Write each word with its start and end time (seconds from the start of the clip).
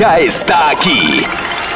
Ya 0.00 0.18
está 0.18 0.70
aquí. 0.70 1.22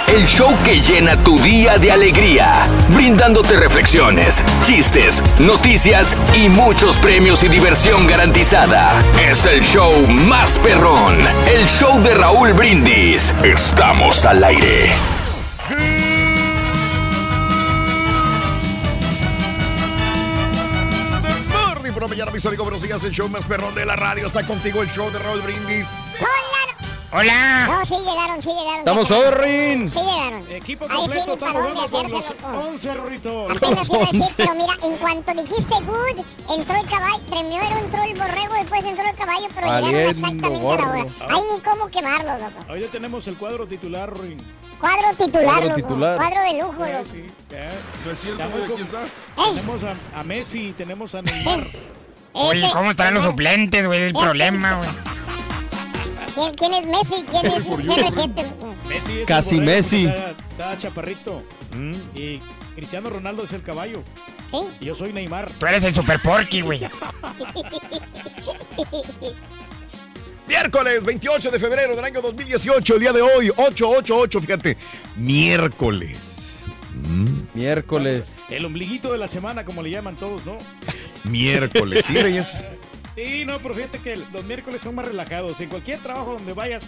El 0.07 0.27
show 0.27 0.51
que 0.65 0.81
llena 0.81 1.15
tu 1.23 1.39
día 1.41 1.77
de 1.77 1.93
alegría, 1.93 2.67
brindándote 2.95 3.55
reflexiones, 3.59 4.43
chistes, 4.63 5.23
noticias 5.39 6.17
y 6.35 6.49
muchos 6.49 6.97
premios 6.97 7.45
y 7.45 7.49
diversión 7.49 8.07
garantizada. 8.07 8.95
Es 9.21 9.45
el 9.45 9.61
show 9.63 10.07
más 10.07 10.57
perrón, 10.59 11.19
el 11.55 11.67
show 11.67 12.01
de 12.01 12.15
Raúl 12.15 12.55
Brindis. 12.55 13.35
Estamos 13.43 14.25
al 14.25 14.43
aire. 14.43 14.91
Buenos 22.59 22.83
días. 22.83 23.05
El 23.05 23.13
show 23.13 23.29
más 23.29 23.45
perrón 23.45 23.75
de 23.75 23.85
la 23.85 23.97
radio 23.97 24.27
está 24.27 24.47
contigo, 24.47 24.83
el 24.83 24.89
show 24.89 25.11
de 25.11 25.19
Raúl 25.19 25.43
Brindis. 25.43 25.91
Hola. 27.17 27.67
No, 27.69 27.87
sí 27.87 27.95
llegaron, 27.95 28.43
sí 28.43 28.49
llegaron. 28.49 28.79
Estamos 28.81 29.07
todos, 29.09 29.35
Rin. 29.35 29.89
Sí 29.89 29.99
llegaron. 29.99 30.51
Equipo 30.51 30.85
Ahí 30.91 31.09
sí, 31.09 31.17
completo, 31.17 31.39
para 31.39 31.53
estamos 31.53 31.91
dónde 31.93 32.13
los 32.13 32.25
hacérselo. 32.25 32.61
11 32.69 32.95
Rorito. 32.95 33.51
Apenas 33.53 33.89
iba 33.89 34.03
a 34.03 34.07
decir, 34.07 34.35
pero 34.37 34.55
mira, 34.55 34.73
en 34.83 34.97
cuanto 34.97 35.33
dijiste 35.35 35.75
good, 35.87 36.25
entró 36.59 36.75
el 36.77 36.87
caballo. 36.89 37.21
Primero 37.31 37.79
entró 37.79 38.03
el 38.03 38.15
borrego, 38.19 38.55
después 38.55 38.85
entró 38.85 39.05
el 39.09 39.15
caballo, 39.15 39.47
pero 39.55 39.67
llegaron 39.67 39.83
Valiendo 39.93 40.11
exactamente 40.11 40.47
a 40.57 40.61
la 40.61 40.65
hora. 40.67 41.07
Ay, 41.31 41.41
ni 41.53 41.61
cómo 41.61 41.89
quemarlo, 41.89 42.39
loco. 42.39 42.73
Hoy 42.73 42.81
ya 42.81 42.89
tenemos 42.89 43.27
el 43.29 43.37
cuadro 43.37 43.67
titular, 43.69 44.21
Rin. 44.21 44.39
Cuadro 44.81 45.15
titular, 45.17 45.45
Cuadro 45.45 45.65
loco. 45.69 45.75
titular. 45.77 46.17
Cuadro 46.17 46.41
de 46.43 46.61
lujo, 46.63 46.85
Sí, 46.85 46.93
loco. 46.93 47.05
sí, 47.13 47.27
ya. 47.49 47.73
¿No 48.05 48.11
es 48.11 48.21
cierto, 48.21 48.45
güey? 48.51 48.65
Aquí 48.73 48.83
estás. 48.83 49.11
Tenemos 49.37 49.85
a, 49.85 50.19
a 50.19 50.25
Messi, 50.25 50.75
tenemos 50.77 51.15
a 51.15 51.23
Neymar. 51.23 51.65
Oye, 52.33 52.69
¿cómo 52.73 52.91
estarán 52.91 53.15
los 53.15 53.23
suplentes, 53.23 53.87
güey? 53.87 54.03
El 54.03 54.13
problema, 54.15 54.79
güey. 54.79 54.89
¿Quién, 56.35 56.55
quién 56.55 56.75
es 56.75 56.87
Messi? 56.87 57.25
¿Quién 57.31 57.47
es 57.47 57.67
CR7? 57.67 58.51
loco? 58.51 58.75
Messi 58.89 59.21
es 59.21 59.27
Casi 59.27 59.55
borrego, 59.57 59.73
Messi. 59.73 60.07
Está, 60.07 60.31
está 60.31 60.79
chaparrito. 60.79 61.43
Y 62.15 62.41
Cristiano 62.75 63.11
Ronaldo 63.11 63.45
es 63.45 63.53
el 63.53 63.63
caballo. 63.63 64.03
¿Sí? 64.51 64.59
Y 64.81 64.87
yo 64.87 64.95
soy 64.95 65.13
Neymar. 65.13 65.53
Tú 65.53 65.67
eres 65.67 65.85
el 65.85 65.95
super 65.95 66.21
porky, 66.21 66.61
güey. 66.61 66.81
Miércoles 70.47 71.03
28 71.03 71.51
de 71.51 71.59
febrero 71.59 71.97
del 71.97 72.05
año 72.05 72.21
2018, 72.21 72.95
el 72.95 73.01
día 73.01 73.13
de 73.13 73.23
hoy, 73.23 73.49
888, 73.51 74.41
fíjate. 74.41 74.77
Miércoles. 75.17 76.65
Mm, 76.95 77.39
Miércoles. 77.55 78.27
El 78.51 78.65
ombliguito 78.67 79.11
de 79.11 79.19
la 79.19 79.27
semana, 79.27 79.65
como 79.65 79.83
le 79.83 79.91
llaman 79.91 80.17
todos, 80.17 80.45
¿no? 80.45 80.59
miércoles, 81.25 82.05
¿sí, 82.07 82.13
Reyes? 82.15 82.57
Sí, 83.15 83.45
no, 83.47 83.61
pero 83.61 83.75
fíjate 83.75 83.99
que 84.01 84.17
los 84.17 84.45
miércoles 84.45 84.83
son 84.83 84.95
más 84.97 85.07
relajados. 85.07 85.61
En 85.61 85.69
cualquier 85.69 86.01
trabajo 86.01 86.33
donde 86.35 86.53
vayas, 86.53 86.83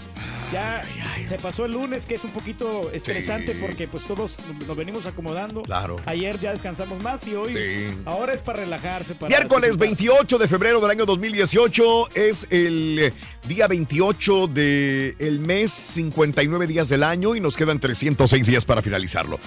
ya 0.52 0.82
se 1.28 1.38
pasó 1.38 1.64
el 1.66 1.72
lunes, 1.72 2.04
que 2.06 2.16
es 2.16 2.24
un 2.24 2.30
poquito 2.30 2.90
estresante 2.90 3.52
Sí. 3.52 3.58
porque 3.60 3.86
pues 3.86 4.04
todos 4.04 4.36
nos 4.66 4.76
venimos 4.76 5.06
acomodando. 5.06 5.62
Claro. 5.62 5.96
Ayer 6.04 6.40
ya 6.40 6.50
descansamos 6.52 7.00
más 7.02 7.24
y 7.28 7.34
hoy 7.34 7.54
Sí. 7.54 7.96
ahora 8.04 8.32
es 8.32 8.42
para 8.42 8.60
relajarse. 8.60 9.14
Para 9.14 9.28
Miércoles 9.28 9.70
disfrutar. 9.78 9.88
28 9.88 10.38
de 10.38 10.48
febrero 10.48 10.80
del 10.80 10.90
año 10.90 11.06
2018 11.06 12.08
es 12.14 12.48
el 12.50 13.12
día 13.48 13.66
28 13.66 14.48
del 14.48 15.40
mes, 15.40 15.70
59 15.70 16.66
días 16.66 16.88
del 16.88 17.02
año 17.02 17.34
y 17.36 17.40
nos 17.40 17.56
quedan 17.56 17.78
306 17.80 18.46
días 18.46 18.64
para 18.64 18.82
finalizarlo. 18.82 19.38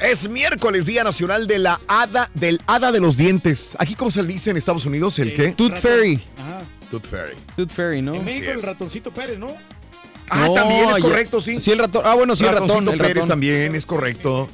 Es 0.00 0.28
miércoles, 0.28 0.86
Día 0.86 1.04
Nacional 1.04 1.46
de 1.46 1.58
la 1.58 1.80
Hada, 1.86 2.30
del 2.34 2.60
Hada 2.66 2.90
de 2.92 3.00
los 3.00 3.16
Dientes. 3.16 3.76
¿Aquí 3.78 3.94
cómo 3.94 4.10
se 4.10 4.22
le 4.22 4.28
dice 4.28 4.50
en 4.50 4.56
Estados 4.56 4.86
Unidos? 4.86 5.18
¿El 5.18 5.34
qué? 5.34 5.52
Tooth 5.52 5.76
Fairy. 5.76 6.22
Ajá. 6.38 6.60
Tooth 6.90 7.06
Fairy. 7.06 7.34
Tooth 7.56 7.70
Fairy, 7.72 8.02
¿no? 8.02 8.14
En 8.14 8.24
México 8.24 8.50
el 8.50 8.62
ratoncito 8.62 9.12
Pérez, 9.12 9.38
¿no? 9.38 9.48
Ah, 10.30 10.46
No, 10.46 10.54
también 10.54 10.88
es 10.88 10.98
correcto, 10.98 11.40
sí. 11.40 11.60
Sí, 11.60 11.70
el 11.72 11.78
ratón. 11.78 12.02
Ah, 12.04 12.14
bueno, 12.14 12.34
sí, 12.36 12.44
el 12.44 12.52
ratón. 12.52 12.88
El 12.88 12.98
Pérez 12.98 13.14
ratón. 13.16 13.28
también 13.28 13.74
es 13.74 13.84
correcto. 13.84 14.48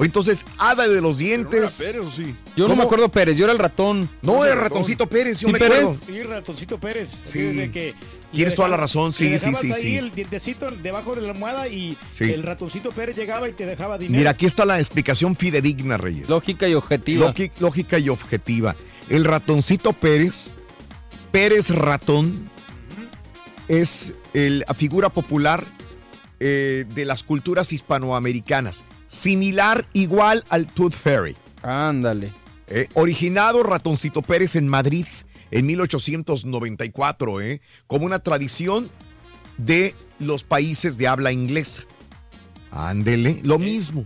O 0.00 0.04
entonces, 0.04 0.46
Hada 0.58 0.86
de 0.86 1.00
los 1.00 1.18
Dientes. 1.18 1.72
sí? 2.14 2.34
Yo 2.56 2.68
no 2.68 2.76
me 2.76 2.84
acuerdo 2.84 3.08
Pérez, 3.08 3.36
yo 3.36 3.44
era 3.44 3.52
el 3.52 3.58
ratón. 3.58 4.08
No, 4.22 4.44
era 4.44 4.54
Ratoncito 4.54 5.06
Pérez, 5.08 5.40
yo 5.40 5.48
¿Sí, 5.48 5.52
me 5.52 5.58
Pérez? 5.58 5.78
acuerdo. 5.82 6.00
Sí, 6.06 6.22
ratoncito 6.22 6.78
Pérez. 6.78 7.10
Sí. 7.24 7.38
Desde 7.40 7.70
que 7.72 7.94
Tienes 8.32 8.54
toda 8.54 8.68
la 8.68 8.76
razón, 8.76 9.12
sí, 9.14 9.28
le 9.30 9.38
sí, 9.38 9.54
sí, 9.54 9.72
ahí 9.72 9.80
sí. 9.82 9.96
el 9.96 10.10
dientecito 10.10 10.70
debajo 10.70 11.14
de 11.14 11.22
la 11.22 11.30
almohada 11.32 11.66
y 11.68 11.96
Sí. 12.10 12.24
el 12.24 12.42
ratoncito 12.42 12.90
Pérez 12.90 13.16
llegaba 13.16 13.48
y 13.48 13.52
te 13.52 13.64
dejaba 13.64 13.96
dinero. 13.96 14.18
Mira, 14.18 14.30
aquí 14.32 14.44
está 14.44 14.64
la 14.66 14.78
explicación 14.78 15.34
fidedigna, 15.34 15.96
Reyes. 15.96 16.28
Lógica 16.28 16.68
y 16.68 16.74
objetiva. 16.74 17.32
Lógi- 17.32 17.50
lógica 17.58 17.98
y 17.98 18.10
objetiva. 18.10 18.76
El 19.08 19.24
ratoncito 19.24 19.94
Pérez, 19.94 20.56
Pérez 21.32 21.70
ratón, 21.70 22.50
es 23.68 24.14
el- 24.34 24.64
la 24.66 24.74
figura 24.74 25.08
popular 25.08 25.66
eh, 26.40 26.84
de 26.94 27.04
las 27.04 27.24
culturas 27.24 27.72
hispanoamericanas, 27.72 28.84
similar 29.08 29.86
igual 29.92 30.44
al 30.50 30.66
Tooth 30.68 30.92
Fairy. 30.94 31.34
Ándale. 31.62 32.32
Eh, 32.68 32.86
originado 32.94 33.62
Ratoncito 33.64 34.22
Pérez 34.22 34.54
en 34.54 34.68
Madrid 34.68 35.06
en 35.50 35.66
1894, 35.66 37.40
eh, 37.40 37.60
como 37.86 38.06
una 38.06 38.18
tradición 38.20 38.90
de 39.56 39.94
los 40.18 40.44
países 40.44 40.98
de 40.98 41.08
habla 41.08 41.32
inglesa. 41.32 41.82
Ándele, 42.70 43.40
lo 43.42 43.58
mismo. 43.58 44.04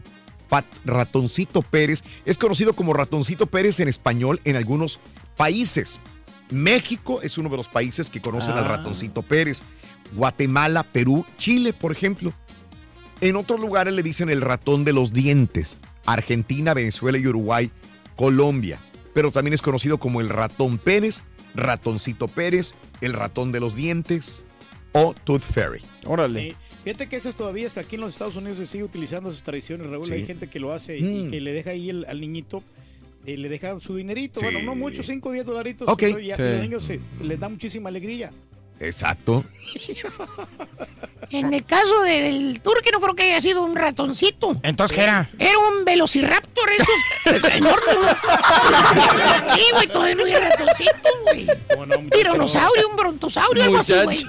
Pat- 0.49 0.67
Ratoncito 0.85 1.63
Pérez 1.63 2.05
es 2.27 2.37
conocido 2.37 2.75
como 2.75 2.93
Ratoncito 2.93 3.47
Pérez 3.47 3.81
en 3.81 3.89
español 3.89 4.41
en 4.45 4.57
algunos 4.57 5.01
países. 5.37 5.99
México 6.51 7.21
es 7.23 7.39
uno 7.39 7.49
de 7.49 7.57
los 7.57 7.69
países 7.69 8.11
que 8.11 8.21
conocen 8.21 8.53
al 8.53 8.65
Ah. 8.65 8.69
Ratoncito 8.69 9.23
Pérez. 9.23 9.63
Guatemala, 10.15 10.83
Perú, 10.83 11.25
Chile, 11.39 11.73
por 11.73 11.91
ejemplo. 11.93 12.33
En 13.23 13.37
otros 13.37 13.59
lugares 13.61 13.95
le 13.95 14.03
dicen 14.03 14.29
el 14.29 14.43
ratón 14.43 14.85
de 14.85 14.93
los 14.93 15.13
dientes. 15.15 15.79
Argentina, 16.05 16.75
Venezuela 16.75 17.17
y 17.17 17.27
Uruguay, 17.27 17.71
Colombia. 18.17 18.79
Pero 19.15 19.31
también 19.33 19.55
es 19.55 19.63
conocido 19.63 19.97
como 19.99 20.21
el 20.21 20.29
ratón 20.29 20.77
Pérez, 20.77 21.25
ratoncito 21.55 22.29
Pérez, 22.29 22.75
el 23.01 23.13
ratón 23.13 23.53
de 23.53 23.61
los 23.61 23.75
dientes 23.77 24.43
o 24.93 25.15
Tooth 25.25 25.43
Fairy. 25.43 25.83
Órale. 26.07 26.55
Fíjate 26.85 27.09
que 27.09 27.17
esas 27.17 27.37
todavía 27.37 27.67
es 27.69 27.79
aquí 27.79 27.95
en 27.95 28.01
los 28.01 28.13
Estados 28.13 28.35
Unidos 28.37 28.59
se 28.59 28.67
sigue 28.67 28.85
utilizando 28.85 29.31
esas 29.31 29.43
tradiciones, 29.45 29.89
Raúl. 29.89 30.07
Sí. 30.07 30.15
Hay 30.15 30.27
gente 30.27 30.49
que 30.49 30.59
lo 30.59 30.73
hace 30.73 30.99
y 30.99 31.03
Mm. 31.27 31.31
que 31.31 31.41
le 31.41 31.53
deja 31.53 31.71
ahí 31.71 31.91
el- 31.91 32.05
al 32.07 32.21
niñito, 32.21 32.63
eh, 33.25 33.37
le 33.37 33.49
deja 33.49 33.79
su 33.79 33.95
dinerito. 33.95 34.41
Sí. 34.41 34.47
Bueno, 34.47 34.63
no 34.63 34.75
mucho, 34.75 35.03
5 35.05 35.29
o 35.29 35.33
10 35.33 35.47
dolaritos. 35.47 35.89
Ok. 35.89 36.03
ya 36.21 36.37
Sí. 36.37 36.43
Los 36.43 36.61
niños 36.63 36.85
se- 36.85 37.01
les 37.23 37.39
da 37.39 37.49
muchísima 37.49 37.89
alegría. 37.89 38.33
Exacto. 38.83 39.45
En 41.31 41.55
el 41.55 41.65
caso 41.65 42.03
de- 42.03 42.21
del 42.23 42.61
turque 42.61 42.91
no 42.93 43.01
creo 43.01 43.15
que 43.15 43.23
haya 43.23 43.41
sido 43.41 43.63
un 43.63 43.75
ratoncito. 43.75 44.55
Entonces, 44.63 44.95
¿qué 44.97 45.05
era? 45.05 45.31
Era 45.39 45.57
un 45.59 45.85
velociraptor, 45.85 46.69
esos 46.71 47.55
enormes. 47.55 47.97
güey. 47.97 49.59
Sí, 49.59 49.65
güey, 49.73 49.87
todavía 49.89 50.15
no 50.15 50.23
había 50.23 50.41
ratoncitos, 50.41 51.13
güey. 51.25 51.47
¿Cómo 51.71 51.87
no, 51.87 51.97
Un 51.99 52.05
muchacho? 52.05 52.19
tiranosaurio, 52.23 52.89
un 52.89 52.97
brontosaurio, 52.97 53.65
algo 53.65 53.79
así, 53.79 53.95
güey. 54.05 54.17
Sí, 54.19 54.27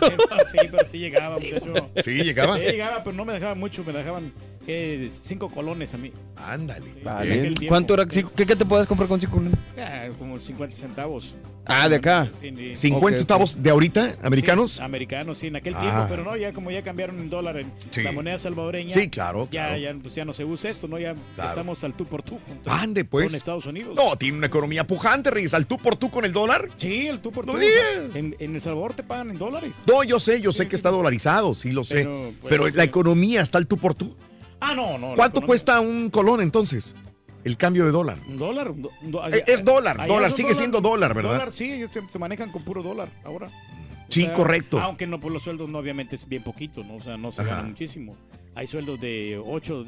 pero 0.72 0.86
sí 0.90 0.98
llegaba, 1.00 1.38
muchacho. 1.40 1.90
Sí, 2.04 2.12
llegaba. 2.24 2.56
Sí, 2.56 2.62
llegaba, 2.62 3.04
pero 3.04 3.16
no 3.16 3.26
me 3.26 3.34
dejaban 3.34 3.60
mucho, 3.60 3.84
me 3.84 3.92
dejaban 3.92 4.32
eh, 4.68 5.10
cinco 5.24 5.50
colones 5.50 5.94
a 5.94 5.98
mí. 5.98 6.12
Ándale. 6.36 6.86
Vale. 7.04 7.54
¿Cuánto 7.68 7.94
era? 7.94 8.06
¿Qué, 8.06 8.26
qué 8.36 8.56
te 8.56 8.66
puedes 8.66 8.88
comprar 8.88 9.08
con 9.08 9.20
5 9.20 9.32
colones? 9.34 9.58
Ah, 9.78 10.08
como 10.18 10.40
50 10.40 10.76
centavos. 10.76 11.36
Ah, 11.66 11.88
de 11.88 11.96
acá. 11.98 12.30
Sí, 12.42 12.52
sí. 12.58 12.76
50 12.76 12.98
Ok, 13.08 13.12
ok. 13.14 13.18
centavos 13.20 13.64
de 13.64 13.70
ahorita, 13.70 14.16
americanos. 14.24 14.80
Americanos, 14.82 15.38
sí, 15.38 15.48
en 15.48 15.56
aquel 15.56 15.76
Ah. 15.76 15.80
tiempo, 15.82 16.06
pero 16.10 16.24
no, 16.24 16.36
ya 16.36 16.52
como 16.52 16.72
ya 16.72 16.82
cambiaron 16.82 17.20
en 17.20 17.30
dólar 17.30 17.58
en 17.58 17.72
Sí. 17.92 18.02
la 18.02 18.12
moneda 18.12 18.38
salvadoreña. 18.40 18.90
Sí, 18.94 19.10
claro, 19.10 19.48
Ya, 19.52 19.68
claro. 19.68 19.78
ya, 19.78 19.94
pues 20.02 20.16
ya 20.16 20.26
no 20.26 20.34
se 20.34 20.44
usa 20.44 20.72
esto, 20.72 20.88
¿no? 20.88 20.98
Ya 21.00 21.14
Claro. 21.36 21.50
estamos 21.52 21.82
al 21.84 21.94
tú 21.94 22.06
por 22.06 22.24
tú. 22.24 22.40
con- 22.64 22.74
Ande, 22.74 23.06
pues. 23.06 23.28
Con 23.28 23.36
Estados 23.36 23.66
Unidos. 23.66 23.96
No, 23.96 24.16
tiene 24.18 24.38
una 24.38 24.48
economía 24.48 24.86
pujante, 24.86 25.30
Reyes. 25.32 25.54
Al 25.54 25.68
tú 25.68 25.78
por 25.78 25.96
tú 25.96 26.10
con 26.10 26.26
el 26.26 26.34
dólar. 26.34 26.68
Sí, 26.78 27.08
el 27.08 27.20
tú 27.20 27.32
por 27.32 27.46
tú. 27.46 27.54
En, 28.16 28.36
en 28.40 28.56
El 28.56 28.62
Salvador 28.62 28.94
te 28.96 29.04
pagan 29.04 29.30
en 29.30 29.38
dólares. 29.38 29.72
No, 29.88 30.04
yo 30.04 30.20
sé, 30.20 30.42
yo 30.42 30.52
sé 30.52 30.68
que 30.68 30.76
está 30.76 30.90
dolarizado, 30.90 31.54
sí 31.54 31.72
lo 31.72 31.84
sé. 31.84 31.96
Pero, 31.98 32.32
Pero, 32.50 32.64
pues, 32.64 32.76
la 32.76 32.84
economía 32.84 33.42
está 33.42 33.58
al 33.60 33.68
tú 33.68 33.78
por 33.78 33.94
tú. 33.94 34.16
Ah, 34.64 34.74
no, 34.76 34.98
no. 34.98 35.08
¿Cuánto 35.16 35.40
economía- 35.40 35.48
cuesta 35.48 35.80
un 35.80 36.10
colón 36.10 36.42
entonces? 36.42 36.96
El 37.44 37.58
cambio 37.58 37.86
de 37.86 37.92
dólar. 37.92 38.18
Un 38.28 38.38
dólar. 38.38 38.72
un 38.72 38.82
do- 38.82 39.28
Eh, 39.28 39.44
es 39.48 39.66
dólar, 39.66 40.08
dólar, 40.08 40.32
sigue 40.32 40.56
siendo 40.56 40.80
dólar, 40.80 41.14
¿verdad? 41.14 41.34
Dólar, 41.34 41.52
sí, 41.54 41.84
se, 41.92 42.02
se 42.10 42.20
manejan 42.20 42.52
con 42.52 42.64
puro 42.64 42.82
dólar 42.82 43.10
ahora. 43.26 43.50
Sí, 44.10 44.28
correcto. 44.34 44.80
Aunque 44.80 45.08
no, 45.08 45.20
por 45.20 45.32
los 45.32 45.44
sueldos 45.44 45.70
no, 45.70 45.80
obviamente 45.80 46.16
es 46.16 46.28
bien 46.28 46.44
poquito, 46.44 46.84
¿no? 46.84 46.96
O 46.98 47.02
sea, 47.02 47.18
no 47.18 47.32
se 47.32 47.44
gana 47.44 47.64
muchísimo. 47.64 48.16
Hay 48.56 48.68
sueldos 48.68 49.02
de 49.02 49.42
8, 49.44 49.84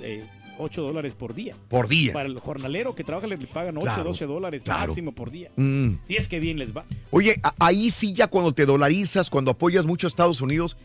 dólares 0.81 1.13
por 1.13 1.33
día. 1.33 1.55
Por 1.69 1.87
día. 1.87 2.11
Para 2.13 2.27
el 2.27 2.39
jornalero 2.39 2.95
que 2.95 3.03
trabaja 3.03 3.27
le 3.27 3.37
pagan 3.37 3.77
8, 3.77 3.85
Claro, 3.85 4.03
12 4.05 4.25
dólares 4.25 4.63
claro. 4.63 4.87
máximo 4.87 5.13
por 5.13 5.29
día. 5.31 5.51
Mm. 5.55 5.95
Si 6.01 6.15
es 6.15 6.27
que 6.27 6.39
bien 6.39 6.57
les 6.57 6.75
va. 6.75 6.83
Oye, 7.11 7.39
ahí 7.59 7.89
sí 7.91 8.13
ya 8.13 8.27
cuando 8.27 8.53
te 8.53 8.65
dolarizas, 8.65 9.29
cuando 9.29 9.51
apoyas 9.51 9.85
mucho 9.85 10.07
a 10.07 10.09
Estados 10.09 10.41
Unidos, 10.41 10.75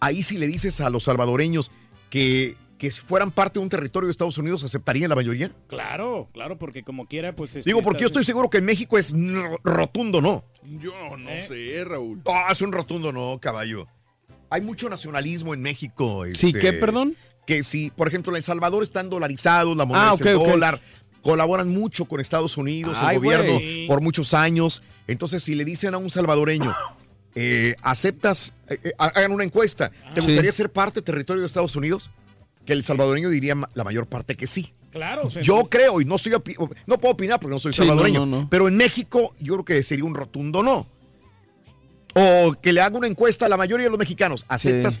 ahí 0.00 0.22
sí 0.22 0.38
le 0.38 0.46
dices 0.46 0.80
a 0.80 0.88
los 0.90 1.04
salvadoreños 1.04 1.72
que, 2.10 2.54
que 2.78 2.90
si 2.90 3.00
fueran 3.00 3.30
parte 3.30 3.58
de 3.58 3.62
un 3.62 3.68
territorio 3.68 4.06
de 4.06 4.10
Estados 4.10 4.36
Unidos, 4.38 4.64
¿aceptarían 4.64 5.08
la 5.08 5.14
mayoría? 5.16 5.50
Claro, 5.68 6.28
claro, 6.32 6.58
porque 6.58 6.82
como 6.82 7.06
quiera, 7.06 7.34
pues... 7.34 7.54
este, 7.56 7.70
Digo, 7.70 7.82
porque 7.82 8.00
yo 8.02 8.06
estoy 8.08 8.24
seguro 8.24 8.50
que 8.50 8.58
en 8.58 8.64
México 8.64 8.98
es 8.98 9.14
rotundo, 9.62 10.20
¿no? 10.20 10.44
Yo 10.64 11.16
no 11.16 11.30
¿Eh? 11.30 11.44
sé, 11.46 11.84
Raúl. 11.84 12.22
Ah, 12.26 12.48
es 12.50 12.60
un 12.62 12.72
rotundo, 12.72 13.12
no, 13.12 13.38
caballo. 13.40 13.86
Hay 14.50 14.60
mucho 14.60 14.88
nacionalismo 14.88 15.54
en 15.54 15.62
México. 15.62 16.24
¿Sí 16.34 16.48
este, 16.48 16.58
qué, 16.58 16.72
perdón? 16.72 17.16
Que 17.46 17.62
si, 17.62 17.90
por 17.90 18.08
ejemplo, 18.08 18.32
en 18.32 18.36
El 18.38 18.42
Salvador 18.42 18.82
están 18.82 19.08
dolarizados, 19.10 19.76
la 19.76 19.84
moneda 19.84 20.10
Ah, 20.10 20.14
es 20.14 20.20
el 20.20 20.34
dólar, 20.38 20.80
colaboran 21.22 21.68
mucho 21.68 22.04
con 22.06 22.20
Estados 22.20 22.56
Unidos, 22.56 22.98
Ay, 23.00 23.16
el 23.16 23.22
gobierno, 23.22 23.58
por 23.88 24.00
muchos 24.02 24.34
años. 24.34 24.82
Entonces, 25.06 25.42
si 25.42 25.54
le 25.54 25.64
dicen 25.64 25.94
a 25.94 25.98
un 25.98 26.10
salvadoreño, 26.10 26.74
eh, 27.34 27.74
¿aceptas? 27.82 28.54
eh, 28.68 28.78
eh, 28.84 28.92
hagan 28.98 29.32
una 29.32 29.44
encuesta. 29.44 29.90
¿Te 30.14 30.20
Sí. 30.20 30.26
gustaría 30.26 30.52
ser 30.52 30.70
parte 30.70 30.96
del 31.00 31.04
territorio 31.04 31.40
de 31.40 31.46
Estados 31.46 31.76
Unidos? 31.76 32.10
Que 32.64 32.72
el 32.72 32.82
salvadoreño 32.82 33.28
diría 33.30 33.56
la 33.74 33.84
mayor 33.84 34.06
parte 34.06 34.36
que 34.36 34.46
sí. 34.46 34.72
Claro. 34.90 35.22
o 35.24 35.30
sea, 35.30 35.42
Yo 35.42 35.68
creo, 35.68 36.00
y 36.00 36.04
no 36.04 36.14
estoy 36.14 36.32
no 36.86 36.98
puedo 36.98 37.12
opinar 37.14 37.40
porque 37.40 37.54
no 37.54 37.58
soy 37.60 37.72
Sí, 37.72 37.78
salvadoreño, 37.78 38.20
no, 38.20 38.26
no, 38.26 38.40
no. 38.42 38.48
pero 38.50 38.68
en 38.68 38.76
México 38.76 39.34
yo 39.40 39.54
creo 39.54 39.64
que 39.64 39.82
sería 39.82 40.04
un 40.04 40.14
rotundo 40.14 40.62
no. 40.62 40.86
O 42.14 42.54
que 42.62 42.72
le 42.72 42.80
haga 42.80 42.96
una 42.96 43.08
encuesta 43.08 43.46
a 43.46 43.48
la 43.48 43.56
mayoría 43.56 43.84
de 43.84 43.90
los 43.90 43.98
mexicanos. 43.98 44.44
¿Aceptas? 44.48 44.94
Sí. 44.94 45.00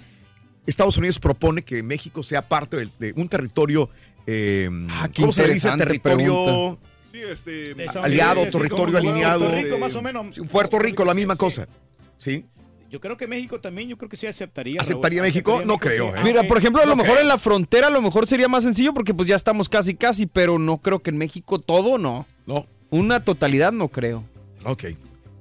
Estados 0.66 0.96
Unidos 0.96 1.18
propone 1.18 1.62
que 1.62 1.82
México 1.82 2.22
sea 2.22 2.48
parte 2.48 2.88
de, 2.98 3.12
un 3.16 3.28
territorio, 3.28 3.88
eh, 4.26 4.68
Ah, 4.90 5.08
qué 5.12 5.20
¿cómo 5.22 5.32
se 5.32 5.46
le 5.46 5.54
dice? 5.54 5.70
Territorio 5.76 6.16
pregunta. 6.34 6.88
Sí, 7.12 7.20
este. 7.20 7.86
aliado, 8.02 8.40
sí, 8.40 8.46
sí, 8.50 8.58
territorio 8.58 8.98
alineado. 8.98 9.40
Puerto 9.48 9.62
Rico, 9.62 9.78
más 9.78 9.94
o 9.94 10.02
menos. 10.02 10.34
sí, 10.34 10.40
Puerto 10.42 10.78
Rico, 10.80 11.04
la 11.04 11.12
sí, 11.12 11.16
misma 11.18 11.34
sí. 11.34 11.38
cosa. 11.38 11.68
¿Sí? 12.16 12.46
Yo 12.94 13.00
creo 13.00 13.16
que 13.16 13.26
México 13.26 13.58
también, 13.58 13.88
yo 13.88 13.98
creo 13.98 14.08
que 14.08 14.16
sí 14.16 14.28
aceptaría. 14.28 14.80
¿Aceptaría 14.80 15.18
Raúl. 15.20 15.26
México? 15.26 15.50
Aceptaría 15.56 15.74
No 15.74 15.78
creo, 15.80 16.12
sí. 16.12 16.18
¿eh? 16.18 16.20
Mira, 16.22 16.44
por 16.44 16.58
ejemplo, 16.58 16.80
a 16.80 16.86
lo 16.86 16.94
mejor 16.94 17.18
en 17.18 17.26
la 17.26 17.38
frontera 17.38 17.88
a 17.88 17.90
lo 17.90 18.00
mejor 18.00 18.28
sería 18.28 18.46
más 18.46 18.62
sencillo 18.62 18.94
porque 18.94 19.12
pues 19.12 19.28
ya 19.28 19.34
estamos 19.34 19.68
casi 19.68 19.96
casi, 19.96 20.26
pero 20.26 20.60
no 20.60 20.76
creo 20.76 21.00
que 21.00 21.10
en 21.10 21.18
México 21.18 21.58
todo 21.58 21.98
no. 21.98 22.24
No. 22.46 22.66
Una 22.90 23.24
totalidad 23.24 23.72
no 23.72 23.88
creo. 23.88 24.22
Ok. 24.64 24.84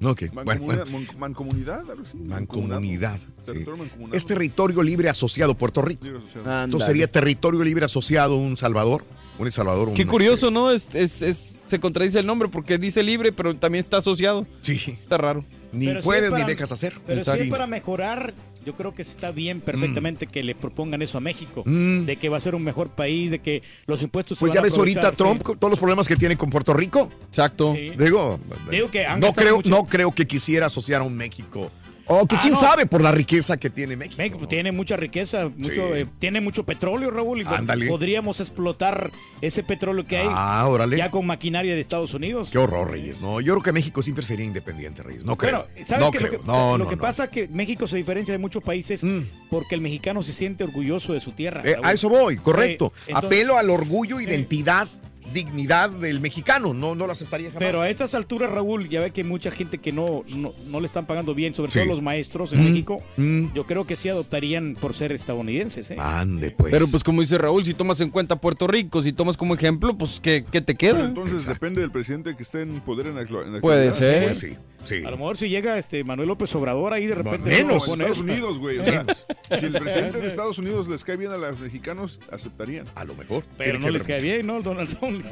Ok. 0.04 0.24
Bueno, 0.34 0.46
Mancomunidad, 0.46 0.86
bueno. 0.92 1.08
man- 1.08 1.20
mancomunidad, 1.20 1.90
algo 1.92 2.04
así. 2.04 2.18
Mancomunidad. 2.18 3.18
sí. 3.20 3.28
Territorio 3.46 3.78
mancomunado. 3.84 4.18
Es 4.18 4.26
territorio 4.26 4.84
libre 4.84 5.10
asociado 5.10 5.56
Puerto 5.56 5.82
Rico. 5.82 6.04
Libre 6.06 6.20
asociado. 6.20 6.64
Entonces 6.66 6.88
sería 6.88 7.12
territorio 7.12 7.64
libre 7.64 7.86
asociado 7.86 8.36
un 8.38 8.58
Salvador. 8.58 9.04
Un 9.40 9.48
El 9.48 9.52
Salvador. 9.54 9.90
un, 9.90 9.96
Qué 9.96 10.06
curioso, 10.06 10.48
este, 10.48 10.52
¿no? 10.54 10.72
Es, 10.72 10.90
es, 10.94 11.22
es- 11.22 11.60
se 11.68 11.80
contradice 11.80 12.20
el 12.20 12.26
nombre 12.28 12.50
porque 12.50 12.78
dice 12.78 13.02
libre, 13.02 13.32
pero 13.32 13.56
también 13.58 13.84
está 13.84 13.98
asociado. 13.98 14.46
Sí. 14.62 14.80
Está 14.88 15.18
raro. 15.18 15.44
Ni 15.72 15.88
Pero 15.88 16.02
sí 16.02 16.04
puedes 16.06 16.24
es 16.26 16.32
para- 16.32 16.44
ni 16.46 16.52
dejas 16.52 16.72
hacer. 16.72 16.94
Pero 17.08 17.24
si 17.24 17.32
es 17.32 17.50
para 17.50 17.66
mejorar, 17.66 18.34
yo 18.64 18.74
creo 18.76 18.94
que 18.96 19.02
está 19.02 19.32
bien 19.32 19.62
perfectamente 19.62 20.28
que 20.28 20.44
le 20.44 20.56
propongan 20.56 21.02
eso 21.02 21.18
a 21.18 21.22
México. 21.22 21.64
Mm. 21.66 22.06
De 22.06 22.16
que 22.18 22.30
va 22.30 22.38
a 22.38 22.40
ser 22.42 22.56
un 22.56 22.64
mejor 22.64 22.90
país, 22.90 23.32
de 23.32 23.40
que 23.40 23.62
los 23.88 24.02
impuestos 24.02 24.38
se 24.38 24.40
Pues 24.40 24.52
van 24.52 24.56
ya 24.56 24.60
a 24.60 24.64
ves 24.64 24.78
ahorita 24.78 25.12
Trump 25.14 25.42
sí. 25.46 25.54
todos 25.60 25.70
los 25.72 25.80
problemas 25.80 26.08
que 26.08 26.16
tiene 26.16 26.38
con 26.38 26.50
Puerto 26.50 26.74
Rico. 26.74 27.10
Exacto. 27.28 27.74
Sí. 27.76 27.92
Digo, 27.98 28.40
Digo 28.70 28.90
que 28.90 29.06
no 29.18 29.34
creo, 29.34 29.58
mucho- 29.58 29.70
no 29.70 29.84
creo 29.86 30.12
que 30.12 30.26
quisiera 30.28 30.68
asociar 30.68 31.02
a 31.02 31.04
un 31.04 31.16
México. 31.16 31.72
O 32.06 32.28
que 32.28 32.36
Ah, 32.36 32.40
quién 32.42 32.54
no. 32.54 32.60
sabe 32.60 32.86
por 32.86 33.02
la 33.02 33.12
riqueza 33.14 33.56
que 33.58 33.70
tiene 33.70 33.96
México. 33.96 34.18
México 34.18 34.40
¿no? 34.42 34.48
tiene 34.48 34.72
mucha 34.74 34.98
riqueza, 34.98 35.50
mucho, 35.56 35.72
Sí. 35.74 35.80
eh, 35.94 36.06
tiene 36.20 36.42
mucho 36.42 36.66
petróleo, 36.66 37.10
Raúl, 37.12 37.42
y 37.42 37.46
Ándale. 37.46 37.88
podríamos 37.88 38.42
explotar 38.42 39.10
ese 39.42 39.64
petróleo 39.64 40.06
que 40.06 40.18
hay 40.18 40.28
Ah, 40.30 40.66
órale. 40.68 40.98
ya 40.98 41.10
con 41.10 41.26
maquinaria 41.26 41.74
de 41.76 41.80
Estados 41.82 42.14
Unidos. 42.14 42.50
Qué 42.52 42.58
horror, 42.58 42.92
Reyes. 42.92 43.22
No, 43.22 43.40
yo 43.40 43.54
creo 43.54 43.64
que 43.64 43.72
México 43.72 44.02
siempre 44.02 44.26
sería 44.26 44.46
independiente, 44.46 45.02
Reyes. 45.02 45.24
No 45.24 45.38
creo. 45.38 45.66
Bueno, 45.74 45.88
¿sabes 45.88 46.06
no 46.06 46.12
creo. 46.12 46.32
Lo 46.34 46.40
que, 46.42 46.46
no, 46.48 46.72
lo 46.78 46.84
no, 46.84 46.90
que 46.90 46.96
no. 46.98 47.02
pasa 47.02 47.24
es 47.26 47.30
que 47.30 47.48
México 47.48 47.88
se 47.88 47.96
diferencia 47.98 48.34
de 48.34 48.38
muchos 48.38 48.62
países 48.64 49.04
Mm. 49.04 49.22
porque 49.50 49.76
el 49.76 49.82
mexicano 49.82 50.24
se 50.24 50.34
siente 50.34 50.64
orgulloso 50.66 51.14
de 51.14 51.22
su 51.22 51.32
tierra. 51.32 51.62
Eh, 51.64 51.78
a 51.82 51.94
eso 51.94 52.10
voy, 52.10 52.36
correcto. 52.38 52.92
Entonces- 53.08 53.16
Apelo 53.32 53.58
al 53.58 53.70
orgullo, 53.70 54.20
identidad, 54.20 54.88
dignidad 55.32 55.90
del 55.90 56.20
mexicano. 56.20 56.74
No, 56.74 56.96
no 56.96 57.06
lo 57.06 57.12
aceptaría 57.12 57.48
jamás. 57.50 57.60
Pero 57.60 57.82
a 57.82 57.90
estas 57.90 58.14
alturas, 58.16 58.52
Raúl, 58.52 58.90
ya 58.90 59.00
ve 59.02 59.12
que 59.12 59.22
hay 59.22 59.28
mucha 59.28 59.52
gente 59.52 59.78
que 59.78 59.92
no, 59.92 60.24
no, 60.36 60.54
no 60.68 60.80
le 60.80 60.88
están 60.88 61.06
pagando 61.06 61.34
bien, 61.36 61.54
sobre 61.56 61.72
Sí. 61.72 61.80
todo 61.80 61.88
los 61.90 62.02
maestros 62.02 62.54
en 62.54 62.62
Mm, 62.62 62.64
México. 62.70 63.04
mm. 63.18 63.54
Yo 63.54 63.66
creo 63.66 63.86
que 63.86 63.96
sí 63.96 64.10
adoptarían 64.10 64.76
por 64.80 64.94
ser 64.94 65.12
estadounidenses. 65.12 65.92
¿eh? 65.92 65.96
Ande, 66.00 66.52
pues. 66.52 66.72
Pero 66.72 66.86
pues 66.88 67.04
como 67.04 67.22
dice 67.22 67.38
Raúl, 67.38 67.64
si 67.66 67.74
tomas 67.74 68.02
en 68.02 68.10
cuenta 68.10 68.36
Puerto 68.36 68.68
Rico, 68.68 69.02
si 69.04 69.14
tomas 69.14 69.38
como 69.38 69.54
ejemplo, 69.56 69.98
pues 69.98 70.20
¿qué, 70.22 70.44
qué 70.50 70.62
te 70.62 70.76
Pero 70.76 70.96
queda? 70.98 71.06
entonces 71.06 71.34
Exacto. 71.44 71.54
depende 71.54 71.82
del 71.82 71.92
presidente 71.92 72.36
que 72.36 72.44
esté 72.44 72.62
en 72.62 72.80
poder 72.82 73.08
en 73.08 73.16
la, 73.16 73.22
en 73.22 73.54
la 73.54 73.60
Puede 73.62 73.88
actualidad. 73.88 73.92
ser. 73.92 74.24
Pues 74.24 74.40
sí, 74.40 74.58
sí. 74.86 75.04
A 75.06 75.10
lo 75.12 75.18
mejor 75.18 75.38
si 75.38 75.50
llega 75.50 75.78
este 75.78 76.04
Manuel 76.04 76.28
López 76.30 76.54
Obrador 76.56 76.94
ahí 76.94 77.08
de 77.08 77.16
repente. 77.16 77.50
Menos. 77.50 77.88
No, 77.88 77.94
en 77.94 78.02
Estados. 78.02 78.20
Unidos, 78.20 78.60
güey. 78.60 78.80
O 78.80 78.86
sea, 78.86 79.06
si 79.60 79.66
el 79.66 79.74
presidente 79.74 80.20
de 80.20 80.28
Estados 80.28 80.58
Unidos 80.58 80.88
les 80.88 81.04
cae 81.04 81.18
bien 81.18 81.32
a 81.32 81.38
los 81.38 81.60
mexicanos, 81.60 82.20
aceptarían. 82.32 82.86
A 82.96 83.04
lo 83.06 83.16
mejor. 83.16 83.44
Pero 83.58 83.80
no 83.80 83.90
les 83.90 84.06
cae 84.08 84.16
mucho. 84.18 84.26
bien, 84.26 84.48
¿no? 84.48 84.62
Donald 84.62 84.98
Trump. 84.98 85.26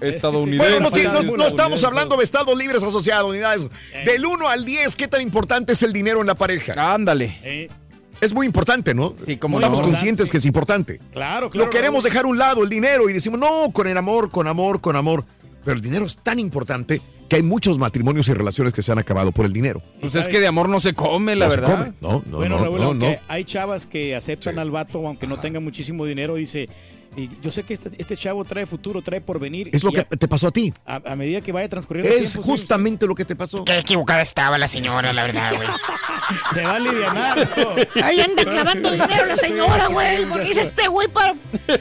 Estadounidense. 0.00 0.70
Bueno, 0.70 0.90
no, 0.90 0.96
Sí, 0.96 1.02
no- 1.02 1.12
no 1.12 1.18
estadounidense. 1.18 1.48
estamos 1.48 1.84
hablando 1.84 2.16
de 2.16 2.24
Estados 2.24 2.56
libres 2.58 2.82
asociados 2.82 3.32
ni 3.34 3.40
nada 3.40 3.52
de 3.54 3.58
eso. 3.60 3.70
Eh. 3.94 4.04
Del 4.04 4.26
1 4.26 4.48
al 4.48 4.64
10, 4.64 4.96
¿qué 4.96 5.08
tan 5.08 5.20
importante 5.22 5.72
es 5.72 5.82
el 5.82 5.92
dinero 5.92 6.20
en 6.20 6.26
la 6.26 6.34
pareja? 6.34 6.74
Ándale. 6.94 7.38
Eh, 7.42 7.68
Es 8.20 8.32
muy 8.32 8.46
importante, 8.46 8.94
¿no? 8.94 9.14
Sí, 9.26 9.36
cómo 9.36 9.58
Estamos 9.58 9.80
no. 9.80 9.86
conscientes 9.88 10.30
que 10.30 10.38
es 10.38 10.46
importante. 10.46 10.98
claro, 11.12 11.50
claro. 11.50 11.66
Lo 11.66 11.70
queremos 11.70 12.02
dejar 12.02 12.24
a 12.24 12.28
un 12.28 12.38
lado, 12.38 12.62
el 12.62 12.70
dinero, 12.70 13.10
y 13.10 13.12
decimos, 13.12 13.38
no, 13.38 13.70
con 13.72 13.86
el 13.86 13.96
amor, 13.96 14.30
con 14.30 14.46
amor, 14.46 14.80
con 14.80 14.96
amor. 14.96 15.24
Pero 15.64 15.76
el 15.76 15.82
dinero 15.82 16.06
es 16.06 16.16
tan 16.18 16.38
importante 16.38 17.00
que 17.28 17.36
hay 17.36 17.42
muchos 17.42 17.78
matrimonios 17.78 18.28
y 18.28 18.34
relaciones 18.34 18.72
que 18.72 18.82
se 18.82 18.92
han 18.92 18.98
acabado 18.98 19.32
por 19.32 19.46
el 19.46 19.52
dinero. 19.52 19.82
Pues 20.00 20.14
es 20.14 20.28
que 20.28 20.40
de 20.40 20.46
amor 20.46 20.68
no 20.68 20.80
se 20.80 20.94
come, 20.94 21.34
la 21.36 21.46
No 21.46 21.50
se 21.52 21.60
verdad. 21.60 21.78
come. 21.78 21.92
No, 22.00 22.22
no, 22.26 22.36
bueno, 22.38 22.56
no, 22.58 22.64
Raúl, 22.64 22.98
no, 22.98 23.06
hay 23.28 23.44
chavas 23.44 23.86
que 23.86 24.14
aceptan 24.14 24.54
Sí. 24.54 24.60
al 24.60 24.70
vato, 24.70 25.06
aunque 25.06 25.26
no 25.26 25.36
tenga 25.38 25.58
muchísimo 25.60 26.04
dinero, 26.06 26.36
dice, 26.36 26.68
y 27.16 27.30
yo 27.42 27.50
sé 27.50 27.62
que 27.62 27.74
este, 27.74 27.90
este 27.98 28.16
chavo 28.16 28.44
trae 28.44 28.66
futuro, 28.66 29.02
trae 29.02 29.20
porvenir. 29.20 29.70
Es 29.72 29.82
lo 29.82 29.92
que 29.92 30.00
a, 30.00 30.04
te 30.04 30.28
pasó 30.28 30.48
a 30.48 30.50
ti. 30.50 30.72
a- 30.84 31.00
a 31.04 31.16
medida 31.16 31.40
que 31.40 31.52
vaya 31.52 31.68
transcurriendo 31.68 32.12
el 32.12 32.22
Es 32.24 32.32
tiempo, 32.32 32.42
sí, 32.44 32.50
justamente 32.50 33.06
lo 33.06 33.14
que 33.14 33.24
te 33.24 33.34
pasó. 33.36 33.64
Qué 33.64 33.78
equivocada 33.78 34.22
estaba 34.22 34.58
la 34.58 34.68
señora, 34.68 35.12
la 35.12 35.22
verdad, 35.24 35.54
güey. 35.56 35.68
se 36.54 36.62
va 36.62 36.72
a 36.72 36.76
aliviar. 36.76 37.48
Ahí 38.02 38.20
anda 38.20 38.44
clavando 38.44 38.90
dinero 38.90 39.26
la 39.26 39.36
señora, 39.36 39.86
güey. 39.88 40.26
Porque 40.26 40.46
dice 40.46 40.60
este 40.62 40.88
güey 40.88 41.08
para, 41.08 41.34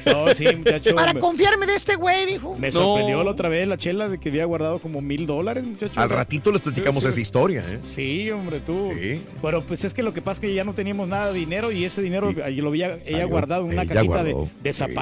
No, 0.06 0.34
sí, 0.36 0.46
muchacho. 0.56 0.96
para 0.96 1.13
me, 1.13 1.20
confiarme 1.20 1.65
de 1.65 1.75
este 1.75 1.96
güey, 1.96 2.25
dijo. 2.25 2.56
me 2.58 2.68
No. 2.70 2.74
sorprendió 2.74 3.24
la 3.24 3.32
otra 3.32 3.50
vez 3.50 3.68
la 3.68 3.77
chela 3.77 4.08
de 4.10 4.20
que 4.20 4.30
había 4.30 4.46
guardado 4.46 4.80
como 4.80 5.01
mil 5.01 5.25
dólares, 5.27 5.63
muchacho. 5.65 6.00
Al 6.00 6.10
ratito 6.10 6.51
les 6.51 6.62
platicamos 6.62 7.04
esa 7.06 7.20
historia, 7.20 7.63
¿eh? 7.68 7.80
Sí, 7.84 8.30
hombre, 8.32 8.60
tú. 8.60 8.92
Sí. 9.00 9.22
Pero 9.42 9.62
pues 9.63 9.84
es 9.84 9.94
que 9.94 10.04
lo 10.04 10.13
que 10.13 10.22
pasa 10.22 10.34
es 10.36 10.39
que 10.42 10.54
ya 10.54 10.63
no 10.63 10.74
teníamos 10.74 11.08
nada 11.08 11.32
de 11.32 11.39
dinero 11.39 11.72
y 11.72 11.84
ese 11.86 12.01
dinero 12.01 12.32
Y 12.32 12.56
lo 12.62 12.70
había 12.70 12.98
ella 13.06 13.25
guardado 13.25 13.65
en 13.65 13.74
una 13.74 13.86
cajita 13.86 14.24
de, 14.24 14.34
Sí, 14.74 14.94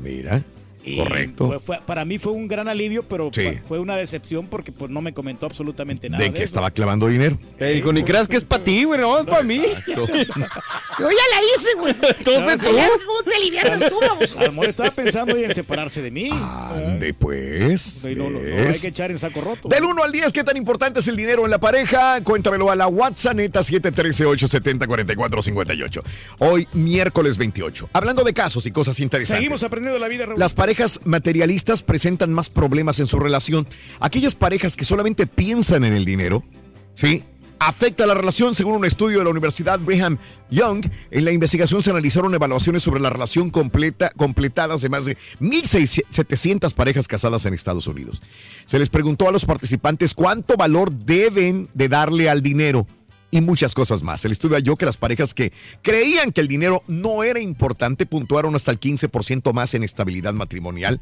mira. 0.00 0.42
Y 0.84 0.98
Correcto. 0.98 1.46
fue- 1.46 1.60
fue- 1.60 1.80
para 1.86 2.04
mí 2.04 2.18
fue 2.18 2.32
un 2.32 2.48
gran 2.48 2.68
alivio, 2.68 3.04
pero 3.04 3.30
Sí. 3.32 3.58
fue- 3.68 3.78
una 3.78 3.96
decepción 3.96 4.46
porque 4.48 4.72
pues 4.72 4.90
no 4.90 5.00
me 5.00 5.12
comentó 5.14 5.46
absolutamente 5.46 6.10
nada. 6.10 6.22
De 6.22 6.28
de 6.30 6.34
que 6.34 6.38
eso. 6.38 6.44
estaba 6.46 6.70
clavando 6.70 7.06
dinero. 7.08 7.38
Te 7.58 7.66
dijo, 7.66 7.92
ni 7.92 8.02
creas 8.02 8.26
que 8.28 8.36
es 8.36 8.44
para 8.44 8.64
ti, 8.64 8.84
güey, 8.84 9.00
no, 9.00 9.18
es 9.18 9.24
para 9.26 9.42
mí. 9.42 9.58
Yo 9.86 10.06
ya 10.06 11.08
la 11.08 11.40
hice, 11.56 11.74
güey. 11.78 11.94
Entonces 12.18 12.62
No, 12.62 12.70
tú. 12.70 12.76
¿Cómo 13.06 13.22
te 13.24 13.34
alivianas 13.36 13.88
tú, 13.88 14.00
baboso? 14.00 14.38
A 14.38 14.44
lo 14.44 14.52
mejor 14.52 14.68
estaba 14.70 14.90
pensando 14.90 15.36
en 15.36 15.54
separarse 15.54 16.02
de 16.02 16.10
mí. 16.10 16.28
Ande 16.30 17.14
pues. 17.14 18.04
No, 18.16 18.30
no, 18.30 18.38
hay 18.40 18.78
que 18.80 18.88
echar 18.88 19.10
en 19.10 19.18
saco 19.18 19.40
roto. 19.40 19.68
Del 19.68 19.84
1 19.84 20.02
al 20.02 20.12
10, 20.12 20.32
¿qué 20.32 20.44
tan 20.44 20.56
importante 20.56 21.00
es 21.00 21.08
el 21.08 21.16
dinero 21.16 21.44
en 21.44 21.50
la 21.50 21.58
pareja? 21.58 22.20
Cuéntamelo 22.22 22.70
a 22.70 22.76
la 22.76 22.86
WhatsApp 22.88 23.34
neta 23.36 23.60
713-870-4458. 23.62 26.02
Hoy, 26.38 26.68
miércoles 26.72 27.36
28. 27.38 27.88
Hablando 27.92 28.24
de 28.24 28.32
casos 28.34 28.66
y 28.66 28.70
cosas 28.70 28.98
interesantes. 29.00 29.38
Seguimos 29.38 29.62
aprendiendo 29.62 29.98
la 29.98 30.08
vida, 30.08 30.26
Raúl. 30.26 30.38
Las 30.38 30.54
parejas 30.72 31.00
materialistas 31.04 31.82
presentan 31.82 32.32
más 32.32 32.48
problemas 32.48 32.98
en 32.98 33.06
su 33.06 33.18
relación. 33.18 33.68
Aquellas 34.00 34.34
parejas 34.34 34.74
que 34.74 34.86
solamente 34.86 35.26
piensan 35.26 35.84
en 35.84 35.92
el 35.92 36.06
dinero, 36.06 36.44
¿sí? 36.94 37.24
Afecta 37.58 38.06
la 38.06 38.14
relación, 38.14 38.54
según 38.54 38.76
un 38.76 38.86
estudio 38.86 39.18
de 39.18 39.24
la 39.24 39.30
Universidad 39.30 39.78
Brigham 39.78 40.16
Young. 40.48 40.86
En 41.10 41.26
la 41.26 41.30
investigación 41.30 41.82
se 41.82 41.90
analizaron 41.90 42.34
evaluaciones 42.34 42.82
sobre 42.82 43.02
la 43.02 43.10
relación 43.10 43.50
completa, 43.50 44.12
completadas 44.16 44.80
de 44.80 44.88
más 44.88 45.04
de 45.04 45.18
1.700 45.40 46.72
parejas 46.72 47.06
casadas 47.06 47.44
en 47.44 47.52
Estados 47.52 47.86
Unidos. 47.86 48.22
Se 48.64 48.78
les 48.78 48.88
preguntó 48.88 49.28
a 49.28 49.32
los 49.32 49.44
participantes 49.44 50.14
cuánto 50.14 50.56
valor 50.56 50.90
deben 50.90 51.68
de 51.74 51.90
darle 51.90 52.30
al 52.30 52.40
dinero 52.40 52.86
y 53.32 53.40
muchas 53.40 53.74
cosas 53.74 54.04
más. 54.04 54.24
El 54.24 54.30
estudio 54.30 54.56
halló 54.56 54.76
que 54.76 54.86
las 54.86 54.98
parejas 54.98 55.34
que 55.34 55.52
creían 55.80 56.30
que 56.30 56.42
el 56.42 56.48
dinero 56.48 56.84
no 56.86 57.24
era 57.24 57.40
importante 57.40 58.06
puntuaron 58.06 58.54
hasta 58.54 58.70
el 58.70 58.78
15% 58.78 59.52
más 59.52 59.74
en 59.74 59.82
estabilidad 59.82 60.34
matrimonial 60.34 61.00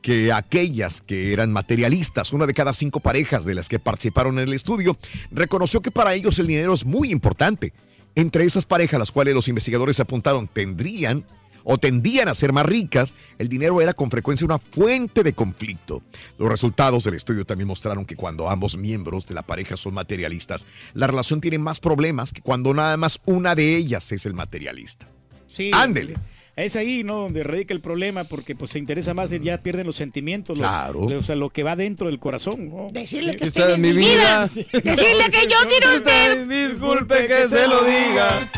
que 0.00 0.32
aquellas 0.32 1.02
que 1.02 1.32
eran 1.32 1.52
materialistas. 1.52 2.32
Una 2.32 2.46
de 2.46 2.54
cada 2.54 2.72
cinco 2.72 3.00
parejas 3.00 3.44
de 3.44 3.54
las 3.54 3.68
que 3.68 3.78
participaron 3.78 4.38
en 4.38 4.48
el 4.48 4.54
estudio 4.54 4.96
reconoció 5.30 5.82
que 5.82 5.90
para 5.90 6.14
ellos 6.14 6.38
el 6.38 6.46
dinero 6.46 6.72
es 6.72 6.86
muy 6.86 7.12
importante. 7.12 7.74
Entre 8.14 8.44
esas 8.44 8.64
parejas, 8.64 8.98
las 8.98 9.12
cuales 9.12 9.34
los 9.34 9.48
investigadores 9.48 10.00
apuntaron 10.00 10.48
tendrían 10.48 11.26
o 11.70 11.76
tendían 11.76 12.28
a 12.28 12.34
ser 12.34 12.52
más 12.54 12.64
ricas, 12.64 13.12
el 13.36 13.50
dinero 13.50 13.82
era 13.82 13.92
con 13.92 14.10
frecuencia 14.10 14.46
una 14.46 14.58
fuente 14.58 15.22
de 15.22 15.34
conflicto. 15.34 16.02
Los 16.38 16.48
resultados 16.48 17.04
del 17.04 17.12
estudio 17.12 17.44
también 17.44 17.68
mostraron 17.68 18.06
que 18.06 18.16
cuando 18.16 18.48
ambos 18.48 18.78
miembros 18.78 19.26
de 19.26 19.34
la 19.34 19.42
pareja 19.42 19.76
son 19.76 19.92
materialistas, 19.92 20.66
la 20.94 21.06
relación 21.06 21.42
tiene 21.42 21.58
más 21.58 21.78
problemas 21.78 22.32
que 22.32 22.40
cuando 22.40 22.72
nada 22.72 22.96
más 22.96 23.20
una 23.26 23.54
de 23.54 23.76
ellas 23.76 24.10
es 24.12 24.24
el 24.24 24.32
materialista. 24.32 25.06
Sí, 25.46 25.70
Ándele. 25.74 26.14
Es 26.56 26.74
ahí, 26.74 27.04
¿no? 27.04 27.18
Donde 27.18 27.44
radica 27.44 27.72
el 27.72 27.80
problema, 27.80 28.24
porque 28.24 28.56
pues 28.56 28.72
se 28.72 28.80
interesa 28.80 29.14
más, 29.14 29.30
de- 29.30 29.38
ya 29.38 29.58
pierden 29.58 29.86
los 29.86 29.94
sentimientos, 29.94 30.58
lo- 30.58 30.64
Claro. 30.64 31.00
o 31.02 31.22
sea, 31.22 31.36
lo 31.36 31.50
que 31.50 31.62
va 31.62 31.76
dentro 31.76 32.08
del 32.08 32.18
corazón. 32.18 32.68
¿no? 32.70 32.88
Decirle 32.90 33.36
que 33.36 33.46
usted 33.46 33.70
es 33.70 33.78
mi 33.78 33.92
vida. 33.92 34.50
vida. 34.52 34.66
Decirle 34.72 35.30
que 35.30 35.46
yo 35.48 35.56
quiero 35.68 35.94
usted. 35.94 36.48
Disculpe 36.70 37.26
que 37.28 37.48
se 37.48 37.68
lo 37.68 37.84
diga. 37.84 38.50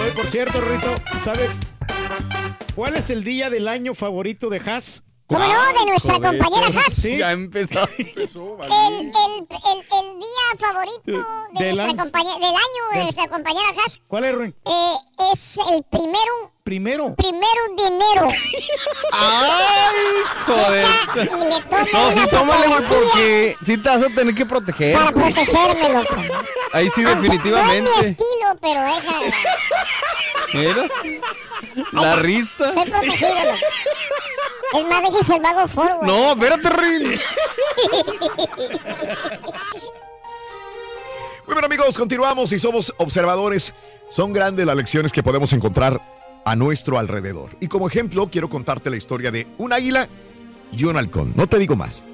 Oye, 0.00 0.12
por 0.12 0.26
cierto, 0.28 0.60
Rito, 0.62 0.94
¿sabes 1.24 1.60
cuál 2.74 2.96
es 2.96 3.10
el 3.10 3.24
día 3.24 3.50
del 3.50 3.68
año 3.68 3.94
favorito 3.94 4.48
de 4.48 4.58
Haas? 4.58 5.04
¿Cómo 5.26 5.40
no? 5.46 5.80
De 5.80 5.86
nuestra 5.86 6.14
compañera 6.14 6.66
Haas. 6.78 6.92
Sí. 6.92 7.16
Ya 7.18 7.32
empezó. 7.32 7.88
Empezó, 7.98 8.52
El, 8.52 8.56
vale. 8.58 8.74
el, 8.74 9.06
el, 9.06 9.08
el 9.08 10.18
día 10.18 10.58
favorito 10.58 11.02
de 11.06 11.12
Del 11.64 11.76
nuestra 11.76 11.84
año. 11.84 11.96
compañe- 12.04 12.34
del 12.34 12.44
año 12.44 12.82
de 12.90 12.96
Del- 12.96 13.02
nuestra 13.04 13.28
compañera 13.28 13.68
Haas 13.82 14.02
¿Cuál 14.06 14.24
es, 14.24 14.34
Rubén? 14.34 14.54
eh, 14.66 14.94
es 15.32 15.58
el 15.70 15.82
primero, 15.84 16.51
Primero. 16.64 17.14
primero 17.16 17.60
de 17.76 17.86
enero. 17.88 18.28
¡Ay, 19.12 19.96
joder! 20.46 20.86
Y 21.16 21.18
le 21.18 21.60
toma 21.62 21.86
No, 21.92 22.12
sí, 22.12 22.18
una 22.18 22.26
tómale, 22.28 22.66
güey, 22.68 22.82
porque 22.88 23.56
sí 23.66 23.78
te 23.78 23.88
vas 23.88 24.02
a 24.04 24.14
tener 24.14 24.32
que 24.32 24.46
proteger. 24.46 24.96
Para 24.96 25.10
protegerme, 25.10 25.88
loco. 25.88 26.14
Ahí 26.72 26.88
sí, 26.94 27.02
Aunque 27.02 27.22
definitivamente. 27.22 27.90
No 27.90 28.00
es 28.00 28.04
mi 28.04 28.06
estilo, 28.06 28.56
pero 28.60 28.80
deja. 28.80 29.12
Mira. 30.54 30.88
La 31.92 32.16
risa. 32.16 32.68
Estoy 32.68 32.90
protegido, 32.90 33.34
loco. 33.34 33.58
Es 34.74 34.86
más, 34.86 35.02
déjese 35.02 35.34
el 35.34 35.42
vago 35.42 35.66
foro, 35.68 35.96
güey. 35.96 36.10
No, 36.10 36.32
espérate, 36.32 36.68
Rin. 36.70 37.20
Muy 41.44 41.54
bien 41.54 41.64
amigos, 41.64 41.98
continuamos 41.98 42.52
y 42.52 42.58
somos 42.60 42.94
observadores. 42.98 43.74
Son 44.08 44.32
grandes 44.32 44.64
las 44.64 44.76
lecciones 44.76 45.10
que 45.12 45.24
podemos 45.24 45.52
encontrar 45.52 46.00
a 46.44 46.56
nuestro 46.56 46.98
alrededor. 46.98 47.50
Y 47.60 47.68
como 47.68 47.88
ejemplo, 47.88 48.28
quiero 48.30 48.48
contarte 48.48 48.90
la 48.90 48.96
historia 48.96 49.30
de 49.30 49.46
un 49.58 49.72
águila 49.72 50.08
y 50.76 50.84
un 50.84 50.96
halcón. 50.96 51.32
No 51.36 51.46
te 51.46 51.58
digo 51.58 51.76
más. 51.76 52.04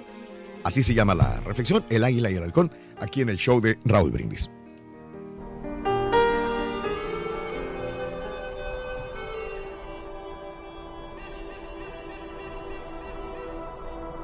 Así 0.65 0.83
se 0.83 0.95
llama 0.95 1.15
la 1.15 1.41
reflexión, 1.41 1.85
el 1.89 2.05
águila 2.05 2.31
y 2.31 2.35
el 2.35 2.43
halcón, 2.43 2.71
aquí 3.01 3.23
en 3.23 3.29
el 3.29 3.37
show 3.37 3.61
de 3.61 3.79
Raúl 3.85 4.11
Brindis. 4.11 4.51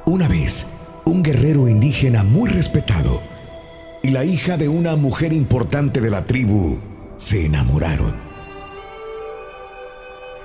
Una 0.06 0.28
vez, 0.28 0.66
un 1.06 1.22
guerrero 1.22 1.66
indígena 1.66 2.24
muy 2.24 2.50
respetado 2.50 3.22
y 4.02 4.10
la 4.10 4.24
hija 4.24 4.58
de 4.58 4.68
una 4.68 4.96
mujer 4.96 5.32
importante 5.32 6.00
de 6.00 6.10
la 6.10 6.24
tribu 6.24 6.78
se 7.16 7.46
enamoraron. 7.46 8.23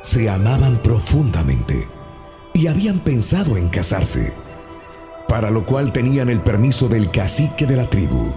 Se 0.01 0.29
amaban 0.29 0.77
profundamente 0.81 1.87
y 2.53 2.67
habían 2.67 2.99
pensado 2.99 3.57
en 3.57 3.69
casarse, 3.69 4.33
para 5.27 5.51
lo 5.51 5.65
cual 5.65 5.91
tenían 5.91 6.29
el 6.29 6.41
permiso 6.41 6.87
del 6.87 7.11
cacique 7.11 7.65
de 7.65 7.75
la 7.75 7.85
tribu. 7.85 8.31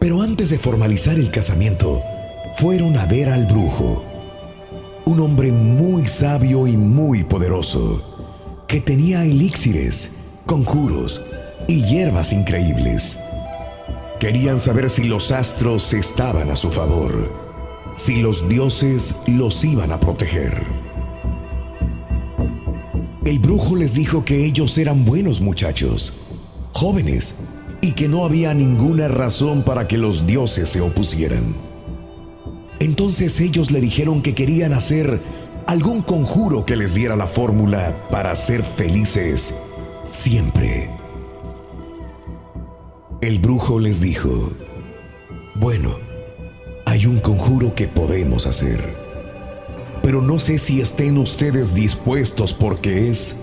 Pero 0.00 0.22
antes 0.22 0.50
de 0.50 0.58
formalizar 0.58 1.14
el 1.14 1.30
casamiento, 1.30 2.02
fueron 2.56 2.96
a 2.98 3.06
ver 3.06 3.30
al 3.30 3.46
brujo, 3.46 4.04
un 5.04 5.20
hombre 5.20 5.52
muy 5.52 6.06
sabio 6.06 6.66
y 6.66 6.76
muy 6.76 7.24
poderoso 7.24 8.02
que 8.68 8.80
tenía 8.82 9.24
elixires, 9.24 10.10
conjuros 10.44 11.24
y 11.66 11.82
hierbas 11.84 12.32
increíbles. 12.32 13.18
Querían 14.20 14.60
saber 14.60 14.90
si 14.90 15.04
los 15.04 15.30
astros 15.30 15.94
estaban 15.94 16.50
a 16.50 16.56
su 16.56 16.70
favor, 16.70 17.47
si 17.98 18.14
los 18.14 18.48
dioses 18.48 19.16
los 19.26 19.64
iban 19.64 19.90
a 19.90 19.98
proteger. 19.98 20.62
El 23.24 23.40
brujo 23.40 23.74
les 23.74 23.92
dijo 23.94 24.24
que 24.24 24.44
ellos 24.44 24.78
eran 24.78 25.04
buenos 25.04 25.40
muchachos, 25.40 26.16
jóvenes, 26.72 27.34
y 27.80 27.92
que 27.92 28.08
no 28.08 28.24
había 28.24 28.54
ninguna 28.54 29.08
razón 29.08 29.64
para 29.64 29.88
que 29.88 29.98
los 29.98 30.28
dioses 30.28 30.68
se 30.68 30.80
opusieran. 30.80 31.42
Entonces 32.78 33.40
ellos 33.40 33.72
le 33.72 33.80
dijeron 33.80 34.22
que 34.22 34.32
querían 34.32 34.74
hacer 34.74 35.20
algún 35.66 36.02
conjuro 36.02 36.64
que 36.64 36.76
les 36.76 36.94
diera 36.94 37.16
la 37.16 37.26
fórmula 37.26 37.96
para 38.12 38.34
ser 38.36 38.62
felices 38.62 39.52
siempre. 40.04 40.88
El 43.20 43.40
brujo 43.40 43.80
les 43.80 44.00
dijo, 44.00 44.52
bueno, 45.56 46.07
hay 46.88 47.04
un 47.04 47.20
conjuro 47.20 47.74
que 47.74 47.86
podemos 47.86 48.46
hacer, 48.46 48.82
pero 50.02 50.22
no 50.22 50.38
sé 50.38 50.58
si 50.58 50.80
estén 50.80 51.18
ustedes 51.18 51.74
dispuestos 51.74 52.54
porque 52.54 53.10
es 53.10 53.36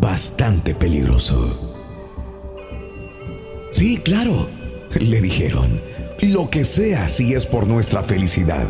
bastante 0.00 0.74
peligroso. 0.74 1.76
Sí, 3.70 3.98
claro, 3.98 4.48
le 4.98 5.20
dijeron, 5.20 5.80
lo 6.22 6.50
que 6.50 6.64
sea 6.64 7.08
si 7.08 7.34
es 7.34 7.46
por 7.46 7.68
nuestra 7.68 8.02
felicidad. 8.02 8.66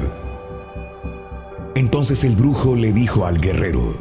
Entonces 1.74 2.22
el 2.22 2.36
brujo 2.36 2.76
le 2.76 2.92
dijo 2.92 3.24
al 3.24 3.40
guerrero, 3.40 3.96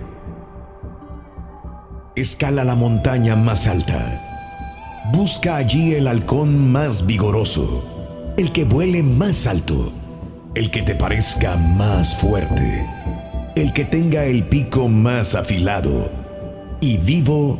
escala 2.17 2.65
la 2.65 2.75
montaña 2.75 3.37
más 3.37 3.65
alta, 3.65 5.07
busca 5.13 5.55
allí 5.55 5.93
el 5.93 6.07
halcón 6.07 6.69
más 6.69 7.05
vigoroso, 7.05 8.33
el 8.37 8.51
que 8.51 8.65
vuele 8.65 9.03
más 9.03 9.47
alto, 9.47 9.93
el 10.53 10.69
que 10.69 10.81
te 10.81 10.95
parezca 10.95 11.55
más 11.55 12.15
fuerte, 12.15 12.85
el 13.55 13.71
que 13.71 13.85
tenga 13.85 14.25
el 14.25 14.43
pico 14.43 14.89
más 14.89 15.33
afilado, 15.33 16.11
y 16.81 16.97
vivo 16.97 17.57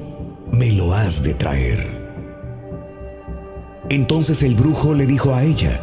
me 0.52 0.74
lo 0.74 0.94
has 0.94 1.24
de 1.24 1.34
traer. 1.34 1.88
Entonces 3.90 4.44
el 4.44 4.56
brujo 4.56 4.94
le 4.94 5.06
dijo 5.06 5.34
a 5.34 5.44
ella, 5.44 5.80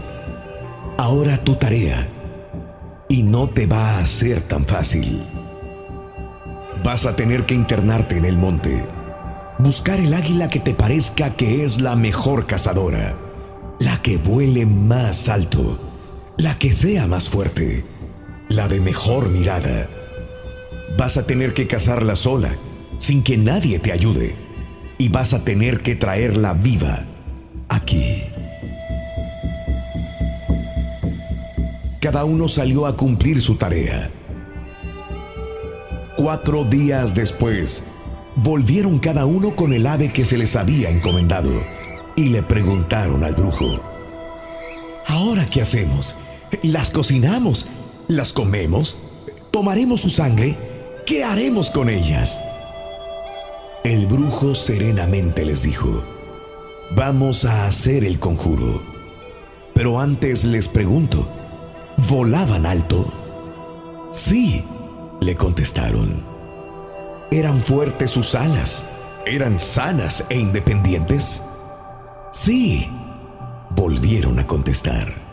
ahora 0.98 1.38
tu 1.38 1.54
tarea, 1.54 2.06
y 3.08 3.22
no 3.22 3.48
te 3.48 3.66
va 3.66 3.98
a 3.98 4.06
ser 4.06 4.42
tan 4.42 4.66
fácil. 4.66 5.22
Vas 6.84 7.06
a 7.06 7.16
tener 7.16 7.46
que 7.46 7.54
internarte 7.54 8.18
en 8.18 8.26
el 8.26 8.36
monte, 8.36 8.84
buscar 9.58 9.98
el 9.98 10.12
águila 10.12 10.50
que 10.50 10.60
te 10.60 10.74
parezca 10.74 11.30
que 11.30 11.64
es 11.64 11.80
la 11.80 11.96
mejor 11.96 12.46
cazadora, 12.46 13.14
la 13.78 14.02
que 14.02 14.18
vuele 14.18 14.66
más 14.66 15.30
alto, 15.30 15.87
la 16.38 16.56
que 16.56 16.72
sea 16.72 17.08
más 17.08 17.28
fuerte, 17.28 17.84
la 18.48 18.68
de 18.68 18.80
mejor 18.80 19.28
mirada. 19.28 19.88
Vas 20.96 21.16
a 21.16 21.26
tener 21.26 21.52
que 21.52 21.66
cazarla 21.66 22.14
sola, 22.14 22.50
sin 22.98 23.24
que 23.24 23.36
nadie 23.36 23.80
te 23.80 23.92
ayude. 23.92 24.36
Y 24.98 25.08
vas 25.08 25.34
a 25.34 25.44
tener 25.44 25.80
que 25.80 25.96
traerla 25.96 26.54
viva 26.54 27.04
aquí. 27.68 28.22
Cada 32.00 32.24
uno 32.24 32.46
salió 32.46 32.86
a 32.86 32.96
cumplir 32.96 33.42
su 33.42 33.56
tarea. 33.56 34.10
Cuatro 36.16 36.64
días 36.64 37.14
después, 37.14 37.84
volvieron 38.36 39.00
cada 39.00 39.26
uno 39.26 39.56
con 39.56 39.72
el 39.72 39.86
ave 39.86 40.12
que 40.12 40.24
se 40.24 40.38
les 40.38 40.54
había 40.54 40.90
encomendado 40.90 41.50
y 42.16 42.28
le 42.28 42.42
preguntaron 42.42 43.22
al 43.24 43.34
brujo, 43.34 43.80
¿ahora 45.06 45.46
qué 45.46 45.62
hacemos? 45.62 46.16
¿Las 46.62 46.90
cocinamos? 46.90 47.66
¿Las 48.08 48.32
comemos? 48.32 48.96
¿Tomaremos 49.50 50.00
su 50.00 50.10
sangre? 50.10 50.56
¿Qué 51.04 51.22
haremos 51.22 51.70
con 51.70 51.90
ellas? 51.90 52.42
El 53.84 54.06
brujo 54.06 54.54
serenamente 54.54 55.44
les 55.44 55.62
dijo, 55.62 56.02
vamos 56.96 57.44
a 57.44 57.66
hacer 57.66 58.02
el 58.04 58.18
conjuro. 58.18 58.82
Pero 59.74 60.00
antes 60.00 60.44
les 60.44 60.68
pregunto, 60.68 61.28
¿volaban 62.08 62.66
alto? 62.66 63.12
Sí, 64.12 64.64
le 65.20 65.36
contestaron. 65.36 66.22
¿Eran 67.30 67.60
fuertes 67.60 68.10
sus 68.10 68.34
alas? 68.34 68.86
¿Eran 69.26 69.60
sanas 69.60 70.24
e 70.30 70.38
independientes? 70.38 71.42
Sí, 72.32 72.88
volvieron 73.70 74.38
a 74.38 74.46
contestar. 74.46 75.27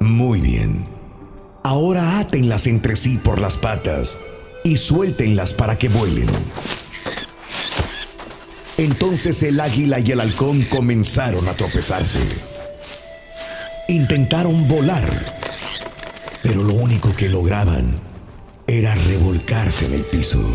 Muy 0.00 0.40
bien. 0.40 0.86
Ahora 1.62 2.18
átenlas 2.20 2.66
entre 2.66 2.96
sí 2.96 3.18
por 3.18 3.40
las 3.40 3.56
patas 3.56 4.18
y 4.62 4.76
suéltenlas 4.76 5.52
para 5.52 5.76
que 5.76 5.88
vuelen. 5.88 6.28
Entonces 8.76 9.42
el 9.42 9.58
águila 9.58 10.00
y 10.00 10.12
el 10.12 10.20
halcón 10.20 10.62
comenzaron 10.64 11.48
a 11.48 11.54
tropezarse. 11.54 12.20
Intentaron 13.88 14.68
volar, 14.68 15.10
pero 16.42 16.62
lo 16.62 16.74
único 16.74 17.14
que 17.16 17.28
lograban 17.28 17.98
era 18.66 18.94
revolcarse 18.94 19.86
en 19.86 19.94
el 19.94 20.04
piso. 20.04 20.54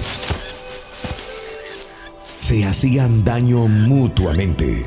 Se 2.36 2.66
hacían 2.66 3.24
daño 3.24 3.68
mutuamente 3.68 4.86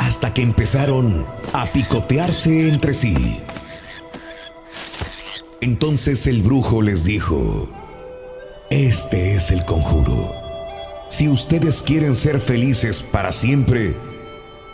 hasta 0.00 0.32
que 0.32 0.40
empezaron 0.40 1.26
a 1.52 1.70
picotearse 1.72 2.70
entre 2.70 2.94
sí. 2.94 3.38
Entonces 5.60 6.26
el 6.26 6.40
brujo 6.40 6.80
les 6.80 7.04
dijo, 7.04 7.68
este 8.70 9.34
es 9.34 9.50
el 9.50 9.62
conjuro. 9.66 10.32
Si 11.10 11.28
ustedes 11.28 11.82
quieren 11.82 12.16
ser 12.16 12.40
felices 12.40 13.02
para 13.02 13.30
siempre, 13.30 13.94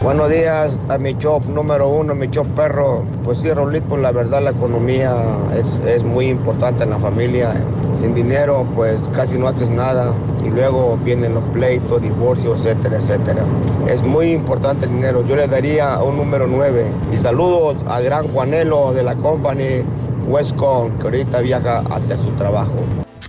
Buenos 0.00 0.30
días 0.30 0.78
a 0.88 0.96
mi 0.96 1.12
shop 1.14 1.44
número 1.46 1.88
uno, 1.88 2.14
mi 2.14 2.28
shop 2.28 2.46
perro. 2.54 3.04
Pues 3.24 3.40
sí, 3.40 3.50
Raulito, 3.50 3.96
la 3.96 4.12
verdad 4.12 4.40
la 4.40 4.50
economía 4.50 5.12
es, 5.56 5.82
es 5.86 6.04
muy 6.04 6.28
importante 6.28 6.84
en 6.84 6.90
la 6.90 6.98
familia. 7.00 7.52
Sin 7.94 8.14
dinero, 8.14 8.64
pues 8.76 9.08
casi 9.12 9.36
no 9.36 9.48
haces 9.48 9.70
nada. 9.70 10.14
Y 10.44 10.50
luego 10.50 10.96
vienen 11.04 11.34
los 11.34 11.42
pleitos, 11.52 12.00
divorcios, 12.00 12.60
etcétera, 12.64 12.96
etcétera. 12.98 13.44
Es 13.88 14.00
muy 14.04 14.30
importante 14.30 14.86
el 14.86 14.92
dinero. 14.92 15.26
Yo 15.26 15.34
le 15.34 15.48
daría 15.48 15.98
un 15.98 16.16
número 16.16 16.46
9. 16.46 16.86
Y 17.12 17.16
saludos 17.16 17.78
al 17.88 18.04
gran 18.04 18.28
Juanelo 18.28 18.92
de 18.92 19.02
la 19.02 19.16
company 19.16 19.82
Westcon, 20.28 20.96
que 20.98 21.04
ahorita 21.04 21.40
viaja 21.40 21.82
hacia 21.90 22.16
su 22.16 22.30
trabajo. 22.36 22.72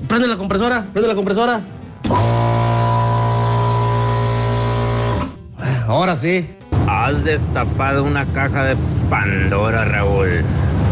Prende 0.07 0.27
la 0.27 0.37
compresora, 0.37 0.85
prende 0.93 1.07
la 1.07 1.15
compresora. 1.15 1.61
Ahora 5.87 6.15
sí. 6.15 6.58
Has 6.91 7.23
destapado 7.23 8.03
una 8.03 8.25
caja 8.25 8.63
de 8.63 8.75
Pandora, 9.11 9.85
Raúl. 9.85 10.43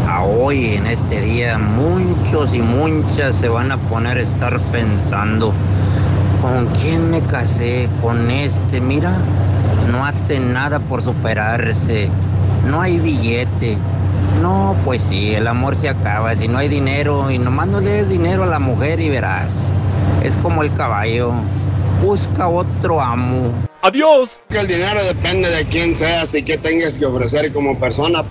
A 0.08 0.22
hoy, 0.22 0.76
en 0.76 0.86
este 0.86 1.20
día, 1.20 1.58
muchos 1.58 2.54
y 2.54 2.60
muchas 2.60 3.34
se 3.34 3.48
van 3.48 3.72
a 3.72 3.76
poner 3.76 4.16
a 4.16 4.20
estar 4.20 4.60
pensando, 4.70 5.52
¿con 6.40 6.66
quién 6.66 7.10
me 7.10 7.20
casé? 7.22 7.88
Con 8.00 8.30
este, 8.30 8.80
mira, 8.80 9.10
no 9.90 10.06
hace 10.06 10.38
nada 10.38 10.78
por 10.78 11.02
superarse, 11.02 12.08
no 12.70 12.80
hay 12.80 13.00
billete. 13.00 13.76
No, 14.40 14.76
pues 14.84 15.02
sí, 15.02 15.34
el 15.34 15.48
amor 15.48 15.74
se 15.74 15.88
acaba, 15.88 16.32
si 16.36 16.46
no 16.46 16.58
hay 16.58 16.68
dinero 16.68 17.28
y 17.28 17.38
nomás 17.38 17.66
no 17.66 17.80
le 17.80 17.90
des 17.90 18.08
dinero 18.08 18.44
a 18.44 18.46
la 18.46 18.60
mujer 18.60 19.00
y 19.00 19.08
verás. 19.08 19.80
Es 20.22 20.36
como 20.36 20.62
el 20.62 20.72
caballo, 20.74 21.32
busca 22.00 22.46
otro 22.46 23.00
amo. 23.02 23.67
Adiós. 23.82 24.40
Que 24.48 24.58
el 24.58 24.66
dinero 24.66 25.02
depende 25.04 25.48
de 25.50 25.64
quién 25.66 25.94
seas 25.94 26.34
y 26.34 26.42
qué 26.42 26.58
tengas 26.58 26.98
que 26.98 27.06
ofrecer 27.06 27.52
como 27.52 27.78
persona. 27.78 28.24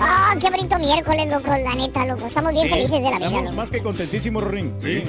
Ah, 0.00 0.34
qué 0.40 0.50
bonito 0.50 0.78
miércoles, 0.78 1.28
loco, 1.28 1.48
la 1.50 1.74
neta, 1.74 2.06
loco. 2.06 2.26
Estamos 2.26 2.52
bien 2.52 2.64
Sí, 2.68 2.70
felices 2.74 3.02
de 3.02 3.10
la 3.10 3.16
vida, 3.16 3.26
estamos 3.26 3.44
loco. 3.44 3.56
más 3.56 3.70
que 3.70 3.82
contentísimos, 3.82 4.42
Rorín. 4.42 4.74
Sí. 4.78 5.02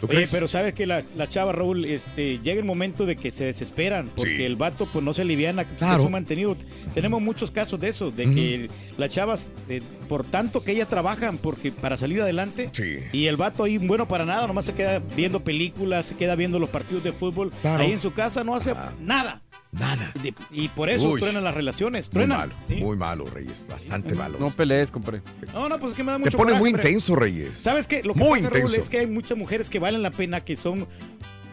¿Tú 0.00 0.06
Oye, 0.06 0.14
crees? 0.16 0.30
pero 0.30 0.46
sabes 0.46 0.74
que 0.74 0.86
la, 0.86 1.02
la 1.16 1.28
chava, 1.28 1.50
Raúl, 1.52 1.84
este, 1.84 2.38
llega 2.38 2.60
el 2.60 2.64
momento 2.64 3.04
de 3.04 3.16
que 3.16 3.32
se 3.32 3.44
desesperan 3.44 4.10
porque 4.14 4.36
Sí. 4.36 4.42
el 4.44 4.54
vato 4.54 4.86
pues 4.92 5.04
no 5.04 5.12
se 5.12 5.22
aliviana, 5.22 5.64
que 5.66 5.74
Claro. 5.74 5.98
es 6.00 6.06
un 6.06 6.12
mantenido. 6.12 6.56
Tenemos 6.94 7.20
muchos 7.20 7.50
casos 7.50 7.80
de 7.80 7.88
eso, 7.88 8.10
de 8.12 8.24
que 8.26 8.70
las 8.96 9.10
chavas, 9.10 9.50
eh, 9.68 9.82
por 10.08 10.24
tanto 10.24 10.62
que 10.62 10.72
ellas 10.72 10.88
trabajan 10.88 11.36
porque 11.38 11.72
para 11.72 11.96
salir 11.96 12.22
adelante, 12.22 12.70
y 13.12 13.26
el 13.26 13.36
vato 13.36 13.64
ahí 13.64 13.78
bueno 13.78 14.06
para 14.06 14.24
nada, 14.24 14.46
nomás 14.46 14.66
se 14.66 14.74
queda 14.74 15.00
viendo 15.16 15.40
películas, 15.42 16.06
se 16.06 16.16
queda 16.16 16.36
viendo 16.36 16.58
los 16.60 16.68
partidos 16.68 17.02
de 17.02 17.10
fútbol, 17.12 17.50
Claro. 17.60 17.82
ahí 17.82 17.90
en 17.92 17.98
su 17.98 18.12
casa 18.12 18.44
no 18.44 18.54
hace 18.54 18.74
nada. 19.00 19.42
Nada. 19.78 20.12
De- 20.22 20.34
y 20.50 20.68
por 20.68 20.88
eso 20.90 21.08
Uy. 21.08 21.20
truenan 21.20 21.44
las 21.44 21.54
relaciones, 21.54 22.06
Muy 22.06 22.24
truenan. 22.26 22.38
malo, 22.38 22.54
muy 22.68 22.96
malo, 22.96 23.24
Reyes. 23.26 23.64
Bastante 23.68 24.14
malo. 24.14 24.38
No 24.40 24.50
pelees, 24.50 24.90
compadre. 24.90 25.22
No, 25.52 25.68
no, 25.68 25.78
pues 25.78 25.92
es 25.92 25.96
que 25.96 26.02
me 26.04 26.12
da 26.12 26.18
Te 26.18 26.24
mucho 26.24 26.36
pones 26.36 26.54
coraje, 26.54 26.60
muy 26.60 26.70
intenso, 26.70 27.14
Reyes. 27.16 27.58
¿Sabes 27.58 27.86
qué? 27.86 28.02
Lo 28.02 28.14
que 28.14 28.20
Muy 28.20 28.40
pasa, 28.40 28.50
Raúl, 28.50 28.62
intenso. 28.66 28.82
es 28.82 28.88
que 28.88 28.98
hay 29.00 29.06
muchas 29.06 29.36
mujeres 29.38 29.70
que 29.70 29.78
valen 29.78 30.02
la 30.02 30.10
pena, 30.10 30.40
que 30.44 30.56
son 30.56 30.86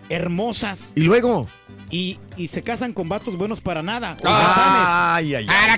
hermosas. 0.09 0.91
¿Y 0.95 1.01
luego? 1.01 1.47
Y, 1.89 2.19
y 2.35 2.47
se 2.47 2.61
casan 2.63 2.93
con 2.93 3.07
vatos 3.09 3.37
buenos 3.37 3.61
para 3.61 3.83
nada. 3.83 4.13
holgazanes. 4.19 4.89
Ay, 4.89 5.35
ay, 5.35 5.47
ay. 5.49 5.69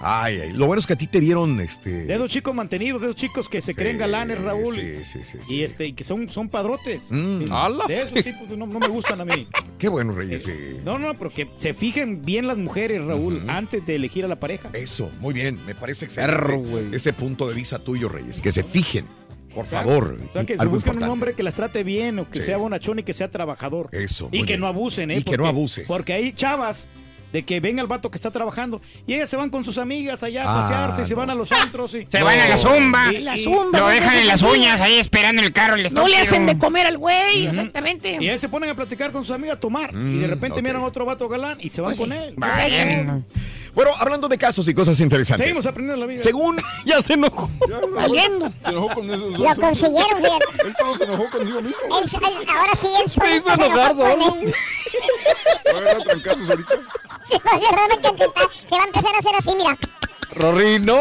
Ay, 0.00 0.38
ay. 0.40 0.52
Lo 0.52 0.66
bueno 0.66 0.78
es 0.78 0.86
que 0.86 0.92
a 0.92 0.96
ti 0.96 1.06
te 1.06 1.18
dieron 1.20 1.60
este. 1.60 1.90
De 2.04 2.14
esos 2.14 2.30
chicos 2.30 2.54
mantenidos, 2.54 3.00
de 3.00 3.08
esos 3.08 3.16
chicos 3.20 3.48
que 3.48 3.60
se 3.60 3.74
creen 3.74 3.98
galanes, 3.98 4.40
Raúl. 4.40 4.74
Sí, 4.74 5.04
sí, 5.04 5.24
sí. 5.24 5.38
Y 5.56 5.62
este, 5.62 5.86
y 5.86 5.92
que 5.92 6.04
son, 6.04 6.28
son 6.28 6.48
padrotes. 6.48 7.10
Mm. 7.10 7.38
Sí, 7.40 7.44
A 7.50 7.68
la 7.68 7.84
De 7.86 8.02
esos 8.02 8.22
tipos 8.24 8.48
no, 8.56 8.66
no 8.66 8.78
me 8.78 8.88
gustan 8.88 9.20
a 9.20 9.24
mí. 9.24 9.48
Qué 9.78 9.88
bueno, 9.88 10.12
Reyes. 10.12 10.44
sí. 10.44 10.52
No, 10.84 10.98
no, 10.98 11.14
pero 11.14 11.30
que 11.30 11.48
se 11.56 11.74
fijen 11.74 12.22
bien 12.22 12.46
las 12.46 12.56
mujeres, 12.58 13.04
Raúl, 13.04 13.42
antes 13.48 13.84
de 13.86 13.96
elegir 13.96 14.24
a 14.24 14.28
la 14.28 14.38
pareja. 14.38 14.70
Eso, 14.72 15.10
muy 15.20 15.34
bien. 15.34 15.58
Me 15.66 15.74
parece 15.74 16.04
excelente. 16.04 16.96
Ese 16.96 17.12
punto 17.12 17.48
de 17.48 17.54
vista 17.54 17.78
tuyo, 17.78 18.08
Reyes. 18.08 18.40
Que 18.40 18.52
se 18.52 18.62
fijen, 18.62 19.06
por 19.54 19.64
Exacto. 19.64 19.88
favor. 19.90 20.18
O 20.28 20.32
sea, 20.32 20.44
que 20.44 20.56
se 20.58 20.66
busquen 20.66 20.96
un 21.02 21.08
hombre 21.08 21.34
que 21.34 21.42
las 21.42 21.54
trate 21.54 21.82
bien 21.82 22.18
o 22.20 22.30
que 22.30 22.38
Sí. 22.40 22.46
sea 22.46 22.56
bonachón 22.56 23.00
y 23.00 23.02
que 23.02 23.12
sea 23.12 23.30
trabajador. 23.30 23.88
Eso. 23.92 24.28
Y 24.30 24.40
que 24.40 24.44
bien. 24.44 24.60
no 24.60 24.66
abusen, 24.68 25.10
¿eh? 25.10 25.18
Y 25.18 25.22
que 25.24 25.36
no 25.36 25.46
abuse. 25.46 25.84
Porque 25.88 26.12
hay 26.12 26.32
chavas 26.32 26.88
de 27.32 27.44
que 27.44 27.60
venga 27.60 27.82
el 27.82 27.86
vato 27.88 28.10
que 28.10 28.16
está 28.16 28.30
trabajando 28.30 28.80
y 29.06 29.14
ellas 29.14 29.28
se 29.28 29.36
van 29.36 29.50
con 29.50 29.64
sus 29.64 29.76
amigas 29.78 30.22
allá 30.22 30.44
a 30.44 30.50
Ah, 30.50 30.60
pasearse, 30.62 31.06
se 31.06 31.14
van 31.14 31.28
a 31.30 31.34
los 31.34 31.52
antros 31.52 31.94
y 31.94 32.06
Se 32.10 32.22
van 32.22 32.38
a 32.40 32.48
la 32.48 32.56
zumba. 32.56 33.12
Y- 33.12 33.18
La 33.20 33.36
y- 33.36 33.44
zumba, 33.44 33.78
Lo 33.78 33.88
dejan 33.88 34.18
en 34.18 34.26
las 34.26 34.42
uñas 34.42 34.80
ahí 34.80 34.94
esperando 34.94 35.42
el 35.42 35.52
carro. 35.52 35.74
el 35.76 35.92
No 35.92 36.08
le 36.08 36.16
hacen 36.18 36.46
de 36.46 36.56
comer 36.56 36.86
al 36.86 36.96
güey, 36.98 37.46
exactamente. 37.46 38.16
Y 38.20 38.28
ahí 38.28 38.38
se 38.38 38.48
ponen 38.48 38.70
a 38.70 38.74
platicar 38.74 39.12
con 39.12 39.24
sus 39.24 39.34
amigas, 39.34 39.56
a 39.56 39.60
tomar. 39.60 39.90
y 39.92 39.96
Mm, 39.96 40.20
de 40.20 40.26
repente 40.26 40.58
ok. 40.58 40.62
miran 40.62 40.82
a 40.82 40.86
otro 40.86 41.04
vato 41.04 41.28
galán 41.28 41.58
y 41.60 41.68
se 41.70 41.80
van 41.80 41.88
Pues 41.88 41.96
sí. 41.98 42.02
con 42.04 42.12
él. 42.12 42.34
Bueno. 42.36 43.24
Bueno, 43.74 43.90
hablando 43.98 44.28
de 44.28 44.38
casos 44.38 44.66
y 44.68 44.74
cosas 44.74 45.00
interesantes. 45.00 45.46
Seguimos 45.46 45.66
aprendiendo 45.66 46.00
la 46.04 46.06
vida. 46.06 46.22
Según 46.22 46.56
Ya 46.84 47.00
se 47.02 47.14
enojó. 47.14 47.48
Valiendo. 47.94 48.50
Se 48.64 48.70
enojó 48.70 48.94
con 48.94 49.04
esos 49.06 49.32
dos. 49.32 49.38
Lo 49.38 49.54
consiguieron, 49.56 50.18
fíjate. 50.22 50.66
Él 50.66 50.74
solo 50.78 50.96
se 50.96 51.04
enojó 51.04 51.30
conmigo 51.30 51.60
mismo. 51.60 51.78
Él- 51.98 52.04
él- 52.04 52.48
ahora 52.56 52.74
sí, 52.74 52.88
él 53.02 53.08
Se 53.10 53.20
solito 53.20 53.36
hizo 53.36 53.56
se 53.56 53.66
enojar 53.66 53.90
solo. 53.92 54.06
Va 54.06 55.78
a 55.78 55.80
agarrar 55.80 56.02
trancazos 56.04 56.50
ahorita. 56.50 56.74
Se 57.22 57.34
va 57.34 57.50
a 57.52 57.54
agarrar 57.56 57.92
a 57.92 58.00
cachetar. 58.00 58.48
Se 58.64 58.76
va 58.76 58.82
a 58.82 58.86
empezar 58.86 59.14
a 59.14 59.18
hacer 59.18 59.32
así, 59.36 59.50
mira. 59.56 59.78
Rory, 60.34 60.78
no. 60.78 60.98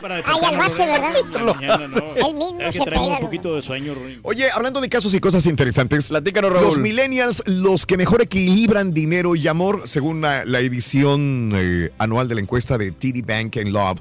Para 0.00 0.16
Ay, 0.16 0.22
¿verdad? 0.22 1.54
Mañana, 1.54 1.86
no. 1.88 2.28
Él 2.28 2.34
mismo 2.34 2.60
Es 2.60 2.72
que 2.72 2.78
se 2.78 2.84
traemos 2.84 3.06
pega, 3.06 3.18
un 3.18 3.24
poquito 3.24 3.56
de 3.56 3.62
sueño, 3.62 3.94
Ruin. 3.94 4.20
Oye, 4.22 4.50
hablando 4.50 4.80
de 4.80 4.88
casos 4.88 5.14
y 5.14 5.20
cosas 5.20 5.46
interesantes. 5.46 6.08
Platícanos, 6.08 6.52
Raúl. 6.52 6.66
Los 6.66 6.78
millennials, 6.78 7.42
los 7.46 7.86
que 7.86 7.96
mejor 7.96 8.22
equilibran 8.22 8.92
dinero 8.92 9.34
y 9.34 9.48
amor, 9.48 9.88
según 9.88 10.20
la, 10.20 10.44
la 10.44 10.60
edición 10.60 11.52
eh, 11.54 11.90
anual 11.98 12.28
de 12.28 12.34
la 12.34 12.40
encuesta 12.40 12.76
de 12.76 12.92
TD 12.92 13.24
Bank 13.26 13.56
and 13.56 13.68
Love, 13.68 14.00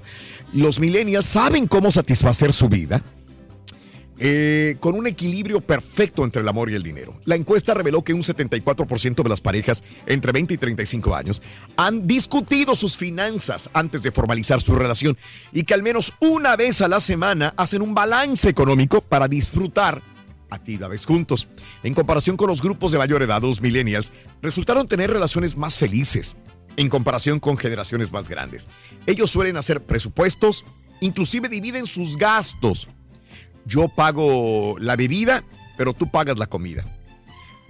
los 0.53 0.79
millennials 0.79 1.25
saben 1.25 1.67
cómo 1.67 1.91
satisfacer 1.91 2.53
su 2.53 2.67
vida 2.67 3.01
eh, 4.17 4.77
con 4.79 4.95
un 4.95 5.07
equilibrio 5.07 5.61
perfecto 5.61 6.23
entre 6.23 6.41
el 6.41 6.47
amor 6.47 6.69
y 6.69 6.75
el 6.75 6.83
dinero. 6.83 7.19
La 7.25 7.35
encuesta 7.35 7.73
reveló 7.73 8.03
que 8.03 8.13
un 8.13 8.23
74% 8.23 9.23
de 9.23 9.29
las 9.29 9.41
parejas 9.41 9.83
entre 10.05 10.31
20 10.31 10.53
y 10.53 10.57
35 10.57 11.15
años 11.15 11.41
han 11.75 12.07
discutido 12.07 12.75
sus 12.75 12.97
finanzas 12.97 13.69
antes 13.73 14.03
de 14.03 14.11
formalizar 14.11 14.61
su 14.61 14.75
relación 14.75 15.17
y 15.51 15.63
que 15.63 15.73
al 15.73 15.83
menos 15.83 16.13
una 16.19 16.55
vez 16.55 16.81
a 16.81 16.87
la 16.87 16.99
semana 16.99 17.53
hacen 17.57 17.81
un 17.81 17.93
balance 17.93 18.47
económico 18.47 19.01
para 19.01 19.27
disfrutar 19.27 20.01
actividades 20.49 21.05
juntos. 21.05 21.47
En 21.83 21.93
comparación 21.93 22.37
con 22.37 22.49
los 22.49 22.61
grupos 22.61 22.91
de 22.91 22.97
mayor 22.97 23.21
edad, 23.21 23.41
los 23.41 23.61
millennials 23.61 24.13
resultaron 24.41 24.87
tener 24.87 25.11
relaciones 25.11 25.57
más 25.57 25.77
felices 25.77 26.35
en 26.77 26.89
comparación 26.89 27.39
con 27.39 27.57
generaciones 27.57 28.11
más 28.11 28.27
grandes. 28.27 28.69
Ellos 29.05 29.31
suelen 29.31 29.57
hacer 29.57 29.83
presupuestos, 29.83 30.65
inclusive 31.01 31.49
dividen 31.49 31.87
sus 31.87 32.17
gastos. 32.17 32.89
Yo 33.65 33.87
pago 33.87 34.75
la 34.79 34.95
bebida, 34.95 35.43
pero 35.77 35.93
tú 35.93 36.09
pagas 36.09 36.37
la 36.37 36.45
comida. 36.47 36.85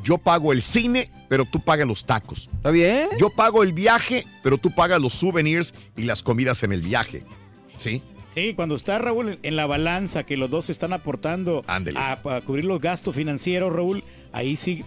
Yo 0.04 0.18
pago 0.18 0.52
el 0.52 0.62
cine, 0.62 1.10
pero 1.30 1.46
tú 1.46 1.62
pagas 1.62 1.88
los 1.88 2.06
tacos. 2.06 2.50
¿Está 2.54 2.70
bien? 2.72 3.08
Yo 3.18 3.30
pago 3.30 3.64
el 3.64 3.72
viaje, 3.74 4.26
pero 4.44 4.58
tú 4.58 4.72
pagas 4.76 5.00
los 5.02 5.14
souvenirs 5.14 5.74
y 5.96 6.04
las 6.04 6.22
comidas 6.22 6.64
en 6.64 6.74
el 6.74 6.82
viaje. 6.82 7.24
¿Sí? 7.78 8.02
Sí, 8.30 8.54
cuando 8.54 8.76
está 8.76 8.98
Raúl 8.98 9.40
en- 9.42 9.56
la 9.56 9.66
balanza, 9.66 10.24
que 10.26 10.36
los 10.36 10.50
dos 10.50 10.70
están 10.70 10.92
aportando 10.92 11.64
a, 11.68 11.78
a 12.12 12.42
cubrir 12.42 12.66
los 12.66 12.82
gastos 12.82 13.16
financieros, 13.16 13.72
Raúl, 13.72 14.04
ahí 14.34 14.58
sí, 14.58 14.84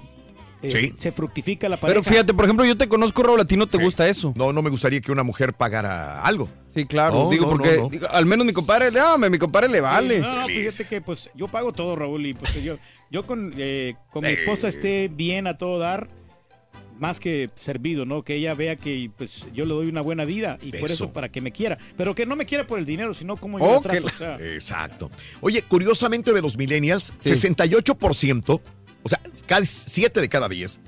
eh, 0.63 0.71
Sí. 0.71 0.95
se 0.99 1.11
fructifica 1.13 1.71
la 1.71 1.79
pareja. 1.79 2.01
Pero 2.03 2.05
fíjate, 2.05 2.35
por 2.35 2.45
ejemplo, 2.45 2.67
yo 2.67 2.77
te 2.77 2.87
conozco, 2.89 3.23
Raúl, 3.23 3.41
a 3.41 3.47
ti 3.47 3.57
no 3.57 3.67
te 3.67 3.79
gusta 3.83 4.07
eso. 4.07 4.35
No, 4.37 4.53
no 4.53 4.61
me 4.61 4.69
gustaría 4.69 5.01
que 5.01 5.11
una 5.11 5.23
mujer 5.23 5.55
pagara 5.55 6.21
algo. 6.21 6.51
Sí, 6.83 6.87
claro. 6.87 7.25
No, 7.25 7.31
digo, 7.31 7.45
no, 7.47 7.51
porque 7.51 7.77
no, 7.77 7.83
no. 7.85 7.89
digo, 7.91 8.09
al 8.11 8.27
menos 8.27 8.47
mi 8.47 8.53
compadre, 8.53 8.91
no, 8.91 9.19
mi 9.19 9.39
compadre 9.39 9.69
le 9.69 9.81
vale. 9.81 10.21
No, 10.21 10.43
no, 10.43 10.47
fíjate 10.47 10.85
que 10.85 11.01
pues 11.01 11.31
yo 11.35 11.49
pago 11.49 11.73
todo, 11.73 11.97
Raúl, 11.97 12.25
y 12.27 12.35
pues 12.35 12.55
yo, 12.63 12.79
yo 13.11 13.27
con, 13.27 13.53
eh, 13.57 13.95
con 14.13 14.23
mi 14.23 14.29
esposa 14.31 14.69
esté 14.69 15.09
bien 15.13 15.47
a 15.47 15.57
todo 15.59 15.79
dar, 15.79 16.09
más 16.99 17.21
que 17.21 17.51
servido, 17.57 18.05
¿no? 18.05 18.23
Que 18.23 18.35
ella 18.35 18.55
vea 18.55 18.75
que 18.77 19.11
pues 19.17 19.47
yo 19.55 19.65
le 19.65 19.73
doy 19.75 19.87
una 19.89 20.01
buena 20.01 20.25
vida 20.25 20.59
y 20.63 20.73
por 20.73 20.91
Eso. 20.91 21.13
para 21.13 21.29
que 21.29 21.41
me 21.41 21.53
quiera. 21.53 21.79
Pero 21.97 22.15
que 22.15 22.27
no 22.27 22.35
me 22.37 22.45
quiera 22.45 22.67
por 22.67 22.79
el 22.79 22.87
dinero, 22.87 23.15
sino 23.15 23.37
como 23.37 23.59
yo 23.61 23.65
Oh, 23.65 23.75
la 23.85 23.91
que 23.93 24.01
trato. 24.01 24.07
la- 24.25 24.35
o 24.35 24.39
sea. 24.39 24.53
Exacto. 24.55 25.11
Oye, 25.41 25.63
curiosamente 25.63 26.33
de 26.33 26.43
los 26.43 26.57
millennials, 26.57 27.15
Sí. 27.19 27.31
68%, 27.31 28.61
o 29.03 29.09
sea, 29.09 29.21
casi 29.47 29.67
7 29.67 30.21
de 30.21 30.29
cada 30.29 30.49
10, 30.49 30.81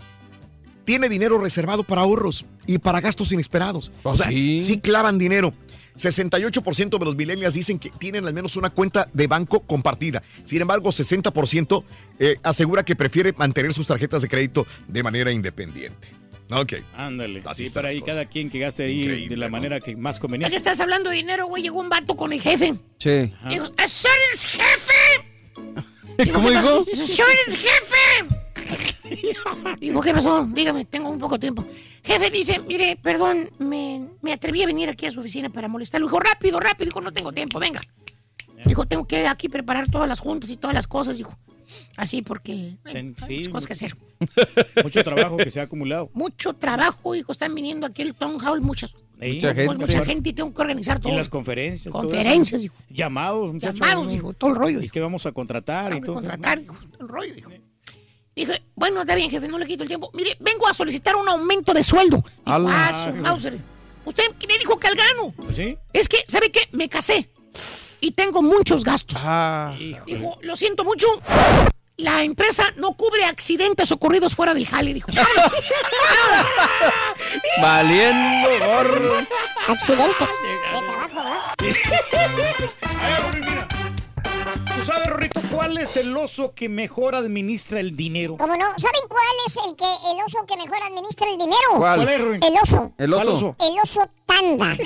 tiene 0.84 1.08
dinero 1.08 1.38
reservado 1.38 1.84
para 1.84 2.00
ahorros 2.02 2.44
y 2.66 2.78
para 2.78 3.00
gastos 3.00 3.30
inesperados. 3.32 3.92
¿Ah, 4.04 4.08
o 4.08 4.14
sea, 4.14 4.28
sí? 4.28 4.58
sí 4.60 4.80
clavan 4.80 5.18
dinero. 5.18 5.54
68% 6.00 6.98
de 6.98 7.04
los 7.04 7.14
millennials 7.16 7.54
dicen 7.54 7.78
que 7.78 7.90
tienen 7.90 8.26
al 8.26 8.32
menos 8.34 8.56
una 8.56 8.70
cuenta 8.70 9.08
de 9.12 9.26
banco 9.26 9.60
compartida. 9.60 10.22
Sin 10.44 10.60
embargo, 10.62 10.90
60% 10.90 11.84
eh, 12.18 12.36
asegura 12.42 12.84
que 12.84 12.96
prefiere 12.96 13.32
mantener 13.36 13.72
sus 13.74 13.86
tarjetas 13.86 14.22
de 14.22 14.28
crédito 14.28 14.66
de 14.88 15.02
manera 15.02 15.30
independiente. 15.30 16.08
Ok. 16.52 16.74
Ándale, 16.96 17.42
Así 17.46 17.68
sí, 17.68 17.72
para 17.74 17.90
ahí 17.90 18.00
cosas. 18.00 18.14
cada 18.16 18.24
quien 18.28 18.50
que 18.50 18.58
gaste 18.58 18.82
ahí 18.82 19.02
Increíble, 19.02 19.28
de 19.28 19.36
la 19.36 19.46
¿no? 19.46 19.52
manera 19.52 19.78
que 19.78 19.94
más 19.94 20.18
conveniente. 20.18 20.50
que 20.50 20.56
estás 20.56 20.80
hablando 20.80 21.10
de 21.10 21.16
dinero, 21.16 21.46
güey, 21.46 21.62
llegó 21.62 21.78
un 21.78 21.88
vato 21.88 22.16
con 22.16 22.32
el 22.32 22.40
jefe. 22.40 22.74
Sí. 22.98 23.32
Dijo, 23.48 23.70
¿eso 23.78 24.08
eres 24.30 24.44
jefe? 24.46 26.32
¿Cómo 26.32 26.48
¿qué 26.48 26.56
dijo? 26.58 26.84
¿Eso 26.92 27.22
eres 27.28 27.56
jefe? 27.56 28.39
Digo, 30.00 30.02
¿qué 30.02 30.14
pasó? 30.14 30.46
Dígame, 30.46 30.84
tengo 30.86 31.10
un 31.10 31.18
poco 31.18 31.34
de 31.34 31.40
tiempo. 31.40 31.64
Jefe 32.02 32.30
dice, 32.30 32.60
mire, 32.66 32.98
perdón, 33.02 33.50
me, 33.58 34.06
me 34.22 34.32
atreví 34.32 34.62
a 34.62 34.66
venir 34.66 34.88
aquí 34.88 35.06
a 35.06 35.12
su 35.12 35.20
oficina 35.20 35.50
para 35.50 35.68
molestarlo. 35.68 36.06
Dijo, 36.06 36.18
rápido, 36.20 36.58
rápido. 36.58 36.86
Dijo, 36.86 37.00
no 37.02 37.12
tengo 37.12 37.32
tiempo, 37.32 37.58
venga. 37.58 37.80
Dijo, 38.64 38.86
tengo 38.86 39.06
que 39.06 39.26
aquí 39.26 39.48
preparar 39.48 39.90
todas 39.90 40.08
las 40.08 40.20
juntas 40.20 40.50
y 40.50 40.56
todas 40.56 40.74
las 40.74 40.86
cosas. 40.86 41.18
Dijo, 41.18 41.36
así 41.96 42.22
porque 42.22 42.76
hay 42.84 43.14
sí, 43.26 43.34
muchas 43.36 43.48
cosas 43.48 43.66
que 43.66 43.72
hacer. 43.74 43.96
Mucho 44.84 45.02
trabajo 45.02 45.36
que 45.38 45.50
se 45.50 45.60
ha 45.60 45.64
acumulado. 45.64 46.10
Mucho 46.12 46.52
trabajo, 46.54 47.14
hijo. 47.14 47.32
Están 47.32 47.54
viniendo 47.54 47.86
aquí 47.86 48.02
el 48.02 48.14
Town 48.14 48.38
Hall 48.44 48.60
muchas, 48.60 48.94
Ahí, 49.18 49.34
Mucha 49.34 49.54
gente. 49.54 49.76
mucha 49.78 50.04
gente 50.04 50.30
y 50.30 50.32
tengo 50.32 50.52
que 50.52 50.62
organizar 50.62 50.98
Y 50.98 51.00
todo. 51.02 51.16
las 51.16 51.28
conferencias. 51.28 51.92
Conferencias, 51.92 52.62
hijo. 52.62 52.74
Llamados, 52.90 53.52
muchachos. 53.52 53.80
Llamados, 53.80 54.06
¿no? 54.06 54.12
dijo, 54.12 54.32
todo 54.34 54.50
el 54.50 54.56
rollo. 54.56 54.78
¿Y 54.78 54.82
dijo. 54.82 54.92
qué 54.92 55.00
vamos 55.00 55.24
a 55.26 55.32
contratar? 55.32 55.92
y 55.92 56.00
Tengo 56.00 56.00
que 56.00 56.06
todo 56.06 56.14
contratar, 56.16 56.58
dijo, 56.60 56.74
todo 56.90 57.02
el 57.02 57.08
rollo, 57.08 57.34
dijo. 57.34 57.50
Dije, 58.40 58.62
bueno, 58.74 59.02
está 59.02 59.14
bien, 59.14 59.30
jefe, 59.30 59.46
no 59.48 59.58
le 59.58 59.66
quito 59.66 59.82
el 59.82 59.88
tiempo. 59.88 60.10
Mire, 60.14 60.34
vengo 60.40 60.66
a 60.66 60.72
solicitar 60.72 61.14
un 61.14 61.28
aumento 61.28 61.74
de 61.74 61.84
sueldo. 61.84 62.16
Dijo, 62.16 62.30
Ala. 62.46 62.88
ah, 62.88 63.04
su 63.04 63.12
Mauser. 63.12 63.58
Usted 64.06 64.24
me 64.48 64.56
dijo 64.56 64.78
que 64.78 64.86
al 64.86 64.94
grano. 64.94 65.34
Pues 65.36 65.56
sí. 65.56 65.76
Es 65.92 66.08
que, 66.08 66.24
¿sabe 66.26 66.50
qué? 66.50 66.66
Me 66.72 66.88
casé 66.88 67.28
y 68.00 68.12
tengo 68.12 68.40
muchos 68.40 68.82
gastos. 68.82 69.20
Ah, 69.26 69.74
Dijo, 70.06 70.38
lo 70.40 70.56
siento 70.56 70.84
mucho. 70.84 71.06
La 71.98 72.22
empresa 72.22 72.64
no 72.76 72.94
cubre 72.94 73.26
accidentes 73.26 73.92
ocurridos 73.92 74.34
fuera 74.34 74.54
del 74.54 74.66
jale, 74.66 74.94
dijo. 74.94 75.10
valiendo 77.60 78.48
gorro. 78.58 79.18
Accidentes 79.68 80.30
de 80.30 80.58
trabajo, 80.70 81.10
¿verdad? 81.14 81.40
¿Tú 84.76 84.84
sabes, 84.84 85.06
Rorrito, 85.08 85.40
cuál 85.52 85.76
es 85.78 85.96
el 85.96 86.16
oso 86.16 86.54
que 86.54 86.68
mejor 86.68 87.14
administra 87.14 87.80
el 87.80 87.96
dinero? 87.96 88.36
¿Cómo 88.38 88.56
no? 88.56 88.66
¿Saben 88.78 89.00
cuál 89.08 89.22
es 89.46 89.56
el 89.56 89.76
que 89.76 89.84
el 89.84 90.22
oso 90.24 90.44
que 90.46 90.56
mejor 90.56 90.78
administra 90.82 91.26
el 91.28 91.38
dinero? 91.38 91.68
¿Cuál? 91.76 91.96
¿Cuál 92.02 92.08
es, 92.08 92.20
Ruin? 92.20 92.42
El 92.42 92.54
oso. 92.62 92.92
El 92.98 93.10
¿Cuál 93.12 93.28
oso. 93.28 93.56
El 93.58 93.78
oso 93.82 94.08
tanda. 94.26 94.72
Ese 94.80 94.82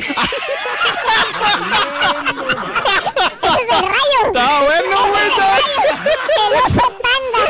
es 3.62 3.68
del 3.68 3.82
rayo. 3.82 4.20
Está 4.26 4.62
bueno, 4.62 4.96
güey. 5.10 5.30
El 6.46 6.54
oso 6.64 6.82
tanda. 7.02 7.40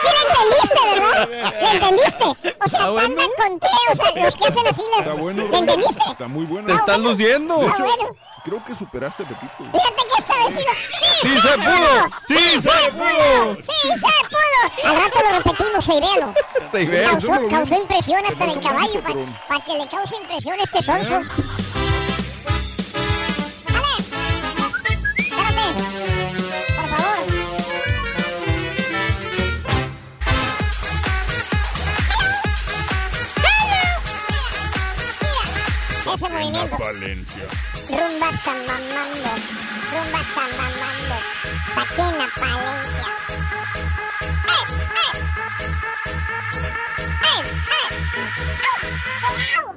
Sí 0.00 0.08
lo 0.12 0.20
entendiste, 0.28 0.80
¿verdad? 0.94 1.28
¿Lo 1.62 1.68
entendiste? 1.68 2.24
O 2.24 2.34
sea, 2.68 2.80
Está 2.80 2.94
tanda 2.94 2.98
bueno. 2.98 3.14
con 3.36 3.60
T, 3.60 3.66
o 3.92 3.94
sea, 3.94 4.24
los 4.24 4.36
que 4.36 4.44
hacen 4.46 4.66
así. 4.66 4.82
la- 4.96 4.98
Está 5.04 5.14
bueno. 5.14 5.44
¿Lo 5.46 5.56
entendiste? 5.56 6.02
Está 6.10 6.28
muy 6.28 6.44
bueno. 6.46 6.66
Te 6.68 6.72
estás 6.74 6.98
luciendo. 6.98 7.58
De 7.58 7.66
Ah, 7.66 7.74
bueno. 7.78 8.16
Creo 8.44 8.64
que 8.64 8.74
superaste 8.74 9.22
a 9.22 9.26
Pepito. 9.28 9.54
Fíjate 9.58 10.02
que 10.12 10.18
esta 10.18 10.34
vez 10.44 10.54
sí. 10.54 10.60
¡Sí, 10.60 11.28
Sí 11.28 11.40
se 11.40 11.58
pudo. 11.58 12.08
Sí 12.28 12.60
se 12.60 12.92
pudo. 12.92 13.56
¡Sí 13.56 13.88
se 13.94 14.28
pudo! 14.28 14.90
Al 14.90 14.96
rato 14.96 15.18
lo 15.22 15.38
repetimos, 15.38 15.88
Eiréalo. 15.88 16.34
Se 16.70 16.84
ve. 16.86 17.04
Causó, 17.04 17.48
causó 17.48 17.74
impresión 17.74 18.24
hasta 18.26 18.44
en 18.44 18.50
el 18.50 18.60
caballo, 18.60 19.02
para 19.02 19.64
que 19.64 19.78
le 19.78 19.88
cause 19.88 20.16
impresión 20.16 20.60
este 20.60 20.82
sonso. 20.82 21.20
¡Dale! 23.70 24.00
Espérate, 25.18 25.62
por 26.76 26.88
favor. 26.88 27.18
Mira, 35.20 36.14
ese 36.14 36.28
movimiento. 36.28 36.78
Valencia. 36.78 37.44
Rumba 37.90 38.32
samamando, 38.32 39.30
rumba 39.92 40.22
samamando, 40.22 41.16
saquena 41.74 42.26
palencia. 42.38 43.06
¡Au! 49.56 49.74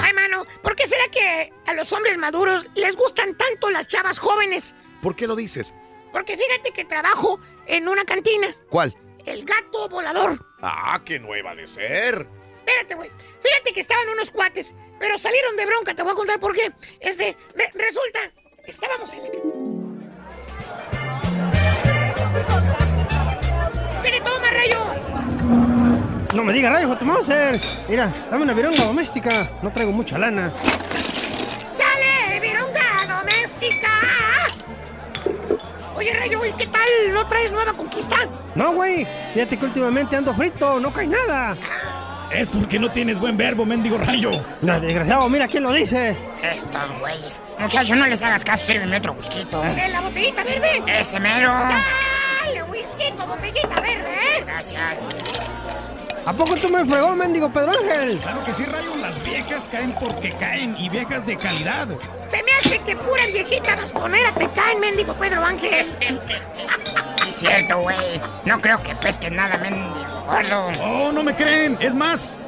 Ay, 0.00 0.12
mano, 0.12 0.44
¿por 0.62 0.76
qué 0.76 0.86
será 0.86 1.08
que 1.08 1.52
a 1.66 1.74
los 1.74 1.92
hombres 1.92 2.18
maduros 2.18 2.68
les 2.74 2.96
gustan 2.96 3.34
tanto 3.36 3.70
las 3.70 3.86
chavas 3.86 4.18
jóvenes? 4.18 4.74
¿Por 5.02 5.16
qué 5.16 5.26
lo 5.26 5.36
dices? 5.36 5.74
Porque 6.12 6.36
fíjate 6.36 6.70
que 6.72 6.84
trabajo 6.84 7.40
en 7.66 7.88
una 7.88 8.04
cantina, 8.04 8.54
¿Cuál? 8.70 8.94
el 9.26 9.44
gato 9.44 9.88
volador. 9.88 10.44
Ah, 10.62 11.00
qué 11.04 11.18
nueva 11.18 11.54
de 11.54 11.66
ser. 11.66 12.28
Espérate, 12.64 12.94
güey. 12.94 13.10
Fíjate 13.42 13.72
que 13.72 13.80
estaban 13.80 14.08
unos 14.08 14.30
cuates, 14.30 14.74
pero 14.98 15.18
salieron 15.18 15.56
de 15.56 15.66
bronca. 15.66 15.94
Te 15.94 16.02
voy 16.02 16.12
a 16.12 16.14
contar 16.14 16.40
por 16.40 16.54
qué. 16.54 16.72
Este, 17.00 17.36
re- 17.54 17.70
resulta, 17.74 18.20
estábamos 18.66 19.12
en 19.14 19.26
el... 19.26 19.32
¿Qué 24.02 24.20
toma, 24.20 24.50
Rayo? 24.50 24.78
No 26.34 26.42
me 26.44 26.52
digas 26.52 26.72
rayo, 26.72 26.96
tu 26.96 27.04
Mauser. 27.04 27.60
Mira, 27.88 28.12
dame 28.30 28.42
una 28.42 28.54
vironga 28.54 28.84
doméstica. 28.84 29.50
No 29.62 29.70
traigo 29.70 29.92
mucha 29.92 30.18
lana. 30.18 30.52
¡Sale, 31.70 32.40
vironga 32.40 33.06
doméstica! 33.18 33.88
Oye, 35.96 36.12
Rayo, 36.12 36.44
¿y 36.44 36.52
qué 36.54 36.66
tal? 36.66 36.88
¿No 37.12 37.26
traes 37.28 37.52
nueva 37.52 37.72
conquista? 37.72 38.16
No, 38.54 38.72
güey. 38.72 39.06
Fíjate 39.32 39.56
que 39.58 39.64
últimamente 39.66 40.16
ando 40.16 40.34
frito. 40.34 40.80
No 40.80 40.92
cae 40.92 41.06
nada. 41.06 41.56
Es 42.34 42.48
porque 42.50 42.78
no 42.78 42.90
tienes 42.90 43.18
buen 43.20 43.36
verbo, 43.36 43.64
mendigo 43.64 43.96
rayo. 43.96 44.32
No, 44.60 44.80
desgraciado, 44.80 45.28
mira 45.28 45.46
quién 45.46 45.62
lo 45.62 45.72
dice. 45.72 46.16
Estos 46.42 46.98
güeyes. 46.98 47.40
Muchacho, 47.58 47.94
no 47.94 48.06
les 48.06 48.22
hagas 48.22 48.44
caso, 48.44 48.66
sírveme 48.66 48.96
otro 48.96 49.12
whisky. 49.12 49.46
¿En 49.52 49.92
la 49.92 50.00
botellita 50.00 50.42
verde? 50.42 50.82
Ese 50.86 51.20
mero. 51.20 51.52
¡Sale, 51.52 52.62
whisky, 52.64 53.04
botellita 53.16 53.80
verde, 53.80 54.14
eh! 54.38 54.44
Gracias. 54.44 55.02
¿A 56.26 56.32
poco 56.32 56.56
tú 56.56 56.70
me 56.70 56.84
fregó, 56.86 57.14
mendigo 57.14 57.50
Pedro 57.50 57.70
Ángel? 57.78 58.18
Claro 58.18 58.44
que 58.44 58.54
sí, 58.54 58.64
rayo. 58.64 58.96
Las 58.96 59.22
viejas 59.22 59.68
caen 59.68 59.94
porque 60.00 60.30
caen 60.32 60.74
y 60.78 60.88
viejas 60.88 61.24
de 61.26 61.36
calidad. 61.36 61.86
Se 62.24 62.42
me 62.42 62.50
hace 62.58 62.78
que 62.80 62.96
pura 62.96 63.26
viejita 63.26 63.76
bastonera 63.76 64.32
te 64.34 64.48
caen, 64.50 64.80
mendigo 64.80 65.14
Pedro 65.14 65.44
Ángel. 65.44 65.92
Sí, 67.24 67.32
cierto, 67.32 67.78
güey. 67.78 68.20
No 68.44 68.60
creo 68.60 68.82
que 68.82 68.94
pesques 68.96 69.32
nada, 69.32 69.56
mendigo. 69.56 70.13
Oh, 70.26 71.12
no 71.12 71.22
me 71.22 71.34
creen. 71.34 71.76
Es 71.80 71.94
más, 71.94 72.38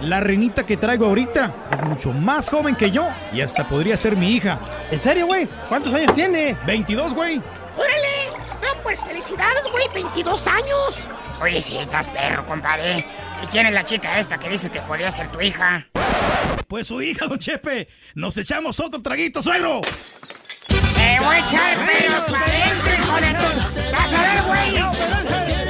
la 0.00 0.20
renita 0.20 0.64
que 0.64 0.76
traigo 0.76 1.06
ahorita 1.06 1.52
es 1.72 1.82
mucho 1.82 2.12
más 2.12 2.48
joven 2.48 2.76
que 2.76 2.90
yo 2.90 3.08
y 3.32 3.40
hasta 3.40 3.66
podría 3.68 3.96
ser 3.96 4.16
mi 4.16 4.32
hija. 4.32 4.58
¿En 4.90 5.00
serio, 5.00 5.26
güey? 5.26 5.48
¿Cuántos 5.68 5.92
años 5.94 6.14
tiene? 6.14 6.56
22, 6.66 7.14
güey. 7.14 7.42
¡Órale! 7.76 8.30
No, 8.62 8.82
pues 8.82 9.02
felicidades, 9.02 9.64
güey, 9.70 9.86
22 9.92 10.46
años. 10.46 11.08
Oye, 11.40 11.60
sí, 11.60 11.76
estás 11.76 12.08
perro, 12.08 12.46
compadre. 12.46 13.06
¿Y 13.42 13.46
quién 13.46 13.66
es 13.66 13.72
la 13.72 13.84
chica 13.84 14.18
esta 14.18 14.38
que 14.38 14.48
dices 14.48 14.70
que 14.70 14.80
podría 14.80 15.10
ser 15.10 15.26
tu 15.28 15.40
hija? 15.40 15.86
Pues 16.68 16.86
su 16.86 17.02
hija, 17.02 17.26
don 17.26 17.38
Chepe. 17.38 17.88
Nos 18.14 18.36
echamos 18.36 18.78
otro 18.80 19.02
traguito, 19.02 19.42
suegro. 19.42 19.80
¡Te 20.68 21.18
voy 21.20 21.36
a 21.36 21.38
echar 21.40 21.78
pero 21.84 22.26
para 22.26 22.44
adentro, 22.46 22.94
hijo 22.94 23.16
de 23.16 23.34
tu... 23.34 23.92
¡Vas 23.92 24.14
a 24.14 24.22
ver, 24.22 24.42
güey! 24.44 25.63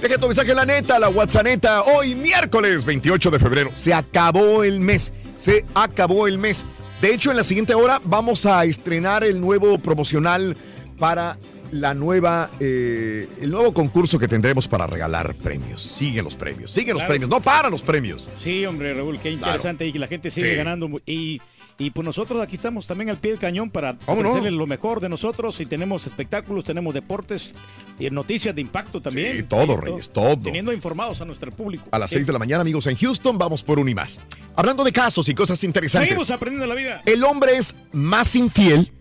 Deja 0.00 0.18
tu 0.18 0.26
mensaje, 0.26 0.54
la 0.54 0.66
neta, 0.66 0.98
la 0.98 1.08
WhatsApp. 1.08 1.46
Hoy, 1.94 2.16
miércoles 2.16 2.84
28 2.84 3.30
de 3.30 3.38
febrero. 3.38 3.70
Se 3.72 3.94
acabó 3.94 4.64
el 4.64 4.80
mes. 4.80 5.12
Se 5.36 5.64
acabó 5.74 6.26
el 6.26 6.38
mes. 6.38 6.64
De 7.00 7.14
hecho, 7.14 7.30
en 7.30 7.36
la 7.36 7.44
siguiente 7.44 7.74
hora 7.74 8.00
vamos 8.04 8.46
a 8.46 8.64
estrenar 8.64 9.22
el 9.22 9.40
nuevo 9.40 9.78
promocional 9.78 10.56
para 10.98 11.38
la 11.70 11.94
nueva, 11.94 12.50
eh, 12.58 13.28
el 13.40 13.50
nuevo 13.50 13.72
concurso 13.72 14.18
que 14.18 14.26
tendremos 14.26 14.66
para 14.66 14.86
regalar 14.86 15.34
premios. 15.36 15.82
Siguen 15.82 16.24
los 16.24 16.34
premios, 16.34 16.70
siguen 16.72 16.94
los 16.94 17.04
premios, 17.04 17.30
no 17.30 17.40
paran 17.40 17.70
los 17.70 17.82
premios. 17.82 18.30
Sí, 18.42 18.66
hombre, 18.66 18.92
Raúl, 18.94 19.20
qué 19.20 19.30
interesante 19.30 19.86
y 19.86 19.92
que 19.92 19.98
la 19.98 20.08
gente 20.08 20.30
sigue 20.30 20.56
ganando. 20.56 20.88
Y, 21.06 21.40
y 21.80 21.90
pues 21.92 22.04
nosotros 22.04 22.42
aquí 22.42 22.56
estamos 22.56 22.86
también 22.86 23.08
al 23.08 23.16
pie 23.16 23.30
del 23.30 23.40
cañón 23.40 23.70
para 23.70 23.96
ofrecerles 24.04 24.52
lo 24.52 24.66
mejor 24.66 25.00
de 25.00 25.08
nosotros 25.08 25.58
y 25.60 25.66
tenemos 25.66 26.06
espectáculos, 26.06 26.62
tenemos 26.62 26.92
deportes 26.92 27.54
y 27.98 28.10
noticias 28.10 28.54
de 28.54 28.60
impacto 28.60 29.00
también. 29.00 29.38
Sí, 29.38 29.42
todo, 29.44 29.78
Reyes, 29.78 30.10
todo. 30.10 30.38
Teniendo 30.38 30.74
informados 30.74 31.22
a 31.22 31.24
nuestro 31.24 31.50
público. 31.50 31.84
A 31.90 31.98
las 31.98 32.10
6 32.10 32.26
de 32.26 32.32
la 32.34 32.38
mañana, 32.38 32.60
amigos, 32.60 32.86
en 32.86 32.96
Houston, 32.96 33.38
vamos 33.38 33.62
por 33.62 33.78
un 33.78 33.88
y 33.88 33.94
más. 33.94 34.20
Hablando 34.56 34.84
de 34.84 34.92
casos 34.92 35.26
y 35.30 35.34
cosas 35.34 35.64
interesantes. 35.64 36.10
Seguimos 36.10 36.30
aprendiendo 36.30 36.66
la 36.66 36.74
vida. 36.74 37.00
El 37.06 37.24
hombre 37.24 37.56
es 37.56 37.74
más 37.92 38.36
infiel 38.36 38.92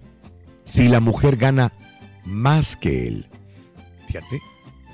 si 0.64 0.88
la 0.88 1.02
mujer 1.02 1.36
gana 1.36 1.74
más 2.24 2.78
que 2.78 3.08
él. 3.08 3.28
Fíjate. 4.08 4.42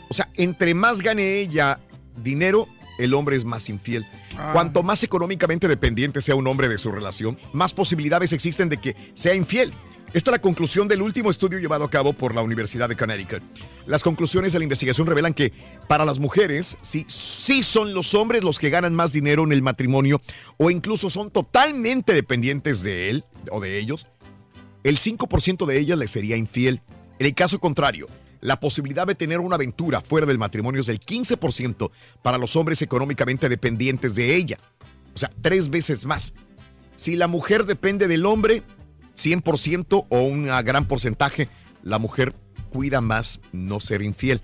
O 0.09 0.13
sea, 0.15 0.27
entre 0.37 0.73
más 0.73 1.03
gane 1.03 1.37
ella 1.37 1.79
dinero, 2.17 2.67
el 2.97 3.13
hombre 3.13 3.35
es 3.35 3.45
más 3.45 3.69
infiel. 3.69 4.05
Ah. 4.37 4.51
Cuanto 4.53 4.83
más 4.83 5.03
económicamente 5.03 5.67
dependiente 5.67 6.21
sea 6.21 6.35
un 6.35 6.47
hombre 6.47 6.69
de 6.69 6.77
su 6.77 6.91
relación, 6.91 7.37
más 7.53 7.73
posibilidades 7.73 8.33
existen 8.33 8.69
de 8.69 8.77
que 8.77 8.95
sea 9.13 9.35
infiel. 9.35 9.73
Esta 10.13 10.31
es 10.31 10.35
la 10.35 10.41
conclusión 10.41 10.87
del 10.87 11.01
último 11.01 11.29
estudio 11.29 11.59
llevado 11.59 11.83
a 11.83 11.89
cabo 11.89 12.13
por 12.13 12.33
la 12.33 12.41
Universidad 12.41 12.87
de 12.87 12.95
Connecticut. 12.95 13.43
Las 13.85 14.01
conclusiones 14.01 14.53
de 14.53 14.59
la 14.59 14.63
investigación 14.63 15.07
revelan 15.07 15.33
que 15.33 15.51
para 15.89 16.05
las 16.05 16.19
mujeres, 16.19 16.77
sí, 16.81 17.05
sí 17.09 17.63
son 17.63 17.93
los 17.93 18.13
hombres 18.13 18.43
los 18.43 18.57
que 18.57 18.69
ganan 18.69 18.95
más 18.95 19.11
dinero 19.11 19.43
en 19.43 19.51
el 19.51 19.61
matrimonio 19.61 20.21
o 20.55 20.71
incluso 20.71 21.09
son 21.09 21.31
totalmente 21.31 22.13
dependientes 22.13 22.81
de 22.81 23.09
él 23.09 23.25
o 23.51 23.59
de 23.59 23.77
ellos, 23.77 24.07
el 24.85 24.97
5% 24.97 25.65
de 25.65 25.79
ellas 25.79 25.97
les 25.97 26.11
sería 26.11 26.37
infiel. 26.37 26.81
En 27.19 27.25
el 27.25 27.33
caso 27.33 27.59
contrario, 27.59 28.07
la 28.45 28.59
posibilidad 28.59 29.07
de 29.07 29.15
tener 29.15 29.39
una 29.39 29.55
aventura 29.55 30.01
fuera 30.01 30.27
del 30.27 30.37
matrimonio 30.37 30.81
es 30.81 30.87
del 30.87 30.99
15% 30.99 31.89
para 32.21 32.37
los 32.37 32.55
hombres 32.55 32.81
económicamente 32.81 33.49
dependientes 33.49 34.15
de 34.15 34.35
ella. 34.35 34.59
O 35.13 35.17
sea, 35.17 35.31
tres 35.41 35.69
veces 35.69 36.05
más. 36.05 36.33
Si 36.95 37.15
la 37.15 37.27
mujer 37.27 37.65
depende 37.65 38.07
del 38.07 38.25
hombre, 38.25 38.61
100% 39.17 40.05
o 40.09 40.21
un 40.21 40.45
gran 40.45 40.87
porcentaje, 40.87 41.49
la 41.83 41.97
mujer 41.97 42.35
cuida 42.69 43.01
más 43.01 43.41
no 43.51 43.79
ser 43.79 44.01
infiel. 44.01 44.41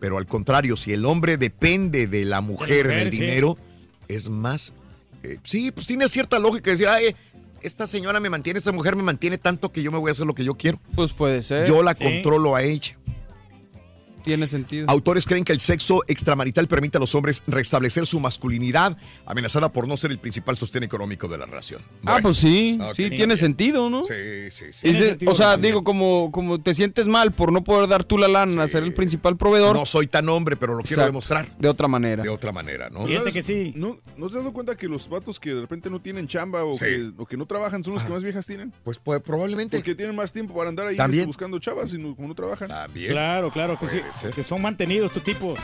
Pero 0.00 0.18
al 0.18 0.26
contrario, 0.26 0.76
si 0.76 0.92
el 0.92 1.04
hombre 1.04 1.36
depende 1.36 2.06
de 2.06 2.24
la 2.24 2.40
mujer 2.40 2.86
en 2.90 2.98
el 2.98 3.12
sí. 3.12 3.18
dinero, 3.20 3.58
es 4.08 4.28
más... 4.28 4.76
eh, 5.22 5.38
sí, 5.44 5.70
pues 5.70 5.86
tiene 5.86 6.08
cierta 6.08 6.38
lógica 6.38 6.70
decir, 6.70 6.88
"Ay, 6.88 7.14
esta 7.60 7.86
señora 7.86 8.18
me 8.18 8.30
mantiene, 8.30 8.58
esta 8.58 8.72
mujer 8.72 8.96
me 8.96 9.02
mantiene 9.02 9.38
tanto 9.38 9.70
que 9.70 9.82
yo 9.82 9.92
me 9.92 9.98
voy 9.98 10.08
a 10.08 10.12
hacer 10.12 10.26
lo 10.26 10.34
que 10.34 10.44
yo 10.44 10.54
quiero. 10.54 10.80
Pues 10.94 11.12
puede 11.12 11.42
ser. 11.42 11.68
Yo 11.68 11.82
la 11.82 11.94
controlo 11.94 12.56
a 12.56 12.62
ella. 12.62 12.96
Tiene 14.24 14.46
sentido. 14.46 14.86
Autores 14.88 15.26
creen 15.26 15.44
que 15.44 15.52
el 15.52 15.60
sexo 15.60 16.02
extramarital 16.06 16.68
permite 16.68 16.96
a 16.98 17.00
los 17.00 17.14
hombres 17.14 17.42
restablecer 17.46 18.06
su 18.06 18.20
masculinidad, 18.20 18.96
amenazada 19.26 19.72
por 19.72 19.88
no 19.88 19.96
ser 19.96 20.10
el 20.10 20.18
principal 20.18 20.56
sostén 20.56 20.82
económico 20.82 21.28
de 21.28 21.38
la 21.38 21.46
relación. 21.46 21.80
Ah, 22.04 22.18
pues 22.22 22.36
sí, 22.36 22.78
sí, 22.94 23.10
tiene 23.10 23.36
sentido, 23.36 23.90
¿no? 23.90 24.04
Sí, 24.04 24.50
sí, 24.50 24.66
sí. 24.72 24.92
De- 24.92 25.18
o 25.26 25.34
sea, 25.34 25.56
digo, 25.56 25.84
como, 25.84 26.30
como 26.32 26.60
te 26.60 26.74
sientes 26.74 27.06
mal 27.06 27.32
por 27.32 27.52
no 27.52 27.64
poder 27.64 27.88
dar 27.88 28.04
tú 28.04 28.18
la 28.18 28.28
lana, 28.28 28.68
ser 28.68 28.82
el 28.82 28.94
principal 28.94 29.36
proveedor. 29.36 29.76
No 29.76 29.86
soy 29.86 30.06
tan 30.06 30.28
hombre, 30.28 30.56
pero 30.56 30.72
lo 30.74 30.78
quiero 30.82 31.02
Exacto. 31.02 31.06
demostrar. 31.06 31.56
De 31.58 31.68
otra 31.68 31.88
manera. 31.88 32.22
De 32.22 32.28
otra 32.28 32.52
manera, 32.52 32.90
¿no? 32.90 33.06
¿Sabes? 33.08 33.74
¿No, 33.76 33.98
¿No 34.16 34.26
te 34.26 34.32
has 34.32 34.34
dado 34.34 34.52
cuenta 34.52 34.76
que 34.76 34.88
los 34.88 35.08
vatos 35.08 35.38
que 35.40 35.54
de 35.54 35.60
repente 35.60 35.90
no 35.90 36.00
tienen 36.00 36.26
chamba 36.26 36.64
o, 36.64 36.74
Sí. 36.74 36.84
que, 36.84 37.12
o 37.16 37.26
que 37.26 37.36
no 37.36 37.46
trabajan 37.46 37.82
son 37.84 37.94
los 37.94 38.02
que 38.02 38.10
más 38.10 38.22
viejas 38.22 38.46
tienen? 38.46 38.72
Pues, 38.84 38.98
pues 38.98 39.20
probablemente. 39.20 39.76
Porque 39.78 39.94
tienen 39.94 40.14
más 40.16 40.32
tiempo 40.32 40.54
para 40.54 40.68
andar 40.68 40.86
ahí 40.86 40.96
También. 40.96 41.26
buscando 41.26 41.58
chavas 41.58 41.92
y 41.94 41.98
no, 41.98 42.14
como 42.14 42.28
no 42.28 42.34
trabajan. 42.34 42.68
También. 42.68 43.10
Claro, 43.12 43.50
claro 43.50 43.78
que 43.78 43.88
sí. 43.88 43.98
Que 44.34 44.44
son 44.44 44.62
mantenidos 44.62 45.12
tu 45.12 45.20
tipo. 45.20 45.54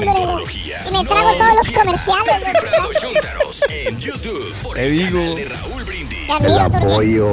tecnología, 0.00 0.78
Y 0.86 0.90
me 0.90 1.04
trago 1.04 1.32
todos 1.34 1.54
los 1.54 1.70
comerciales. 1.70 2.44
En 3.68 3.98
YouTube 4.00 4.54
Te 4.74 4.88
digo. 4.88 5.34
de 5.34 5.44
Raúl 5.46 5.84
Brindis. 5.84 6.28
el 6.44 6.58
apoyo, 6.58 7.28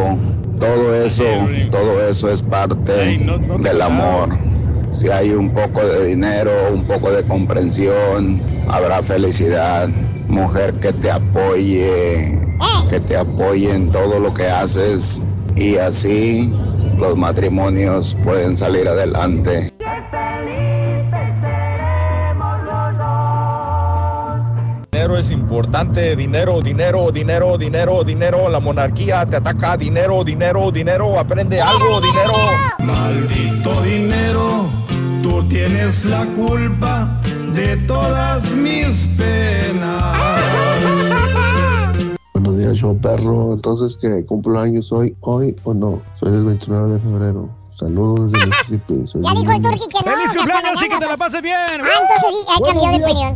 todo 0.60 0.96
eso, 1.04 1.24
todo 1.72 2.08
eso 2.10 2.30
es 2.30 2.42
parte 2.42 2.92
del 3.20 3.82
amor. 3.82 4.30
Si 4.94 5.10
hay 5.10 5.32
un 5.32 5.50
poco 5.50 5.84
de 5.86 6.06
dinero, 6.06 6.52
un 6.72 6.84
poco 6.86 7.12
de 7.12 7.24
comprensión, 7.24 8.40
habrá 8.70 9.02
felicidad. 9.02 9.90
Mujer 10.28 10.76
que 10.76 10.94
te 10.94 11.12
apoye, 11.12 12.40
que 12.90 13.00
te 13.00 13.18
apoye 13.18 13.74
en 13.74 13.92
todo 13.92 14.20
lo 14.20 14.34
que 14.34 14.48
haces 14.48 15.20
y 15.56 15.78
así 15.78 16.54
los 16.98 17.18
matrimonios 17.18 18.16
pueden 18.24 18.56
salir 18.56 18.88
adelante. 18.88 19.74
Dinero 24.92 25.18
es 25.18 25.32
importante, 25.32 26.16
dinero, 26.16 26.62
dinero, 26.62 27.12
dinero, 27.12 27.58
dinero, 27.58 28.04
dinero, 28.04 28.48
la 28.48 28.60
monarquía 28.60 29.26
te 29.26 29.38
ataca, 29.38 29.76
dinero, 29.76 30.24
dinero, 30.24 30.72
dinero, 30.72 31.20
aprende 31.20 31.60
algo, 31.60 32.00
dinero. 32.00 32.34
Maldito 32.80 33.82
dinero, 33.82 34.70
tú 35.24 35.42
tienes 35.48 36.06
la 36.06 36.26
culpa 36.36 37.20
de 37.56 37.78
todas 37.88 38.54
mis 38.54 39.08
penas. 39.18 40.42
Buenos 42.34 42.58
días, 42.58 42.74
show 42.74 42.96
perro. 43.00 43.54
Entonces, 43.54 43.98
¿qué? 43.98 44.26
¿Cumplo 44.26 44.60
años 44.60 44.92
hoy, 44.92 45.16
hoy 45.22 45.56
o 45.64 45.74
no? 45.74 46.02
Soy 46.20 46.32
del 46.32 46.44
29 46.44 46.94
de 46.94 47.00
febrero. 47.00 47.62
Saludos 47.76 48.32
desde 48.32 48.48
Mississippi. 48.48 49.08
Soy 49.08 49.22
Ya 49.24 49.32
dijo 49.32 49.52
el 49.52 49.62
Turqui 49.62 49.88
que 49.88 50.06
no. 50.06 50.12
¡Feliz 50.16 50.34
cumpleaños 50.34 50.84
y 50.84 50.90
que 50.90 50.98
te 50.98 51.08
la 51.08 51.18
pases 51.18 51.42
bien! 51.42 51.56
Ah, 51.58 51.88
entonces 52.02 52.30
sí, 52.30 52.36
ya 52.48 52.56
cambió 52.66 52.90
de 52.90 52.98
opinión. 53.04 53.32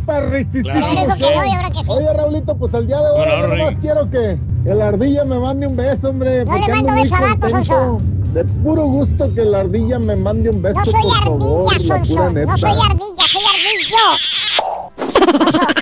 Dijo 0.52 1.14
que 1.16 1.36
no 1.36 1.44
y 1.44 1.54
ahora 1.54 1.70
que 1.70 1.82
sí. 1.82 1.90
Oye, 1.90 2.12
Raulito, 2.12 2.56
pues 2.56 2.74
el 2.74 2.86
día 2.86 3.00
de 3.00 3.10
hoy 3.10 3.76
quiero 3.80 4.10
que, 4.10 4.38
la 4.64 4.88
ardilla 4.88 5.24
me 5.24 5.38
mande 5.38 5.66
un 5.66 5.76
beso, 5.76 6.08
hombre. 6.10 6.44
No 6.44 6.58
le 6.58 6.68
mando 6.68 6.92
beso 6.94 7.16
a 7.16 7.20
vato. 7.20 7.48
Sonso. 7.48 7.98
De 8.32 8.44
puro 8.44 8.82
gusto 8.86 9.34
que 9.34 9.42
la 9.42 9.60
ardilla 9.60 9.98
me 9.98 10.14
mande 10.14 10.50
un 10.50 10.62
beso, 10.62 10.78
No 10.78 10.84
soy 10.84 11.00
ardilla, 11.20 11.72
la 11.72 11.78
Sonso. 11.78 12.30
No 12.30 12.56
soy 12.56 12.70
ardilla, 12.70 13.24
soy 13.26 13.42
ardillo. 13.54 13.98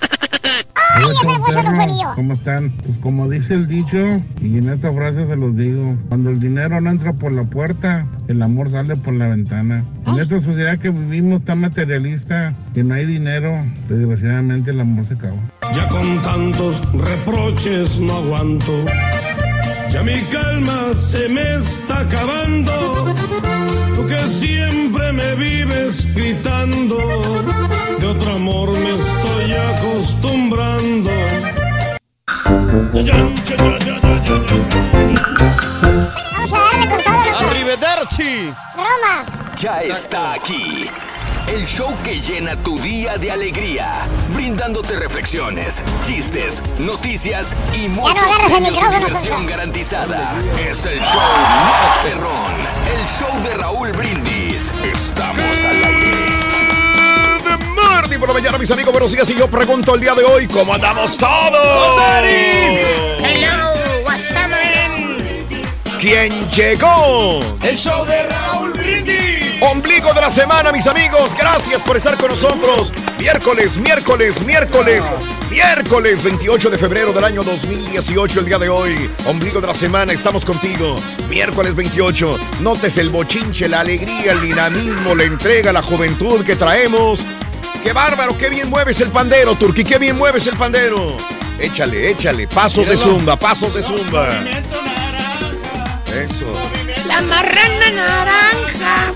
¡Ay, 0.96 1.04
ese 1.04 1.38
beso 1.46 1.62
no 1.62 1.74
fue 1.74 1.86
mío! 1.86 2.08
¿Cómo 2.14 2.32
están? 2.32 2.70
Pues 2.70 2.96
como 2.98 3.28
dice 3.28 3.54
el 3.54 3.68
dicho, 3.68 3.98
y 4.40 4.58
en 4.58 4.70
esta 4.70 4.92
frase 4.92 5.26
se 5.26 5.36
los 5.36 5.56
digo, 5.56 5.96
cuando 6.08 6.30
el 6.30 6.40
dinero 6.40 6.80
no 6.80 6.90
entra 6.90 7.12
por 7.12 7.32
la 7.32 7.44
puerta, 7.44 8.06
el 8.28 8.40
amor 8.42 8.70
sale 8.70 8.96
por 8.96 9.14
la 9.14 9.28
ventana. 9.28 9.84
En 10.06 10.18
esta 10.18 10.40
sociedad 10.40 10.78
que 10.78 10.90
vivimos 10.90 11.44
tan 11.44 11.60
materialista, 11.60 12.54
que 12.72 12.82
no 12.82 12.94
hay 12.94 13.04
dinero, 13.04 13.52
desgraciadamente 13.88 14.70
el 14.70 14.80
amor 14.80 15.04
se 15.06 15.14
acaba. 15.14 15.36
Ya 15.74 15.88
con 15.88 16.22
tantos 16.22 16.82
reproches 16.92 17.98
no 17.98 18.16
aguanto. 18.16 18.72
Ya 19.92 20.02
mi 20.02 20.20
calma 20.32 20.94
se 20.94 21.28
me 21.28 21.56
está 21.56 22.00
acabando. 22.00 23.14
Tú 23.94 24.06
que 24.06 24.18
siempre 24.38 25.12
me 25.12 25.34
vives 25.34 26.06
gritando. 26.14 26.96
De 28.00 28.06
otro 28.06 28.34
amor 28.34 28.70
me 28.72 28.90
estoy 28.90 29.25
acostumbrando. 29.52 31.10
Vamos 36.32 36.52
a 36.52 36.58
darle 36.58 36.88
con 36.88 37.02
todo 37.02 37.24
lo 37.24 37.36
Arrivederci. 37.38 38.52
Roma. 38.74 39.24
Ya 39.56 39.80
está 39.82 40.32
aquí. 40.32 40.88
El 41.46 41.64
show 41.66 41.94
que 42.02 42.20
llena 42.20 42.56
tu 42.56 42.76
día 42.80 43.18
de 43.18 43.30
alegría, 43.30 44.08
brindándote 44.34 44.96
reflexiones, 44.96 45.80
chistes, 46.04 46.60
noticias 46.80 47.56
y 47.72 47.88
muchos 47.88 48.20
premios 48.20 48.58
y 48.58 48.60
micrófono, 48.72 48.98
diversión 48.98 49.36
Sonso. 49.36 49.48
garantizada. 49.48 50.32
Es 50.68 50.84
el 50.86 50.98
show 51.00 51.20
más 51.20 51.98
perrón, 52.02 52.52
el 52.98 53.06
show 53.06 53.42
de 53.44 53.54
Raúl 53.54 53.92
Brindis. 53.92 54.72
Estamos 54.92 55.64
al 55.64 55.84
aire. 55.84 56.55
Por 58.06 58.28
la 58.28 58.34
mañana, 58.34 58.56
mis 58.56 58.70
amigos. 58.70 58.92
Buenos 58.92 59.10
días. 59.10 59.28
Y 59.30 59.34
yo 59.34 59.50
pregunto 59.50 59.94
el 59.94 60.00
día 60.00 60.14
de 60.14 60.22
hoy, 60.22 60.46
¿cómo 60.46 60.72
andamos 60.72 61.18
todos? 61.18 62.00
Hello, 62.22 63.74
what's 64.06 64.30
up, 64.30 64.48
man? 64.48 65.44
¿Quién 66.00 66.48
llegó? 66.50 67.42
El 67.62 67.76
show 67.76 68.06
de 68.06 68.22
Raúl 68.22 68.72
Brindis. 68.72 69.60
Ombligo 69.60 70.14
de 70.14 70.20
la 70.20 70.30
semana, 70.30 70.70
mis 70.70 70.86
amigos. 70.86 71.34
Gracias 71.36 71.82
por 71.82 71.96
estar 71.96 72.16
con 72.16 72.30
nosotros. 72.30 72.92
Miércoles, 73.18 73.76
miércoles, 73.76 74.42
miércoles, 74.46 75.10
miércoles 75.50 76.22
28 76.22 76.70
de 76.70 76.78
febrero 76.78 77.12
del 77.12 77.24
año 77.24 77.42
2018, 77.42 78.40
el 78.40 78.46
día 78.46 78.58
de 78.58 78.68
hoy. 78.68 79.10
Ombligo 79.26 79.60
de 79.60 79.66
la 79.66 79.74
semana, 79.74 80.12
estamos 80.12 80.44
contigo. 80.44 80.96
Miércoles 81.28 81.74
28. 81.74 82.38
Notes 82.60 82.98
el 82.98 83.10
bochinche, 83.10 83.68
la 83.68 83.80
alegría, 83.80 84.32
el 84.32 84.40
dinamismo, 84.40 85.14
la 85.14 85.24
entrega, 85.24 85.72
la 85.72 85.82
juventud 85.82 86.44
que 86.44 86.54
traemos. 86.56 87.26
¡Qué 87.86 87.92
bárbaro! 87.92 88.36
¡Qué 88.36 88.48
bien 88.48 88.68
mueves 88.68 89.00
el 89.00 89.10
pandero, 89.10 89.54
Turki! 89.54 89.84
¡Qué 89.84 89.96
bien 89.96 90.16
mueves 90.16 90.44
el 90.48 90.56
pandero! 90.56 91.18
Échale, 91.60 92.10
échale. 92.10 92.48
Pasos 92.48 92.88
de 92.88 92.98
zumba, 92.98 93.36
pasos 93.38 93.74
de 93.74 93.80
zumba. 93.80 94.28
Eso. 96.12 96.46
La 97.06 97.22
marrana 97.22 97.90
naranja. 97.94 99.14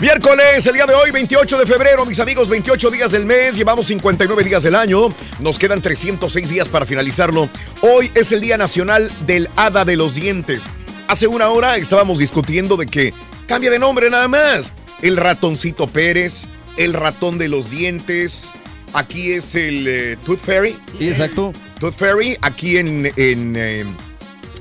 Miércoles, 0.00 0.66
el 0.66 0.74
día 0.74 0.86
de 0.86 0.94
hoy, 0.94 1.12
28 1.12 1.56
de 1.56 1.66
febrero, 1.66 2.04
mis 2.04 2.18
amigos, 2.18 2.48
28 2.48 2.90
días 2.90 3.12
del 3.12 3.26
mes, 3.26 3.54
llevamos 3.54 3.86
59 3.86 4.42
días 4.42 4.64
del 4.64 4.74
año, 4.74 5.14
nos 5.38 5.60
quedan 5.60 5.80
306 5.80 6.50
días 6.50 6.68
para 6.68 6.84
finalizarlo. 6.84 7.48
Hoy 7.80 8.10
es 8.16 8.32
el 8.32 8.40
Día 8.40 8.58
Nacional 8.58 9.12
del 9.24 9.48
Hada 9.54 9.84
de 9.84 9.96
los 9.96 10.16
Dientes. 10.16 10.68
Hace 11.06 11.28
una 11.28 11.48
hora 11.48 11.76
estábamos 11.76 12.18
discutiendo 12.18 12.76
de 12.76 12.86
que 12.86 13.14
cambia 13.46 13.70
de 13.70 13.78
nombre 13.78 14.10
nada 14.10 14.26
más. 14.26 14.72
El 15.02 15.16
ratoncito 15.16 15.86
Pérez, 15.86 16.48
el 16.76 16.92
ratón 16.92 17.38
de 17.38 17.48
los 17.48 17.70
dientes, 17.70 18.52
aquí 18.92 19.32
es 19.32 19.54
el 19.54 19.86
eh, 19.88 20.16
Tooth 20.24 20.38
Fairy. 20.40 20.76
Sí, 20.98 21.08
exacto. 21.08 21.52
Tooth 21.80 21.94
Fairy, 21.94 22.36
aquí 22.42 22.76
en, 22.78 23.06
en, 23.16 23.54
eh, 23.56 23.84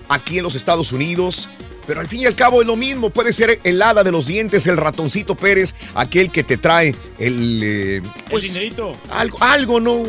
aquí 0.09 0.37
en 0.37 0.43
los 0.43 0.55
Estados 0.55 0.91
Unidos. 0.93 1.49
Pero 1.87 1.99
al 1.99 2.07
fin 2.07 2.21
y 2.21 2.25
al 2.25 2.33
cabo 2.35 2.61
es 2.61 2.67
lo 2.67 2.75
mismo. 2.75 3.11
Puede 3.11 3.31
ser 3.31 3.59
el 3.63 3.79
hada 3.79 4.03
de 4.03 4.11
los 4.11 4.25
dientes, 4.25 4.65
el 4.65 4.75
ratoncito 4.75 5.35
Pérez, 5.35 5.75
aquel 5.93 6.31
que 6.31 6.43
te 6.43 6.57
trae 6.57 6.95
el. 7.19 7.61
eh, 7.63 8.01
pues, 8.27 8.45
el 8.45 8.53
dinerito. 8.53 8.97
algo, 9.11 9.37
algo, 9.39 9.79
¿no? 9.79 10.01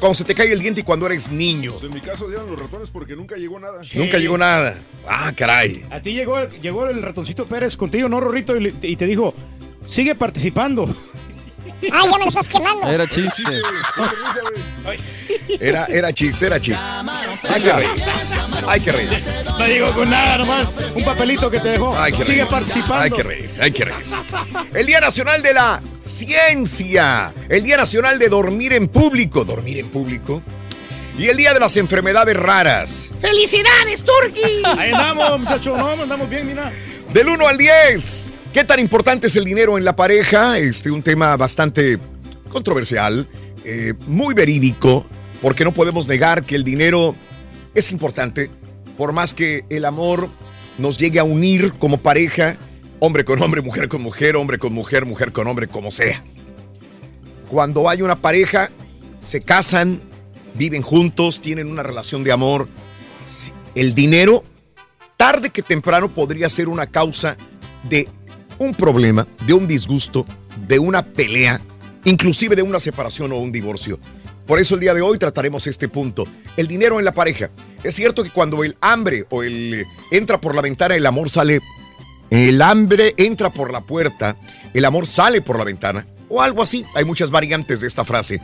Cuando 0.00 0.14
se 0.14 0.24
te 0.24 0.34
cae 0.34 0.50
el 0.50 0.58
diente 0.60 0.80
y 0.80 0.84
cuando 0.84 1.04
eres 1.04 1.30
niño. 1.30 1.72
Pues 1.72 1.84
en 1.84 1.92
mi 1.92 2.00
caso 2.00 2.28
dieron 2.28 2.48
los 2.50 2.58
ratones 2.58 2.88
porque 2.88 3.14
nunca 3.14 3.36
llegó 3.36 3.60
nada. 3.60 3.82
Nunca 3.92 4.16
llegó 4.16 4.38
nada. 4.38 4.78
Ah, 5.06 5.30
caray. 5.36 5.84
A 5.90 6.00
ti 6.00 6.14
llegó, 6.14 6.38
el- 6.38 6.62
llegó 6.62 6.86
el 6.88 7.02
ratoncito 7.02 7.44
Pérez 7.44 7.76
contigo, 7.76 8.08
¿no, 8.08 8.20
Rorrito? 8.20 8.54
Y 8.56 8.96
te 8.96 9.06
dijo, 9.06 9.34
sigue 9.84 10.14
participando. 10.14 10.96
Ay, 11.82 11.90
ya 11.90 12.18
me 12.18 12.24
lo 12.24 12.28
estás 12.28 12.48
quemando. 12.48 12.88
Era 12.88 13.08
chiste. 13.08 13.42
Era, 15.60 15.86
era 15.86 16.12
chiste, 16.12 16.46
era 16.46 16.60
chiste. 16.60 16.84
Hay 17.48 17.62
que 17.62 17.72
reír. 17.72 17.90
Hay 18.66 18.80
que 18.80 18.92
reír. 18.92 19.24
No 19.58 19.66
llegó 19.66 19.92
con 19.92 20.10
nada, 20.10 20.38
nomás 20.38 20.68
un 20.94 21.04
papelito 21.04 21.50
que 21.50 21.60
te 21.60 21.70
dejó. 21.70 21.96
Hay 21.98 22.12
que 22.12 22.24
sigue 22.24 22.38
reír. 22.38 22.48
participando. 22.48 23.02
Hay 23.02 23.10
que 23.10 23.22
reírse, 23.22 23.62
hay 23.62 23.70
que 23.72 23.84
reírse. 23.84 24.14
El 24.74 24.86
Día 24.86 25.00
Nacional 25.00 25.42
de 25.42 25.54
la 25.54 25.80
Ciencia. 26.04 27.32
El 27.48 27.62
Día 27.62 27.76
Nacional 27.76 28.18
de 28.18 28.28
Dormir 28.28 28.72
en 28.72 28.88
Público. 28.88 29.44
Dormir 29.44 29.78
en 29.78 29.88
público. 29.88 30.42
Y 31.18 31.28
el 31.28 31.36
Día 31.36 31.52
de 31.52 31.60
las 31.60 31.76
Enfermedades 31.76 32.36
Raras. 32.36 33.10
¡Felicidades, 33.20 34.04
Turki! 34.04 34.62
Ahí 34.64 34.92
andamos, 34.92 35.40
muchachos, 35.40 35.76
no, 35.76 35.90
andamos 35.90 36.30
bien, 36.30 36.46
mira. 36.46 36.72
Del 37.12 37.26
1 37.26 37.48
al 37.48 37.56
10. 37.56 38.34
¿Qué 38.52 38.64
tan 38.64 38.80
importante 38.80 39.28
es 39.28 39.36
el 39.36 39.46
dinero 39.46 39.78
en 39.78 39.84
la 39.84 39.96
pareja? 39.96 40.58
Este, 40.58 40.90
un 40.90 41.02
tema 41.02 41.34
bastante 41.38 41.98
controversial, 42.50 43.26
eh, 43.64 43.94
muy 44.06 44.34
verídico, 44.34 45.06
porque 45.40 45.64
no 45.64 45.72
podemos 45.72 46.06
negar 46.06 46.44
que 46.44 46.54
el 46.54 46.64
dinero 46.64 47.16
es 47.74 47.90
importante, 47.92 48.50
por 48.98 49.12
más 49.12 49.32
que 49.32 49.64
el 49.70 49.86
amor 49.86 50.28
nos 50.76 50.98
llegue 50.98 51.18
a 51.18 51.24
unir 51.24 51.72
como 51.78 51.96
pareja, 51.96 52.58
hombre 53.00 53.24
con 53.24 53.40
hombre, 53.42 53.62
mujer 53.62 53.88
con 53.88 54.02
mujer, 54.02 54.36
hombre 54.36 54.58
con 54.58 54.74
mujer, 54.74 55.06
mujer 55.06 55.32
con 55.32 55.46
hombre, 55.46 55.66
como 55.66 55.90
sea. 55.90 56.22
Cuando 57.48 57.88
hay 57.88 58.02
una 58.02 58.20
pareja, 58.20 58.70
se 59.22 59.40
casan, 59.40 60.02
viven 60.54 60.82
juntos, 60.82 61.40
tienen 61.40 61.68
una 61.68 61.82
relación 61.82 62.22
de 62.22 62.32
amor, 62.32 62.68
el 63.74 63.94
dinero 63.94 64.44
tarde 65.18 65.50
que 65.50 65.62
temprano 65.62 66.08
podría 66.08 66.48
ser 66.48 66.68
una 66.68 66.86
causa 66.86 67.36
de 67.82 68.08
un 68.58 68.72
problema, 68.72 69.26
de 69.46 69.52
un 69.52 69.66
disgusto, 69.66 70.24
de 70.66 70.78
una 70.78 71.04
pelea, 71.04 71.60
inclusive 72.04 72.54
de 72.54 72.62
una 72.62 72.78
separación 72.80 73.32
o 73.32 73.36
un 73.36 73.50
divorcio. 73.50 73.98
Por 74.46 74.60
eso 74.60 74.76
el 74.76 74.80
día 74.80 74.94
de 74.94 75.02
hoy 75.02 75.18
trataremos 75.18 75.66
este 75.66 75.88
punto. 75.88 76.24
El 76.56 76.68
dinero 76.68 76.98
en 77.00 77.04
la 77.04 77.12
pareja. 77.12 77.50
Es 77.82 77.96
cierto 77.96 78.22
que 78.22 78.30
cuando 78.30 78.62
el 78.62 78.76
hambre 78.80 79.26
o 79.28 79.42
el 79.42 79.74
eh, 79.74 79.86
entra 80.12 80.40
por 80.40 80.54
la 80.54 80.62
ventana, 80.62 80.94
el 80.94 81.04
amor 81.04 81.28
sale. 81.28 81.60
El 82.30 82.62
hambre 82.62 83.14
entra 83.16 83.50
por 83.50 83.72
la 83.72 83.80
puerta, 83.80 84.36
el 84.72 84.84
amor 84.84 85.06
sale 85.06 85.40
por 85.42 85.58
la 85.58 85.64
ventana. 85.64 86.06
o 86.30 86.40
algo 86.40 86.62
así. 86.62 86.84
Hay 86.94 87.04
muchas 87.04 87.30
variantes 87.30 87.80
de 87.80 87.88
esta 87.88 88.04
frase. 88.04 88.40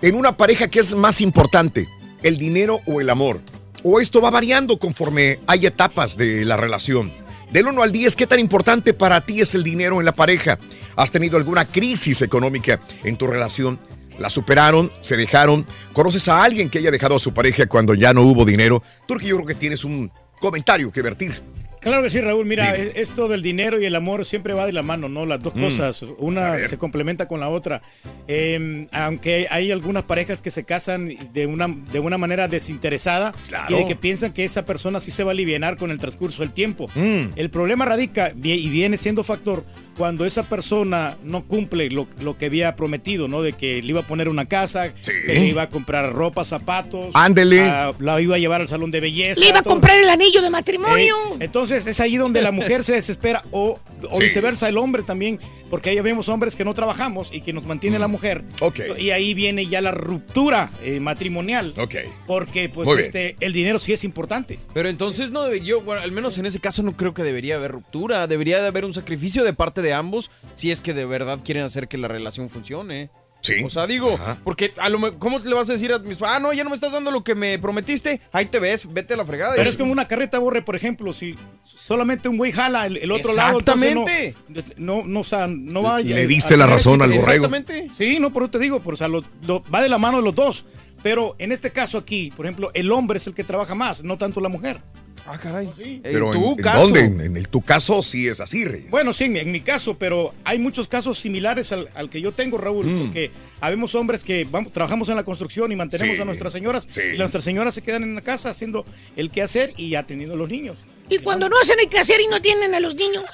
En 0.00 0.14
una 0.14 0.36
pareja, 0.36 0.68
¿qué 0.68 0.80
es 0.80 0.94
más 0.94 1.20
importante? 1.20 1.88
¿El 2.22 2.38
dinero 2.38 2.80
o 2.86 3.00
el 3.00 3.10
amor? 3.10 3.40
¿O 3.86 4.00
esto 4.00 4.22
va 4.22 4.30
variando 4.30 4.78
conforme 4.78 5.40
hay 5.46 5.66
etapas 5.66 6.16
de 6.16 6.46
la 6.46 6.56
relación? 6.56 7.12
Del 7.52 7.66
1 7.66 7.82
al 7.82 7.92
10, 7.92 8.16
¿qué 8.16 8.26
tan 8.26 8.40
importante 8.40 8.94
para 8.94 9.20
ti 9.20 9.42
es 9.42 9.54
el 9.54 9.62
dinero 9.62 10.00
en 10.00 10.06
la 10.06 10.12
pareja? 10.12 10.58
¿Has 10.96 11.10
tenido 11.10 11.36
alguna 11.36 11.66
crisis 11.66 12.22
económica 12.22 12.80
en 13.04 13.18
tu 13.18 13.26
relación? 13.26 13.78
¿La 14.18 14.30
superaron? 14.30 14.90
¿Se 15.02 15.18
dejaron? 15.18 15.66
¿Conoces 15.92 16.28
a 16.28 16.42
alguien 16.42 16.70
que 16.70 16.78
haya 16.78 16.90
dejado 16.90 17.16
a 17.16 17.18
su 17.18 17.34
pareja 17.34 17.66
cuando 17.66 17.92
ya 17.92 18.14
no 18.14 18.22
hubo 18.22 18.46
dinero? 18.46 18.82
Tú 19.06 19.18
yo 19.18 19.36
creo 19.36 19.46
que 19.46 19.54
tienes 19.54 19.84
un 19.84 20.10
comentario 20.40 20.90
que 20.90 21.02
vertir. 21.02 21.42
Claro 21.84 22.02
que 22.02 22.10
sí, 22.10 22.20
Raúl. 22.20 22.44
Mira, 22.46 22.74
e- 22.76 22.92
esto 22.96 23.28
del 23.28 23.42
dinero 23.42 23.80
y 23.80 23.84
el 23.84 23.94
amor 23.94 24.24
siempre 24.24 24.54
va 24.54 24.66
de 24.66 24.72
la 24.72 24.82
mano, 24.82 25.08
¿no? 25.08 25.24
Las 25.26 25.40
dos 25.40 25.54
Mm. 25.54 25.60
cosas. 25.62 26.02
Una 26.18 26.58
se 26.66 26.78
complementa 26.78 27.28
con 27.28 27.38
la 27.40 27.48
otra. 27.48 27.80
Eh, 28.26 28.86
aunque 28.90 29.46
hay 29.50 29.70
algunas 29.70 30.02
parejas 30.04 30.40
que 30.42 30.50
se 30.50 30.64
casan 30.64 31.14
de 31.32 31.46
una, 31.46 31.68
de 31.92 32.00
una 32.00 32.16
manera 32.18 32.48
desinteresada 32.48 33.32
Claro. 33.48 33.76
y 33.76 33.80
de 33.82 33.86
que 33.86 33.94
piensan 33.96 34.32
que 34.32 34.44
esa 34.44 34.64
persona 34.64 34.98
sí 34.98 35.10
se 35.10 35.22
va 35.24 35.30
a 35.30 35.32
aliviar 35.32 35.76
con 35.76 35.90
el 35.90 35.98
transcurso 35.98 36.42
del 36.42 36.52
tiempo. 36.52 36.86
Mm. 36.94 37.32
El 37.36 37.50
problema 37.50 37.84
radica 37.84 38.32
y 38.42 38.68
viene 38.68 38.96
siendo 38.96 39.22
factor 39.22 39.62
cuando 39.96 40.26
esa 40.26 40.42
persona 40.42 41.16
no 41.22 41.44
cumple 41.44 41.90
lo, 41.90 42.06
lo 42.20 42.36
que 42.38 42.46
había 42.46 42.76
prometido, 42.76 43.28
¿no? 43.28 43.42
De 43.42 43.52
que 43.52 43.82
le 43.82 43.88
iba 43.88 44.00
a 44.00 44.06
poner 44.06 44.28
una 44.28 44.46
casa, 44.46 44.92
que 44.94 45.34
le 45.34 45.46
iba 45.46 45.62
a 45.62 45.68
comprar 45.68 46.12
ropa, 46.12 46.44
zapatos. 46.44 47.14
Ándele. 47.14 47.62
la 47.98 48.20
iba 48.20 48.36
a 48.36 48.38
llevar 48.38 48.60
al 48.60 48.68
salón 48.68 48.90
de 48.90 49.00
belleza. 49.00 49.40
Le 49.40 49.48
iba 49.48 49.58
a 49.60 49.62
todo. 49.62 49.74
comprar 49.74 49.96
el 49.98 50.08
anillo 50.08 50.42
de 50.42 50.50
matrimonio. 50.50 51.14
Eh, 51.34 51.36
entonces 51.40 51.86
es 51.86 52.00
ahí 52.00 52.16
donde 52.16 52.42
la 52.42 52.50
mujer 52.52 52.84
se 52.84 52.92
desespera 52.94 53.44
o, 53.50 53.78
o 54.10 54.14
Sí. 54.16 54.24
viceversa 54.24 54.68
el 54.68 54.78
hombre 54.78 55.02
también, 55.02 55.38
porque 55.70 55.90
ahí 55.90 56.00
vemos 56.00 56.28
hombres 56.28 56.56
que 56.56 56.64
no 56.64 56.74
trabajamos 56.74 57.30
y 57.32 57.40
que 57.40 57.52
nos 57.52 57.64
mantiene 57.64 57.98
la 57.98 58.08
mujer. 58.08 58.42
Mm. 58.42 58.46
Ok. 58.64 58.80
Y 58.98 59.10
ahí 59.10 59.34
viene 59.34 59.66
ya 59.66 59.80
la 59.80 59.90
ruptura 59.92 60.70
eh, 60.82 61.00
matrimonial. 61.00 61.72
Ok. 61.78 61.94
Porque 62.26 62.68
pues 62.68 62.86
Muy 62.86 62.96
bien. 62.96 63.06
este 63.06 63.36
el 63.40 63.52
dinero 63.52 63.78
sí 63.78 63.92
es 63.92 64.04
importante. 64.04 64.58
Pero 64.72 64.88
entonces 64.88 65.30
no 65.30 65.42
debería, 65.44 65.76
bueno, 65.76 66.02
al 66.02 66.12
menos 66.12 66.36
en 66.38 66.46
ese 66.46 66.60
caso 66.60 66.82
no 66.82 66.96
creo 66.96 67.14
que 67.14 67.22
debería 67.22 67.56
haber 67.56 67.72
ruptura, 67.72 68.26
debería 68.26 68.60
de 68.60 68.68
haber 68.68 68.84
un 68.84 68.92
sacrificio 68.94 69.44
de 69.44 69.52
parte 69.52 69.82
de 69.84 69.94
ambos 69.94 70.32
si 70.54 70.72
es 70.72 70.80
que 70.80 70.92
de 70.94 71.04
verdad 71.06 71.38
quieren 71.44 71.62
hacer 71.62 71.86
que 71.86 71.96
la 71.98 72.08
relación 72.08 72.50
funcione. 72.50 73.10
Sí. 73.40 73.62
O 73.62 73.68
sea, 73.68 73.86
digo, 73.86 74.18
porque 74.42 74.72
a 74.78 74.88
lo 74.88 75.18
¿cómo 75.18 75.38
le 75.38 75.54
vas 75.54 75.68
a 75.68 75.74
decir 75.74 75.92
a 75.92 75.98
mis 75.98 76.16
ah, 76.22 76.40
no, 76.40 76.54
ya 76.54 76.64
no 76.64 76.70
me 76.70 76.76
estás 76.76 76.92
dando 76.92 77.10
lo 77.10 77.22
que 77.22 77.34
me 77.34 77.58
prometiste? 77.58 78.18
Ahí 78.32 78.46
te 78.46 78.58
ves, 78.58 78.90
vete 78.90 79.12
a 79.12 79.16
la 79.18 79.26
fregada. 79.26 79.52
Pero 79.54 79.68
es 79.68 79.76
como 79.76 79.92
una 79.92 80.08
carreta 80.08 80.38
borre, 80.38 80.62
por 80.62 80.76
ejemplo, 80.76 81.12
si 81.12 81.36
solamente 81.62 82.30
un 82.30 82.38
güey 82.38 82.52
jala 82.52 82.86
el, 82.86 82.96
el 82.96 83.12
otro 83.12 83.34
lado, 83.34 83.58
Exactamente. 83.58 84.34
no, 84.48 84.62
no, 84.78 85.02
no, 85.06 85.20
o 85.20 85.24
sea, 85.24 85.46
no 85.46 85.82
va 85.82 86.00
Le 86.00 86.22
a- 86.22 86.26
diste 86.26 86.54
a 86.54 86.56
la 86.56 86.64
tener 86.64 86.76
razón 86.78 87.02
al 87.02 87.10
borrego. 87.10 87.44
Exactamente. 87.46 87.90
Sí, 87.96 88.18
no, 88.18 88.32
por 88.32 88.44
eso 88.44 88.50
te 88.52 88.58
digo, 88.60 88.80
por, 88.80 88.94
o 88.94 88.96
sea, 88.96 89.08
lo- 89.08 89.22
lo- 89.46 89.62
va 89.64 89.82
de 89.82 89.90
la 89.90 89.98
mano 89.98 90.16
de 90.16 90.22
los 90.24 90.34
dos. 90.34 90.64
Pero 91.02 91.36
en 91.38 91.52
este 91.52 91.70
caso 91.70 91.98
aquí, 91.98 92.32
por 92.34 92.46
ejemplo, 92.46 92.70
el 92.72 92.90
hombre 92.90 93.18
es 93.18 93.26
el 93.26 93.34
que 93.34 93.44
trabaja 93.44 93.74
más, 93.74 94.02
no 94.02 94.16
tanto 94.16 94.40
la 94.40 94.48
mujer. 94.48 94.80
Ah, 95.26 95.38
caray. 95.38 95.70
Pero 96.02 96.34
en, 96.34 96.42
¿en 96.42 96.56
dónde? 96.62 97.00
En, 97.00 97.20
en 97.20 97.36
el, 97.38 97.48
tu 97.48 97.62
caso 97.62 98.02
sí 98.02 98.28
es 98.28 98.40
así, 98.40 98.64
Reyes. 98.64 98.90
Bueno, 98.90 99.12
sí, 99.14 99.24
en, 99.24 99.36
en 99.38 99.50
mi 99.52 99.60
caso, 99.62 99.96
pero 99.96 100.34
hay 100.44 100.58
muchos 100.58 100.86
casos 100.86 101.18
similares 101.18 101.72
al, 101.72 101.88
al 101.94 102.10
que 102.10 102.20
yo 102.20 102.32
tengo, 102.32 102.58
Raúl, 102.58 102.84
Mm. 102.86 102.98
porque 103.04 103.30
habemos 103.60 103.94
hombres 103.94 104.22
que 104.22 104.46
vamos, 104.50 104.70
trabajamos 104.72 105.08
en 105.08 105.16
la 105.16 105.24
construcción 105.24 105.72
y 105.72 105.76
mantenemos 105.76 106.16
Sí, 106.16 106.22
a 106.22 106.24
nuestras 106.26 106.52
señoras, 106.52 106.86
sí. 106.90 107.00
y 107.14 107.18
nuestras 107.18 107.42
señoras 107.42 107.74
se 107.74 107.80
quedan 107.82 108.02
en 108.02 108.14
la 108.14 108.20
casa 108.20 108.50
haciendo 108.50 108.84
el 109.16 109.30
quehacer 109.30 109.72
y 109.78 109.94
atendiendo 109.94 110.34
a 110.34 110.38
los 110.38 110.50
niños. 110.50 110.76
Y 111.08 111.18
cuando 111.18 111.48
no 111.48 111.56
hacen 111.60 111.78
el 111.80 111.88
quehacer 111.88 112.20
y 112.20 112.26
no 112.28 112.36
atienden 112.36 112.74
a 112.74 112.80
los 112.80 112.94
niños. 112.94 113.24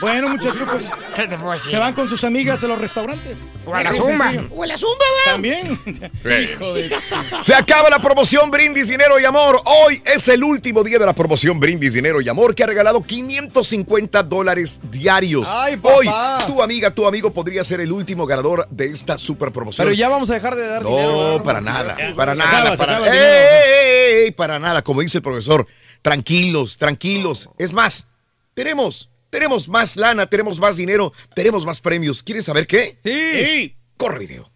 Bueno, 0.00 0.28
muchachos, 0.28 0.62
pues 0.70 1.62
se 1.70 1.76
van 1.76 1.92
con 1.92 2.08
sus 2.08 2.22
amigas 2.24 2.62
a 2.64 2.68
los 2.68 2.78
restaurantes. 2.78 3.38
O 3.66 3.74
a 3.74 3.82
la 3.82 3.92
zumba. 3.92 4.32
O 4.50 4.62
a 4.62 4.66
la 4.66 4.78
zumba, 4.78 4.94
va. 5.26 5.32
También. 5.32 5.78
Hijo 5.84 6.72
de... 6.74 6.90
Se 7.40 7.54
acaba 7.54 7.90
la 7.90 7.98
promoción 7.98 8.50
Brindis 8.50 8.88
Dinero 8.88 9.18
y 9.20 9.24
Amor. 9.24 9.60
Hoy 9.64 10.00
es 10.06 10.28
el 10.28 10.42
último 10.44 10.82
día 10.82 10.98
de 10.98 11.04
la 11.06 11.12
promoción 11.12 11.60
Brindis 11.60 11.92
Dinero 11.92 12.20
y 12.20 12.28
Amor 12.28 12.54
que 12.54 12.62
ha 12.64 12.66
regalado 12.66 13.02
550 13.02 14.22
dólares 14.22 14.80
diarios. 14.90 15.46
Ay, 15.50 15.76
papá. 15.76 15.96
Hoy 15.96 16.08
tu 16.46 16.62
amiga, 16.62 16.90
tu 16.92 17.06
amigo 17.06 17.32
podría 17.32 17.64
ser 17.64 17.80
el 17.80 17.92
último 17.92 18.24
ganador 18.26 18.66
de 18.70 18.86
esta 18.86 19.18
super 19.18 19.52
promoción. 19.52 19.86
Pero 19.86 19.94
ya 19.96 20.08
vamos 20.08 20.30
a 20.30 20.34
dejar 20.34 20.54
de 20.56 20.66
dar 20.66 20.82
No, 20.82 20.90
dinero. 20.90 21.42
para 21.42 21.60
nada, 21.60 21.96
para 22.16 22.34
nada, 22.34 22.60
acaba, 22.60 22.76
para 22.76 22.92
acaba 22.96 23.06
el 23.08 23.12
¡Ey, 23.12 23.18
dinero. 23.18 23.38
ey, 23.42 24.14
ey, 24.20 24.24
ey! 24.26 24.30
para 24.30 24.58
nada, 24.58 24.82
como 24.82 25.00
dice 25.02 25.18
el 25.18 25.22
profesor. 25.22 25.66
Tranquilos, 26.02 26.78
tranquilos. 26.78 27.50
Es 27.58 27.72
más, 27.72 28.08
tenemos, 28.54 29.10
tenemos 29.30 29.68
más 29.68 29.96
lana, 29.96 30.26
tenemos 30.26 30.58
más 30.58 30.76
dinero, 30.76 31.12
tenemos 31.34 31.64
más 31.64 31.80
premios. 31.80 32.22
¿Quieren 32.22 32.42
saber 32.42 32.66
qué? 32.66 32.98
Sí. 33.02 33.76
Corre 33.96 34.20
video. 34.20 34.50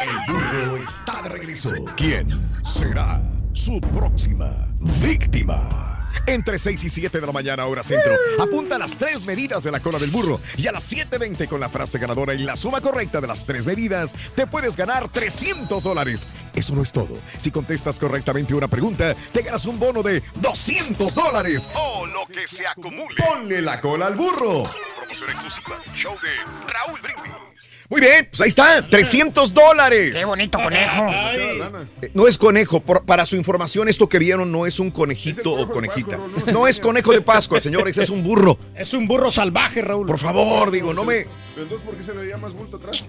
El 0.00 0.32
burro 0.32 0.76
está 0.76 1.22
de 1.22 1.28
regreso. 1.28 1.72
¿Quién 1.96 2.28
será 2.64 3.20
su 3.52 3.80
próxima 3.80 4.68
víctima? 5.02 5.99
Entre 6.26 6.58
6 6.58 6.84
y 6.84 6.88
7 6.88 7.20
de 7.20 7.26
la 7.26 7.32
mañana, 7.32 7.66
hora 7.66 7.82
centro. 7.82 8.14
Apunta 8.38 8.78
las 8.78 8.96
tres 8.96 9.24
medidas 9.24 9.62
de 9.62 9.70
la 9.70 9.80
cola 9.80 9.98
del 9.98 10.10
burro. 10.10 10.40
Y 10.56 10.66
a 10.66 10.72
las 10.72 10.92
7.20 10.92 11.48
con 11.48 11.60
la 11.60 11.68
frase 11.68 11.98
ganadora 11.98 12.34
y 12.34 12.38
la 12.38 12.56
suma 12.56 12.80
correcta 12.80 13.20
de 13.20 13.26
las 13.26 13.44
tres 13.44 13.66
medidas, 13.66 14.14
te 14.34 14.46
puedes 14.46 14.76
ganar 14.76 15.08
300 15.08 15.82
dólares. 15.82 16.26
Eso 16.54 16.74
no 16.74 16.82
es 16.82 16.92
todo. 16.92 17.16
Si 17.36 17.50
contestas 17.50 17.98
correctamente 17.98 18.54
una 18.54 18.68
pregunta, 18.68 19.14
te 19.32 19.42
ganas 19.42 19.64
un 19.66 19.78
bono 19.78 20.02
de 20.02 20.22
200 20.36 21.14
dólares. 21.14 21.68
O 21.74 22.06
lo 22.06 22.26
que 22.26 22.46
se 22.46 22.66
acumule. 22.66 23.16
Ponle 23.16 23.62
la 23.62 23.80
cola 23.80 24.06
al 24.06 24.16
burro. 24.16 24.64
Promoción 24.96 25.30
exclusiva. 25.30 25.78
Show 25.94 26.14
de 26.20 26.72
Raúl 26.72 27.00
Brindis. 27.00 27.68
Muy 27.90 28.00
bien, 28.00 28.28
pues 28.30 28.40
ahí 28.42 28.48
está, 28.50 28.88
300 28.88 29.52
dólares. 29.52 30.12
Qué 30.14 30.24
bonito 30.24 30.58
conejo. 30.62 31.06
Eh, 31.10 32.10
No 32.14 32.28
es 32.28 32.38
conejo, 32.38 32.80
por- 32.80 33.04
para 33.04 33.26
su 33.26 33.34
información, 33.34 33.88
esto 33.88 34.08
que 34.08 34.20
vieron 34.20 34.52
no 34.52 34.64
es 34.64 34.78
un 34.78 34.92
conejito 34.92 35.52
o 35.52 35.68
conejita. 35.68 36.16
No 36.52 36.68
es 36.68 36.78
conejo 36.78 37.10
de 37.12 37.20
Pascua, 37.20 37.58
señores, 37.58 37.98
es 37.98 38.08
un 38.10 38.22
burro. 38.22 38.56
Es 38.76 38.94
un 38.94 39.08
burro 39.08 39.30
salvaje, 39.32 39.82
Raúl. 39.82 40.06
Por 40.06 40.18
favor, 40.18 40.70
digo, 40.70 40.94
no 40.94 41.04
me. 41.04 41.26
Pero 41.54 41.62
entonces, 41.64 41.84
¿por 41.84 41.96
qué 41.96 42.02
se 42.04 42.14
le 42.14 42.20
veía 42.20 42.36
más 42.38 42.52
bulto 42.54 42.76
atrás? 42.76 43.04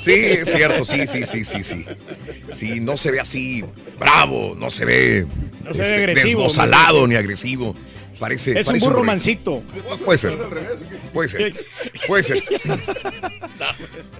Sí, 0.00 0.12
es 0.14 0.50
cierto, 0.50 0.84
sí, 0.86 1.06
sí, 1.06 1.26
sí, 1.26 1.44
sí, 1.44 1.62
sí. 1.62 1.84
Sí, 2.52 2.80
no 2.80 2.96
se 2.96 3.10
ve 3.10 3.20
así 3.20 3.62
bravo, 3.98 4.54
no 4.56 4.70
se 4.70 4.86
ve, 4.86 5.26
No 5.62 5.74
se 5.74 5.80
ve 5.82 5.96
agresivo, 6.04 7.06
ni 7.06 7.16
agresivo. 7.16 7.76
Parece, 8.20 8.60
Es 8.60 8.68
un 8.68 8.78
burro 8.78 9.02
mansito. 9.02 9.62
Puede 10.04 10.18
ser. 10.18 10.36
Puede 11.14 11.28
ser. 11.28 11.54
Puede 12.06 12.22
ser. 12.22 12.44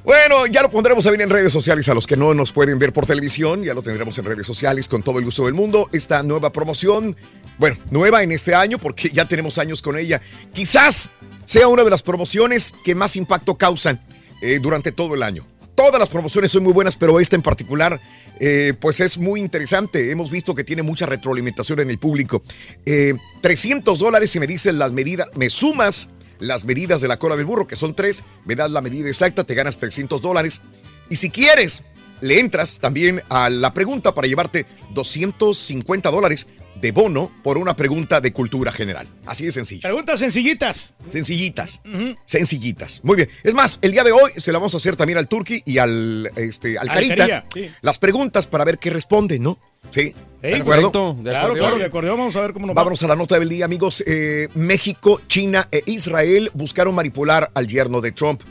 Bueno, 0.02 0.46
ya 0.46 0.62
lo 0.62 0.70
pondremos 0.70 1.06
a 1.06 1.10
ver 1.10 1.20
en 1.20 1.28
redes 1.28 1.52
sociales 1.52 1.86
a 1.90 1.94
los 1.94 2.06
que 2.06 2.16
no 2.16 2.32
nos 2.32 2.50
pueden 2.50 2.78
ver 2.78 2.94
por 2.94 3.04
televisión. 3.04 3.62
Ya 3.62 3.74
lo 3.74 3.82
tendremos 3.82 4.18
en 4.18 4.24
redes 4.24 4.46
sociales 4.46 4.88
con 4.88 5.02
todo 5.02 5.18
el 5.18 5.26
gusto 5.26 5.44
del 5.44 5.52
mundo. 5.52 5.90
Esta 5.92 6.22
nueva 6.22 6.50
promoción, 6.50 7.14
bueno, 7.58 7.76
nueva 7.90 8.22
en 8.22 8.32
este 8.32 8.54
año 8.54 8.78
porque 8.78 9.10
ya 9.10 9.26
tenemos 9.26 9.58
años 9.58 9.82
con 9.82 9.98
ella. 9.98 10.22
Quizás 10.54 11.10
sea 11.44 11.68
una 11.68 11.84
de 11.84 11.90
las 11.90 12.00
promociones 12.00 12.74
que 12.82 12.94
más 12.94 13.16
impacto 13.16 13.56
causan 13.56 14.00
eh, 14.40 14.58
durante 14.62 14.92
todo 14.92 15.14
el 15.14 15.22
año. 15.22 15.46
Todas 15.74 16.00
las 16.00 16.08
promociones 16.08 16.50
son 16.50 16.62
muy 16.62 16.72
buenas, 16.72 16.96
pero 16.96 17.20
esta 17.20 17.36
en 17.36 17.42
particular, 17.42 18.00
eh, 18.40 18.74
pues 18.80 19.00
es 19.00 19.18
muy 19.18 19.40
interesante. 19.40 20.10
Hemos 20.10 20.30
visto 20.30 20.54
que 20.54 20.64
tiene 20.64 20.82
mucha 20.82 21.06
retroalimentación 21.06 21.80
en 21.80 21.90
el 21.90 21.98
público. 21.98 22.42
Eh, 22.86 23.14
300 23.42 23.98
dólares 23.98 24.30
si 24.30 24.40
me 24.40 24.46
dicen 24.46 24.78
las 24.78 24.92
medidas, 24.92 25.28
me 25.34 25.50
sumas 25.50 26.08
las 26.38 26.64
medidas 26.64 27.02
de 27.02 27.08
la 27.08 27.18
cola 27.18 27.36
del 27.36 27.44
burro, 27.44 27.66
que 27.66 27.76
son 27.76 27.94
tres, 27.94 28.24
me 28.46 28.56
das 28.56 28.70
la 28.70 28.80
medida 28.80 29.08
exacta, 29.08 29.44
te 29.44 29.54
ganas 29.54 29.76
300 29.76 30.22
dólares. 30.22 30.62
Y 31.10 31.16
si 31.16 31.28
quieres, 31.28 31.84
le 32.22 32.40
entras 32.40 32.78
también 32.78 33.22
a 33.28 33.50
la 33.50 33.74
pregunta 33.74 34.14
para 34.14 34.26
llevarte 34.26 34.66
250 34.94 36.10
dólares 36.10 36.48
de 36.80 36.92
bono 36.92 37.30
por 37.42 37.58
una 37.58 37.74
pregunta 37.76 38.20
de 38.20 38.32
cultura 38.32 38.72
general. 38.72 39.06
Así 39.26 39.44
de 39.44 39.52
sencillo. 39.52 39.82
Preguntas 39.82 40.20
sencillitas. 40.20 40.94
Sencillitas. 41.08 41.82
Sencillitas. 42.24 43.00
Muy 43.04 43.16
bien. 43.16 43.28
Es 43.42 43.54
más, 43.54 43.78
el 43.82 43.92
día 43.92 44.04
de 44.04 44.12
hoy 44.12 44.30
se 44.36 44.52
la 44.52 44.58
vamos 44.58 44.74
a 44.74 44.78
hacer 44.78 44.96
también 44.96 45.18
al 45.18 45.28
Turki 45.28 45.62
y 45.64 45.78
al, 45.78 46.30
este, 46.36 46.78
al 46.78 46.88
Carita. 46.88 47.44
Sí. 47.52 47.70
Las 47.82 47.98
preguntas 47.98 48.46
para 48.46 48.64
ver 48.64 48.78
qué 48.78 48.90
responden, 48.90 49.42
¿no? 49.42 49.58
Sí. 49.90 50.14
¿De 50.40 50.56
acuerdo? 50.56 50.90
Claro, 51.22 51.54
claro, 51.54 51.78
de 51.78 51.84
acuerdo. 51.84 52.16
Vamos 52.16 52.36
a 52.36 52.40
ver 52.40 52.52
cómo 52.52 52.66
nos 52.66 52.74
va. 52.74 52.80
Vámonos 52.80 53.02
a 53.02 53.08
la 53.08 53.16
nota 53.16 53.38
del 53.38 53.48
día, 53.48 53.64
amigos. 53.64 54.02
Eh, 54.06 54.48
México, 54.54 55.20
China 55.26 55.68
e 55.70 55.82
Israel 55.86 56.50
buscaron 56.54 56.94
manipular 56.94 57.50
al 57.54 57.66
yerno 57.66 58.00
de 58.00 58.12
Trump. 58.12 58.42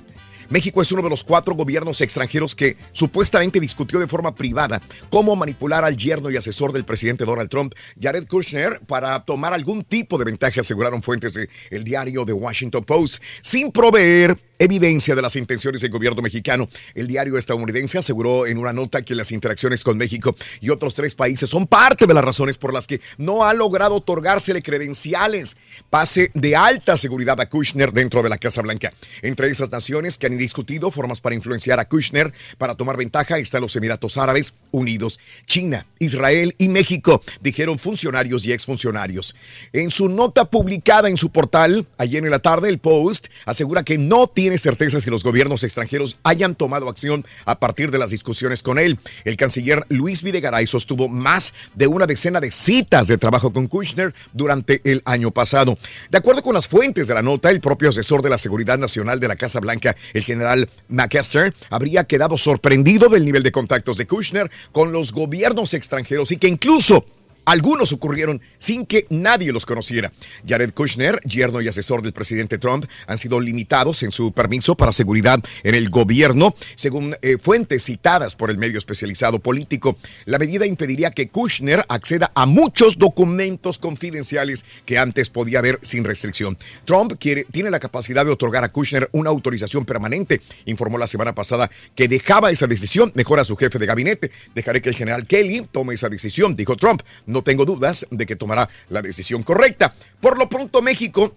México 0.49 0.81
es 0.81 0.91
uno 0.91 1.03
de 1.03 1.09
los 1.09 1.23
cuatro 1.23 1.53
gobiernos 1.53 2.01
extranjeros 2.01 2.55
que 2.55 2.75
supuestamente 2.91 3.59
discutió 3.59 3.99
de 3.99 4.07
forma 4.07 4.33
privada 4.33 4.81
cómo 5.09 5.35
manipular 5.35 5.85
al 5.85 5.95
yerno 5.95 6.31
y 6.31 6.37
asesor 6.37 6.73
del 6.73 6.85
presidente 6.85 7.25
Donald 7.25 7.49
Trump, 7.49 7.73
Jared 8.01 8.27
Kushner, 8.27 8.79
para 8.87 9.23
tomar 9.25 9.53
algún 9.53 9.83
tipo 9.83 10.17
de 10.17 10.25
ventaja, 10.25 10.61
aseguraron 10.61 11.03
fuentes 11.03 11.33
del 11.33 11.83
diario 11.83 12.25
The 12.25 12.33
Washington 12.33 12.83
Post, 12.83 13.21
sin 13.41 13.71
proveer 13.71 14.48
evidencia 14.59 15.15
de 15.15 15.21
las 15.21 15.35
intenciones 15.37 15.81
del 15.81 15.89
gobierno 15.89 16.21
mexicano. 16.21 16.69
El 16.93 17.07
diario 17.07 17.37
estadounidense 17.37 17.97
aseguró 17.97 18.45
en 18.45 18.57
una 18.57 18.73
nota 18.73 19.01
que 19.01 19.15
las 19.15 19.31
interacciones 19.31 19.83
con 19.83 19.97
México 19.97 20.35
y 20.59 20.69
otros 20.69 20.93
tres 20.93 21.15
países 21.15 21.49
son 21.49 21.65
parte 21.65 22.05
de 22.05 22.13
las 22.13 22.23
razones 22.23 22.57
por 22.57 22.73
las 22.73 22.85
que 22.85 23.01
no 23.17 23.45
ha 23.45 23.53
logrado 23.53 23.95
otorgársele 23.95 24.61
credenciales, 24.61 25.57
pase 25.89 26.29
de 26.33 26.55
alta 26.55 26.97
seguridad 26.97 27.39
a 27.39 27.49
Kushner 27.49 27.93
dentro 27.93 28.21
de 28.21 28.29
la 28.29 28.37
Casa 28.37 28.61
Blanca. 28.61 28.93
Entre 29.21 29.49
esas 29.49 29.71
naciones 29.71 30.17
que 30.17 30.27
han 30.27 30.37
discutido 30.37 30.91
formas 30.91 31.21
para 31.21 31.35
influenciar 31.35 31.79
a 31.79 31.85
Kushner 31.85 32.33
para 32.57 32.75
tomar 32.75 32.97
ventaja 32.97 33.37
están 33.37 33.61
los 33.61 33.75
Emiratos 33.75 34.17
Árabes 34.17 34.55
Unidos, 34.71 35.19
China, 35.45 35.85
Israel 35.99 36.53
y 36.57 36.67
México, 36.67 37.21
dijeron 37.41 37.79
funcionarios 37.79 38.45
y 38.45 38.51
exfuncionarios. 38.51 39.35
En 39.71 39.89
su 39.89 40.09
nota 40.09 40.45
publicada 40.45 41.07
en 41.09 41.17
su 41.17 41.31
portal, 41.31 41.87
ayer 41.97 42.23
en 42.23 42.31
la 42.31 42.39
tarde, 42.39 42.67
el 42.67 42.79
Post 42.79 43.27
asegura 43.45 43.83
que 43.83 43.97
no 43.97 44.27
tiene 44.27 44.48
certeza 44.57 44.99
si 45.01 45.09
los 45.09 45.23
gobiernos 45.23 45.63
extranjeros 45.63 46.17
hayan 46.23 46.55
tomado 46.55 46.89
acción 46.89 47.25
a 47.45 47.59
partir 47.59 47.91
de 47.91 47.99
las 47.99 48.09
discusiones 48.09 48.63
con 48.63 48.79
él. 48.79 48.97
El 49.25 49.37
canciller 49.37 49.85
Luis 49.89 50.23
Videgaray 50.23 50.67
sostuvo 50.67 51.07
más 51.07 51.53
de 51.75 51.87
una 51.87 52.05
decena 52.05 52.39
de 52.39 52.51
citas 52.51 53.07
de 53.07 53.17
trabajo 53.17 53.51
con 53.53 53.67
Kushner 53.67 54.13
durante 54.33 54.81
el 54.83 55.01
año 55.05 55.31
pasado. 55.31 55.77
De 56.09 56.17
acuerdo 56.17 56.41
con 56.41 56.53
las 56.53 56.67
fuentes 56.67 57.07
de 57.07 57.13
la 57.13 57.21
nota, 57.21 57.49
el 57.49 57.61
propio 57.61 57.89
asesor 57.89 58.21
de 58.21 58.29
la 58.29 58.37
Seguridad 58.37 58.77
Nacional 58.77 59.19
de 59.19 59.27
la 59.27 59.35
Casa 59.35 59.59
Blanca, 59.59 59.95
el 60.13 60.23
general 60.23 60.69
McAllister, 60.87 61.53
habría 61.69 62.05
quedado 62.05 62.37
sorprendido 62.37 63.09
del 63.09 63.25
nivel 63.25 63.43
de 63.43 63.51
contactos 63.51 63.97
de 63.97 64.07
Kushner 64.07 64.49
con 64.71 64.91
los 64.91 65.11
gobiernos 65.11 65.73
extranjeros 65.73 66.31
y 66.31 66.37
que 66.37 66.47
incluso 66.47 67.05
algunos 67.49 67.91
ocurrieron 67.93 68.41
sin 68.59 68.85
que 68.85 69.07
nadie 69.09 69.51
los 69.51 69.65
conociera. 69.65 70.11
Jared 70.47 70.71
Kushner, 70.71 71.19
yerno 71.23 71.61
y 71.61 71.67
asesor 71.67 72.03
del 72.03 72.13
presidente 72.13 72.59
Trump, 72.59 72.85
han 73.07 73.17
sido 73.17 73.39
limitados 73.39 74.03
en 74.03 74.11
su 74.11 74.31
permiso 74.33 74.75
para 74.75 74.93
seguridad 74.93 75.39
en 75.63 75.73
el 75.73 75.89
gobierno, 75.89 76.55
según 76.75 77.15
eh, 77.23 77.37
fuentes 77.41 77.83
citadas 77.85 78.35
por 78.35 78.51
el 78.51 78.59
medio 78.59 78.77
especializado 78.77 79.39
político. 79.39 79.97
La 80.25 80.37
medida 80.37 80.67
impediría 80.67 81.09
que 81.09 81.29
Kushner 81.29 81.83
acceda 81.89 82.31
a 82.35 82.45
muchos 82.45 82.99
documentos 82.99 83.79
confidenciales 83.79 84.63
que 84.85 84.99
antes 84.99 85.31
podía 85.31 85.61
ver 85.61 85.79
sin 85.81 86.03
restricción. 86.03 86.55
Trump 86.85 87.13
quiere, 87.19 87.45
tiene 87.45 87.71
la 87.71 87.79
capacidad 87.79 88.25
de 88.25 88.31
otorgar 88.31 88.63
a 88.63 88.71
Kushner 88.71 89.09
una 89.11 89.31
autorización 89.31 89.85
permanente. 89.85 90.39
Informó 90.65 90.99
la 90.99 91.07
semana 91.07 91.33
pasada 91.33 91.71
que 91.95 92.07
dejaba 92.07 92.51
esa 92.51 92.67
decisión 92.67 93.11
mejor 93.15 93.39
a 93.39 93.43
su 93.43 93.55
jefe 93.55 93.79
de 93.79 93.87
gabinete. 93.87 94.31
Dejaré 94.53 94.83
que 94.83 94.89
el 94.89 94.95
general 94.95 95.25
Kelly 95.25 95.67
tome 95.71 95.95
esa 95.95 96.09
decisión, 96.09 96.55
dijo 96.55 96.75
Trump. 96.75 97.01
No 97.25 97.38
tengo 97.43 97.65
dudas 97.65 98.05
de 98.09 98.25
que 98.25 98.35
tomará 98.35 98.69
la 98.89 99.01
decisión 99.01 99.43
correcta. 99.43 99.93
Por 100.19 100.37
lo 100.37 100.49
pronto, 100.49 100.81
México 100.81 101.35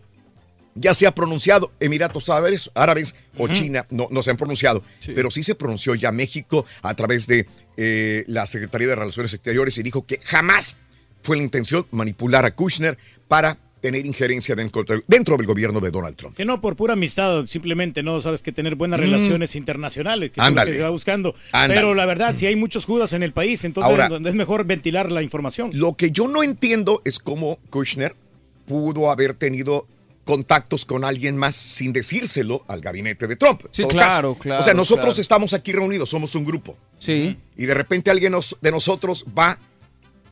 ya 0.74 0.94
se 0.94 1.06
ha 1.06 1.14
pronunciado, 1.14 1.70
Emiratos 1.80 2.28
Árabes, 2.28 2.70
Árabes 2.74 3.14
o 3.36 3.48
China 3.48 3.86
no, 3.90 4.08
no 4.10 4.22
se 4.22 4.30
han 4.30 4.36
pronunciado, 4.36 4.82
pero 5.14 5.30
sí 5.30 5.42
se 5.42 5.54
pronunció 5.54 5.94
ya 5.94 6.12
México 6.12 6.64
a 6.82 6.94
través 6.94 7.26
de 7.26 7.46
eh, 7.76 8.24
la 8.26 8.46
Secretaría 8.46 8.88
de 8.88 8.96
Relaciones 8.96 9.34
Exteriores 9.34 9.76
y 9.78 9.82
dijo 9.82 10.06
que 10.06 10.18
jamás 10.22 10.78
fue 11.22 11.36
la 11.36 11.42
intención 11.42 11.86
manipular 11.90 12.44
a 12.44 12.54
Kushner 12.54 12.98
para 13.28 13.58
tener 13.82 14.06
injerencia 14.06 14.54
dentro, 14.54 14.84
dentro 15.06 15.36
del 15.36 15.46
gobierno 15.46 15.80
de 15.80 15.90
Donald 15.90 16.16
Trump. 16.16 16.34
Que 16.36 16.44
no 16.46 16.60
por 16.62 16.76
pura 16.76 16.94
amistad, 16.94 17.44
simplemente 17.46 18.02
no 18.02 18.20
sabes 18.22 18.42
que 18.42 18.52
tener 18.52 18.76
buenas 18.76 18.98
Mm. 19.00 19.02
relaciones 19.02 19.56
internacionales, 19.56 20.30
que 20.30 20.34
es 20.34 20.36
lo 20.38 20.44
Ándale. 20.44 20.70
que 20.70 20.76
se 20.78 20.82
va 20.84 20.90
buscando. 20.90 21.34
Ándale. 21.52 21.74
Pero 21.74 21.94
la 21.94 22.06
verdad, 22.06 22.34
si 22.34 22.46
hay 22.46 22.56
muchos 22.56 22.84
judas 22.86 23.12
en 23.12 23.22
el 23.22 23.32
país, 23.32 23.64
entonces 23.64 23.90
Ahora- 23.90 24.08
es 24.24 24.34
mejor 24.34 24.64
ventilar 24.64 25.12
la 25.12 25.20
información. 25.22 25.70
Lo 25.74 25.94
que 25.96 26.10
yo 26.12 26.28
no 26.28 26.42
entiendo 26.42 27.02
es 27.04 27.18
cómo 27.18 27.58
Kushner 27.70 28.14
pudo 28.66 29.10
haber 29.10 29.34
tenido 29.34 29.86
contactos 30.24 30.84
con 30.84 31.04
alguien 31.04 31.36
más 31.36 31.56
sin 31.56 31.92
decírselo 31.92 32.64
al 32.68 32.80
gabinete 32.80 33.26
de 33.26 33.34
Trump. 33.34 33.62
Sí, 33.72 33.82
claro, 33.86 34.34
caso. 34.34 34.38
claro, 34.38 34.60
O 34.60 34.64
sea, 34.64 34.72
nosotros 34.74 35.06
claro. 35.06 35.20
estamos 35.20 35.52
aquí 35.52 35.72
reunidos, 35.72 36.08
somos 36.10 36.36
un 36.36 36.44
grupo. 36.44 36.78
Sí. 36.96 37.36
Y 37.56 37.66
de 37.66 37.74
repente 37.74 38.08
alguien 38.12 38.30
nos- 38.30 38.56
de 38.60 38.70
nosotros 38.70 39.24
va 39.36 39.58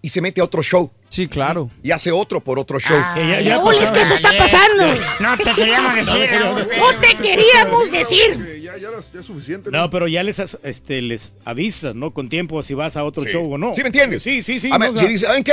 y 0.00 0.08
se 0.10 0.20
mete 0.20 0.40
a 0.40 0.44
otro 0.44 0.62
show. 0.62 0.88
Sí, 1.10 1.26
claro. 1.26 1.68
Y 1.82 1.90
hace 1.90 2.12
otro 2.12 2.40
por 2.40 2.58
otro 2.60 2.78
show. 2.78 2.96
Ah, 2.96 3.14
Raúl, 3.44 3.74
es 3.74 3.90
que 3.90 4.00
eso 4.00 4.14
está 4.14 4.30
pasando. 4.38 4.94
No 5.18 5.36
te 5.36 5.52
queríamos 5.54 5.94
decir. 5.96 6.30
No 6.78 7.00
te 7.00 7.16
queríamos 7.16 7.90
decir. 7.90 8.60
Ya, 8.62 8.76
ya, 8.76 8.88
ya 9.12 9.18
es 9.20 9.26
suficiente. 9.26 9.70
No, 9.72 9.90
pero 9.90 10.06
ya 10.06 10.22
les, 10.22 10.38
este, 10.62 11.02
les 11.02 11.36
avisas, 11.44 11.96
¿no? 11.96 12.12
Con 12.14 12.28
tiempo 12.28 12.62
si 12.62 12.74
vas 12.74 12.96
a 12.96 13.02
otro 13.02 13.24
Sí. 13.24 13.30
show 13.30 13.52
o 13.52 13.58
no. 13.58 13.74
¿Sí 13.74 13.82
me 13.82 13.88
entiendes? 13.88 14.22
Sí, 14.22 14.40
sí, 14.40 14.60
sí. 14.60 14.70
A 14.72 14.78
ver, 14.78 14.90
o 14.90 14.94
sea, 14.94 15.02
si 15.02 15.08
dice, 15.12 15.26
¿saben 15.26 15.42
qué? 15.42 15.52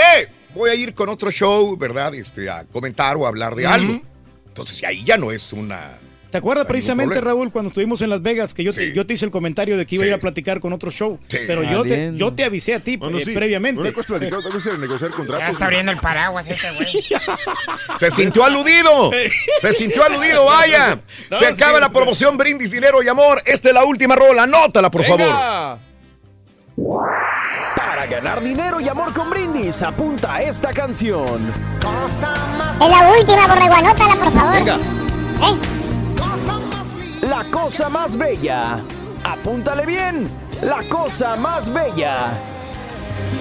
Voy 0.53 0.69
a 0.69 0.75
ir 0.75 0.93
con 0.93 1.09
otro 1.09 1.31
show, 1.31 1.75
¿verdad? 1.75 2.13
Este, 2.13 2.49
a 2.51 2.63
comentar 2.65 3.17
o 3.17 3.25
a 3.25 3.29
hablar 3.29 3.55
de 3.55 3.65
algo. 3.65 3.99
Entonces, 4.47 4.83
ahí 4.83 5.03
ya 5.03 5.17
no 5.17 5.31
es 5.31 5.53
una... 5.53 5.97
¿Te 6.31 6.37
acuerdas 6.39 6.65
No 6.65 6.67
precisamente. 6.69 7.21
Raúl, 7.21 7.51
cuando 7.51 7.69
estuvimos 7.69 8.01
en 8.01 8.09
Las 8.09 8.21
Vegas, 8.21 8.53
que 8.53 8.63
yo, 8.63 8.73
te, 8.73 8.93
yo 8.93 9.05
te 9.05 9.13
hice 9.13 9.25
el 9.25 9.31
comentario 9.31 9.77
de 9.77 9.85
que 9.85 9.95
iba 9.95 10.03
a 10.03 10.07
ir 10.07 10.13
a 10.13 10.17
platicar 10.17 10.59
con 10.59 10.73
otro 10.73 10.91
show? 10.91 11.19
Sí. 11.27 11.37
Pero 11.47 11.63
yo 11.63 11.83
te, 11.83 12.11
yo 12.15 12.33
te 12.33 12.43
avisé 12.43 12.75
a 12.75 12.79
ti 12.81 12.97
Bueno, 12.97 13.17
eh, 13.17 13.25
sí. 13.25 13.31
previamente. 13.33 13.79
Una 13.81 13.91
cosa 13.93 14.01
es 14.01 14.07
platicar, 14.19 14.39
otra 14.39 14.51
cosa 14.51 14.71
es 14.73 14.79
negociar 14.79 15.11
contratos. 15.11 15.45
Ya 15.45 15.49
está 15.49 15.65
abriendo 15.65 15.91
el 15.91 15.99
paraguas 15.99 16.47
este 16.49 16.71
güey. 16.71 16.91
Se 17.97 18.11
sintió 18.11 18.43
aludido. 18.43 19.11
Se 19.61 19.71
sintió 19.71 20.03
aludido, 20.03 20.45
vaya. 20.45 20.99
No, 21.31 21.37
Se 21.37 21.47
acaba 21.47 21.79
la 21.79 21.89
promoción 21.89 22.37
Brindis, 22.37 22.71
Dinero 22.71 23.01
y 23.01 23.07
Amor. 23.07 23.41
Esta 23.45 23.69
es 23.69 23.73
la 23.73 23.85
última 23.85 24.15
rola. 24.15 24.43
Anótala, 24.43 24.91
por 24.91 25.05
favor. 25.05 25.79
Para 27.75 28.05
ganar 28.05 28.43
dinero 28.43 28.79
y 28.79 28.87
amor 28.87 29.11
con 29.13 29.29
brindis, 29.29 29.81
apunta 29.81 30.35
a 30.35 30.43
esta 30.43 30.71
canción. 30.71 31.25
Es 31.25 32.89
la 32.89 33.11
última, 33.17 33.47
borrego, 33.47 33.73
anótala, 33.73 34.15
por 34.15 34.31
favor. 34.31 34.53
Venga. 34.53 34.75
¿Eh? 34.75 35.57
La 37.27 37.43
cosa 37.51 37.89
más 37.89 38.17
bella. 38.17 38.79
Apúntale 39.25 39.85
bien. 39.85 40.29
La 40.61 40.81
cosa 40.87 41.35
más 41.35 41.71
bella. 41.71 42.29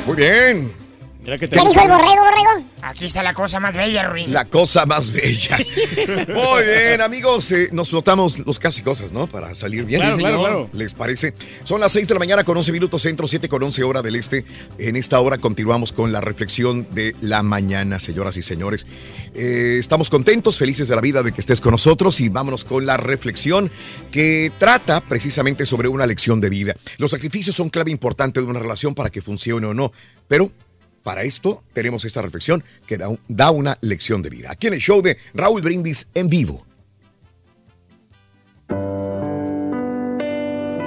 Muy 0.06 0.16
bien. 0.16 0.85
Mira 1.26 1.38
que 1.38 1.48
¿Qué 1.48 1.58
dijo 1.58 1.82
el 1.82 1.88
borrego, 1.88 2.22
borrego? 2.22 2.70
Aquí 2.82 3.06
está 3.06 3.20
la 3.20 3.34
cosa 3.34 3.58
más 3.58 3.74
bella, 3.74 4.08
Ruin. 4.08 4.32
La 4.32 4.44
cosa 4.44 4.86
más 4.86 5.10
bella. 5.10 5.58
Muy 6.28 6.64
bien, 6.64 7.00
amigos. 7.00 7.50
eh, 7.50 7.68
nos 7.72 7.90
flotamos 7.90 8.38
los 8.38 8.60
casi 8.60 8.82
cosas, 8.82 9.10
¿no? 9.10 9.26
Para 9.26 9.52
salir 9.56 9.84
bien. 9.84 10.02
Claro, 10.02 10.18
claro, 10.18 10.38
claro. 10.38 10.70
¿Les 10.72 10.94
parece? 10.94 11.34
Son 11.64 11.80
las 11.80 11.90
6 11.90 12.06
de 12.06 12.14
la 12.14 12.20
mañana 12.20 12.44
con 12.44 12.56
11 12.56 12.70
minutos 12.70 13.02
centro, 13.02 13.26
7 13.26 13.48
con 13.48 13.60
11 13.60 13.82
hora 13.82 14.02
del 14.02 14.14
este. 14.14 14.44
En 14.78 14.94
esta 14.94 15.18
hora 15.18 15.38
continuamos 15.38 15.90
con 15.90 16.12
la 16.12 16.20
reflexión 16.20 16.86
de 16.92 17.16
la 17.20 17.42
mañana, 17.42 17.98
señoras 17.98 18.36
y 18.36 18.42
señores. 18.42 18.86
Eh, 19.34 19.78
estamos 19.80 20.10
contentos, 20.10 20.58
felices 20.58 20.86
de 20.86 20.94
la 20.94 21.00
vida 21.00 21.24
de 21.24 21.32
que 21.32 21.40
estés 21.40 21.60
con 21.60 21.72
nosotros 21.72 22.20
y 22.20 22.28
vámonos 22.28 22.64
con 22.64 22.86
la 22.86 22.98
reflexión 22.98 23.68
que 24.12 24.52
trata 24.60 25.00
precisamente 25.00 25.66
sobre 25.66 25.88
una 25.88 26.06
lección 26.06 26.40
de 26.40 26.50
vida. 26.50 26.76
Los 26.98 27.10
sacrificios 27.10 27.56
son 27.56 27.68
clave 27.68 27.90
importante 27.90 28.38
de 28.38 28.46
una 28.46 28.60
relación 28.60 28.94
para 28.94 29.10
que 29.10 29.22
funcione 29.22 29.66
o 29.66 29.74
no, 29.74 29.90
pero 30.28 30.52
para 31.06 31.22
esto 31.22 31.62
tenemos 31.72 32.04
esta 32.04 32.20
reflexión 32.20 32.64
que 32.84 32.98
da, 32.98 33.08
un- 33.08 33.20
da 33.28 33.52
una 33.52 33.78
lección 33.80 34.22
de 34.22 34.28
vida. 34.28 34.50
Aquí 34.50 34.66
en 34.66 34.74
el 34.74 34.80
show 34.80 35.00
de 35.02 35.16
Raúl 35.34 35.62
Brindis 35.62 36.08
en 36.14 36.28
vivo. 36.28 36.66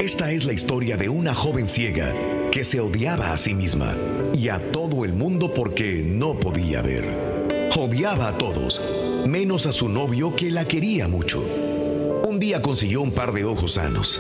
Esta 0.02 0.30
es 0.34 0.44
la 0.44 0.52
historia 0.52 0.98
de 0.98 1.08
una 1.08 1.34
joven 1.34 1.70
ciega 1.70 2.14
que 2.52 2.66
se 2.66 2.82
odiaba 2.82 3.32
a 3.32 3.38
sí 3.38 3.54
misma 3.54 3.96
y 4.34 4.50
a 4.50 4.60
todo 4.74 5.06
el 5.06 5.14
mundo 5.14 5.54
porque 5.54 6.04
no 6.04 6.38
podía 6.38 6.82
ver. 6.82 7.06
Odiaba 7.78 8.28
a 8.28 8.38
todos, 8.38 8.82
menos 9.26 9.68
a 9.68 9.72
su 9.72 9.88
novio 9.88 10.36
que 10.36 10.52
la 10.52 10.66
quería 10.66 11.08
mucho. 11.08 11.42
Un 12.28 12.40
día 12.40 12.62
consiguió 12.62 13.02
un 13.02 13.12
par 13.14 13.32
de 13.32 13.46
ojos 13.46 13.74
sanos. 13.76 14.20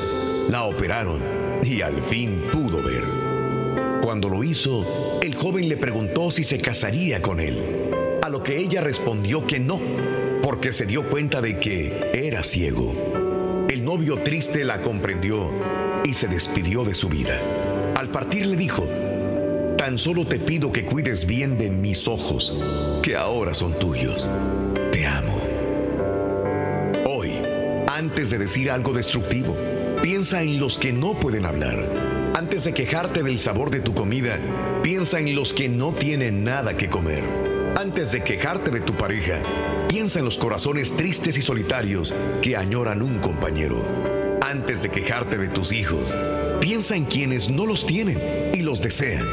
La 0.49 0.63
operaron 0.63 1.21
y 1.61 1.81
al 1.81 2.01
fin 2.03 2.41
pudo 2.53 2.81
ver. 2.81 3.28
Cuando 4.01 4.29
lo 4.29 4.43
hizo, 4.43 5.19
el 5.21 5.35
joven 5.35 5.67
le 5.67 5.75
preguntó 5.75 6.31
si 6.31 6.43
se 6.43 6.59
casaría 6.59 7.21
con 7.21 7.39
él, 7.39 7.57
a 8.23 8.29
lo 8.29 8.41
que 8.41 8.57
ella 8.57 8.81
respondió 8.81 9.45
que 9.45 9.59
no, 9.59 9.79
porque 10.41 10.71
se 10.71 10.85
dio 10.85 11.03
cuenta 11.03 11.41
de 11.41 11.59
que 11.59 12.09
era 12.13 12.43
ciego. 12.43 12.93
El 13.69 13.83
novio 13.83 14.17
triste 14.17 14.63
la 14.63 14.81
comprendió 14.81 15.51
y 16.05 16.13
se 16.13 16.27
despidió 16.27 16.83
de 16.83 16.95
su 16.95 17.09
vida. 17.09 17.37
Al 17.95 18.09
partir 18.09 18.45
le 18.45 18.55
dijo, 18.55 18.87
tan 19.77 19.97
solo 19.97 20.25
te 20.25 20.39
pido 20.39 20.71
que 20.71 20.85
cuides 20.85 21.25
bien 21.25 21.57
de 21.57 21.69
mis 21.69 22.07
ojos, 22.07 22.57
que 23.03 23.15
ahora 23.15 23.53
son 23.53 23.77
tuyos. 23.77 24.29
Te 24.91 25.05
amo. 25.05 25.39
Hoy, 27.05 27.33
antes 27.87 28.29
de 28.29 28.37
decir 28.37 28.71
algo 28.71 28.93
destructivo, 28.93 29.55
piensa 30.01 30.41
en 30.41 30.59
los 30.59 30.79
que 30.79 30.93
no 30.93 31.13
pueden 31.13 31.45
hablar. 31.45 32.18
Antes 32.39 32.63
de 32.63 32.73
quejarte 32.73 33.21
del 33.21 33.37
sabor 33.37 33.69
de 33.69 33.81
tu 33.81 33.93
comida, 33.93 34.39
piensa 34.81 35.19
en 35.19 35.35
los 35.35 35.53
que 35.53 35.67
no 35.67 35.91
tienen 35.91 36.41
nada 36.41 36.77
que 36.77 36.89
comer. 36.89 37.21
Antes 37.77 38.13
de 38.13 38.23
quejarte 38.23 38.71
de 38.71 38.79
tu 38.79 38.93
pareja, 38.93 39.39
piensa 39.89 40.19
en 40.19 40.25
los 40.25 40.37
corazones 40.37 40.95
tristes 40.95 41.37
y 41.37 41.41
solitarios 41.41 42.15
que 42.41 42.55
añoran 42.55 43.01
un 43.01 43.19
compañero. 43.19 43.83
Antes 44.41 44.81
de 44.83 44.89
quejarte 44.89 45.37
de 45.37 45.49
tus 45.49 45.73
hijos, 45.73 46.15
piensa 46.61 46.95
en 46.95 47.03
quienes 47.03 47.49
no 47.49 47.65
los 47.65 47.85
tienen 47.85 48.17
y 48.53 48.61
los 48.61 48.81
desean. 48.81 49.25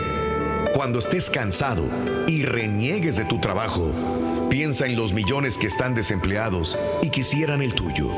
Cuando 0.74 0.98
estés 0.98 1.30
cansado 1.30 1.84
y 2.26 2.42
reniegues 2.42 3.16
de 3.16 3.24
tu 3.24 3.38
trabajo, 3.38 3.88
piensa 4.50 4.84
en 4.84 4.96
los 4.96 5.12
millones 5.12 5.58
que 5.58 5.68
están 5.68 5.94
desempleados 5.94 6.76
y 7.02 7.10
quisieran 7.10 7.62
el 7.62 7.72
tuyo. 7.72 8.10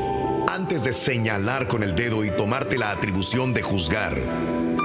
Antes 0.49 0.83
de 0.83 0.93
señalar 0.93 1.67
con 1.67 1.83
el 1.83 1.95
dedo 1.95 2.25
y 2.25 2.31
tomarte 2.31 2.75
la 2.75 2.89
atribución 2.89 3.53
de 3.53 3.61
juzgar, 3.61 4.17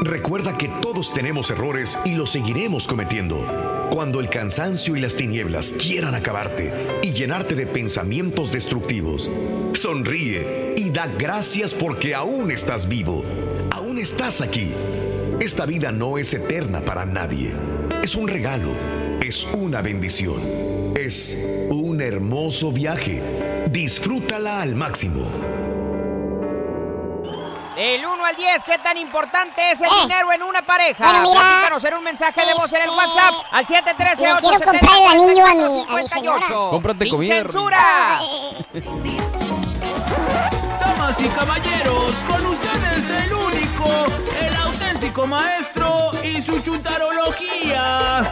recuerda 0.05 0.57
que 0.59 0.69
todos 0.69 1.13
tenemos 1.13 1.51
errores 1.51 1.99
y 2.05 2.15
los 2.15 2.31
seguiremos 2.31 2.87
cometiendo. 2.87 3.89
Cuando 3.91 4.21
el 4.21 4.29
cansancio 4.29 4.97
y 4.97 5.01
las 5.01 5.15
tinieblas 5.15 5.73
quieran 5.73 6.15
acabarte 6.15 6.73
y 7.03 7.13
llenarte 7.13 7.55
de 7.55 7.67
pensamientos 7.67 8.53
destructivos, 8.53 9.31
sonríe 9.75 10.75
y 10.77 10.91
da 10.91 11.07
gracias 11.07 11.73
porque 11.75 12.15
aún 12.15 12.51
estás 12.51 12.89
vivo, 12.89 13.25
aún 13.71 13.99
estás 13.99 14.41
aquí. 14.41 14.73
Esta 15.41 15.67
vida 15.67 15.93
no 15.93 16.19
es 16.19 16.35
eterna 16.35 16.81
para 16.81 17.07
nadie. 17.07 17.53
Es 18.03 18.15
un 18.15 18.29
regalo, 18.29 18.73
es 19.23 19.47
una 19.57 19.81
bendición, 19.81 20.41
es 20.97 21.37
un 21.71 22.01
hermoso 22.01 22.73
viaje. 22.73 23.23
Disfrútala 23.71 24.61
al 24.61 24.75
máximo. 24.75 25.74
Del 27.77 28.07
1 28.07 28.25
al 28.25 28.37
10, 28.37 28.63
¿qué 28.65 28.79
tan 28.79 28.97
importante 28.99 29.73
es 29.73 29.81
el 29.81 29.89
Eh. 29.89 29.91
dinero 30.03 30.33
en 30.33 30.43
una 30.45 30.63
pareja? 30.63 31.05
Bueno, 31.11 31.23
mira, 31.29 31.41
Platícanos 31.41 31.85
en 31.85 31.95
un 31.95 32.05
mensaje 32.05 32.47
de 32.47 32.55
voz 32.55 32.73
en 32.73 32.83
el 32.83 32.89
este, 32.89 32.97
WhatsApp 32.97 33.35
al 33.51 33.67
713 33.67 34.23
le 34.23 34.41
quiero 34.41 34.61
comprar 34.61 34.97
el 35.01 35.07
anillo 35.09 35.47
a 35.47 35.55
mi- 35.55 35.87
a 35.89 36.03
mi 36.03 36.09
señora. 36.09 36.47
Cómprate 36.49 37.05
Sin 37.05 37.11
comida. 37.11 37.35
censura. 37.43 38.21
Damas 40.81 41.21
y 41.21 41.25
caballeros, 41.29 42.13
con 42.29 42.47
ustedes 42.47 43.11
el 43.11 43.33
único, 43.33 44.07
el 44.41 44.55
auténtico 44.57 45.27
maestro 45.27 46.11
y 46.23 46.41
su 46.41 46.61
chuntarología. 46.63 48.31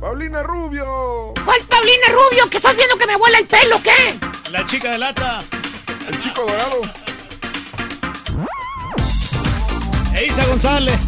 Paulina 0.00 0.42
Rubio. 0.42 1.34
¿Cuál 1.44 1.60
Paulina 1.68 2.06
Rubio? 2.10 2.48
¿Que 2.48 2.56
estás 2.56 2.74
viendo 2.74 2.96
que 2.96 3.06
me 3.06 3.16
vuela 3.16 3.38
el 3.38 3.46
pelo, 3.46 3.82
qué? 3.82 4.18
La 4.50 4.64
chica 4.64 4.92
de 4.92 4.98
lata. 4.98 5.40
El 6.08 6.18
chico 6.20 6.40
dorado. 6.42 6.80
Eisa 10.18 10.44
González. 10.46 10.98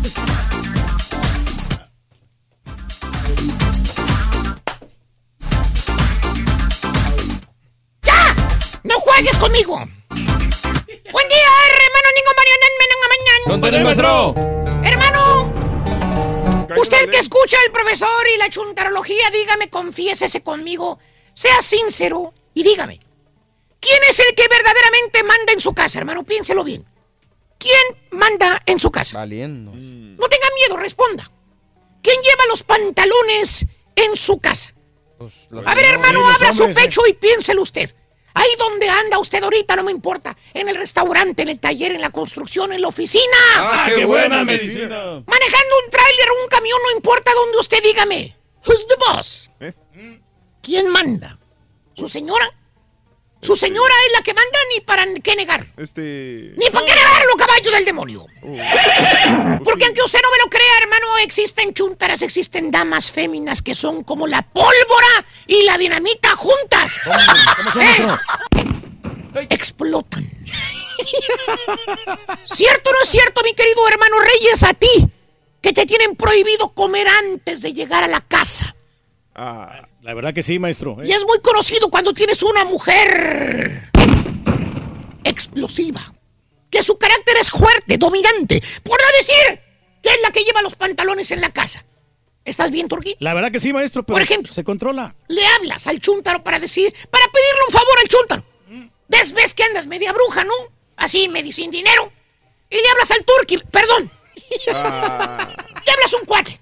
¡Ya! 8.02 8.36
¡No 8.84 8.94
juegues 9.00 9.36
conmigo! 9.38 9.78
¡Buen 9.80 11.28
día, 11.28 11.48
hermano 11.80 12.08
Ningo 12.14 12.32
Mañana! 12.36 13.44
¿Dónde 13.46 13.68
es, 13.76 13.82
maestro? 13.82 14.34
Hermano, 14.84 15.52
usted 16.76 17.10
que 17.10 17.18
escucha 17.18 17.56
al 17.66 17.72
profesor 17.72 18.08
y 18.32 18.38
la 18.38 18.48
chuntarología, 18.48 19.28
dígame, 19.32 19.68
confiésese 19.70 20.44
conmigo, 20.44 21.00
sea 21.34 21.60
sincero 21.62 22.32
y 22.54 22.62
dígame, 22.62 23.00
¿quién 23.80 23.98
es 24.08 24.20
el 24.20 24.36
que 24.36 24.46
verdaderamente 24.46 25.24
manda 25.24 25.52
en 25.52 25.60
su 25.60 25.74
casa, 25.74 25.98
hermano? 25.98 26.22
Piénselo 26.22 26.62
bien. 26.62 26.84
¿Quién 27.60 28.18
manda 28.18 28.60
en 28.64 28.80
su 28.80 28.90
casa? 28.90 29.18
Valiendo. 29.18 29.70
No 29.72 30.28
tenga 30.28 30.46
miedo, 30.56 30.76
responda. 30.78 31.30
¿Quién 32.02 32.16
lleva 32.22 32.46
los 32.48 32.62
pantalones 32.62 33.66
en 33.94 34.16
su 34.16 34.40
casa? 34.40 34.74
A 35.66 35.74
ver, 35.74 35.84
hermano, 35.84 36.26
abra 36.26 36.52
su 36.52 36.72
pecho 36.72 37.02
y 37.06 37.12
piénselo 37.12 37.60
usted. 37.62 37.94
Ahí 38.32 38.48
donde 38.58 38.88
anda 38.88 39.18
usted 39.18 39.42
ahorita, 39.42 39.76
no 39.76 39.82
me 39.82 39.92
importa. 39.92 40.34
En 40.54 40.68
el 40.70 40.76
restaurante, 40.76 41.42
en 41.42 41.50
el 41.50 41.60
taller, 41.60 41.92
en 41.92 42.00
la 42.00 42.10
construcción, 42.10 42.72
en 42.72 42.80
la 42.80 42.88
oficina. 42.88 43.36
Ah, 43.56 43.90
qué 43.94 44.06
buena 44.06 44.42
medicina. 44.42 45.22
Manejando 45.26 45.74
un 45.84 45.90
tráiler 45.90 46.30
o 46.30 46.42
un 46.42 46.48
camión, 46.48 46.78
no 46.82 46.96
importa 46.96 47.30
donde 47.34 47.58
usted 47.58 47.82
dígame. 47.82 48.36
Who's 48.66 48.86
the 48.86 48.96
boss? 48.96 49.50
¿Quién 50.62 50.88
manda? 50.88 51.38
¿Su 51.94 52.08
señora? 52.08 52.50
Su 53.42 53.56
señora 53.56 53.94
es 54.06 54.12
la 54.12 54.22
que 54.22 54.34
manda 54.34 54.58
ni 54.74 54.80
para 54.80 55.06
qué 55.22 55.34
negar. 55.34 55.64
Este. 55.78 56.52
Ni 56.56 56.66
para 56.70 56.84
qué 56.84 56.94
negarlo, 56.94 57.36
caballo 57.36 57.70
del 57.70 57.86
demonio. 57.86 58.26
Porque 59.64 59.86
aunque 59.86 60.02
usted 60.02 60.20
no 60.22 60.30
me 60.30 60.38
lo 60.44 60.50
crea, 60.50 60.78
hermano, 60.82 61.16
existen 61.18 61.72
chuntaras, 61.72 62.20
existen 62.20 62.70
damas 62.70 63.10
féminas 63.10 63.62
que 63.62 63.74
son 63.74 64.04
como 64.04 64.26
la 64.26 64.42
pólvora 64.42 65.24
y 65.46 65.62
la 65.62 65.78
dinamita 65.78 66.36
juntas. 66.36 67.00
¿Eh? 67.80 69.46
Explotan. 69.48 70.24
¿Cierto 72.44 72.90
o 72.90 72.92
no 72.92 73.02
es 73.02 73.08
cierto, 73.08 73.40
mi 73.42 73.54
querido 73.54 73.88
hermano 73.88 74.16
Reyes, 74.20 74.62
a 74.64 74.74
ti? 74.74 75.08
Que 75.62 75.72
te 75.72 75.86
tienen 75.86 76.14
prohibido 76.14 76.74
comer 76.74 77.08
antes 77.08 77.62
de 77.62 77.72
llegar 77.72 78.02
a 78.02 78.08
la 78.08 78.20
casa. 78.20 78.76
La 79.34 80.14
verdad 80.14 80.34
que 80.34 80.42
sí, 80.42 80.58
maestro. 80.58 80.98
¿eh? 81.02 81.06
Y 81.06 81.12
es 81.12 81.24
muy 81.24 81.40
conocido 81.40 81.88
cuando 81.90 82.12
tienes 82.12 82.42
una 82.42 82.64
mujer 82.64 83.90
explosiva. 85.24 86.00
Que 86.70 86.82
su 86.82 86.98
carácter 86.98 87.36
es 87.40 87.50
fuerte, 87.50 87.98
dominante. 87.98 88.62
Por 88.84 89.00
no 89.00 89.06
decir 89.18 89.60
que 90.02 90.08
es 90.10 90.20
la 90.22 90.30
que 90.30 90.44
lleva 90.44 90.62
los 90.62 90.74
pantalones 90.76 91.30
en 91.30 91.40
la 91.40 91.50
casa. 91.52 91.84
¿Estás 92.44 92.70
bien, 92.70 92.88
Turquí? 92.88 93.16
La 93.18 93.34
verdad 93.34 93.50
que 93.52 93.60
sí, 93.60 93.72
maestro, 93.72 94.02
pero 94.04 94.14
Por 94.14 94.22
ejemplo. 94.22 94.52
se 94.52 94.64
controla. 94.64 95.14
Le 95.28 95.44
hablas 95.46 95.86
al 95.86 96.00
chúntaro 96.00 96.42
para 96.42 96.58
decir, 96.58 96.92
para 97.10 97.24
pedirle 97.26 97.60
un 97.66 97.72
favor 97.72 97.98
al 98.00 98.08
chúntaro. 98.08 98.44
¿Ves, 99.08 99.32
ves 99.32 99.54
que 99.54 99.64
andas 99.64 99.86
media 99.86 100.12
bruja, 100.12 100.44
no? 100.44 100.54
Así, 100.96 101.28
medio 101.28 101.52
sin 101.52 101.70
dinero. 101.70 102.12
Y 102.70 102.76
le 102.76 102.88
hablas 102.90 103.10
al 103.10 103.24
Turqui, 103.24 103.58
perdón. 103.70 104.10
Le 104.66 104.72
hablas 104.72 106.14
a 106.14 106.16
un 106.20 106.24
cuate 106.24 106.60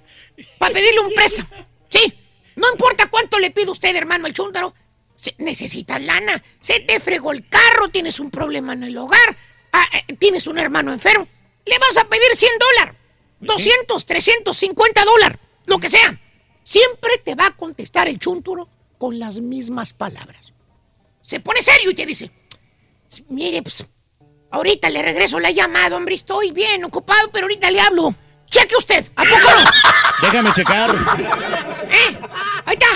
para 0.58 0.72
pedirle 0.74 1.00
un 1.00 1.12
préstamo. 1.14 1.48
Sí, 1.88 2.17
no 2.58 2.70
importa 2.72 3.08
cuánto 3.08 3.38
le 3.38 3.50
pide 3.50 3.70
usted, 3.70 3.94
hermano, 3.96 4.26
al 4.26 4.34
chúntaro. 4.34 4.74
Se- 5.14 5.34
necesitas 5.38 6.00
lana, 6.02 6.42
se 6.60 6.80
te 6.80 7.00
fregó 7.00 7.32
el 7.32 7.48
carro, 7.48 7.88
tienes 7.88 8.20
un 8.20 8.30
problema 8.30 8.72
en 8.72 8.84
el 8.84 8.96
hogar, 8.98 9.36
ah, 9.72 9.84
eh, 10.06 10.12
tienes 10.14 10.46
un 10.46 10.58
hermano 10.58 10.92
enfermo. 10.92 11.26
Le 11.64 11.78
vas 11.78 11.96
a 11.96 12.04
pedir 12.08 12.34
100 12.34 12.50
dólares, 12.58 12.94
200, 13.40 14.06
350 14.06 15.04
dólares, 15.04 15.38
lo 15.66 15.78
que 15.78 15.88
sea. 15.88 16.20
Siempre 16.62 17.18
te 17.24 17.34
va 17.34 17.46
a 17.46 17.56
contestar 17.56 18.08
el 18.08 18.18
chúntaro 18.18 18.68
con 18.98 19.18
las 19.18 19.40
mismas 19.40 19.92
palabras. 19.92 20.52
Se 21.20 21.40
pone 21.40 21.62
serio 21.62 21.90
y 21.90 21.94
te 21.94 22.06
dice, 22.06 22.30
mire, 23.28 23.62
pues, 23.62 23.86
ahorita 24.50 24.88
le 24.90 25.02
regreso 25.02 25.40
la 25.40 25.50
llamada, 25.50 25.96
hombre, 25.96 26.14
estoy 26.14 26.52
bien 26.52 26.84
ocupado, 26.84 27.30
pero 27.32 27.44
ahorita 27.46 27.70
le 27.70 27.80
hablo. 27.80 28.14
Cheque 28.46 28.76
usted, 28.76 29.04
¿a 29.16 29.24
poco 29.24 29.40
no? 29.40 29.70
Déjame 30.22 30.52
checar. 30.52 30.96
¿Eh? 31.88 32.18
Ahí 32.66 32.74
está. 32.78 32.86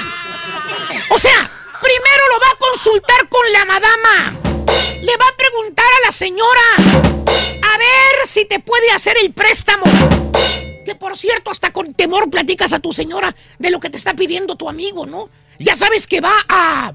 O 1.10 1.18
sea, 1.18 1.50
primero 1.80 2.22
lo 2.32 2.40
va 2.40 2.50
a 2.52 2.58
consultar 2.58 3.28
con 3.28 3.52
la 3.52 3.64
madama. 3.64 4.32
Le 5.02 5.16
va 5.16 5.26
a 5.28 5.36
preguntar 5.36 5.86
a 6.02 6.06
la 6.06 6.12
señora 6.12 6.60
a 6.76 7.78
ver 7.78 8.26
si 8.26 8.44
te 8.46 8.60
puede 8.60 8.90
hacer 8.92 9.16
el 9.22 9.32
préstamo. 9.32 9.84
Que 10.84 10.94
por 10.94 11.16
cierto, 11.16 11.50
hasta 11.50 11.72
con 11.72 11.94
temor 11.94 12.28
platicas 12.30 12.72
a 12.72 12.80
tu 12.80 12.92
señora 12.92 13.34
de 13.58 13.70
lo 13.70 13.80
que 13.80 13.90
te 13.90 13.96
está 13.96 14.14
pidiendo 14.14 14.56
tu 14.56 14.68
amigo, 14.68 15.06
¿no? 15.06 15.28
Ya 15.58 15.76
sabes 15.76 16.06
que 16.06 16.20
va 16.20 16.34
a 16.48 16.90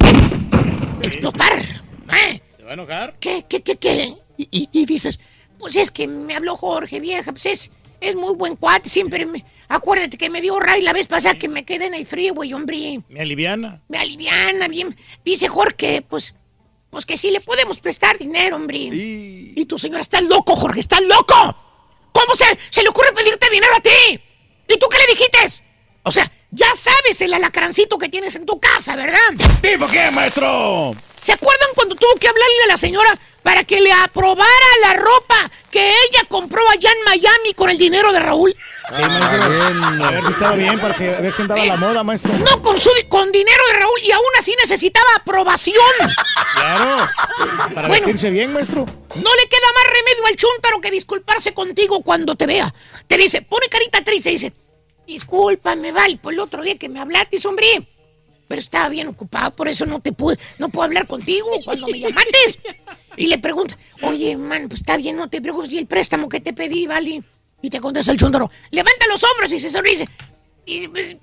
explotar. 1.01 1.59
¿eh? 1.59 2.41
¿Se 2.55 2.63
va 2.63 2.71
a 2.71 2.73
enojar? 2.73 3.15
¿Qué, 3.19 3.45
qué, 3.47 3.61
qué, 3.61 3.77
qué? 3.77 4.13
Y, 4.37 4.47
y- 4.51 4.69
y 4.71 4.85
dices, 4.85 5.19
pues 5.57 5.75
es 5.75 5.91
que 5.91 6.07
me 6.07 6.35
habló 6.35 6.57
Jorge, 6.57 6.99
vieja, 6.99 7.31
pues 7.31 7.45
es, 7.45 7.71
es 8.01 8.15
muy 8.15 8.35
buen 8.35 8.55
cuate, 8.55 8.89
siempre 8.89 9.25
me... 9.25 9.43
Acuérdate 9.69 10.17
que 10.17 10.29
me 10.29 10.39
dio 10.39 10.59
ray 10.59 10.81
la 10.81 10.93
vez 10.93 11.07
pasada 11.07 11.37
que 11.37 11.49
me 11.49 11.65
quedé 11.65 11.87
en 11.87 11.93
el 11.93 12.05
frío, 12.07 12.33
güey, 12.33 12.53
hombre. 12.53 13.01
Me 13.09 13.19
aliviana. 13.19 13.81
Me 13.89 13.97
aliviana 13.97 14.69
bien. 14.69 14.95
Dice 15.25 15.49
Jorge, 15.49 16.01
pues, 16.07 16.35
pues 16.89 17.05
que 17.05 17.17
sí 17.17 17.31
le 17.31 17.41
podemos 17.41 17.79
prestar 17.81 18.17
dinero, 18.17 18.55
hombre. 18.55 18.77
Y, 18.77 19.65
tu 19.65 19.77
señora 19.77 20.01
está 20.01 20.21
loco, 20.21 20.55
Jorge, 20.55 20.79
está 20.79 21.01
loco. 21.01 21.57
¿Cómo 22.13 22.33
se, 22.35 22.45
se 22.69 22.81
le 22.81 22.89
ocurre 22.89 23.11
pedirte 23.13 23.49
dinero 23.49 23.73
a 23.75 23.81
ti? 23.81 24.21
¿Y 24.69 24.77
tú 24.77 24.87
qué 24.89 24.97
le 24.99 25.07
dijiste? 25.07 25.63
O 26.03 26.11
sea, 26.13 26.31
ya 26.57 26.75
sabes 26.75 27.21
el 27.21 27.33
alacrancito 27.33 27.97
que 27.97 28.09
tienes 28.09 28.35
en 28.35 28.45
tu 28.45 28.59
casa, 28.59 28.95
¿verdad? 28.95 29.19
¿Tipo 29.61 29.87
qué, 29.87 30.09
maestro? 30.11 30.93
¿Se 31.21 31.31
acuerdan 31.33 31.69
cuando 31.75 31.95
tuvo 31.95 32.15
que 32.19 32.27
hablarle 32.27 32.63
a 32.65 32.67
la 32.67 32.77
señora 32.77 33.17
para 33.43 33.63
que 33.63 33.79
le 33.79 33.91
aprobara 33.91 34.49
la 34.81 34.93
ropa 34.93 35.49
que 35.71 35.87
ella 35.89 36.23
compró 36.27 36.61
allá 36.69 36.91
en 36.91 37.03
Miami 37.05 37.53
con 37.55 37.69
el 37.69 37.77
dinero 37.77 38.11
de 38.11 38.19
Raúl? 38.19 38.55
Sí, 38.89 39.01
maestro. 39.01 39.43
A 40.05 40.11
ver 40.11 40.23
si 40.25 40.31
estaba 40.31 40.55
bien, 40.55 40.79
para 40.79 40.97
si- 40.97 41.03
a 41.07 41.19
ver 41.19 41.31
si 41.33 41.41
andaba 41.41 41.65
la 41.65 41.75
moda, 41.75 42.03
maestro. 42.03 42.31
No 42.33 42.61
con, 42.61 42.79
su, 42.79 42.89
con 43.09 43.31
dinero 43.31 43.63
de 43.67 43.79
Raúl 43.79 43.99
y 44.03 44.11
aún 44.11 44.25
así 44.39 44.53
necesitaba 44.61 45.07
aprobación. 45.15 45.75
Claro. 46.55 47.07
Para 47.75 47.87
Bueno. 47.87 48.05
vestirse 48.05 48.29
bien, 48.29 48.53
maestro. 48.53 48.85
No 48.85 49.35
le 49.35 49.49
queda 49.49 49.67
más 49.75 49.83
remedio 49.93 50.25
al 50.27 50.35
chúntaro 50.37 50.79
que 50.81 50.91
disculparse 50.91 51.53
contigo 51.53 52.01
cuando 52.01 52.35
te 52.35 52.45
vea. 52.45 52.73
Te 53.07 53.17
dice, 53.17 53.41
pone 53.41 53.67
carita 53.67 54.03
triste 54.03 54.29
y 54.29 54.33
dice, 54.33 54.53
discúlpame, 55.07 55.91
Val, 55.91 56.19
por 56.19 56.33
el 56.33 56.39
otro 56.39 56.61
día 56.61 56.77
que 56.77 56.89
me 56.89 56.99
hablaste, 56.99 57.39
hombre. 57.47 57.87
Pero 58.47 58.59
estaba 58.59 58.89
bien 58.89 59.07
ocupado, 59.07 59.55
por 59.55 59.67
eso 59.67 59.85
no 59.85 59.99
te 59.99 60.11
pude, 60.11 60.37
no 60.57 60.69
puedo 60.69 60.85
hablar 60.85 61.07
contigo 61.07 61.47
cuando 61.65 61.87
me 61.87 61.99
llamaste. 61.99 62.75
Y 63.17 63.27
le 63.27 63.39
pregunta, 63.39 63.77
oye, 64.03 64.37
man, 64.37 64.67
pues 64.69 64.81
está 64.81 64.95
bien, 64.95 65.17
no 65.17 65.29
te 65.29 65.41
preocupes, 65.41 65.73
y 65.73 65.79
el 65.79 65.87
préstamo 65.87 66.29
que 66.29 66.39
te 66.39 66.53
pedí, 66.53 66.85
vale. 66.85 67.23
Y 67.61 67.69
te 67.69 67.79
contesta 67.79 68.11
el 68.11 68.17
chúntaro, 68.17 68.49
levanta 68.69 69.07
los 69.07 69.23
hombros 69.23 69.51
y 69.51 69.59
se 69.59 69.69
sonríe. 69.69 70.07
Y 70.65 70.87
pues, 70.89 71.17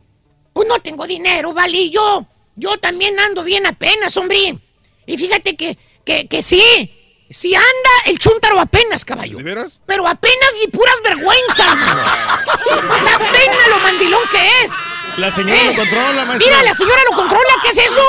pues 0.53 0.69
no 0.69 0.81
tengo 0.81 1.07
dinero, 1.07 1.53
vale, 1.53 1.89
yo, 1.91 2.27
yo 2.57 2.77
también 2.79 3.19
ando 3.21 3.45
bien 3.45 3.65
apenas, 3.67 4.17
hombre. 4.17 4.59
Y 5.07 5.17
fíjate 5.17 5.57
que, 5.57 5.79
que, 6.05 6.27
que 6.27 6.43
sí. 6.43 6.91
Si 7.35 7.53
anda 7.53 7.91
el 8.07 8.17
chúntaro 8.19 8.61
apenas, 8.61 9.05
caballo. 9.05 9.39
¿De 9.39 9.43
veras? 9.43 9.81
Pero 9.87 10.07
apenas 10.07 10.51
y 10.65 10.69
puras 10.69 10.95
vergüenzas. 11.03 11.67
La 11.67 13.19
pena 13.33 13.69
lo 13.71 13.79
mandilón 13.81 14.23
que 14.31 14.39
es. 14.65 14.73
La 15.17 15.33
señora 15.33 15.61
Eh, 15.61 15.65
lo 15.67 15.75
controla, 15.75 16.25
maestro. 16.27 16.39
Mira, 16.49 16.63
la 16.63 16.75
señora 16.75 17.01
lo 17.11 17.17
controla, 17.17 17.55
¿qué 17.63 17.69
es 17.71 17.79
eso? 17.79 18.03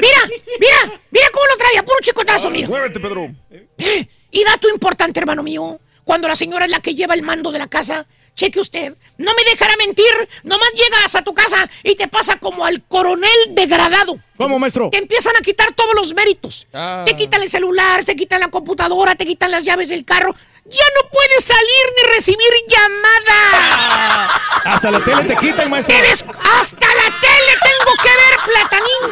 Mira, 0.00 0.18
mira, 0.60 1.00
mira 1.10 1.26
cómo 1.32 1.46
lo 1.46 1.56
trae, 1.56 1.78
a 1.78 1.82
puro 1.82 1.96
chicotazo, 2.02 2.50
mira. 2.50 2.68
Muévete, 2.68 3.00
Pedro. 3.00 3.30
Eh, 3.50 4.06
Y 4.30 4.44
dato 4.44 4.68
importante, 4.68 5.18
hermano 5.20 5.42
mío, 5.42 5.80
cuando 6.04 6.28
la 6.28 6.36
señora 6.36 6.66
es 6.66 6.70
la 6.70 6.80
que 6.80 6.94
lleva 6.94 7.14
el 7.14 7.22
mando 7.22 7.50
de 7.50 7.58
la 7.58 7.68
casa, 7.68 8.06
cheque 8.38 8.60
usted, 8.60 8.94
no 9.18 9.34
me 9.34 9.42
dejará 9.50 9.74
mentir, 9.78 10.04
nomás 10.44 10.70
llegas 10.72 11.14
a 11.16 11.22
tu 11.22 11.34
casa 11.34 11.68
y 11.82 11.96
te 11.96 12.06
pasa 12.06 12.36
como 12.38 12.64
al 12.64 12.82
coronel 12.86 13.30
degradado. 13.50 14.16
¿Cómo, 14.36 14.58
maestro? 14.60 14.90
Te 14.90 14.98
empiezan 14.98 15.34
a 15.36 15.40
quitar 15.40 15.72
todos 15.74 15.92
los 15.96 16.14
méritos. 16.14 16.68
Ah. 16.72 17.02
Te 17.04 17.16
quitan 17.16 17.42
el 17.42 17.50
celular, 17.50 18.04
te 18.04 18.14
quitan 18.14 18.38
la 18.40 18.48
computadora, 18.48 19.16
te 19.16 19.26
quitan 19.26 19.50
las 19.50 19.64
llaves 19.64 19.88
del 19.88 20.04
carro. 20.04 20.32
Ya 20.66 20.84
no 21.02 21.08
puedes 21.10 21.44
salir 21.44 21.84
ni 21.96 22.14
recibir 22.14 22.52
llamadas. 22.68 24.40
Hasta 24.64 24.90
la 24.92 25.00
tele 25.04 25.22
te 25.24 25.36
quitan, 25.36 25.68
maestro. 25.70 25.96
Te 25.96 26.02
des- 26.02 26.24
Hasta 26.60 26.86
la 26.86 27.20
tele 27.20 27.52
tengo 27.68 27.92
que 28.04 28.12
ver, 28.22 28.34
platanín. 28.46 29.02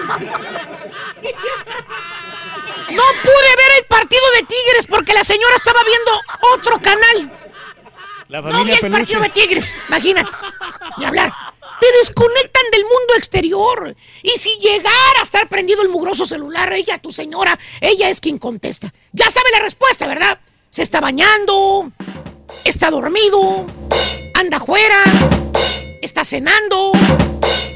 No 2.90 3.02
pude 3.22 3.56
ver 3.56 3.72
el 3.78 3.84
partido 3.86 4.22
de 4.36 4.42
Tigres 4.44 4.86
porque 4.88 5.12
la 5.14 5.24
señora 5.24 5.56
estaba 5.56 5.80
viendo 5.82 6.20
otro 6.54 6.80
canal. 6.80 7.45
La 8.28 8.40
No 8.40 8.46
vi 8.48 8.52
familia 8.52 8.74
el 8.74 8.80
peluche. 8.80 8.98
partido 9.00 9.20
de 9.20 9.28
Tigres, 9.28 9.76
imagínate. 9.88 10.30
Ni 10.98 11.04
hablar. 11.04 11.32
Te 11.80 11.86
desconectan 11.98 12.62
del 12.72 12.82
mundo 12.82 13.14
exterior. 13.16 13.94
Y 14.22 14.30
si 14.38 14.58
llegara 14.58 15.20
a 15.20 15.22
estar 15.22 15.48
prendido 15.48 15.82
el 15.82 15.88
mugroso 15.90 16.26
celular, 16.26 16.72
ella, 16.72 16.98
tu 16.98 17.12
señora, 17.12 17.58
ella 17.80 18.08
es 18.08 18.20
quien 18.20 18.38
contesta. 18.38 18.92
Ya 19.12 19.30
sabe 19.30 19.50
la 19.52 19.60
respuesta, 19.60 20.06
¿verdad? 20.06 20.40
Se 20.70 20.82
está 20.82 21.00
bañando, 21.00 21.92
está 22.64 22.90
dormido, 22.90 23.66
anda 24.34 24.56
afuera, 24.56 25.04
está 26.02 26.24
cenando. 26.24 26.92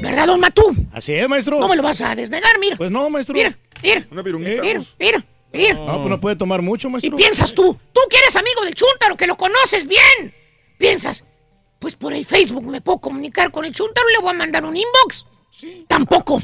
¿Verdad, 0.01 0.25
don 0.27 0.39
Matú? 0.39 0.75
Así 0.93 1.13
es, 1.13 1.29
maestro. 1.29 1.59
No 1.59 1.67
me 1.67 1.75
lo 1.75 1.83
vas 1.83 2.01
a 2.01 2.15
desnegar, 2.15 2.57
mira. 2.59 2.75
Pues 2.75 2.89
no, 2.91 3.09
maestro. 3.09 3.33
Mira, 3.35 3.55
mira. 3.83 4.05
Una 4.11 4.21
virunguita. 4.23 4.61
Mira, 4.63 4.81
mira, 4.99 5.23
mira. 5.53 5.73
No, 5.75 5.97
pues 5.97 6.09
no 6.09 6.19
puede 6.19 6.35
tomar 6.35 6.61
mucho, 6.61 6.87
Y 6.87 6.91
maestro. 6.91 7.15
piensas 7.15 7.53
tú, 7.53 7.79
tú 7.93 8.01
que 8.09 8.17
eres 8.17 8.35
amigo 8.35 8.61
del 8.65 8.73
Chuntaro, 8.73 9.15
que 9.15 9.27
lo 9.27 9.37
conoces 9.37 9.87
bien. 9.87 10.33
Piensas, 10.81 11.23
pues 11.77 11.95
por 11.95 12.11
el 12.11 12.25
Facebook 12.25 12.65
me 12.65 12.81
puedo 12.81 12.97
comunicar 12.97 13.51
con 13.51 13.63
el 13.63 13.71
Chuntaro 13.71 14.09
y 14.09 14.13
le 14.13 14.19
voy 14.19 14.31
a 14.31 14.33
mandar 14.33 14.65
un 14.65 14.75
inbox. 14.75 15.27
Tampoco. 15.87 16.41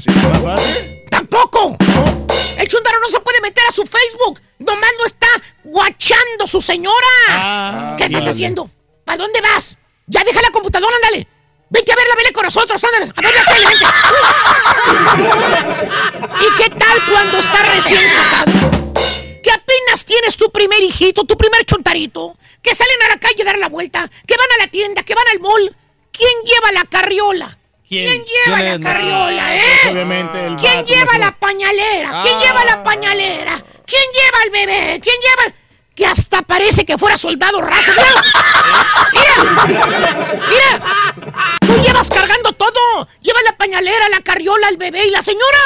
Tampoco. 1.10 1.76
El 2.56 2.68
Chuntaro 2.68 3.00
no 3.00 3.08
se 3.08 3.18
puede 3.18 3.40
meter 3.40 3.64
a 3.68 3.72
su 3.72 3.82
Facebook. 3.84 4.40
Nomás 4.60 4.90
lo 4.96 5.06
está 5.06 5.26
guachando 5.64 6.46
su 6.46 6.60
señora. 6.60 6.94
Ah, 7.30 7.96
¿Qué 7.98 8.04
estás 8.04 8.28
haciendo? 8.28 8.70
¿Para 9.04 9.18
dónde 9.18 9.40
vas? 9.40 9.76
Ya 10.06 10.22
deja 10.22 10.40
la 10.40 10.50
computadora, 10.50 10.94
ándale. 10.94 11.26
Vente 11.70 11.90
a 11.90 11.96
ver 11.96 12.06
la 12.08 12.14
vele 12.14 12.32
con 12.32 12.44
nosotros, 12.44 12.80
ándale. 12.84 13.12
A 13.16 13.20
ver 13.20 13.34
la 13.34 13.44
tele, 13.44 13.66
vente. 13.66 13.86
¿Y 16.46 16.62
qué 16.62 16.70
tal 16.76 17.10
cuando 17.10 17.38
estás 17.38 17.74
recién 17.74 18.02
casado? 18.14 18.52
Que 19.42 19.50
apenas 19.50 20.04
tienes 20.04 20.36
tu 20.36 20.48
primer 20.52 20.80
hijito, 20.80 21.24
tu 21.24 21.36
primer 21.36 21.64
chontarito, 21.64 22.36
que 22.68 22.74
salen 22.74 23.02
a 23.06 23.08
la 23.08 23.16
calle 23.18 23.42
a 23.42 23.44
dar 23.46 23.58
la 23.58 23.68
vuelta, 23.68 24.10
que 24.26 24.36
van 24.36 24.46
a 24.56 24.64
la 24.64 24.70
tienda, 24.70 25.02
que 25.02 25.14
van 25.14 25.24
al 25.32 25.40
mall. 25.40 25.74
¿Quién 26.12 26.30
lleva 26.44 26.72
la 26.72 26.84
carriola? 26.84 27.58
¿Quién, 27.88 28.22
lleva 28.26 28.58
¿Quién 28.58 28.82
la 28.82 28.90
carriola, 28.92 29.56
eh? 29.56 29.62
pues, 29.82 29.92
obviamente, 29.94 30.46
el 30.46 30.56
¿Quién 30.56 30.76
vato, 30.76 30.92
lleva 30.92 31.18
la 31.18 31.38
pañalera? 31.38 32.20
¿Quién 32.22 32.34
Ah. 32.36 32.42
lleva 32.42 32.64
la 32.66 32.84
pañalera? 32.84 33.56
¿Quién 33.86 34.02
lleva 34.12 34.38
al 34.42 34.50
bebé? 34.50 35.00
¿Quién 35.02 35.16
lleva 35.22 35.44
el- 35.46 35.54
Que 35.94 36.06
hasta 36.06 36.42
parece 36.42 36.84
que 36.84 36.98
fuera 36.98 37.16
soldado 37.16 37.60
raso. 37.62 37.90
¡Mira! 39.12 39.66
¡Mira! 39.66 40.38
¡Mira! 40.48 40.86
Tú 41.60 41.82
llevas 41.82 42.08
cargando 42.10 42.52
todo. 42.52 43.08
Lleva 43.22 43.40
la 43.42 43.56
pañalera, 43.56 44.08
la 44.10 44.20
carriola, 44.20 44.68
el 44.68 44.76
bebé 44.76 45.06
y 45.06 45.10
la 45.10 45.22
señora. 45.22 45.58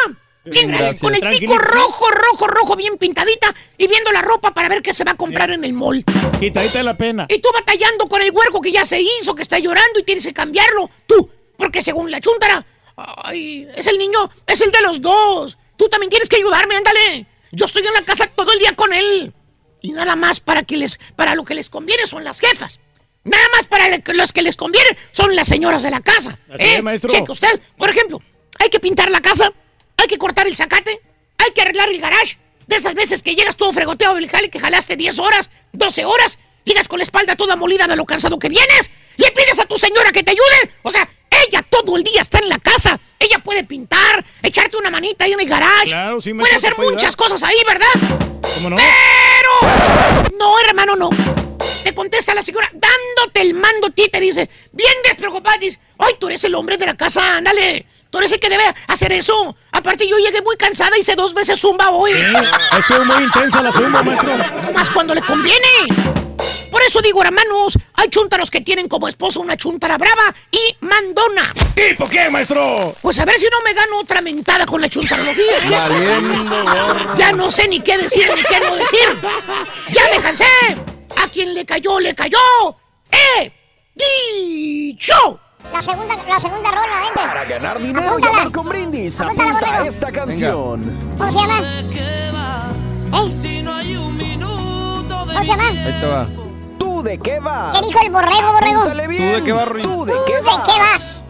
Bien, 0.44 0.68
gracias. 0.68 1.00
Con 1.00 1.14
el 1.14 1.38
pico 1.38 1.56
rojo, 1.56 2.10
rojo, 2.10 2.46
rojo, 2.48 2.76
bien 2.76 2.96
pintadita 2.98 3.54
y 3.78 3.86
viendo 3.86 4.10
la 4.10 4.22
ropa 4.22 4.52
para 4.52 4.68
ver 4.68 4.82
qué 4.82 4.92
se 4.92 5.04
va 5.04 5.12
a 5.12 5.16
comprar 5.16 5.50
en 5.50 5.64
el 5.64 5.72
mall. 5.72 6.04
Quitadita 6.40 6.82
la 6.82 6.96
pena. 6.96 7.26
Y 7.28 7.38
tú 7.38 7.48
batallando 7.54 8.06
con 8.08 8.20
el 8.22 8.30
huerco 8.32 8.60
que 8.60 8.72
ya 8.72 8.84
se 8.84 9.00
hizo, 9.00 9.34
que 9.34 9.42
está 9.42 9.58
llorando 9.58 10.00
y 10.00 10.02
tienes 10.02 10.24
que 10.24 10.32
cambiarlo. 10.32 10.90
Tú, 11.06 11.30
porque 11.56 11.80
según 11.80 12.10
la 12.10 12.20
chuntara, 12.20 12.64
ay, 12.96 13.68
es 13.76 13.86
el 13.86 13.98
niño, 13.98 14.30
es 14.46 14.60
el 14.60 14.72
de 14.72 14.80
los 14.82 15.00
dos. 15.00 15.56
Tú 15.76 15.88
también 15.88 16.10
tienes 16.10 16.28
que 16.28 16.36
ayudarme, 16.36 16.74
ándale. 16.76 17.26
Yo 17.52 17.64
estoy 17.66 17.86
en 17.86 17.94
la 17.94 18.02
casa 18.02 18.26
todo 18.34 18.52
el 18.52 18.58
día 18.58 18.74
con 18.74 18.92
él. 18.92 19.32
Y 19.80 19.92
nada 19.92 20.16
más 20.16 20.40
para 20.40 20.62
que 20.62 20.76
les, 20.76 20.98
para 21.16 21.34
lo 21.34 21.44
que 21.44 21.54
les 21.54 21.68
conviene 21.70 22.06
son 22.06 22.24
las 22.24 22.40
jefas. 22.40 22.80
Nada 23.24 23.44
más 23.54 23.66
para 23.66 23.88
le- 23.88 24.02
los 24.14 24.32
que 24.32 24.42
les 24.42 24.56
conviene 24.56 24.96
son 25.12 25.36
las 25.36 25.46
señoras 25.46 25.82
de 25.82 25.90
la 25.90 26.00
casa. 26.00 26.38
Así 26.52 26.64
¿eh? 26.64 26.76
es, 26.76 26.82
maestro. 26.82 27.10
Cheque 27.10 27.30
usted, 27.30 27.60
por 27.76 27.90
ejemplo, 27.90 28.20
hay 28.58 28.68
que 28.68 28.80
pintar 28.80 29.10
la 29.10 29.20
casa, 29.20 29.52
hay 29.96 30.06
que 30.06 30.18
cortar 30.18 30.46
el 30.46 30.56
zacate, 30.56 31.00
hay 31.38 31.52
que 31.52 31.62
arreglar 31.62 31.88
el 31.88 32.00
garage. 32.00 32.38
De 32.66 32.76
esas 32.76 32.94
veces 32.94 33.22
que 33.22 33.34
llegas 33.34 33.56
todo 33.56 33.72
fregoteado 33.72 34.14
del 34.14 34.28
jale 34.30 34.48
que 34.48 34.60
jalaste 34.60 34.96
10 34.96 35.18
horas, 35.18 35.50
12 35.72 36.04
horas, 36.04 36.38
llegas 36.64 36.88
con 36.88 36.98
la 36.98 37.02
espalda 37.02 37.36
toda 37.36 37.56
molida 37.56 37.86
de 37.86 37.96
lo 37.96 38.04
cansado 38.04 38.38
que 38.38 38.48
vienes, 38.48 38.90
le 39.16 39.30
pides 39.32 39.58
a 39.58 39.66
tu 39.66 39.76
señora 39.76 40.12
que 40.12 40.22
te 40.22 40.30
ayude. 40.30 40.70
O 40.82 40.92
sea, 40.92 41.08
ella 41.46 41.62
todo 41.62 41.96
el 41.96 42.04
día 42.04 42.22
está 42.22 42.38
en 42.38 42.48
la 42.48 42.58
casa. 42.58 42.98
Ella 43.18 43.38
puede 43.38 43.64
pintar, 43.64 44.24
echarte 44.42 44.76
una 44.76 44.90
manita 44.90 45.24
ahí 45.24 45.32
en 45.32 45.40
el 45.40 45.48
garage. 45.48 45.88
Claro, 45.88 46.20
sí, 46.20 46.32
maestro, 46.32 46.58
puede 46.58 46.68
hacer 46.68 46.92
muchas 46.92 47.16
cosas 47.16 47.42
ahí, 47.42 47.56
¿verdad? 47.66 48.20
¿Cómo 48.54 48.70
no? 48.70 48.76
Pero 48.76 50.30
no, 50.38 50.60
hermano, 50.60 50.96
no. 50.96 51.10
Te 51.84 51.94
contesta 51.94 52.34
la 52.34 52.42
señora 52.42 52.68
dándote 52.72 53.40
el 53.40 53.54
mando 53.54 53.88
a 53.88 53.90
ti, 53.90 54.08
te 54.08 54.20
dice, 54.20 54.48
bien 54.72 54.94
despreocupada, 55.04 55.58
dice, 55.58 55.78
ay, 55.98 56.14
tú 56.18 56.28
eres 56.28 56.42
el 56.44 56.54
hombre 56.54 56.76
de 56.76 56.86
la 56.86 56.96
casa, 56.96 57.36
ándale. 57.36 57.86
Tú 58.12 58.18
eres 58.18 58.30
el 58.30 58.40
que 58.40 58.50
debe 58.50 58.62
hacer 58.88 59.10
eso. 59.10 59.56
Aparte, 59.72 60.06
yo 60.06 60.18
llegué 60.18 60.42
muy 60.42 60.54
cansada, 60.56 60.98
hice 60.98 61.16
dos 61.16 61.32
veces 61.32 61.58
zumba 61.58 61.88
hoy. 61.90 62.12
Estuvo 62.12 63.06
muy 63.06 63.24
intensa 63.24 63.62
la 63.62 63.72
zumba, 63.72 64.02
maestro. 64.02 64.36
Nomás 64.36 64.90
cuando 64.90 65.14
le 65.14 65.22
conviene. 65.22 65.88
Por 66.70 66.82
eso 66.82 67.00
digo, 67.00 67.22
hermanos, 67.22 67.78
hay 67.94 68.08
chúntaros 68.08 68.50
que 68.50 68.60
tienen 68.60 68.86
como 68.86 69.08
esposo 69.08 69.40
una 69.40 69.56
chúntara 69.56 69.96
brava 69.96 70.34
y 70.50 70.76
mandona. 70.80 71.54
¿Y 71.74 71.94
por 71.94 72.10
qué, 72.10 72.28
maestro? 72.28 72.92
Pues 73.00 73.18
a 73.18 73.24
ver 73.24 73.36
si 73.36 73.46
no 73.46 73.62
me 73.62 73.72
gano 73.72 74.00
otra 74.00 74.20
mentada 74.20 74.66
con 74.66 74.82
la 74.82 74.90
chuntarología. 74.90 75.58
¿eh? 75.64 75.70
Valiendo. 75.70 77.16
Ya 77.16 77.32
no 77.32 77.50
sé 77.50 77.66
ni 77.66 77.80
qué 77.80 77.96
decir 77.96 78.30
ni 78.36 78.42
qué 78.42 78.60
no 78.60 78.76
decir. 78.76 79.20
¡Ya 79.90 80.02
me 80.14 80.20
cansé! 80.20 80.44
A 81.16 81.28
quien 81.28 81.54
le 81.54 81.64
cayó, 81.64 81.98
le 81.98 82.14
cayó. 82.14 82.36
¡Eh! 83.10 83.50
¡Dicho! 83.94 85.40
La 85.72 85.82
segunda, 85.82 86.14
la 86.28 86.40
segunda 86.40 86.70
rola, 86.70 87.00
vente. 87.02 87.20
Para 87.28 87.44
ganar 87.44 87.78
dinero, 87.78 88.08
Apúntala. 88.08 88.36
llamar 88.36 88.52
con 88.52 88.68
brindis. 88.68 89.20
Apúntala, 89.20 89.50
Apunta 89.50 89.66
borrego. 89.68 89.84
esta 89.88 90.12
canción. 90.12 90.82
¿Cómo 91.18 91.32
se 91.32 91.38
llama? 91.38 91.58
¿Eh? 91.60 92.32
¿Cómo 93.12 93.32
se 95.44 95.50
llama? 95.50 95.68
Ahí 95.68 95.98
te 96.00 96.06
va. 96.06 96.26
¿Tú 96.78 97.02
de 97.02 97.18
qué 97.18 97.40
vas? 97.40 97.74
¿Qué 97.76 97.86
dijo 97.86 98.00
el 98.04 98.12
borrego, 98.12 98.52
borrego? 98.52 98.80
Apúntale 98.80 99.08
bien. 99.08 99.30
¿Tú 99.32 99.36
de 99.38 99.44
qué 99.44 99.52
vas, 99.52 99.68
Ruin? 99.68 99.82
¿Tú 99.84 100.04
de 100.04 100.14
qué 100.26 100.40
vas? 100.42 101.24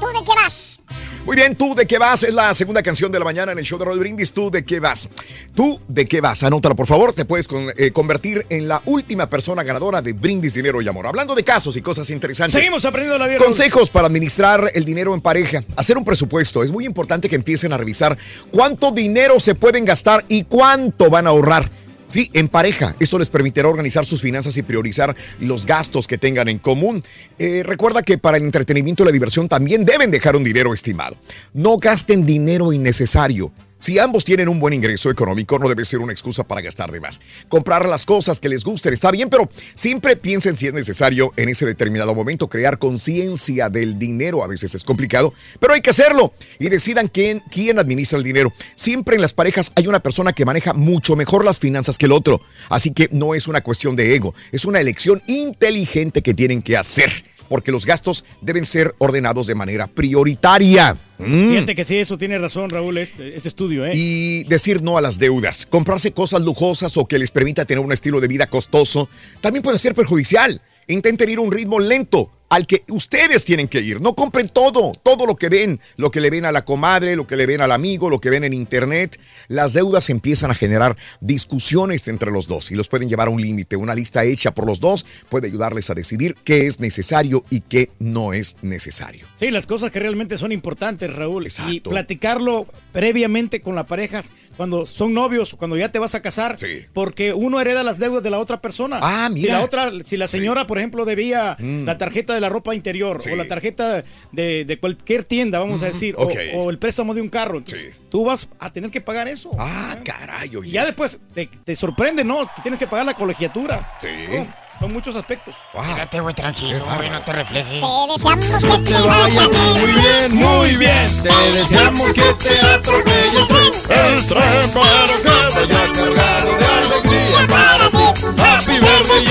¿Tú 0.00 0.06
de 0.06 0.24
qué 0.24 0.32
vas? 0.34 0.80
Muy 1.26 1.34
bien, 1.34 1.56
¿tú 1.56 1.74
de 1.74 1.86
qué 1.86 1.98
vas? 1.98 2.22
Es 2.22 2.32
la 2.32 2.54
segunda 2.54 2.84
canción 2.84 3.10
de 3.10 3.18
la 3.18 3.24
mañana 3.24 3.50
en 3.50 3.58
el 3.58 3.64
show 3.64 3.76
de 3.80 3.84
Roll 3.84 3.98
Brindis. 3.98 4.30
¿Tú 4.32 4.48
de 4.48 4.64
qué 4.64 4.78
vas? 4.78 5.08
¿Tú 5.56 5.80
de 5.88 6.04
qué 6.06 6.20
vas? 6.20 6.44
Anótalo, 6.44 6.76
por 6.76 6.86
favor. 6.86 7.12
Te 7.14 7.24
puedes 7.24 7.48
con- 7.48 7.66
eh, 7.76 7.90
convertir 7.90 8.46
en 8.48 8.68
la 8.68 8.80
última 8.86 9.28
persona 9.28 9.64
ganadora 9.64 10.00
de 10.00 10.12
Brindis 10.12 10.54
Dinero 10.54 10.80
y 10.80 10.86
Amor. 10.86 11.04
Hablando 11.08 11.34
de 11.34 11.42
casos 11.42 11.76
y 11.76 11.82
cosas 11.82 12.08
interesantes. 12.10 12.52
Seguimos 12.60 12.84
aprendiendo 12.84 13.18
la 13.18 13.26
vida. 13.26 13.38
Consejos 13.44 13.90
para 13.90 14.06
administrar 14.06 14.70
el 14.72 14.84
dinero 14.84 15.14
en 15.14 15.20
pareja. 15.20 15.64
Hacer 15.74 15.98
un 15.98 16.04
presupuesto. 16.04 16.62
Es 16.62 16.70
muy 16.70 16.84
importante 16.86 17.28
que 17.28 17.34
empiecen 17.34 17.72
a 17.72 17.76
revisar 17.76 18.16
cuánto 18.52 18.92
dinero 18.92 19.40
se 19.40 19.56
pueden 19.56 19.84
gastar 19.84 20.24
y 20.28 20.44
cuánto 20.44 21.10
van 21.10 21.26
a 21.26 21.30
ahorrar. 21.30 21.68
Sí, 22.08 22.30
en 22.34 22.48
pareja. 22.48 22.94
Esto 23.00 23.18
les 23.18 23.28
permitirá 23.28 23.68
organizar 23.68 24.04
sus 24.04 24.20
finanzas 24.20 24.56
y 24.56 24.62
priorizar 24.62 25.16
los 25.40 25.66
gastos 25.66 26.06
que 26.06 26.18
tengan 26.18 26.48
en 26.48 26.58
común. 26.58 27.02
Eh, 27.38 27.62
recuerda 27.64 28.02
que 28.02 28.18
para 28.18 28.36
el 28.36 28.44
entretenimiento 28.44 29.02
y 29.02 29.06
la 29.06 29.12
diversión 29.12 29.48
también 29.48 29.84
deben 29.84 30.10
dejar 30.10 30.36
un 30.36 30.44
dinero 30.44 30.72
estimado. 30.72 31.16
No 31.52 31.78
gasten 31.78 32.24
dinero 32.24 32.72
innecesario. 32.72 33.52
Si 33.78 33.98
ambos 33.98 34.24
tienen 34.24 34.48
un 34.48 34.58
buen 34.58 34.72
ingreso 34.72 35.10
económico, 35.10 35.58
no 35.58 35.68
debe 35.68 35.84
ser 35.84 36.00
una 36.00 36.12
excusa 36.12 36.44
para 36.44 36.62
gastar 36.62 36.90
de 36.90 36.98
más. 36.98 37.20
Comprar 37.48 37.86
las 37.86 38.06
cosas 38.06 38.40
que 38.40 38.48
les 38.48 38.64
gusten 38.64 38.94
está 38.94 39.10
bien, 39.10 39.28
pero 39.28 39.50
siempre 39.74 40.16
piensen 40.16 40.56
si 40.56 40.66
es 40.66 40.72
necesario 40.72 41.32
en 41.36 41.50
ese 41.50 41.66
determinado 41.66 42.14
momento 42.14 42.48
crear 42.48 42.78
conciencia 42.78 43.68
del 43.68 43.98
dinero. 43.98 44.42
A 44.42 44.46
veces 44.46 44.74
es 44.74 44.82
complicado, 44.82 45.34
pero 45.60 45.74
hay 45.74 45.82
que 45.82 45.90
hacerlo. 45.90 46.32
Y 46.58 46.70
decidan 46.70 47.08
quién, 47.08 47.42
quién 47.50 47.78
administra 47.78 48.16
el 48.16 48.24
dinero. 48.24 48.52
Siempre 48.74 49.16
en 49.16 49.22
las 49.22 49.34
parejas 49.34 49.72
hay 49.74 49.86
una 49.86 50.00
persona 50.00 50.32
que 50.32 50.46
maneja 50.46 50.72
mucho 50.72 51.14
mejor 51.14 51.44
las 51.44 51.58
finanzas 51.58 51.98
que 51.98 52.06
el 52.06 52.12
otro. 52.12 52.40
Así 52.70 52.92
que 52.92 53.08
no 53.12 53.34
es 53.34 53.46
una 53.46 53.60
cuestión 53.60 53.94
de 53.94 54.14
ego, 54.14 54.34
es 54.52 54.64
una 54.64 54.80
elección 54.80 55.22
inteligente 55.26 56.22
que 56.22 56.34
tienen 56.34 56.62
que 56.62 56.78
hacer. 56.78 57.12
Porque 57.48 57.72
los 57.72 57.86
gastos 57.86 58.24
deben 58.40 58.64
ser 58.64 58.94
ordenados 58.98 59.46
de 59.46 59.54
manera 59.54 59.86
prioritaria. 59.86 60.96
Mm. 61.18 61.50
Fíjate 61.50 61.74
que 61.74 61.84
sí, 61.84 61.96
eso 61.96 62.18
tiene 62.18 62.38
razón, 62.38 62.70
Raúl, 62.70 62.98
este, 62.98 63.36
ese 63.36 63.48
estudio, 63.48 63.86
¿eh? 63.86 63.92
Y 63.94 64.44
decir 64.44 64.82
no 64.82 64.98
a 64.98 65.00
las 65.00 65.18
deudas, 65.18 65.66
comprarse 65.66 66.12
cosas 66.12 66.42
lujosas 66.42 66.96
o 66.96 67.06
que 67.06 67.18
les 67.18 67.30
permita 67.30 67.64
tener 67.64 67.84
un 67.84 67.92
estilo 67.92 68.20
de 68.20 68.28
vida 68.28 68.46
costoso, 68.46 69.08
también 69.40 69.62
puede 69.62 69.78
ser 69.78 69.94
perjudicial. 69.94 70.60
Intenten 70.88 71.30
ir 71.30 71.38
a 71.38 71.40
un 71.40 71.50
ritmo 71.50 71.80
lento 71.80 72.30
al 72.48 72.66
que 72.66 72.84
ustedes 72.88 73.44
tienen 73.44 73.68
que 73.68 73.80
ir. 73.80 74.00
No 74.00 74.14
compren 74.14 74.48
todo, 74.48 74.92
todo 75.02 75.26
lo 75.26 75.36
que 75.36 75.48
ven, 75.48 75.80
lo 75.96 76.10
que 76.10 76.20
le 76.20 76.30
ven 76.30 76.44
a 76.44 76.52
la 76.52 76.64
comadre, 76.64 77.16
lo 77.16 77.26
que 77.26 77.36
le 77.36 77.46
ven 77.46 77.60
al 77.60 77.72
amigo, 77.72 78.08
lo 78.10 78.20
que 78.20 78.30
ven 78.30 78.44
en 78.44 78.54
internet. 78.54 79.18
Las 79.48 79.72
deudas 79.72 80.10
empiezan 80.10 80.50
a 80.50 80.54
generar 80.54 80.96
discusiones 81.20 82.08
entre 82.08 82.30
los 82.30 82.46
dos 82.46 82.70
y 82.70 82.74
los 82.76 82.88
pueden 82.88 83.08
llevar 83.08 83.28
a 83.28 83.30
un 83.30 83.40
límite. 83.42 83.76
Una 83.76 83.94
lista 83.94 84.24
hecha 84.24 84.52
por 84.54 84.66
los 84.66 84.80
dos 84.80 85.04
puede 85.28 85.48
ayudarles 85.48 85.90
a 85.90 85.94
decidir 85.94 86.36
qué 86.44 86.66
es 86.66 86.80
necesario 86.80 87.44
y 87.50 87.60
qué 87.62 87.90
no 87.98 88.32
es 88.32 88.56
necesario. 88.62 89.26
Sí, 89.34 89.50
las 89.50 89.66
cosas 89.66 89.90
que 89.90 89.98
realmente 90.00 90.36
son 90.36 90.52
importantes, 90.52 91.12
Raúl. 91.12 91.48
Y 91.68 91.80
platicarlo 91.80 92.66
previamente 92.92 93.60
con 93.60 93.74
la 93.74 93.86
pareja 93.86 94.22
cuando 94.56 94.86
son 94.86 95.12
novios, 95.12 95.54
cuando 95.54 95.76
ya 95.76 95.90
te 95.92 95.98
vas 95.98 96.14
a 96.14 96.22
casar, 96.22 96.56
porque 96.94 97.32
uno 97.34 97.60
hereda 97.60 97.82
las 97.82 97.98
deudas 97.98 98.22
de 98.22 98.30
la 98.30 98.38
otra 98.38 98.60
persona. 98.60 99.00
Ah, 99.02 99.26
Si 99.28 99.34
mira. 99.42 99.58
la 99.58 99.64
otra, 99.64 99.90
si 100.04 100.16
la 100.16 100.28
señora, 100.28 100.66
por 100.66 100.78
ejemplo, 100.78 101.04
debía 101.04 101.56
Mm. 101.58 101.84
la 101.84 101.98
tarjeta 101.98 102.34
de 102.36 102.40
la 102.40 102.48
ropa 102.48 102.74
interior 102.74 103.20
Sí. 103.20 103.30
o 103.30 103.36
la 103.36 103.46
tarjeta 103.46 104.04
de, 104.32 104.64
de 104.64 104.78
cualquier 104.78 105.24
tienda, 105.24 105.58
vamos 105.58 105.82
a 105.82 105.86
decir, 105.86 106.14
o- 106.16 106.22
ok. 106.24 106.34
o, 106.54 106.70
el 106.70 106.78
préstamo 106.78 107.12
de 107.14 107.20
un 107.20 107.28
carro, 107.28 107.58
entonces, 107.58 107.94
tú 108.10 108.24
vas 108.24 108.48
a 108.60 108.72
tener 108.72 108.90
que 108.90 109.00
pagar 109.00 109.26
eso. 109.28 109.50
Ah, 109.58 109.96
caray, 110.04 110.50
Y 110.64 110.70
ya 110.70 110.84
después 110.84 111.18
te, 111.34 111.46
te 111.64 111.74
sorprende, 111.76 112.22
¿no? 112.24 112.46
Que 112.54 112.62
tienes 112.62 112.78
que 112.78 112.86
pagar 112.86 113.04
la 113.06 113.14
colegiatura. 113.14 113.92
Sí. 114.00 114.08
No, 114.30 114.46
son 114.78 114.92
muchos 114.92 115.16
aspectos. 115.16 115.54
Quédate, 115.72 116.20
güey, 116.20 116.34
tranquilo, 116.34 116.84
güey, 116.96 117.10
no 117.10 117.20
te 117.22 117.32
reflejes. 117.32 117.80
Te 117.80 117.80
deseamos 117.80 118.62
que 118.62 118.78
te 118.84 118.94
vaya 118.94 119.48
Muy 119.48 119.92
bien, 119.92 120.34
muy 120.34 120.76
bien. 120.76 121.22
Te 121.22 121.58
deseamos 121.58 122.12
que 122.12 122.22
te 122.44 122.58
atropelle 122.60 123.38
el 123.40 123.46
tren. 123.48 123.72
El 123.88 124.26
tren 124.26 124.72
para 124.74 125.06
que 125.22 125.28
vaya 125.28 125.92
cargado 125.92 126.56
de 126.58 126.66
alegría. 126.66 127.15
Happy 127.36 128.80
birthday. 128.80 129.26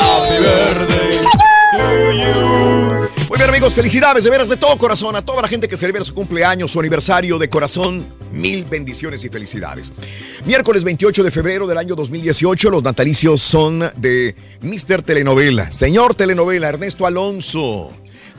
Happy 0.00 0.38
birthday 0.42 1.24
to 1.72 2.12
you. 2.12 2.54
Muy 3.28 3.38
bien 3.38 3.48
amigos, 3.48 3.74
felicidades 3.74 4.24
de 4.24 4.30
veras 4.30 4.48
de 4.48 4.56
todo 4.56 4.76
corazón 4.76 5.16
a 5.16 5.24
toda 5.24 5.42
la 5.42 5.48
gente 5.48 5.68
que 5.68 5.76
celebra 5.76 6.04
su 6.04 6.14
cumpleaños, 6.14 6.72
su 6.72 6.80
aniversario 6.80 7.38
de 7.38 7.48
corazón. 7.48 8.06
Mil 8.30 8.64
bendiciones 8.64 9.24
y 9.24 9.28
felicidades. 9.28 9.92
Miércoles 10.44 10.82
28 10.84 11.22
de 11.22 11.30
febrero 11.30 11.66
del 11.66 11.78
año 11.78 11.94
2018, 11.94 12.70
los 12.70 12.82
natalicios 12.82 13.40
son 13.40 13.80
de 13.96 14.34
Mr. 14.60 15.02
Telenovela, 15.02 15.70
señor 15.70 16.14
Telenovela 16.16 16.68
Ernesto 16.68 17.06
Alonso, 17.06 17.92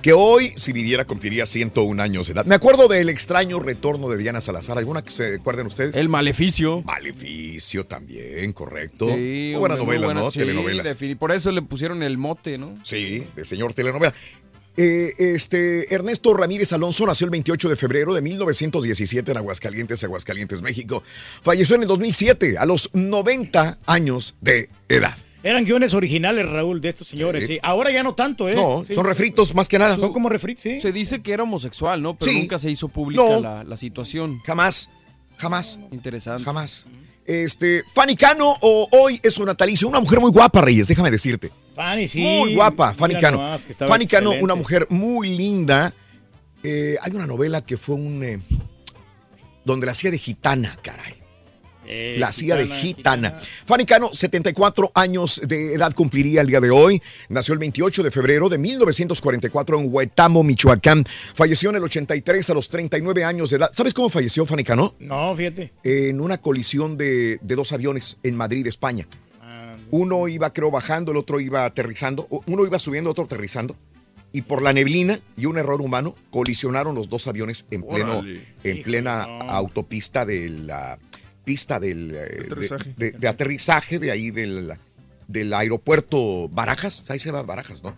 que 0.05 0.13
hoy, 0.13 0.53
si 0.55 0.71
viviera, 0.71 1.05
cumpliría 1.05 1.47
101 1.47 2.03
años 2.03 2.27
de 2.27 2.33
edad. 2.33 2.45
Me 2.45 2.53
acuerdo 2.53 2.87
del 2.87 3.09
extraño 3.09 3.59
retorno 3.59 4.07
de 4.07 4.17
Diana 4.17 4.39
Salazar. 4.39 4.77
¿Alguna 4.77 5.01
que 5.01 5.09
se 5.09 5.33
acuerden 5.37 5.65
ustedes? 5.65 5.95
El 5.95 6.09
Maleficio. 6.09 6.83
Maleficio 6.83 7.87
también, 7.87 8.53
correcto. 8.53 9.07
Sí, 9.07 9.49
Muy 9.53 9.61
buena 9.61 9.77
novela, 9.77 10.13
¿no? 10.13 10.29
sí, 10.29 10.37
Telenovelas. 10.37 10.95
Por 11.17 11.31
eso 11.31 11.51
le 11.51 11.63
pusieron 11.63 12.03
el 12.03 12.19
mote, 12.19 12.59
¿no? 12.59 12.77
Sí, 12.83 13.25
de 13.35 13.45
señor 13.45 13.73
telenovela. 13.73 14.13
Eh, 14.77 15.13
este 15.17 15.91
Ernesto 15.91 16.35
Ramírez 16.35 16.71
Alonso 16.71 17.07
nació 17.07 17.25
el 17.25 17.31
28 17.31 17.67
de 17.67 17.75
febrero 17.75 18.13
de 18.13 18.21
1917 18.21 19.31
en 19.31 19.37
Aguascalientes, 19.37 20.03
Aguascalientes, 20.03 20.61
México. 20.61 21.01
Falleció 21.41 21.77
en 21.77 21.81
el 21.81 21.87
2007 21.87 22.59
a 22.59 22.67
los 22.67 22.91
90 22.93 23.79
años 23.87 24.37
de 24.39 24.69
edad. 24.87 25.17
Eran 25.47 25.63
guiones 25.63 25.93
originales, 25.93 26.49
Raúl, 26.49 26.81
de 26.81 26.89
estos 26.89 27.07
señores. 27.07 27.45
Sí. 27.45 27.53
Sí. 27.53 27.59
Ahora 27.61 27.91
ya 27.91 28.01
no 28.01 28.15
tanto, 28.15 28.49
¿eh? 28.49 28.55
No, 28.55 28.83
Sí. 28.85 28.93
son 28.95 29.05
refritos 29.05 29.53
más 29.53 29.69
que 29.69 29.77
nada. 29.77 29.95
Son 29.95 30.11
como 30.11 30.27
refritos, 30.27 30.63
sí. 30.63 30.81
Se 30.81 30.91
dice 30.91 31.21
que 31.21 31.33
era 31.33 31.43
homosexual, 31.43 32.01
¿no? 32.01 32.15
Pero 32.17 32.31
Sí. 32.31 32.39
nunca 32.39 32.57
se 32.57 32.71
hizo 32.71 32.87
pública 32.87 33.21
No. 33.23 33.39
la, 33.39 33.63
la 33.63 33.77
situación. 33.77 34.39
Jamás, 34.43 34.89
jamás. 35.37 35.79
Interesante. 35.91 36.43
Jamás. 36.43 36.87
Este, 37.25 37.83
Fanny 37.93 38.15
Cano 38.15 38.55
o 38.59 38.87
hoy 38.91 39.19
es 39.23 39.35
su 39.35 39.45
natalicio, 39.45 39.87
una 39.87 39.99
mujer 39.99 40.19
muy 40.19 40.31
guapa, 40.31 40.61
Reyes, 40.61 40.87
déjame 40.87 41.11
decirte. 41.11 41.51
Fanny, 41.75 42.07
sí. 42.07 42.21
Muy 42.21 42.55
guapa, 42.55 42.93
Fanny 42.93 43.13
Mira 43.15 43.29
Cano. 43.29 43.37
nomás, 43.37 43.65
Fanny 43.77 44.07
Cano, 44.07 44.29
excelente. 44.31 44.43
una 44.43 44.55
mujer 44.55 44.87
muy 44.89 45.29
linda. 45.37 45.93
Eh, 46.63 46.95
hay 47.01 47.11
una 47.11 47.27
novela 47.27 47.63
que 47.63 47.77
fue 47.77 47.95
un... 47.95 48.23
eh, 48.23 48.39
donde 49.63 49.85
la 49.85 49.91
hacía 49.91 50.09
de 50.11 50.17
gitana, 50.17 50.77
caray. 50.81 51.13
Eh, 51.87 52.15
la 52.19 52.27
hacía 52.27 52.55
de 52.55 52.67
gitana. 52.67 53.33
Fanny 53.65 53.85
Cano, 53.85 54.13
74 54.13 54.91
años 54.93 55.41
de 55.45 55.73
edad 55.73 55.93
cumpliría 55.93 56.41
el 56.41 56.47
día 56.47 56.59
de 56.59 56.69
hoy. 56.69 57.01
Nació 57.29 57.53
el 57.53 57.59
28 57.59 58.03
de 58.03 58.11
febrero 58.11 58.49
de 58.49 58.57
1944 58.57 59.79
en 59.79 59.87
Huetamo, 59.93 60.43
Michoacán. 60.43 61.05
Falleció 61.33 61.69
en 61.69 61.77
el 61.77 61.83
83 61.83 62.49
a 62.49 62.53
los 62.53 62.69
39 62.69 63.23
años 63.23 63.49
de 63.49 63.57
edad. 63.57 63.71
¿Sabes 63.73 63.93
cómo 63.93 64.09
falleció 64.09 64.45
Fanny 64.45 64.63
Cano? 64.63 64.95
No, 64.99 65.35
fíjate. 65.35 65.71
En 65.83 66.19
una 66.19 66.39
colisión 66.39 66.97
de, 66.97 67.39
de 67.41 67.55
dos 67.55 67.71
aviones 67.71 68.17
en 68.23 68.35
Madrid, 68.35 68.67
España. 68.67 69.07
Uno 69.91 70.27
iba, 70.27 70.51
creo, 70.51 70.71
bajando, 70.71 71.11
el 71.11 71.17
otro 71.17 71.39
iba 71.39 71.65
aterrizando. 71.65 72.27
Uno 72.47 72.65
iba 72.65 72.79
subiendo, 72.79 73.11
otro 73.11 73.25
aterrizando. 73.25 73.75
Y 74.31 74.41
por 74.41 74.61
la 74.61 74.73
neblina 74.73 75.19
y 75.37 75.45
un 75.45 75.57
error 75.57 75.81
humano, 75.81 76.15
colisionaron 76.31 76.95
los 76.95 77.07
dos 77.07 77.27
aviones 77.27 77.65
en, 77.71 77.83
pleno, 77.83 78.21
en 78.63 78.83
plena 78.83 79.23
autopista 79.23 80.25
de 80.25 80.49
la 80.49 80.99
pista 81.45 81.79
del, 81.79 82.11
eh, 82.11 82.15
de, 82.15 82.45
aterrizaje. 82.47 82.93
de- 82.97 83.11
de 83.11 83.27
aterrizaje 83.27 83.99
de 83.99 84.11
ahí 84.11 84.31
del, 84.31 84.73
del 85.27 85.53
aeropuerto 85.53 86.49
Barajas. 86.49 87.09
Ahí 87.11 87.19
se 87.19 87.31
va 87.31 87.41
Barajas, 87.43 87.83
¿no? 87.83 87.95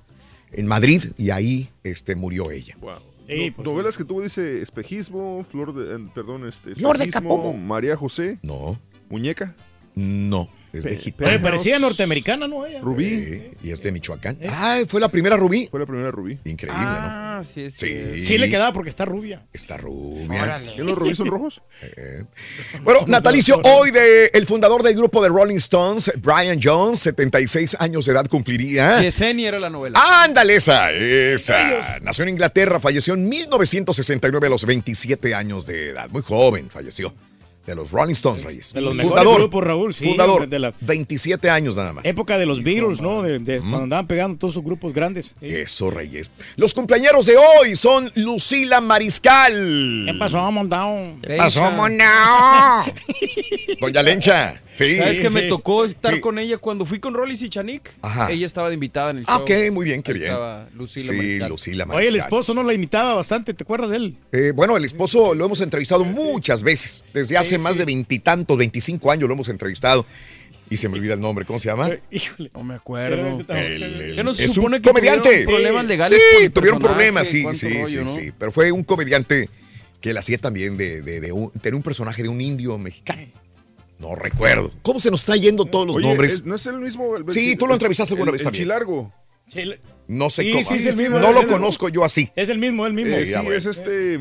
En 0.52 0.68
Madrid 0.68 1.04
y 1.18 1.32
ahí 1.32 1.70
este, 1.84 2.16
murió 2.16 2.52
ella. 2.52 2.78
Wow. 2.80 2.92
No- 2.94 3.54
pues, 3.56 3.66
novelas 3.66 3.98
que 3.98 4.06
tuvo 4.06 4.22
dice 4.22 4.62
espejismo, 4.62 5.44
flor 5.44 5.74
de, 5.76 6.00
perdón, 6.14 6.48
este, 6.48 6.76
Flor 6.76 6.98
de 6.98 7.06
espejismo, 7.06 7.36
Capomo. 7.38 7.58
María 7.58 7.96
José, 7.98 8.40
No, 8.44 8.80
muñeca, 9.10 9.54
no. 9.96 10.50
Es 10.74 10.84
de 10.84 10.90
Pe- 10.92 10.98
gitana. 10.98 11.42
Parecía 11.42 11.80
norteamericana, 11.80 12.48
¿no? 12.48 12.66
Ella. 12.66 12.82
Rubí, 12.82 13.06
Sí, 13.26 13.44
y 13.64 13.72
es 13.72 13.82
de 13.82 13.92
Michoacán. 13.92 14.38
Ah, 14.50 14.80
fue 14.88 15.00
la 15.00 15.10
primera 15.10 15.38
Rubí. 15.38 15.68
fue 15.72 15.80
la 15.80 15.86
primera 15.86 16.12
Rubí. 16.12 16.38
Increíble, 16.46 16.84
Ah, 16.86 17.42
sí, 17.44 17.64
¿no? 17.64 17.72
cierto. 17.72 18.26
Sí 18.26 18.38
le 18.38 18.50
quedaba 18.50 18.74
porque 18.74 18.90
está 18.90 19.06
rubia. 19.06 19.44
Está 19.54 19.78
rubia. 19.78 20.44
Órale. 20.44 20.74
¿Qué 20.76 20.84
los 20.84 20.98
Rubí 20.98 21.16
son 21.16 21.28
rojos? 21.28 21.62
Eh. 21.82 22.24
Bueno, 22.84 23.02
natalicio 23.08 23.60
hoy 23.64 23.92
de 23.92 24.28
el 24.34 24.46
fundador 24.46 24.84
del 24.84 24.96
grupo 24.96 25.22
de 25.24 25.30
Rolling 25.30 25.58
Stones, 25.58 26.12
Brian 26.22 26.60
Jones, 26.62 27.00
76 27.00 27.78
años 27.80 28.06
de 28.06 28.12
edad 28.14 28.26
cumpliría. 28.28 29.02
Yesenia 29.02 29.48
era 29.50 29.60
la 29.60 29.70
novela. 29.70 30.00
Ándale, 30.24 30.56
esa, 30.56 30.92
esa. 30.92 32.00
Nació 32.02 32.24
en 32.24 32.30
Inglaterra, 32.30 32.80
falleció 32.80 33.14
en 33.14 33.30
1969 33.30 34.48
a 34.48 34.50
los 34.50 34.66
27 34.66 35.34
años 35.34 35.66
de 35.66 35.90
edad. 35.92 36.10
Muy 36.10 36.22
joven 36.22 36.70
falleció. 36.70 37.14
De 37.68 37.76
los 37.76 37.92
Rolling 37.92 38.14
Stones, 38.14 38.44
Reyes. 38.46 38.74
De 38.74 38.80
los 38.80 38.96
mejores 38.96 39.26
grupos, 39.36 39.62
Raúl, 39.62 39.94
sí, 39.94 40.06
Fundador, 40.06 40.48
de 40.48 40.58
la- 40.58 40.74
27 40.80 41.50
años 41.50 41.76
nada 41.76 41.92
más. 41.92 42.06
Época 42.06 42.38
de 42.38 42.46
los 42.46 42.64
Beatles, 42.64 43.02
¿no? 43.02 43.22
De, 43.22 43.40
de 43.40 43.60
cuando 43.60 43.84
andaban 43.84 44.08
pegando 44.08 44.38
todos 44.38 44.54
sus 44.54 44.64
grupos 44.64 44.94
grandes. 44.94 45.36
Sí. 45.42 45.48
Eso, 45.54 45.90
Reyes. 45.90 46.32
Los 46.56 46.74
cumpleaños 46.74 47.26
de 47.26 47.36
hoy 47.36 47.76
son 47.76 48.10
Lucila 48.16 48.80
Mariscal. 48.80 50.06
¿Qué 50.08 50.14
pasó, 50.18 50.50
Mondao? 50.50 51.18
¿Qué 51.22 51.36
pasó, 51.36 51.70
Monao? 51.72 52.86
Doña 53.82 54.02
Lencha. 54.02 54.62
Sí. 54.78 54.96
¿Sabes 54.98 55.20
que 55.20 55.30
me 55.30 55.44
tocó 55.44 55.86
estar 55.86 56.14
Sí. 56.16 56.22
con 56.22 56.38
ella 56.40 56.58
cuando 56.58 56.86
fui 56.86 57.00
con 57.00 57.14
Rollis 57.14 57.42
y 57.42 57.50
Chanik? 57.50 57.92
Ajá. 58.02 58.32
Ella 58.32 58.46
estaba 58.46 58.68
de 58.70 58.76
invitada 58.76 59.12
en 59.12 59.18
el 59.18 59.26
show. 59.26 59.34
Ah, 59.36 59.40
ok, 59.40 59.52
muy 59.72 59.86
bien, 59.86 60.04
qué 60.04 60.12
Ahí 60.12 60.18
bien. 60.20 60.30
Estaba 60.32 60.70
Lucila 60.76 61.06
sí, 61.12 61.18
Mariscal. 61.18 61.50
Lucila 61.50 61.84
Oye, 61.86 61.92
el 61.94 61.96
Mariscal. 62.14 62.20
esposo 62.28 62.54
no 62.54 62.64
la 62.64 62.74
imitaba 62.74 63.16
bastante, 63.16 63.54
¿te 63.54 63.64
acuerdas 63.64 63.90
de 63.90 63.96
él? 63.98 64.18
Eh, 64.32 64.52
bueno, 64.56 64.78
el 64.78 64.86
esposo 64.86 65.34
lo 65.34 65.46
hemos 65.46 65.62
entrevistado 65.62 66.06
muchas 66.06 66.62
veces. 66.64 67.04
Desde 67.14 67.38
hace 67.38 67.58
más 67.58 67.78
de 67.78 67.86
veintitantos, 67.86 68.56
25 68.58 69.12
años 69.12 69.28
lo 69.28 69.34
hemos 69.34 69.50
entrevistado. 69.50 70.06
Y 70.70 70.76
se 70.78 70.90
me 70.90 70.96
olvida 70.98 71.14
el 71.14 71.22
nombre, 71.22 71.46
¿cómo 71.46 71.58
se 71.60 71.70
llama? 71.70 71.90
Híjole. 72.12 72.52
No 72.54 72.62
me 72.64 72.76
acuerdo. 72.76 73.40
El- 73.50 73.84
el- 74.20 74.26
no 74.26 74.34
se 74.34 74.44
es 74.46 74.54
supone 74.54 74.76
un 74.76 74.82
que 74.82 74.90
comediante. 74.90 75.30
tuvieron 75.30 75.54
problemas 75.54 75.86
legales 75.86 76.22
Sí, 76.42 76.50
tuvieron 76.50 76.80
problemas, 76.80 77.28
sí, 77.28 77.46
sí, 77.54 77.70
rollo, 77.70 77.86
sí, 77.88 77.98
¿no? 78.00 78.08
sí. 78.10 78.34
Pero 78.38 78.52
fue 78.52 78.72
un 78.74 78.84
comediante 78.84 79.50
que 80.02 80.10
él 80.10 80.18
hacía 80.18 80.38
también 80.38 80.76
de, 80.78 81.02
de, 81.02 81.22
de 81.22 81.32
un, 81.32 81.50
tener 81.52 81.74
un 81.74 81.84
personaje 81.84 82.22
de 82.22 82.28
un 82.30 82.42
indio 82.42 82.78
mexicano. 82.78 83.22
No 84.00 84.16
recuerdo. 84.16 84.72
¿Cómo 84.84 85.00
se 85.00 85.10
nos 85.12 85.22
está 85.22 85.36
yendo 85.36 85.66
todos 85.66 85.88
los 85.88 85.96
Oye, 85.96 86.08
nombres? 86.08 86.34
¿es- 86.36 86.46
¿no 86.46 86.56
es 86.56 86.66
el 86.68 86.80
mismo? 86.80 87.18
el- 87.18 87.32
Sí, 87.32 87.56
tú 87.56 87.66
lo 87.68 87.74
entrevistaste 87.74 88.14
alguna 88.14 88.30
el- 88.30 88.34
vez 88.34 88.42
el 88.42 88.46
también. 88.46 88.64
Chilargo. 88.66 89.14
Sí, 89.52 89.74
No 90.08 90.30
sé 90.30 90.44
Sí, 90.44 90.52
cómo. 90.52 90.64
sí, 90.66 90.78
es 90.78 90.86
el 90.86 90.96
mismo, 90.98 91.20
no 91.20 91.30
es 91.30 91.36
lo 91.36 91.48
conozco 91.48 91.90
yo 91.90 92.04
así. 92.06 92.30
Es 92.36 92.48
el 92.50 92.60
mismo, 92.60 92.86
el 92.86 92.94
mismo. 92.94 93.12
Eh, 93.14 93.26
Sí, 93.26 93.26
sí, 93.26 93.32
ya, 93.32 93.42
es 93.56 93.66
este. 93.66 94.18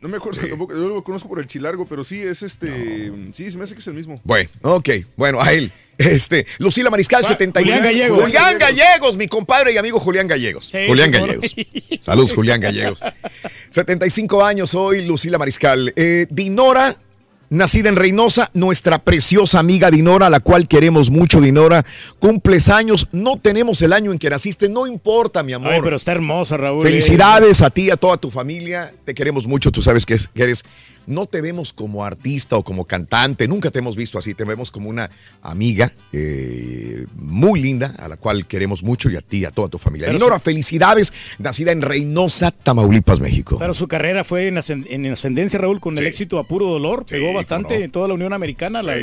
No 0.00 0.08
me 0.08 0.16
acuerdo 0.16 0.40
tampoco, 0.48 0.72
yo 0.72 0.88
lo 0.88 1.02
conozco 1.02 1.28
por 1.28 1.38
el 1.40 1.46
Chilargo, 1.46 1.86
pero 1.86 2.02
sí, 2.04 2.20
es 2.22 2.42
este. 2.42 3.12
Sí, 3.32 3.50
se 3.50 3.58
me 3.58 3.64
hace 3.64 3.74
que 3.74 3.80
es 3.80 3.86
el 3.86 3.94
mismo. 3.94 4.20
Bueno, 4.24 4.48
ok. 4.62 4.88
Bueno, 5.16 5.40
a 5.40 5.52
él. 5.52 5.70
Este, 5.98 6.46
Lucila 6.58 6.88
Mariscal, 6.88 7.22
Juan- 7.22 7.32
75. 7.34 7.76
Julián 7.78 7.84
Gallegos. 7.92 8.22
Julián 8.22 8.58
Gallegos, 8.58 9.16
mi 9.18 9.28
compadre 9.28 9.72
y 9.72 9.76
amigo 9.76 10.00
Julián 10.00 10.26
Gallegos. 10.26 10.66
Sí, 10.66 10.78
Julián 10.88 11.12
sí. 11.12 11.18
Gallegos. 11.20 11.54
Saludos, 12.00 12.32
Julián 12.32 12.60
Gallegos. 12.60 13.00
75 13.68 14.44
años 14.44 14.74
hoy, 14.74 15.04
Lucila 15.04 15.36
Mariscal. 15.38 15.92
Eh, 15.96 16.26
Dinora 16.30 16.96
nacida 17.50 17.88
en 17.90 17.96
Reynosa, 17.96 18.50
nuestra 18.54 18.98
preciosa 19.00 19.58
amiga 19.58 19.90
Dinora, 19.90 20.26
a 20.26 20.30
la 20.30 20.40
cual 20.40 20.66
queremos 20.68 21.10
mucho, 21.10 21.40
Dinora. 21.40 21.84
Cumples 22.18 22.68
años, 22.70 23.08
no 23.12 23.36
tenemos 23.36 23.82
el 23.82 23.92
año 23.92 24.12
en 24.12 24.18
que 24.18 24.30
naciste, 24.30 24.68
no 24.68 24.86
importa, 24.86 25.42
mi 25.42 25.52
amor. 25.52 25.72
Ay, 25.74 25.80
pero 25.82 25.96
está 25.96 26.12
hermosa, 26.12 26.56
Raúl. 26.56 26.82
Felicidades 26.82 27.60
a 27.60 27.70
ti, 27.70 27.90
a 27.90 27.96
toda 27.96 28.16
tu 28.16 28.30
familia. 28.30 28.92
Te 29.04 29.12
queremos 29.14 29.46
mucho. 29.46 29.70
Tú 29.70 29.82
sabes 29.82 30.06
que, 30.06 30.14
es- 30.14 30.28
que 30.28 30.42
eres. 30.44 30.64
No 31.06 31.26
te 31.26 31.40
vemos 31.40 31.72
como 31.72 32.04
artista 32.04 32.56
o 32.56 32.62
como 32.62 32.84
cantante. 32.84 33.48
Nunca 33.48 33.70
te 33.70 33.78
hemos 33.80 33.96
visto 33.96 34.18
así. 34.18 34.34
Te 34.34 34.44
vemos 34.44 34.70
como 34.70 34.88
una 34.88 35.10
amiga 35.42 35.90
eh, 36.12 37.06
muy 37.16 37.60
linda, 37.60 37.94
a 37.98 38.08
la 38.08 38.16
cual 38.16 38.46
queremos 38.46 38.82
mucho 38.82 39.10
y 39.10 39.16
a 39.16 39.20
ti, 39.20 39.44
a 39.44 39.50
toda 39.50 39.68
tu 39.68 39.78
familia. 39.78 40.06
Pero 40.08 40.18
felicidades. 40.38 41.12
Nacida 41.38 41.72
en 41.72 41.82
Reynosa, 41.82 42.50
Tamaulipas, 42.50 43.20
México. 43.20 43.56
Pero 43.58 43.74
su 43.74 43.88
carrera 43.88 44.24
fue 44.24 44.48
en, 44.48 44.56
ascend- 44.56 44.86
en 44.88 45.06
ascendencia, 45.06 45.58
Raúl, 45.58 45.80
con 45.80 45.96
el 45.98 46.06
éxito 46.06 46.38
a 46.38 46.44
puro 46.44 46.66
dolor. 46.66 47.06
Pegó 47.06 47.32
bastante 47.32 47.78
no. 47.78 47.84
en 47.84 47.90
toda 47.90 48.08
la 48.08 48.14
Unión 48.14 48.32
Americana, 48.32 48.82
la 48.82 48.96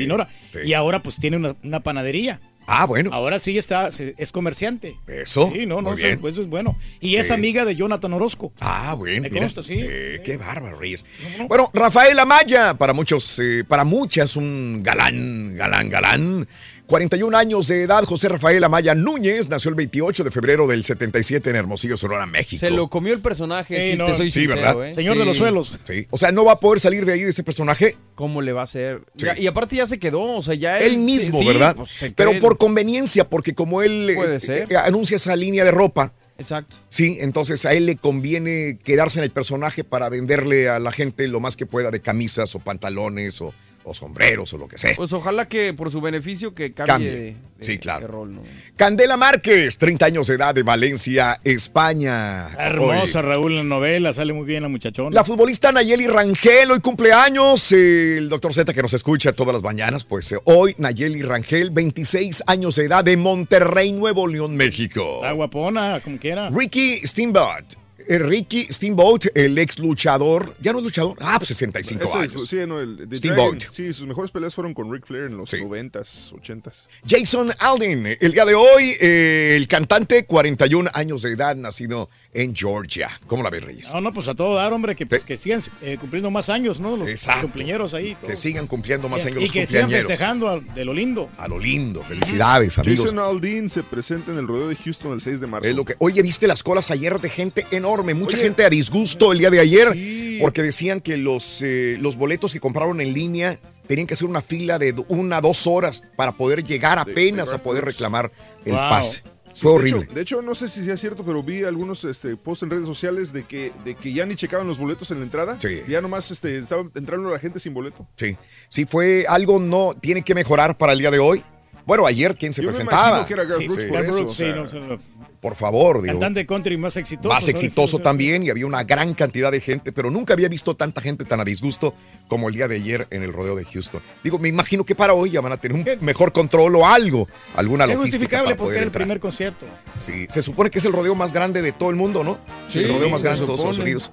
Sí. 0.54 0.60
Y 0.66 0.74
ahora 0.74 1.02
pues 1.04 1.18
tiene 1.18 1.38
una, 1.38 1.56
una 1.64 1.80
panadería. 1.82 2.40
Ah, 2.70 2.86
bueno. 2.86 3.12
Ahora 3.14 3.40
sí 3.40 3.58
está, 3.58 3.88
es 4.18 4.32
comerciante. 4.34 4.98
Eso. 5.08 5.50
Sí, 5.54 5.66
no, 5.66 5.76
no, 5.82 5.92
muy 5.92 5.94
eso, 5.94 6.04
bien. 6.08 6.20
pues, 6.20 6.34
eso 6.34 6.42
es 6.42 6.50
bueno. 6.50 6.78
Y 7.00 7.16
es 7.16 7.28
Sí. 7.28 7.34
amiga 7.34 7.64
de 7.64 7.76
Jonathan 7.78 8.12
Orozco. 8.14 8.52
Ah, 8.60 8.94
bueno. 8.96 9.22
Me 9.22 9.30
mira. 9.30 9.44
consta, 9.44 9.64
sí. 9.64 9.76
Eh, 9.80 10.22
qué 10.24 10.36
bárbaro, 10.36 10.78
Reyes. 10.78 11.06
Bueno, 11.48 11.72
Rafael 11.74 12.20
Amaya, 12.20 12.74
para 12.74 12.92
muchos, 12.92 13.40
eh, 13.40 13.64
para 13.66 13.86
muchas, 13.86 14.36
un 14.36 14.82
galán, 14.84 15.56
galán, 15.56 15.90
galán. 15.90 16.48
41 16.88 17.38
años 17.38 17.68
de 17.68 17.82
edad, 17.84 18.04
José 18.06 18.30
Rafael 18.30 18.64
Amaya 18.64 18.96
Núñez, 18.96 19.50
nació 19.50 19.68
el 19.70 19.76
28 19.76 20.24
de 20.24 20.32
febrero 20.32 20.68
del 20.68 20.86
77 20.86 21.50
en 21.50 21.58
Hermosillo, 21.58 21.98
Sonora, 21.98 22.26
México. 22.26 22.60
Se 22.62 22.70
lo 22.70 22.90
comió 22.90 23.14
el 23.14 23.20
personaje, 23.20 23.78
Sí, 23.84 23.92
si 23.92 23.98
no, 23.98 24.06
te 24.06 24.16
soy 24.16 24.32
sí, 24.32 24.40
sincero. 24.42 24.62
¿verdad? 24.62 24.88
¿eh? 24.88 24.94
Señor 24.94 25.18
de 25.18 25.26
los 25.26 25.38
suelos. 25.38 25.78
Sí. 25.86 26.08
O 26.12 26.18
sea, 26.18 26.32
no 26.32 26.46
va 26.46 26.54
a 26.54 26.56
poder 26.56 26.80
salir 26.80 27.06
de 27.06 27.12
ahí 27.14 27.24
de 27.24 27.32
ese 27.32 27.44
personaje. 27.44 27.98
¿Cómo 28.16 28.42
le 28.42 28.54
va 28.54 28.62
a 28.62 28.64
hacer? 28.64 29.02
Sí. 29.18 29.26
Ya- 29.26 29.38
y 29.38 29.48
aparte 29.48 29.76
ya 29.76 29.86
se 29.86 30.00
quedó, 30.00 30.22
o 30.38 30.42
sea, 30.44 30.54
ya 30.54 30.80
Él 30.80 31.00
mismo, 31.00 31.38
sí, 31.40 31.46
¿verdad? 31.46 31.76
pues, 31.76 32.14
Pero 32.16 32.40
por 32.40 32.58
conveniencia, 32.58 33.28
porque 33.30 33.54
como 33.54 33.82
él 33.82 34.10
eh, 34.10 34.16
Puede 34.16 34.40
ser. 34.40 34.72
eh, 34.72 34.78
anuncia 34.78 35.18
esa 35.18 35.36
línea 35.36 35.66
de 35.66 35.72
ropa, 35.72 36.14
Exacto. 36.38 36.78
sí, 36.88 37.18
entonces 37.20 37.66
a 37.66 37.74
él 37.74 37.86
le 37.86 37.98
conviene 37.98 38.80
quedarse 38.82 39.20
en 39.20 39.26
el 39.26 39.32
personaje 39.32 39.84
para 39.84 40.08
venderle 40.08 40.70
a 40.70 40.80
la 40.80 40.94
gente 40.94 41.28
lo 41.28 41.42
más 41.42 41.58
que 41.58 41.66
pueda 41.66 41.92
de 41.92 42.00
camisas 42.00 42.56
o 42.56 42.60
pantalones 42.60 43.42
o, 43.42 43.54
o 43.88 43.94
sombreros 43.94 44.54
o 44.54 44.58
lo 44.58 44.68
que 44.68 44.78
sea. 44.78 44.94
Pues 44.96 45.14
ojalá 45.14 45.48
que 45.48 45.74
por 45.74 45.90
su 45.92 46.02
beneficio 46.02 46.54
que 46.54 46.74
cambie, 46.74 46.94
Cambie. 46.94 47.12
de- 47.12 47.20
de- 47.20 47.36
Sí, 47.60 47.80
claro. 47.80 48.02
de 48.02 48.08
rol, 48.08 48.36
¿no? 48.36 48.42
Candela 48.76 49.18
Márquez, 49.18 49.78
30 49.80 50.06
años 50.06 50.28
de 50.28 50.36
edad 50.36 50.54
de 50.54 50.62
Valencia, 50.62 51.40
España. 51.44 52.50
Hermosa, 52.58 53.20
Hoy. 53.20 53.26
Raúl, 53.26 53.56
la 53.56 53.64
novela. 53.64 54.14
Sale 54.14 54.34
muy 54.34 54.46
bien 54.46 54.62
la 54.64 54.70
muchachona. 54.70 55.10
La 55.14 55.24
futbolista 55.24 55.72
Nayeli 55.72 56.08
Rangel, 56.08 56.70
hoy 56.72 56.80
cumpleaños. 56.80 57.72
el 57.72 58.30
doctor 58.30 58.54
Z 58.54 58.74
que 58.74 58.82
nos 58.82 58.94
escucha 58.94 59.32
todas 59.34 59.54
las 59.54 59.64
mañanas, 59.64 60.04
pues 60.04 60.32
eh, 60.32 60.38
hoy 60.44 60.76
Nayeli 60.78 61.22
Rangel, 61.24 61.72
26 61.72 62.44
años 62.48 62.76
de 62.76 62.86
edad 62.86 63.04
de 63.04 63.18
Monterrey, 63.18 63.92
Nuevo 63.92 64.28
León, 64.28 64.56
México. 64.56 65.16
Está 65.22 65.32
guapona, 65.32 66.00
como 66.04 66.18
quiera. 66.20 66.50
Ricky 66.50 67.00
Steamboat. 67.06 67.66
Eh, 68.08 68.20
Ricky 68.20 68.66
Steamboat, 68.72 69.26
el 69.36 69.58
ex 69.58 69.80
luchador. 69.80 70.56
¿Ya 70.62 70.72
no 70.74 70.80
es 70.80 70.84
luchador? 70.86 71.18
Ah, 71.20 71.36
pues 71.38 71.50
65 71.50 72.04
Ese, 72.04 72.18
años. 72.18 72.48
sí, 72.48 72.58
no, 72.68 72.80
el 72.80 73.08
de 73.10 73.18
Steamboat. 73.18 73.58
Dragon. 73.60 73.74
Sí, 73.74 73.94
sus 73.94 74.08
mejores 74.08 74.32
peleas 74.32 74.54
fueron 74.56 74.74
con 74.74 74.92
Ric 74.92 75.06
Flair 75.06 75.26
en 75.26 75.38
los 75.38 75.52
90s, 75.54 76.32
80s. 76.34 76.86
Jason 77.08 77.52
Alden, 77.60 78.18
el 78.20 78.32
día 78.32 78.46
de 78.46 78.56
hoy, 78.56 78.96
eh, 79.00 79.54
el 79.56 79.68
cantante, 79.68 80.26
41 80.26 80.90
años 80.94 81.22
de 81.22 81.32
edad, 81.34 81.56
nacido 81.56 82.10
en 82.34 82.56
Georgia. 82.56 83.10
¿Cómo 83.28 83.44
la 83.44 83.50
ves, 83.50 83.64
Reyes? 83.64 83.90
No, 83.94 84.02
no, 84.02 84.14
pues 84.14 84.28
a 84.28 84.36
todo 84.36 84.56
dar, 84.56 84.72
hombre, 84.74 84.96
que, 84.96 85.06
pues, 85.06 85.24
que 85.24 85.38
sigan 85.38 85.62
eh, 85.82 85.98
cumpliendo 86.00 86.30
más 86.30 86.50
años, 86.50 86.80
¿no? 86.80 86.96
Los 86.96 87.10
Exacto. 87.10 87.44
cumpleaños 87.44 87.94
ahí. 87.94 88.16
todo. 88.16 88.30
Que 88.30 88.36
sigan 88.36 88.68
cumpliendo 88.68 89.10
más 89.10 89.26
años 89.26 89.38
Y 89.40 89.42
los 89.44 89.52
que 89.52 89.66
sigan 89.66 89.90
festejando 89.90 90.48
a- 90.50 90.60
de 90.60 90.86
lo 90.86 90.94
lindo. 90.94 91.30
A 91.38 91.48
lo 91.48 91.60
lindo. 91.60 92.04
Felicidades, 92.04 92.78
amigos. 92.78 93.06
Jason 93.06 93.20
Aldean 93.20 93.70
se 93.70 93.84
presenta 93.84 94.32
en 94.32 94.38
el 94.38 94.48
rodeo 94.48 94.68
de 94.68 94.76
Houston 94.76 95.14
el 95.14 95.22
6 95.22 95.40
de 95.40 95.48
marzo. 95.48 95.68
Es 95.70 95.76
lo 95.76 95.84
que, 95.86 95.96
oye, 96.00 96.22
viste 96.22 96.48
las 96.48 96.64
colas 96.64 96.92
ayer 96.92 97.20
de 97.20 97.30
gente 97.30 97.66
enorme, 97.72 97.97
mucha 98.04 98.36
Oye, 98.38 98.44
gente 98.46 98.64
a 98.66 98.70
disgusto 98.70 99.32
el 99.32 99.40
día 99.40 99.50
de 99.50 99.60
ayer, 99.60 99.94
sí. 99.94 100.38
porque 100.42 100.62
decían 100.64 101.02
que 101.02 101.18
los, 101.18 101.62
eh, 101.62 101.98
los 102.00 102.16
boletos 102.16 102.54
que 102.54 102.60
compraron 102.60 103.02
en 103.02 103.14
línea 103.14 103.60
tenían 103.88 104.06
que 104.08 104.14
hacer 104.16 104.28
una 104.28 104.42
fila 104.42 104.78
de 104.80 104.94
una, 105.08 105.40
dos 105.42 105.66
horas 105.68 106.04
para 106.16 106.34
poder 106.34 106.64
llegar 106.64 107.00
apenas 107.00 107.54
a 107.54 107.58
poder 107.64 107.86
reclamar 107.86 108.32
el 108.66 108.74
Wow. 108.74 108.90
pase. 108.90 109.24
Sí, 109.54 109.64
Fue 109.64 109.72
de 109.72 109.76
horrible. 109.78 110.02
hecho- 110.04 110.14
De 110.14 110.22
hecho, 110.22 110.42
no 110.44 110.54
sé 110.54 110.68
si 110.68 110.84
sea 110.84 110.98
cierto, 110.98 111.26
pero 111.26 111.42
vi 111.42 111.64
algunos 111.64 112.04
este, 112.04 112.36
posts 112.36 112.62
en 112.64 112.70
redes 112.70 112.86
sociales 112.86 113.34
de 113.34 113.44
que, 113.44 113.72
de 113.86 113.96
que 113.96 114.14
ya 114.14 114.24
ni 114.26 114.36
checaban 114.36 114.68
los 114.68 114.78
boletos 114.78 115.10
en 115.10 115.18
la 115.20 115.24
entrada. 115.24 115.58
Sí. 115.60 115.82
Ya 115.88 116.00
nomás 116.00 116.30
este, 116.30 116.60
estaba 116.60 116.84
entrando 116.94 117.32
la 117.32 117.40
gente 117.40 117.60
sin 117.60 117.74
boleto. 117.74 118.08
Sí, 118.18 118.38
sí, 118.70 118.86
fue 118.88 119.26
algo 119.28 119.58
no, 119.60 119.96
tiene 120.00 120.22
que 120.22 120.36
mejorar 120.36 120.78
para 120.78 120.94
el 120.94 121.00
día 121.00 121.10
de 121.10 121.18
hoy. 121.20 121.42
Bueno, 121.88 122.06
ayer, 122.06 122.36
¿quién 122.36 122.52
se 122.54 122.62
Yo 122.62 122.68
presentaba? 122.68 123.20
imagino 123.22 123.28
que 123.28 123.34
era 123.34 123.44
Garth 123.46 123.66
Brooks 123.66 123.86
por 123.86 123.94
Garth 123.94 124.10
eso, 124.10 124.18
Brooks, 124.18 124.32
o 124.32 124.36
sea, 124.36 124.68
sí, 124.68 124.78
no, 124.80 125.00
Por 125.40 125.56
favor, 125.56 126.02
digo. 126.02 126.14
Cantante 126.14 126.46
country 126.48 126.78
más 126.78 126.98
exitoso. 126.98 127.30
Más 127.34 127.48
exitoso 127.48 128.00
también 128.00 128.42
y 128.44 128.50
había 128.50 128.66
una 128.66 128.84
gran 128.84 129.14
cantidad 129.14 129.52
de 129.52 129.62
gente, 129.62 129.92
pero 129.92 130.10
nunca 130.10 130.34
había 130.34 130.50
visto 130.50 130.76
tanta 130.76 131.00
gente 131.00 131.26
tan 131.26 131.40
a 131.40 131.46
disgusto 131.46 131.94
como 132.28 132.50
el 132.50 132.56
día 132.56 132.68
de 132.68 132.76
ayer 132.78 133.08
en 133.12 133.22
el 133.22 133.32
rodeo 133.32 133.56
de 133.56 133.64
Houston. 133.66 134.02
Digo, 134.24 134.40
me 134.40 134.50
imagino 134.50 134.84
que 134.84 134.96
para 134.96 135.14
hoy 135.14 135.30
ya 135.32 135.42
van 135.42 135.52
a 135.54 135.58
tener 135.58 135.78
un 135.78 135.86
mejor 136.06 136.32
control 136.34 136.76
o 136.76 136.88
algo, 136.88 137.28
alguna 137.56 137.86
Es 137.86 137.92
logística 137.92 138.18
justificable 138.18 138.44
para 138.46 138.58
porque 138.58 138.64
poder 138.66 138.78
era 138.78 138.82
el 138.84 138.88
entrar. 138.88 139.04
primer 139.04 139.20
concierto. 139.20 139.66
Sí, 139.94 140.26
se 140.30 140.42
supone 140.42 140.72
que 140.72 140.80
es 140.80 140.86
el 140.86 140.94
rodeo 140.94 141.14
más 141.14 141.32
grande 141.34 141.62
de 141.62 141.72
todo 141.72 141.92
el 141.92 141.96
mundo, 141.96 142.24
¿no? 142.24 142.40
Sí, 142.68 142.80
el 142.80 142.90
rodeo 142.90 143.10
más 143.10 143.22
grande 143.22 143.42
de 143.42 143.46
todos 143.46 143.60
Estados. 143.60 143.78
Unidos. 143.80 144.12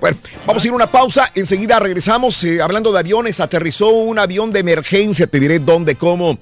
Bueno, 0.00 0.16
vamos 0.46 0.64
a 0.64 0.66
ir 0.66 0.72
a 0.72 0.76
una 0.76 0.90
pausa. 0.90 1.30
Enseguida 1.34 1.78
regresamos. 1.78 2.42
eh, 2.44 2.60
hablando 2.62 2.90
de 2.92 2.98
aviones, 3.00 3.38
aterrizó 3.40 3.90
un 3.90 4.18
avión 4.18 4.52
de 4.52 4.60
emergencia. 4.60 5.26
Te 5.26 5.38
diré 5.38 5.58
dónde, 5.58 5.94
cómo. 5.94 6.38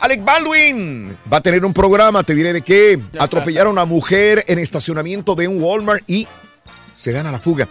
Alec 0.00 0.24
Baldwin 0.24 1.16
va 1.32 1.38
a 1.38 1.40
tener 1.40 1.64
un 1.64 1.72
programa. 1.72 2.22
Te 2.22 2.34
diré 2.34 2.52
de 2.52 2.62
qué. 2.62 2.98
Atropellaron 3.18 3.78
a 3.78 3.82
una 3.82 3.84
mujer 3.84 4.44
en 4.48 4.58
estacionamiento 4.58 5.34
de 5.34 5.48
un 5.48 5.62
Walmart 5.62 6.02
y 6.08 6.26
se 6.96 7.12
dan 7.12 7.26
a 7.26 7.32
la 7.32 7.38
fuga. 7.38 7.68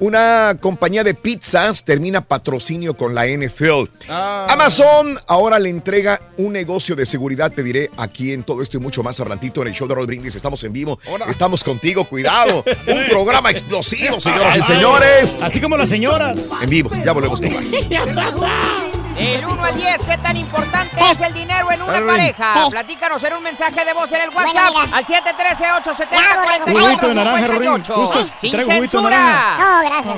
Una 0.00 0.56
compañía 0.58 1.04
de 1.04 1.12
pizzas 1.12 1.84
termina 1.84 2.22
patrocinio 2.22 2.94
con 2.94 3.14
la 3.14 3.26
NFL. 3.26 3.84
Amazon 4.08 5.18
ahora 5.26 5.58
le 5.58 5.68
entrega 5.68 6.18
un 6.38 6.54
negocio 6.54 6.96
de 6.96 7.04
seguridad, 7.04 7.52
te 7.52 7.62
diré, 7.62 7.90
aquí 7.98 8.32
en 8.32 8.42
todo 8.42 8.62
esto 8.62 8.78
y 8.78 8.80
mucho 8.80 9.02
más 9.02 9.20
adelantito 9.20 9.60
en 9.60 9.68
el 9.68 9.74
show 9.74 9.86
de 9.86 9.94
Roll 9.94 10.06
Brindis. 10.06 10.34
Estamos 10.34 10.64
en 10.64 10.72
vivo. 10.72 10.98
Estamos 11.28 11.62
contigo, 11.62 12.04
cuidado. 12.06 12.64
Un 12.86 13.08
programa 13.10 13.50
explosivo, 13.50 14.18
señoras 14.18 14.56
y 14.56 14.62
señores. 14.62 15.38
Así 15.42 15.60
como 15.60 15.76
las 15.76 15.90
señoras. 15.90 16.46
En 16.62 16.70
vivo, 16.70 16.90
ya 17.04 17.12
volvemos 17.12 17.38
con 17.38 17.52
más. 17.52 18.80
Del 19.14 19.44
1 19.44 19.64
al 19.64 19.74
10, 19.76 20.02
¿qué 20.04 20.18
tan 20.18 20.36
importante 20.36 20.96
es 21.10 21.20
el 21.20 21.32
dinero 21.34 21.70
en 21.72 21.82
una 21.82 22.00
pareja? 22.06 22.68
Platícanos 22.70 23.22
en 23.24 23.32
un 23.34 23.42
mensaje 23.42 23.84
de 23.84 23.92
voz 23.92 24.10
en 24.12 24.22
el 24.22 24.30
WhatsApp 24.30 24.74
al 24.92 25.04
713-870-4858. 25.04 26.72
Juguito 26.72 27.08
de 27.08 27.14
naranja, 27.14 27.46
Rorín. 27.48 27.84
Justo, 27.84 28.26
Sin 28.40 28.52
traigo 28.52 28.70
juguito 28.72 29.02
de 29.02 29.08
censura. 29.08 29.10
naranja. 29.10 29.58
No, 29.58 29.80
gracias. 29.90 30.16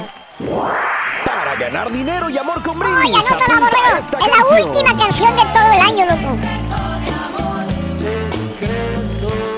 Para 1.25 1.55
ganar 1.57 1.91
dinero 1.91 2.31
y 2.31 2.39
amor 2.39 2.63
con 2.63 2.81
Oye, 2.83 2.95
brindis. 2.95 3.29
borrego. 3.31 3.99
Es 3.99 4.11
la 4.11 4.19
canción. 4.19 4.71
última 4.71 4.97
canción 4.97 5.37
de 5.37 5.43
todo 5.43 5.73
el 5.73 5.81
año, 5.81 6.05
loco. 6.07 6.39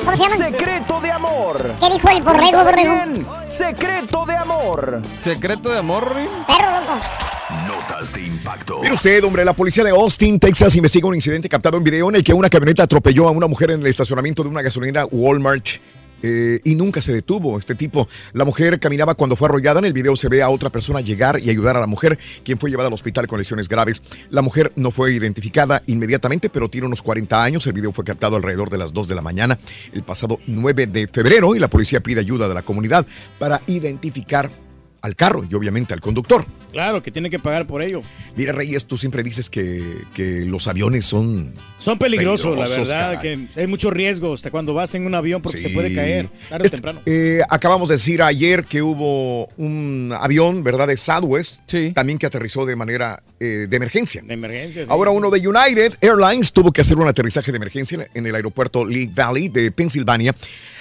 ¿Cómo 0.04 0.16
se 0.16 0.22
llama? 0.22 0.36
Secreto 0.36 1.00
de 1.00 1.10
amor. 1.10 1.74
¿Qué 1.80 1.90
dijo 1.90 2.08
el 2.10 2.22
borrego, 2.22 2.64
borrego? 2.64 2.92
bien. 2.92 3.26
Secreto 3.48 4.26
de 4.26 4.34
amor. 4.36 5.02
¿Secreto 5.18 5.70
de 5.70 5.78
amor? 5.78 6.14
Perro, 6.46 6.80
loco. 6.80 7.00
Notas 7.66 8.12
de 8.12 8.22
impacto. 8.22 8.80
Mire 8.80 8.94
usted, 8.94 9.24
hombre, 9.24 9.44
la 9.44 9.54
policía 9.54 9.82
de 9.84 9.90
Austin, 9.90 10.38
Texas, 10.38 10.76
investiga 10.76 11.08
un 11.08 11.14
incidente 11.14 11.48
captado 11.48 11.78
en 11.78 11.84
video 11.84 12.08
en 12.10 12.16
el 12.16 12.24
que 12.24 12.34
una 12.34 12.50
camioneta 12.50 12.82
atropelló 12.82 13.28
a 13.28 13.30
una 13.30 13.46
mujer 13.46 13.70
en 13.70 13.80
el 13.80 13.86
estacionamiento 13.86 14.42
de 14.42 14.50
una 14.50 14.62
gasolinera 14.62 15.06
Walmart. 15.06 15.66
Eh, 16.26 16.60
y 16.64 16.74
nunca 16.74 17.02
se 17.02 17.12
detuvo 17.12 17.58
este 17.58 17.74
tipo. 17.74 18.08
La 18.32 18.46
mujer 18.46 18.80
caminaba 18.80 19.14
cuando 19.14 19.36
fue 19.36 19.46
arrollada. 19.46 19.80
En 19.80 19.84
el 19.84 19.92
video 19.92 20.16
se 20.16 20.30
ve 20.30 20.42
a 20.42 20.48
otra 20.48 20.70
persona 20.70 21.02
llegar 21.02 21.38
y 21.38 21.50
ayudar 21.50 21.76
a 21.76 21.80
la 21.80 21.86
mujer, 21.86 22.18
quien 22.42 22.56
fue 22.58 22.70
llevada 22.70 22.86
al 22.86 22.94
hospital 22.94 23.26
con 23.26 23.38
lesiones 23.38 23.68
graves. 23.68 24.00
La 24.30 24.40
mujer 24.40 24.72
no 24.76 24.90
fue 24.90 25.12
identificada 25.12 25.82
inmediatamente, 25.86 26.48
pero 26.48 26.70
tiene 26.70 26.86
unos 26.86 27.02
40 27.02 27.42
años. 27.42 27.66
El 27.66 27.74
video 27.74 27.92
fue 27.92 28.04
captado 28.04 28.36
alrededor 28.36 28.70
de 28.70 28.78
las 28.78 28.94
2 28.94 29.06
de 29.06 29.14
la 29.14 29.20
mañana 29.20 29.58
el 29.92 30.02
pasado 30.02 30.40
9 30.46 30.86
de 30.86 31.08
febrero 31.08 31.54
y 31.54 31.58
la 31.58 31.68
policía 31.68 32.00
pide 32.00 32.20
ayuda 32.20 32.48
de 32.48 32.54
la 32.54 32.62
comunidad 32.62 33.06
para 33.38 33.60
identificar 33.66 34.50
al 35.04 35.14
carro 35.16 35.46
y 35.48 35.54
obviamente 35.54 35.92
al 35.94 36.00
conductor. 36.00 36.44
Claro, 36.72 37.02
que 37.02 37.12
tiene 37.12 37.30
que 37.30 37.38
pagar 37.38 37.66
por 37.68 37.82
ello. 37.82 38.02
Mira, 38.36 38.50
Reyes, 38.52 38.86
tú 38.86 38.96
siempre 38.98 39.22
dices 39.22 39.48
que, 39.48 39.80
que 40.12 40.40
los 40.44 40.66
aviones 40.66 41.04
son... 41.06 41.52
Son 41.78 41.98
peligrosos, 41.98 42.56
la 42.58 42.66
verdad, 42.66 43.12
caray. 43.20 43.48
que 43.54 43.60
hay 43.60 43.66
mucho 43.68 43.90
riesgo 43.90 44.32
hasta 44.32 44.50
cuando 44.50 44.72
vas 44.74 44.92
en 44.94 45.06
un 45.06 45.14
avión 45.14 45.40
porque 45.42 45.58
se 45.58 45.68
Sí. 45.68 45.74
puede 45.74 45.94
caer 45.94 46.30
tarde 46.48 46.62
o 46.62 46.64
Este- 46.64 46.76
temprano. 46.78 47.00
eh, 47.06 47.42
acabamos 47.48 47.90
de 47.90 47.94
decir 47.96 48.22
ayer 48.22 48.64
que 48.64 48.80
hubo 48.82 49.46
un 49.58 50.12
avión, 50.18 50.64
¿verdad? 50.64 50.88
De 50.88 50.96
Southwest, 50.96 51.60
también 51.94 52.18
que 52.18 52.26
aterrizó 52.26 52.64
de 52.66 52.74
manera 52.74 53.22
eh, 53.38 53.66
de 53.68 53.76
emergencia. 53.76 54.22
De 54.26 54.32
emergencia. 54.34 54.84
sí. 54.84 54.88
Ahora 54.90 55.10
uno 55.10 55.30
de 55.30 55.46
United 55.46 55.98
Airlines 56.00 56.52
tuvo 56.52 56.72
que 56.72 56.80
hacer 56.80 56.96
un 56.96 57.06
aterrizaje 57.06 57.52
de 57.52 57.56
emergencia 57.56 58.08
en 58.14 58.26
el 58.26 58.34
aeropuerto 58.34 58.84
Lake 58.86 59.10
Valley 59.14 59.48
de 59.48 59.70
Pensilvania. 59.70 60.34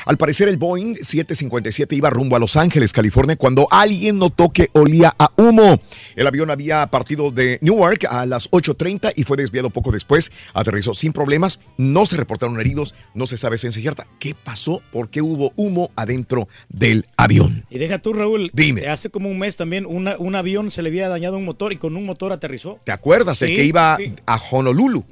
Al 0.06 0.18
parecer 0.18 0.48
el 0.50 0.58
Boeing 0.58 0.96
757 0.96 1.96
iba 1.96 2.10
rumbo 2.10 2.36
a 2.36 2.40
Los 2.40 2.56
Ángeles, 2.56 2.92
California, 2.94 3.36
cuando 3.36 3.68
alguien 3.72 4.18
notó 4.18 4.50
que 4.50 4.70
olía 4.74 5.16
a 5.18 5.30
humo. 5.38 5.80
El 6.16 6.28
avión 6.28 6.50
había 6.52 6.86
partido 6.88 7.32
de 7.32 7.58
Newark 7.62 8.06
a 8.10 8.26
las 8.26 8.50
8.30 8.52 9.14
y 9.16 9.24
fue 9.24 9.38
desviado 9.38 9.70
poco 9.70 9.92
después. 9.92 10.32
Aterrizó 10.54 10.94
sin 10.94 11.14
problemas, 11.14 11.60
no 11.78 12.06
se 12.06 12.18
reportaron 12.18 12.60
heridos, 12.60 12.96
no 13.14 13.26
se 13.28 13.38
sabe 13.38 13.58
ciencia 13.58 13.82
cierta 13.82 14.06
qué 14.20 14.36
pasó, 14.36 14.82
por 14.92 15.10
qué 15.10 15.22
hubo 15.22 15.52
humo 15.56 15.92
adentro 15.96 16.48
del 16.70 17.08
avión. 17.18 17.66
Y 17.70 17.78
deja 17.80 18.00
tú, 18.00 18.14
Raúl. 18.14 18.52
Dime. 18.54 18.88
Hace 18.88 19.10
como 19.10 19.30
un 19.30 19.40
mes 19.40 19.58
también 19.58 19.86
una- 19.86 20.16
un 20.18 20.36
avión 20.36 20.70
se 20.72 20.82
le 20.82 20.90
había 20.90 21.10
dañado 21.10 21.38
un 21.38 21.46
motor 21.46 21.74
y 21.74 21.78
con 21.78 21.96
un 21.96 22.06
motor 22.06 22.32
aterrizó. 22.34 22.80
¿Te 22.84 22.92
acuerdas? 22.92 23.42
el 23.42 23.56
que 23.56 23.64
iba 23.64 23.98
sí. 23.98 24.14
a 24.26 24.40
Honolulu. 24.52 25.06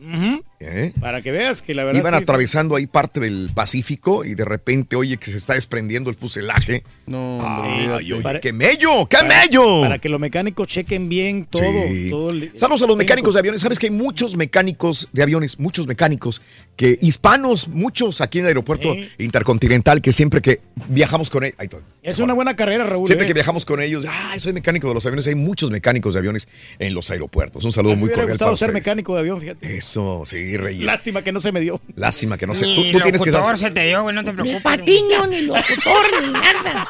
¿Eh? 0.62 0.94
Para 1.00 1.22
que 1.22 1.32
veas 1.32 1.62
que 1.62 1.74
la 1.74 1.84
verdad. 1.84 2.00
Iban 2.00 2.14
sí, 2.16 2.24
atravesando 2.24 2.76
ahí 2.76 2.88
parte 2.88 3.20
del 3.20 3.50
Pacífico 3.54 4.24
y 4.26 4.36
de 4.36 4.46
repente, 4.46 4.96
oye, 4.96 5.18
que 5.18 5.32
se 5.32 5.38
está 5.38 5.54
desprendiendo 5.56 6.10
el 6.10 6.16
fuselaje. 6.16 6.84
No, 7.08 7.40
Ay, 7.42 7.80
olvídate. 7.88 7.94
oye, 8.14 8.22
Para- 8.22 8.40
¡Qué 8.40 8.54
mello! 8.54 9.06
¡Qué 9.08 9.18
para- 9.18 9.28
mello! 9.42 9.82
Para 9.82 9.98
que 10.00 10.10
los 10.10 10.20
mecánicos 10.20 10.68
chequen 10.68 11.10
bien 11.10 11.46
todo. 11.46 11.64
Sí. 11.88 12.10
todo 12.10 12.30
el- 12.30 12.52
Saludos 12.56 12.84
a 12.84 12.88
los 12.88 12.98
mecánicos 12.98 13.34
de 13.34 13.40
aviones. 13.40 13.62
Sabes 13.62 13.80
que 13.80 13.88
hay 13.88 13.92
muchos 13.92 14.36
mecánicos 14.36 15.10
de 15.12 15.24
aviones, 15.24 15.60
muchos 15.60 15.88
mecánicos 15.88 16.42
que 16.76 16.98
hispanos, 17.02 17.68
muchos 17.68 18.22
aquí 18.22 18.40
en 18.40 18.46
el 18.46 18.50
aeropuerto 18.50 18.96
intercontinental 19.18 20.02
que 20.02 20.12
siempre 20.12 20.42
que 20.42 20.62
viajamos 20.88 21.30
con 21.30 21.44
ellos, 21.44 21.56
ahí 21.60 21.66
estoy. 21.66 21.82
Es 22.04 22.18
una 22.18 22.34
buena 22.34 22.56
carrera, 22.56 22.84
Raúl. 22.84 23.06
Siempre 23.06 23.26
¿eh? 23.26 23.28
que 23.28 23.34
viajamos 23.36 23.64
con 23.64 23.80
ellos, 23.80 24.06
ah, 24.10 24.34
soy 24.40 24.54
mecánico 24.54 24.88
de 24.88 24.96
los 24.96 25.06
aviones. 25.06 25.28
Hay 25.28 25.36
muchos 25.36 25.70
mecánicos 25.70 26.16
de 26.16 26.20
aviones 26.20 26.48
en 26.80 26.96
los 26.96 27.12
aeropuertos. 27.12 27.64
Un 27.64 27.72
saludo 27.72 27.96
muy 27.96 28.10
cordial 28.10 28.30
gustado 28.30 28.50
para 28.50 28.58
ser 28.58 28.70
ustedes. 28.70 28.74
mecánico 28.84 29.14
de 29.14 29.20
avión, 29.20 29.40
fíjate. 29.40 29.78
Eso, 29.78 30.24
sí, 30.26 30.58
Reyes. 30.58 30.84
Lástima 30.84 31.22
que 31.24 31.32
no 31.32 31.40
se 31.40 31.52
me 31.52 31.60
dio. 31.62 31.80
Lástima 31.96 32.40
que 32.40 32.48
no. 32.48 32.54
Ni 32.54 32.60
Tú, 32.60 32.66
tú 32.92 33.00
tienes 33.02 33.22
que 33.22 33.30
locutor 33.32 33.58
ser- 33.60 33.68
se 33.70 33.72
te 33.72 33.86
dio, 33.88 34.02
güey, 34.02 34.16
no 34.16 34.24
te 34.24 34.32
Ni 34.32 34.36
preocupes. 34.42 34.64
patiño, 34.64 35.28
ni 35.28 35.42
locutor, 35.42 36.06
ni 36.24 36.32
nada. 36.32 36.88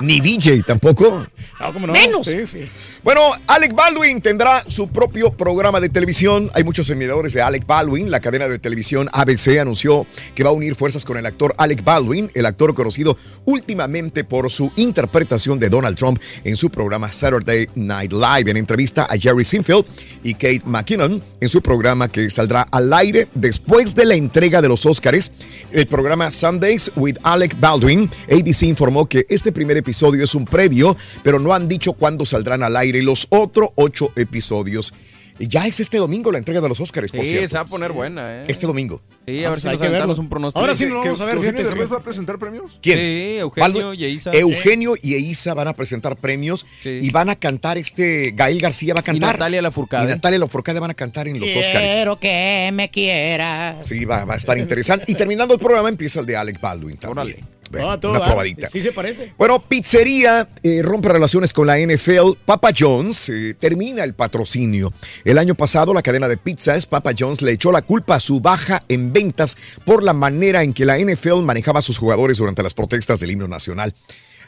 Ni 0.00 0.20
DJ 0.20 0.62
tampoco. 0.62 1.26
No, 1.60 1.72
¿cómo 1.72 1.86
no? 1.88 1.92
Menos. 1.92 2.26
Sí, 2.26 2.46
sí. 2.46 2.66
Bueno, 3.02 3.20
Alec 3.48 3.74
Baldwin 3.74 4.20
tendrá 4.22 4.62
su 4.68 4.88
propio 4.88 5.32
programa 5.32 5.80
de 5.80 5.88
televisión. 5.88 6.50
Hay 6.54 6.62
muchos 6.64 6.86
seguidores 6.86 7.32
de 7.34 7.42
Alec 7.42 7.66
Baldwin. 7.66 8.10
La 8.10 8.20
cadena 8.20 8.48
de 8.48 8.58
televisión 8.58 9.08
ABC 9.12 9.58
anunció 9.60 10.06
que 10.34 10.44
va 10.44 10.50
a 10.50 10.52
unir 10.52 10.74
fuerzas 10.74 11.04
con 11.04 11.16
el 11.18 11.26
actor 11.26 11.54
Alec 11.58 11.82
Baldwin, 11.84 12.30
el 12.34 12.46
actor 12.46 12.74
conocido 12.74 13.16
últimamente 13.44 14.24
por 14.24 14.37
su 14.48 14.70
interpretación 14.76 15.58
de 15.58 15.68
Donald 15.68 15.96
Trump 15.96 16.20
en 16.44 16.56
su 16.56 16.70
programa 16.70 17.10
Saturday 17.10 17.68
Night 17.74 18.12
Live. 18.12 18.50
En 18.50 18.56
entrevista 18.56 19.08
a 19.10 19.18
Jerry 19.18 19.44
Sinfield 19.44 19.84
y 20.22 20.34
Kate 20.34 20.62
McKinnon 20.64 21.22
en 21.40 21.48
su 21.48 21.60
programa 21.60 22.08
que 22.08 22.30
saldrá 22.30 22.62
al 22.70 22.92
aire 22.92 23.26
después 23.34 23.94
de 23.94 24.04
la 24.04 24.14
entrega 24.14 24.62
de 24.62 24.68
los 24.68 24.86
Oscars, 24.86 25.32
el 25.72 25.86
programa 25.86 26.30
Sundays 26.30 26.92
with 26.94 27.16
Alec 27.24 27.58
Baldwin. 27.58 28.08
ABC 28.30 28.62
informó 28.62 29.06
que 29.06 29.26
este 29.28 29.50
primer 29.50 29.76
episodio 29.76 30.22
es 30.22 30.34
un 30.34 30.44
previo, 30.44 30.96
pero 31.24 31.38
no 31.38 31.52
han 31.52 31.66
dicho 31.66 31.92
cuándo 31.94 32.24
saldrán 32.24 32.62
al 32.62 32.76
aire 32.76 33.02
los 33.02 33.26
otros 33.30 33.70
ocho 33.74 34.12
episodios. 34.16 34.94
Y 35.38 35.48
ya 35.48 35.66
es 35.66 35.78
este 35.80 35.98
domingo 35.98 36.32
la 36.32 36.38
entrega 36.38 36.60
de 36.60 36.68
los 36.68 36.80
Oscars, 36.80 37.12
por 37.12 37.20
Sí, 37.22 37.28
cierto. 37.30 37.48
se 37.48 37.54
va 37.56 37.60
a 37.62 37.66
poner 37.66 37.92
buena, 37.92 38.42
¿eh? 38.42 38.44
Este 38.48 38.66
domingo. 38.66 39.00
Sí, 39.26 39.44
Ah, 39.44 39.48
a 39.48 39.50
ver 39.50 39.50
pues 39.50 39.62
si 39.62 39.68
hay 39.68 39.72
nos 39.74 39.80
que 39.80 39.86
aventamos 39.86 40.16
verlo. 40.16 40.22
un 40.22 40.28
pronóstico. 40.30 40.60
Ahora 40.60 40.74
sí 40.74 40.84
¿Que- 40.84 40.90
lo 40.90 41.00
que- 41.00 41.08
vamos 41.08 41.20
a 41.20 41.24
ver, 41.26 41.34
Eugenio 41.36 41.64
Derbez 41.64 41.92
va 41.92 41.96
a 41.96 42.00
presentar 42.00 42.38
premios? 42.38 42.78
¿Quién? 42.82 42.98
Sí, 42.98 43.36
Eugenio 43.38 43.94
y 43.94 44.04
Eiza. 44.04 44.30
Eugenio 44.32 44.94
y 45.00 45.14
Eiza 45.14 45.54
van 45.54 45.68
a 45.68 45.72
presentar 45.74 46.16
premios 46.16 46.66
Sí. 46.80 46.98
y 47.02 47.10
van 47.10 47.30
a 47.30 47.36
cantar 47.36 47.78
este. 47.78 48.32
Gael 48.34 48.60
García 48.60 48.94
va 48.94 49.00
a 49.00 49.02
Y 49.02 49.04
cantar. 49.06 49.34
Natalia 49.38 49.58
Y 49.58 49.62
Lafourcade. 49.62 50.08
Natalia 50.08 50.38
Lafourcade 50.38 50.80
van 50.80 50.90
a 50.90 50.94
cantar 50.94 51.28
en 51.28 51.38
los 51.40 51.48
Oscars. 51.50 51.78
Quiero 51.78 52.18
que 52.18 52.70
me 52.72 52.90
quieras. 52.90 53.86
Sí, 53.86 54.04
va, 54.04 54.24
va 54.24 54.34
a 54.34 54.36
estar 54.36 54.58
interesante. 54.58 55.04
Y 55.08 55.14
terminando 55.14 55.54
el 55.54 55.60
programa 55.60 55.88
empieza 55.88 56.20
el 56.20 56.26
de 56.26 56.36
Alec 56.36 56.60
Baldwin 56.60 56.96
también. 56.96 57.46
Bueno, 57.70 57.90
Ah, 57.90 58.00
todo, 58.00 58.12
una 58.12 58.24
probadita. 58.24 58.68
Sí 58.68 58.80
se 58.82 58.92
parece. 58.92 59.32
Bueno, 59.38 59.60
pizzería 59.60 60.48
eh, 60.62 60.80
rompe 60.82 61.08
relaciones 61.08 61.52
con 61.52 61.66
la 61.66 61.78
NFL. 61.78 62.32
Papa 62.44 62.70
John's 62.76 63.28
eh, 63.28 63.54
termina 63.58 64.04
el 64.04 64.14
patrocinio. 64.14 64.92
El 65.24 65.38
año 65.38 65.54
pasado, 65.54 65.92
la 65.94 66.02
cadena 66.02 66.28
de 66.28 66.36
pizzas 66.36 66.86
Papa 66.86 67.12
John's 67.18 67.42
le 67.42 67.52
echó 67.52 67.70
la 67.72 67.82
culpa 67.82 68.16
a 68.16 68.20
su 68.20 68.40
baja 68.40 68.82
en 68.88 69.12
ventas 69.12 69.56
por 69.84 70.02
la 70.02 70.12
manera 70.12 70.62
en 70.62 70.72
que 70.72 70.84
la 70.86 70.98
NFL 70.98 71.42
manejaba 71.42 71.80
a 71.80 71.82
sus 71.82 71.98
jugadores 71.98 72.38
durante 72.38 72.62
las 72.62 72.74
protestas 72.74 73.20
del 73.20 73.30
himno 73.32 73.48
nacional. 73.48 73.94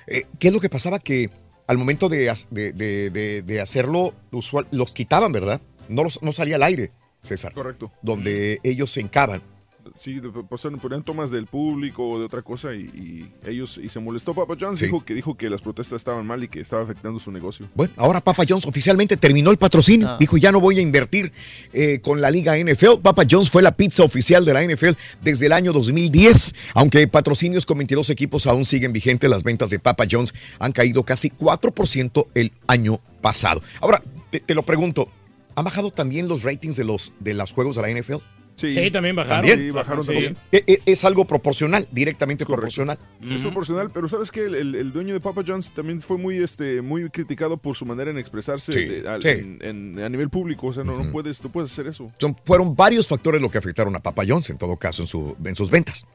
Eh, 0.07 0.25
¿Qué 0.39 0.49
es 0.49 0.55
lo 0.55 0.61
que 0.61 0.69
pasaba? 0.69 0.99
Que 0.99 1.31
al 1.67 1.79
momento 1.79 2.09
de, 2.09 2.31
ha- 2.31 2.35
de- 2.51 2.73
de- 2.73 3.11
de- 3.11 3.43
de 3.43 3.61
hacerlo, 3.61 4.15
usual- 4.33 4.67
los 4.73 4.93
quitaban, 4.93 5.31
¿verdad? 5.33 5.61
No, 5.89 6.03
los- 6.05 6.23
no 6.23 6.33
salía 6.33 6.57
al 6.57 6.63
aire, 6.65 6.91
César. 7.23 7.53
Correcto. 7.53 7.93
Donde 8.03 8.59
ellos 8.65 8.91
se 8.91 9.01
encaban. 9.01 9.43
Sí, 9.97 10.21
pues, 10.49 10.63
ponían 10.81 11.03
tomas 11.03 11.31
del 11.31 11.47
público 11.47 12.09
o 12.09 12.19
de 12.19 12.25
otra 12.25 12.43
cosa 12.43 12.75
y, 12.75 12.81
y 12.81 13.33
ellos 13.49 13.79
y 13.83 13.89
se 13.89 14.01
molestó 14.01 14.35
Papa 14.35 14.55
John's 14.59 14.79
Sí. 14.79 14.87
dijo 14.87 15.05
que 15.05 15.15
dijo 15.15 15.37
que 15.37 15.51
las 15.51 15.61
protestas 15.61 15.97
estaban 15.97 16.27
mal 16.27 16.43
y 16.43 16.49
que 16.49 16.61
estaba 16.61 16.83
afectando 16.83 17.19
su 17.19 17.31
negocio. 17.31 17.67
Bueno, 17.75 17.93
ahora 17.97 18.21
Papa 18.21 18.45
John's 18.49 18.67
oficialmente 18.67 19.17
terminó 19.17 19.51
el 19.51 19.57
patrocinio. 19.57 20.09
Ah. 20.09 20.17
Dijo, 20.19 20.37
ya 20.37 20.53
no 20.53 20.61
voy 20.61 20.79
a 20.79 20.81
invertir 20.81 21.33
eh, 21.73 22.01
con 22.03 22.21
la 22.21 22.31
liga 22.31 22.57
NFL. 22.57 23.01
Papa 23.03 23.25
John's 23.31 23.51
fue 23.51 23.63
la 23.63 23.77
pizza 23.77 24.03
oficial 24.03 24.45
de 24.45 24.53
la 24.55 24.63
NFL 24.65 24.91
desde 25.23 25.47
el 25.47 25.53
año 25.53 25.73
2010. 25.73 26.55
Aunque 26.75 27.07
patrocinios 27.09 27.67
con 27.67 27.79
22 27.79 28.11
equipos 28.11 28.47
aún 28.47 28.65
siguen 28.65 28.93
vigentes, 28.93 29.29
las 29.29 29.43
ventas 29.43 29.71
de 29.71 29.79
Papa 29.79 30.05
John's 30.11 30.33
han 30.59 30.73
caído 30.73 31.03
casi 31.05 31.31
4% 31.31 32.27
el 32.35 32.53
año 32.67 33.01
pasado. 33.21 33.63
Ahora, 33.81 34.03
te, 34.31 34.41
te 34.41 34.55
lo 34.55 34.63
pregunto, 34.65 35.09
¿han 35.55 35.65
bajado 35.65 35.91
también 35.91 36.29
los 36.29 36.43
ratings 36.43 36.77
de 36.77 36.85
los, 36.85 37.13
de 37.21 37.35
los 37.35 37.53
juegos 37.53 37.77
de 37.77 37.83
la 37.83 38.01
NFL? 38.01 38.17
Sí, 38.61 38.75
Sí, 38.75 38.91
también 38.91 39.17
bajaron. 39.17 39.39
¿También? 39.47 39.59
Sí, 39.59 39.71
bajaron 39.71 40.05
Sí. 40.05 40.11
también. 40.13 40.37
E- 40.53 40.65
e- 40.67 40.81
Es, 40.87 41.05
algo 41.05 41.25
proporcional, 41.25 41.87
directamente 41.93 42.45
Correcto. 42.45 42.61
proporcional. 42.61 42.99
Es 43.35 43.43
proporcional, 43.43 43.91
pero 43.91 44.09
sabes 44.09 44.31
que 44.31 44.45
el, 44.45 44.55
el- 44.55 44.75
el 44.75 44.93
dueño 44.93 45.15
de 45.15 45.21
Papa 45.21 45.43
John's 45.47 45.73
también 45.73 46.01
fue 46.01 46.19
muy, 46.19 46.37
este, 46.43 46.83
muy 46.83 47.09
criticado 47.11 47.57
por 47.57 47.77
su 47.77 47.87
manera 47.87 48.11
en 48.11 48.19
expresarse 48.19 48.73
Sí, 48.73 48.85
de- 48.85 49.09
al- 49.09 49.23
sí. 49.23 49.29
en- 49.29 49.59
en- 49.63 49.99
a 50.03 50.09
nivel 50.09 50.29
público. 50.31 50.67
O 50.69 50.73
sea, 50.73 50.85
no, 50.85 51.03
no 51.03 51.11
puedes, 51.13 51.43
no 51.43 51.51
puedes 51.51 51.73
hacer 51.73 51.87
eso. 51.87 52.11
Son, 52.19 52.37
fueron 52.45 52.75
varios 52.77 53.09
factores 53.09 53.41
lo 53.41 53.51
que 53.51 53.59
afectaron 53.59 53.95
a 53.97 54.01
Papa 54.01 54.23
John's, 54.27 54.51
en 54.51 54.59
todo 54.59 54.77
caso, 54.77 55.03
en, 55.03 55.09
su, 55.09 55.37
en 55.45 55.57
sus 55.57 55.71
ventas. 55.71 56.07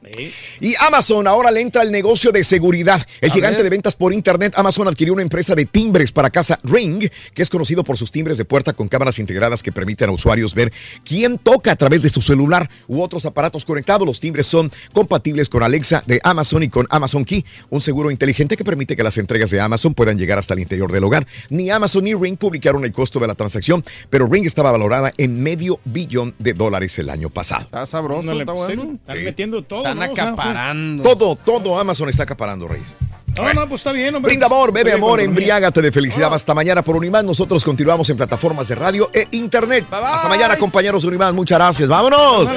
Y 0.60 0.74
Amazon 0.86 1.26
ahora 1.26 1.50
le 1.50 1.60
entra 1.60 1.82
al 1.82 1.90
negocio 1.90 2.32
de 2.32 2.44
seguridad. 2.44 3.04
El 3.20 3.30
A 3.30 3.34
gigante 3.34 3.56
ver. 3.58 3.64
de 3.64 3.70
ventas 3.70 3.96
por 3.96 4.12
internet, 4.12 4.52
Amazon 4.56 4.88
adquirió 4.88 5.12
una 5.12 5.22
empresa 5.22 5.54
de 5.54 5.64
timbres 5.66 6.12
para 6.12 6.30
casa 6.30 6.58
Ring, 6.62 7.08
que 7.34 7.42
es 7.42 7.50
conocido 7.50 7.84
por 7.84 7.96
sus 7.96 8.10
timbres 8.10 8.38
de 8.38 8.44
puerta 8.44 8.72
con 8.72 8.88
cámaras 8.88 9.18
integradas 9.18 9.62
que 9.62 9.72
permiten 9.72 10.08
a 10.08 10.12
usuarios 10.12 10.54
ver 10.54 10.72
quién 11.04 11.38
toca 11.38 11.72
a 11.72 11.76
través 11.76 12.02
de 12.02 12.08
su 12.08 12.22
celular 12.36 12.68
u 12.86 13.00
otros 13.02 13.24
aparatos 13.24 13.64
conectados. 13.64 14.06
Los 14.06 14.20
timbres 14.20 14.46
son 14.46 14.70
compatibles 14.92 15.48
con 15.48 15.62
Alexa 15.62 16.04
de 16.06 16.20
Amazon 16.22 16.62
y 16.62 16.68
con 16.68 16.86
Amazon 16.90 17.24
Key, 17.24 17.44
un 17.70 17.80
seguro 17.80 18.10
inteligente 18.10 18.56
que 18.56 18.64
permite 18.64 18.94
que 18.94 19.02
las 19.02 19.16
entregas 19.18 19.50
de 19.50 19.60
Amazon 19.60 19.94
puedan 19.94 20.18
llegar 20.18 20.38
hasta 20.38 20.54
el 20.54 20.60
interior 20.60 20.92
del 20.92 21.02
hogar. 21.04 21.26
Ni 21.48 21.70
Amazon 21.70 22.04
ni 22.04 22.14
Ring 22.14 22.36
publicaron 22.36 22.84
el 22.84 22.92
costo 22.92 23.18
de 23.18 23.26
la 23.26 23.34
transacción, 23.34 23.82
pero 24.10 24.26
Ring 24.26 24.44
estaba 24.46 24.70
valorada 24.70 25.12
en 25.16 25.42
medio 25.42 25.80
billón 25.84 26.34
de 26.38 26.52
dólares 26.52 26.98
el 26.98 27.08
año 27.08 27.30
pasado. 27.30 27.62
Está 27.62 27.86
sabroso, 27.86 28.38
está 28.38 28.52
pues, 28.52 28.70
sí, 28.70 28.76
bueno. 28.76 28.92
Están 28.94 29.16
Sí. 29.18 29.24
metiendo 29.24 29.62
todo. 29.62 29.78
Están 29.80 30.02
acaparando. 30.02 31.02
Todo, 31.02 31.36
todo 31.36 31.78
Amazon 31.78 32.08
está 32.10 32.24
acaparando, 32.24 32.68
Reyes. 32.68 32.94
No, 33.36 33.52
no, 33.52 33.68
pues 33.68 33.80
está 33.80 33.92
bien, 33.92 34.14
hombre. 34.14 34.30
Brinda 34.30 34.46
amor, 34.46 34.72
bebe 34.72 34.92
amor, 34.92 35.20
embriágate 35.20 35.82
de 35.82 35.92
felicidad. 35.92 36.32
Hasta 36.32 36.54
mañana 36.54 36.82
por 36.82 36.96
Unimás. 36.96 37.24
Nosotros 37.24 37.62
continuamos 37.64 38.08
en 38.10 38.16
plataformas 38.16 38.68
de 38.68 38.74
radio 38.74 39.10
e 39.12 39.28
internet. 39.32 39.84
Bye, 39.90 40.00
bye. 40.00 40.08
Hasta 40.08 40.28
mañana, 40.28 40.56
compañeros 40.56 41.02
de 41.02 41.08
Unimás. 41.08 41.34
Muchas 41.34 41.58
gracias. 41.58 41.88
¡Vámonos! 41.88 42.48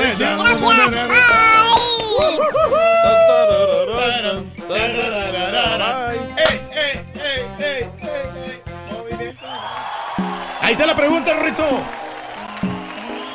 Ahí 10.61 10.73
está 10.73 10.85
la 10.85 10.95
pregunta, 10.95 11.31
Rito. 11.39 11.63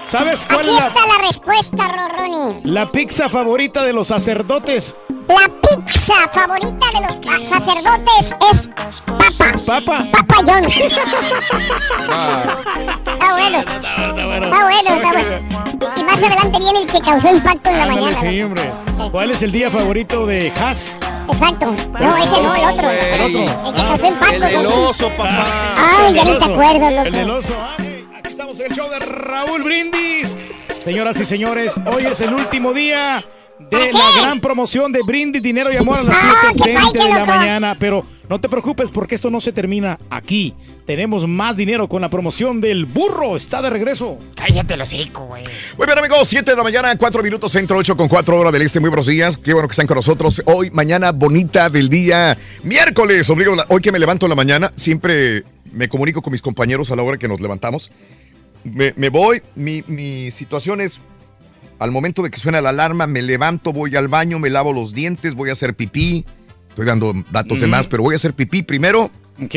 ¿Sabes 0.06 0.44
cuál 0.46 0.60
Aquí 0.60 0.68
es 0.68 0.74
la, 0.74 0.86
está 0.88 1.00
la 1.06 1.26
respuesta, 1.26 1.88
Rorroni. 1.88 2.60
la 2.64 2.92
pizza 2.92 3.28
favorita 3.28 3.82
de 3.82 3.92
los 3.92 4.08
sacerdotes? 4.08 4.96
La 5.28 5.48
pizza 5.62 6.14
favorita 6.32 6.86
de 6.92 7.00
los 7.06 7.46
sacerdotes 7.48 8.34
es 8.52 8.68
Papa. 9.06 9.54
Papa. 9.66 10.06
Papa 10.12 10.34
John's. 10.46 10.74
Ah, 12.10 12.56
Está 13.06 13.32
bueno. 13.34 13.58
Está 13.58 14.24
bueno. 14.26 14.46
Está 14.46 14.64
bueno, 14.64 14.90
está 14.90 15.12
bueno. 15.12 15.94
Y 15.96 16.04
más 16.04 16.22
adelante 16.22 16.58
viene 16.58 16.80
el 16.80 16.86
que 16.86 17.00
causó 17.00 17.28
impacto 17.30 17.70
en 17.70 17.76
la 17.78 17.82
Ándale, 17.84 18.00
mañana. 18.02 18.20
sí, 18.30 18.42
hombre. 18.42 18.72
¿Cuál 19.10 19.30
es 19.30 19.42
el 19.42 19.52
día 19.52 19.70
favorito 19.70 20.26
de 20.26 20.52
Haas? 20.58 20.98
Exacto. 21.28 21.74
No, 21.98 22.16
ese 22.16 22.42
no, 22.42 22.54
el 22.54 22.64
otro. 22.64 22.90
El 22.90 23.20
otro. 23.22 23.68
El 23.68 23.74
que 23.74 23.82
causó 23.82 24.06
impacto. 24.06 24.34
el 24.34 24.40
del 24.40 24.62
¿no? 24.62 24.88
oso, 24.88 25.08
papá. 25.10 25.74
Ay, 25.76 26.14
ya 26.14 26.24
ni 26.24 26.38
te 26.38 26.44
acuerdas, 26.44 27.06
El 27.06 27.12
del 27.12 27.26
loco. 27.28 27.38
oso. 27.38 27.54
Ah. 27.58 27.74
Aquí 28.18 28.30
estamos 28.30 28.60
en 28.60 28.66
el 28.66 28.76
show 28.76 28.90
de 28.90 28.98
Raúl 28.98 29.62
Brindis. 29.62 30.36
Señoras 30.82 31.18
y 31.18 31.24
señores, 31.24 31.72
hoy 31.86 32.04
es 32.06 32.20
el 32.20 32.34
último 32.34 32.72
día 32.74 33.24
de 33.74 33.92
¿Para 33.92 34.04
la 34.16 34.22
gran 34.22 34.40
promoción 34.40 34.92
de 34.92 35.00
Brindis, 35.02 35.42
Dinero 35.42 35.72
y 35.72 35.76
Amor 35.76 35.98
a 35.98 36.02
las 36.02 36.16
Ah, 36.18 36.52
qué 36.62 36.74
7.20 36.76 36.92
de 36.92 37.08
la 37.08 37.18
loco. 37.20 37.26
mañana. 37.26 37.76
Pero 37.78 38.06
no 38.28 38.40
te 38.40 38.48
preocupes 38.48 38.88
porque 38.92 39.14
esto 39.14 39.30
no 39.30 39.40
se 39.40 39.52
termina 39.52 39.98
aquí. 40.10 40.54
Tenemos 40.86 41.26
más 41.26 41.56
dinero 41.56 41.88
con 41.88 42.02
la 42.02 42.08
promoción 42.10 42.60
del 42.60 42.84
burro. 42.86 43.36
Está 43.36 43.62
de 43.62 43.70
regreso. 43.70 44.18
Cállate 44.34 44.76
los 44.76 44.88
hocico, 44.92 45.26
güey. 45.26 45.42
Muy 45.78 45.86
bien, 45.86 45.98
amigos. 45.98 46.28
7 46.28 46.50
de 46.50 46.56
la 46.56 46.62
mañana, 46.62 46.96
4 46.96 47.22
minutos 47.22 47.52
centro, 47.52 47.76
8 47.78 47.96
con 47.96 48.08
4 48.08 48.38
horas 48.38 48.52
del 48.52 48.62
este. 48.62 48.80
Muy 48.80 48.90
buenos 48.90 49.06
días. 49.06 49.36
Qué 49.36 49.52
bueno 49.52 49.68
que 49.68 49.72
están 49.72 49.86
con 49.86 49.96
nosotros. 49.96 50.42
Hoy, 50.46 50.70
mañana 50.70 51.12
bonita 51.12 51.70
del 51.70 51.88
día 51.88 52.36
miércoles. 52.62 53.28
Obligo, 53.30 53.54
hoy 53.68 53.80
que 53.80 53.92
me 53.92 53.98
levanto 53.98 54.26
en 54.26 54.30
la 54.30 54.36
mañana, 54.36 54.70
siempre 54.76 55.44
me 55.72 55.88
comunico 55.88 56.22
con 56.22 56.30
mis 56.32 56.42
compañeros 56.42 56.90
a 56.90 56.96
la 56.96 57.02
hora 57.02 57.18
que 57.18 57.28
nos 57.28 57.40
levantamos. 57.40 57.90
Me, 58.62 58.94
me 58.96 59.08
voy, 59.10 59.42
mi, 59.56 59.82
mi 59.86 60.30
situación 60.30 60.80
es, 60.80 61.00
al 61.84 61.90
momento 61.90 62.22
de 62.22 62.30
que 62.30 62.40
suena 62.40 62.62
la 62.62 62.70
alarma, 62.70 63.06
me 63.06 63.20
levanto, 63.20 63.72
voy 63.72 63.94
al 63.94 64.08
baño, 64.08 64.38
me 64.38 64.48
lavo 64.48 64.72
los 64.72 64.94
dientes, 64.94 65.34
voy 65.34 65.50
a 65.50 65.52
hacer 65.52 65.74
pipí. 65.74 66.24
Estoy 66.70 66.86
dando 66.86 67.12
datos 67.30 67.60
de 67.60 67.66
más, 67.66 67.86
pero 67.86 68.02
voy 68.02 68.14
a 68.14 68.16
hacer 68.16 68.32
pipí 68.32 68.62
primero. 68.62 69.10
Ok. 69.42 69.54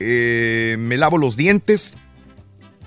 Eh, 0.00 0.76
me 0.78 0.96
lavo 0.96 1.16
los 1.16 1.36
dientes. 1.36 1.94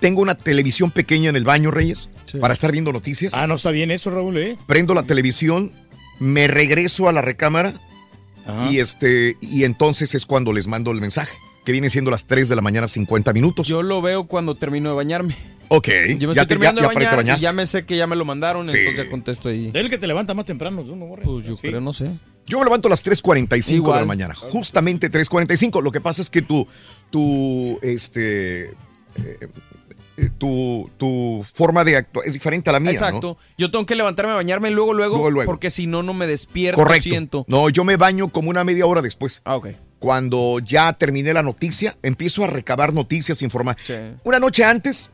Tengo 0.01 0.21
una 0.21 0.35
televisión 0.35 0.91
pequeña 0.91 1.29
en 1.29 1.37
el 1.37 1.45
baño, 1.45 1.71
Reyes, 1.71 2.09
para 2.41 2.53
estar 2.53 2.73
viendo 2.73 2.91
noticias. 2.91 3.33
Ah, 3.33 3.47
no 3.47 3.55
está 3.55 3.71
bien 3.71 3.89
eso, 3.89 4.11
Raúl, 4.11 4.37
¿eh? 4.37 4.57
Prendo 4.67 4.93
la 4.93 5.03
televisión, 5.03 5.71
me 6.19 6.47
regreso 6.47 7.07
a 7.07 7.13
la 7.13 7.21
recámara 7.21 7.73
y 8.69 8.79
este 8.79 9.37
y 9.41 9.63
entonces 9.63 10.13
es 10.13 10.25
cuando 10.25 10.51
les 10.51 10.67
mando 10.67 10.91
el 10.91 10.99
mensaje, 10.99 11.37
que 11.67 11.73
viene 11.73 11.89
siendo 11.89 12.09
las 12.09 12.25
3 12.25 12.47
de 12.47 12.55
la 12.55 12.61
mañana 12.61 12.87
50 12.87 13.33
minutos. 13.33 13.67
Yo 13.67 13.83
lo 13.83 14.01
veo 14.01 14.23
cuando 14.25 14.55
termino 14.55 14.87
de 14.89 14.95
bañarme. 14.95 15.35
Ok, 15.67 15.89
Yo 16.17 16.29
me 16.29 16.33
ya, 16.33 16.43
estoy 16.43 16.57
te, 16.57 16.63
ya, 16.63 16.71
terminando 16.71 16.81
ya 16.81 16.87
de 16.87 16.95
bañar 16.95 17.13
y 17.13 17.15
bañaste. 17.17 17.41
ya 17.41 17.51
me 17.51 17.67
sé 17.67 17.85
que 17.85 17.97
ya 17.97 18.07
me 18.07 18.15
lo 18.15 18.23
mandaron, 18.23 18.69
Sí. 18.69 18.77
entonces 18.77 19.03
ya 19.03 19.11
contesto 19.11 19.49
ahí. 19.49 19.69
El 19.73 19.89
que 19.89 19.97
te 19.97 20.07
levanta 20.07 20.33
más 20.33 20.45
temprano, 20.45 20.81
¿no? 20.81 21.15
Pues 21.21 21.45
yo 21.45 21.57
creo, 21.57 21.81
no 21.81 21.91
sé. 21.91 22.09
Yo 22.45 22.57
me 22.59 22.63
levanto 22.63 22.87
a 22.87 22.91
las 22.91 23.03
3.45 23.03 23.93
de 23.93 23.99
la 23.99 24.05
mañana, 24.05 24.33
justamente 24.33 25.11
3.45. 25.11 25.81
Lo 25.83 25.91
que 25.91 25.99
pasa 25.99 26.21
es 26.21 26.29
que 26.29 26.41
tu, 26.41 26.65
tu, 27.09 27.77
este, 27.81 28.67
eh, 28.67 28.73
tu, 30.37 30.89
tu 30.97 31.45
forma 31.53 31.83
de 31.83 31.97
actuar 31.97 32.25
es 32.25 32.33
diferente 32.33 32.69
a 32.69 32.73
la 32.73 32.79
mía, 32.79 32.91
Exacto. 32.91 33.37
Yo 33.57 33.69
tengo 33.71 33.85
que 33.85 33.95
levantarme 33.95 34.31
a 34.31 34.35
bañarme 34.35 34.71
luego, 34.71 34.93
luego, 34.93 35.15
Luego, 35.15 35.31
luego. 35.31 35.45
porque 35.51 35.69
si 35.69 35.85
no, 35.87 36.01
no 36.03 36.13
me 36.13 36.25
despierto, 36.27 36.81
Correcto. 36.81 37.03
siento. 37.09 37.45
No, 37.47 37.69
yo 37.69 37.83
me 37.83 37.97
baño 37.97 38.27
como 38.29 38.49
una 38.49 38.63
media 38.63 38.85
hora 38.85 39.01
después. 39.01 39.41
Ah, 39.45 39.55
ok. 39.57 39.67
Cuando 39.99 40.59
ya 40.59 40.93
terminé 40.93 41.33
la 41.33 41.43
noticia, 41.43 41.97
empiezo 42.03 42.43
a 42.43 42.47
recabar 42.47 42.93
noticias, 42.93 43.41
informar. 43.41 43.77
Una 44.23 44.39
noche 44.39 44.63
antes, 44.63 45.09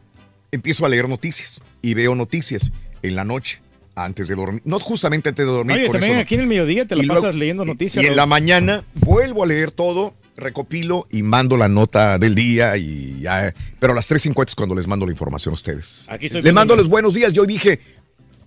empiezo 0.51 0.85
a 0.85 0.89
leer 0.89 1.07
noticias 1.09 1.61
y 1.81 1.93
veo 1.93 2.15
noticias 2.15 2.71
en 3.01 3.15
la 3.15 3.23
noche 3.23 3.61
antes 3.95 4.27
de 4.27 4.35
dormir. 4.35 4.61
No 4.65 4.79
justamente 4.79 5.29
antes 5.29 5.45
de 5.45 5.51
dormir. 5.51 5.77
Oye, 5.77 5.85
por 5.87 5.93
también 5.95 6.11
eso 6.13 6.17
no. 6.19 6.23
aquí 6.23 6.35
en 6.35 6.41
el 6.41 6.47
mediodía 6.47 6.85
te 6.85 6.95
la 6.95 7.03
Y 7.03 7.07
pasas 7.07 7.23
luego- 7.23 7.37
leyendo 7.37 7.65
noticias. 7.65 8.03
Y 8.03 8.07
en 8.07 8.15
la 8.15 8.25
mañana 8.25 8.83
vuelvo 8.95 9.43
a 9.43 9.45
leer 9.45 9.71
todo, 9.71 10.13
recopilo 10.35 11.07
y 11.11 11.23
mando 11.23 11.57
la 11.57 11.67
nota 11.67 12.17
del 12.17 12.35
día 12.35 12.75
y 12.77 13.19
ya. 13.21 13.53
Pero 13.79 13.93
a 13.93 13.95
las 13.95 14.09
3.50 14.09 14.47
es 14.49 14.55
cuando 14.55 14.75
les 14.75 14.87
mando 14.87 15.05
la 15.05 15.11
información 15.11 15.51
a 15.53 15.55
ustedes. 15.55 16.07
Aquí 16.09 16.27
estoy 16.27 16.41
Les 16.41 16.53
mando 16.53 16.75
los- 16.75 16.85
los 16.85 16.89
buenos 16.89 17.13
días. 17.13 17.33
Yo 17.33 17.45
dije, 17.45 17.79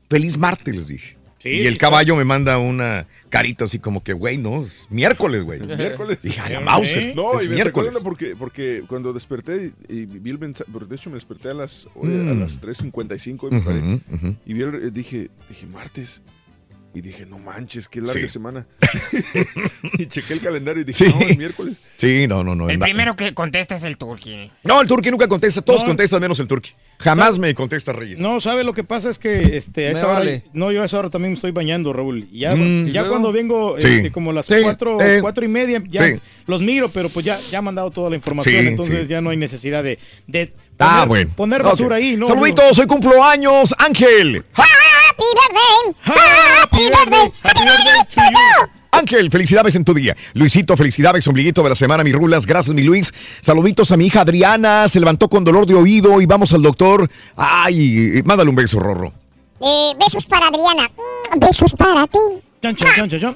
feliz 0.08 0.36
martes, 0.38 0.74
les 0.74 0.88
dije. 0.88 1.16
Sí, 1.38 1.50
y 1.50 1.60
el 1.66 1.74
está. 1.74 1.88
caballo 1.88 2.16
me 2.16 2.24
manda 2.24 2.58
una 2.58 3.06
carita 3.28 3.64
así 3.64 3.78
como 3.78 4.02
que, 4.02 4.14
güey, 4.14 4.36
no, 4.36 4.64
es 4.64 4.86
miércoles, 4.90 5.44
güey. 5.44 5.60
Miércoles. 5.76 6.18
Dije, 6.22 6.40
a 6.40 6.48
la 6.48 6.60
Mauser. 6.60 7.14
No, 7.14 7.38
es 7.38 7.44
y 7.44 7.48
me 7.48 7.54
miércoles. 7.56 7.94
porque, 8.02 8.34
porque 8.36 8.82
cuando 8.88 9.12
desperté 9.12 9.72
y, 9.88 9.94
y 9.98 10.06
vi 10.06 10.30
el 10.30 10.38
mensaje, 10.38 10.68
de 10.88 10.96
hecho 10.96 11.08
me 11.10 11.14
desperté 11.14 11.50
a 11.50 11.54
las, 11.54 11.86
a 11.94 12.04
Mm. 12.04 12.40
las 12.40 12.60
3.55 12.60 13.50
me 13.50 13.58
Ujú, 13.58 13.64
paré, 13.64 13.78
ujú. 14.12 14.36
y 14.44 14.52
vi 14.54 14.62
el- 14.62 14.74
eh, 14.86 14.90
dije, 14.90 15.30
dije, 15.48 15.66
martes. 15.66 16.20
Y 16.96 17.02
dije, 17.02 17.26
no 17.26 17.38
manches, 17.38 17.90
qué 17.90 18.00
larga 18.00 18.22
Sí. 18.22 18.28
semana. 18.30 18.66
y 19.98 20.06
chequé 20.06 20.32
el 20.32 20.40
calendario 20.40 20.80
y 20.80 20.84
dije, 20.84 21.04
Sí. 21.04 21.12
no, 21.14 21.20
es 21.20 21.36
miércoles. 21.36 21.82
Sí, 21.96 22.26
no, 22.26 22.42
no, 22.42 22.54
no. 22.54 22.70
El 22.70 22.76
anda- 22.76 22.86
primero 22.86 23.16
que 23.16 23.34
contesta 23.34 23.74
es 23.74 23.84
el 23.84 23.98
turqui. 23.98 24.50
No, 24.64 24.80
el 24.80 24.86
turqui 24.88 25.10
nunca 25.10 25.28
contesta. 25.28 25.60
Todos 25.60 25.82
No. 25.82 25.88
contestan 25.88 26.22
menos 26.22 26.40
el 26.40 26.46
turqui. 26.46 26.70
Jamás 26.98 27.38
me 27.38 27.54
contesta 27.54 27.92
Reyes. 27.92 28.18
No, 28.18 28.40
¿sabe 28.40 28.64
lo 28.64 28.72
que 28.72 28.82
pasa? 28.82 29.10
Es 29.10 29.18
que 29.18 29.58
este, 29.58 29.88
a 29.88 29.92
Me 29.92 29.98
esa 29.98 30.08
hora, 30.08 30.42
no, 30.54 30.72
yo 30.72 30.80
a 30.80 30.86
esa 30.86 30.98
hora 30.98 31.10
también 31.10 31.32
me 31.32 31.34
estoy 31.34 31.50
bañando, 31.50 31.92
Raúl. 31.92 32.30
Ya, 32.30 32.54
Mm. 32.54 32.86
ya 32.86 33.06
cuando 33.06 33.30
vengo, 33.30 33.76
Sí. 33.78 33.88
este, 33.88 34.10
como 34.10 34.32
las 34.32 34.46
Sí, 34.46 34.54
cuatro, 34.62 34.98
eh. 35.02 35.18
cuatro 35.20 35.44
y 35.44 35.48
media, 35.48 35.82
ya 35.90 36.02
Sí. 36.08 36.18
los 36.46 36.62
miro, 36.62 36.88
pero 36.88 37.10
pues 37.10 37.26
ya, 37.26 37.38
ya 37.50 37.58
han 37.58 37.64
mandado 37.64 37.90
toda 37.90 38.08
la 38.08 38.16
información, 38.16 38.62
Sí, 38.62 38.68
entonces 38.68 39.02
sí. 39.02 39.06
ya 39.08 39.20
no 39.20 39.28
hay 39.28 39.36
necesidad 39.36 39.84
de, 39.84 39.98
de 40.26 40.50
Ah, 40.78 41.04
poner, 41.04 41.08
bueno. 41.08 41.30
poner 41.36 41.62
basura 41.62 41.96
ahí, 41.96 42.16
¿no? 42.16 42.24
Saluditos, 42.24 42.78
hoy 42.78 42.86
cumplo 42.86 43.22
años, 43.22 43.74
Ángel. 43.78 44.42
Happy 44.54 44.68
birthday. 45.16 45.94
Happy 46.02 46.90
birthday. 46.90 47.32
Happy 47.42 47.64
birthday 47.64 48.00
to 48.14 48.22
you. 48.32 48.76
Ángel, 48.96 49.30
felicidades 49.30 49.74
en 49.74 49.84
tu 49.84 49.92
día. 49.92 50.16
Luisito, 50.32 50.76
felicidades, 50.76 51.26
ombliguito 51.28 51.62
de 51.62 51.68
la 51.68 51.76
semana, 51.76 52.02
mi 52.02 52.12
rulas. 52.12 52.46
Gracias, 52.46 52.74
mi 52.74 52.82
Luis. 52.82 53.12
Saluditos 53.40 53.92
a 53.92 53.96
mi 53.96 54.06
hija 54.06 54.22
Adriana. 54.22 54.88
Se 54.88 55.00
levantó 55.00 55.28
con 55.28 55.44
dolor 55.44 55.66
de 55.66 55.74
oído 55.74 56.20
y 56.20 56.26
vamos 56.26 56.52
al 56.54 56.62
doctor. 56.62 57.10
Ay, 57.36 58.22
mándale 58.24 58.48
un 58.48 58.56
beso, 58.56 58.80
Rorro. 58.80 59.12
Eh, 59.60 59.92
besos 59.98 60.24
para 60.26 60.48
Adriana. 60.48 60.90
Mm, 61.34 61.38
besos 61.38 61.74
para 61.74 62.06
ti. 62.06 62.18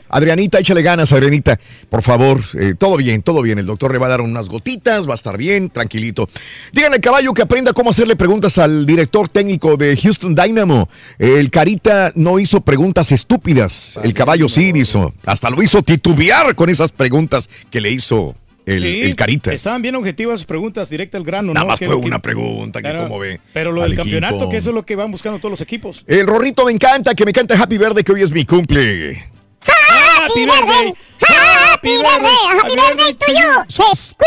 Adrianita, 0.09 0.59
échale 0.59 0.82
ganas, 0.82 1.12
Adrianita. 1.12 1.59
Por 1.89 2.02
favor, 2.02 2.43
eh, 2.59 2.74
todo 2.78 2.97
bien, 2.97 3.23
todo 3.23 3.43
bien. 3.43 3.59
El 3.59 3.66
doctor 3.66 3.93
le 3.93 3.98
va 3.98 4.07
a 4.07 4.11
dar 4.11 4.20
unas 4.20 4.48
gotitas, 4.48 5.09
va 5.09 5.12
a 5.12 5.15
estar 5.15 5.36
bien, 5.36 5.70
tranquilito. 5.70 6.28
Díganle 6.73 6.97
al 6.97 7.01
caballo 7.01 7.32
que 7.32 7.43
aprenda 7.43 7.73
cómo 7.73 7.90
hacerle 7.90 8.16
preguntas 8.16 8.59
al 8.59 8.86
director 8.86 9.28
técnico 9.28 9.77
de 9.77 9.97
Houston 9.97 10.35
Dynamo. 10.35 10.89
El 11.19 11.51
Carita 11.51 12.12
no 12.15 12.39
hizo 12.39 12.61
preguntas 12.61 13.12
estúpidas. 13.12 13.98
El 14.02 14.15
caballo 14.15 14.48
sí 14.48 14.73
hizo. 14.74 15.15
Hasta 15.24 15.51
lo 15.51 15.62
hizo 15.62 15.82
titubear 15.82 16.55
con 16.55 16.70
esas 16.70 16.93
preguntas 16.93 17.48
que 17.70 17.81
le 17.81 17.90
hizo 17.90 18.35
el, 18.66 18.82
Sí, 18.82 19.01
el 19.03 19.16
Carita. 19.16 19.53
Estaban 19.53 19.82
bien 19.82 19.95
objetivas 19.97 20.41
sus 20.41 20.47
preguntas, 20.47 20.89
directa 20.91 21.16
al 21.19 21.24
grano, 21.24 21.53
Nada 21.53 21.65
¿no? 21.65 21.69
más 21.70 21.78
fue 21.78 21.89
que- 21.89 21.95
una 21.95 22.20
pregunta, 22.20 22.81
que 22.81 22.89
Claro, 22.91 23.05
cómo 23.05 23.19
ve. 23.19 23.41
Pero 23.53 23.73
lo 23.73 23.82
al 23.82 23.91
del 23.91 23.99
campeonato, 23.99 24.49
que 24.49 24.57
eso 24.59 24.70
es 24.70 24.74
lo 24.74 24.85
que 24.85 24.97
van 24.97 25.11
buscando 25.11 25.39
todos 25.39 25.51
los 25.51 25.61
equipos. 25.61 26.05
El 26.07 26.27
Rorrito 26.27 26.65
me 26.66 26.73
encanta, 26.73 27.15
que 27.15 27.24
me 27.24 27.32
canta 27.32 27.61
Happy 27.61 27.78
Verde, 27.78 28.05
que 28.05 28.12
hoy 28.12 28.23
es 28.23 28.31
mi 28.32 28.45
cumple. 28.45 29.23
Happy 29.62 30.45
birthday. 30.45 30.95
Happy 31.28 31.89
birthday. 31.89 32.59
Happy 32.61 32.74
birthday 32.77 33.15
to 33.15 33.27
you. 33.32 33.65
Sesqui. 33.69 34.24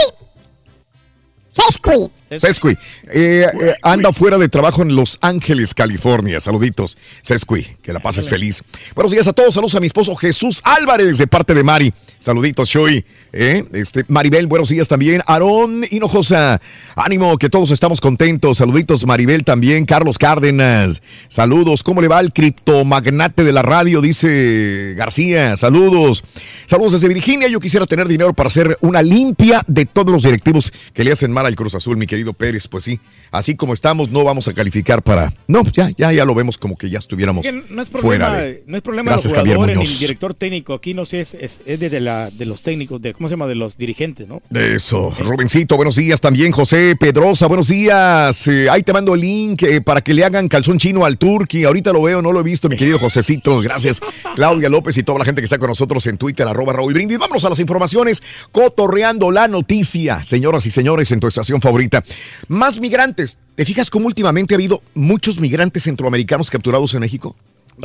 Sesqui. 1.52 2.12
Sesqui. 2.40 2.78
Eh, 3.12 3.46
eh, 3.62 3.76
anda 3.82 4.12
fuera 4.14 4.38
de 4.38 4.50
trabajo 4.50 4.82
en 4.82 4.96
Los 4.96 5.18
Ángeles, 5.22 5.74
California. 5.74 6.40
Saluditos. 6.40 6.98
Sesqui, 7.22 7.66
que 7.82 7.94
la 7.94 8.00
pases 8.00 8.28
feliz. 8.30 8.64
Buenos 8.96 9.12
días 9.12 9.28
a 9.28 9.34
todos. 9.34 9.54
Saludos 9.54 9.76
a 9.76 9.80
mi 9.80 9.88
esposo 9.88 10.16
Jesús 10.16 10.62
Álvarez 10.64 11.18
de 11.18 11.28
parte 11.28 11.54
de 11.54 11.64
Mari. 11.64 11.94
Saluditos, 12.20 12.70
Shoy. 12.70 13.04
Eh, 13.34 13.66
este, 13.74 14.06
Maribel, 14.08 14.48
buenos 14.48 14.70
días 14.70 14.88
también. 14.88 15.22
Aarón 15.26 15.84
Hinojosa. 15.90 16.62
Ánimo, 16.96 17.38
que 17.38 17.50
todos 17.50 17.72
estamos 17.72 18.00
contentos. 18.00 18.60
Saluditos, 18.60 19.06
Maribel 19.06 19.44
también. 19.44 19.86
Carlos 19.86 20.18
Cárdenas. 20.18 21.02
Saludos. 21.28 21.84
¿Cómo 21.84 22.02
le 22.02 22.08
va 22.08 22.20
el 22.22 22.32
criptomagnate 22.32 23.44
de 23.44 23.52
la 23.52 23.62
radio? 23.62 24.00
Dice 24.00 24.94
García. 24.96 25.58
Saludos. 25.58 26.24
Saludos 26.66 26.94
desde 26.94 27.10
Virginia. 27.10 27.50
Yo 27.50 27.60
quisiera 27.60 27.86
tener 27.86 28.08
dinero 28.08 28.34
para 28.34 28.48
hacer 28.48 28.78
una 28.80 29.02
limpia 29.02 29.64
de 29.68 29.86
todos 29.86 30.14
los 30.14 30.24
directivos 30.24 30.72
que 30.94 31.04
le 31.04 31.12
hacen 31.12 31.32
mal 31.32 31.46
al 31.46 31.56
Cruz 31.56 31.76
Azul, 31.76 31.98
mi 31.98 32.08
querido 32.08 32.23
Pérez. 32.32 32.70
Pues 32.70 32.86
sí, 32.86 33.02
así 33.32 33.56
como 33.56 33.74
estamos, 33.74 34.10
no 34.10 34.24
vamos 34.24 34.48
a 34.48 34.54
calificar 34.54 35.02
para. 35.04 35.34
No, 35.48 35.64
ya, 35.74 35.90
ya, 35.98 36.14
ya 36.14 36.24
lo 36.24 36.34
vemos 36.34 36.58
como 36.58 36.78
que 36.78 36.90
ya 36.90 37.00
estuviéramos 37.00 37.44
Que 37.45 37.52
no 37.52 37.82
es 37.82 37.90
fuera 37.90 38.28
problema, 38.28 38.38
de. 38.38 38.64
no 38.68 38.78
es 38.78 38.84
problema 38.84 39.12
Gracias, 39.12 39.32
de 39.32 39.38
los 39.38 39.38
Javier 39.40 39.56
jugadores 39.58 39.78
ni 39.78 39.84
Muñoz. 39.84 39.94
el 39.95 40.00
director 40.08 40.34
técnico. 40.36 40.74
Aquí 40.74 40.94
no 40.94 41.06
sé, 41.06 41.20
es, 41.20 41.34
es, 41.34 41.62
es 41.66 41.80
de, 41.82 41.90
de 41.90 42.00
la, 42.00 42.30
de 42.30 42.45
los 42.45 42.62
técnicos, 42.62 43.02
de 43.02 43.14
¿cómo 43.14 43.28
se 43.28 43.34
llama? 43.34 43.48
De 43.48 43.56
los 43.56 43.78
dirigentes, 43.78 44.28
¿no? 44.28 44.41
Eso, 44.54 45.14
Rubencito, 45.20 45.76
buenos 45.76 45.95
días 45.98 46.22
también, 46.22 46.52
José 46.52 46.95
Pedrosa, 46.98 47.48
buenos 47.48 47.68
días. 47.68 48.48
Eh, 48.48 48.70
ahí 48.70 48.84
te 48.84 48.94
mando 48.94 49.16
el 49.16 49.22
link 49.22 49.64
eh, 49.64 49.82
para 49.82 50.02
que 50.02 50.14
le 50.14 50.24
hagan 50.24 50.48
calzón 50.48 50.78
chino 50.78 51.04
al 51.06 51.18
Turqui. 51.18 51.64
Ahorita 51.64 51.91
lo 51.91 52.04
veo, 52.04 52.22
no 52.22 52.32
lo 52.32 52.40
he 52.40 52.44
visto, 52.44 52.70
mi 52.70 52.76
querido 52.78 53.00
Josecito. 53.00 53.60
Gracias, 53.64 54.00
Claudia 54.36 54.70
López 54.70 54.95
y 54.98 55.04
toda 55.04 55.20
la 55.20 55.26
gente 55.26 55.41
que 55.41 55.45
está 55.45 55.58
con 55.58 55.70
nosotros 55.70 56.06
en 56.08 56.18
Twitter, 56.18 56.48
arroba 56.48 56.74
Raúl 56.74 56.94
Brindis. 56.94 57.18
Vámonos 57.18 57.44
a 57.45 57.50
las 57.50 57.60
informaciones, 57.60 58.22
cotorreando 58.52 59.32
la 59.32 59.48
noticia, 59.48 60.24
señoras 60.24 60.66
y 60.66 60.72
señores, 60.72 61.12
en 61.12 61.20
tu 61.20 61.28
estación 61.28 61.62
favorita. 61.62 62.04
Más 62.48 62.80
migrantes. 62.80 63.40
¿Te 63.56 63.65
fijas 63.65 63.90
cómo 63.90 64.07
últimamente 64.07 64.53
ha 64.53 64.57
habido 64.57 64.81
muchos 64.94 65.40
migrantes 65.40 65.84
centroamericanos 65.84 66.49
capturados 66.49 66.94
en 66.94 67.02
México? 67.02 67.35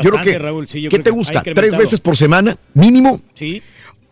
yo 0.03 0.11
creo 0.11 0.23
que, 0.23 0.39
Raúl, 0.39 0.67
sí, 0.67 0.83
yo 0.83 0.91
¿qué 0.91 0.97
creo 0.97 1.05
te 1.05 1.11
que 1.11 1.17
gusta? 1.17 1.43
¿Tres 1.43 1.77
veces 1.77 2.01
por 2.01 2.17
semana? 2.17 2.59
¿Mínimo? 2.75 3.21
Sí. 3.35 3.63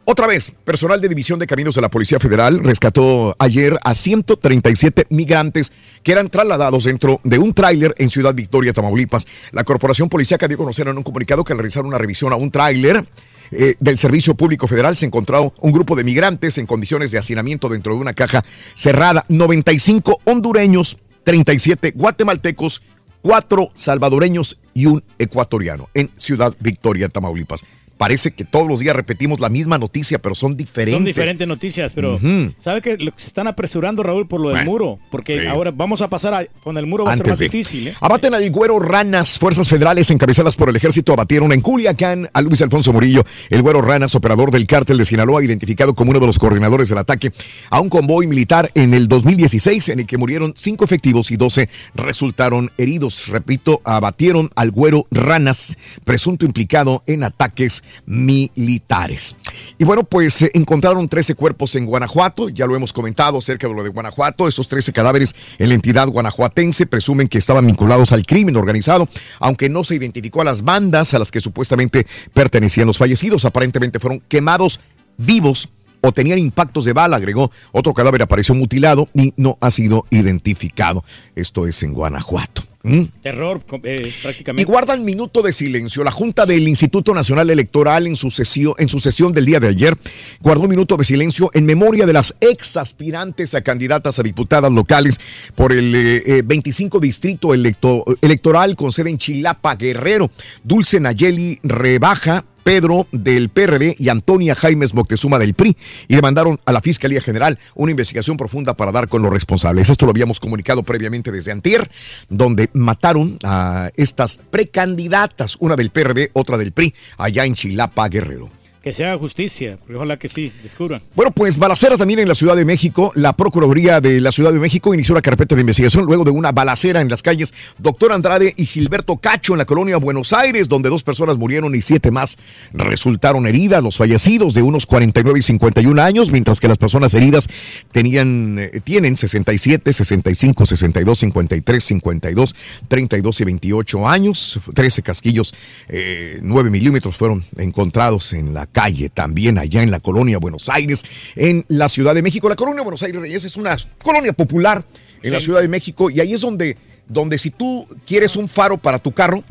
Otra 0.08 0.28
vez, 0.28 0.52
personal 0.64 1.00
de 1.00 1.08
División 1.08 1.40
de 1.40 1.48
Caminos 1.48 1.74
de 1.74 1.80
la 1.80 1.90
Policía 1.90 2.20
Federal 2.20 2.60
rescató 2.62 3.34
ayer 3.40 3.76
a 3.82 3.92
137 3.92 5.08
migrantes 5.10 5.72
que 6.04 6.12
eran 6.12 6.30
trasladados 6.30 6.84
dentro 6.84 7.20
de 7.24 7.40
un 7.40 7.52
tráiler 7.52 7.92
en 7.98 8.08
Ciudad 8.08 8.32
Victoria, 8.32 8.72
Tamaulipas. 8.72 9.26
La 9.50 9.64
corporación 9.64 10.08
policíaca 10.08 10.46
dio 10.46 10.54
a 10.54 10.58
conocer 10.58 10.86
en 10.86 10.96
un 10.96 11.02
comunicado 11.02 11.42
que 11.42 11.52
al 11.52 11.58
realizar 11.58 11.84
una 11.84 11.98
revisión 11.98 12.32
a 12.32 12.36
un 12.36 12.52
tráiler 12.52 13.04
eh, 13.50 13.74
del 13.80 13.98
Servicio 13.98 14.34
Público 14.34 14.66
Federal 14.66 14.96
se 14.96 15.06
encontró 15.06 15.52
un 15.60 15.72
grupo 15.72 15.96
de 15.96 16.04
migrantes 16.04 16.58
en 16.58 16.66
condiciones 16.66 17.10
de 17.10 17.18
hacinamiento 17.18 17.68
dentro 17.68 17.94
de 17.94 18.00
una 18.00 18.14
caja 18.14 18.42
cerrada. 18.74 19.24
95 19.28 20.20
hondureños, 20.24 20.98
37 21.24 21.92
guatemaltecos, 21.94 22.82
cuatro 23.22 23.70
salvadoreños 23.74 24.58
y 24.74 24.86
un 24.86 25.02
ecuatoriano 25.18 25.88
en 25.94 26.10
Ciudad 26.16 26.54
Victoria, 26.60 27.08
Tamaulipas. 27.08 27.64
Parece 27.98 28.32
que 28.32 28.44
todos 28.44 28.66
los 28.68 28.80
días 28.80 28.94
repetimos 28.94 29.40
la 29.40 29.48
misma 29.48 29.78
noticia, 29.78 30.18
pero 30.20 30.34
son 30.34 30.56
diferentes. 30.56 30.96
Son 30.98 31.04
diferentes 31.04 31.46
noticias, 31.48 31.92
pero 31.94 32.16
Ujú. 32.16 32.52
¿sabe 32.60 32.82
que 32.82 32.96
se 33.16 33.26
están 33.28 33.46
apresurando, 33.46 34.02
Raúl, 34.02 34.26
por 34.28 34.40
lo 34.40 34.48
del 34.48 34.58
Bueno, 34.58 34.70
muro? 34.70 34.98
Porque 35.10 35.40
sí. 35.40 35.46
ahora 35.46 35.70
vamos 35.70 36.02
a 36.02 36.08
pasar 36.08 36.34
a, 36.34 36.44
con 36.62 36.76
el 36.78 36.86
muro 36.86 37.04
va 37.04 37.12
a 37.12 37.16
ser 37.16 37.26
más 37.26 37.38
de- 37.38 37.46
difícil, 37.46 37.88
¿eh? 37.88 37.94
Abaten 38.00 38.34
al 38.34 38.50
güero 38.50 38.78
Ranas. 38.78 39.38
Fuerzas 39.38 39.68
federales 39.68 40.10
encabezadas 40.10 40.56
por 40.56 40.68
el 40.68 40.76
ejército 40.76 41.12
abatieron 41.12 41.52
en 41.52 41.60
Culiacán 41.60 42.28
a 42.32 42.40
Luis 42.42 42.60
Alfonso 42.62 42.92
Murillo. 42.92 43.24
El 43.50 43.62
güero 43.62 43.80
Ranas, 43.82 44.14
operador 44.14 44.50
del 44.50 44.66
cártel 44.66 44.98
de 44.98 45.04
Sinaloa, 45.04 45.42
identificado 45.44 45.94
como 45.94 46.10
uno 46.10 46.20
de 46.20 46.26
los 46.26 46.38
coordinadores 46.38 46.88
del 46.88 46.98
ataque 46.98 47.32
a 47.70 47.80
un 47.80 47.88
convoy 47.88 48.26
militar 48.26 48.70
en 48.74 48.94
el 48.94 49.08
2016, 49.08 49.88
en 49.90 50.00
el 50.00 50.06
que 50.06 50.18
murieron 50.18 50.52
cinco 50.56 50.84
efectivos 50.84 51.30
y 51.30 51.36
12 51.36 51.68
resultaron 51.94 52.70
heridos. 52.78 53.28
Repito, 53.28 53.80
abatieron 53.84 54.50
al 54.54 54.70
güero 54.70 55.06
Ranas, 55.10 55.76
presunto 56.04 56.46
implicado 56.46 57.02
en 57.06 57.24
ataques 57.24 57.82
militares. 58.06 59.36
Y 59.78 59.84
bueno, 59.84 60.04
pues 60.04 60.42
eh, 60.42 60.50
encontraron 60.54 61.08
13 61.08 61.34
cuerpos 61.34 61.74
en 61.74 61.86
Guanajuato, 61.86 62.48
ya 62.48 62.66
lo 62.66 62.76
hemos 62.76 62.92
comentado 62.92 63.38
acerca 63.38 63.68
de 63.68 63.74
lo 63.74 63.82
de 63.82 63.90
Guanajuato, 63.90 64.48
esos 64.48 64.68
13 64.68 64.92
cadáveres 64.92 65.34
en 65.58 65.68
la 65.68 65.74
entidad 65.74 66.08
guanajuatense 66.08 66.86
presumen 66.86 67.28
que 67.28 67.38
estaban 67.38 67.66
vinculados 67.66 68.12
al 68.12 68.24
crimen 68.24 68.56
organizado, 68.56 69.08
aunque 69.40 69.68
no 69.68 69.84
se 69.84 69.94
identificó 69.94 70.40
a 70.40 70.44
las 70.44 70.62
bandas 70.62 71.14
a 71.14 71.18
las 71.18 71.30
que 71.30 71.40
supuestamente 71.40 72.06
pertenecían 72.32 72.86
los 72.86 72.98
fallecidos, 72.98 73.44
aparentemente 73.44 73.98
fueron 73.98 74.20
quemados 74.28 74.80
vivos 75.16 75.68
o 76.00 76.12
tenían 76.12 76.38
impactos 76.38 76.84
de 76.84 76.92
bala, 76.92 77.16
agregó. 77.16 77.50
Otro 77.72 77.94
cadáver 77.94 78.22
apareció 78.22 78.54
mutilado 78.54 79.08
y 79.14 79.32
no 79.36 79.58
ha 79.60 79.70
sido 79.70 80.04
identificado. 80.10 81.04
Esto 81.34 81.66
es 81.66 81.82
en 81.82 81.94
Guanajuato. 81.94 82.62
¿Mm? 82.86 83.02
Terror, 83.22 83.62
eh, 83.82 84.12
prácticamente. 84.22 84.62
Y 84.62 84.64
guardan 84.64 85.04
minuto 85.04 85.42
de 85.42 85.50
silencio. 85.52 86.04
La 86.04 86.12
Junta 86.12 86.46
del 86.46 86.68
Instituto 86.68 87.12
Nacional 87.12 87.50
Electoral 87.50 88.06
en 88.06 88.14
su, 88.14 88.30
sesión, 88.30 88.74
en 88.78 88.88
su 88.88 89.00
sesión 89.00 89.32
del 89.32 89.44
día 89.44 89.58
de 89.58 89.68
ayer 89.68 89.92
guardó 90.40 90.62
un 90.62 90.70
minuto 90.70 90.96
de 90.96 91.04
silencio 91.04 91.50
en 91.52 91.66
memoria 91.66 92.06
de 92.06 92.12
las 92.12 92.34
ex 92.40 92.76
aspirantes 92.76 93.54
a 93.54 93.62
candidatas 93.62 94.18
a 94.18 94.22
diputadas 94.22 94.70
locales 94.72 95.18
por 95.56 95.72
el 95.72 95.94
eh, 95.94 96.22
eh, 96.26 96.42
25 96.44 97.00
Distrito 97.00 97.48
electo- 97.54 98.04
Electoral 98.22 98.76
con 98.76 98.92
sede 98.92 99.10
en 99.10 99.18
Chilapa, 99.18 99.74
Guerrero. 99.74 100.30
Dulce 100.62 101.00
Nayeli 101.00 101.58
Rebaja. 101.64 102.44
Pedro 102.66 103.06
del 103.12 103.48
PRD 103.48 103.94
y 103.96 104.08
Antonia 104.08 104.56
Jaimes 104.56 104.92
Moctezuma 104.92 105.38
del 105.38 105.54
PRI 105.54 105.76
y 106.08 106.16
demandaron 106.16 106.58
a 106.64 106.72
la 106.72 106.80
Fiscalía 106.80 107.20
General 107.20 107.60
una 107.76 107.92
investigación 107.92 108.36
profunda 108.36 108.74
para 108.74 108.90
dar 108.90 109.06
con 109.06 109.22
los 109.22 109.32
responsables. 109.32 109.88
Esto 109.88 110.04
lo 110.04 110.10
habíamos 110.10 110.40
comunicado 110.40 110.82
previamente 110.82 111.30
desde 111.30 111.52
Antier, 111.52 111.88
donde 112.28 112.68
mataron 112.72 113.38
a 113.44 113.90
estas 113.94 114.40
precandidatas, 114.50 115.56
una 115.60 115.76
del 115.76 115.90
PRD, 115.90 116.30
otra 116.32 116.58
del 116.58 116.72
PRI, 116.72 116.92
allá 117.18 117.44
en 117.44 117.54
Chilapa, 117.54 118.08
Guerrero. 118.08 118.50
Que 118.86 118.92
se 118.92 119.04
haga 119.04 119.18
justicia, 119.18 119.80
ojalá 119.92 120.16
que 120.16 120.28
sí, 120.28 120.52
descubran. 120.62 121.02
Bueno, 121.16 121.32
pues 121.32 121.58
balacera 121.58 121.96
también 121.96 122.20
en 122.20 122.28
la 122.28 122.36
Ciudad 122.36 122.54
de 122.54 122.64
México. 122.64 123.10
La 123.16 123.32
Procuraduría 123.32 124.00
de 124.00 124.20
la 124.20 124.30
Ciudad 124.30 124.52
de 124.52 124.60
México 124.60 124.94
inició 124.94 125.12
la 125.12 125.22
carpeta 125.22 125.56
de 125.56 125.62
investigación 125.62 126.04
luego 126.04 126.22
de 126.22 126.30
una 126.30 126.52
balacera 126.52 127.00
en 127.00 127.08
las 127.08 127.20
calles 127.20 127.52
Doctor 127.78 128.12
Andrade 128.12 128.54
y 128.56 128.64
Gilberto 128.64 129.16
Cacho 129.16 129.54
en 129.54 129.58
la 129.58 129.64
colonia 129.64 129.96
Buenos 129.96 130.32
Aires, 130.32 130.68
donde 130.68 130.88
dos 130.88 131.02
personas 131.02 131.36
murieron 131.36 131.74
y 131.74 131.82
siete 131.82 132.12
más 132.12 132.38
resultaron 132.74 133.48
heridas. 133.48 133.82
Los 133.82 133.96
fallecidos 133.96 134.54
de 134.54 134.62
unos 134.62 134.86
49 134.86 135.36
y 135.36 135.42
51 135.42 136.00
años, 136.00 136.30
mientras 136.30 136.60
que 136.60 136.68
las 136.68 136.78
personas 136.78 137.12
heridas 137.14 137.48
tenían, 137.90 138.56
eh, 138.60 138.80
tienen 138.84 139.16
67, 139.16 139.92
65, 139.92 140.64
62, 140.64 141.18
53, 141.18 141.82
52, 141.82 142.54
32 142.86 143.40
y 143.40 143.44
28 143.46 144.08
años. 144.08 144.60
13 144.72 145.02
casquillos, 145.02 145.54
eh, 145.88 146.38
9 146.40 146.70
milímetros 146.70 147.16
fueron 147.16 147.42
encontrados 147.56 148.32
en 148.32 148.54
la 148.54 148.68
calle, 148.76 149.08
también 149.08 149.56
allá 149.56 149.82
en 149.82 149.90
la 149.90 150.00
colonia 150.00 150.36
Buenos 150.36 150.68
Aires, 150.68 151.02
en 151.34 151.64
la 151.68 151.88
Ciudad 151.88 152.14
de 152.14 152.20
México. 152.20 152.46
La 152.46 152.56
colonia 152.56 152.82
Buenos 152.82 153.02
Aires 153.02 153.18
Reyes 153.22 153.42
es 153.44 153.56
una 153.56 153.74
colonia 154.02 154.34
popular 154.34 154.84
en 155.22 155.32
la. 155.32 155.40
Ciudad 155.40 155.62
de 155.62 155.68
México 155.68 156.10
y 156.10 156.20
ahí 156.20 156.34
es 156.34 156.42
donde, 156.42 156.76
donde 157.08 157.38
si 157.38 157.50
tú 157.50 157.86
quieres 158.06 158.36
un 158.36 158.48
faro 158.48 158.76
para 158.76 158.98
tu 158.98 159.12
carro 159.12 159.42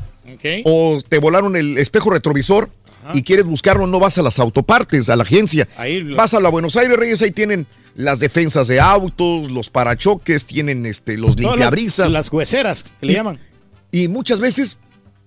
o 0.63 0.99
te 1.09 1.17
volaron 1.17 1.55
el 1.55 1.77
espejo 1.79 2.11
retrovisor 2.11 2.69
y 3.15 3.23
quieres 3.23 3.45
buscarlo, 3.45 3.87
no 3.87 3.99
vas 3.99 4.17
a 4.19 4.21
las 4.21 4.37
autopartes, 4.39 5.09
a 5.09 5.15
la 5.15 5.23
agencia. 5.23 5.67
Ahí 5.77 6.01
lo- 6.01 6.15
Vas 6.15 6.33
a 6.35 6.39
la 6.39 6.49
Buenos 6.49 6.75
Aires 6.77 6.95
Reyes, 6.97 7.21
ahí 7.23 7.31
tienen 7.31 7.65
las 7.95 8.19
defensas 8.19 8.67
de 8.67 8.79
autos, 8.79 9.49
los 9.51 9.69
parachoques, 9.71 10.45
tienen 10.45 10.85
este, 10.85 11.17
los 11.17 11.35
limpiabrisas. 11.39 12.13
Las 12.13 12.31
hueseras, 12.31 12.83
que 12.99 13.05
le 13.07 13.11
Y- 13.11 13.15
llaman. 13.15 13.39
Y 13.91 14.07
muchas 14.07 14.39
veces 14.39 14.77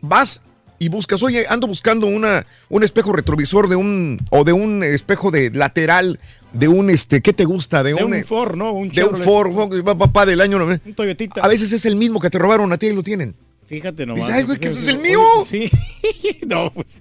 vas 0.01 0.43
y 0.79 0.89
buscas, 0.89 1.23
oye, 1.23 1.45
ando 1.49 1.67
buscando 1.67 2.07
una, 2.07 2.47
un 2.69 2.83
espejo 2.85 3.13
retrovisor 3.13 3.69
de 3.69 3.77
un, 3.77 4.19
o 4.31 4.45
de 4.45 4.53
un 4.53 4.83
espejo 4.85 5.31
de 5.31 5.51
lateral, 5.51 6.21
de 6.53 6.69
un, 6.69 6.91
este, 6.91 7.21
¿qué 7.21 7.33
te 7.33 7.45
gusta? 7.45 7.83
De, 7.83 7.95
De 7.95 8.05
un, 8.05 8.13
un 8.15 8.25
Ford, 8.25 8.55
¿no? 8.57 8.73
Un 8.73 8.89
de 8.91 9.03
un 9.05 9.11
Chevrolet. 9.17 9.25
Ford, 9.25 9.99
papá 9.99 10.25
del 10.27 10.41
año. 10.41 10.59
¿no? 10.59 10.67
Un 10.67 10.95
Toyotita. 10.95 11.41
A 11.43 11.49
veces 11.49 11.73
es 11.73 11.85
el 11.87 11.97
mismo 11.97 12.21
que 12.21 12.31
te 12.31 12.39
robaron 12.39 12.73
a 12.73 12.79
ti 12.79 12.87
y 12.87 12.93
lo 12.95 13.03
tienen. 13.03 13.35
Fíjate 13.67 14.07
nomás. 14.07 14.27
Dice, 14.27 14.39
"Ay, 14.39 14.45
güey, 14.45 14.59
que 14.59 14.69
Pues, 14.71 14.79
ese 14.83 14.91
es 14.93 14.95
el 14.95 15.01
oye, 15.01 15.09
mío". 15.11 15.21
Sí. 15.45 15.71
no, 16.47 16.73
pues. 16.73 17.01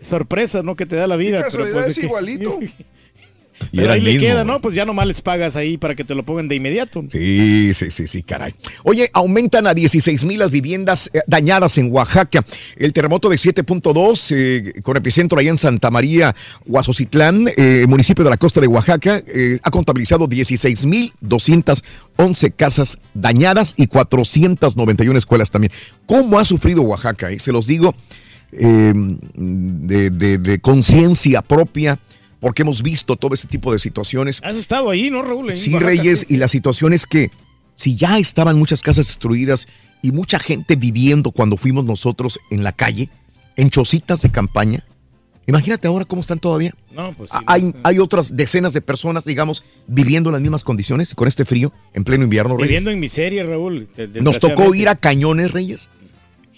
Sorpresa, 0.00 0.62
¿no? 0.62 0.74
Que 0.74 0.86
te 0.86 0.96
da 0.96 1.06
la 1.06 1.16
vida. 1.16 1.46
pero, 1.50 1.70
pues, 1.70 1.88
es 1.88 1.98
que- 1.98 2.06
igualito. 2.06 2.58
Y 3.72 3.78
Pero 3.78 3.92
ahí 3.92 4.00
le 4.00 4.18
queda. 4.18 4.44
¿no? 4.44 4.60
Pues 4.60 4.74
ya 4.74 4.84
nomás 4.84 5.06
les 5.06 5.20
pagas 5.20 5.56
ahí 5.56 5.76
para 5.78 5.94
que 5.94 6.04
te 6.04 6.14
lo 6.14 6.24
pongan 6.24 6.48
de 6.48 6.56
inmediato. 6.56 7.02
Sí, 7.08 7.72
sí, 7.74 7.90
sí, 7.90 8.06
sí, 8.06 8.22
caray. 8.22 8.54
Oye, 8.84 9.10
aumentan 9.12 9.66
a 9.66 9.74
16 9.74 10.24
mil 10.24 10.38
las 10.38 10.50
viviendas 10.50 11.10
eh, 11.12 11.20
dañadas 11.26 11.76
en 11.78 11.90
Oaxaca. 11.92 12.44
El 12.76 12.92
terremoto 12.92 13.28
de 13.28 13.36
7.2, 13.36 14.34
eh, 14.36 14.72
con 14.82 14.96
epicentro 14.96 15.38
allá 15.38 15.50
en 15.50 15.56
Santa 15.56 15.90
María, 15.90 16.34
Huazocitlán, 16.66 17.48
eh, 17.56 17.86
municipio 17.88 18.24
de 18.24 18.30
la 18.30 18.36
costa 18.36 18.60
de 18.60 18.66
Oaxaca, 18.66 19.22
eh, 19.26 19.58
ha 19.62 19.70
contabilizado 19.70 20.26
16 20.26 20.86
mil 20.86 21.12
211 21.20 22.50
casas 22.52 22.98
dañadas 23.14 23.74
y 23.76 23.86
491 23.88 25.18
escuelas 25.18 25.50
también. 25.50 25.72
¿Cómo 26.06 26.38
ha 26.38 26.44
sufrido 26.44 26.82
Oaxaca? 26.82 27.30
eh? 27.30 27.38
Se 27.38 27.52
los 27.52 27.66
digo 27.66 27.94
de, 28.52 30.10
de- 30.10 30.38
de 30.38 30.58
conciencia 30.60 31.42
propia, 31.42 31.98
porque 32.40 32.62
hemos 32.62 32.82
visto 32.82 33.16
todo 33.16 33.34
ese 33.34 33.48
tipo 33.48 33.72
de 33.72 33.78
situaciones. 33.78 34.40
Has 34.44 34.56
estado 34.56 34.90
ahí, 34.90 35.10
¿no, 35.10 35.22
Raúl? 35.22 35.54
Sí, 35.54 35.78
Reyes, 35.78 36.26
y 36.28 36.36
la 36.36 36.48
situación 36.48 36.92
es 36.92 37.06
que 37.06 37.30
si 37.74 37.96
ya 37.96 38.18
estaban 38.18 38.58
muchas 38.58 38.82
casas 38.82 39.06
destruidas 39.06 39.66
y 40.02 40.12
mucha 40.12 40.38
gente 40.38 40.76
viviendo 40.76 41.30
cuando 41.30 41.56
fuimos 41.56 41.84
nosotros 41.84 42.38
en 42.50 42.62
la 42.64 42.72
calle, 42.72 43.08
en 43.56 43.70
chocitas 43.70 44.20
de 44.22 44.30
campaña, 44.30 44.84
imagínate 45.46 45.88
ahora 45.88 46.04
cómo 46.04 46.20
están 46.20 46.38
todavía. 46.38 46.74
No, 46.94 47.12
pues 47.14 47.30
sí, 47.30 47.36
hay, 47.46 47.62
no 47.62 47.74
hay 47.84 47.98
otras 47.98 48.36
decenas 48.36 48.72
de 48.72 48.80
personas, 48.82 49.24
digamos, 49.24 49.62
viviendo 49.86 50.28
en 50.30 50.34
las 50.34 50.42
mismas 50.42 50.62
condiciones 50.64 51.14
con 51.14 51.28
este 51.28 51.44
frío 51.44 51.72
en 51.94 52.04
pleno 52.04 52.24
invierno, 52.24 52.56
Reyes. 52.56 52.68
Viviendo 52.68 52.90
en 52.90 53.00
miseria, 53.00 53.44
Raúl. 53.44 53.88
Nos 54.20 54.38
tocó 54.38 54.74
ir 54.74 54.88
a 54.88 54.96
cañones, 54.96 55.52
Reyes, 55.52 55.88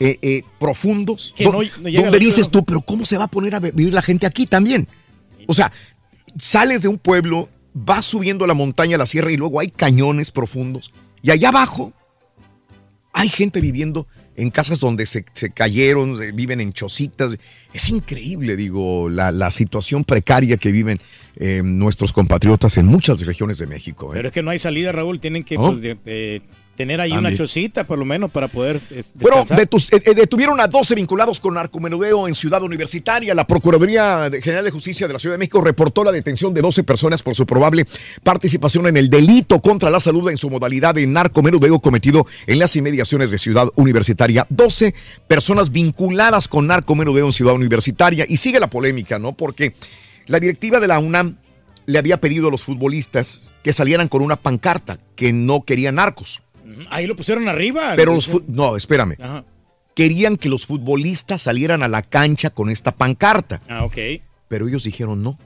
eh, 0.00 0.18
eh, 0.22 0.42
profundos, 0.60 1.34
Que 1.36 1.44
no- 1.44 1.60
donde 2.02 2.18
dices 2.18 2.48
tú, 2.48 2.64
pero 2.64 2.80
¿cómo 2.80 3.04
se 3.04 3.16
va 3.18 3.24
a 3.24 3.28
poner 3.28 3.54
a 3.54 3.60
vi- 3.60 3.70
vivir 3.72 3.92
la 3.94 4.02
gente 4.02 4.26
aquí 4.26 4.46
también? 4.46 4.86
O 5.50 5.54
sea, 5.54 5.72
sales 6.38 6.82
de 6.82 6.88
un 6.88 6.98
pueblo, 6.98 7.48
vas 7.74 8.04
subiendo 8.04 8.46
la 8.46 8.54
montaña, 8.54 8.96
la 8.98 9.06
sierra 9.06 9.32
y 9.32 9.36
luego 9.36 9.58
hay 9.60 9.68
cañones 9.68 10.30
profundos. 10.30 10.92
Y 11.22 11.30
allá 11.30 11.48
abajo 11.48 11.92
hay 13.12 13.28
gente 13.28 13.60
viviendo 13.60 14.06
en 14.36 14.50
casas 14.50 14.78
donde 14.78 15.04
se, 15.06 15.24
se 15.32 15.50
cayeron, 15.50 16.22
eh, 16.22 16.30
viven 16.32 16.60
en 16.60 16.72
chocitas. 16.72 17.36
Es 17.72 17.88
increíble, 17.88 18.54
digo, 18.56 19.08
la, 19.08 19.32
la 19.32 19.50
situación 19.50 20.04
precaria 20.04 20.56
que 20.58 20.70
viven 20.70 21.00
eh, 21.36 21.62
nuestros 21.64 22.12
compatriotas 22.12 22.76
en 22.76 22.86
muchas 22.86 23.20
regiones 23.22 23.58
de 23.58 23.66
México. 23.66 24.12
¿eh? 24.12 24.16
Pero 24.18 24.28
es 24.28 24.34
que 24.34 24.42
no 24.42 24.50
hay 24.50 24.60
salida, 24.60 24.92
Raúl. 24.92 25.18
Tienen 25.18 25.42
que 25.42 25.56
¿No? 25.56 25.68
pues, 25.70 25.80
de- 25.80 25.96
de 25.96 26.42
tener 26.78 27.00
ahí 27.00 27.10
una 27.12 27.36
chocita, 27.36 27.82
por 27.84 27.98
lo 27.98 28.04
menos, 28.04 28.30
para 28.30 28.46
poder 28.46 28.80
Bueno, 29.14 29.44
detus- 29.44 29.92
eh, 29.92 30.00
eh, 30.06 30.14
detuvieron 30.14 30.60
a 30.60 30.68
12 30.68 30.94
vinculados 30.94 31.40
con 31.40 31.54
narcomenudeo 31.54 32.28
en 32.28 32.36
Ciudad 32.36 32.62
Universitaria. 32.62 33.34
La 33.34 33.44
Procuraduría 33.46 34.30
General 34.40 34.64
de 34.64 34.70
Justicia 34.70 35.08
de 35.08 35.12
la 35.12 35.18
Ciudad 35.18 35.34
de 35.34 35.38
México 35.38 35.60
reportó 35.60 36.04
la 36.04 36.12
detención 36.12 36.54
de 36.54 36.62
12 36.62 36.84
personas 36.84 37.20
por 37.20 37.34
su 37.34 37.44
probable 37.46 37.84
participación 38.22 38.86
en 38.86 38.96
el 38.96 39.10
delito 39.10 39.60
contra 39.60 39.90
la 39.90 39.98
salud 39.98 40.30
en 40.30 40.38
su 40.38 40.48
modalidad 40.50 40.94
de 40.94 41.04
narcomenudeo 41.08 41.80
cometido 41.80 42.26
en 42.46 42.60
las 42.60 42.76
inmediaciones 42.76 43.32
de 43.32 43.38
Ciudad 43.38 43.68
Universitaria. 43.74 44.46
12 44.48 44.94
personas 45.26 45.72
vinculadas 45.72 46.46
con 46.46 46.68
narcomenudeo 46.68 47.26
en 47.26 47.32
Ciudad 47.32 47.54
Universitaria. 47.54 48.24
Y 48.28 48.36
sigue 48.36 48.60
la 48.60 48.70
polémica, 48.70 49.18
¿no? 49.18 49.32
Porque 49.36 49.74
la 50.26 50.38
directiva 50.38 50.78
de 50.78 50.86
la 50.86 51.00
UNAM 51.00 51.38
le 51.86 51.98
había 51.98 52.20
pedido 52.20 52.48
a 52.48 52.50
los 52.50 52.62
futbolistas 52.64 53.50
que 53.64 53.72
salieran 53.72 54.08
con 54.08 54.20
una 54.22 54.36
pancarta 54.36 54.98
que 55.16 55.32
no 55.32 55.62
querían 55.62 55.94
narcos. 55.96 56.42
Ahí 56.90 57.06
lo 57.06 57.16
pusieron 57.16 57.48
arriba. 57.48 57.94
Pero 57.96 58.14
los 58.14 58.30
no, 58.48 58.76
espérame. 58.76 59.16
Ajá. 59.20 59.44
Querían 59.94 60.36
que 60.36 60.48
los 60.48 60.64
futbolistas 60.66 61.42
salieran 61.42 61.82
a 61.82 61.88
la 61.88 62.02
cancha 62.02 62.50
con 62.50 62.70
esta 62.70 62.92
pancarta. 62.92 63.60
Ah, 63.68 63.84
ok. 63.84 63.96
Pero 64.48 64.68
ellos 64.68 64.84
dijeron 64.84 65.22
no. 65.22 65.38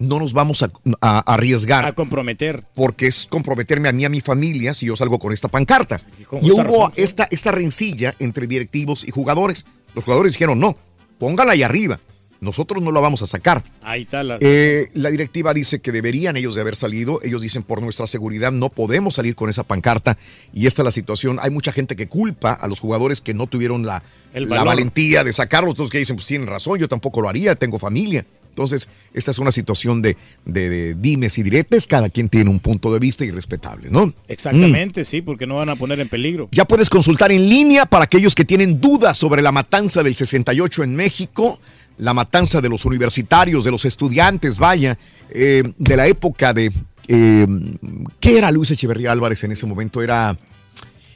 No 0.00 0.20
nos 0.20 0.32
vamos 0.32 0.62
a, 0.62 0.70
a- 1.00 1.18
a 1.18 1.34
arriesgar. 1.34 1.84
A 1.84 1.92
comprometer. 1.94 2.62
Porque 2.74 3.06
es 3.08 3.26
comprometerme 3.26 3.88
a 3.88 3.92
mí 3.92 4.02
y 4.02 4.04
a 4.04 4.08
mi 4.08 4.20
familia 4.20 4.72
si 4.74 4.86
yo 4.86 4.94
salgo 4.94 5.18
con 5.18 5.32
esta 5.32 5.48
pancarta. 5.48 6.00
Y 6.40 6.50
hubo 6.52 6.62
razón, 6.62 6.92
esta, 6.96 7.26
esta 7.32 7.50
rencilla 7.50 8.14
entre 8.20 8.46
directivos 8.46 9.02
y 9.04 9.10
jugadores. 9.10 9.64
Los 9.94 10.04
jugadores 10.04 10.32
dijeron 10.34 10.60
no, 10.60 10.76
póngala 11.18 11.52
ahí 11.52 11.62
arriba. 11.64 11.98
Nosotros 12.40 12.82
no 12.82 12.92
la 12.92 13.00
vamos 13.00 13.22
a 13.22 13.26
sacar. 13.26 13.64
Ahí 13.82 14.02
está 14.02 14.22
la... 14.22 14.38
Eh, 14.40 14.88
la 14.94 15.10
directiva 15.10 15.52
dice 15.54 15.80
que 15.80 15.90
deberían 15.92 16.36
ellos 16.36 16.54
de 16.54 16.60
haber 16.60 16.76
salido. 16.76 17.20
Ellos 17.24 17.42
dicen 17.42 17.62
por 17.62 17.82
nuestra 17.82 18.06
seguridad 18.06 18.52
no 18.52 18.68
podemos 18.68 19.14
salir 19.16 19.34
con 19.34 19.50
esa 19.50 19.64
pancarta. 19.64 20.16
Y 20.52 20.66
esta 20.66 20.82
es 20.82 20.84
la 20.84 20.92
situación. 20.92 21.38
Hay 21.42 21.50
mucha 21.50 21.72
gente 21.72 21.96
que 21.96 22.06
culpa 22.08 22.52
a 22.52 22.68
los 22.68 22.78
jugadores 22.80 23.20
que 23.20 23.34
no 23.34 23.46
tuvieron 23.46 23.84
la, 23.84 24.02
la 24.34 24.62
valentía 24.64 25.24
de 25.24 25.32
sacarlos. 25.32 25.72
Otros 25.74 25.90
que 25.90 25.98
dicen, 25.98 26.16
pues 26.16 26.26
tienen 26.26 26.46
razón, 26.46 26.78
yo 26.78 26.88
tampoco 26.88 27.20
lo 27.20 27.28
haría, 27.28 27.54
tengo 27.54 27.78
familia. 27.78 28.24
Entonces, 28.50 28.88
esta 29.14 29.30
es 29.30 29.38
una 29.38 29.52
situación 29.52 30.02
de, 30.02 30.16
de- 30.44 30.68
de 30.68 30.94
dimes 30.94 31.38
y 31.38 31.44
diretes. 31.44 31.86
Cada 31.86 32.08
quien 32.08 32.28
tiene 32.28 32.50
un 32.50 32.58
punto 32.58 32.92
de 32.92 32.98
vista 32.98 33.24
irrespetable, 33.24 33.88
¿no? 33.88 34.06
Mm. 34.06 34.14
Exactamente, 34.26 35.04
sí, 35.04 35.22
porque 35.22 35.46
no 35.46 35.56
van 35.56 35.68
a 35.68 35.76
poner 35.76 36.00
en 36.00 36.08
peligro. 36.08 36.48
Ya 36.50 36.64
puedes 36.64 36.90
consultar 36.90 37.30
en 37.30 37.48
línea 37.48 37.86
para 37.86 38.04
aquellos 38.04 38.34
que 38.34 38.44
tienen 38.44 38.80
dudas 38.80 39.16
sobre 39.16 39.42
la 39.42 39.52
matanza 39.52 40.02
del 40.02 40.16
68 40.16 40.82
en 40.82 40.96
México, 40.96 41.60
la 41.98 42.14
matanza 42.14 42.60
de 42.60 42.68
los 42.68 42.84
universitarios, 42.84 43.64
de 43.64 43.70
los 43.70 43.84
estudiantes, 43.84 44.58
vaya, 44.58 44.98
eh, 45.30 45.62
de 45.76 45.96
la 45.96 46.06
época 46.06 46.52
de... 46.52 46.72
eh, 47.08 47.46
¿Qué 48.20 48.38
era 48.38 48.50
Luis 48.50 48.70
Echeverría 48.70 49.12
Álvarez 49.12 49.44
en 49.44 49.52
ese 49.52 49.66
momento? 49.66 50.02
Era... 50.02 50.36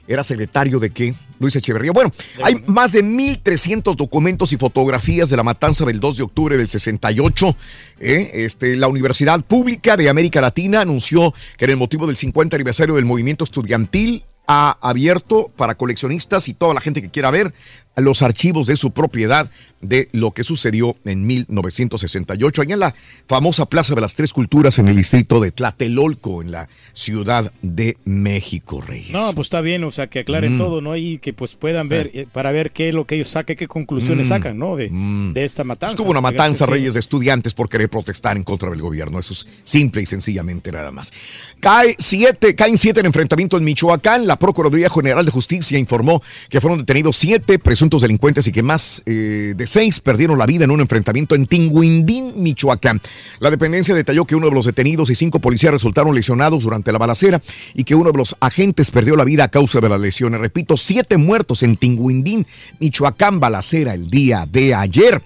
¿Era 0.08 0.24
secretario 0.24 0.80
de 0.80 0.90
qué? 0.90 1.14
Luis 1.38 1.54
Echeverría. 1.54 1.92
Bueno, 1.92 2.10
hay 2.42 2.56
más 2.66 2.90
de 2.90 3.04
1.300 3.04 3.94
documentos 3.94 4.52
y 4.52 4.56
fotografías 4.56 5.30
de 5.30 5.36
la 5.36 5.44
matanza 5.44 5.84
del 5.84 6.00
2 6.00 6.16
de 6.16 6.22
octubre 6.24 6.56
del 6.58 6.68
68. 6.68 7.56
¿eh? 8.00 8.30
Este, 8.34 8.74
la 8.74 8.88
Universidad 8.88 9.40
Pública 9.42 9.96
de 9.96 10.08
América 10.08 10.40
Latina 10.40 10.80
anunció 10.80 11.32
que 11.56 11.66
en 11.66 11.70
el 11.70 11.76
motivo 11.76 12.08
del 12.08 12.16
50 12.16 12.56
aniversario 12.56 12.96
del 12.96 13.04
movimiento 13.04 13.44
estudiantil 13.44 14.24
ha 14.48 14.76
abierto 14.80 15.52
para 15.56 15.76
coleccionistas 15.76 16.48
y 16.48 16.54
toda 16.54 16.74
la 16.74 16.80
gente 16.80 17.00
que 17.00 17.10
quiera 17.10 17.30
ver 17.30 17.54
los 17.96 18.22
archivos 18.22 18.66
de 18.66 18.76
su 18.76 18.90
propiedad 18.92 19.50
de 19.80 20.08
lo 20.12 20.30
que 20.30 20.44
sucedió 20.44 20.96
en 21.04 21.26
1968, 21.26 22.62
allá 22.62 22.74
en 22.74 22.80
la 22.80 22.94
famosa 23.26 23.66
Plaza 23.66 23.94
de 23.94 24.00
las 24.00 24.14
Tres 24.14 24.32
Culturas 24.32 24.78
en 24.78 24.86
el 24.88 24.96
distrito 24.96 25.40
de 25.40 25.50
Tlatelolco, 25.50 26.40
en 26.40 26.52
la 26.52 26.68
Ciudad 26.92 27.52
de 27.62 27.96
México, 28.04 28.80
Reyes. 28.80 29.10
No, 29.10 29.34
pues 29.34 29.46
está 29.46 29.60
bien, 29.60 29.82
o 29.84 29.90
sea, 29.90 30.06
que 30.06 30.20
aclaren 30.20 30.54
Mm. 30.54 30.58
todo, 30.58 30.80
¿no? 30.80 30.96
Y 30.96 31.18
que 31.18 31.32
pues 31.32 31.54
puedan 31.56 31.88
ver, 31.88 32.10
eh, 32.14 32.26
para 32.32 32.52
ver 32.52 32.70
qué 32.70 32.90
es 32.90 32.94
lo 32.94 33.06
que 33.06 33.16
ellos 33.16 33.28
saquen, 33.28 33.56
qué 33.56 33.66
conclusiones 33.66 34.26
Mm. 34.26 34.28
sacan, 34.28 34.58
¿no? 34.58 34.76
De, 34.76 34.88
de 34.88 35.44
esta 35.44 35.64
matanza. 35.64 35.94
Es 35.94 35.98
como 35.98 36.10
una 36.12 36.20
matanza. 36.20 36.64
Reyes, 36.66 36.94
de 36.94 37.00
estudiantes 37.00 37.52
por 37.54 37.68
querer 37.68 37.90
protestar 37.90 38.36
en 38.36 38.44
contra 38.44 38.70
del 38.70 38.80
gobierno. 38.80 39.18
Eso 39.18 39.32
es 39.32 39.46
simple 39.64 40.02
y 40.02 40.06
sencillamente 40.06 40.70
nada 40.70 40.92
más. 40.92 41.12
Cae 41.60 41.96
siete, 41.98 42.54
caen 42.54 42.78
siete 42.78 43.00
en 43.00 43.06
enfrentamiento 43.06 43.56
en 43.58 43.64
Michoacán. 43.64 44.26
La 44.28 44.38
Procuraduría 44.38 44.88
General 44.88 45.24
de 45.24 45.30
Justicia 45.32 45.76
informó 45.78 46.22
que 46.48 46.60
fueron 46.60 46.78
detenidos 46.78 47.16
siete 47.16 47.58
presuntos 47.58 47.81
delincuentes 47.90 48.46
y 48.46 48.52
que 48.52 48.62
más 48.62 49.02
eh, 49.06 49.54
de 49.56 49.66
seis 49.66 50.00
perdieron 50.00 50.38
la 50.38 50.46
vida 50.46 50.64
en 50.64 50.70
un 50.70 50.80
enfrentamiento 50.80 51.34
en 51.34 51.46
Tinguindín, 51.46 52.34
Michoacán. 52.36 53.00
La 53.40 53.50
dependencia 53.50 53.94
detalló 53.94 54.24
que 54.24 54.36
uno 54.36 54.48
de 54.48 54.54
los 54.54 54.66
detenidos 54.66 55.10
y 55.10 55.14
cinco 55.14 55.40
policías 55.40 55.72
resultaron 55.72 56.14
lesionados 56.14 56.64
durante 56.64 56.92
la 56.92 56.98
balacera 56.98 57.42
y 57.74 57.84
que 57.84 57.94
uno 57.94 58.12
de 58.12 58.18
los 58.18 58.36
agentes 58.40 58.90
perdió 58.90 59.16
la 59.16 59.24
vida 59.24 59.44
a 59.44 59.48
causa 59.48 59.80
de 59.80 59.88
las 59.88 60.00
lesiones. 60.00 60.40
Repito, 60.40 60.76
siete 60.76 61.16
muertos 61.16 61.62
en 61.62 61.76
Tinguindín, 61.76 62.46
Michoacán, 62.78 63.40
balacera 63.40 63.94
el 63.94 64.08
día 64.10 64.46
de 64.50 64.74
ayer. 64.74 65.22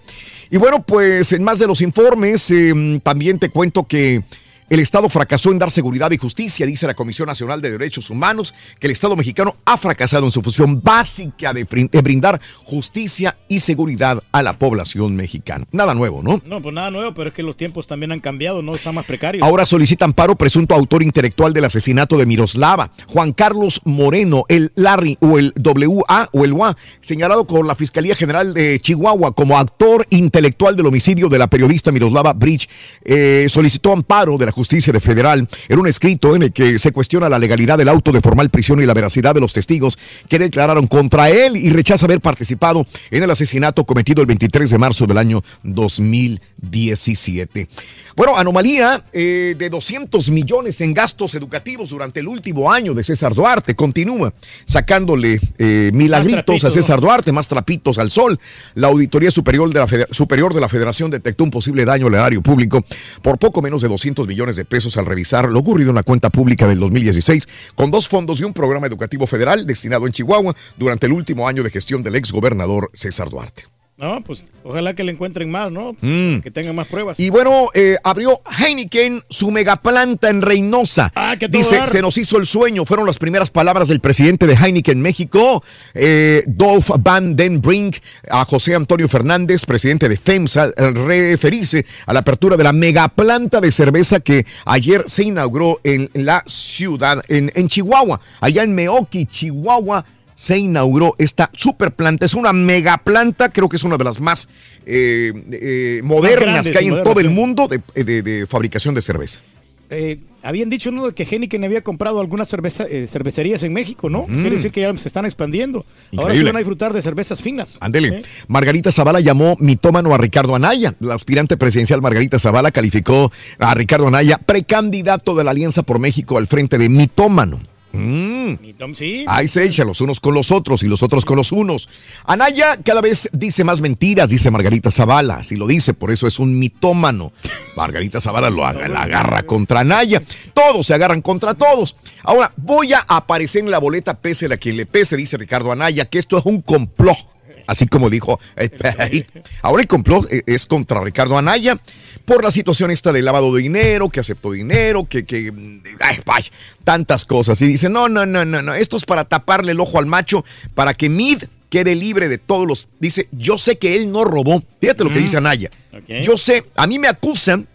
Y 0.50 0.58
bueno, 0.58 0.82
pues 0.82 1.32
en 1.32 1.42
más 1.42 1.58
de 1.58 1.66
los 1.66 1.80
informes, 1.80 2.50
eh, 2.50 3.00
también 3.02 3.38
te 3.38 3.50
cuento 3.50 3.84
que 3.84 4.22
el 4.68 4.80
Estado 4.80 5.08
fracasó 5.08 5.52
en 5.52 5.58
dar 5.58 5.70
seguridad 5.70 6.10
y 6.10 6.16
justicia, 6.18 6.66
dice 6.66 6.86
la 6.86 6.94
Comisión 6.94 7.26
Nacional 7.26 7.60
de 7.62 7.70
Derechos 7.70 8.10
Humanos, 8.10 8.54
que 8.80 8.86
el 8.86 8.92
Estado 8.92 9.16
mexicano 9.16 9.56
ha 9.64 9.76
fracasado 9.76 10.26
en 10.26 10.32
su 10.32 10.42
función 10.42 10.80
básica 10.82 11.52
de, 11.54 11.66
brin- 11.66 11.90
de 11.90 12.02
brindar 12.02 12.40
justicia 12.64 13.36
y 13.48 13.60
seguridad 13.60 14.22
a 14.32 14.42
la 14.42 14.56
población 14.58 15.14
mexicana. 15.16 15.64
Nada 15.72 15.94
nuevo, 15.94 16.22
¿no? 16.22 16.42
No, 16.44 16.60
pues 16.60 16.74
nada 16.74 16.90
nuevo, 16.90 17.14
pero 17.14 17.28
es 17.28 17.34
que 17.34 17.42
los 17.42 17.56
tiempos 17.56 17.86
también 17.86 18.12
han 18.12 18.20
cambiado, 18.20 18.60
¿no? 18.62 18.74
Están 18.74 18.94
más 18.94 19.04
precarios. 19.06 19.46
Ahora 19.46 19.64
solicitan 19.66 20.12
paro 20.12 20.34
presunto 20.36 20.74
autor 20.74 21.02
intelectual 21.02 21.52
del 21.52 21.64
asesinato 21.64 22.16
de 22.18 22.26
Miroslava, 22.26 22.90
Juan 23.08 23.32
Carlos 23.32 23.80
Moreno, 23.84 24.44
el 24.48 24.72
Larry 24.74 25.16
o 25.20 25.38
el 25.38 25.52
WA 25.56 26.28
o 26.32 26.44
el 26.44 26.52
WA, 26.52 26.76
señalado 27.00 27.46
por 27.46 27.64
la 27.64 27.74
Fiscalía 27.76 28.14
General 28.16 28.52
de 28.52 28.80
Chihuahua 28.80 29.32
como 29.32 29.56
actor 29.58 30.06
intelectual 30.10 30.74
del 30.76 30.86
homicidio 30.86 31.28
de 31.28 31.38
la 31.38 31.46
periodista 31.46 31.92
Miroslava 31.92 32.32
Bridge, 32.32 32.68
eh, 33.04 33.46
solicitó 33.48 33.92
amparo 33.92 34.36
de 34.38 34.46
la 34.46 34.52
justicia 34.56 34.90
de 34.92 35.00
federal 35.00 35.46
en 35.68 35.78
un 35.78 35.86
escrito 35.86 36.34
en 36.34 36.42
el 36.44 36.52
que 36.52 36.78
se 36.78 36.90
cuestiona 36.90 37.28
la 37.28 37.38
legalidad 37.38 37.76
del 37.76 37.90
auto 37.90 38.10
de 38.10 38.22
formal 38.22 38.48
prisión 38.48 38.80
y 38.82 38.86
la 38.86 38.94
veracidad 38.94 39.34
de 39.34 39.40
los 39.40 39.52
testigos 39.52 39.98
que 40.28 40.38
declararon 40.38 40.86
contra 40.86 41.28
él 41.28 41.56
y 41.56 41.68
rechaza 41.70 42.06
haber 42.06 42.20
participado 42.22 42.86
en 43.10 43.22
el 43.22 43.30
asesinato 43.30 43.84
cometido 43.84 44.22
el 44.22 44.26
23 44.26 44.70
de 44.70 44.78
marzo 44.78 45.06
del 45.06 45.18
año 45.18 45.42
2017. 45.62 47.68
Bueno, 48.16 48.34
anomalía 48.36 49.04
eh, 49.12 49.54
de 49.58 49.68
200 49.68 50.30
millones 50.30 50.80
en 50.80 50.94
gastos 50.94 51.34
educativos 51.34 51.90
durante 51.90 52.20
el 52.20 52.28
último 52.28 52.72
año 52.72 52.94
de 52.94 53.04
César 53.04 53.34
Duarte. 53.34 53.74
Continúa 53.74 54.32
sacándole 54.64 55.38
eh, 55.58 55.90
milagritos 55.92 56.44
trapitos, 56.44 56.64
a 56.64 56.70
César. 56.70 57.00
Duarte, 57.00 57.30
más 57.32 57.46
trapitos 57.46 57.98
al 57.98 58.10
sol. 58.10 58.38
La 58.74 58.86
Auditoría 58.88 59.30
Superior 59.30 59.70
de 59.70 59.80
la, 59.80 59.86
Feder- 59.86 60.08
Superior 60.10 60.54
de 60.54 60.62
la 60.62 60.68
Federación 60.70 61.10
detectó 61.10 61.44
un 61.44 61.50
posible 61.50 61.84
daño 61.84 62.06
al 62.06 62.14
erario 62.14 62.40
público 62.40 62.82
por 63.20 63.36
poco 63.38 63.60
menos 63.60 63.82
de 63.82 63.88
200 63.88 64.26
millones 64.26 64.45
de 64.54 64.64
pesos 64.64 64.96
al 64.96 65.06
revisar 65.06 65.50
lo 65.50 65.58
ocurrido 65.58 65.90
en 65.90 65.96
la 65.96 66.04
cuenta 66.04 66.30
pública 66.30 66.68
del 66.68 66.78
2016 66.78 67.48
con 67.74 67.90
dos 67.90 68.06
fondos 68.06 68.40
y 68.40 68.44
un 68.44 68.52
programa 68.52 68.86
educativo 68.86 69.26
federal 69.26 69.66
destinado 69.66 70.06
en 70.06 70.12
Chihuahua 70.12 70.54
durante 70.76 71.06
el 71.06 71.12
último 71.12 71.48
año 71.48 71.64
de 71.64 71.70
gestión 71.70 72.04
del 72.04 72.14
ex 72.14 72.30
gobernador 72.30 72.90
César 72.94 73.28
Duarte. 73.28 73.75
No, 73.98 74.20
pues 74.20 74.44
ojalá 74.62 74.92
que 74.94 75.02
le 75.04 75.12
encuentren 75.12 75.50
más, 75.50 75.72
¿no? 75.72 75.96
Mm. 76.02 76.40
Que 76.40 76.50
tengan 76.50 76.76
más 76.76 76.86
pruebas. 76.86 77.18
Y 77.18 77.30
bueno, 77.30 77.68
eh, 77.72 77.96
abrió 78.04 78.42
Heineken 78.58 79.22
su 79.30 79.50
megaplanta 79.50 80.28
en 80.28 80.42
Reynosa. 80.42 81.10
Ah, 81.14 81.34
que 81.38 81.48
Dice, 81.48 81.76
dar. 81.78 81.88
se 81.88 82.02
nos 82.02 82.18
hizo 82.18 82.36
el 82.36 82.44
sueño. 82.44 82.84
Fueron 82.84 83.06
las 83.06 83.16
primeras 83.16 83.48
palabras 83.48 83.88
del 83.88 84.00
presidente 84.00 84.46
de 84.46 84.54
Heineken 84.54 85.00
México, 85.00 85.64
eh, 85.94 86.44
Dolph 86.46 86.90
Van 86.98 87.36
Den 87.36 87.62
Brink, 87.62 87.96
a 88.28 88.44
José 88.44 88.74
Antonio 88.74 89.08
Fernández, 89.08 89.64
presidente 89.64 90.10
de 90.10 90.18
FEMSA, 90.18 90.72
al 90.76 90.94
referirse 90.94 91.86
a 92.04 92.12
la 92.12 92.20
apertura 92.20 92.58
de 92.58 92.64
la 92.64 92.74
megaplanta 92.74 93.62
de 93.62 93.72
cerveza 93.72 94.20
que 94.20 94.44
ayer 94.66 95.04
se 95.06 95.22
inauguró 95.22 95.80
en 95.84 96.10
la 96.12 96.42
ciudad, 96.44 97.22
en, 97.28 97.50
en 97.54 97.68
Chihuahua, 97.68 98.20
allá 98.40 98.62
en 98.62 98.74
Meoki, 98.74 99.24
Chihuahua 99.24 100.04
se 100.36 100.58
inauguró 100.58 101.16
esta 101.18 101.50
super 101.54 101.90
planta. 101.90 102.26
Es 102.26 102.34
una 102.34 102.52
mega 102.52 102.98
planta, 102.98 103.48
creo 103.48 103.68
que 103.68 103.76
es 103.76 103.82
una 103.84 103.96
de 103.96 104.04
las 104.04 104.20
más 104.20 104.48
eh, 104.86 105.32
eh, 105.50 106.00
modernas 106.04 106.40
grandes 106.40 106.70
que 106.70 106.78
hay 106.78 106.84
en 106.84 106.90
modernas, 106.90 107.12
todo 107.12 107.20
el 107.20 107.30
mundo 107.30 107.66
de, 107.66 108.04
de- 108.04 108.22
de 108.22 108.46
fabricación 108.46 108.94
de 108.94 109.00
cerveza. 109.02 109.40
Eh, 109.88 110.18
habían 110.42 110.68
dicho 110.68 110.90
¿no? 110.90 111.06
de 111.06 111.14
que 111.14 111.22
Heineken 111.22 111.62
había 111.64 111.80
comprado 111.82 112.20
algunas 112.20 112.48
cerveza, 112.48 112.84
eh, 112.90 113.06
cervecerías 113.08 113.62
en 113.62 113.72
México, 113.72 114.10
¿no? 114.10 114.22
Mm. 114.22 114.34
Quiere 114.34 114.50
decir 114.50 114.72
que 114.72 114.80
ya 114.80 114.96
se 114.96 115.06
están 115.08 115.24
expandiendo. 115.26 115.86
Ahora 116.16 116.34
sí 116.34 116.42
van 116.42 116.56
a 116.56 116.58
disfrutar 116.58 116.92
de 116.92 117.00
cervezas 117.02 117.40
finas. 117.40 117.78
Ándele. 117.80 118.08
¿Eh? 118.08 118.22
Margarita 118.48 118.90
Zavala 118.92 119.20
llamó 119.20 119.56
mitómano 119.60 120.12
a 120.12 120.18
Ricardo 120.18 120.54
Anaya. 120.56 120.94
La 121.00 121.14
aspirante 121.14 121.56
presidencial 121.56 122.02
Margarita 122.02 122.38
Zavala 122.40 122.72
calificó 122.72 123.30
a 123.60 123.74
Ricardo 123.74 124.08
Anaya 124.08 124.38
precandidato 124.38 125.34
de 125.36 125.44
la 125.44 125.52
Alianza 125.52 125.82
por 125.84 125.98
México 126.00 126.36
al 126.36 126.46
frente 126.48 126.78
de 126.78 126.88
mitómano. 126.88 127.60
Mm. 127.96 128.94
Sí. 128.94 129.24
Ahí 129.26 129.48
se 129.48 129.64
echa 129.64 129.84
los 129.84 130.00
unos 130.00 130.20
con 130.20 130.34
los 130.34 130.50
otros 130.50 130.82
y 130.82 130.86
los 130.86 131.02
otros 131.02 131.24
con 131.24 131.36
los 131.36 131.52
unos. 131.52 131.88
Anaya 132.24 132.78
cada 132.84 133.00
vez 133.00 133.28
dice 133.32 133.64
más 133.64 133.80
mentiras, 133.80 134.28
dice 134.28 134.50
Margarita 134.50 134.90
Zavala. 134.90 135.42
Si 135.42 135.56
lo 135.56 135.66
dice, 135.66 135.94
por 135.94 136.10
eso 136.10 136.26
es 136.26 136.38
un 136.38 136.58
mitómano. 136.58 137.32
Margarita 137.76 138.20
Zavala 138.20 138.50
lo 138.50 138.64
haga, 138.64 138.88
la 138.88 139.02
agarra 139.02 139.42
contra 139.44 139.80
Anaya. 139.80 140.22
Todos 140.54 140.86
se 140.86 140.94
agarran 140.94 141.22
contra 141.22 141.54
todos. 141.54 141.96
Ahora, 142.22 142.52
voy 142.56 142.92
a 142.92 143.04
aparecer 143.06 143.62
en 143.62 143.70
la 143.70 143.78
boleta 143.78 144.18
pese 144.18 144.46
a 144.52 144.56
quien 144.56 144.76
le 144.76 144.86
pese, 144.86 145.16
dice 145.16 145.36
Ricardo 145.36 145.72
Anaya, 145.72 146.04
que 146.04 146.18
esto 146.18 146.38
es 146.38 146.46
un 146.46 146.60
complot. 146.60 147.35
Así 147.66 147.86
como 147.86 148.10
dijo 148.10 148.38
Pejit. 148.54 149.26
Ahora 149.62 149.82
el 149.82 149.88
complot 149.88 150.30
eh, 150.32 150.42
es 150.46 150.66
contra 150.66 151.00
Ricardo 151.02 151.36
Anaya 151.38 151.78
por 152.24 152.42
la 152.42 152.50
situación 152.50 152.90
esta 152.90 153.12
de 153.12 153.22
lavado 153.22 153.54
de 153.54 153.62
dinero, 153.62 154.08
que 154.08 154.20
aceptó 154.20 154.52
dinero, 154.52 155.04
que, 155.04 155.24
que 155.24 155.52
mm, 155.52 155.82
ay, 156.26 156.44
tantas 156.84 157.24
cosas. 157.24 157.60
Y 157.62 157.66
dice, 157.66 157.88
no, 157.88 158.08
no, 158.08 158.26
no, 158.26 158.44
no, 158.44 158.62
no, 158.62 158.74
esto 158.74 158.96
es 158.96 159.04
para 159.04 159.24
taparle 159.24 159.72
el 159.72 159.80
ojo 159.80 159.98
al 159.98 160.06
macho, 160.06 160.44
para 160.74 160.94
que 160.94 161.08
Mid 161.08 161.44
quede 161.68 161.94
libre 161.94 162.28
de 162.28 162.38
todos 162.38 162.66
los... 162.66 162.88
Dice, 163.00 163.28
yo 163.32 163.58
sé 163.58 163.76
que 163.78 163.96
él 163.96 164.10
no 164.12 164.24
robó. 164.24 164.62
Fíjate 164.80 165.04
lo 165.04 165.10
que 165.10 165.18
Mm. 165.18 165.22
dice 165.22 165.36
Anaya. 165.36 165.70
Ok. 165.92 166.08
Yo 166.22 166.36
sé, 166.36 166.64
a 166.76 166.86
mí 166.86 166.98
me 166.98 167.08
acusan 167.08 167.66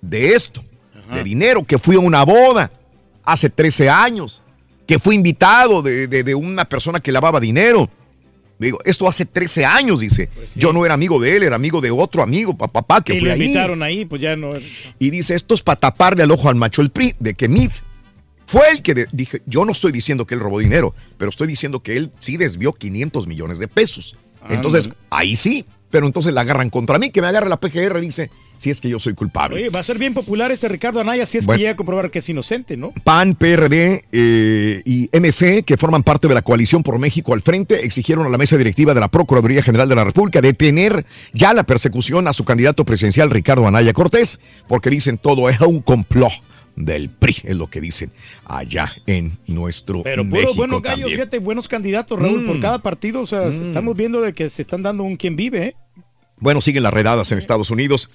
de 0.00 0.34
esto, 0.34 0.64
de 1.12 1.22
dinero, 1.24 1.64
que 1.64 1.78
fui 1.78 1.96
a 1.96 2.00
una 2.00 2.22
boda 2.24 2.70
hace 3.24 3.48
13 3.50 3.88
años, 3.90 4.42
que 4.86 4.98
fui 4.98 5.14
invitado 5.14 5.82
de, 5.82 6.06
de- 6.08 6.22
de 6.24 6.34
una 6.34 6.64
persona 6.66 7.00
que 7.00 7.12
lavaba 7.12 7.40
dinero. 7.40 7.88
Digo, 8.58 8.78
esto 8.84 9.08
hace 9.08 9.24
13 9.24 9.64
años, 9.64 10.00
dice. 10.00 10.28
Yo 10.56 10.72
no 10.72 10.84
era 10.84 10.94
amigo 10.94 11.20
de 11.20 11.36
él, 11.36 11.42
era 11.44 11.54
amigo 11.56 11.80
de 11.80 11.90
otro 11.92 12.22
amigo, 12.22 12.56
pa- 12.56 12.66
papá, 12.68 13.02
que 13.02 13.14
y 13.14 13.20
fue 13.20 13.28
lo 13.28 13.34
ahí. 13.34 13.42
invitaron 13.42 13.82
ahí, 13.82 14.04
pues 14.04 14.20
ya 14.20 14.34
no. 14.34 14.48
Y 14.98 15.10
dice, 15.10 15.34
esto 15.36 15.54
es 15.54 15.62
para 15.62 15.78
taparle 15.78 16.24
al 16.24 16.30
ojo 16.32 16.48
al 16.48 16.56
macho 16.56 16.82
el 16.82 16.90
PRI, 16.90 17.14
de 17.20 17.34
que 17.34 17.48
Mid 17.48 17.70
fue 18.46 18.70
el 18.70 18.82
que 18.82 19.06
dije, 19.12 19.42
yo 19.46 19.64
no 19.64 19.72
estoy 19.72 19.92
diciendo 19.92 20.26
que 20.26 20.34
él 20.34 20.40
robó 20.40 20.58
dinero, 20.58 20.94
pero 21.18 21.28
estoy 21.30 21.46
diciendo 21.46 21.80
que 21.82 21.96
él 21.96 22.10
sí 22.18 22.36
desvió 22.36 22.72
500 22.72 23.26
millones 23.26 23.58
de 23.58 23.68
pesos. 23.68 24.16
Entonces, 24.48 24.88
ahí 25.10 25.36
sí, 25.36 25.64
pero 25.90 26.06
entonces 26.06 26.32
la 26.32 26.42
agarran 26.42 26.70
contra 26.70 26.98
mí, 26.98 27.10
que 27.10 27.20
me 27.20 27.26
agarre 27.28 27.48
la 27.48 27.58
PGR, 27.58 28.00
dice, 28.00 28.30
si 28.56 28.70
es 28.70 28.80
que 28.80 28.88
yo 28.88 28.98
soy 28.98 29.14
culpable. 29.14 29.56
Oye, 29.56 29.70
va 29.70 29.80
a 29.80 29.82
ser 29.82 29.98
bien 29.98 30.14
popular 30.14 30.50
este 30.50 30.68
Ricardo 30.68 31.00
Anaya 31.00 31.24
si 31.26 31.38
es 31.38 31.46
Bueno. 31.46 31.56
que 31.56 31.62
llega 31.62 31.72
a 31.72 31.76
comprobar 31.76 32.10
que 32.10 32.18
es 32.18 32.28
inocente, 32.28 32.76
¿no? 32.76 32.92
PAN, 33.04 33.34
PRD 33.34 34.04
eh, 34.12 34.82
y 34.84 35.08
MC, 35.12 35.62
que 35.64 35.76
forman 35.76 36.02
parte 36.02 36.28
de 36.28 36.34
la 36.34 36.42
coalición 36.42 36.82
por 36.82 36.98
México 36.98 37.34
al 37.34 37.42
frente, 37.42 37.84
exigieron 37.84 38.26
a 38.26 38.28
la 38.28 38.38
mesa 38.38 38.56
directiva 38.56 38.94
de 38.94 39.00
la 39.00 39.08
Procuraduría 39.08 39.62
General 39.62 39.88
de 39.88 39.94
la 39.94 40.04
República 40.04 40.40
detener 40.40 41.06
ya 41.32 41.54
la 41.54 41.64
persecución 41.64 42.28
a 42.28 42.32
su 42.32 42.44
candidato 42.44 42.84
presidencial, 42.84 43.30
Ricardo 43.30 43.66
Anaya 43.66 43.92
Cortés, 43.92 44.40
porque 44.66 44.90
dicen 44.90 45.18
todo 45.18 45.48
es 45.48 45.60
un 45.60 45.80
complot 45.80 46.32
del 46.84 47.08
PRI, 47.10 47.36
es 47.44 47.56
lo 47.56 47.68
que 47.68 47.80
dicen 47.80 48.10
allá 48.44 48.90
en 49.06 49.36
nuestro 49.46 50.02
Pero 50.02 50.24
México 50.24 50.40
puros 50.42 50.56
buenos 50.56 50.82
gallos, 50.82 51.00
también. 51.00 51.18
fíjate, 51.18 51.38
buenos 51.38 51.68
candidatos, 51.68 52.18
Raúl, 52.18 52.44
por 52.46 52.56
Mm. 52.56 52.60
cada 52.60 52.78
partido. 52.78 53.20
O 53.20 53.26
sea, 53.26 53.46
estamos 53.48 53.96
viendo 53.96 54.20
de 54.20 54.32
que 54.32 54.48
se 54.50 54.62
están 54.62 54.82
dando 54.82 55.02
un 55.04 55.16
quien 55.16 55.36
vive, 55.36 55.64
¿eh? 55.66 55.76
Bueno, 56.40 56.60
siguen 56.60 56.84
las 56.84 56.94
redadas 56.94 57.32
en 57.32 57.38
Estados 57.38 57.70
Unidos. 57.72 58.08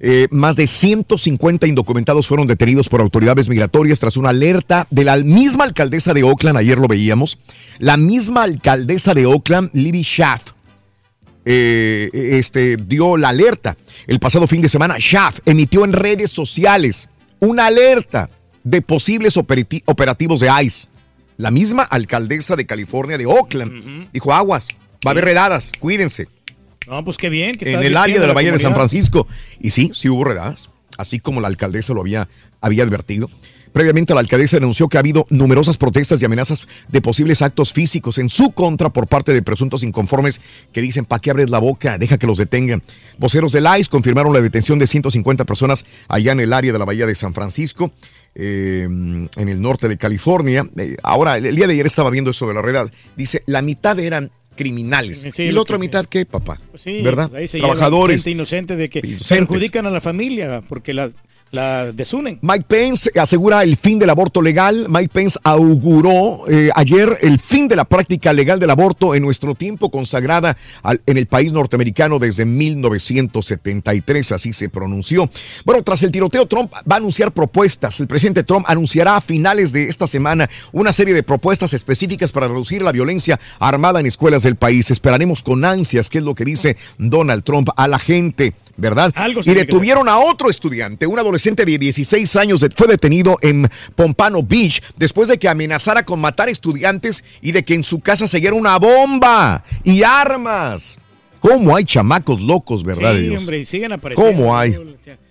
Eh, 0.00 0.26
más 0.32 0.56
de 0.56 0.66
150 0.66 1.68
indocumentados 1.68 2.26
fueron 2.26 2.48
detenidos 2.48 2.88
por 2.88 3.00
autoridades 3.00 3.48
migratorias 3.48 4.00
tras 4.00 4.16
una 4.16 4.30
alerta 4.30 4.88
de 4.90 5.04
la 5.04 5.16
misma 5.18 5.62
alcaldesa 5.62 6.12
de 6.12 6.24
Oakland, 6.24 6.58
ayer 6.58 6.76
lo 6.78 6.88
veíamos, 6.88 7.38
la 7.78 7.96
misma 7.96 8.42
alcaldesa 8.42 9.14
de 9.14 9.26
Oakland, 9.26 9.70
Libby 9.74 10.02
Schaff, 10.02 10.42
eh, 11.44 12.10
este, 12.12 12.76
dio 12.76 13.16
la 13.16 13.28
alerta. 13.28 13.76
El 14.06 14.18
pasado 14.18 14.46
fin 14.48 14.60
de 14.60 14.68
semana, 14.68 14.96
Schaff 14.98 15.38
emitió 15.46 15.84
en 15.84 15.92
redes 15.92 16.30
sociales 16.32 17.08
una 17.40 17.66
alerta 17.66 18.30
de 18.64 18.82
posibles 18.82 19.36
operati- 19.36 19.82
operativos 19.86 20.40
de 20.40 20.50
ICE. 20.62 20.88
La 21.36 21.50
misma 21.50 21.82
alcaldesa 21.84 22.56
de 22.56 22.66
California 22.66 23.16
de 23.16 23.26
Oakland 23.26 24.10
dijo, 24.12 24.32
aguas, 24.34 24.68
va 25.06 25.10
a 25.10 25.12
haber 25.12 25.24
redadas, 25.24 25.70
cuídense 25.78 26.26
No, 26.88 27.04
pues 27.04 27.16
qué 27.16 27.28
bien. 27.30 27.54
Que 27.56 27.72
en 27.72 27.82
el 27.82 27.96
área 27.96 28.18
de 28.20 28.26
la 28.26 28.32
a 28.32 28.34
Bahía 28.34 28.50
de 28.50 28.58
San. 28.58 28.74
Francisco. 28.74 29.26
Y 29.60 29.70
sí, 29.70 29.92
sí 29.94 30.08
hubo 30.08 30.24
redadas, 30.24 30.70
así 30.96 31.20
como 31.20 31.40
la 31.40 31.46
alcaldesa 31.48 31.92
lo 31.94 32.00
había, 32.00 32.28
había 32.60 32.82
advertido. 32.82 33.30
Previamente 33.72 34.14
la 34.14 34.20
alcaldesa 34.20 34.56
denunció 34.58 34.88
que 34.88 34.96
ha 34.96 35.00
habido 35.00 35.26
numerosas 35.30 35.76
protestas 35.76 36.20
y 36.20 36.24
amenazas 36.24 36.66
de 36.88 37.00
posibles 37.00 37.42
actos 37.42 37.72
físicos 37.72 38.18
en 38.18 38.28
su 38.28 38.52
contra 38.52 38.90
por 38.90 39.06
parte 39.06 39.32
de 39.32 39.42
presuntos 39.42 39.82
inconformes 39.82 40.40
que 40.72 40.80
dicen, 40.80 41.04
¿para 41.04 41.20
qué 41.20 41.30
abres 41.30 41.50
la 41.50 41.58
boca? 41.58 41.98
Deja 41.98 42.18
que 42.18 42.26
los 42.26 42.38
detengan. 42.38 42.82
Voceros 43.18 43.52
del 43.52 43.66
ICE 43.78 43.90
confirmaron 43.90 44.32
la 44.32 44.40
detención 44.40 44.78
de 44.78 44.86
150 44.86 45.44
personas 45.44 45.84
allá 46.08 46.32
en 46.32 46.40
el 46.40 46.52
área 46.52 46.72
de 46.72 46.78
la 46.78 46.84
Bahía 46.84 47.06
de 47.06 47.14
San 47.14 47.34
Francisco. 47.34 47.92
eh, 48.34 48.82
en 48.84 49.28
el 49.48 49.60
norte 49.60 49.88
de 49.88 49.96
California. 49.96 50.64
Eh, 50.76 50.96
ahora, 51.02 51.36
el, 51.38 51.46
el 51.46 51.56
día 51.56 51.66
de 51.66 51.72
ayer 51.72 51.86
estaba 51.86 52.10
viendo 52.10 52.30
eso 52.30 52.46
de 52.46 52.54
la 52.54 52.62
redada. 52.62 52.88
Dice, 53.16 53.42
la 53.46 53.62
mitad 53.62 53.98
eran 53.98 54.30
criminales. 54.54 55.26
Sí, 55.34 55.44
¿Y 55.44 55.50
la 55.52 55.60
otra 55.60 55.76
que- 55.76 55.80
mitad 55.80 56.06
qué, 56.06 56.24
papá? 56.26 56.58
Sí, 56.76 57.00
¿Verdad? 57.02 57.34
ahí 57.34 57.48
se 57.48 57.58
lleva 57.58 57.68
Trabajadores. 57.70 58.20
gente 58.22 58.30
inocente 58.30 58.76
de 58.76 58.88
que 58.90 58.98
Inocentes. 59.00 59.28
perjudican 59.48 59.86
a 59.86 59.90
la 59.90 60.00
familia 60.00 60.62
porque 60.68 60.94
la, 60.94 61.10
la 61.50 61.92
desunen. 61.92 62.38
Mike 62.42 62.64
Pence 62.68 63.10
asegura 63.18 63.62
el 63.62 63.76
fin 63.76 63.98
del 63.98 64.10
aborto 64.10 64.42
legal. 64.42 64.86
Mike 64.88 65.08
Pence 65.12 65.38
auguró 65.42 66.44
eh, 66.48 66.68
ayer 66.74 67.18
el 67.22 67.38
fin 67.38 67.68
de 67.68 67.76
la 67.76 67.84
práctica 67.86 68.32
legal 68.34 68.60
del 68.60 68.68
aborto 68.70 69.14
en 69.14 69.22
nuestro 69.22 69.54
tiempo 69.54 69.90
consagrada 69.90 70.56
al- 70.82 71.00
en 71.06 71.16
el 71.16 71.26
país 71.26 71.52
norteamericano 71.52 72.18
desde 72.18 72.44
1973, 72.44 74.32
así 74.32 74.52
se 74.52 74.68
pronunció. 74.68 75.28
Bueno, 75.64 75.82
tras 75.82 76.02
el 76.02 76.10
tiroteo, 76.10 76.46
Trump 76.46 76.72
va 76.74 76.96
a 76.96 76.98
anunciar 76.98 77.32
propuestas. 77.32 77.98
El 78.00 78.06
presidente 78.06 78.42
Trump 78.42 78.66
anunciará 78.68 79.16
a 79.16 79.20
finales 79.20 79.72
de 79.72 79.88
esta 79.88 80.06
semana 80.06 80.48
una 80.72 80.92
serie 80.92 81.14
de 81.14 81.22
propuestas 81.22 81.72
específicas 81.72 82.30
para 82.32 82.48
reducir 82.48 82.82
la 82.82 82.92
violencia 82.92 83.40
armada 83.58 84.00
en 84.00 84.06
escuelas 84.06 84.42
del 84.42 84.56
país. 84.56 84.90
Esperaremos 84.90 85.42
con 85.42 85.64
ansias 85.64 86.10
qué 86.10 86.18
es 86.18 86.24
lo 86.24 86.34
que 86.34 86.44
dice 86.44 86.76
Donald 86.98 87.42
Trump 87.44 87.70
a 87.76 87.88
la 87.88 87.98
gente, 87.98 88.52
¿verdad? 88.76 89.12
Algo 89.16 89.40
y 89.44 89.54
detuvieron 89.54 90.08
a 90.08 90.18
otro 90.18 90.50
estudiante, 90.50 91.06
un 91.06 91.18
adolescente 91.18 91.37
de 91.64 91.78
16 91.78 92.36
años, 92.36 92.64
fue 92.76 92.86
detenido 92.86 93.36
en 93.42 93.68
Pompano 93.94 94.42
Beach 94.42 94.82
después 94.96 95.28
de 95.28 95.38
que 95.38 95.48
amenazara 95.48 96.04
con 96.04 96.20
matar 96.20 96.48
estudiantes 96.48 97.24
y 97.40 97.52
de 97.52 97.64
que 97.64 97.74
en 97.74 97.84
su 97.84 98.00
casa 98.00 98.26
se 98.28 98.40
una 98.56 98.78
bomba 98.78 99.64
y 99.84 100.02
armas. 100.02 100.98
¿Cómo 101.40 101.76
hay 101.76 101.84
chamacos 101.84 102.40
locos, 102.40 102.82
verdad? 102.82 103.14
Sí, 103.14 103.22
Dios? 103.22 103.38
hombre, 103.40 103.58
y 103.60 103.64
siguen 103.64 103.92
apareciendo. 103.92 104.32
¿Cómo 104.36 104.56
hay? 104.58 104.76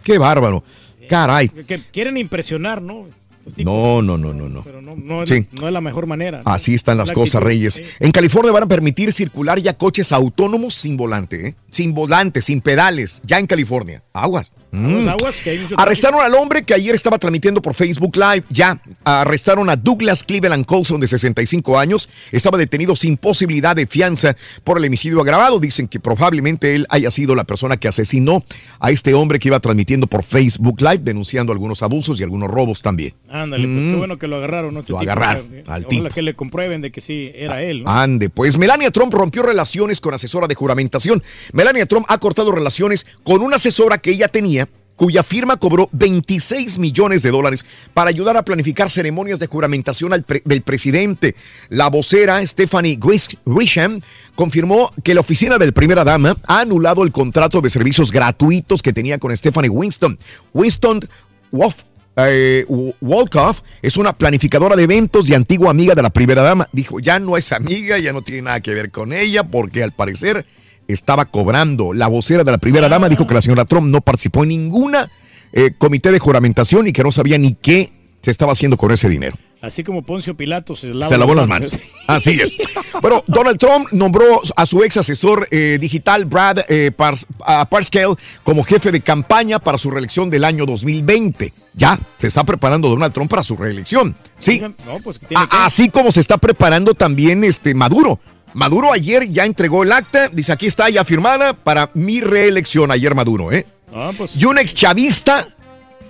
Qué 0.04 0.18
bárbaro. 0.18 0.64
Caray. 1.10 1.50
Que 1.50 1.80
quieren 1.92 2.18
impresionar, 2.18 2.82
¿no? 2.82 3.08
No, 3.56 4.02
no, 4.02 4.18
no, 4.18 4.34
no, 4.34 4.50
no. 4.50 4.62
Pero 4.64 4.82
no, 4.82 4.94
no, 4.98 5.24
es- 5.24 5.30
Sí. 5.30 5.48
no 5.60 5.68
es 5.68 5.74
la 5.74 5.80
mejor 5.80 6.06
manera. 6.06 6.42
¿no? 6.46 6.52
Así 6.52 6.74
están 6.74 6.98
las 6.98 7.08
La 7.10 7.14
cosas, 7.14 7.36
actitud, 7.36 7.48
Reyes. 7.48 7.74
sí. 7.76 7.82
En 8.02 8.12
California 8.12 8.52
van 8.52 8.64
a 8.64 8.68
permitir 8.68 9.14
circular 9.14 9.58
ya 9.60 9.74
coches 9.78 10.12
autónomos 10.12 10.74
sin 10.74 10.98
volante, 10.98 11.48
¿eh? 11.48 11.56
Sin 11.72 11.94
volante, 11.94 12.42
sin 12.42 12.60
pedales, 12.60 13.22
ya 13.24 13.40
en 13.40 13.48
California. 13.48 14.04
Aguas. 14.12 14.52
Mm. 14.72 15.08
Arrestaron 15.78 16.22
al 16.22 16.34
hombre 16.36 16.64
que 16.64 16.74
ayer 16.74 16.94
estaba 16.96 17.18
transmitiendo 17.18 17.62
por 17.62 17.74
Facebook 17.74 18.16
Live. 18.16 18.44
Ya 18.50 18.80
arrestaron 19.04 19.70
a 19.70 19.76
Douglas 19.76 20.24
Cleveland 20.24 20.66
Colson 20.66 21.00
de 21.00 21.08
65 21.08 21.78
años. 21.80 22.10
Estaba 22.32 22.58
detenido 22.58 22.96
sin 22.96 23.18
posibilidad 23.18 23.76
de 23.76 23.88
fianza 23.88 24.36
por 24.64 24.78
el 24.78 24.86
homicidio 24.86 25.22
agravado. 25.22 25.60
Dicen 25.60 25.88
que 25.88 26.00
probablemente 26.00 26.76
él 26.76 26.86
haya 26.90 27.12
sido 27.12 27.36
la 27.36 27.44
persona 27.44 27.78
que 27.78 27.88
asesinó 27.88 28.44
a 28.80 28.92
este 28.92 29.14
hombre 29.14 29.40
que 29.40 29.48
iba 29.50 29.60
transmitiendo 29.60 30.08
por 30.08 30.24
Facebook 30.24 30.82
Live, 30.82 31.00
denunciando 31.00 31.52
algunos 31.54 31.82
abusos 31.84 32.20
y 32.20 32.24
algunos 32.24 32.50
robos 32.50 32.82
también. 32.82 33.14
Ándale, 33.30 33.68
pues 33.68 33.86
Mm. 33.86 33.92
qué 33.92 33.98
bueno 33.98 34.18
que 34.18 34.28
lo 34.28 34.38
agarraron. 34.38 34.74
¿no? 34.74 34.82
Este 34.82 34.92
Lo 34.92 35.00
tipo, 35.00 35.12
agarraron, 35.12 35.46
eh, 35.54 35.64
al 35.68 35.86
tipo. 35.88 36.10
que 36.10 36.22
le 36.22 36.36
comprueben 36.36 36.82
de 36.82 36.92
que 36.92 37.00
sí, 37.02 37.32
era 37.36 37.62
él. 37.62 37.84
¿no? 37.84 37.90
Ande, 37.92 38.30
pues 38.30 38.58
Melania 38.58 38.92
Trump 38.92 39.14
rompió 39.14 39.44
relaciones 39.44 40.00
con 40.02 40.14
asesora 40.14 40.48
de 40.48 40.56
juramentación. 40.56 41.24
Melania 41.54 41.86
Trump 41.86 42.06
ha 42.10 42.18
cortado 42.18 42.52
relaciones 42.52 43.06
con 43.24 43.42
una 43.42 43.56
asesora 43.58 43.98
que 44.00 44.12
ella 44.12 44.28
tenía 44.28 44.57
cuya 44.98 45.24
firma 45.24 45.56
cobró 45.56 45.88
26 45.94 46.78
millones 46.80 47.22
de 47.24 47.32
dólares 47.32 47.64
para 47.94 48.10
ayudar 48.10 48.36
a 48.36 48.44
planificar 48.44 48.92
ceremonias 48.92 49.40
de 49.40 49.48
juramentación 49.48 50.12
del 50.44 50.62
presidente. 50.64 51.36
La 51.70 51.88
vocera 51.90 52.46
Stephanie 52.46 52.98
Gris- 53.00 53.38
Grisham 53.46 54.02
confirmó 54.36 54.92
que 55.04 55.14
la 55.14 55.22
oficina 55.22 55.58
del 55.58 55.72
primera 55.72 56.04
dama 56.04 56.36
ha 56.48 56.60
anulado 56.60 57.04
el 57.04 57.12
contrato 57.14 57.62
de 57.62 57.70
servicios 57.70 58.12
gratuitos 58.12 58.82
que 58.82 58.92
tenía 58.92 59.18
con 59.20 59.36
Stephanie 59.38 59.70
Winston. 59.70 60.18
Winston 60.54 61.08
Woff 61.52 61.84
eh, 62.20 62.66
Wolkoff 63.00 63.62
es 63.84 63.96
una 63.96 64.12
planificadora 64.18 64.76
de 64.76 64.84
eventos 64.84 65.30
y 65.30 65.36
antigua 65.36 65.70
amiga 65.70 65.94
de 65.94 66.02
la 66.02 66.10
primera 66.10 66.42
dama. 66.42 66.68
Dijo, 66.72 67.00
ya 67.00 67.20
no 67.20 67.38
es 67.38 67.52
amiga, 67.52 68.00
ya 68.00 68.12
no 68.12 68.24
tiene 68.24 68.42
nada 68.42 68.60
que 68.60 68.74
ver 68.74 68.90
con 68.90 69.14
ella, 69.14 69.44
porque 69.44 69.84
al 69.84 69.92
parecer 69.92 70.44
estaba 70.88 71.26
cobrando. 71.26 71.94
La 71.94 72.08
vocera 72.08 72.44
de 72.44 72.52
la 72.52 72.58
primera 72.58 72.90
dama 72.90 73.10
dijo 73.10 73.28
que 73.28 73.34
la 73.34 73.42
señora 73.42 73.66
Trump 73.66 73.88
no 73.88 74.02
participó 74.02 74.44
en 74.44 74.50
ninguna 74.50 75.10
eh, 75.54 75.72
comité 75.78 76.12
de 76.12 76.20
juramentación 76.20 76.88
y 76.88 76.94
que 76.94 77.04
no 77.04 77.12
sabía 77.12 77.38
ni 77.38 77.54
qué 77.54 77.92
se 78.22 78.32
estaba 78.32 78.52
haciendo 78.54 78.78
con 78.78 78.92
ese 78.92 79.08
dinero. 79.10 79.38
Así 79.60 79.84
como 79.84 80.04
Poncio 80.04 80.36
Pilato 80.38 80.76
se 80.76 80.88
lava 80.94 81.08
Se 81.08 81.18
lavó 81.18 81.34
las 81.34 81.48
manos. 81.48 81.72
Así 82.08 82.40
es. 82.40 82.52
Bueno, 83.02 83.24
Donald 83.26 83.58
Trump 83.58 83.88
nombró 83.92 84.42
a 84.56 84.66
su 84.68 84.84
ex 84.84 84.98
asesor 84.98 85.48
eh, 85.50 85.78
digital, 85.82 86.26
Brad 86.26 86.60
eh, 86.70 86.92
Pars- 86.96 87.26
Parscale, 87.70 88.14
como 88.44 88.64
jefe 88.64 88.92
de 88.92 89.02
campaña 89.02 89.58
para 89.58 89.78
su 89.80 89.90
reelección 89.90 90.30
del 90.30 90.44
año 90.44 90.66
2020. 90.68 91.54
Ya 91.74 92.00
se 92.18 92.28
está 92.28 92.44
preparando 92.44 92.88
Donald 92.88 93.14
Trump 93.14 93.30
para 93.32 93.44
su 93.44 93.58
reelección. 93.58 94.16
Sí. 94.40 94.60
No, 94.60 95.00
pues 95.04 95.20
tiene 95.20 95.44
así 95.50 95.90
como 95.90 96.12
se 96.12 96.20
está 96.20 96.38
preparando 96.38 96.94
también 96.94 97.44
este 97.44 97.74
Maduro. 97.74 98.20
Maduro 98.58 98.92
ayer 98.92 99.30
ya 99.30 99.46
entregó 99.46 99.84
el 99.84 99.92
acta, 99.92 100.30
dice 100.30 100.52
aquí 100.52 100.66
está 100.66 100.90
ya 100.90 101.06
firmada 101.06 101.54
para 101.54 101.92
mi 101.94 102.22
reelección 102.22 102.90
ayer 102.90 103.14
Maduro, 103.14 103.52
¿eh? 103.52 103.68
Ah, 103.94 104.12
pues, 104.18 104.36
Y 104.36 104.46
un 104.46 104.58
ex 104.58 104.74
chavista 104.74 105.46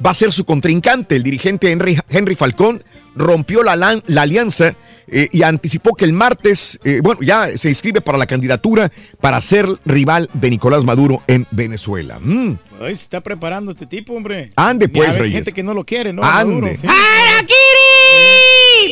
va 0.04 0.12
a 0.12 0.14
ser 0.14 0.32
su 0.32 0.46
contrincante. 0.46 1.18
El 1.18 1.24
dirigente 1.24 1.70
Henry, 1.70 2.00
Henry 2.08 2.36
Falcón 2.36 2.82
rompió 3.16 3.64
la, 3.64 3.76
la 3.76 4.22
alianza 4.22 4.76
eh, 5.10 5.28
y 5.30 5.44
anticipó 5.44 5.94
que 5.94 6.06
el 6.06 6.14
martes, 6.14 6.80
eh, 6.86 7.02
bueno, 7.04 7.20
ya 7.22 7.58
se 7.58 7.68
inscribe 7.68 8.00
para 8.00 8.18
la 8.18 8.28
candidatura 8.28 8.94
para 9.20 9.42
ser 9.42 9.68
rival 9.84 10.30
de 10.32 10.50
Nicolás 10.50 10.86
Maduro 10.86 11.24
en 11.28 11.46
Venezuela. 11.52 12.18
Mm. 12.18 12.58
ay, 12.80 12.96
se 12.96 13.04
está 13.04 13.20
preparando 13.20 13.72
este 13.72 13.88
tipo, 13.88 14.14
hombre. 14.14 14.52
Ande, 14.56 14.88
pues, 14.88 15.18
Reyes. 15.18 15.34
gente 15.36 15.52
que 15.52 15.64
no 15.64 15.74
lo 15.74 15.84
quiere, 15.84 16.14
¿no? 16.14 16.24
Ande. 16.24 16.54
Maduro, 16.54 16.78
sí. 16.80 16.88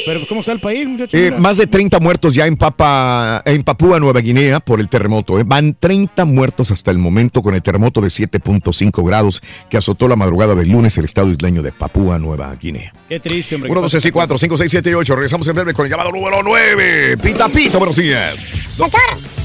Pero 0.05 0.19
¿cómo 0.27 0.41
está 0.41 0.51
el 0.51 0.59
país, 0.59 0.87
muchachos? 0.87 1.19
Eh, 1.19 1.31
más 1.31 1.57
de 1.57 1.65
30 1.65 1.99
muertos 1.99 2.35
ya 2.35 2.45
en, 2.45 2.57
Papa, 2.57 3.41
en 3.45 3.63
Papúa 3.63 3.99
Nueva 3.99 4.19
Guinea 4.19 4.59
por 4.59 4.79
el 4.79 4.87
terremoto. 4.87 5.39
eh. 5.39 5.43
Van 5.45 5.73
30 5.73 6.25
muertos 6.25 6.69
hasta 6.69 6.91
el 6.91 6.99
momento 6.99 7.41
con 7.41 7.55
el 7.55 7.61
terremoto 7.63 8.01
de 8.01 8.09
7.5 8.09 9.03
grados 9.05 9.41
que 9.69 9.77
azotó 9.77 10.07
la 10.07 10.15
madrugada 10.15 10.53
del 10.53 10.69
lunes 10.69 10.95
el 10.99 11.05
estado 11.05 11.31
isleño 11.31 11.63
de 11.63 11.71
Papúa 11.71 12.19
Nueva 12.19 12.53
Guinea. 12.55 12.93
Qué 13.09 13.19
triste, 13.19 13.55
hombre. 13.55 13.71
1, 13.71 13.79
que 13.79 13.83
2, 13.83 13.91
pase 13.93 14.01
3, 14.01 14.13
4, 14.13 14.37
5, 14.37 14.57
6, 14.57 14.71
7, 14.71 14.95
8. 14.95 15.15
Regresamos 15.15 15.47
en 15.47 15.55
breve 15.55 15.73
con 15.73 15.85
el 15.85 15.91
llamado 15.91 16.11
número 16.11 16.43
9. 16.43 17.17
Pita 17.17 17.49
Pita, 17.49 17.77
buenos 17.79 17.95
días. 17.95 18.39
Doctor. 18.77 19.44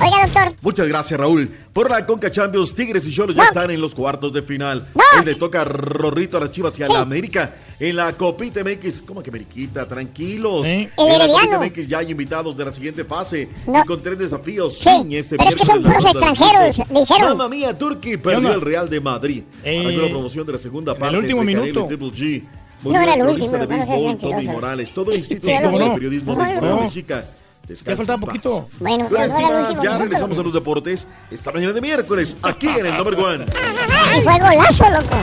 Oiga, 0.00 0.26
doctor. 0.26 0.52
Muchas 0.60 0.88
gracias, 0.88 1.18
Raúl. 1.18 1.48
Por 1.72 1.90
la 1.90 2.04
Conca 2.04 2.30
Champions, 2.30 2.74
Tigres 2.74 3.06
y 3.06 3.12
Cholos 3.12 3.36
ya 3.36 3.44
están 3.44 3.70
en 3.70 3.80
los 3.80 3.94
cuartos 3.94 4.32
de 4.32 4.42
final. 4.42 4.84
Hoy 4.94 5.24
le 5.24 5.34
toca 5.36 5.62
a 5.62 5.64
Rorrito 5.64 6.36
a 6.36 6.40
las 6.40 6.52
Chivas 6.52 6.78
y 6.78 6.82
a 6.82 6.88
la 6.88 7.00
América. 7.00 7.54
En 7.80 7.96
la 7.96 8.12
Copita 8.12 8.62
MX, 8.62 9.02
¿cómo 9.02 9.22
que 9.22 9.30
Ameriquita? 9.30 9.86
Tranquilos. 9.86 10.64
El 10.64 10.88
En 10.96 11.18
la. 11.18 11.26
Copita 11.28 11.58
MX 11.60 11.88
ya 11.88 11.98
hay 11.98 12.10
invitados 12.10 12.56
de 12.56 12.64
la 12.64 12.72
siguiente 12.72 13.04
fase. 13.04 13.48
No. 13.66 13.80
Y 13.82 13.84
con 13.84 14.02
tres 14.02 14.18
desafíos. 14.18 14.78
Sí, 14.78 14.84
sin 14.84 15.12
este 15.12 15.36
pero 15.36 15.50
es 15.50 15.56
que 15.56 15.64
son 15.64 15.82
puros 15.82 16.04
extranjeros, 16.04 16.76
dijeron. 16.90 17.28
Mamma 17.36 17.48
mía, 17.48 17.76
Turquía 17.76 18.14
onda? 18.16 18.22
perdió 18.30 18.52
el 18.52 18.60
Real 18.60 18.88
de 18.88 19.00
Madrid. 19.00 19.42
Eh, 19.64 19.80
Arrancó 19.80 20.02
la 20.02 20.08
promoción 20.08 20.46
de 20.46 20.52
la 20.52 20.58
segunda 20.58 20.94
parte. 20.94 21.16
último 21.18 21.40
entre 21.42 21.54
Canelo 21.54 21.72
minuto. 21.74 21.84
y 21.84 21.96
Triple 21.96 22.42
G. 22.42 22.44
No 22.84 23.00
era 23.00 23.14
el 23.14 23.20
el 23.22 23.26
último, 23.28 23.52
de 23.52 23.58
no 23.60 23.66
béisbol, 23.66 23.86
Tommy 23.88 24.06
mentiroso. 24.34 24.52
Morales. 24.52 24.90
Todo 24.92 25.10
el 25.12 25.18
Instituto 25.18 25.46
de 25.46 25.60
no. 25.78 25.94
Periodismo 25.94 26.34
No, 26.34 26.44
de 26.44 26.54
no. 26.60 26.92
México. 27.68 27.90
Descansa 27.90 28.04
Ya 28.04 28.16
paz. 28.18 28.26
poquito. 28.26 28.68
Bueno, 28.78 29.08
último 29.10 29.82
ya 29.82 29.98
regresamos 29.98 30.38
a 30.38 30.42
los 30.42 30.52
deportes 30.52 31.06
esta 31.30 31.50
mañana 31.52 31.72
de 31.72 31.80
miércoles, 31.80 32.36
aquí 32.42 32.68
en 32.68 32.84
el 32.86 32.96
Number 32.96 33.14
One. 33.14 33.44
Ay, 34.10 34.22
fue 34.22 34.38
golazo, 34.38 34.90
loco. 34.90 35.16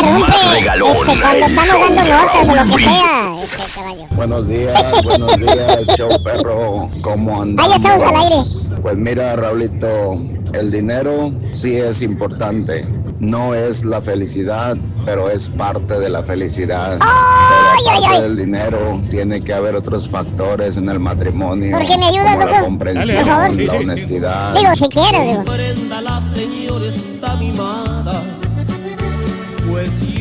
Este, 0.94 1.11
el 1.11 1.44
estamos 1.44 1.80
dando 1.80 2.02
de 2.03 2.10
notas 2.10 2.48
o 2.48 2.53
Raúl 2.53 2.70
lo 2.70 2.76
que 2.78 2.84
sea. 2.84 3.36
Este 3.44 3.64
caballo. 3.76 4.06
Buenos 4.15 4.48
días, 4.48 5.03
buenos 5.03 5.38
días, 5.38 5.88
show 5.98 6.10
perro. 6.24 6.90
¿Cómo 7.02 7.41
andamos? 7.41 7.72
Ahí 7.72 7.78
estamos 7.78 8.07
al 8.07 8.15
aire. 8.15 8.36
Pues 8.82 8.98
mira, 8.98 9.36
Raulito, 9.36 10.14
el 10.53 10.72
dinero 10.72 11.32
sí 11.53 11.76
es 11.78 12.02
importante. 12.02 12.86
No 13.20 13.56
es 13.56 13.86
la 13.86 14.02
felicidad, 14.02 14.76
pero 15.06 15.30
es 15.30 15.48
parte 15.49 15.98
de 15.98 16.10
la 16.10 16.22
felicidad. 16.24 16.98
¡Ay, 16.99 17.82
Pero 17.86 17.91
ay, 17.91 18.03
aparte 18.03 18.15
ay! 18.18 18.22
del 18.24 18.36
dinero, 18.38 19.02
tiene 19.10 19.41
que 19.41 19.53
haber 19.53 19.76
otros 19.76 20.10
factores 20.10 20.76
en 20.76 20.90
el 20.90 20.99
matrimonio. 20.99 21.78
¿Por 21.78 21.88
qué 21.88 21.98
me 21.98 22.07
ayudas, 22.07 22.36
como 22.36 22.48
la 22.52 22.60
comprensión, 22.61 23.18
Por 23.24 23.26
favor. 23.34 23.56
la 23.61 23.74
honestidad. 23.74 24.53
Digo, 24.56 24.76
si 24.76 24.90
quieres, 24.90 25.22
digo. 25.28 25.45
Prenda 25.45 26.02
la 26.02 26.22
señora 26.36 26.86
está 26.88 27.36
mimada, 27.38 28.24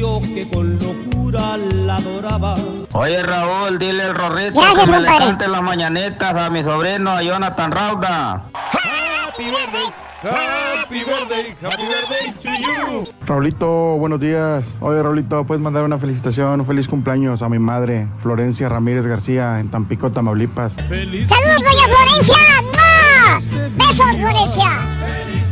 yo 0.03 0.21
que 0.21 0.49
con 0.49 0.79
locura 0.81 1.57
la 1.57 1.95
adoraba. 1.95 2.57
Oye 2.91 3.23
Raúl, 3.23 3.79
dile 3.79 4.03
al 4.03 4.15
Rorrito 4.17 4.59
Gracias, 4.59 4.87
que 4.87 4.91
me 4.91 5.01
le 5.01 5.07
cante 5.07 5.47
las 5.47 5.63
mañanetas 5.63 6.35
a 6.35 6.51
mi 6.51 6.65
sobrino, 6.65 7.13
a 7.13 7.23
Jonathan 7.23 7.71
Rauda. 7.71 8.45
Happy 8.53 9.45
birthday, 9.45 9.87
happy 10.25 11.05
birthday, 11.05 11.57
happy 11.63 11.85
birthday 11.87 12.33
to 12.43 12.51
you. 12.61 13.05
Raulito, 13.27 13.69
buenos 13.97 14.19
días. 14.19 14.65
Oye, 14.81 15.01
Raulito, 15.01 15.45
puedes 15.45 15.63
mandar 15.63 15.85
una 15.85 15.99
felicitación, 15.99 16.59
un 16.59 16.67
feliz 16.67 16.89
cumpleaños 16.89 17.41
a 17.43 17.49
mi 17.49 17.61
madre, 17.61 18.09
Florencia 18.19 18.69
Ramírez 18.69 19.07
García, 19.07 19.61
en 19.61 19.71
Tampico, 19.71 20.11
Tamaulipas. 20.11 20.73
¡Saludos, 20.73 21.29
doña 21.29 21.87
Florencia! 21.95 22.37
¡No! 22.75 23.87
¡Besos, 23.87 24.17
Florencia! 24.17 24.71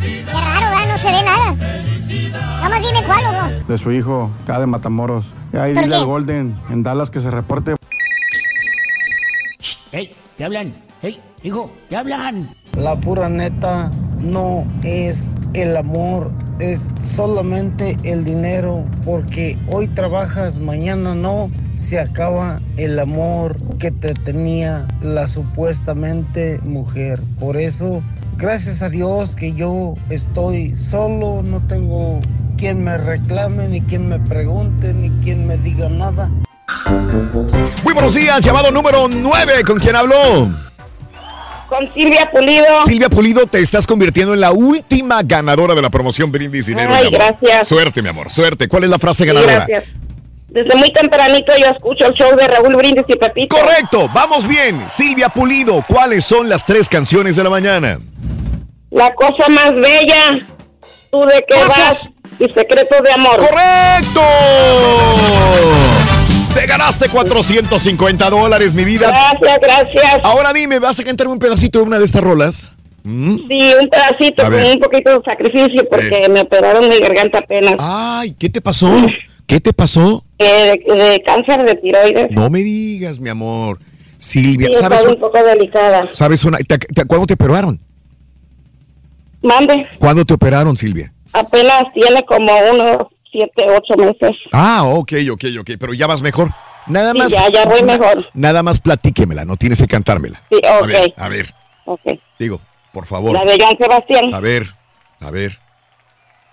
Qué 0.02 0.32
raro, 0.32 0.66
¿verdad? 0.66 0.88
No 0.88 0.98
se 0.98 1.12
ve 1.12 1.22
nada. 1.22 1.79
Nada 2.32 2.68
más 2.68 2.80
dime 2.80 3.02
cuál. 3.04 3.66
De 3.66 3.78
su 3.78 3.92
hijo, 3.92 4.30
acá 4.42 4.60
de 4.60 4.66
Matamoros. 4.66 5.26
Y 5.52 5.56
ahí 5.56 5.74
¿Por 5.74 5.84
dile 5.84 5.96
qué? 5.96 6.00
al 6.00 6.06
Golden, 6.06 6.54
en 6.70 6.82
Dallas, 6.82 7.10
que 7.10 7.20
se 7.20 7.30
reporte. 7.30 7.74
¡Hey! 9.92 10.14
¿Te 10.36 10.44
hablan? 10.44 10.72
¡Hey! 11.02 11.20
Hijo, 11.42 11.70
¿te 11.88 11.96
hablan? 11.96 12.54
La 12.76 12.96
pura 12.96 13.28
neta 13.28 13.90
no 14.20 14.64
es 14.84 15.34
el 15.54 15.76
amor, 15.76 16.30
es 16.58 16.92
solamente 17.02 17.96
el 18.04 18.24
dinero, 18.24 18.84
porque 19.04 19.58
hoy 19.68 19.88
trabajas, 19.88 20.58
mañana 20.58 21.14
no, 21.14 21.50
se 21.74 21.98
acaba 21.98 22.60
el 22.76 22.98
amor 22.98 23.56
que 23.78 23.90
te 23.90 24.14
tenía 24.14 24.86
la 25.00 25.26
supuestamente 25.26 26.60
mujer. 26.62 27.20
Por 27.40 27.56
eso, 27.56 28.02
gracias 28.40 28.82
a 28.82 28.88
Dios 28.88 29.36
que 29.36 29.52
yo 29.52 29.94
estoy 30.08 30.74
solo, 30.74 31.42
no 31.42 31.60
tengo 31.66 32.20
quien 32.56 32.82
me 32.84 32.96
reclame, 32.98 33.68
ni 33.68 33.80
quien 33.82 34.08
me 34.08 34.18
pregunte, 34.18 34.92
ni 34.94 35.10
quien 35.22 35.46
me 35.46 35.56
diga 35.58 35.88
nada. 35.88 36.30
Muy 37.84 37.94
buenos 37.94 38.14
días, 38.14 38.40
llamado 38.42 38.70
número 38.70 39.08
9. 39.08 39.64
¿Con 39.64 39.78
quién 39.78 39.96
habló? 39.96 40.48
Con 41.68 41.92
Silvia 41.94 42.28
Pulido. 42.30 42.84
Silvia 42.84 43.08
Pulido, 43.08 43.46
te 43.46 43.60
estás 43.60 43.86
convirtiendo 43.86 44.34
en 44.34 44.40
la 44.40 44.50
última 44.50 45.22
ganadora 45.22 45.74
de 45.74 45.82
la 45.82 45.90
promoción 45.90 46.32
Brindis 46.32 46.66
Dinero. 46.66 46.92
Ay, 46.92 47.08
mi 47.08 47.14
amor. 47.14 47.36
gracias. 47.38 47.68
Suerte, 47.68 48.02
mi 48.02 48.08
amor, 48.08 48.30
suerte. 48.30 48.66
¿Cuál 48.68 48.84
es 48.84 48.90
la 48.90 48.98
frase 48.98 49.22
Sí, 49.22 49.26
ganadora? 49.28 49.66
gracias. 49.66 49.84
Desde 50.48 50.74
muy 50.76 50.92
tempranito 50.92 51.52
yo 51.60 51.66
escucho 51.66 52.06
el 52.06 52.12
show 52.14 52.36
de 52.36 52.48
Raúl 52.48 52.74
Brindis 52.74 53.04
y 53.06 53.14
Pepito. 53.16 53.56
Correcto, 53.56 54.10
vamos 54.12 54.48
bien. 54.48 54.84
Silvia 54.90 55.28
Pulido, 55.28 55.84
¿cuáles 55.86 56.24
son 56.24 56.48
las 56.48 56.64
tres 56.64 56.88
canciones 56.88 57.36
de 57.36 57.44
la 57.44 57.50
mañana? 57.50 58.00
La 58.90 59.14
cosa 59.14 59.48
más 59.48 59.72
bella, 59.74 60.40
tú 61.10 61.20
de 61.20 61.44
qué 61.48 61.56
vas 61.68 62.08
y 62.38 62.44
secreto 62.44 62.96
de 63.04 63.12
amor. 63.12 63.36
¡Correcto! 63.36 64.20
Te 66.54 66.66
ganaste 66.66 67.08
450 67.08 68.30
dólares, 68.30 68.74
mi 68.74 68.84
vida. 68.84 69.08
Gracias, 69.10 69.58
gracias. 69.62 70.18
Ahora 70.24 70.52
dime, 70.52 70.78
¿vas 70.80 70.98
a 70.98 71.04
cantarme 71.04 71.32
un 71.32 71.38
pedacito 71.38 71.78
de 71.78 71.84
una 71.84 71.98
de 71.98 72.04
estas 72.04 72.22
rolas? 72.22 72.72
¿Mm? 73.04 73.36
Sí, 73.48 73.72
un 73.80 73.88
pedacito 73.88 74.42
A 74.42 74.46
con 74.46 74.54
ver. 74.54 74.74
un 74.76 74.80
poquito 74.80 75.10
de 75.18 75.24
sacrificio 75.24 75.88
porque 75.88 76.28
me 76.28 76.40
operaron 76.40 76.88
mi 76.88 76.98
garganta 76.98 77.38
apenas. 77.38 77.76
Ay, 77.78 78.34
¿qué 78.38 78.48
te 78.48 78.60
pasó? 78.60 78.90
¿Qué 79.46 79.60
te 79.60 79.72
pasó? 79.72 80.24
Eh, 80.38 80.80
de, 80.86 80.94
de 80.94 81.22
cáncer 81.22 81.64
de 81.64 81.74
tiroides. 81.76 82.30
No 82.30 82.50
me 82.50 82.58
digas, 82.60 83.20
mi 83.20 83.28
amor. 83.30 83.78
Silvia, 84.18 84.68
Sí, 84.68 84.74
¿sabes, 84.74 85.04
un 85.04 85.16
poco 85.18 85.42
delicada. 85.42 86.08
¿sabes 86.12 86.44
una, 86.44 86.58
te- 86.58 86.78
te- 86.78 87.04
¿cuándo 87.06 87.26
te 87.26 87.34
operaron? 87.34 87.80
Mande, 89.42 89.86
¿Cuándo 89.98 90.24
te 90.24 90.34
operaron, 90.34 90.76
Silvia? 90.76 91.12
apenas 91.32 91.84
tiene 91.94 92.22
como 92.24 92.52
unos 92.72 92.96
siete, 93.30 93.64
ocho 93.68 93.94
meses. 93.96 94.36
Ah, 94.52 94.82
ok, 94.84 95.12
ok, 95.32 95.44
ok, 95.60 95.70
pero 95.78 95.94
ya 95.94 96.06
vas 96.06 96.20
mejor. 96.22 96.50
Nada 96.86 97.12
Sí, 97.12 97.18
más. 97.18 97.32
ya, 97.32 97.48
ya 97.52 97.64
voy 97.66 97.82
mejor. 97.82 98.28
Nada 98.34 98.62
más 98.62 98.80
platíquemela, 98.80 99.44
no 99.44 99.56
tienes 99.56 99.80
que 99.80 99.86
cantármela. 99.86 100.42
Sí, 100.50 100.60
A 100.66 100.78
ok. 100.80 100.86
ver, 100.86 101.14
a 101.16 101.28
ver, 101.28 101.54
Ok. 101.84 102.00
digo, 102.38 102.60
por 102.92 103.06
favor. 103.06 103.32
La 103.34 103.44
de 103.50 103.56
Joan 103.62 103.76
Sebastián. 103.78 104.34
A 104.34 104.40
ver, 104.40 104.66
a 105.20 105.30
ver. 105.30 105.58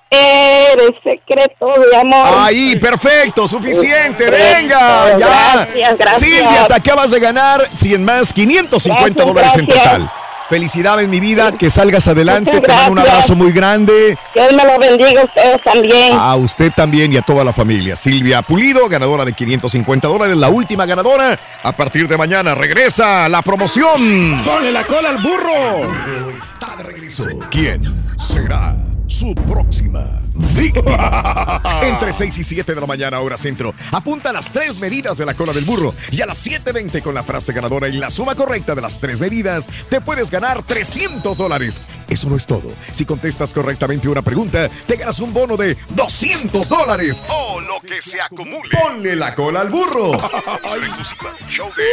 Eres 0.09 0.91
secreto 1.03 1.65
de 1.91 1.97
amor. 1.97 2.27
Ahí, 2.39 2.75
perfecto, 2.77 3.45
suficiente, 3.47 4.25
Perfecto, 4.25 4.61
venga, 4.61 5.17
ya. 5.19 5.53
gracias, 5.55 5.97
gracias. 5.97 6.21
Silvia, 6.21 6.67
te 6.67 6.73
acabas 6.75 7.11
de 7.11 7.19
ganar 7.19 7.67
100 7.71 8.05
más, 8.05 8.31
550 8.31 9.23
Gracias, 9.23 9.27
dólares 9.27 9.55
en 9.57 9.65
gracias. 9.65 10.11
Total. 10.47 10.57
Felicidades, 10.57 11.07
mi 11.07 11.19
vida, 11.19 11.51
que 11.51 11.69
salgas 11.69 12.07
adelante, 12.07 12.51
Muchas 12.51 12.67
te 12.67 12.73
mando 12.73 12.91
un 12.91 12.99
abrazo 12.99 13.35
muy 13.35 13.51
grande. 13.51 14.17
Que 14.33 14.41
Dios 14.41 14.53
me 14.53 14.65
lo 14.65 14.79
bendiga 14.79 15.21
a 15.21 15.25
ustedes 15.25 15.61
también. 15.63 16.13
A 16.13 16.35
usted 16.35 16.71
también 16.75 17.13
y 17.13 17.17
a 17.17 17.21
toda 17.21 17.43
la 17.43 17.53
familia. 17.53 17.95
Silvia 17.95 18.41
Pulido, 18.41 18.87
ganadora 18.87 19.25
de 19.25 19.33
550 19.33 20.07
dólares, 20.07 20.37
la 20.37 20.49
última 20.49 20.85
ganadora. 20.85 21.39
A 21.63 21.71
partir 21.71 22.07
de 22.07 22.17
mañana 22.17 22.55
regresa 22.55 23.27
la 23.29 23.41
promoción. 23.41 24.43
¡Ponle 24.43 24.71
la 24.71 24.85
cola 24.85 25.09
al 25.09 25.17
burro! 25.17 25.93
Está 26.37 26.75
de 26.77 26.83
regreso. 26.83 27.25
¿Quién 27.49 27.83
será 28.17 28.75
su 29.07 29.33
próxima 29.33 30.21
víctima? 30.53 31.79
Entre 31.81 32.13
6 32.13 32.37
y 32.37 32.43
7 32.43 32.75
de 32.75 32.81
la 32.81 32.87
mañana, 32.87 33.19
hora 33.19 33.37
centro. 33.37 33.73
Apunta 33.91 34.31
las 34.31 34.51
tres 34.51 34.79
medidas 34.79 35.17
de 35.17 35.25
la 35.25 35.33
cola 35.33 35.53
del 35.53 35.65
burro. 35.65 35.93
Y 36.11 36.21
a 36.21 36.25
las 36.25 36.45
7.20 36.45 37.01
con 37.01 37.15
la 37.15 37.23
frase 37.23 37.53
ganadora 37.53 37.87
y 37.87 37.93
la 37.93 38.11
suma 38.11 38.35
correcta 38.35 38.75
de 38.75 38.81
las 38.81 38.99
tres 38.99 39.19
medidas, 39.19 39.67
te 39.89 40.01
puedes 40.01 40.29
ganar 40.29 40.63
300 40.63 41.37
dólares. 41.37 41.79
Eso 42.09 42.29
no 42.29 42.35
es 42.35 42.45
todo. 42.45 42.71
Si 42.91 43.05
contestas 43.05 43.53
correctamente 43.53 44.09
una 44.09 44.21
pregunta, 44.21 44.69
te 44.85 44.95
ganas 44.95 45.19
un 45.19 45.33
bono 45.33 45.57
de 45.57 45.77
200 45.89 46.67
dólares. 46.67 47.23
O 47.29 47.59
lo 47.61 47.79
que 47.79 48.01
se 48.01 48.21
acumule. 48.21 48.69
Ponle 48.71 49.15
la 49.15 49.33
cola 49.33 49.61
al 49.61 49.69
burro. 49.69 50.19
Será 50.19 50.85
exclusiva 50.85 51.33
del 51.33 51.49
show 51.49 51.69
de 51.75 51.83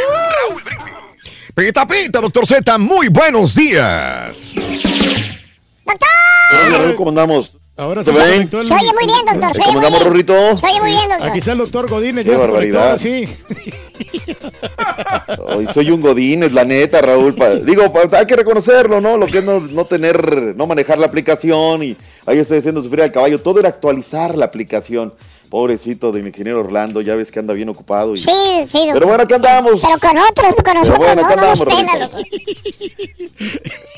Raúl 0.49 0.63
Brindis. 0.63 0.95
Pita, 1.55 1.87
pita, 1.87 2.19
doctor 2.19 2.45
Z, 2.45 2.77
muy 2.77 3.07
buenos 3.07 3.55
días. 3.55 4.55
Raúl, 5.85 6.95
¿cómo 6.95 7.09
andamos? 7.09 7.53
Ahora 7.77 8.03
¿Se 8.05 8.13
se 8.13 8.17
ven? 8.19 8.41
el- 8.43 8.49
Se 8.49 8.57
oye 8.73 8.91
muy 8.93 9.05
bien, 9.05 9.25
doctor. 9.25 9.53
Se 9.53 9.61
oye 9.61 9.65
¿Cómo 9.65 9.71
muy 9.79 9.85
andamos, 9.85 9.99
bien. 9.99 10.03
Rorrito? 10.05 10.57
Se 10.57 10.65
oye 10.67 10.81
muy 10.81 10.91
bien, 10.91 11.09
doctor. 11.09 11.27
Aquí 11.29 11.39
está 11.39 11.51
el 11.51 11.57
doctor 11.57 11.89
Godínez, 11.89 12.25
Qué 12.25 12.31
ya 12.31 12.39
se 12.39 12.47
conectó, 12.47 12.77
barbaridad. 12.79 12.97
sí. 12.97 13.27
Hoy 15.47 15.67
soy 15.73 15.91
un 15.91 16.01
godín, 16.01 16.43
es 16.43 16.53
la 16.53 16.63
neta, 16.63 17.01
Raúl. 17.01 17.35
digo, 17.65 17.91
hay 18.17 18.25
que 18.25 18.35
reconocerlo, 18.35 19.01
¿no? 19.01 19.17
Lo 19.17 19.27
que 19.27 19.39
es 19.39 19.43
no, 19.43 19.59
no 19.59 19.85
tener, 19.85 20.55
no 20.55 20.65
manejar 20.67 20.97
la 20.99 21.07
aplicación 21.07 21.83
y 21.83 21.97
ahí 22.25 22.39
estoy 22.39 22.59
haciendo 22.59 22.81
sufrir 22.81 23.03
al 23.03 23.11
caballo. 23.11 23.41
Todo 23.41 23.59
era 23.59 23.69
actualizar 23.69 24.37
la 24.37 24.45
aplicación. 24.45 25.13
Pobrecito 25.49 26.11
del 26.11 26.27
ingeniero 26.27 26.59
Orlando, 26.59 27.01
ya 27.01 27.15
ves 27.15 27.31
que 27.31 27.39
anda 27.39 27.53
bien 27.53 27.69
ocupado. 27.69 28.13
y- 28.13 28.17
Sí, 28.17 28.31
sí. 28.71 28.79
don- 28.85 28.93
Pero 28.93 29.07
bueno, 29.07 29.23
acá 29.23 29.35
andamos. 29.35 29.81
Pero 29.81 29.97
con 29.99 30.17
otros, 30.17 30.55
con 30.63 30.73
nosotros 30.73 30.97
bueno, 30.97 31.21
no, 31.21 31.27
acá 31.27 31.35
no 31.35 31.47
nos 31.47 31.61
andamos. 31.61 32.11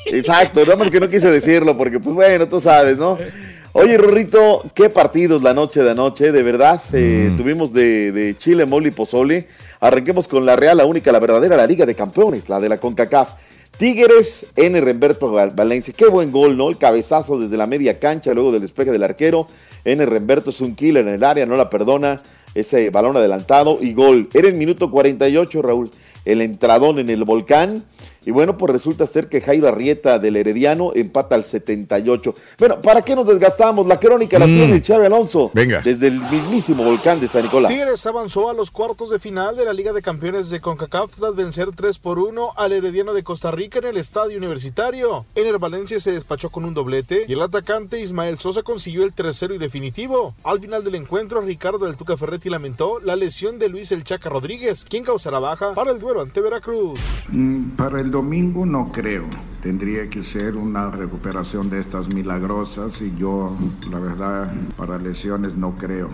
Exacto, 0.06 0.62
nada 0.64 0.76
más 0.78 0.90
que 0.90 1.00
no 1.00 1.08
quise 1.10 1.30
decirlo 1.30 1.78
porque, 1.78 2.00
pues 2.00 2.16
bueno, 2.16 2.48
tú 2.48 2.60
sabes, 2.60 2.98
¿no? 2.98 3.18
Oye, 3.74 3.98
Rorrito, 3.98 4.64
qué 4.74 4.90
partidos 4.90 5.44
la 5.44 5.54
noche 5.54 5.84
de 5.84 5.92
anoche, 5.92 6.32
de 6.32 6.44
verdad. 6.44 6.82
eh, 6.94 7.32
Tuvimos 7.38 7.74
de, 7.74 8.12
de 8.12 8.36
Chile, 8.38 8.66
Mole 8.66 8.88
y 8.90 8.92
Pozole. 8.92 9.48
Arranquemos 9.80 10.28
con 10.28 10.46
la 10.46 10.56
Real, 10.56 10.78
la 10.78 10.86
única, 10.86 11.12
la 11.12 11.20
verdadera, 11.20 11.56
la 11.56 11.68
Liga 11.68 11.86
de 11.86 11.94
Campeones, 11.94 12.50
la 12.50 12.60
de 12.60 12.70
la 12.70 12.80
CONCACAF. 12.80 13.34
Tigres, 13.78 14.48
N. 14.56 14.82
Remberto 14.82 15.30
Val- 15.32 15.52
Valencia. 15.52 15.94
Qué 15.96 16.08
buen 16.08 16.32
gol, 16.32 16.58
¿no? 16.58 16.70
El 16.70 16.80
cabezazo 16.80 17.38
desde 17.40 17.58
la 17.58 17.68
media 17.68 18.00
cancha, 18.00 18.34
luego 18.34 18.52
del 18.52 18.62
despeje 18.64 18.92
del 18.92 19.04
arquero. 19.04 19.48
N. 19.88 20.06
Remberto 20.06 20.50
es 20.50 20.60
un 20.60 20.76
killer 20.76 21.08
en 21.08 21.14
el 21.14 21.24
área, 21.24 21.46
no 21.46 21.56
la 21.56 21.70
perdona. 21.70 22.22
Ese 22.54 22.90
balón 22.90 23.16
adelantado 23.16 23.80
y 23.82 23.94
gol. 23.94 24.30
Era 24.34 24.48
el 24.48 24.56
minuto 24.56 24.92
48, 24.92 25.62
Raúl. 25.62 25.92
El 26.26 26.42
entradón 26.42 27.00
en 27.00 27.10
el 27.10 27.24
volcán. 27.24 27.86
Y 28.28 28.32
bueno, 28.32 28.58
pues 28.58 28.74
resulta 28.74 29.08
ser 29.08 29.30
que 29.30 29.40
Jairo 29.40 29.70
Arrieta 29.70 30.20
del 30.20 30.36
Herediano 30.36 30.92
empata 30.94 31.34
al 31.36 31.46
78. 31.46 32.36
Bueno, 32.60 32.82
¿para 32.82 33.02
qué 33.02 33.16
nos 33.16 33.26
desgastamos? 33.26 33.88
La 33.88 33.98
crónica 34.00 34.38
la 34.38 34.46
Mm. 34.48 34.50
tiene 34.56 34.82
Chávez 34.82 35.06
Alonso. 35.08 35.50
Venga. 35.54 35.80
Desde 35.82 36.08
el 36.08 36.20
mismísimo 36.20 36.84
volcán 36.84 37.22
de 37.22 37.30
San 37.30 37.44
Nicolás. 37.44 37.72
Tigres 37.72 38.06
avanzó 38.06 38.50
a 38.50 38.54
los 38.54 38.70
cuartos 38.70 39.10
de 39.12 39.20
final 39.20 39.56
de 39.56 39.64
la 39.64 39.72
Liga 39.72 39.94
de 39.94 40.02
Campeones 40.02 40.50
de 40.50 40.60
CONCACAF 40.60 41.16
tras 41.18 41.36
vencer 41.38 41.70
3 41.74 42.00
por 42.00 42.20
1 42.20 42.52
al 42.58 42.74
Herediano 42.74 43.14
de 43.14 43.24
Costa 43.24 43.50
Rica 43.52 43.80
en 43.80 43.86
el 43.86 43.96
Estadio 43.98 44.38
Universitario. 44.38 45.26
En 45.34 45.48
el 45.48 45.58
Valencia 45.58 45.98
se 46.02 46.12
despachó 46.12 46.50
con 46.50 46.66
un 46.66 46.74
doblete 46.74 47.24
y 47.30 47.34
el 47.34 47.42
atacante 47.42 48.02
Ismael 48.02 48.40
Sosa 48.40 48.62
consiguió 48.62 49.06
el 49.06 49.14
tercero 49.14 49.54
y 49.56 49.58
definitivo. 49.58 50.36
Al 50.44 50.60
final 50.60 50.84
del 50.84 50.96
encuentro, 50.96 51.40
Ricardo 51.40 51.86
del 51.86 51.96
Tuca 51.96 52.18
Ferretti 52.18 52.50
lamentó 52.50 53.00
la 53.00 53.16
lesión 53.16 53.58
de 53.58 53.70
Luis 53.70 53.94
El 53.94 54.04
Chaca 54.04 54.30
Rodríguez, 54.30 54.84
quien 54.84 55.06
causará 55.06 55.40
baja 55.40 55.74
para 55.74 55.92
el 55.92 56.00
duelo 56.00 56.22
ante 56.22 56.42
Veracruz. 56.42 57.00
Mm, 57.30 57.70
Para 57.78 58.02
el 58.02 58.12
domingo 58.18 58.66
no 58.66 58.92
creo. 58.92 59.26
Tendría 59.62 60.10
que 60.10 60.24
ser 60.24 60.58
una 60.58 60.90
recuperación 60.90 61.70
de 61.70 61.80
estas 61.80 62.08
milagrosas 62.08 63.00
y 63.04 63.16
yo, 63.16 63.56
la 63.92 64.00
verdad, 64.00 64.52
para 64.76 64.98
lesiones 64.98 65.56
no 65.56 65.76
creo 65.76 66.10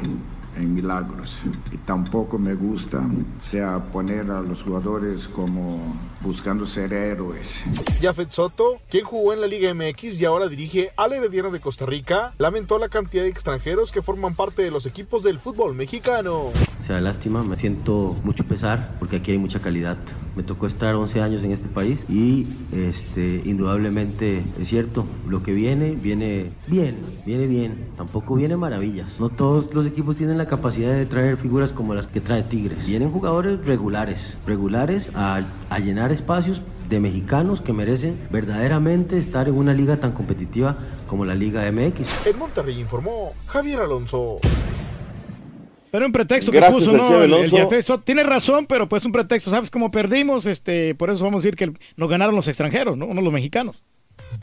en 0.57 0.73
milagros. 0.73 1.41
Y 1.71 1.77
tampoco 1.77 2.37
me 2.37 2.55
gusta, 2.55 2.99
o 2.99 3.45
sea, 3.45 3.85
poner 3.85 4.29
a 4.31 4.41
los 4.41 4.63
jugadores 4.63 5.29
como 5.29 5.79
buscando 6.21 6.67
ser 6.67 6.93
héroes. 6.93 7.63
Jafet 8.01 8.31
Soto, 8.31 8.79
quien 8.89 9.05
jugó 9.05 9.33
en 9.33 9.41
la 9.41 9.47
Liga 9.47 9.73
MX 9.73 10.19
y 10.19 10.25
ahora 10.25 10.47
dirige 10.47 10.91
al 10.95 11.13
Herediano 11.13 11.51
de 11.51 11.59
Costa 11.59 11.85
Rica, 11.85 12.33
lamentó 12.37 12.79
la 12.79 12.89
cantidad 12.89 13.23
de 13.23 13.29
extranjeros 13.29 13.91
que 13.91 14.01
forman 14.01 14.35
parte 14.35 14.61
de 14.61 14.71
los 14.71 14.85
equipos 14.85 15.23
del 15.23 15.39
fútbol 15.39 15.75
mexicano. 15.75 16.51
O 16.83 16.85
sea, 16.85 16.99
lástima, 17.01 17.43
me 17.43 17.55
siento 17.55 18.15
mucho 18.23 18.43
pesar 18.43 18.95
porque 18.99 19.17
aquí 19.17 19.31
hay 19.31 19.37
mucha 19.37 19.59
calidad. 19.59 19.97
Me 20.35 20.43
tocó 20.43 20.67
estar 20.67 20.95
11 20.95 21.21
años 21.21 21.43
en 21.43 21.51
este 21.51 21.67
país 21.67 22.05
y 22.09 22.47
este, 22.71 23.41
indudablemente 23.45 24.43
es 24.59 24.67
cierto, 24.67 25.05
lo 25.27 25.43
que 25.43 25.53
viene, 25.53 25.91
viene 25.91 26.51
bien, 26.67 26.97
viene 27.25 27.45
bien, 27.47 27.89
tampoco 27.97 28.35
viene 28.35 28.57
maravillas. 28.57 29.19
No 29.19 29.29
todos 29.29 29.73
los 29.73 29.85
equipos 29.85 30.15
tienen 30.15 30.37
la 30.37 30.47
capacidad 30.47 30.93
de 30.93 31.05
traer 31.05 31.37
figuras 31.37 31.71
como 31.71 31.93
las 31.93 32.07
que 32.07 32.21
trae 32.21 32.43
Tigres. 32.43 32.85
Vienen 32.87 33.11
jugadores 33.11 33.63
regulares, 33.65 34.37
regulares 34.45 35.11
a, 35.15 35.41
a 35.69 35.79
llenar 35.79 36.11
espacios 36.11 36.61
de 36.89 36.99
mexicanos 36.99 37.61
que 37.61 37.73
merecen 37.73 38.17
verdaderamente 38.29 39.17
estar 39.17 39.47
en 39.47 39.55
una 39.55 39.73
liga 39.73 39.97
tan 39.97 40.11
competitiva 40.11 40.77
como 41.07 41.25
la 41.25 41.35
Liga 41.35 41.71
MX. 41.71 42.25
En 42.25 42.37
Monterrey 42.39 42.79
informó 42.79 43.33
Javier 43.47 43.81
Alonso. 43.81 44.39
Pero 45.93 46.07
un 46.07 46.11
pretexto 46.11 46.51
que 46.51 46.57
Gracias 46.57 46.85
puso, 46.85 46.97
¿no? 46.97 47.17
El, 47.17 47.25
el 47.25 47.33
Alonso. 47.35 47.55
Jefeso. 47.55 47.99
Tiene 47.99 48.23
razón, 48.23 48.65
pero 48.65 48.89
pues 48.89 49.05
un 49.05 49.11
pretexto. 49.11 49.51
¿Sabes 49.51 49.69
cómo 49.69 49.91
perdimos? 49.91 50.47
Este, 50.47 50.95
por 50.95 51.11
eso 51.11 51.23
vamos 51.23 51.37
a 51.37 51.43
decir 51.43 51.55
que 51.55 51.71
nos 51.95 52.09
ganaron 52.09 52.33
los 52.35 52.47
extranjeros, 52.47 52.97
¿no? 52.97 53.13
No 53.13 53.21
los 53.21 53.31
mexicanos. 53.31 53.83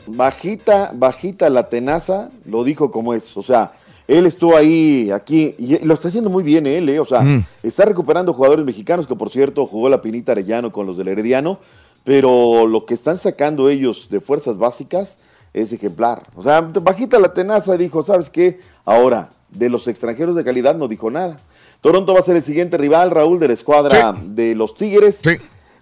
Bajita, 0.07 0.91
bajita 0.95 1.49
la 1.49 1.67
tenaza, 1.67 2.29
lo 2.45 2.63
dijo 2.63 2.89
como 2.89 3.13
es. 3.13 3.35
O 3.35 3.43
sea, 3.43 3.73
él 4.07 4.27
estuvo 4.27 4.55
ahí, 4.55 5.11
aquí, 5.11 5.53
y 5.57 5.77
lo 5.85 5.93
está 5.93 6.07
haciendo 6.07 6.29
muy 6.29 6.41
bien 6.43 6.65
él, 6.65 6.87
¿eh? 6.87 7.01
O 7.01 7.05
sea, 7.05 7.19
Mm. 7.19 7.43
está 7.63 7.83
recuperando 7.83 8.33
jugadores 8.33 8.63
mexicanos, 8.63 9.05
que 9.05 9.15
por 9.17 9.29
cierto 9.29 9.67
jugó 9.67 9.89
la 9.89 10.01
Pinita 10.01 10.31
Arellano 10.31 10.71
con 10.71 10.87
los 10.87 10.95
del 10.97 11.09
Herediano, 11.09 11.59
pero 12.05 12.65
lo 12.65 12.85
que 12.85 12.93
están 12.93 13.17
sacando 13.17 13.67
ellos 13.69 14.07
de 14.09 14.21
fuerzas 14.21 14.57
básicas 14.57 15.17
es 15.53 15.73
ejemplar. 15.73 16.23
O 16.35 16.41
sea, 16.41 16.61
bajita 16.61 17.19
la 17.19 17.33
tenaza, 17.33 17.75
dijo, 17.75 18.03
¿sabes 18.03 18.29
qué? 18.29 18.61
Ahora, 18.85 19.31
de 19.51 19.69
los 19.69 19.87
extranjeros 19.87 20.35
de 20.35 20.43
calidad 20.43 20.75
no 20.75 20.87
dijo 20.87 21.09
nada. 21.11 21.39
Toronto 21.81 22.13
va 22.13 22.19
a 22.19 22.23
ser 22.23 22.35
el 22.35 22.43
siguiente 22.43 22.77
rival, 22.77 23.11
Raúl, 23.11 23.39
de 23.39 23.47
la 23.47 23.53
escuadra 23.53 24.13
de 24.23 24.55
los 24.55 24.75
Tigres. 24.75 25.21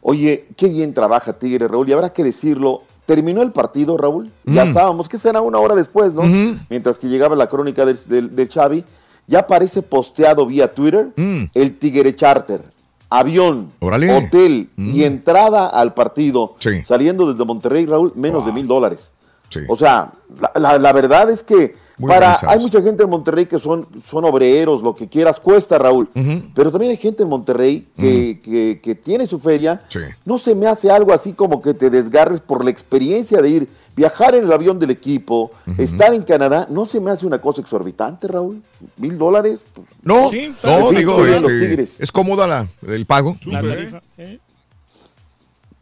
Oye, 0.01 0.47
qué 0.55 0.67
bien 0.69 0.93
trabaja 0.93 1.33
Tigres, 1.33 1.69
Raúl, 1.69 1.89
y 1.89 1.93
habrá 1.93 2.13
que 2.13 2.23
decirlo. 2.23 2.83
Terminó 3.05 3.41
el 3.41 3.51
partido, 3.51 3.97
Raúl. 3.97 4.31
Ya 4.45 4.65
Mm. 4.65 4.67
estábamos, 4.69 5.09
que 5.09 5.17
será 5.17 5.41
una 5.41 5.57
hora 5.59 5.73
después, 5.75 6.13
¿no? 6.13 6.21
Mientras 6.69 6.99
que 6.99 7.07
llegaba 7.07 7.35
la 7.35 7.47
crónica 7.47 7.83
del, 7.85 7.99
del 8.35 8.47
Xavi. 8.49 8.83
Ya 9.27 9.39
aparece 9.39 9.81
posteado 9.81 10.45
vía 10.45 10.73
Twitter 10.73 11.09
el 11.53 11.77
Tigre 11.77 12.15
Charter. 12.15 12.63
Avión, 13.09 13.71
Mm. 13.79 14.09
Hotel 14.27 14.69
Mm. 14.75 14.91
y 14.95 15.03
entrada 15.03 15.67
al 15.67 15.93
partido. 15.95 16.55
Sí. 16.59 16.83
Saliendo 16.85 17.31
desde 17.31 17.43
Monterrey, 17.43 17.85
Raúl, 17.87 18.13
menos 18.15 18.45
de 18.45 18.51
mil 18.51 18.67
dólares. 18.67 19.11
Sí. 19.49 19.61
O 19.67 19.75
sea, 19.75 20.11
la, 20.39 20.51
la- 20.59 20.77
la 20.77 20.93
verdad 20.93 21.29
es 21.31 21.41
que 21.43 21.75
Muy 21.99 22.07
para 22.07 22.27
organizados. 22.27 22.53
hay 22.55 22.59
mucha 22.61 22.81
gente 22.81 23.03
en 23.03 23.09
Monterrey 23.09 23.45
que 23.45 23.59
son, 23.59 23.85
son 24.07 24.25
obreros, 24.25 24.81
lo 24.81 24.95
que 24.95 25.07
quieras, 25.07 25.39
cuesta, 25.39 25.77
Raúl. 25.77 26.09
Pero 26.55 26.71
también 26.71 26.91
hay 26.91 26.97
gente 26.97 27.23
en 27.23 27.29
Monterrey 27.29 27.87
que, 27.97 28.39
que- 28.41 28.79
que 28.81 28.95
tiene 28.95 29.27
su 29.27 29.37
feria. 29.39 29.81
Sí. 29.89 29.99
No 30.25 30.37
se 30.37 30.55
me 30.55 30.65
hace 30.67 30.89
algo 30.89 31.13
así 31.13 31.33
como 31.33 31.61
que 31.61 31.73
te 31.73 31.89
desgarres 31.89 32.39
por 32.41 32.63
la 32.63 32.71
experiencia 32.71 33.41
de 33.41 33.49
ir, 33.49 33.67
viajar 33.95 34.33
en 34.35 34.45
el 34.45 34.51
avión 34.53 34.79
del 34.79 34.91
equipo, 34.91 35.51
estar 35.77 36.13
en 36.13 36.23
Canadá. 36.23 36.65
No 36.69 36.85
se 36.85 36.99
me 37.01 37.11
hace 37.11 37.25
una 37.27 37.39
cosa 37.41 37.59
exorbitante, 37.61 38.27
Raúl. 38.29 38.61
Mil 38.95 39.17
dólares. 39.17 39.59
No, 40.01 40.31
no, 40.63 40.91
digo, 40.91 41.25
este, 41.25 41.83
es 41.99 42.11
cómoda 42.11 42.47
la, 42.47 42.65
el 42.87 43.05
pago. 43.05 43.35
La 43.45 43.61
tarifa. 43.61 44.01
sí. 44.15 44.39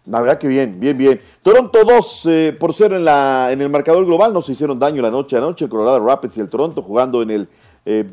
La 0.07 0.21
verdad 0.21 0.38
que 0.38 0.47
bien, 0.47 0.79
bien, 0.79 0.97
bien. 0.97 1.19
Toronto 1.43 1.84
2, 1.84 2.25
eh, 2.27 2.57
por 2.57 2.73
ser 2.73 2.93
en, 2.93 3.03
la, 3.03 3.49
en 3.51 3.61
el 3.61 3.69
marcador 3.69 4.05
global, 4.05 4.31
no 4.34 4.41
se 4.41 4.53
hicieron 4.53 4.79
daño 4.79 5.01
la 5.01 5.11
noche 5.11 5.35
a 5.35 5.41
noche. 5.41 5.65
El 5.65 5.69
Colorado 5.69 5.99
Rapids 5.99 6.38
y 6.38 6.39
el 6.39 6.47
Toronto 6.47 6.81
jugando 6.81 7.21
en 7.21 7.31
el 7.31 7.47
eh, 7.85 8.05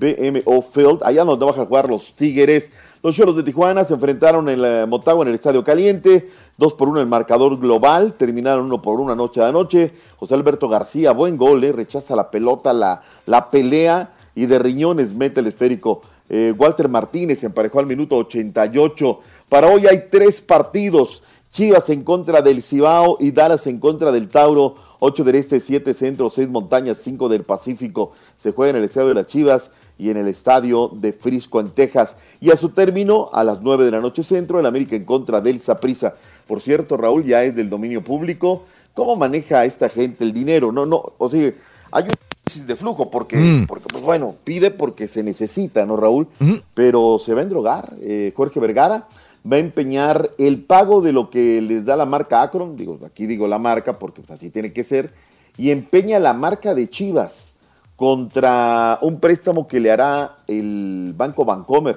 BMO 0.45 0.61
Field, 0.61 1.05
allá 1.05 1.25
donde 1.25 1.45
van 1.45 1.55
a 1.55 1.65
jugar 1.65 1.89
los 1.89 2.15
Tigres. 2.15 2.73
Los 3.01 3.15
Cholos 3.15 3.37
de 3.37 3.45
Tijuana 3.45 3.85
se 3.85 3.95
enfrentaron 3.95 4.49
en 4.49 4.61
la 4.61 4.87
Motagua 4.87 5.23
en 5.23 5.29
el 5.29 5.35
Estadio 5.37 5.63
Caliente. 5.63 6.31
2 6.57 6.75
por 6.75 6.89
1 6.89 7.01
el 7.01 7.07
marcador 7.07 7.59
global. 7.61 8.15
Terminaron 8.15 8.65
1 8.67 8.83
por 8.83 8.99
1 8.99 9.13
anoche 9.13 9.43
a 9.43 9.53
noche. 9.53 9.93
José 10.17 10.35
Alberto 10.35 10.69
García, 10.69 11.13
buen 11.13 11.37
gol, 11.37 11.63
eh, 11.63 11.71
rechaza 11.71 12.17
la 12.17 12.29
pelota, 12.29 12.73
la, 12.73 13.03
la 13.27 13.51
pelea 13.51 14.15
y 14.35 14.47
de 14.47 14.59
riñones 14.59 15.15
mete 15.15 15.41
el 15.41 15.47
esférico. 15.47 16.03
Eh, 16.29 16.53
Walter 16.57 16.89
Martínez 16.89 17.45
emparejó 17.45 17.79
al 17.79 17.87
minuto 17.87 18.17
88. 18.17 19.21
Para 19.49 19.69
hoy 19.69 19.87
hay 19.87 20.09
tres 20.11 20.41
partidos. 20.41 21.23
Chivas 21.55 21.89
en 21.91 22.03
contra 22.03 22.43
del 22.43 22.63
Cibao 22.65 23.17
y 23.21 23.31
Dallas 23.31 23.69
en 23.69 23.79
contra 23.79 24.11
del 24.11 24.29
Tauro. 24.29 24.75
8 24.99 25.23
del 25.23 25.37
Este, 25.37 25.61
7 25.61 25.95
Centro, 25.95 26.29
6 26.29 26.49
Montañas, 26.49 26.99
5 26.99 27.29
del 27.29 27.45
Pacífico. 27.45 28.11
Se 28.37 28.51
juega 28.51 28.71
en 28.71 28.77
el 28.79 28.85
Estadio 28.85 29.09
de 29.09 29.15
las 29.15 29.27
Chivas 29.29 29.71
y 29.97 30.11
en 30.11 30.17
el 30.17 30.27
Estadio 30.27 30.91
de 30.93 31.13
Frisco 31.13 31.61
en 31.61 31.71
Texas. 31.71 32.17
Y 32.41 32.51
a 32.51 32.57
su 32.57 32.71
término, 32.71 33.31
a 33.33 33.45
las 33.45 33.61
9 33.63 33.85
de 33.85 33.93
la 33.93 34.01
noche 34.01 34.25
Centro, 34.25 34.59
el 34.59 34.67
América 34.67 34.97
en 34.97 35.05
contra 35.05 35.41
del 35.41 35.61
Saprissa. 35.61 36.15
Por 36.49 36.61
cierto, 36.61 36.97
Raúl 36.97 37.25
ya 37.25 37.45
es 37.45 37.55
del 37.55 37.71
dominio 37.71 38.03
público. 38.03 38.63
¿Cómo 38.95 39.15
maneja 39.15 39.65
esta 39.65 39.89
gente 39.89 40.25
el 40.25 40.33
dinero? 40.33 40.73
No, 40.73 40.87
no, 40.87 41.13
o 41.19 41.29
sea, 41.29 41.53
hay 41.93 42.03
un 42.03 42.09
crisis 42.45 42.67
de 42.67 42.75
flujo 42.75 43.11
porque, 43.11 43.37
Mm. 43.37 43.67
porque 43.69 43.85
pues 43.93 44.03
bueno, 44.03 44.35
pide 44.43 44.73
porque 44.73 45.07
se 45.07 45.23
necesita, 45.23 45.87
¿no, 45.87 45.97
Raúl? 45.97 46.27
Pero 46.75 47.21
se 47.25 47.33
va 47.33 47.41
a 47.41 47.45
endrogar. 47.45 47.93
Eh, 48.01 48.33
Jorge 48.35 48.59
Vergara 48.59 49.07
va 49.51 49.57
a 49.57 49.61
empeñar 49.61 50.31
el 50.39 50.63
pago 50.63 51.01
de 51.03 51.13
lo 51.13 51.29
que 51.31 51.61
les 51.61 51.85
da 51.85 51.97
la 51.97 52.07
marca 52.07 52.43
Akron, 52.43 52.77
digo, 52.77 52.99
aquí 53.07 53.27
digo 53.27 53.47
la 53.47 53.59
marca 53.59 53.99
porque 53.99 54.23
pues, 54.23 54.31
así 54.39 54.51
tiene 54.51 54.73
que 54.73 54.83
ser, 54.83 55.13
y 55.59 55.71
empeña 55.71 56.19
la 56.19 56.33
marca 56.33 56.75
de 56.75 56.89
Chivas 56.89 57.55
contra 57.97 58.99
un 59.03 59.21
préstamo 59.21 59.67
que 59.69 59.81
le 59.81 59.91
hará 59.91 60.37
el 60.49 61.15
Banco 61.17 61.45
Bancomer. 61.45 61.97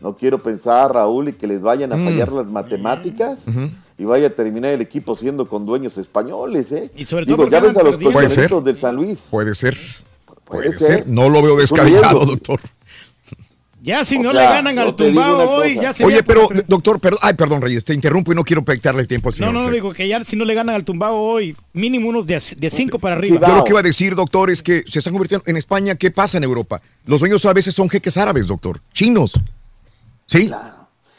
No 0.00 0.14
quiero 0.14 0.38
pensar, 0.38 0.92
Raúl, 0.92 1.28
y 1.28 1.32
que 1.32 1.46
les 1.46 1.62
vayan 1.62 1.92
a 1.92 1.96
Mm. 1.96 2.04
fallar 2.04 2.32
las 2.32 2.46
matemáticas 2.48 3.44
y 3.96 4.04
vaya 4.04 4.26
a 4.26 4.30
terminar 4.30 4.72
el 4.72 4.82
equipo 4.82 5.14
siendo 5.14 5.48
con 5.48 5.64
dueños 5.64 5.96
españoles, 5.98 6.70
¿eh? 6.72 6.90
Y 6.96 7.04
sobre 7.06 7.24
Digo, 7.24 7.38
todo 7.38 7.50
ya 7.50 7.60
porque 7.60 7.68
ves 7.68 8.38
a 8.38 8.48
los 8.48 8.64
del 8.64 8.76
San 8.76 8.96
Luis. 8.96 9.26
Puede 9.30 9.54
ser. 9.54 9.76
Puede 10.44 10.72
ser. 10.72 10.78
ser. 10.98 11.08
No 11.08 11.28
lo 11.28 11.40
veo 11.42 11.56
descabellado, 11.56 12.26
doctor. 12.26 12.60
Ya 13.86 14.04
si 14.04 14.16
O 14.16 14.22
no 14.24 14.32
sea, 14.32 14.40
le 14.40 14.46
ganan 14.48 14.78
al 14.80 14.94
una 14.98 15.36
hoy, 15.44 15.74
cosa. 15.76 15.82
ya 15.82 15.92
sería 15.92 16.06
Oye, 16.16 16.22
pero, 16.24 16.48
por- 16.48 16.66
doctor, 16.66 16.98
perdón, 16.98 17.20
ay, 17.22 17.34
perdón, 17.34 17.62
Reyes, 17.62 17.84
te 17.84 17.94
interrumpo 17.94 18.32
y 18.32 18.34
no 18.34 18.42
quiero 18.42 18.64
quitarle 18.64 19.02
el 19.02 19.06
tiempo 19.06 19.28
al 19.28 19.32
No, 19.34 19.36
señor. 19.36 19.52
no, 19.52 19.58
no, 19.60 19.64
José. 19.66 19.74
digo 19.76 19.92
que 19.92 20.08
ya 20.08 20.24
si 20.24 20.34
no 20.34 20.44
le 20.44 20.54
ganan 20.54 20.74
al 20.74 20.84
tumbao 20.84 21.14
hoy, 21.16 21.56
mínimo 21.72 22.08
unos 22.08 22.26
de, 22.26 22.42
de 22.56 22.70
cinco 22.70 22.98
para 22.98 23.14
arriba. 23.14 23.46
Yo 23.46 23.54
lo 23.54 23.62
que 23.62 23.70
iba 23.70 23.78
a 23.78 23.84
decir, 23.84 24.16
doctor, 24.16 24.50
es 24.50 24.60
que 24.60 24.82
se 24.86 24.98
están 24.98 25.12
convirtiendo 25.12 25.44
en 25.46 25.56
España. 25.56 25.94
¿Qué 25.94 26.10
pasa 26.10 26.36
en 26.36 26.42
Europa? 26.42 26.82
Los 27.06 27.20
dueños 27.20 27.46
a 27.46 27.52
veces 27.52 27.76
son 27.76 27.88
jeques 27.88 28.16
árabes, 28.16 28.48
doctor. 28.48 28.80
Chinos. 28.92 29.38
¿Sí? 30.24 30.50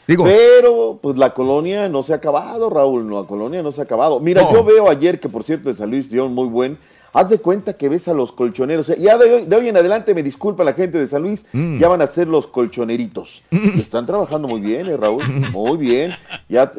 Digo, 0.06 0.24
Pero, 0.24 0.98
pues 1.02 1.16
la 1.18 1.32
colonia 1.32 1.88
no 1.88 2.02
se 2.02 2.12
ha 2.12 2.16
acabado, 2.16 2.68
Raúl. 2.68 3.08
No, 3.08 3.22
la 3.22 3.26
colonia 3.26 3.62
no 3.62 3.72
se 3.72 3.80
ha 3.80 3.84
acabado. 3.84 4.20
Mira, 4.20 4.42
No. 4.42 4.52
yo 4.52 4.64
veo 4.64 4.90
ayer 4.90 5.20
que, 5.20 5.28
por 5.30 5.42
cierto, 5.42 5.70
de 5.70 5.74
San 5.76 5.90
Luis 5.90 6.10
dio 6.10 6.26
un 6.26 6.34
muy 6.34 6.48
buen. 6.48 6.76
Haz 7.18 7.30
de 7.30 7.38
cuenta 7.38 7.72
que 7.72 7.88
ves 7.88 8.06
a 8.06 8.14
los 8.14 8.30
colchoneros. 8.30 8.86
Ya 8.96 9.18
de 9.18 9.34
hoy, 9.34 9.44
de 9.44 9.56
hoy 9.56 9.66
en 9.68 9.76
adelante, 9.76 10.14
me 10.14 10.22
disculpa 10.22 10.62
la 10.62 10.72
gente 10.72 10.98
de 10.98 11.08
San 11.08 11.22
Luis, 11.22 11.44
Mm. 11.52 11.80
ya 11.80 11.88
van 11.88 12.00
a 12.00 12.06
ser 12.06 12.28
los 12.28 12.46
colchoneritos. 12.46 13.42
Están 13.50 14.06
trabajando 14.06 14.46
muy 14.46 14.60
bien, 14.60 14.86
eh, 14.86 14.96
Raúl. 14.96 15.24
Muy 15.50 15.76
bien. 15.78 16.12
Ya, 16.48 16.70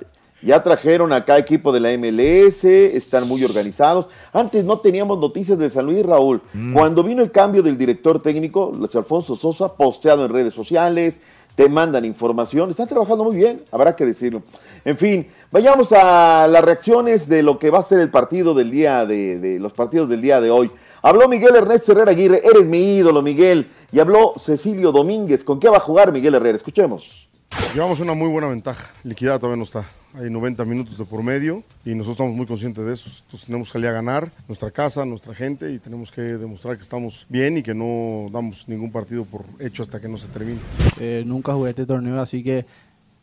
ya 0.42 0.64
trajeron 0.64 1.12
acá 1.12 1.38
equipo 1.38 1.74
de 1.74 1.82
la 1.82 1.92
MLS, 1.92 2.64
están 2.64 3.28
muy 3.28 3.44
organizados. 3.44 4.08
Antes 4.32 4.64
no 4.64 4.80
teníamos 4.80 5.20
noticias 5.20 5.60
de 5.60 5.70
San 5.70 5.86
Luis, 5.86 6.06
Raúl. 6.06 6.42
Mm. 6.54 6.72
Cuando 6.72 7.04
vino 7.04 7.22
el 7.22 7.32
cambio 7.32 7.62
del 7.62 7.78
director 7.78 8.22
técnico, 8.22 8.72
Luis 8.74 8.96
Alfonso 8.96 9.36
Sosa, 9.36 9.74
posteado 9.76 10.24
en 10.24 10.32
redes 10.32 10.54
sociales, 10.54 11.20
te 11.56 11.68
mandan 11.68 12.06
información, 12.06 12.70
están 12.70 12.88
trabajando 12.88 13.26
muy 13.26 13.36
bien, 13.36 13.62
habrá 13.74 13.94
que 13.94 14.06
decirlo. 14.06 14.42
En 14.86 14.98
fin, 14.98 15.28
vayamos 15.52 15.92
a 15.92 16.48
las 16.48 16.64
reacciones 16.64 17.28
de 17.28 17.44
lo 17.44 17.60
que 17.60 17.70
va 17.70 17.80
a 17.80 17.84
ser 17.84 18.00
el 18.00 18.10
partido 18.10 18.54
del 18.54 18.72
día 18.72 19.06
de, 19.06 19.40
de 19.40 19.60
los 19.60 19.74
partidos 19.74 20.10
del 20.10 20.22
día 20.22 20.42
de 20.42 20.50
hoy. 20.50 20.72
Habló 21.02 21.28
Miguel 21.28 21.56
Ernesto 21.56 21.94
Herrera 21.94 22.12
Aguirre, 22.12 22.42
eres 22.44 22.66
mi 22.66 22.98
ídolo, 22.98 23.22
Miguel, 23.22 23.68
y 23.92 24.00
habló 24.00 24.34
Cecilio 24.38 24.92
Domínguez. 24.92 25.44
¿Con 25.44 25.60
qué 25.60 25.70
va 25.70 25.78
a 25.78 25.82
jugar 25.82 26.12
Miguel 26.12 26.36
Herrera? 26.36 26.58
Escuchemos. 26.58 27.30
Llevamos 27.74 28.00
una 28.00 28.14
muy 28.14 28.30
buena 28.30 28.48
ventaja. 28.48 28.92
Liquidada 29.04 29.40
todavía 29.40 29.58
no 29.58 29.64
está. 29.64 29.86
Hay 30.16 30.30
90 30.30 30.66
minutos 30.66 30.98
de 30.98 31.06
por 31.06 31.22
medio 31.22 31.64
y 31.86 31.92
nosotros 31.92 32.16
estamos 32.16 32.34
muy 32.36 32.48
conscientes 32.48 32.84
de 32.84 32.94
eso. 32.94 33.10
Entonces 33.24 33.46
tenemos 33.46 33.68
que 33.68 33.74
salir 33.74 33.88
a 33.90 33.92
ganar 33.92 34.32
nuestra 34.48 34.72
casa, 34.72 35.06
nuestra 35.06 35.36
gente 35.36 35.72
y 35.72 35.78
tenemos 35.78 36.12
que 36.12 36.22
demostrar 36.22 36.78
que 36.78 36.82
estamos 36.82 37.28
bien 37.30 37.60
y 37.60 37.64
que 37.64 37.76
no 37.76 38.28
damos 38.32 38.68
ningún 38.68 38.92
partido 38.92 39.24
por 39.24 39.46
hecho 39.60 39.84
hasta 39.84 40.00
que 40.00 40.08
no 40.08 40.18
se 40.18 40.28
termine. 40.30 40.60
Eh, 41.00 41.24
nunca 41.26 41.54
jugué 41.54 41.70
este 41.70 41.86
torneo, 41.86 42.20
así 42.20 42.44
que 42.44 42.66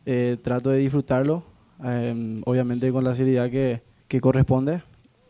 eh, 0.09 0.37
trato 0.41 0.69
de 0.69 0.77
disfrutarlo, 0.79 1.43
eh, 1.83 2.41
obviamente 2.45 2.91
con 2.93 3.03
la 3.03 3.13
seriedad 3.13 3.51
que, 3.51 3.81
que 4.07 4.21
corresponde. 4.21 4.81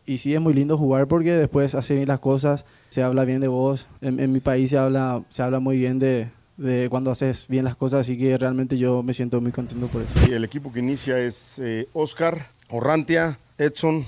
Y 0.06 0.20
sí, 0.20 0.34
es 0.34 0.40
muy 0.40 0.54
lindo 0.54 0.78
jugar 0.78 1.08
porque 1.08 1.34
después 1.34 1.76
hace 1.76 1.96
bien 1.96 2.08
las 2.08 2.20
cosas, 2.20 2.64
se 2.90 3.02
habla 3.02 3.26
bien 3.26 3.42
de 3.42 3.48
vos. 3.50 3.88
En, 4.02 4.20
en 4.20 4.32
mi 4.32 4.40
país 4.40 4.70
se 4.70 4.78
habla, 4.78 5.24
se 5.30 5.42
habla 5.42 5.60
muy 5.60 5.78
bien 5.78 6.00
de, 6.00 6.30
de 6.58 6.88
cuando 6.90 7.12
haces 7.12 7.48
bien 7.50 7.66
las 7.66 7.76
cosas, 7.76 8.02
así 8.02 8.18
que 8.18 8.38
realmente 8.38 8.78
yo 8.78 9.02
me 9.02 9.14
siento 9.14 9.42
muy 9.42 9.52
contento 9.52 9.88
por 9.88 10.04
eso. 10.04 10.12
Y 10.30 10.34
el 10.34 10.44
equipo 10.44 10.72
que 10.72 10.80
inicia 10.80 11.20
es 11.20 11.60
eh, 11.60 11.90
Oscar, 11.94 12.52
Orrantia, 12.70 13.40
Edson, 13.58 14.06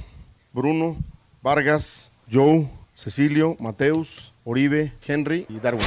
Bruno, 0.54 0.98
Vargas, 1.42 2.12
Joe, 2.32 2.70
Cecilio, 2.94 3.58
Mateus, 3.60 4.34
Oribe, 4.44 4.94
Henry 5.06 5.46
y 5.50 5.60
Darwin. 5.60 5.86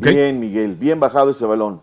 Bien, 0.00 0.38
Miguel, 0.38 0.74
bien 0.74 1.00
bajado 1.00 1.30
ese 1.30 1.44
balón. 1.44 1.80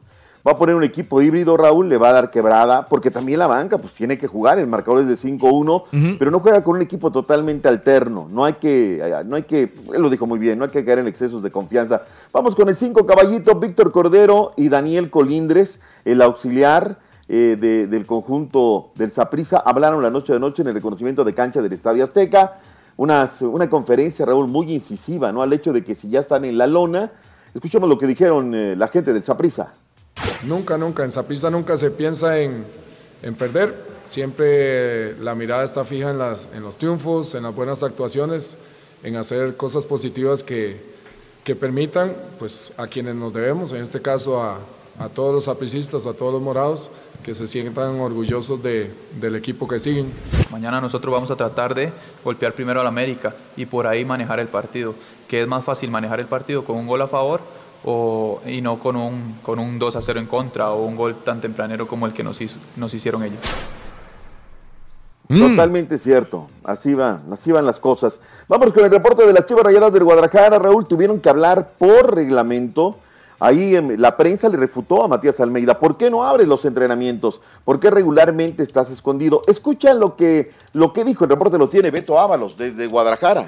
Va 0.48 0.53
a 0.53 0.57
poner 0.57 0.74
un 0.76 0.84
equipo 0.84 1.22
híbrido, 1.22 1.57
Raúl, 1.57 1.90
le 1.90 1.98
va 1.98 2.10
a 2.10 2.14
dar 2.14 2.32
quebrada, 2.32 2.88
porque 2.88 3.11
también 3.11 3.40
la 3.40 3.48
banca 3.48 3.78
pues 3.78 3.91
tiene 3.94 4.18
que 4.18 4.26
jugar, 4.28 4.57
el 4.57 4.68
marcador 4.68 5.02
es 5.02 5.07
de 5.07 5.16
5-1, 5.16 5.84
pero 6.18 6.32
no 6.32 6.40
juega 6.40 6.64
con 6.64 6.78
un 6.78 6.82
equipo 6.82 7.11
totalmente 7.11 7.68
alterno. 7.68 8.28
No 8.32 8.45
hay 8.45 8.53
que, 8.53 9.03
no 9.26 9.36
hay 9.36 9.44
que, 9.44 9.74
él 9.94 10.02
lo 10.02 10.10
dijo 10.10 10.26
muy 10.28 10.40
bien, 10.40 10.57
no 10.57 10.66
hay 10.66 10.72
que 10.72 10.86
caer 10.86 10.99
en 10.99 11.07
excesos 11.07 11.44
de 11.44 11.52
confianza. 11.52 12.03
Vamos 12.32 12.56
con 12.56 12.70
el 12.70 12.78
5 12.78 13.06
caballito, 13.06 13.56
Víctor 13.56 13.91
Cordero 13.91 14.53
y 14.56 14.70
Daniel 14.70 15.10
Colindres, 15.10 15.80
el 16.06 16.22
auxiliar 16.22 16.98
eh, 17.28 17.57
de- 17.60 17.88
del 17.88 18.06
conjunto 18.06 18.91
del 18.95 19.11
Saprissa, 19.11 19.57
hablaron 19.57 20.02
la 20.02 20.10
noche 20.10 20.34
de 20.34 20.40
noche 20.40 20.61
en 20.61 20.70
el 20.70 20.74
reconocimiento 20.74 21.24
de 21.24 21.34
cancha 21.34 21.61
del 21.61 21.74
Estadio 21.74 22.03
Azteca. 22.03 22.60
Una, 22.98 23.30
una 23.41 23.70
conferencia, 23.70 24.26
Raúl, 24.26 24.48
muy 24.48 24.74
incisiva, 24.74 25.32
¿no? 25.32 25.41
Al 25.41 25.53
hecho 25.53 25.72
de 25.72 25.84
que 25.84 25.95
si 25.95 26.10
ya 26.10 26.20
están 26.22 26.44
en 26.44 26.57
la 26.57 26.66
lona, 26.68 27.11
escuchemos 27.53 27.88
lo 27.88 27.98
que 27.98 28.07
dijeron 28.07 28.53
eh, 28.56 28.76
la 28.76 28.88
gente 28.88 29.14
del 29.14 29.24
Saprissa. 29.24 29.74
Nunca, 30.44 30.78
nunca, 30.78 31.04
en 31.04 31.12
Zapista 31.12 31.50
nunca 31.50 31.78
se 31.78 31.91
piensa 31.91 32.38
en, 32.40 32.66
en 33.22 33.36
perder. 33.36 33.76
Siempre 34.10 35.16
la 35.20 35.36
mirada 35.36 35.64
está 35.64 35.86
fija 35.86 36.10
en, 36.12 36.62
los 36.64 36.78
triunfos, 36.78 37.36
en 37.36 37.44
las 37.44 37.54
buenas 37.54 37.84
actuaciones, 37.84 38.58
en 39.04 39.16
hacer 39.18 39.56
cosas 39.56 39.86
positivas 39.86 40.44
que, 40.44 40.82
que 41.44 41.56
permitan 41.56 42.16
pues, 42.40 42.72
a 42.78 42.88
quienes 42.88 43.16
nos 43.16 43.34
debemos, 43.34 43.72
en 43.72 43.84
este 43.84 44.02
caso 44.02 44.41
a, 44.41 44.60
a 44.98 45.10
todos 45.10 45.34
los 45.36 45.46
zapricistas, 45.46 46.06
a 46.08 46.14
todos 46.14 46.34
los 46.34 46.41
morados, 46.41 46.90
que 47.24 47.36
se 47.36 47.46
sientan 47.48 48.00
orgullosos 48.00 48.64
de- 48.64 48.91
del 49.20 49.36
equipo 49.36 49.68
que 49.68 49.78
siguen. 49.80 50.12
Mañana 50.52 50.80
nosotros 50.82 51.14
vamos 51.14 51.30
a 51.30 51.36
tratar 51.36 51.76
de 51.76 51.91
golpear 52.24 52.54
primero 52.54 52.80
al 52.82 52.88
América 52.88 53.36
y 53.58 53.66
por 53.66 53.86
ahí 53.86 54.06
manejar 54.06 54.40
el 54.40 54.48
partido. 54.48 54.96
Que 55.28 55.41
es 55.41 55.48
más 55.48 55.64
fácil 55.66 55.91
manejar 55.91 56.20
el 56.22 56.28
partido 56.28 56.64
con 56.64 56.78
un 56.78 56.88
gol 56.88 57.02
a 57.02 57.08
favor 57.08 57.41
o, 57.86 58.42
y 58.46 58.62
no 58.62 58.80
con 58.80 58.96
un, 58.96 59.40
con 59.44 59.60
un 59.60 59.80
2 59.80 59.96
a 59.96 60.02
0 60.02 60.20
en 60.20 60.28
contra 60.28 60.72
o 60.72 60.86
un 60.86 60.96
gol 60.96 61.24
tan 61.24 61.40
tempranero 61.42 61.88
como 61.88 62.06
el 62.06 62.14
que 62.14 62.24
nos, 62.24 62.40
hizo- 62.42 62.58
nos 62.76 62.94
hicieron 62.94 63.24
ellos. 63.24 63.40
Totalmente 65.28 66.00
cierto. 66.00 66.48
Así 66.64 66.96
van, 66.96 67.22
así 67.32 67.52
van 67.52 67.66
las 67.66 67.80
cosas. 67.80 68.20
Vamos 68.48 68.74
con 68.74 68.84
el 68.84 68.90
reporte 68.90 69.28
de 69.28 69.34
las 69.34 69.46
Chivas 69.46 69.64
Rayadas 69.64 69.94
del 69.94 70.04
Guadalajara. 70.04 70.58
Raúl, 70.58 70.88
tuvieron 70.88 71.20
que 71.20 71.30
hablar 71.30 71.70
por 71.78 72.16
reglamento. 72.16 72.98
Ahí 73.40 73.76
em, 73.76 73.96
la 74.00 74.18
prensa 74.18 74.50
le 74.50 74.58
refutó 74.58 75.04
a 75.04 75.08
Matías 75.08 75.40
Almeida. 75.40 75.78
¿Por 75.78 75.96
qué 75.98 76.10
no 76.10 76.24
abres 76.24 76.48
los 76.48 76.66
entrenamientos? 76.66 77.42
¿Por 77.64 77.80
qué 77.80 77.92
regularmente 77.92 78.64
estás 78.64 78.90
escondido? 78.90 79.44
Escucha 79.48 79.94
lo 79.94 80.16
que, 80.16 80.52
lo 80.74 80.92
que 80.94 81.04
dijo. 81.04 81.26
El 81.26 81.30
reporte 81.30 81.60
lo 81.60 81.70
tiene 81.70 81.92
Beto 81.92 82.20
Ábalos 82.20 82.58
desde 82.58 82.88
Guadalajara. 82.88 83.44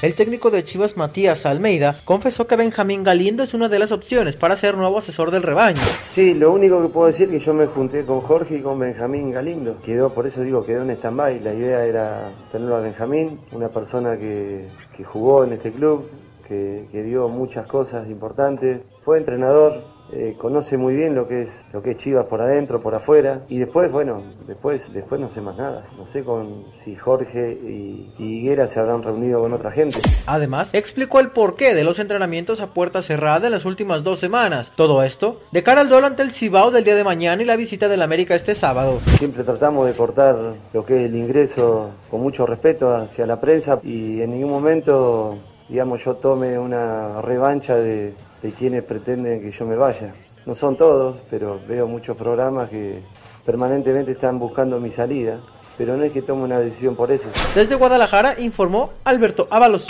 El 0.00 0.14
técnico 0.14 0.52
de 0.52 0.62
Chivas 0.62 0.96
Matías 0.96 1.44
Almeida 1.44 1.98
confesó 2.04 2.46
que 2.46 2.54
Benjamín 2.54 3.02
Galindo 3.02 3.42
es 3.42 3.52
una 3.52 3.68
de 3.68 3.80
las 3.80 3.90
opciones 3.90 4.36
para 4.36 4.54
ser 4.54 4.76
nuevo 4.76 4.98
asesor 4.98 5.32
del 5.32 5.42
rebaño. 5.42 5.80
Sí, 6.12 6.34
lo 6.34 6.52
único 6.52 6.80
que 6.80 6.88
puedo 6.88 7.08
decir 7.08 7.26
es 7.26 7.40
que 7.40 7.44
yo 7.44 7.52
me 7.52 7.66
junté 7.66 8.04
con 8.04 8.20
Jorge 8.20 8.58
y 8.58 8.60
con 8.60 8.78
Benjamín 8.78 9.32
Galindo. 9.32 9.78
Quedó, 9.84 10.10
por 10.10 10.28
eso 10.28 10.42
digo, 10.42 10.64
quedó 10.64 10.82
en 10.82 10.90
stand-by. 10.90 11.40
La 11.40 11.52
idea 11.52 11.84
era 11.84 12.30
tenerlo 12.52 12.76
a 12.76 12.80
Benjamín, 12.80 13.40
una 13.50 13.70
persona 13.70 14.16
que, 14.16 14.68
que 14.96 15.02
jugó 15.02 15.42
en 15.42 15.54
este 15.54 15.72
club, 15.72 16.08
que, 16.46 16.84
que 16.92 17.02
dio 17.02 17.28
muchas 17.28 17.66
cosas 17.66 18.08
importantes. 18.08 18.82
Fue 19.04 19.18
entrenador, 19.18 19.82
eh, 20.12 20.36
conoce 20.38 20.76
muy 20.76 20.94
bien 20.94 21.14
lo 21.14 21.28
que 21.28 21.42
es 21.42 21.66
lo 21.72 21.82
que 21.82 21.92
es 21.92 21.96
Chivas 21.98 22.26
por 22.26 22.40
adentro, 22.40 22.80
por 22.80 22.94
afuera. 22.94 23.42
Y 23.48 23.58
después, 23.58 23.90
bueno, 23.92 24.22
después, 24.46 24.92
después 24.92 25.20
no 25.20 25.28
sé 25.28 25.40
más 25.40 25.56
nada. 25.56 25.84
No 25.96 26.06
sé 26.06 26.24
con 26.24 26.64
si 26.82 26.96
Jorge 26.96 27.52
y, 27.52 28.12
y 28.18 28.38
Higuera 28.38 28.66
se 28.66 28.80
habrán 28.80 29.02
reunido 29.02 29.40
con 29.40 29.52
otra 29.52 29.70
gente. 29.70 29.98
Además, 30.26 30.70
explicó 30.72 31.20
el 31.20 31.30
porqué 31.30 31.74
de 31.74 31.84
los 31.84 31.98
entrenamientos 31.98 32.60
a 32.60 32.68
puerta 32.68 33.02
cerrada 33.02 33.46
en 33.46 33.52
las 33.52 33.64
últimas 33.64 34.02
dos 34.02 34.18
semanas. 34.18 34.72
Todo 34.76 35.02
esto 35.02 35.40
de 35.52 35.62
cara 35.62 35.80
al 35.80 35.88
duelo 35.88 36.06
ante 36.06 36.22
el 36.22 36.32
Cibao 36.32 36.70
del 36.70 36.84
día 36.84 36.96
de 36.96 37.04
mañana 37.04 37.42
y 37.42 37.44
la 37.44 37.56
visita 37.56 37.88
del 37.88 38.02
América 38.02 38.34
este 38.34 38.54
sábado. 38.54 38.98
Siempre 39.18 39.44
tratamos 39.44 39.86
de 39.86 39.92
cortar 39.92 40.36
lo 40.72 40.84
que 40.84 41.04
es 41.04 41.10
el 41.10 41.16
ingreso 41.16 41.90
con 42.10 42.20
mucho 42.20 42.46
respeto 42.46 42.94
hacia 42.94 43.26
la 43.26 43.40
prensa 43.40 43.78
y 43.82 44.20
en 44.20 44.30
ningún 44.30 44.50
momento, 44.50 45.36
digamos, 45.68 46.04
yo 46.04 46.14
tome 46.14 46.58
una 46.58 47.20
revancha 47.22 47.76
de, 47.76 48.14
de 48.42 48.50
quienes 48.52 48.82
pretenden 48.84 49.40
que 49.40 49.50
yo 49.50 49.64
me 49.66 49.76
vaya. 49.76 50.14
No 50.46 50.54
son 50.54 50.76
todos, 50.76 51.16
pero 51.30 51.60
veo 51.68 51.86
muchos 51.86 52.16
programas 52.16 52.70
que 52.70 53.00
permanentemente 53.44 54.12
están 54.12 54.38
buscando 54.38 54.78
mi 54.80 54.90
salida, 54.90 55.40
pero 55.76 55.96
no 55.96 56.04
es 56.04 56.12
que 56.12 56.22
tome 56.22 56.44
una 56.44 56.58
decisión 56.60 56.96
por 56.96 57.10
eso. 57.10 57.28
Desde 57.54 57.74
Guadalajara 57.74 58.40
informó 58.40 58.90
Alberto 59.04 59.46
Ábalos. 59.50 59.86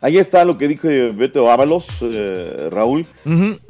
Ahí 0.00 0.18
está 0.18 0.44
lo 0.44 0.58
que 0.58 0.68
dijo 0.68 0.86
Beto 1.14 1.50
Ábalos, 1.50 1.86
eh, 2.02 2.68
Raúl. 2.70 3.06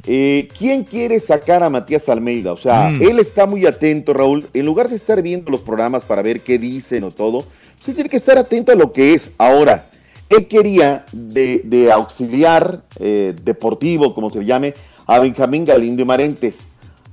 Eh, 0.05 0.49
¿Quién 0.57 0.83
quiere 0.83 1.19
sacar 1.21 1.63
a 1.63 1.69
Matías 1.69 2.09
Almeida? 2.09 2.51
O 2.51 2.57
sea, 2.57 2.89
Mm. 2.89 3.01
él 3.03 3.19
está 3.19 3.45
muy 3.45 3.65
atento, 3.65 4.13
Raúl. 4.13 4.45
En 4.53 4.65
lugar 4.65 4.89
de 4.89 4.97
estar 4.97 5.21
viendo 5.21 5.49
los 5.49 5.61
programas 5.61 6.03
para 6.03 6.21
ver 6.21 6.41
qué 6.41 6.59
dicen 6.59 7.05
o 7.05 7.11
todo, 7.11 7.45
sí 7.81 7.93
tiene 7.93 8.09
que 8.09 8.17
estar 8.17 8.37
atento 8.37 8.73
a 8.73 8.75
lo 8.75 8.91
que 8.91 9.13
es. 9.13 9.31
Ahora, 9.37 9.85
él 10.29 10.47
quería 10.47 11.05
de, 11.11 11.61
de 11.63 11.91
auxiliar 11.91 12.81
eh, 12.99 13.35
deportivo, 13.43 14.13
como 14.15 14.29
se 14.29 14.39
le 14.39 14.45
llame, 14.45 14.73
a 15.05 15.19
Benjamín 15.19 15.65
Galindo 15.65 16.01
y 16.01 16.05
Marentes. 16.05 16.59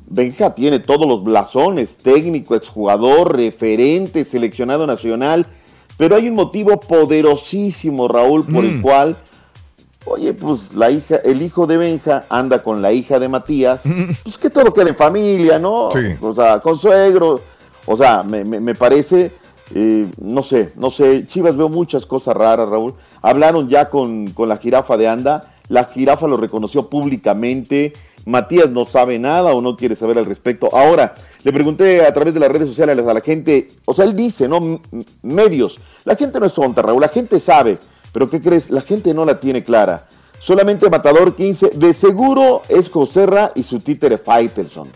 Benja 0.07 0.55
tiene 0.55 0.79
todos 0.79 1.07
los 1.07 1.23
blasones, 1.25 1.97
técnico, 1.97 2.55
exjugador, 2.55 3.37
referente, 3.37 4.25
seleccionado 4.25 4.87
nacional, 4.87 5.47
pero 5.97 6.17
hay 6.17 6.29
un 6.29 6.35
motivo 6.35 6.79
poderosísimo, 6.81 8.09
Raúl, 8.09 8.45
por 8.45 8.65
el 8.65 8.79
Mm. 8.79 8.83
cual, 8.83 9.17
oye, 10.05 10.33
pues 10.35 10.75
la 10.75 10.91
hija, 10.91 11.17
el 11.25 11.41
hijo 11.43 11.67
de 11.67 11.77
Benja 11.77 12.25
anda 12.29 12.63
con 12.63 12.83
la 12.83 12.93
hija 12.93 13.19
de 13.19 13.29
Matías, 13.29 13.83
pues 14.23 14.37
que 14.37 14.51
todo 14.51 14.75
quede 14.75 14.91
en 14.91 14.97
familia, 14.97 15.59
¿no? 15.59 15.91
Sí. 15.93 16.15
O 16.21 16.35
sea, 16.35 16.61
con 16.61 16.79
suegro, 16.79 17.41
o 17.87 17.97
sea, 17.97 18.23
me, 18.23 18.45
me- 18.45 18.61
me 18.61 18.75
parece, 18.75 19.31
no 19.74 20.43
sé, 20.43 20.73
no 20.77 20.90
sé, 20.90 21.27
Chivas 21.27 21.57
veo 21.57 21.69
muchas 21.69 22.07
cosas 22.07 22.36
raras, 22.36 22.69
Raúl. 22.69 22.94
hablaron 23.23 23.69
ya 23.69 23.89
con, 23.89 24.31
con 24.31 24.49
la 24.49 24.57
jirafa 24.57 24.97
de 24.97 25.09
Anda, 25.09 25.53
la 25.69 25.85
jirafa 25.85 26.27
lo 26.27 26.36
reconoció 26.36 26.89
públicamente, 26.89 27.93
Matías 28.24 28.70
no 28.70 28.85
sabe 28.85 29.19
nada 29.19 29.53
o 29.53 29.61
no 29.61 29.77
quiere 29.77 29.97
saber 29.97 30.19
al 30.19 30.27
respecto. 30.27 30.69
Ahora, 30.73 31.15
le 31.43 31.53
pregunté 31.53 32.07
a 32.07 32.12
través 32.12 32.35
de 32.35 32.40
las 32.40 32.51
redes 32.51 32.69
sociales 32.69 33.05
a 33.07 33.15
la 33.15 33.20
gente, 33.20 33.69
o 33.85 33.94
sea, 33.94 34.05
él 34.05 34.15
dice, 34.15 34.49
¿no? 34.49 34.81
Medios, 35.23 35.78
la 36.05 36.15
gente 36.15 36.39
no 36.39 36.47
es 36.47 36.53
tonta, 36.53 36.82
Raúl, 36.82 37.01
la 37.01 37.09
gente 37.09 37.40
sabe, 37.40 37.78
pero 38.12 38.31
¿qué 38.31 38.40
crees? 38.40 38.70
La 38.70 38.82
gente 38.82 39.12
no 39.15 39.24
la 39.24 39.40
tiene 39.40 39.65
clara. 39.65 40.07
Solamente 40.39 40.90
Matador 40.90 41.36
15, 41.36 41.70
de 41.74 41.93
seguro 41.93 42.62
es 42.69 42.90
Joserra 42.90 43.53
y 43.55 43.62
su 43.62 43.81
títere 43.81 44.19
Faitelson. 44.19 44.89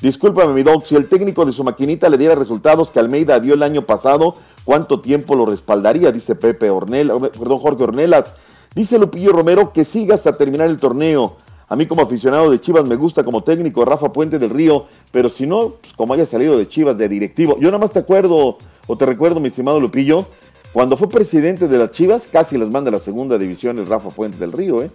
Discúlpame, 0.00 0.54
mi 0.54 0.62
dog, 0.62 0.86
si 0.86 0.96
el 0.96 1.08
técnico 1.10 1.44
de 1.44 1.52
su 1.52 1.62
maquinita 1.62 2.08
le 2.08 2.16
diera 2.16 2.34
resultados 2.34 2.90
que 2.90 2.98
Almeida 2.98 3.38
dio 3.38 3.52
el 3.52 3.62
año 3.62 3.84
pasado, 3.84 4.34
¿cuánto 4.64 5.00
tiempo 5.00 5.34
lo 5.34 5.44
respaldaría? 5.44 6.10
Dice 6.10 6.34
Pepe 6.34 6.72
perdón, 6.72 7.58
Jorge 7.58 7.84
Ornelas. 7.84 8.32
Dice 8.74 8.98
Lupillo 8.98 9.32
Romero 9.32 9.74
que 9.74 9.84
siga 9.84 10.14
hasta 10.14 10.32
terminar 10.32 10.68
el 10.70 10.78
torneo. 10.78 11.36
A 11.68 11.76
mí 11.76 11.86
como 11.86 12.00
aficionado 12.00 12.50
de 12.50 12.60
Chivas 12.60 12.84
me 12.84 12.96
gusta 12.96 13.22
como 13.22 13.42
técnico 13.42 13.84
Rafa 13.84 14.10
Puente 14.10 14.38
del 14.38 14.50
Río, 14.50 14.86
pero 15.12 15.28
si 15.28 15.46
no, 15.46 15.74
pues, 15.80 15.92
como 15.92 16.14
haya 16.14 16.24
salido 16.24 16.56
de 16.56 16.66
Chivas 16.66 16.96
de 16.96 17.06
directivo. 17.06 17.58
Yo 17.60 17.68
nada 17.68 17.78
más 17.78 17.92
te 17.92 17.98
acuerdo, 17.98 18.56
o 18.86 18.96
te 18.96 19.04
recuerdo, 19.04 19.38
mi 19.38 19.48
estimado 19.48 19.78
Lupillo, 19.78 20.26
cuando 20.72 20.96
fue 20.96 21.08
presidente 21.08 21.66
de 21.66 21.78
las 21.78 21.90
Chivas, 21.90 22.28
casi 22.30 22.56
las 22.56 22.70
manda 22.70 22.90
a 22.90 22.92
la 22.92 23.00
segunda 23.00 23.38
división 23.38 23.78
el 23.78 23.86
Rafa 23.86 24.10
Puente 24.10 24.38
del 24.38 24.52
Río. 24.52 24.82
¿eh? 24.82 24.90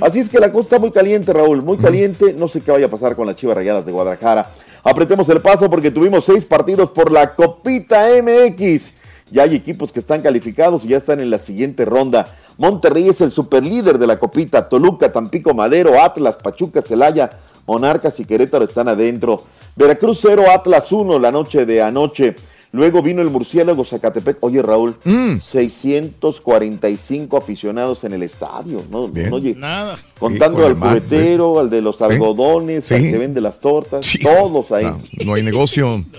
Así 0.00 0.18
es 0.18 0.28
que 0.28 0.40
la 0.40 0.50
cosa 0.50 0.62
está 0.62 0.78
muy 0.80 0.90
caliente, 0.90 1.32
Raúl, 1.32 1.62
muy 1.62 1.78
caliente. 1.78 2.32
No 2.32 2.48
sé 2.48 2.60
qué 2.60 2.72
vaya 2.72 2.86
a 2.86 2.90
pasar 2.90 3.14
con 3.14 3.28
las 3.28 3.36
Chivas 3.36 3.56
Rayadas 3.56 3.86
de 3.86 3.92
Guadalajara. 3.92 4.50
Apretemos 4.82 5.28
el 5.28 5.40
paso 5.40 5.70
porque 5.70 5.92
tuvimos 5.92 6.24
seis 6.24 6.44
partidos 6.44 6.90
por 6.90 7.12
la 7.12 7.34
Copita 7.34 8.08
MX. 8.20 8.94
Ya 9.30 9.44
hay 9.44 9.54
equipos 9.54 9.92
que 9.92 10.00
están 10.00 10.20
calificados 10.20 10.84
y 10.84 10.88
ya 10.88 10.96
están 10.96 11.20
en 11.20 11.30
la 11.30 11.38
siguiente 11.38 11.84
ronda. 11.84 12.36
Monterrey 12.58 13.08
es 13.08 13.20
el 13.20 13.30
superlíder 13.30 13.98
de 13.98 14.08
la 14.08 14.18
Copita. 14.18 14.68
Toluca, 14.68 15.12
Tampico, 15.12 15.54
Madero, 15.54 16.02
Atlas, 16.02 16.36
Pachuca, 16.36 16.82
Celaya, 16.82 17.30
Monarcas 17.66 18.18
y 18.18 18.24
Querétaro 18.24 18.64
están 18.64 18.88
adentro. 18.88 19.44
Veracruz 19.76 20.18
0, 20.22 20.44
Atlas 20.52 20.90
1 20.90 21.20
la 21.20 21.30
noche 21.30 21.66
de 21.66 21.82
anoche. 21.82 22.34
Luego 22.72 23.02
vino 23.02 23.20
el 23.20 23.30
murciélago 23.30 23.82
Zacatepec. 23.84 24.36
Oye, 24.42 24.62
Raúl, 24.62 24.94
645 25.42 27.36
aficionados 27.36 28.04
en 28.04 28.12
el 28.12 28.22
estadio. 28.22 28.82
¿no? 28.90 29.08
Bien. 29.08 29.32
Oye, 29.32 29.54
Nada. 29.56 29.98
contando 30.18 30.64
al 30.66 30.78
cubetero, 30.78 31.58
al 31.58 31.68
de 31.70 31.82
los 31.82 32.00
algodones, 32.00 32.86
Sí. 32.86 32.94
al 32.94 33.02
que 33.02 33.18
vende 33.18 33.40
las 33.40 33.58
tortas, 33.60 34.08
todos 34.22 34.70
ahí. 34.72 34.84
No, 34.84 34.98
no 35.24 35.34
hay 35.34 35.42
negocio. 35.42 36.04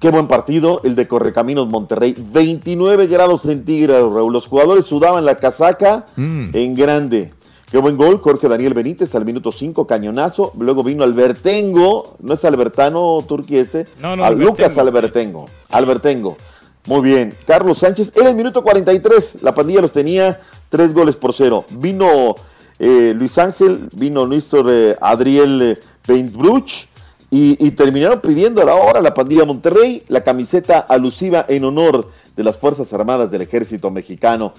Qué 0.00 0.10
buen 0.10 0.26
partido 0.28 0.80
el 0.84 0.94
de 0.96 1.08
Correcaminos 1.08 1.68
Monterrey. 1.68 2.14
29 2.18 3.06
grados 3.06 3.42
centígrados, 3.42 4.12
Raúl. 4.12 4.32
Los 4.34 4.46
jugadores 4.46 4.84
sudaban 4.84 5.24
la 5.24 5.36
casaca 5.36 6.04
Mm. 6.16 6.48
en 6.52 6.74
grande. 6.74 7.32
Qué 7.74 7.80
buen 7.80 7.96
gol, 7.96 8.20
Jorge 8.20 8.46
Daniel 8.46 8.72
Benítez 8.72 9.16
al 9.16 9.24
minuto 9.24 9.50
5, 9.50 9.84
cañonazo. 9.84 10.52
Luego 10.56 10.84
vino 10.84 11.02
Albertengo, 11.02 12.14
no 12.20 12.34
es 12.34 12.44
Albertano 12.44 13.24
Turqui 13.26 13.58
este, 13.58 13.86
No, 13.98 14.14
no, 14.14 14.24
a 14.24 14.30
Lucas 14.30 14.78
Albertengo. 14.78 15.46
Albertengo. 15.70 16.36
Muy 16.86 17.00
bien. 17.00 17.34
Carlos 17.44 17.78
Sánchez, 17.78 18.12
era 18.14 18.28
el 18.28 18.36
minuto 18.36 18.62
43. 18.62 19.42
La 19.42 19.52
pandilla 19.52 19.80
los 19.80 19.90
tenía 19.90 20.40
tres 20.68 20.94
goles 20.94 21.16
por 21.16 21.32
cero. 21.32 21.64
Vino 21.68 22.36
eh, 22.78 23.12
Luis 23.12 23.36
Ángel, 23.38 23.88
vino 23.92 24.24
Néstor 24.24 24.66
eh, 24.68 24.96
Adriel 25.00 25.60
eh, 25.60 25.80
Paintbruch 26.06 26.86
y, 27.28 27.56
y 27.58 27.72
terminaron 27.72 28.20
pidiendo 28.20 28.62
ahora 28.70 29.00
la 29.00 29.14
pandilla 29.14 29.44
Monterrey 29.44 30.04
la 30.06 30.22
camiseta 30.22 30.78
alusiva 30.78 31.44
en 31.48 31.64
honor 31.64 32.08
de 32.36 32.44
las 32.44 32.56
Fuerzas 32.56 32.92
Armadas 32.92 33.32
del 33.32 33.42
Ejército 33.42 33.90
Mexicano. 33.90 34.52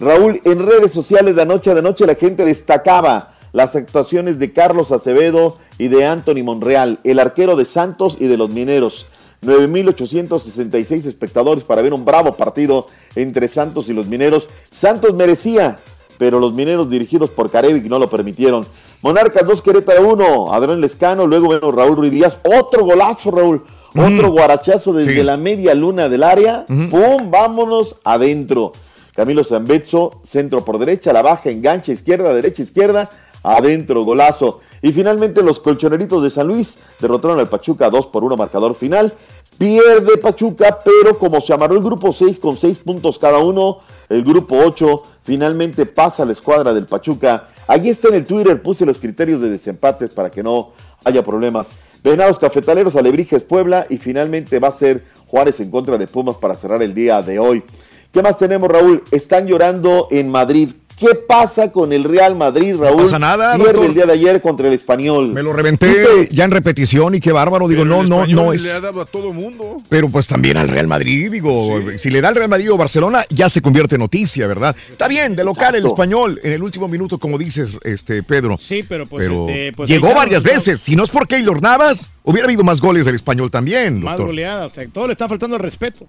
Raúl, 0.00 0.40
en 0.44 0.64
redes 0.66 0.92
sociales 0.92 1.36
de 1.36 1.42
anoche 1.42 1.70
a 1.70 1.74
de 1.74 1.82
noche 1.82 2.06
la 2.06 2.14
gente 2.14 2.44
destacaba 2.44 3.34
las 3.52 3.76
actuaciones 3.76 4.38
de 4.38 4.52
Carlos 4.52 4.92
Acevedo 4.92 5.58
y 5.76 5.88
de 5.88 6.06
Anthony 6.06 6.42
Monreal, 6.42 7.00
el 7.04 7.18
arquero 7.18 7.56
de 7.56 7.64
Santos 7.64 8.16
y 8.18 8.26
de 8.26 8.36
los 8.36 8.48
Mineros. 8.50 9.06
9.866 9.42 11.06
espectadores 11.06 11.64
para 11.64 11.82
ver 11.82 11.92
un 11.94 12.04
bravo 12.04 12.34
partido 12.36 12.86
entre 13.14 13.48
Santos 13.48 13.88
y 13.88 13.92
los 13.94 14.06
Mineros. 14.06 14.48
Santos 14.70 15.14
merecía, 15.14 15.78
pero 16.18 16.38
los 16.38 16.52
Mineros 16.54 16.90
dirigidos 16.90 17.30
por 17.30 17.50
Carevic 17.50 17.84
no 17.86 17.98
lo 17.98 18.08
permitieron. 18.10 18.66
Monarcas 19.02 19.46
2, 19.46 19.62
Querétaro 19.62 20.08
1, 20.12 20.52
Adrián 20.52 20.80
Lescano, 20.80 21.26
luego 21.26 21.46
bueno 21.46 21.72
Raúl 21.72 21.96
Ruiz 21.96 22.12
Díaz, 22.12 22.36
otro 22.44 22.84
golazo 22.84 23.30
Raúl, 23.30 23.64
otro 23.96 24.30
guarachazo 24.30 24.92
desde 24.92 25.14
Sí. 25.16 25.22
la 25.22 25.36
media 25.36 25.74
luna 25.74 26.08
del 26.08 26.22
área, 26.22 26.66
¡pum! 26.66 27.30
Vámonos 27.30 27.96
adentro. 28.04 28.72
Camilo 29.14 29.44
Zambetso, 29.44 30.20
centro 30.24 30.64
por 30.64 30.78
derecha, 30.78 31.12
la 31.12 31.22
baja, 31.22 31.50
engancha, 31.50 31.92
izquierda, 31.92 32.32
derecha, 32.32 32.62
izquierda, 32.62 33.10
adentro, 33.42 34.04
golazo. 34.04 34.60
Y 34.82 34.92
finalmente 34.92 35.42
los 35.42 35.60
colchoneritos 35.60 36.22
de 36.22 36.30
San 36.30 36.46
Luis 36.46 36.78
derrotaron 37.00 37.38
al 37.38 37.48
Pachuca 37.48 37.90
2 37.90 38.06
por 38.06 38.24
1 38.24 38.36
marcador 38.36 38.74
final. 38.74 39.12
Pierde 39.58 40.16
Pachuca, 40.16 40.80
pero 40.82 41.18
como 41.18 41.40
se 41.40 41.52
amarró 41.52 41.74
el 41.74 41.82
grupo 41.82 42.12
6 42.12 42.38
con 42.38 42.56
6 42.56 42.78
puntos 42.78 43.18
cada 43.18 43.38
uno, 43.38 43.80
el 44.08 44.24
grupo 44.24 44.56
8 44.56 45.02
finalmente 45.22 45.84
pasa 45.84 46.22
a 46.22 46.26
la 46.26 46.32
escuadra 46.32 46.72
del 46.72 46.86
Pachuca. 46.86 47.48
Allí 47.66 47.90
está 47.90 48.08
en 48.08 48.14
el 48.14 48.24
Twitter, 48.24 48.62
puse 48.62 48.86
los 48.86 48.98
criterios 48.98 49.40
de 49.40 49.50
desempates 49.50 50.14
para 50.14 50.30
que 50.30 50.42
no 50.42 50.70
haya 51.04 51.22
problemas. 51.22 51.68
Venados 52.02 52.38
Cafetaleros, 52.38 52.96
Alebrijes 52.96 53.42
Puebla 53.42 53.86
y 53.90 53.98
finalmente 53.98 54.58
va 54.58 54.68
a 54.68 54.72
ser 54.72 55.04
Juárez 55.26 55.60
en 55.60 55.70
contra 55.70 55.98
de 55.98 56.06
Pumas 56.06 56.36
para 56.36 56.54
cerrar 56.54 56.82
el 56.82 56.94
día 56.94 57.20
de 57.20 57.38
hoy. 57.38 57.62
¿Qué 58.12 58.22
más 58.22 58.38
tenemos, 58.38 58.68
Raúl? 58.68 59.04
Están 59.10 59.46
llorando 59.46 60.08
en 60.10 60.28
Madrid. 60.30 60.70
¿Qué 60.98 61.14
pasa 61.14 61.72
con 61.72 61.94
el 61.94 62.04
Real 62.04 62.36
Madrid, 62.36 62.76
Raúl? 62.76 63.04
pasa 63.04 63.18
nada, 63.18 63.54
Pierde 63.56 63.72
doctor. 63.72 63.86
el 63.86 63.94
día 63.94 64.04
de 64.04 64.12
ayer 64.12 64.42
contra 64.42 64.68
el 64.68 64.74
Español. 64.74 65.28
Me 65.28 65.42
lo 65.42 65.54
reventé 65.54 66.28
ya 66.30 66.44
en 66.44 66.50
repetición 66.50 67.14
y 67.14 67.20
qué 67.20 67.32
bárbaro. 67.32 67.68
Digo, 67.68 67.84
Pero 67.84 67.94
no, 67.94 68.02
el 68.02 68.08
no, 68.10 68.26
no 68.44 68.52
es. 68.52 68.62
Le 68.64 68.72
ha 68.72 68.80
dado 68.80 69.00
a 69.00 69.06
todo 69.06 69.32
mundo. 69.32 69.80
Pero 69.88 70.10
pues 70.10 70.26
también 70.26 70.58
al 70.58 70.68
Real 70.68 70.88
Madrid, 70.88 71.30
digo, 71.32 71.80
si 71.96 72.10
le 72.10 72.20
da 72.20 72.28
al 72.28 72.34
Real 72.34 72.50
Madrid 72.50 72.70
o 72.70 72.76
Barcelona, 72.76 73.24
ya 73.30 73.48
se 73.48 73.62
convierte 73.62 73.94
en 73.94 74.00
noticia, 74.02 74.46
¿verdad? 74.46 74.76
Está 74.90 75.08
bien, 75.08 75.34
de 75.34 75.42
local 75.42 75.74
el 75.74 75.86
español, 75.86 76.38
en 76.44 76.52
el 76.52 76.62
último 76.62 76.86
minuto, 76.86 77.18
como 77.18 77.38
dices, 77.38 77.78
este 77.82 78.22
Pedro. 78.22 78.58
Sí, 78.58 78.84
pero 78.86 79.06
pues, 79.06 79.26
Pero 79.26 79.48
este, 79.48 79.72
pues, 79.72 79.88
llegó 79.88 80.12
varias 80.12 80.44
¿no? 80.44 80.50
veces. 80.52 80.80
Si 80.80 80.96
no 80.96 81.04
es 81.04 81.10
por 81.10 81.26
Keylor 81.26 81.62
Navas, 81.62 82.10
hubiera 82.24 82.44
habido 82.46 82.62
más 82.62 82.78
goles 82.82 83.06
del 83.06 83.14
español 83.14 83.50
también, 83.50 84.02
Más 84.02 84.12
doctor. 84.18 84.26
goleada, 84.26 84.66
o 84.66 84.70
sea, 84.70 84.86
todo 84.92 85.06
le 85.06 85.14
está 85.14 85.28
faltando 85.28 85.56
el 85.56 85.62
respeto. 85.62 86.06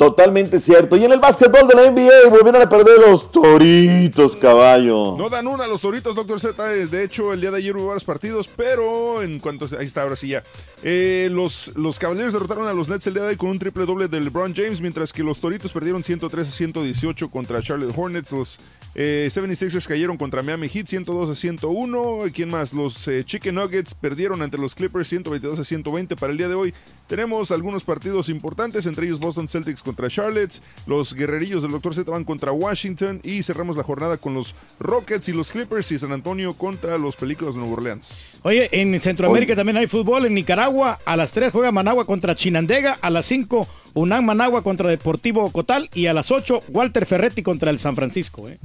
Totalmente 0.00 0.60
cierto. 0.60 0.96
Y 0.96 1.04
en 1.04 1.12
el 1.12 1.20
básquetbol 1.20 1.68
de 1.68 1.74
la 1.74 1.90
NBA 1.90 2.30
volvieron 2.30 2.62
a 2.62 2.66
perder 2.70 3.00
los 3.00 3.30
toritos, 3.30 4.34
caballo. 4.34 5.14
No 5.18 5.28
dan 5.28 5.46
una 5.46 5.64
a 5.64 5.66
los 5.66 5.82
Toritos, 5.82 6.16
Doctor 6.16 6.40
Z. 6.40 6.64
De 6.64 7.04
hecho, 7.04 7.34
el 7.34 7.42
día 7.42 7.50
de 7.50 7.58
ayer 7.58 7.76
hubo 7.76 7.88
varios 7.88 8.04
partidos, 8.04 8.48
pero 8.48 9.22
en 9.22 9.38
cuanto. 9.40 9.68
Ahí 9.78 9.84
está, 9.84 10.00
ahora 10.00 10.16
sí 10.16 10.28
ya. 10.28 10.42
Eh, 10.82 11.28
los, 11.30 11.72
los 11.76 11.98
derrotaron 11.98 12.66
a 12.66 12.72
los 12.72 12.88
Nets 12.88 13.08
el 13.08 13.12
día 13.12 13.24
de 13.24 13.28
hoy 13.28 13.36
con 13.36 13.50
un 13.50 13.58
triple 13.58 13.84
doble 13.84 14.08
de 14.08 14.20
LeBron 14.20 14.54
James, 14.54 14.80
mientras 14.80 15.12
que 15.12 15.22
los 15.22 15.38
Toritos 15.38 15.70
perdieron 15.70 16.02
103 16.02 16.48
a 16.48 16.50
118 16.50 17.30
contra 17.30 17.60
Charlotte 17.60 17.92
Hornets. 17.94 18.32
Los 18.32 18.58
eh, 18.94 19.28
76ers 19.30 19.86
cayeron 19.86 20.16
contra 20.16 20.42
Miami 20.42 20.68
Heat 20.68 20.86
102 20.86 21.30
a 21.30 21.34
101. 21.34 22.24
¿Quién 22.34 22.50
más? 22.50 22.72
Los 22.72 23.06
eh, 23.06 23.24
Chicken 23.24 23.54
Nuggets 23.54 23.94
perdieron 23.94 24.42
ante 24.42 24.58
los 24.58 24.74
Clippers 24.74 25.08
122 25.08 25.60
a 25.60 25.64
120 25.64 26.16
para 26.16 26.32
el 26.32 26.38
día 26.38 26.48
de 26.48 26.54
hoy. 26.54 26.74
Tenemos 27.06 27.50
algunos 27.52 27.84
partidos 27.84 28.28
importantes, 28.28 28.86
entre 28.86 29.06
ellos 29.06 29.20
Boston 29.20 29.46
Celtics 29.46 29.82
contra 29.82 30.08
Charlotte. 30.08 30.60
Los 30.86 31.14
guerrerillos 31.14 31.62
del 31.62 31.72
Dr. 31.72 31.94
Z 31.94 32.10
van 32.10 32.24
contra 32.24 32.52
Washington. 32.52 33.20
Y 33.22 33.42
cerramos 33.42 33.76
la 33.76 33.84
jornada 33.84 34.16
con 34.16 34.34
los 34.34 34.54
Rockets 34.80 35.28
y 35.28 35.32
los 35.32 35.52
Clippers 35.52 35.92
y 35.92 35.98
San 35.98 36.12
Antonio 36.12 36.54
contra 36.54 36.98
los 36.98 37.16
Películas 37.16 37.54
de 37.54 37.60
Nueva 37.60 37.74
Orleans. 37.74 38.38
Oye, 38.42 38.68
en 38.72 39.00
Centroamérica 39.00 39.54
también 39.54 39.76
hay 39.76 39.86
fútbol. 39.86 40.26
En 40.26 40.34
Nicaragua, 40.34 40.98
a 41.04 41.16
las 41.16 41.30
3 41.32 41.52
juega 41.52 41.70
Managua 41.70 42.04
contra 42.04 42.34
Chinandega. 42.34 42.98
A 43.00 43.10
las 43.10 43.26
5, 43.26 43.68
UNAM 43.94 44.24
Managua 44.24 44.62
contra 44.62 44.88
Deportivo 44.88 45.50
Cotal. 45.50 45.88
Y 45.94 46.06
a 46.06 46.14
las 46.14 46.30
8, 46.30 46.60
Walter 46.68 47.06
Ferretti 47.06 47.42
contra 47.42 47.70
el 47.70 47.78
San 47.78 47.96
Francisco. 47.96 48.48
¿eh? 48.48 48.58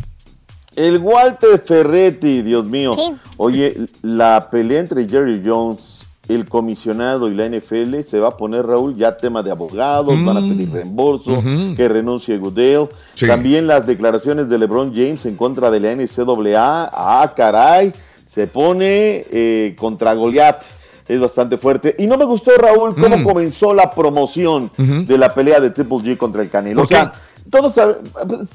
El 0.76 0.98
Walter 0.98 1.60
Ferretti, 1.60 2.42
Dios 2.42 2.66
mío. 2.66 2.94
Sí. 2.96 3.16
Oye, 3.38 3.88
la 4.02 4.50
pelea 4.52 4.82
entre 4.82 5.08
Jerry 5.08 5.42
Jones, 5.46 6.06
el 6.28 6.50
comisionado 6.50 7.30
y 7.30 7.36
la 7.36 7.48
NFL 7.48 8.02
se 8.02 8.20
va 8.20 8.30
a 8.30 8.38
poner, 8.38 8.66
Raúl, 8.66 8.96
ya 8.98 9.16
tema 9.16 9.42
de 9.42 9.52
abogados, 9.52 10.24
van 10.26 10.38
a 10.38 10.42
pedir 10.42 10.70
reembolso, 10.72 11.42
que 11.78 11.88
renuncie 11.88 12.38
Goodell. 12.38 12.88
Sí. 13.14 13.28
También 13.28 13.68
las 13.68 13.86
declaraciones 13.88 14.50
de 14.50 14.58
LeBron 14.58 14.94
James 14.94 15.26
en 15.26 15.36
contra 15.36 15.72
de 15.72 15.80
la 15.80 15.96
NCAA. 15.96 16.92
Ah, 16.94 17.34
caray, 17.36 17.94
se 18.26 18.48
pone 18.48 19.26
eh, 19.32 19.76
contra 19.78 20.14
Goliat. 20.14 20.64
Es 21.08 21.20
bastante 21.20 21.58
fuerte. 21.58 21.96
Y 22.00 22.08
no 22.08 22.18
me 22.18 22.26
gustó, 22.26 22.52
Raúl, 22.58 22.96
cómo 22.96 23.18
Mm. 23.18 23.24
comenzó 23.24 23.74
la 23.74 23.92
promoción 23.92 24.72
de 24.78 25.18
la 25.18 25.34
pelea 25.34 25.60
de 25.60 25.70
Triple 25.70 25.98
G 26.00 26.18
contra 26.18 26.42
el 26.42 26.50
Canelo. 26.50 26.78
¿Por 26.82 26.86
O 26.86 26.88
sea, 26.88 27.14
todos 27.50 27.74
saben, 27.76 27.98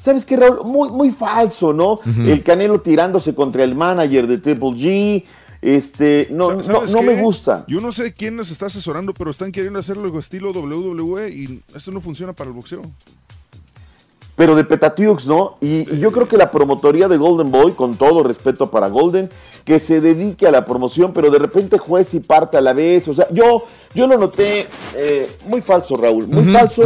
¿sabes 0.02 0.24
qué, 0.26 0.36
Raúl? 0.36 0.64
Muy, 0.64 0.90
muy 0.90 1.10
falso, 1.12 1.72
¿no? 1.72 2.00
El 2.04 2.42
Canelo 2.42 2.80
tirándose 2.80 3.34
contra 3.34 3.62
el 3.62 3.74
manager 3.74 4.26
de 4.26 4.38
Triple 4.38 4.70
G. 4.70 5.24
Este, 5.62 6.26
no, 6.30 6.54
no, 6.54 6.62
¿sabes 6.62 6.94
no 6.94 7.02
me 7.02 7.20
gusta. 7.20 7.64
Yo 7.68 7.80
no 7.82 7.92
sé 7.92 8.14
quién 8.14 8.34
nos 8.34 8.50
está 8.50 8.66
asesorando, 8.66 9.12
pero 9.12 9.30
están 9.30 9.52
queriendo 9.52 9.78
hacerlo 9.78 10.18
estilo 10.18 10.52
WWE 10.52 11.28
y 11.28 11.60
eso 11.74 11.92
no 11.92 12.00
funciona 12.00 12.32
para 12.32 12.48
el 12.48 12.56
boxeo. 12.56 12.80
Pero 14.40 14.56
de 14.56 14.64
Petatiux, 14.64 15.26
¿no? 15.26 15.58
Y, 15.60 15.94
y 15.94 15.98
yo 15.98 16.10
creo 16.12 16.26
que 16.26 16.38
la 16.38 16.50
promotoría 16.50 17.08
de 17.08 17.18
Golden 17.18 17.50
Boy, 17.50 17.72
con 17.72 17.96
todo 17.96 18.22
respeto 18.22 18.70
para 18.70 18.88
Golden, 18.88 19.28
que 19.66 19.78
se 19.78 20.00
dedique 20.00 20.46
a 20.46 20.50
la 20.50 20.64
promoción, 20.64 21.12
pero 21.12 21.30
de 21.30 21.38
repente 21.38 21.76
juez 21.76 22.14
y 22.14 22.20
parte 22.20 22.56
a 22.56 22.62
la 22.62 22.72
vez. 22.72 23.06
O 23.08 23.12
sea, 23.12 23.26
yo, 23.30 23.64
yo 23.94 24.06
lo 24.06 24.16
noté 24.16 24.66
eh, 24.96 25.26
muy 25.50 25.60
falso, 25.60 25.94
Raúl, 25.94 26.26
muy 26.26 26.44
falso. 26.44 26.84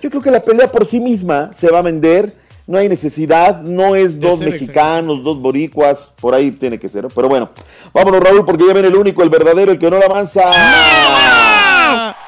Yo 0.00 0.10
creo 0.10 0.22
que 0.22 0.30
la 0.30 0.38
pelea 0.38 0.70
por 0.70 0.86
sí 0.86 1.00
misma 1.00 1.50
se 1.52 1.72
va 1.72 1.80
a 1.80 1.82
vender. 1.82 2.36
No 2.68 2.78
hay 2.78 2.88
necesidad, 2.88 3.62
no 3.62 3.96
es 3.96 4.20
dos 4.20 4.38
ser 4.38 4.50
mexicanos, 4.50 5.24
dos 5.24 5.42
boricuas, 5.42 6.12
por 6.20 6.36
ahí 6.36 6.52
tiene 6.52 6.78
que 6.78 6.88
ser. 6.88 7.02
¿no? 7.02 7.08
Pero 7.08 7.28
bueno, 7.28 7.50
vámonos 7.92 8.22
Raúl, 8.22 8.44
porque 8.44 8.64
ya 8.64 8.74
viene 8.74 8.86
el 8.86 8.94
único, 8.94 9.24
el 9.24 9.28
verdadero, 9.28 9.72
el 9.72 9.78
que 9.80 9.90
no 9.90 9.98
la 9.98 10.06
avanza. 10.06 10.52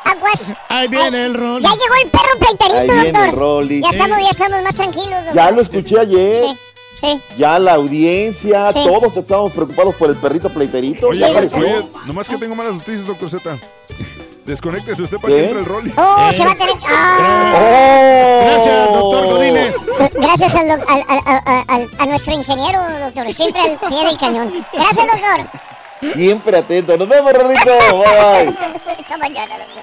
Aguas. 0.04 0.52
Ahí 0.68 0.88
viene 0.88 1.26
el 1.26 1.34
rol. 1.34 1.62
Ya 1.62 1.70
llegó 1.70 1.94
el 2.02 2.10
perro 2.10 2.38
pleiterito, 2.38 2.76
Ahí 2.80 2.86
viene 2.88 3.12
doctor. 3.12 3.28
el 3.28 3.32
Rolly. 3.36 3.80
Ya 3.82 3.88
estamos, 3.90 4.18
ya 4.20 4.30
estamos 4.30 4.62
más 4.62 4.74
tranquilos, 4.74 5.10
doctor. 5.10 5.34
Ya 5.34 5.50
lo 5.50 5.62
escuché 5.62 5.98
ayer. 6.00 6.44
Sí, 6.46 6.58
sí. 7.00 7.20
Ya 7.38 7.58
la 7.58 7.74
audiencia, 7.74 8.70
Sí. 8.72 8.84
todos 8.84 9.16
estábamos 9.16 9.52
preocupados 9.52 9.94
por 9.94 10.10
el 10.10 10.16
perrito 10.16 10.48
pleiterito. 10.50 11.08
Oye, 11.08 11.20
ya 11.20 11.28
apareció. 11.28 11.58
oye, 11.58 11.84
nomás 12.06 12.28
que 12.28 12.36
tengo 12.36 12.54
malas 12.54 12.74
noticias, 12.74 13.06
doctor 13.06 13.30
Z. 13.30 13.58
Desconéctese 14.44 15.02
usted 15.02 15.16
para 15.16 15.32
¿Qué? 15.32 15.38
que 15.40 15.44
entre 15.46 15.60
el 15.60 15.64
Rolly. 15.64 15.92
Oh, 15.96 16.30
se 16.32 16.44
va 16.44 16.52
a 16.52 16.54
tener. 16.54 16.74
¡Oh! 16.74 18.40
Gracias, 18.44 18.88
doctor 18.92 19.26
Godínez. 19.26 19.76
Gracias 20.12 20.54
al, 20.54 20.68
doc- 20.68 20.90
al- 20.90 21.04
al- 21.08 21.42
al- 21.46 21.64
al- 21.68 21.90
a 21.98 22.06
nuestro 22.06 22.34
ingeniero, 22.34 22.78
doctor. 23.00 23.32
Siempre 23.32 23.62
al 23.62 23.78
pie 23.78 24.04
del 24.06 24.18
cañón. 24.18 24.66
Gracias, 24.70 25.06
doctor. 25.06 26.12
Siempre 26.14 26.58
atento. 26.58 26.96
Nos 26.98 27.08
vemos, 27.08 27.32
Rorrito. 27.32 27.70
Bye. 27.92 28.54
Esta 29.00 29.16
mañana, 29.16 29.56
doctor. 29.56 29.82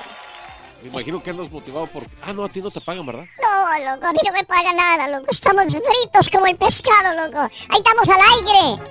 Me 0.82 0.90
imagino 0.90 1.22
que 1.22 1.30
andas 1.30 1.52
motivado 1.52 1.86
por. 1.88 2.04
Ah, 2.24 2.34
no, 2.34 2.44
a 2.44 2.50
ti 2.50 2.62
no 2.62 2.72
te 2.72 2.82
pagan, 2.82 3.06
¿verdad? 3.06 3.26
No, 3.42 3.92
loco, 3.92 4.08
a 4.08 4.14
mí 4.14 4.20
no 4.26 4.34
me 4.34 4.44
paga 4.44 4.74
nada, 4.74 5.08
loco. 5.08 5.28
Estamos 5.30 5.66
fritos 5.66 6.30
como 6.32 6.48
el 6.48 6.58
pescado, 6.58 7.16
loco. 7.16 7.40
Ahí 7.70 7.82
estamos 7.84 8.10
al 8.10 8.20
aire. 8.20 8.84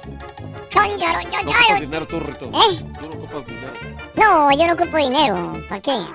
Chon, 0.71 0.99
No 0.99 1.51
ocupas 1.51 1.81
dinero 1.81 2.07
tú, 2.07 2.21
Rito. 2.21 2.45
¿Eh? 2.47 2.79
Tú 3.01 3.09
no 3.09 3.15
ocupas 3.15 3.47
dinero. 3.47 3.73
No, 4.15 4.53
yo 4.53 4.67
no 4.69 4.73
ocupo 4.75 4.97
dinero. 4.99 5.61
¿Para 5.69 5.81
qué? 5.81 6.07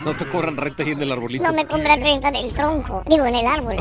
No 0.00 0.16
te 0.16 0.28
cobran 0.28 0.56
renta 0.56 0.82
ahí 0.82 0.90
en 0.90 1.02
el 1.02 1.12
arbolito. 1.12 1.44
No 1.44 1.52
me 1.52 1.66
compran 1.66 2.00
renta 2.00 2.28
en 2.28 2.36
el 2.36 2.52
tronco. 2.52 3.02
Digo, 3.06 3.26
en 3.26 3.36
el 3.36 3.46
árbol. 3.46 3.76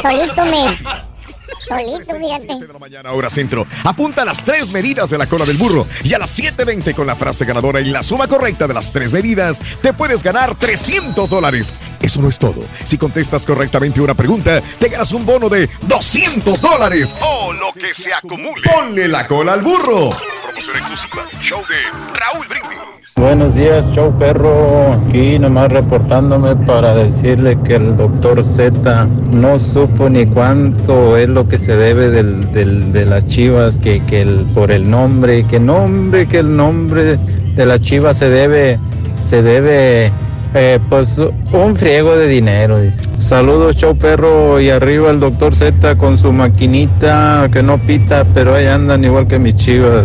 Solito 0.00 0.44
me. 0.46 0.78
Solito, 1.60 2.16
fíjate. 2.16 2.78
Mañana, 2.78 3.12
hora 3.12 3.30
centro. 3.30 3.66
Apunta 3.84 4.24
las 4.24 4.44
tres 4.44 4.72
medidas 4.72 5.10
de 5.10 5.18
la 5.18 5.26
cola 5.26 5.44
del 5.44 5.56
burro. 5.56 5.86
Y 6.02 6.14
a 6.14 6.18
las 6.18 6.38
7.20 6.38 6.94
con 6.94 7.06
la 7.06 7.14
frase 7.14 7.44
ganadora 7.44 7.80
y 7.80 7.86
la 7.86 8.02
suma 8.02 8.26
correcta 8.26 8.66
de 8.66 8.74
las 8.74 8.92
tres 8.92 9.12
medidas, 9.12 9.60
te 9.80 9.92
puedes 9.92 10.22
ganar 10.22 10.54
300 10.54 11.30
dólares. 11.30 11.72
Eso 12.00 12.20
no 12.20 12.28
es 12.28 12.38
todo. 12.38 12.64
Si 12.84 12.98
contestas 12.98 13.44
correctamente 13.44 14.00
una 14.00 14.14
pregunta, 14.14 14.60
te 14.78 14.88
ganas 14.88 15.12
un 15.12 15.24
bono 15.24 15.48
de 15.48 15.68
200 15.82 16.60
dólares. 16.60 17.14
O 17.20 17.52
lo 17.52 17.72
que 17.72 17.94
se 17.94 18.12
acumule. 18.12 18.68
Ponle 18.72 19.08
la 19.08 19.26
cola 19.26 19.52
al 19.52 19.62
burro. 19.62 20.10
Promoción 20.10 20.76
exclusiva 20.76 21.26
show 21.40 21.60
de 21.68 22.18
Raúl 22.18 22.46
Brindis. 22.48 23.14
Buenos 23.16 23.54
días, 23.54 23.84
show 23.92 24.16
perro. 24.16 24.92
Aquí 24.92 25.38
nomás 25.38 25.70
reportándome 25.72 26.56
para 26.56 26.94
decirle 26.94 27.58
que 27.64 27.74
el 27.74 27.96
doctor 27.96 28.44
Z 28.44 29.06
no 29.30 29.58
supo 29.58 30.08
ni 30.08 30.26
cuánto 30.26 31.16
es 31.16 31.28
lo 31.28 31.41
que 31.48 31.58
se 31.58 31.76
debe 31.76 32.10
del, 32.10 32.52
del- 32.52 32.92
de 32.92 33.04
las 33.06 33.26
chivas, 33.26 33.78
que, 33.78 34.00
que 34.04 34.20
el, 34.22 34.46
por 34.54 34.70
el 34.70 34.90
nombre, 34.90 35.44
que 35.46 35.60
nombre, 35.60 36.26
que 36.26 36.38
el 36.38 36.56
nombre 36.56 37.18
de 37.56 37.66
las 37.66 37.80
chivas 37.80 38.16
se 38.18 38.28
debe, 38.30 38.78
se 39.16 39.42
debe, 39.42 40.10
eh, 40.54 40.78
pues 40.88 41.20
un 41.52 41.76
friego 41.76 42.16
de 42.16 42.28
dinero. 42.28 42.78
Saludos, 43.18 43.76
show 43.76 43.96
perro, 43.96 44.60
y 44.60 44.70
arriba 44.70 45.10
el 45.10 45.20
doctor 45.20 45.54
Z 45.54 45.96
con 45.96 46.18
su 46.18 46.32
maquinita 46.32 47.48
que 47.52 47.62
no 47.62 47.78
pita, 47.78 48.24
pero 48.34 48.54
ahí 48.54 48.66
andan 48.66 49.04
igual 49.04 49.26
que 49.26 49.38
mis 49.38 49.54
chivas. 49.56 50.04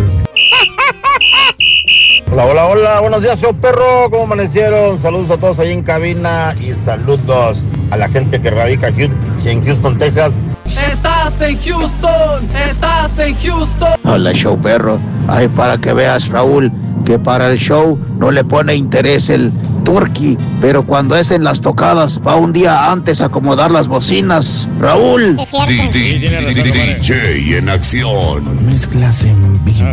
Hola, 2.30 2.44
hola, 2.44 2.66
hola, 2.66 3.00
buenos 3.00 3.22
días, 3.22 3.40
show 3.40 3.54
perro, 3.54 4.10
¿cómo 4.10 4.24
amanecieron? 4.24 4.98
Saludos 4.98 5.30
a 5.30 5.38
todos 5.38 5.58
ahí 5.60 5.72
en 5.72 5.82
cabina 5.82 6.54
y 6.60 6.72
saludos 6.74 7.70
a 7.90 7.96
la 7.96 8.06
gente 8.10 8.38
que 8.38 8.50
radica 8.50 8.88
en 8.88 9.64
Houston, 9.64 9.96
Texas. 9.96 10.44
Estás 10.66 11.40
en 11.40 11.58
Houston, 11.58 12.44
estás 12.54 13.18
en 13.18 13.34
Houston. 13.34 13.94
Hola, 14.04 14.32
show 14.34 14.58
perro. 14.58 14.98
Ay, 15.26 15.48
para 15.48 15.78
que 15.78 15.94
veas, 15.94 16.28
Raúl, 16.28 16.70
que 17.06 17.18
para 17.18 17.50
el 17.50 17.58
show 17.58 17.98
no 18.18 18.30
le 18.30 18.44
pone 18.44 18.74
interés 18.74 19.30
el 19.30 19.50
turkey, 19.88 20.36
pero 20.60 20.84
cuando 20.84 21.16
es 21.16 21.30
en 21.30 21.44
las 21.44 21.62
tocadas 21.62 22.20
va 22.26 22.36
un 22.36 22.52
día 22.52 22.92
antes 22.92 23.22
a 23.22 23.26
acomodar 23.26 23.70
las 23.70 23.88
bocinas. 23.88 24.68
Raúl. 24.78 25.38
DJ 25.66 27.56
en 27.56 27.68
acción. 27.70 28.66
Mezclas 28.66 29.24
en 29.24 29.64
vivo. 29.64 29.86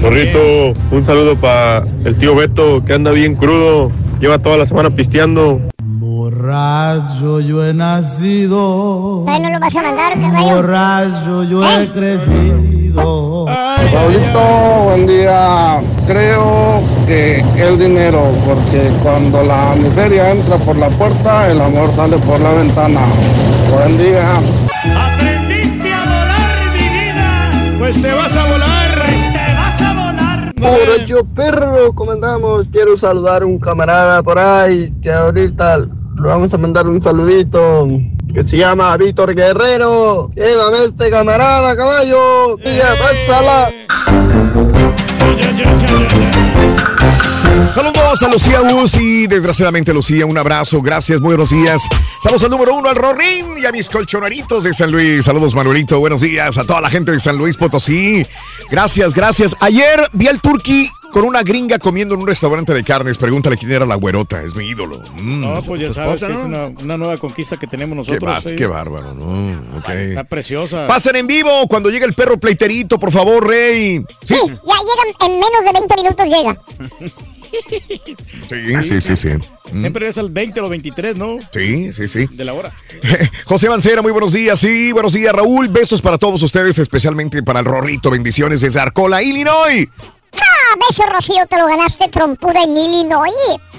Morrito, 0.00 0.72
un 0.92 1.04
saludo 1.04 1.34
para 1.34 1.84
el 2.04 2.16
tío 2.16 2.36
Beto 2.36 2.84
que 2.84 2.94
anda 2.94 3.10
bien 3.10 3.34
crudo. 3.34 3.90
Lleva 4.20 4.38
toda 4.38 4.56
la 4.56 4.66
semana 4.66 4.90
pisteando. 4.90 5.60
Borracho 5.82 7.40
yo 7.40 7.66
he 7.66 7.74
nacido. 7.74 9.24
Ay, 9.26 9.42
no 9.42 9.50
lo 9.50 9.58
vas 9.58 9.74
a 9.74 9.82
mandar, 9.82 10.12
caballo. 10.12 10.54
Borracho 10.54 11.42
yo 11.42 11.68
he 11.68 11.88
crecido. 11.88 12.73
Raulito, 12.94 14.84
buen 14.84 15.06
día. 15.06 15.82
Creo 16.06 16.82
que 17.06 17.44
el 17.56 17.78
dinero, 17.78 18.32
porque 18.46 18.92
cuando 19.02 19.42
la 19.42 19.74
miseria 19.74 20.30
entra 20.30 20.58
por 20.58 20.76
la 20.76 20.88
puerta, 20.90 21.50
el 21.50 21.60
amor 21.60 21.92
sale 21.94 22.18
por 22.18 22.40
la 22.40 22.52
ventana. 22.52 23.00
Buen 23.72 23.98
día. 23.98 24.40
Aprendiste 24.96 25.92
a 25.92 26.04
volar, 26.04 26.72
mi 26.72 26.88
vida. 26.88 27.78
Pues 27.78 28.00
te 28.00 28.12
vas 28.12 28.36
a 28.36 28.44
volar. 28.44 29.04
Pues 29.06 29.32
te 29.32 29.54
vas 29.54 29.82
a 29.82 29.92
volar. 29.92 30.54
Borracho 30.56 31.24
perro, 31.34 31.92
¿cómo 31.94 32.12
andamos? 32.12 32.68
Quiero 32.70 32.96
saludar 32.96 33.42
a 33.42 33.46
un 33.46 33.58
camarada 33.58 34.22
por 34.22 34.38
ahí 34.38 34.92
que 35.02 35.10
ahorita 35.10 35.78
le 35.78 35.88
vamos 36.22 36.54
a 36.54 36.58
mandar 36.58 36.86
un 36.86 37.00
saludito. 37.00 37.88
Que 38.34 38.42
se 38.42 38.56
llama 38.56 38.96
Víctor 38.96 39.32
Guerrero. 39.32 40.28
Quédame 40.34 40.86
este 40.88 41.08
camarada, 41.08 41.76
caballo. 41.76 42.56
Tía, 42.56 42.96
pásala. 42.98 43.72
Saludos 47.72 48.22
a 48.22 48.28
Lucía 48.28 48.62
Uzi, 48.62 49.26
desgraciadamente 49.28 49.92
Lucía, 49.94 50.26
un 50.26 50.36
abrazo, 50.38 50.80
gracias, 50.82 51.20
muy 51.20 51.30
buenos 51.30 51.50
días. 51.50 51.82
Saludos 52.22 52.44
al 52.44 52.50
número 52.50 52.74
uno, 52.74 52.88
al 52.88 52.96
Rorín 52.96 53.58
y 53.60 53.66
a 53.66 53.72
mis 53.72 53.88
colchonaritos 53.88 54.64
de 54.64 54.74
San 54.74 54.90
Luis. 54.90 55.24
Saludos 55.24 55.54
Manuelito, 55.54 55.98
buenos 55.98 56.20
días 56.20 56.58
a 56.58 56.64
toda 56.64 56.80
la 56.80 56.90
gente 56.90 57.12
de 57.12 57.20
San 57.20 57.36
Luis 57.36 57.56
Potosí. 57.56 58.26
Gracias, 58.70 59.14
gracias. 59.14 59.56
Ayer 59.60 60.08
vi 60.12 60.28
al 60.28 60.40
Turqui 60.40 60.88
con 61.14 61.24
una 61.24 61.44
gringa 61.44 61.78
comiendo 61.78 62.16
en 62.16 62.22
un 62.22 62.26
restaurante 62.26 62.74
de 62.74 62.82
carnes. 62.82 63.18
Pregúntale 63.18 63.56
quién 63.56 63.70
era 63.70 63.86
la 63.86 63.94
güerota, 63.94 64.42
es 64.42 64.56
mi 64.56 64.66
ídolo. 64.66 65.00
Mm, 65.14 65.40
No, 65.42 65.62
pues 65.62 65.80
ya 65.80 65.92
sabes 65.92 66.14
esposa, 66.20 66.26
que 66.26 66.32
es 66.40 66.44
una, 66.44 66.66
una 66.66 66.96
nueva 66.96 67.18
conquista 67.18 67.56
que 67.56 67.68
tenemos 67.68 68.04
Qué, 68.04 68.14
nosotros. 68.14 68.34
vas- 68.34 68.42
sí. 68.50 68.56
qué 68.56 68.66
bárbaro, 68.66 69.14
¿no? 69.14 69.78
Está 69.94 70.24
preciosa. 70.24 70.88
Pasen 70.88 71.14
en 71.14 71.28
vivo 71.28 71.68
cuando 71.68 71.88
llegue 71.88 72.04
el 72.04 72.14
perro 72.14 72.36
pleiterito, 72.36 72.98
por 72.98 73.12
favor, 73.12 73.46
Rey. 73.46 74.04
Sí, 74.24 74.34
Ya 74.34 74.44
llegan, 74.44 75.14
en 75.32 75.32
menos 75.38 75.64
de 75.64 75.72
20 75.72 75.94
minutos 75.96 76.26
llega. 76.26 76.60
sí, 78.48 78.82
sí, 78.82 79.00
sí. 79.00 79.16
sí. 79.16 79.28
Mm. 79.72 79.80
Siempre 79.80 80.08
es 80.08 80.18
al 80.18 80.30
20 80.30 80.60
o 80.60 80.68
23, 80.68 81.16
¿no? 81.16 81.38
Sí, 81.52 81.92
sí, 81.92 82.08
sí. 82.08 82.26
De 82.32 82.44
la 82.44 82.52
hora. 82.54 82.72
José 83.46 83.68
Mancera, 83.68 84.02
muy 84.02 84.12
buenos 84.12 84.32
días. 84.32 84.58
Sí, 84.60 84.90
buenos 84.92 85.12
días, 85.12 85.32
Raúl. 85.32 85.68
Besos 85.68 86.02
para 86.02 86.18
todos 86.18 86.42
ustedes, 86.42 86.78
especialmente 86.80 87.42
para 87.44 87.60
el 87.60 87.64
Rorrito. 87.66 88.10
Bendiciones 88.10 88.60
desde 88.60 88.80
Arcola, 88.80 89.22
Illinois. 89.22 89.88
Beso, 90.74 91.02
Rocío, 91.10 91.46
te 91.48 91.58
lo 91.58 91.66
ganaste 91.66 92.08
trompuda 92.08 92.62
en 92.62 92.76
Illinois. 92.76 93.32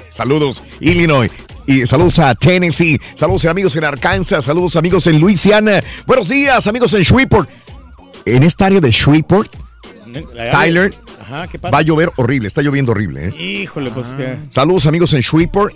Saludos, 0.10 0.64
Illinois. 0.80 1.30
Y 1.68 1.86
saludos 1.86 2.20
a 2.20 2.36
Tennessee. 2.36 3.00
Saludos 3.16 3.46
amigos 3.46 3.76
en 3.76 3.84
Arkansas. 3.84 4.46
Saludos 4.46 4.76
amigos 4.76 5.08
en 5.08 5.20
Luisiana. 5.20 5.82
Buenos 6.06 6.30
días, 6.30 6.68
amigos 6.68 6.94
en 6.94 7.02
Shreveport. 7.02 7.50
En 8.26 8.44
esta 8.44 8.68
área 8.68 8.80
de 8.80 8.92
Shreveport, 8.92 9.52
Tyler, 10.52 10.94
Ajá, 11.26 11.48
¿qué 11.48 11.58
pasa? 11.58 11.72
va 11.74 11.80
a 11.80 11.82
llover 11.82 12.12
horrible. 12.18 12.48
Está 12.48 12.62
lloviendo 12.62 12.92
horrible, 12.92 13.30
¿eh? 13.30 13.42
Híjole, 13.44 13.90
pues 13.90 14.06
que- 14.18 14.38
Saludos 14.50 14.86
amigos 14.86 15.12
en 15.14 15.22
Shreveport, 15.22 15.74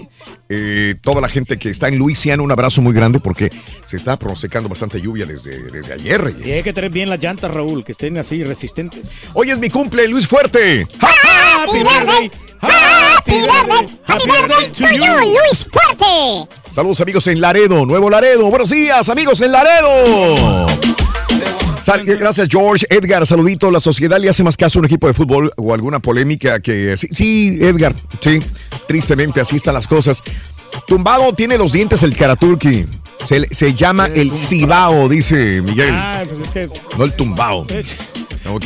eh, 0.47 0.95
toda 1.01 1.21
la 1.21 1.27
gente 1.29 1.57
que 1.57 1.69
está 1.71 1.87
en 1.87 1.97
Luisiana, 1.97 2.43
un 2.43 2.51
abrazo 2.51 2.81
muy 2.83 2.93
grande 2.93 3.19
porque 3.19 3.51
se 3.85 3.97
está 3.97 4.17
pronosticando 4.17 4.69
bastante 4.69 5.01
lluvia 5.01 5.25
desde, 5.25 5.63
desde 5.71 5.93
ayer, 5.93 6.21
Reyes. 6.21 6.47
Y 6.47 6.51
hay 6.51 6.61
que 6.63 6.71
tener 6.71 6.91
bien 6.91 7.09
las 7.09 7.19
llantas, 7.19 7.51
Raúl, 7.51 7.83
que 7.83 7.93
estén 7.93 8.17
así 8.19 8.43
resistentes. 8.43 9.09
Hoy 9.33 9.49
es 9.49 9.57
mi 9.57 9.69
cumple, 9.69 10.07
Luis 10.07 10.27
Fuerte. 10.27 10.87
Happy 10.99 11.79
birthday. 11.79 12.31
Happy 12.61 13.31
birthday. 13.31 13.99
Happy 14.05 14.25
birthday 14.27 14.69
to 14.71 14.93
you, 14.95 15.29
Luis 15.31 15.67
Fuerte. 15.71 16.49
Saludos 16.73 17.01
amigos 17.01 17.25
en 17.27 17.41
Laredo, 17.41 17.85
Nuevo 17.87 18.09
Laredo. 18.09 18.49
Buenos 18.49 18.69
días 18.69 19.09
amigos 19.09 19.41
en 19.41 19.51
Laredo. 19.51 20.67
Sal- 21.89 22.05
gracias 22.05 22.47
George, 22.49 22.85
Edgar, 22.89 23.25
saludito. 23.25 23.71
La 23.71 23.79
sociedad 23.79 24.19
le 24.19 24.29
hace 24.29 24.43
más 24.43 24.55
caso 24.57 24.77
a 24.77 24.81
un 24.81 24.85
equipo 24.85 25.07
de 25.07 25.13
fútbol 25.13 25.51
o 25.57 25.73
alguna 25.73 25.99
polémica 25.99 26.59
que... 26.59 26.95
Sí, 26.97 27.07
sí, 27.11 27.57
Edgar, 27.61 27.95
sí, 28.19 28.39
tristemente 28.87 29.41
así 29.41 29.55
están 29.55 29.73
las 29.73 29.87
cosas. 29.87 30.23
Tumbado 30.87 31.33
tiene 31.33 31.57
los 31.57 31.71
dientes 31.73 32.03
el 32.03 32.15
Karaturki. 32.15 32.85
Se, 33.25 33.47
se 33.53 33.73
llama 33.73 34.07
el 34.13 34.31
Cibao, 34.33 35.09
dice 35.09 35.61
Miguel. 35.61 35.93
Ah, 35.93 36.23
pues 36.27 36.39
es 36.41 36.49
que. 36.49 36.69
No 36.97 37.03
el 37.05 37.13
tumbao. 37.13 37.65
Ok. 38.49 38.65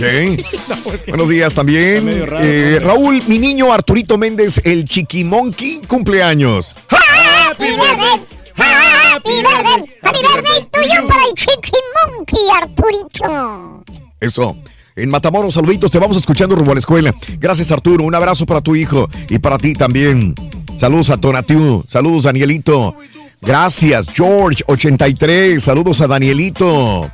Buenos 1.08 1.28
días 1.30 1.54
también. 1.56 2.26
raro, 2.30 2.46
Eh, 2.46 2.78
¿no? 2.80 2.88
Raúl, 2.90 3.22
mi 3.28 3.40
niño 3.40 3.74
Arturito 3.74 4.18
Méndez, 4.20 4.62
el 4.64 4.86
Chiquimonqui, 4.86 5.82
cumpleaños. 5.88 6.74
Happy 6.90 7.66
birthday. 7.72 9.03
Happy 9.24 9.42
birthday. 9.42 10.00
Happy 10.02 10.20
birthday 10.20 10.68
tuyo 10.72 11.08
para 11.08 11.24
el 11.24 11.34
Chiqui 11.34 11.72
Monkey, 12.08 12.40
Arturito. 12.62 13.84
Eso. 14.20 14.56
En 14.96 15.10
Matamoros, 15.10 15.56
saluditos, 15.56 15.90
te 15.90 15.98
vamos 15.98 16.18
escuchando 16.18 16.56
rumbo 16.56 16.72
a 16.72 16.76
la 16.76 16.80
escuela. 16.80 17.14
Gracias, 17.40 17.72
Arturo. 17.72 18.04
Un 18.04 18.14
abrazo 18.14 18.46
para 18.46 18.62
tu 18.62 18.76
hijo 18.76 19.10
y 19.30 19.40
para 19.40 19.58
ti 19.58 19.74
también. 19.74 20.36
Saludos 20.78 21.10
a 21.10 21.18
Tonatiu. 21.18 21.84
Saludos, 21.88 22.24
Danielito. 22.24 22.96
Gracias, 23.42 24.08
George83. 24.08 25.58
Saludos 25.60 26.02
a 26.02 26.08
Danielito. 26.08 27.10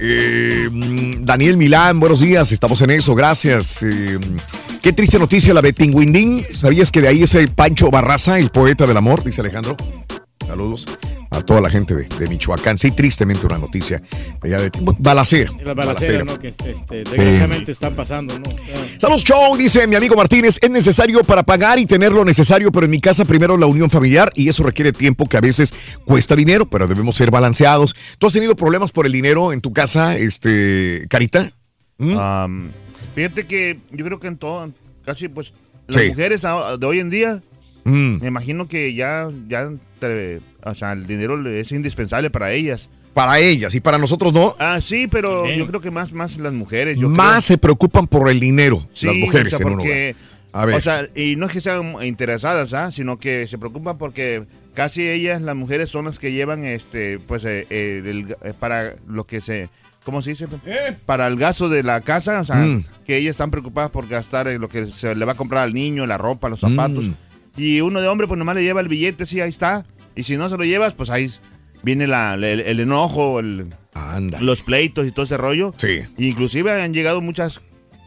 Eh, 0.00 0.68
mm, 0.70 1.24
Daniel 1.24 1.56
Milán, 1.56 2.00
buenos 2.00 2.20
días. 2.20 2.52
Estamos 2.52 2.80
en 2.80 2.90
eso, 2.90 3.14
gracias. 3.14 3.82
Eh, 3.82 4.18
qué 4.80 4.92
triste 4.92 5.18
noticia 5.18 5.52
la 5.52 5.60
de 5.60 5.72
Tinguindín. 5.72 6.46
¿Sabías 6.50 6.90
que 6.90 7.02
de 7.02 7.08
ahí 7.08 7.22
es 7.22 7.34
el 7.34 7.48
Pancho 7.50 7.90
Barraza, 7.90 8.38
el 8.38 8.50
poeta 8.50 8.86
del 8.86 8.96
amor? 8.96 9.22
Dice 9.22 9.42
Alejandro. 9.42 9.76
Saludos 10.52 10.86
a 11.30 11.40
toda 11.40 11.62
la 11.62 11.70
gente 11.70 11.94
de, 11.94 12.04
de 12.18 12.28
Michoacán. 12.28 12.76
Sí, 12.76 12.90
tristemente 12.90 13.46
una 13.46 13.56
noticia. 13.56 14.02
de 14.42 14.54
allá 14.54 14.60
de 14.60 14.70
Balacera. 14.98 15.50
La 15.64 15.72
balacera. 15.72 16.22
balacera, 16.22 16.24
¿no? 16.24 16.38
Que 16.38 16.48
este, 16.48 16.74
desgraciadamente 17.04 17.72
están 17.72 17.94
pasando, 17.94 18.38
¿no? 18.38 18.44
Saludos, 18.98 19.24
Show, 19.24 19.56
dice 19.56 19.86
mi 19.86 19.96
amigo 19.96 20.14
Martínez. 20.14 20.58
Es 20.60 20.68
necesario 20.68 21.24
para 21.24 21.42
pagar 21.42 21.78
y 21.78 21.86
tener 21.86 22.12
lo 22.12 22.22
necesario, 22.26 22.70
pero 22.70 22.84
en 22.84 22.90
mi 22.90 23.00
casa 23.00 23.24
primero 23.24 23.56
la 23.56 23.64
unión 23.64 23.88
familiar 23.88 24.30
y 24.34 24.50
eso 24.50 24.62
requiere 24.62 24.92
tiempo 24.92 25.26
que 25.26 25.38
a 25.38 25.40
veces 25.40 25.72
cuesta 26.04 26.36
dinero, 26.36 26.66
pero 26.66 26.86
debemos 26.86 27.16
ser 27.16 27.30
balanceados. 27.30 27.96
¿Tú 28.18 28.26
has 28.26 28.34
tenido 28.34 28.54
problemas 28.54 28.92
por 28.92 29.06
el 29.06 29.12
dinero 29.12 29.54
en 29.54 29.62
tu 29.62 29.72
casa, 29.72 30.18
este, 30.18 31.06
Carita? 31.08 31.50
¿Mm? 31.96 32.68
Fíjate 33.14 33.46
que 33.46 33.78
yo 33.90 34.04
creo 34.04 34.20
que 34.20 34.28
en 34.28 34.36
todo, 34.36 34.70
casi 35.06 35.28
pues 35.28 35.54
las 35.88 36.02
Sí. 36.02 36.08
mujeres 36.10 36.42
de 36.42 36.86
hoy 36.86 37.00
en 37.00 37.08
día, 37.08 37.42
Mm. 37.84 38.20
me 38.20 38.28
imagino 38.28 38.68
que 38.68 38.94
ya, 38.94 39.28
ya, 39.48 39.70
te- 39.98 40.40
o 40.64 40.74
sea, 40.74 40.92
el 40.92 41.06
dinero 41.06 41.40
es 41.48 41.72
indispensable 41.72 42.30
para 42.30 42.52
ellas. 42.52 42.88
Para 43.14 43.38
ellas 43.40 43.74
y 43.74 43.80
para 43.80 43.98
nosotros 43.98 44.32
no. 44.32 44.54
Ah, 44.58 44.80
sí, 44.82 45.06
pero 45.06 45.46
yo 45.46 45.66
creo 45.66 45.80
que 45.82 45.90
más, 45.90 46.12
más 46.12 46.36
las 46.38 46.52
mujeres. 46.52 46.96
Yo 46.98 47.10
Más 47.10 47.44
se 47.44 47.58
preocupan 47.58 48.06
por 48.06 48.30
el 48.30 48.40
dinero 48.40 48.86
Sí, 48.94 49.06
las 49.06 49.16
mujeres 49.16 49.52
o 49.52 49.56
sea, 49.58 49.66
en 49.66 49.72
un 49.74 49.80
hogar. 49.80 50.14
A 50.54 50.64
ver. 50.66 50.76
O 50.76 50.80
sea, 50.80 51.06
y 51.14 51.36
no 51.36 51.46
es 51.46 51.52
que 51.52 51.60
sean 51.60 51.94
interesadas, 52.02 52.72
¿ah? 52.74 52.90
sino 52.92 53.18
que 53.18 53.46
se 53.48 53.58
preocupan 53.58 53.98
porque 53.98 54.44
casi 54.74 55.06
ellas, 55.08 55.42
las 55.42 55.56
mujeres, 55.56 55.88
son 55.90 56.06
las 56.06 56.18
que 56.18 56.32
llevan, 56.32 56.64
este, 56.64 57.18
pues, 57.18 57.44
eh, 57.44 57.66
eh, 57.70 58.02
el- 58.04 58.36
eh, 58.42 58.52
para 58.58 58.94
lo 59.08 59.24
que 59.24 59.40
se, 59.42 59.68
¿cómo 60.04 60.22
se 60.22 60.30
dice? 60.30 60.46
Para 61.06 61.26
el 61.26 61.36
gasto 61.36 61.68
de 61.68 61.82
la 61.82 62.00
casa, 62.02 62.40
o 62.40 62.44
sea, 62.44 62.56
Mm. 62.56 62.84
que 63.06 63.16
ellas 63.18 63.32
están 63.32 63.50
preocupadas 63.50 63.90
por 63.90 64.08
gastar 64.08 64.48
en 64.48 64.60
lo 64.60 64.68
que 64.68 64.86
se 64.86 65.14
le 65.14 65.24
va 65.24 65.32
a 65.32 65.36
comprar 65.36 65.62
al 65.64 65.74
niño, 65.74 66.06
la 66.06 66.16
ropa, 66.18 66.48
los 66.48 66.60
zapatos. 66.60 67.04
Mm. 67.04 67.12
Y 67.56 67.80
uno 67.80 68.00
de 68.00 68.08
hombre, 68.08 68.26
pues 68.26 68.38
nomás 68.38 68.54
le 68.54 68.62
lleva 68.62 68.80
el 68.80 68.88
billete, 68.88 69.26
sí, 69.26 69.40
ahí 69.40 69.50
está. 69.50 69.84
Y 70.14 70.22
si 70.22 70.36
no 70.36 70.48
se 70.48 70.56
lo 70.56 70.64
llevas, 70.64 70.94
pues 70.94 71.10
ahí 71.10 71.30
viene 71.82 72.06
la, 72.06 72.34
el, 72.34 72.44
el 72.44 72.80
enojo, 72.80 73.40
el, 73.40 73.74
los 74.40 74.62
pleitos 74.62 75.06
y 75.06 75.12
todo 75.12 75.24
ese 75.24 75.36
rollo. 75.36 75.74
Sí. 75.76 76.00
Inclusive 76.18 76.82
han 76.82 76.92
llegado 76.94 77.20
muchas 77.20 77.60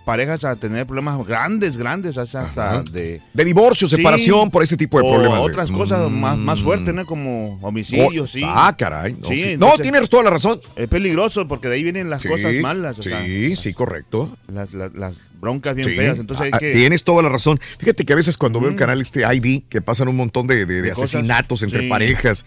parejas 0.06 0.44
a 0.45 0.56
tener 0.56 0.86
problemas 0.86 1.18
grandes, 1.26 1.77
grandes, 1.77 2.18
hasta 2.18 2.84
de... 2.84 3.22
De 3.34 3.44
divorcio, 3.44 3.88
Sí. 3.90 3.95
separación, 3.98 4.49
por 4.52 4.64
ese 4.64 4.77
tipo 4.77 5.02
de 5.02 5.07
o 5.07 5.11
problemas. 5.11 5.40
de- 5.40 5.45
otras 5.45 5.72
cosas 5.72 6.10
más, 6.11 6.38
más 6.38 6.61
fuertes, 6.61 6.94
¿no? 6.94 7.06
Como 7.06 7.60
homicidios, 7.61 8.30
Oh, 8.30 8.32
sí. 8.32 8.41
ah, 8.45 8.73
caray, 8.77 9.14
no, 9.19 9.27
sí. 9.27 9.41
No, 9.44 9.49
entonces, 9.49 9.82
tienes 9.82 10.10
toda 10.10 10.23
la 10.23 10.30
razón. 10.30 10.61
Es 10.76 10.88
peligroso 10.88 11.48
porque 11.48 11.68
de 11.68 11.76
ahí 11.76 11.84
vienen 11.84 12.10
las 12.10 12.23
cosas 12.23 12.53
malas. 12.61 12.99
o 12.99 13.02
sí, 13.02 13.10
sea, 13.10 13.56
sí, 13.56 13.73
correcto. 13.73 14.30
las, 14.48 14.72
las- 14.73 14.94
las 14.94 15.14
broncas 15.41 15.76
bien 15.76 15.90
feas. 15.90 16.18
Entonces 16.19 16.45
hay 16.45 16.52
Ah, 16.53 16.60
que... 16.60 16.72
Tienes 16.73 17.03
toda 17.03 17.22
la 17.23 17.30
razón. 17.30 17.60
Fíjate 17.80 18.06
que 18.06 18.14
a 18.14 18.15
veces 18.15 18.38
cuando 18.38 18.60
veo 18.61 18.69
el 18.69 18.76
canal 18.76 19.02
este 19.02 19.22
ID, 19.22 19.64
que 19.68 19.82
pasan 19.82 20.07
un 20.07 20.15
montón 20.15 20.48
de, 20.48 20.65
de- 20.65 20.91
asesinatos 20.91 21.61
entre 21.64 21.90
parejas, 21.90 22.45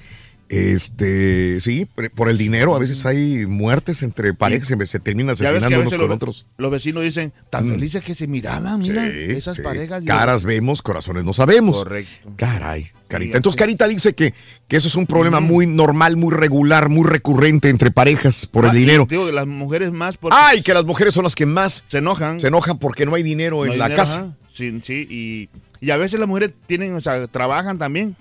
este, 0.49 1.61
sí, 1.61 1.87
por 2.15 2.29
el 2.29 2.39
dinero, 2.39 2.75
a 2.75 2.79
veces 2.79 3.05
hay 3.07 3.47
muertes 3.47 4.03
entre 4.03 4.35
parejas 4.35 4.71
y 4.71 4.87
se 4.87 4.99
terminan 5.01 5.31
asesinando 5.33 5.81
unos 5.81 5.93
con 5.95 6.01
los, 6.09 6.17
otros. 6.17 6.47
los 6.57 6.71
vecinos 6.71 7.03
dicen, 7.03 7.33
tan 7.51 7.69
felices 7.71 8.03
que 8.03 8.15
se 8.15 8.27
miraban, 8.27 8.81
mira, 8.81 9.05
Sí, 9.07 9.13
esas 9.33 9.57
sí. 9.57 9.63
parejas. 9.63 10.03
Caras 10.05 10.45
vemos, 10.45 10.83
corazones 10.83 11.25
no 11.25 11.33
sabemos. 11.33 11.79
Correcto. 11.79 12.33
Caray, 12.37 12.87
Carita. 13.09 13.37
Entonces 13.37 13.59
Carita 13.59 13.87
dice 13.89 14.15
que, 14.15 14.35
que 14.69 14.77
eso 14.77 14.89
es 14.89 14.95
un 14.97 15.07
problema 15.07 15.41
muy 15.41 15.67
normal, 15.67 16.17
muy 16.17 16.33
regular, 16.35 16.89
muy 16.89 17.07
recurrente 17.07 17.69
entre 17.69 17.91
parejas 17.91 18.47
por 18.47 18.65
el 18.65 18.71
Ah, 18.71 18.75
dinero. 18.75 19.07
Digo, 19.09 19.31
las 19.31 19.47
mujeres 19.47 19.93
más... 19.93 20.17
Ay, 20.31 20.63
que 20.63 20.75
las 20.75 20.85
mujeres 20.85 21.15
son 21.15 21.25
las 21.25 21.35
que 21.35 21.47
más 21.47 21.85
se 21.89 21.99
enojan. 21.99 22.41
se 22.41 22.49
enojan 22.49 22.79
porque 22.79 23.07
no 23.07 23.15
hay 23.15 23.23
dinero 23.23 23.59
No 23.59 23.65
en 23.67 23.73
hay 23.73 23.79
la 23.79 23.85
dinero, 23.87 24.03
casa. 24.03 24.21
ajá. 24.21 24.35
Sí, 24.53 24.81
sí, 24.83 25.07
y, 25.09 25.49
y 25.87 25.91
a 25.91 25.97
veces 25.97 26.19
las 26.19 26.29
mujeres 26.29 26.51
tienen, 26.67 26.93
o 26.95 27.01
sea, 27.01 27.29
trabajan 27.29 27.79
también, 27.79 28.17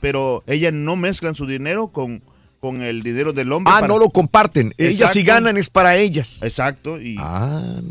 Pero 0.00 0.42
ellas 0.46 0.72
no 0.72 0.96
mezclan 0.96 1.34
su 1.34 1.46
dinero 1.46 1.88
con, 1.88 2.22
con 2.64 2.80
el 2.80 3.02
dinero 3.02 3.34
del 3.34 3.52
hombre. 3.52 3.70
Ah, 3.76 3.80
para- 3.80 3.88
no 3.92 3.98
lo 3.98 4.08
comparten. 4.08 4.72
Ellas 4.78 5.12
si 5.12 5.22
ganan 5.22 5.58
es 5.58 5.68
para 5.68 5.98
ellas. 5.98 6.42
Exacto, 6.42 6.98
y, 6.98 7.18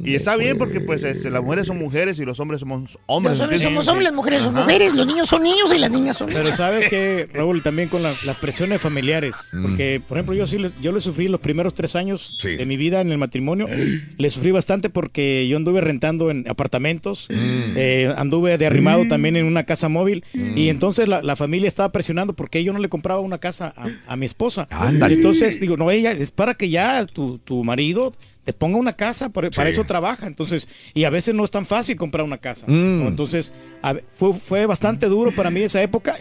y 0.03 0.15
está 0.15 0.35
bien 0.35 0.57
porque 0.57 0.79
pues 0.81 1.03
este, 1.03 1.29
las 1.29 1.43
mujeres 1.43 1.67
son 1.67 1.77
mujeres 1.77 2.17
y 2.17 2.25
los 2.25 2.39
hombres 2.39 2.59
somos 2.61 2.97
hombres. 3.05 3.33
Los 3.37 3.41
hombres 3.41 3.61
somos 3.61 3.87
hombres, 3.87 4.05
las 4.05 4.13
mujeres 4.15 4.41
son 4.41 4.55
mujeres, 4.55 4.93
los 4.95 5.05
niños 5.05 5.29
son 5.29 5.43
niños 5.43 5.71
y 5.75 5.77
las 5.77 5.91
niñas 5.91 6.17
son 6.17 6.27
Pero 6.29 6.39
niñas. 6.43 6.57
sabes 6.57 6.89
que, 6.89 7.29
Raúl, 7.35 7.61
también 7.61 7.87
con 7.87 8.01
la- 8.01 8.11
las 8.25 8.37
presiones 8.37 8.81
familiares, 8.81 9.49
Mm. 9.53 9.61
porque, 9.61 10.01
por 10.07 10.17
ejemplo, 10.17 10.33
yo 10.33 10.47
sí 10.47 10.57
le- 10.57 10.71
yo 10.81 10.91
le 10.91 11.01
sufrí 11.01 11.27
los 11.27 11.39
primeros 11.39 11.75
tres 11.75 11.95
años 11.95 12.35
de 12.41 12.65
mi 12.65 12.75
vida 12.75 12.99
en 13.01 13.11
el 13.11 13.19
matrimonio, 13.19 13.67
le 14.17 14.31
sufrí 14.31 14.49
bastante 14.49 14.89
porque 14.89 15.47
yo 15.47 15.57
anduve 15.57 15.81
rentando 15.81 16.31
en 16.31 16.45
apartamentos, 16.49 17.27
Mm. 17.29 17.35
eh, 17.75 18.13
anduve 18.17 18.57
de 18.57 18.65
arrimado 18.65 19.03
también 19.07 19.35
en 19.35 19.45
una 19.45 19.65
casa 19.65 19.87
móvil, 19.87 20.23
y 20.33 20.69
entonces 20.69 21.07
la, 21.07 21.21
la 21.21 21.35
familia 21.35 21.67
estaba 21.67 21.91
presionando 21.91 22.33
porque 22.33 22.63
yo 22.63 22.73
no 22.73 22.79
le 22.79 22.89
compraba 22.89 23.19
una 23.19 23.37
casa 23.37 23.71
a, 23.77 23.85
a 24.07 24.15
mi 24.15 24.25
esposa. 24.25 24.62
Ándale. 24.69 25.15
Entonces 25.15 25.59
digo, 25.59 25.77
no, 25.77 25.91
ella, 25.91 26.11
es 26.11 26.31
para 26.31 26.53
que 26.53 26.69
ya 26.69 27.05
tu, 27.05 27.37
tu 27.39 27.63
marido 27.63 28.13
te 28.43 28.51
ponga 28.51 28.77
una 28.77 28.93
casa, 28.93 29.29
para, 29.29 29.49
para 29.49 29.69
eso 29.69 29.83
trabaja. 29.85 30.27
Entonces, 30.27 30.67
y 30.93 31.05
a 31.05 31.09
veces 31.09 31.33
no 31.33 31.45
es 31.45 31.51
tan 31.51 31.65
fácil 31.65 31.95
comprar 31.95 32.25
una 32.25 32.37
casa. 32.37 32.65
Mm. 32.67 32.99
¿no? 32.99 33.07
Entonces, 33.07 33.53
a 33.81 33.95
fue, 34.15 34.33
fue 34.33 34.65
bastante 34.65 35.07
duro 35.07 35.31
para 35.31 35.49
mí 35.49 35.61
esa 35.61 35.81
época. 35.81 36.17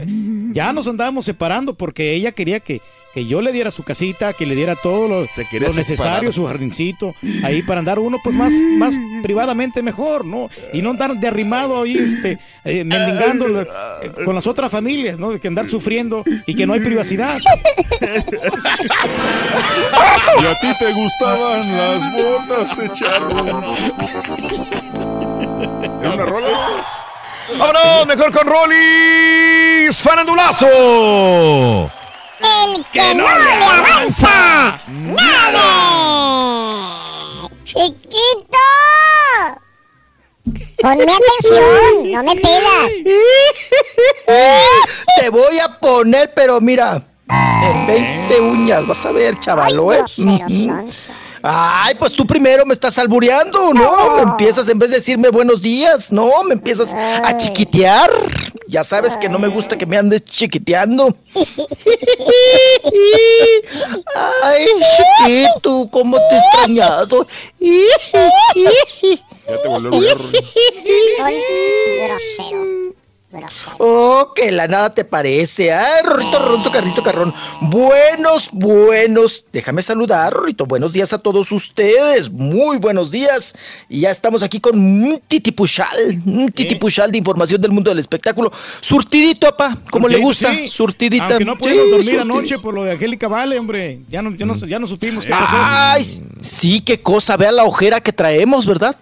Ya 0.53 0.73
nos 0.73 0.87
andábamos 0.87 1.25
separando 1.25 1.75
porque 1.75 2.15
ella 2.15 2.33
quería 2.33 2.61
que, 2.61 2.81
que 3.13 3.27
yo 3.27 3.43
le 3.43 3.53
diera 3.53 3.71
su 3.71 3.83
casita, 3.83 4.33
que 4.33 4.47
le 4.47 4.55
diera 4.55 4.75
todo 4.77 5.09
lo, 5.09 5.21
lo 5.61 5.73
necesario, 5.73 6.33
su 6.33 6.47
jardincito, 6.47 7.15
ahí 7.45 7.63
para 7.63 7.81
andar 7.81 7.99
uno 7.99 8.19
pues 8.23 8.35
más, 8.35 8.53
más 8.53 8.95
privadamente 9.23 9.83
mejor, 9.83 10.25
¿no? 10.25 10.49
Y 10.73 10.81
no 10.83 10.91
andar 10.91 11.15
de 11.15 11.27
arrimado 11.29 11.83
ahí, 11.83 11.97
este, 11.97 12.39
eh, 12.65 12.85
mendigando 12.85 13.61
eh, 13.61 13.67
con 14.25 14.35
las 14.35 14.47
otras 14.47 14.71
familias, 14.71 15.19
¿no? 15.19 15.31
De 15.31 15.41
que 15.41 15.49
andar 15.49 15.69
sufriendo 15.69 16.25
y 16.47 16.55
que 16.55 16.67
no 16.67 16.73
hay 16.73 16.81
privacidad. 16.81 17.39
¿Y 20.41 20.47
a 20.47 20.55
ti 20.61 20.69
te 20.79 20.93
gustaban 20.93 21.77
las 21.77 22.13
botas 22.13 22.77
de 22.79 22.93
charro? 22.93 23.75
¿Era 26.01 26.11
una 26.15 26.25
rola? 26.25 26.49
¡Vámonos! 27.59 28.07
Mejor 28.07 28.33
con 28.33 28.47
Rollis 28.47 30.01
Farandulazo. 30.01 31.93
El 32.43 32.85
que 32.93 33.15
no 33.15 33.25
le 33.25 33.53
avanza, 33.53 34.81
nada. 34.89 35.61
Chiquito. 37.65 38.59
Ponme 40.81 41.03
atención, 41.05 42.13
no 42.13 42.23
me 42.25 42.35
pegas. 42.37 42.93
Te 45.21 45.29
voy 45.31 45.59
a 45.61 45.79
poner, 45.79 46.33
pero 46.35 46.61
mira, 46.61 47.01
en 47.29 47.87
20 47.87 48.41
uñas, 48.41 48.87
vas 48.87 49.07
a 49.07 49.13
ver, 49.13 49.39
chavalo, 49.39 49.93
¿eh? 49.93 50.03
Ay, 51.43 51.95
pues 51.97 52.13
tú 52.13 52.25
primero 52.27 52.65
me 52.65 52.73
estás 52.73 52.97
albureando, 52.99 53.75
¿no? 53.75 54.17
Me 54.17 54.23
empiezas, 54.23 54.69
en 54.69 54.79
vez 54.79 54.91
de 54.91 54.97
decirme 54.97 55.29
buenos 55.29 55.61
días, 55.61 56.13
¿no? 56.13 56.45
Me 56.45 56.55
empiezas 56.55 56.95
a 56.95 57.37
chiquitear. 57.37 58.11
Ya 58.69 58.85
sabes 58.85 59.17
que 59.17 59.29
no 59.29 59.39
me 59.41 59.49
gusta 59.49 59.77
que 59.77 59.85
me 59.85 59.99
andes 59.99 60.25
chiquiteando. 60.25 61.17
Ay, 64.43 64.67
chiquito, 64.97 65.89
cómo 65.91 66.17
te 66.17 66.35
he 66.35 66.39
extrañado. 66.39 67.27
Ya 69.49 69.59
te 69.63 69.69
volvió. 69.69 69.91
Grosero. 72.07 72.93
Oh, 73.79 74.33
que 74.35 74.51
la 74.53 74.69
nada 74.69 74.93
te 74.93 75.05
parece. 75.05 75.73
Ay, 75.73 76.03
Rorrito 76.05 76.39
Ronzo 76.39 76.71
Carrizo 76.71 77.03
Carrón. 77.03 77.33
Buenos, 77.63 78.51
buenos. 78.53 79.47
Déjame 79.53 79.83
saludar, 79.83 80.33
Rorrito. 80.33 80.67
Buenos 80.67 80.93
días 80.93 81.13
a 81.13 81.19
todos 81.19 81.51
ustedes. 81.53 82.31
Muy 82.31 82.77
buenos 82.79 83.11
días. 83.11 83.55
Y 83.89 84.01
ya 84.01 84.11
estamos 84.11 84.43
aquí 84.43 84.61
con 84.61 84.79
un 84.79 85.21
titipuchal. 85.27 86.23
Un 86.27 86.51
titipuchal 86.53 87.11
de 87.11 87.19
información 87.19 87.61
del 87.61 87.71
mundo 87.73 87.91
del 87.91 87.99
espectáculo. 88.01 88.53
Surtidito, 88.81 89.49
apa. 89.49 89.79
Como 89.91 90.09
le 90.09 90.19
gusta. 90.19 90.53
Sí. 90.55 90.69
Surtidita. 90.69 91.25
Aunque 91.27 91.45
no 91.45 91.57
pudimos 91.57 91.85
Sí, 91.85 91.91
dormir 91.91 92.05
surtidito. 92.05 92.23
anoche 92.23 92.59
por 92.59 92.75
lo 92.75 92.85
de 92.85 92.93
Angélica 92.93 93.29
Vale, 93.29 93.59
hombre. 93.59 94.01
Ya 94.11 94.21
no, 94.21 94.35
ya 94.37 94.45
no, 94.45 94.57
ya 94.57 94.79
no 94.79 94.87
supimos 94.87 95.25
qué 95.25 95.31
pasó. 95.31 95.57
Ay, 95.59 96.05
sí, 96.41 96.81
qué 96.81 97.01
cosa. 97.01 97.37
Vea 97.37 97.53
la 97.53 97.65
ojera 97.65 98.01
que 98.01 98.13
traemos, 98.13 98.67
¿verdad? 98.67 98.97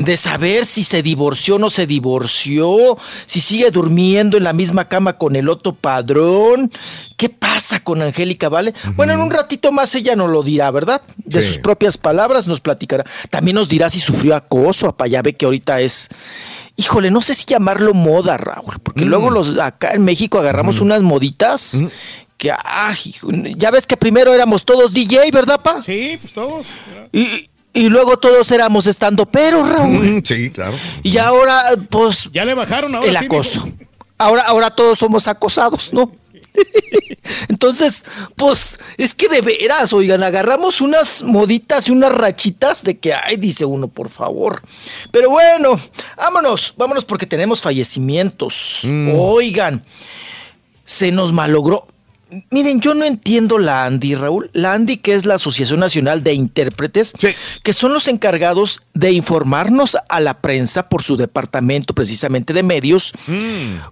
De 0.00 0.16
saber 0.16 0.64
si 0.64 0.84
se 0.84 1.02
divorció 1.02 1.56
o 1.56 1.58
no 1.58 1.70
se 1.70 1.86
divorció, 1.86 2.96
si 3.26 3.40
sigue 3.40 3.70
durmiendo 3.70 4.36
en 4.36 4.44
la 4.44 4.52
misma 4.52 4.88
cama 4.88 5.18
con 5.18 5.36
el 5.36 5.48
otro 5.48 5.74
padrón. 5.74 6.70
¿Qué 7.16 7.28
pasa 7.28 7.80
con 7.80 8.02
Angélica 8.02 8.48
Vale? 8.48 8.74
Bueno, 8.96 9.12
en 9.12 9.20
un 9.20 9.30
ratito 9.30 9.70
más 9.72 9.94
ella 9.94 10.16
nos 10.16 10.30
lo 10.30 10.42
dirá, 10.42 10.70
¿verdad? 10.70 11.02
De 11.16 11.40
Sí. 11.40 11.48
sus 11.48 11.58
propias 11.58 11.98
palabras 11.98 12.46
nos 12.46 12.60
platicará. 12.60 13.04
También 13.30 13.54
nos 13.56 13.68
dirá 13.68 13.90
si 13.90 14.00
sufrió 14.00 14.34
acoso. 14.34 14.88
Apa, 14.88 15.06
ya 15.06 15.22
ve 15.22 15.34
que 15.34 15.44
ahorita 15.44 15.80
es. 15.80 16.08
Híjole, 16.76 17.10
no 17.10 17.20
sé 17.20 17.34
si 17.34 17.44
llamarlo 17.44 17.92
moda, 17.92 18.38
Raúl, 18.38 18.78
porque 18.82 19.04
luego 19.04 19.28
los 19.30 19.58
acá 19.58 19.92
en 19.92 20.04
México 20.04 20.38
agarramos 20.38 20.80
unas 20.80 21.02
moditas 21.02 21.84
que, 22.38 22.50
ah, 22.50 22.92
hijo, 23.04 23.28
ya 23.56 23.70
ves 23.70 23.86
que 23.86 23.96
primero 23.96 24.32
éramos 24.34 24.64
todos 24.64 24.92
DJ, 24.92 25.30
¿verdad, 25.30 25.60
pa? 25.62 25.82
Sí, 25.84 26.18
pues 26.20 26.32
todos. 26.32 26.66
Y, 27.12 27.48
y 27.72 27.88
luego 27.88 28.18
todos 28.18 28.50
éramos 28.50 28.86
estando 28.86 29.26
pero, 29.26 29.64
Raúl. 29.64 30.16
Mm, 30.16 30.22
Sí, 30.24 30.50
claro. 30.50 30.76
Y 31.02 31.16
ahora, 31.18 31.64
pues. 31.88 32.28
Ya 32.32 32.44
le 32.44 32.54
bajaron 32.54 32.94
ahora 32.94 33.08
El 33.08 33.16
sí, 33.16 33.24
acoso. 33.24 33.68
Ahora, 34.18 34.42
ahora 34.42 34.70
todos 34.70 34.98
somos 34.98 35.26
acosados, 35.26 35.92
¿no? 35.92 36.12
Entonces, 37.48 38.04
pues, 38.36 38.78
es 38.96 39.14
que 39.14 39.28
de 39.28 39.40
veras, 39.40 39.92
oigan, 39.92 40.22
agarramos 40.22 40.80
unas 40.80 41.22
moditas 41.22 41.88
y 41.88 41.92
unas 41.92 42.12
rachitas 42.12 42.82
de 42.84 42.98
que, 42.98 43.14
ay, 43.14 43.36
dice 43.36 43.64
uno, 43.64 43.88
por 43.88 44.10
favor. 44.10 44.62
Pero 45.10 45.30
bueno, 45.30 45.80
vámonos, 46.16 46.74
vámonos 46.76 47.04
porque 47.04 47.26
tenemos 47.26 47.62
fallecimientos. 47.62 48.82
Oigan, 49.16 49.84
se 50.84 51.10
nos 51.10 51.32
malogró. 51.32 51.86
Miren, 52.50 52.80
yo 52.80 52.94
no 52.94 53.04
entiendo 53.04 53.58
la 53.58 53.84
ANDI, 53.84 54.14
Raúl. 54.14 54.50
La 54.52 54.72
ANDI, 54.72 54.98
que 54.98 55.14
es 55.14 55.26
la 55.26 55.34
Asociación 55.34 55.80
Nacional 55.80 56.22
de 56.22 56.32
Intérpretes, 56.32 57.12
que 57.62 57.72
son 57.72 57.92
los 57.92 58.08
encargados 58.08 58.80
de 58.94 59.12
informarnos 59.12 59.96
a 60.08 60.20
la 60.20 60.40
prensa 60.40 60.88
por 60.88 61.02
su 61.02 61.16
departamento 61.16 61.94
precisamente 61.94 62.52
de 62.52 62.62
medios, 62.62 63.12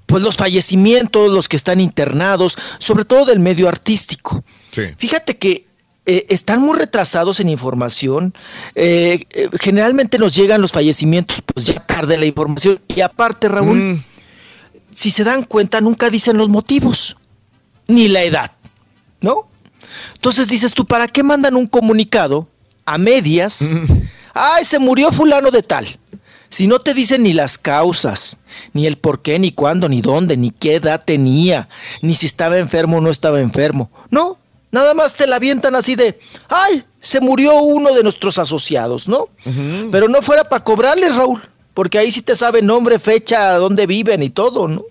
pues 0.06 0.22
los 0.22 0.36
fallecimientos, 0.36 1.30
los 1.30 1.48
que 1.48 1.56
están 1.56 1.80
internados, 1.80 2.56
sobre 2.78 3.04
todo 3.04 3.26
del 3.26 3.40
medio 3.40 3.68
artístico. 3.68 4.42
Fíjate 4.96 5.36
que 5.36 5.66
eh, 6.06 6.26
están 6.28 6.60
muy 6.60 6.78
retrasados 6.78 7.40
en 7.40 7.48
información. 7.48 8.34
Eh, 8.74 9.26
eh, 9.30 9.48
generalmente 9.60 10.18
nos 10.18 10.34
llegan 10.34 10.60
los 10.60 10.72
fallecimientos, 10.72 11.42
pues 11.42 11.66
ya 11.66 11.78
tarde 11.86 12.16
la 12.16 12.26
información. 12.26 12.80
Y 12.88 13.00
aparte, 13.02 13.48
Raúl, 13.48 14.02
si 14.94 15.10
se 15.10 15.24
dan 15.24 15.44
cuenta, 15.44 15.80
nunca 15.80 16.10
dicen 16.10 16.36
los 16.38 16.48
motivos, 16.48 17.16
ni 17.90 18.08
la 18.08 18.22
edad, 18.22 18.52
¿no? 19.20 19.48
Entonces 20.14 20.48
dices 20.48 20.72
tú, 20.72 20.84
¿para 20.84 21.08
qué 21.08 21.22
mandan 21.22 21.56
un 21.56 21.66
comunicado 21.66 22.48
a 22.84 22.98
medias? 22.98 23.74
Ay, 24.34 24.64
se 24.64 24.78
murió 24.78 25.12
fulano 25.12 25.50
de 25.50 25.62
tal. 25.62 25.98
Si 26.48 26.66
no 26.66 26.80
te 26.80 26.94
dicen 26.94 27.22
ni 27.22 27.32
las 27.32 27.58
causas, 27.58 28.38
ni 28.72 28.86
el 28.86 28.98
por 28.98 29.22
qué, 29.22 29.38
ni 29.38 29.52
cuándo, 29.52 29.88
ni 29.88 30.00
dónde, 30.00 30.36
ni 30.36 30.50
qué 30.50 30.76
edad 30.76 31.02
tenía, 31.04 31.68
ni 32.02 32.16
si 32.16 32.26
estaba 32.26 32.58
enfermo 32.58 32.98
o 32.98 33.00
no 33.00 33.10
estaba 33.10 33.40
enfermo. 33.40 33.88
No, 34.10 34.36
nada 34.72 34.92
más 34.94 35.14
te 35.14 35.28
la 35.28 35.36
avientan 35.36 35.76
así 35.76 35.94
de, 35.94 36.18
ay, 36.48 36.82
se 37.00 37.20
murió 37.20 37.54
uno 37.62 37.94
de 37.94 38.02
nuestros 38.02 38.38
asociados, 38.38 39.06
¿no? 39.06 39.28
Pero 39.92 40.08
no 40.08 40.22
fuera 40.22 40.42
para 40.42 40.64
cobrarles, 40.64 41.14
Raúl, 41.14 41.40
porque 41.72 41.98
ahí 41.98 42.10
sí 42.10 42.20
te 42.20 42.34
sabe 42.34 42.62
nombre, 42.62 42.98
fecha, 42.98 43.54
dónde 43.54 43.86
viven 43.86 44.20
y 44.22 44.30
todo, 44.30 44.66
¿no? 44.66 44.82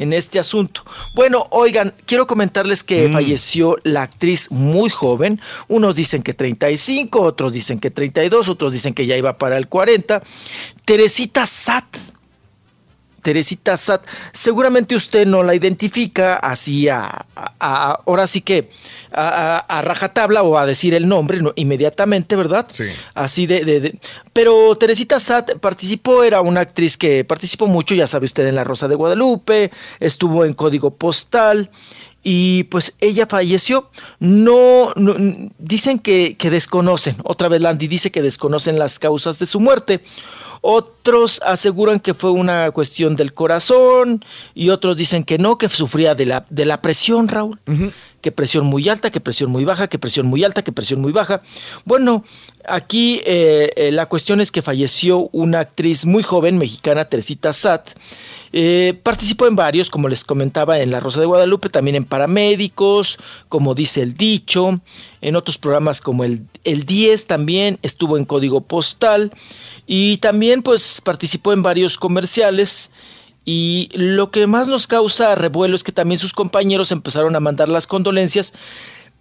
En 0.00 0.14
este 0.14 0.38
asunto. 0.38 0.82
Bueno, 1.12 1.44
oigan, 1.50 1.92
quiero 2.06 2.26
comentarles 2.26 2.82
que 2.82 3.10
falleció 3.12 3.76
la 3.82 4.00
actriz 4.00 4.50
muy 4.50 4.88
joven. 4.88 5.42
Unos 5.68 5.94
dicen 5.94 6.22
que 6.22 6.32
35, 6.32 7.20
otros 7.20 7.52
dicen 7.52 7.78
que 7.78 7.90
32, 7.90 8.48
otros 8.48 8.72
dicen 8.72 8.94
que 8.94 9.04
ya 9.04 9.14
iba 9.14 9.36
para 9.36 9.58
el 9.58 9.68
40. 9.68 10.22
Teresita 10.86 11.44
Sat. 11.44 11.84
Teresita 13.22 13.76
Sat. 13.76 14.04
Seguramente 14.32 14.94
usted 14.94 15.26
no 15.26 15.42
la 15.42 15.54
identifica 15.54 16.36
así 16.36 16.88
a, 16.88 17.04
a- 17.34 17.52
a- 17.60 18.00
ahora 18.06 18.26
sí 18.26 18.40
que 18.40 18.70
a, 19.12 19.58
a- 19.58 19.82
rajatabla 19.82 20.42
o 20.42 20.56
a 20.58 20.66
decir 20.66 20.94
el 20.94 21.08
nombre 21.08 21.40
¿no? 21.42 21.52
inmediatamente, 21.56 22.36
¿verdad? 22.36 22.66
Sí. 22.70 22.84
Así 23.14 23.46
de, 23.46 23.64
de- 23.64 23.80
de- 23.80 23.98
Pero 24.32 24.76
Teresita 24.76 25.20
Sat 25.20 25.58
participó, 25.58 26.22
era 26.24 26.40
una 26.40 26.60
actriz 26.60 26.96
que 26.96 27.24
participó 27.24 27.66
mucho, 27.66 27.94
ya 27.94 28.06
sabe 28.06 28.26
usted, 28.26 28.46
en 28.46 28.54
La 28.56 28.64
Rosa 28.64 28.88
de 28.88 28.94
Guadalupe, 28.94 29.70
estuvo 30.00 30.44
en 30.44 30.54
Código 30.54 30.94
Postal. 30.96 31.70
Y 32.22 32.64
pues 32.64 32.92
ella 33.00 33.26
falleció. 33.26 33.88
No, 34.18 34.92
dicen 35.58 35.98
que, 35.98 36.36
que 36.36 36.50
desconocen. 36.50 37.16
Otra 37.24 37.48
vez 37.48 37.62
Landy 37.62 37.88
dice 37.88 38.10
que 38.10 38.20
desconocen 38.20 38.78
las 38.78 38.98
causas 38.98 39.38
de 39.38 39.46
su 39.46 39.58
muerte. 39.58 40.02
Otros 40.62 41.40
aseguran 41.44 42.00
que 42.00 42.14
fue 42.14 42.30
una 42.30 42.70
cuestión 42.70 43.14
del 43.14 43.32
corazón 43.32 44.24
y 44.54 44.68
otros 44.68 44.96
dicen 44.96 45.24
que 45.24 45.38
no, 45.38 45.56
que 45.56 45.68
sufría 45.68 46.14
de 46.14 46.26
la, 46.26 46.46
de 46.50 46.64
la 46.64 46.82
presión, 46.82 47.28
Raúl. 47.28 47.58
Que 48.20 48.32
presión 48.32 48.66
muy 48.66 48.86
alta, 48.88 49.10
que 49.10 49.20
presión 49.20 49.50
muy 49.50 49.64
baja, 49.64 49.88
que 49.88 49.98
presión 49.98 50.26
muy 50.26 50.44
alta, 50.44 50.62
que 50.62 50.72
presión 50.72 51.00
muy 51.00 51.12
baja. 51.12 51.40
Bueno, 51.86 52.22
aquí 52.66 53.22
eh, 53.24 53.72
eh, 53.76 53.92
la 53.92 54.06
cuestión 54.06 54.42
es 54.42 54.52
que 54.52 54.60
falleció 54.60 55.30
una 55.32 55.60
actriz 55.60 56.04
muy 56.04 56.22
joven 56.22 56.58
mexicana, 56.58 57.06
Teresita 57.06 57.54
Sat. 57.54 57.90
Eh, 58.52 58.98
participó 59.02 59.46
en 59.46 59.54
varios, 59.54 59.90
como 59.90 60.08
les 60.08 60.24
comentaba, 60.24 60.80
en 60.80 60.90
La 60.90 61.00
Rosa 61.00 61.20
de 61.20 61.26
Guadalupe, 61.26 61.68
también 61.68 61.94
en 61.94 62.04
Paramédicos, 62.04 63.18
como 63.48 63.74
dice 63.74 64.02
el 64.02 64.14
dicho, 64.14 64.80
en 65.20 65.36
otros 65.36 65.56
programas 65.56 66.00
como 66.00 66.24
el, 66.24 66.42
el 66.64 66.84
10 66.84 67.26
también, 67.26 67.78
estuvo 67.82 68.16
en 68.16 68.24
Código 68.24 68.60
Postal 68.62 69.32
y 69.86 70.18
también 70.18 70.62
pues 70.62 71.00
participó 71.00 71.52
en 71.52 71.62
varios 71.62 71.96
comerciales. 71.96 72.90
Y 73.44 73.88
lo 73.94 74.30
que 74.30 74.46
más 74.46 74.68
nos 74.68 74.86
causa 74.86 75.34
revuelo 75.34 75.74
es 75.74 75.82
que 75.82 75.92
también 75.92 76.18
sus 76.18 76.32
compañeros 76.32 76.92
empezaron 76.92 77.34
a 77.36 77.40
mandar 77.40 77.68
las 77.68 77.86
condolencias, 77.86 78.52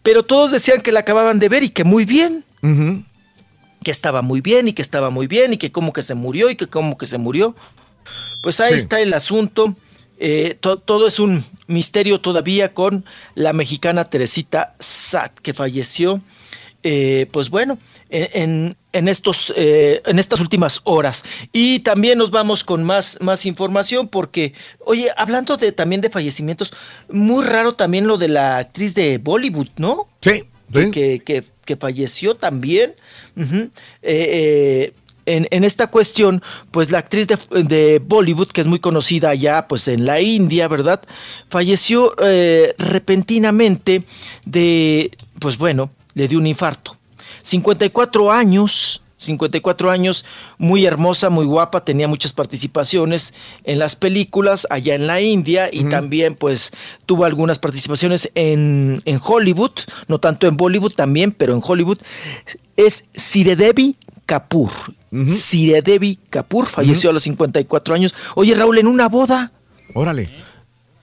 pero 0.04 0.24
todos 0.24 0.52
decían 0.52 0.82
que 0.82 0.92
la 0.92 1.02
acababan 1.02 1.40
de 1.40 1.50
ver 1.50 1.64
y 1.64 1.70
que 1.70 1.84
muy 1.84 2.06
bien 2.06 2.44
que 3.84 3.92
estaba 3.92 4.22
muy 4.22 4.42
bien 4.42 4.68
y 4.68 4.74
que 4.74 4.82
estaba 4.82 5.10
muy 5.10 5.28
bien 5.28 5.54
y 5.54 5.58
que 5.58 5.72
como 5.72 5.94
que 5.94 6.04
se 6.04 6.16
murió 6.16 6.50
y 6.50 6.56
que 6.56 6.68
como 6.68 6.98
que 6.98 7.08
se 7.08 7.18
murió. 7.18 7.56
Pues 8.42 8.60
ahí 8.60 8.74
Sí. 8.74 8.80
está 8.80 9.00
el 9.02 9.14
asunto. 9.14 9.76
Eh, 10.22 10.58
to- 10.60 10.78
todo 10.78 11.08
es 11.08 11.20
un 11.20 11.44
misterio 11.68 12.20
todavía 12.20 12.74
con 12.74 13.06
la 13.36 13.54
mexicana 13.54 14.04
Teresita 14.04 14.76
Sat, 14.80 15.32
que 15.40 15.54
falleció, 15.54 16.22
eh, 16.84 17.28
pues 17.32 17.50
bueno, 17.50 17.78
en, 18.10 18.76
estos, 19.08 19.54
eh, 19.56 20.02
en 20.06 20.20
estas 20.20 20.40
últimas 20.42 20.82
horas. 20.84 21.24
Y 21.54 21.80
también 21.80 22.18
nos 22.18 22.32
vamos 22.32 22.64
con 22.66 22.84
más, 22.84 23.18
más 23.22 23.46
información 23.46 24.08
porque, 24.10 24.54
oye, 24.86 25.10
hablando 25.16 25.56
de, 25.58 25.72
también 25.72 26.02
de 26.02 26.10
fallecimientos, 26.10 26.74
muy 27.10 27.46
raro 27.46 27.74
también 27.74 28.06
lo 28.08 28.18
de 28.18 28.28
la 28.30 28.58
actriz 28.58 28.96
de 28.96 29.20
Bollywood, 29.20 29.70
¿no? 29.78 30.08
Sí. 30.22 30.44
que, 30.74 30.92
que, 30.92 31.20
que- 31.20 31.44
que 31.66 31.76
falleció 31.78 32.36
también. 32.36 32.94
En, 35.30 35.48
en 35.52 35.64
esta 35.64 35.88
cuestión, 35.88 36.42
pues 36.72 36.92
la 36.92 37.00
actriz 37.00 37.28
de, 37.28 37.38
de 37.64 38.02
Bollywood, 38.04 38.50
que 38.50 38.62
es 38.62 38.68
muy 38.68 38.80
conocida 38.80 39.30
allá, 39.30 39.68
pues 39.68 39.88
en 39.88 40.06
la 40.06 40.20
India, 40.22 40.68
¿verdad? 40.68 41.02
Falleció 41.50 42.16
eh, 42.22 42.74
repentinamente 42.78 44.04
de, 44.46 45.12
pues 45.40 45.58
bueno, 45.58 45.92
le 46.16 46.28
dio 46.28 46.40
un 46.40 46.48
infarto. 46.48 46.98
54 47.44 48.32
años, 48.32 49.02
54 49.18 49.92
años, 49.92 50.26
muy 50.58 50.86
hermosa, 50.86 51.30
muy 51.30 51.46
guapa, 51.46 51.86
tenía 51.86 52.08
muchas 52.08 52.34
participaciones 52.34 53.34
en 53.66 53.78
las 53.78 53.96
películas 53.96 54.66
allá 54.70 54.96
en 54.96 55.08
la 55.08 55.22
India 55.22 55.70
y 55.72 55.84
también 55.86 56.36
pues 56.36 56.72
tuvo 57.06 57.26
algunas 57.26 57.60
participaciones 57.60 58.32
en, 58.36 59.02
en 59.06 59.20
Hollywood, 59.24 59.72
no 60.08 60.20
tanto 60.20 60.48
en 60.48 60.58
Bollywood 60.58 60.94
también, 60.94 61.32
pero 61.32 61.54
en 61.54 61.62
Hollywood. 61.64 62.00
Es 62.78 63.06
Siredevi 63.14 63.98
Kapoor. 64.30 64.70
Siredevi 65.28 66.20
Kapoor 66.30 66.68
falleció 66.68 67.10
a 67.10 67.14
los 67.14 67.24
54 67.24 67.96
años. 67.96 68.14
Oye 68.36 68.54
Raúl, 68.54 68.78
en 68.78 68.86
una 68.86 69.10
boda. 69.10 69.52
Órale. 69.96 70.30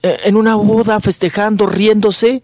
Eh, 0.01 0.17
En 0.25 0.37
una 0.37 0.55
boda, 0.55 0.99
festejando, 1.01 1.65
riéndose, 1.65 2.41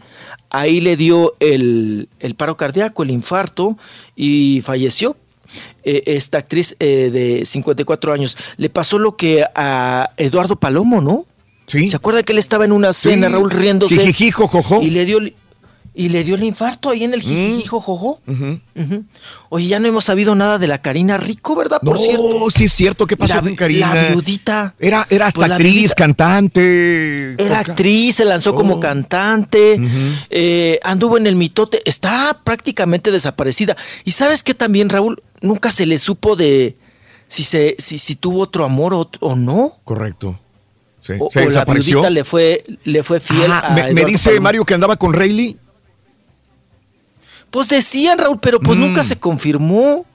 ahí 0.49 0.81
le 0.81 0.97
dio 0.97 1.35
el, 1.39 2.09
el 2.19 2.35
paro 2.35 2.57
cardíaco, 2.57 3.03
el 3.03 3.11
infarto, 3.11 3.77
y 4.15 4.61
falleció. 4.65 5.15
Eh, 5.85 6.03
esta 6.07 6.39
actriz 6.39 6.75
eh, 6.79 7.09
de 7.13 7.45
54 7.45 8.11
años. 8.11 8.35
Le 8.57 8.69
pasó 8.69 8.97
lo 8.99 9.15
que 9.15 9.45
a 9.55 10.09
Eduardo 10.17 10.57
Palomo, 10.57 10.99
¿no? 10.99 11.25
Sí. 11.67 11.87
¿Se 11.87 11.95
acuerda 11.95 12.23
que 12.23 12.33
él 12.33 12.39
estaba 12.39 12.65
en 12.65 12.73
una 12.73 12.91
cena, 12.91 13.27
Sí. 13.27 13.33
Raúl, 13.33 13.51
riéndose? 13.51 13.95
Jijijijo, 13.95 14.47
jojo. 14.49 14.81
Y 14.81 14.89
le 14.89 15.05
dio 15.05 15.19
y 15.95 16.09
le 16.09 16.23
dio 16.23 16.35
el 16.35 16.43
infarto 16.43 16.89
ahí 16.89 17.03
en 17.03 17.13
el 17.13 17.21
jijijijo, 17.21 17.79
jojo. 17.79 18.19
Ujú. 18.27 19.03
Oye, 19.49 19.67
ya 19.67 19.79
no 19.79 19.87
hemos 19.87 20.05
sabido 20.05 20.33
nada 20.33 20.57
de 20.57 20.65
la 20.67 20.81
Karina 20.81 21.17
Rico, 21.17 21.55
¿verdad? 21.55 21.79
Por 21.81 21.95
No, 21.95 22.01
cierto. 22.01 22.51
sí 22.51 22.63
es 22.65 22.73
cierto. 22.73 23.05
¿Qué 23.05 23.15
pasó 23.15 23.35
La 23.35 23.41
con 23.41 23.55
Karina? 23.55 23.93
la 23.93 24.09
viudita. 24.09 24.73
Era, 24.79 25.05
era 25.09 25.27
hasta 25.27 25.39
Pues 25.41 25.51
actriz, 25.51 25.73
viudita. 25.73 25.95
cantante. 25.95 27.35
Era 27.43 27.59
actriz, 27.59 28.15
se 28.15 28.25
lanzó 28.25 28.53
como 28.55 28.75
Oh. 28.75 28.79
cantante, 28.79 29.79
eh, 30.29 30.79
anduvo 30.83 31.17
en 31.17 31.27
el 31.27 31.35
mitote, 31.35 31.81
está 31.85 32.39
prácticamente 32.43 33.11
desaparecida. 33.11 33.75
Y 34.03 34.11
sabes 34.11 34.43
que 34.43 34.53
también, 34.53 34.89
Raúl, 34.89 35.21
nunca 35.41 35.71
se 35.71 35.85
le 35.85 35.97
supo 35.99 36.35
de 36.35 36.75
si 37.27 37.43
se, 37.43 37.75
si, 37.79 37.97
si 37.97 38.15
tuvo 38.15 38.39
otro 38.41 38.65
amor 38.65 38.93
o, 38.93 39.09
o 39.19 39.35
no. 39.35 39.73
Correcto. 39.83 40.39
Sí. 41.05 41.13
O, 41.19 41.29
Se 41.31 41.39
o 41.39 41.41
la 41.43 41.47
desapareció. 41.49 41.97
viudita 41.97 42.09
le 42.09 42.23
fue, 42.23 42.63
le 42.85 43.03
fue 43.03 43.19
fiel 43.19 43.51
Ah, 43.51 43.59
a 43.59 43.73
me, 43.73 43.93
me 43.93 44.05
dice. 44.05 44.39
Mario 44.39 44.63
que 44.65 44.73
andaba 44.73 44.95
con 44.95 45.13
Rayleigh. 45.13 45.57
Pues 47.53 47.69
decían, 47.69 48.17
Raúl, 48.17 48.39
pero 48.41 48.59
pues 48.59 48.79
Mm. 48.79 48.81
nunca 48.81 49.03
se 49.03 49.15
confirmó. 49.19 50.07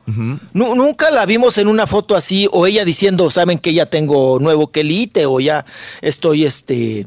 Nu- 0.52 0.74
nunca 0.74 1.12
la 1.12 1.24
vimos 1.24 1.56
en 1.59 1.69
una 1.69 1.86
foto 1.86 2.16
así, 2.16 2.48
o 2.51 2.66
ella 2.66 2.85
diciendo, 2.85 3.31
saben 3.31 3.60
que 3.60 3.73
ya 3.73 3.86
tengo 3.86 4.40
nuevo 4.40 4.73
quelite, 4.73 5.24
o 5.27 5.39
ya 5.39 5.65
estoy, 6.02 6.44
este, 6.47 7.06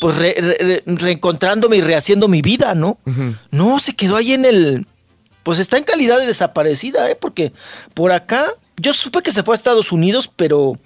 pues 0.00 0.16
re- 0.16 0.34
re- 0.36 0.58
re- 0.58 0.82
reencontrándome 0.84 1.76
y 1.76 1.80
rehaciendo 1.80 2.26
mi 2.26 2.42
vida, 2.42 2.74
¿no? 2.74 2.98
No, 3.52 3.78
se 3.78 3.94
quedó 3.94 4.16
ahí 4.16 4.32
en 4.32 4.44
el, 4.46 4.86
pues 5.44 5.60
está 5.60 5.76
en 5.78 5.84
calidad 5.84 6.18
de 6.18 6.26
desaparecida, 6.26 7.08
¿eh? 7.08 7.14
Porque 7.14 7.52
por 7.94 8.10
acá, 8.10 8.48
yo 8.78 8.92
supe 8.92 9.22
que 9.22 9.30
se 9.30 9.44
fue 9.44 9.54
a 9.54 9.56
Estados 9.58 9.92
Unidos, 9.92 10.28
pero 10.34 10.76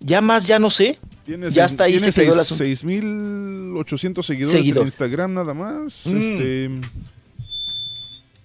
ya 0.00 0.20
más, 0.20 0.46
ya 0.46 0.58
no 0.58 0.68
sé. 0.68 0.98
Tiene 1.24 1.48
ya 1.50 1.64
está 1.64 1.84
ahí, 1.84 1.92
tiene 1.96 2.12
se 2.12 2.22
quedó 2.24 2.38
asunto. 2.38 2.64
6.800 2.64 4.26
seguidores 4.26 4.50
Seguidor. 4.58 4.82
en 4.82 4.86
Instagram 4.88 5.34
nada 5.34 5.54
más. 5.54 6.02
Mm. 6.06 6.16
Este, 6.16 6.70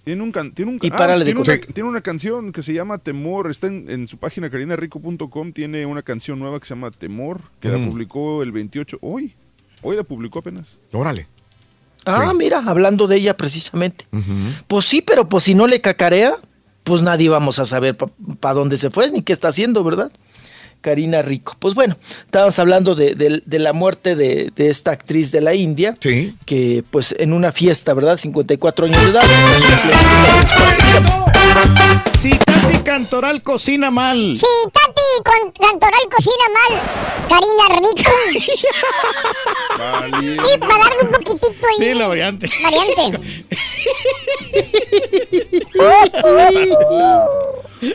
tiene 0.08 0.22
un, 0.22 0.32
can- 0.32 0.52
tiene 0.52 0.70
un, 0.70 0.78
Y 0.80 0.88
ah, 0.90 1.06
de 1.18 1.24
tiene, 1.26 1.40
una, 1.40 1.44
contar. 1.58 1.72
tiene 1.74 1.88
una 1.90 2.00
canción 2.00 2.50
que 2.50 2.62
se 2.62 2.72
llama 2.72 2.96
Temor. 2.96 3.50
Está 3.50 3.66
en, 3.66 3.90
en 3.90 4.08
su 4.08 4.16
página 4.16 4.48
carinarico.com. 4.48 5.52
Tiene 5.52 5.84
una 5.84 6.00
canción 6.02 6.38
nueva 6.38 6.58
que 6.58 6.66
se 6.66 6.74
llama 6.74 6.90
Temor, 6.90 7.42
que 7.60 7.68
la 7.68 7.76
Mm. 7.76 7.90
publicó 7.90 8.42
el 8.42 8.50
28. 8.52 8.96
Hoy. 9.02 9.34
Hoy 9.82 9.96
la 9.96 10.04
publicó 10.04 10.38
apenas. 10.38 10.78
Órale. 10.92 11.28
Ah, 12.06 12.32
mira, 12.34 12.62
hablando 12.66 13.06
de 13.06 13.16
ella 13.16 13.36
precisamente. 13.36 14.06
Pues 14.66 14.86
sí, 14.86 15.02
pero 15.02 15.28
pues 15.28 15.44
si 15.44 15.54
no 15.54 15.66
le 15.66 15.82
cacarea, 15.82 16.32
pues 16.84 17.02
nadie 17.02 17.28
vamos 17.28 17.58
a 17.58 17.66
saber 17.66 17.96
para 17.96 18.54
dónde 18.54 18.78
se 18.78 18.88
fue 18.88 19.10
ni 19.10 19.20
qué 19.22 19.34
está 19.34 19.48
haciendo, 19.48 19.84
¿verdad? 19.84 20.10
Karina 20.80 21.22
Rico. 21.22 21.56
Pues 21.58 21.74
bueno, 21.74 21.96
estábamos 22.24 22.58
hablando 22.58 22.94
de, 22.94 23.14
de- 23.14 23.42
de 23.44 23.58
la 23.58 23.72
muerte 23.72 24.14
de, 24.16 24.52
de 24.54 24.70
esta 24.70 24.90
actriz 24.92 25.32
de 25.32 25.40
la 25.40 25.54
India, 25.54 25.96
Sí. 26.00 26.34
que 26.46 26.84
pues 26.90 27.14
en 27.18 27.32
una 27.32 27.50
fiesta, 27.52 27.94
¿verdad? 27.94 28.16
54 28.16 28.86
años 28.86 29.02
de 29.04 29.10
edad. 29.10 29.22
Si 32.18 32.30
Tati 32.30 32.78
Cantoral 32.84 33.42
cocina 33.42 33.90
mal. 33.90 34.36
Si 34.36 34.46
Tati 34.72 35.02
con 35.24 35.50
Cantoral 35.52 36.00
cocina 36.14 36.46
mal, 36.54 36.72
Karina 37.28 37.66
Rico. 37.76 38.10
y 40.54 40.58
para 40.58 40.78
darle 40.84 41.02
un 41.02 41.08
poquitito 41.10 41.46
ahí. 41.46 41.78
Sí, 41.78 41.94
la 41.94 42.06
variante. 42.08 42.50
Variante. 42.62 43.44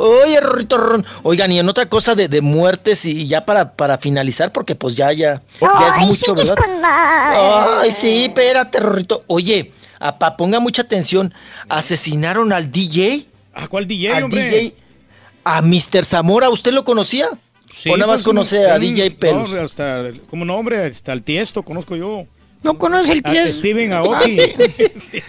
Oye, 0.00 0.40
Rorrito 0.40 0.76
Ron. 0.78 1.04
Oigan, 1.22 1.52
y 1.52 1.58
en 1.58 1.68
otra 1.68 1.88
cosa 1.88 2.14
de, 2.14 2.28
de 2.28 2.40
muertes 2.40 3.04
y 3.04 3.26
ya 3.26 3.44
para, 3.44 3.72
para 3.72 3.98
finalizar, 3.98 4.52
porque 4.52 4.74
pues 4.74 4.94
ya, 4.96 5.12
ya, 5.12 5.42
ya 5.60 5.88
es 5.88 5.96
Ay, 5.98 6.06
mucho, 6.06 6.34
¿verdad? 6.34 6.56
con. 6.56 6.70
Ay, 6.84 7.92
sí, 7.92 8.24
espérate, 8.24 8.80
Rorrito. 8.80 9.24
Oye, 9.26 9.72
apa, 9.98 10.36
ponga 10.36 10.58
mucha 10.60 10.82
atención. 10.82 11.34
Asesinaron 11.68 12.52
al 12.52 12.70
DJ. 12.72 13.26
¿A 13.54 13.68
cuál 13.68 13.86
DJ, 13.86 14.12
al 14.12 14.24
hombre? 14.24 14.44
DJ. 14.44 14.74
A 15.44 15.62
Mr. 15.62 16.04
Zamora, 16.04 16.50
¿usted 16.50 16.72
lo 16.72 16.84
conocía? 16.84 17.28
Sí, 17.76 17.88
¿O 17.90 17.96
nada 17.96 18.08
más 18.08 18.18
pues, 18.20 18.24
conoce 18.24 18.64
un- 18.66 18.70
a 18.70 18.74
un- 18.74 18.80
DJ 18.80 19.10
Pelos? 19.12 19.50
No, 19.50 19.60
hasta, 19.62 20.04
como 20.28 20.44
nombre, 20.44 20.86
hasta 20.86 21.12
el 21.12 21.22
Tiesto 21.22 21.62
conozco 21.62 21.96
yo. 21.96 22.26
¿No 22.62 22.76
conoce 22.76 23.14
el 23.14 23.22
A 23.24 23.30
Tiesto? 23.30 23.58
Steven 23.60 23.92
Aoki. 23.94 24.36
¿Te 24.36 25.22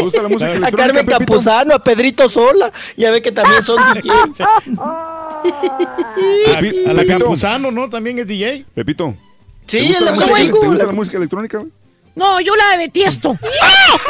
gusta 0.00 0.22
la 0.22 0.28
música 0.28 0.52
a 0.66 0.70
Carmen 0.72 1.04
Pepito? 1.04 1.18
Campuzano, 1.18 1.74
a 1.74 1.84
Pedrito 1.84 2.26
Sola. 2.28 2.72
Ya 2.96 3.10
ve 3.10 3.20
que 3.20 3.32
también 3.32 3.62
son 3.62 3.78
DJ. 3.94 4.10
a, 4.10 5.42
a 5.42 6.54
la 6.54 6.60
Pepito. 6.60 7.06
Campuzano, 7.06 7.70
¿no? 7.70 7.88
También 7.90 8.18
es 8.18 8.26
DJ. 8.26 8.64
Pepito. 8.74 9.14
Sí, 9.66 9.78
¿te 9.78 9.86
gusta, 9.86 9.98
es 9.98 10.04
la 10.04 10.12
música, 10.12 10.36
¿te 10.60 10.66
gusta 10.66 10.84
la- 10.84 10.90
la 10.90 10.96
música 10.96 11.16
electrónica? 11.18 11.58
güey? 11.58 11.70
No, 12.14 12.40
yo 12.40 12.54
la 12.56 12.76
detesto. 12.76 13.32
¡Eh! 13.32 13.38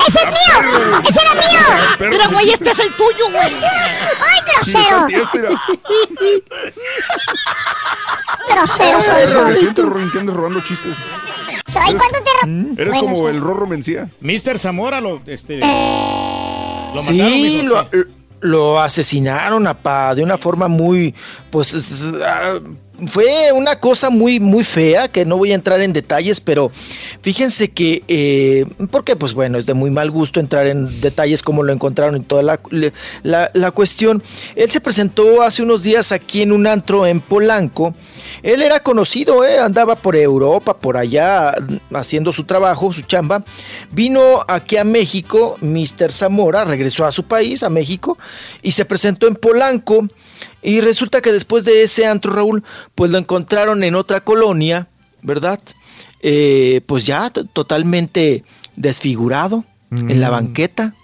¡Ese 0.08 0.18
es 0.20 0.26
mío! 0.26 1.02
¡Ese 1.08 1.20
era 1.20 1.34
mío! 1.34 1.60
Pero 1.98 2.30
güey, 2.32 2.50
este 2.50 2.70
es 2.70 2.80
el 2.80 2.88
tuyo, 2.96 3.30
güey. 3.30 3.54
¡Ay, 3.54 4.40
grosero! 4.46 5.06
Grosero, 8.48 8.98
soy 9.02 9.26
robando 10.32 10.60
chistes. 10.62 10.96
Ay, 11.74 11.94
¿cuándo 11.94 12.18
te 12.24 12.30
ra- 12.40 12.46
Mm. 12.46 12.72
Eres 12.78 12.94
Bueno, 12.94 13.00
como 13.02 13.16
sí. 13.28 13.34
el 13.34 13.40
Rorro 13.40 13.66
Mencía. 13.66 14.10
Mr. 14.20 14.58
Zamora 14.58 15.00
lo, 15.00 15.20
este, 15.26 15.58
Eh, 15.58 16.90
lo 16.94 17.02
mataron. 17.02 17.32
Sí, 17.32 17.62
lo, 17.62 17.88
lo 18.40 18.80
asesinaron 18.80 19.66
apa, 19.66 20.14
de 20.14 20.22
una 20.22 20.36
forma 20.38 20.68
muy, 20.68 21.14
pues, 21.50 21.74
es- 21.74 22.02
ah, 22.24 22.54
fue 23.06 23.52
una 23.52 23.80
cosa 23.80 24.10
muy, 24.10 24.40
muy 24.40 24.64
fea, 24.64 25.08
que 25.08 25.24
no 25.24 25.36
voy 25.36 25.52
a 25.52 25.54
entrar 25.54 25.80
en 25.80 25.92
detalles, 25.92 26.40
pero 26.40 26.70
fíjense 27.20 27.70
que, 27.70 28.02
eh, 28.08 28.66
porque 28.90 29.16
pues 29.16 29.34
bueno, 29.34 29.58
es 29.58 29.66
de 29.66 29.74
muy 29.74 29.90
mal 29.90 30.10
gusto 30.10 30.40
entrar 30.40 30.66
en 30.66 31.00
detalles 31.00 31.42
como 31.42 31.62
lo 31.62 31.72
encontraron 31.72 32.16
en 32.16 32.24
toda 32.24 32.42
la, 32.42 32.60
la, 33.22 33.50
la 33.52 33.70
cuestión. 33.70 34.22
Él 34.54 34.70
se 34.70 34.80
presentó 34.80 35.42
hace 35.42 35.62
unos 35.62 35.82
días 35.82 36.12
aquí 36.12 36.42
en 36.42 36.52
un 36.52 36.66
antro 36.66 37.06
en 37.06 37.20
Polanco. 37.20 37.94
Él 38.42 38.62
era 38.62 38.80
conocido, 38.80 39.44
eh, 39.44 39.58
andaba 39.58 39.94
por 39.94 40.16
Europa, 40.16 40.76
por 40.76 40.96
allá, 40.96 41.54
haciendo 41.92 42.32
su 42.32 42.44
trabajo, 42.44 42.92
su 42.92 43.02
chamba. 43.02 43.44
Vino 43.90 44.44
aquí 44.48 44.76
a 44.76 44.84
México, 44.84 45.56
Mr. 45.60 46.12
Zamora, 46.12 46.64
regresó 46.64 47.04
a 47.04 47.12
su 47.12 47.24
país, 47.24 47.62
a 47.62 47.70
México, 47.70 48.18
y 48.62 48.72
se 48.72 48.84
presentó 48.84 49.26
en 49.26 49.36
Polanco. 49.36 50.06
Y 50.62 50.80
resulta 50.80 51.20
que 51.20 51.32
después 51.32 51.64
de 51.64 51.82
ese 51.82 52.06
antro, 52.06 52.32
Raúl, 52.32 52.62
pues 52.94 53.10
lo 53.10 53.18
encontraron 53.18 53.82
en 53.82 53.94
otra 53.94 54.22
colonia, 54.22 54.88
¿verdad? 55.22 55.60
Eh, 56.20 56.82
pues 56.86 57.04
ya 57.04 57.30
totalmente 57.30 58.44
desfigurado, 58.76 59.64
en 59.90 60.20
la 60.20 60.28
Mm. 60.28 60.32
banqueta, 60.32 60.94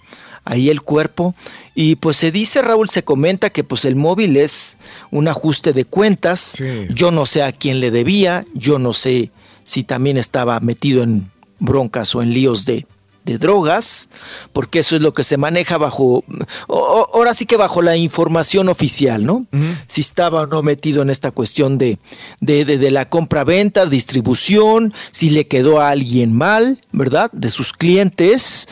ahí 0.45 0.71
el 0.71 0.81
cuerpo. 0.81 1.35
Y 1.75 1.97
pues 1.97 2.17
se 2.17 2.31
dice, 2.33 2.63
Raúl, 2.63 2.89
se 2.89 3.03
comenta 3.05 3.51
que 3.51 3.65
pues 3.65 3.85
el 3.85 3.97
móvil 3.97 4.37
es 4.37 4.79
un 5.11 5.29
ajuste 5.29 5.73
de 5.75 5.85
cuentas. 5.85 6.57
Yo 6.95 7.11
no 7.11 7.27
sé 7.27 7.43
a 7.43 7.53
quién 7.53 7.81
le 7.81 7.91
debía, 7.91 8.45
yo 8.55 8.79
no 8.79 8.95
sé 8.95 9.31
si 9.65 9.83
también 9.85 10.17
estaba 10.17 10.59
metido 10.61 11.03
en 11.03 11.31
broncas 11.59 12.15
o 12.15 12.23
en 12.23 12.33
líos 12.33 12.65
de, 12.65 12.87
de 13.33 13.39
drogas, 13.39 14.11
porque 14.53 14.81
eso 14.81 14.97
es 14.97 15.03
lo 15.03 15.13
que 15.13 15.25
se 15.25 15.37
maneja 15.37 15.79
bajo, 15.79 16.25
o- 16.67 17.11
ahora 17.15 17.35
sí 17.35 17.47
que 17.47 17.57
bajo 17.57 17.83
la 17.83 17.97
información 17.97 18.69
oficial, 18.69 19.25
¿no? 19.25 19.47
Si 19.87 20.01
estaba 20.01 20.43
o 20.43 20.47
no 20.47 20.63
metido 20.63 21.03
en 21.03 21.11
esta 21.11 21.31
cuestión 21.31 21.79
de, 21.79 21.99
de, 22.41 22.65
de- 22.65 22.79
de 22.79 22.91
la 22.91 23.09
compra-venta, 23.09 23.87
distribución, 23.87 24.93
si 25.11 25.31
le 25.31 25.47
quedó 25.47 25.81
a 25.81 25.91
alguien 25.91 26.33
mal, 26.33 26.81
¿verdad? 26.93 27.31
De 27.33 27.51
sus 27.51 27.73
clientes, 27.73 28.69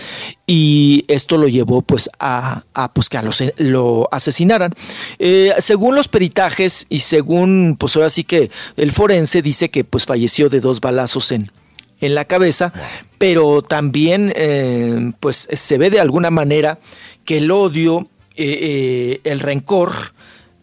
y 0.46 1.04
esto 1.08 1.36
lo 1.38 1.48
llevó 1.48 1.82
pues 1.82 2.08
a, 2.20 2.64
a, 2.74 2.92
pues 2.92 3.08
que 3.08 3.18
a 3.18 3.22
los- 3.22 3.42
lo 3.56 4.08
asesinaran. 4.12 4.72
Eh, 5.18 5.52
según 5.58 5.94
los 5.94 6.08
peritajes 6.08 6.86
y 6.88 7.00
según 7.00 7.76
pues 7.78 7.96
ahora 7.96 8.10
sí 8.10 8.24
que 8.24 8.50
el 8.76 8.92
forense 8.92 9.42
dice 9.42 9.68
que 9.70 9.84
pues 9.84 10.06
falleció 10.06 10.48
de 10.48 10.60
dos 10.60 10.80
balazos 10.80 11.32
en, 11.32 11.50
en 12.01 12.14
la 12.14 12.24
cabeza, 12.24 12.73
pero 13.18 13.62
también 13.62 14.32
eh, 14.36 15.12
pues 15.20 15.48
se 15.52 15.78
ve 15.78 15.90
de 15.90 16.01
alguna 16.01 16.31
manera 16.31 16.78
que 17.24 17.39
el 17.39 17.51
odio, 17.51 18.09
eh, 18.36 18.59
eh, 18.60 19.20
el 19.24 19.40
rencor, 19.40 19.93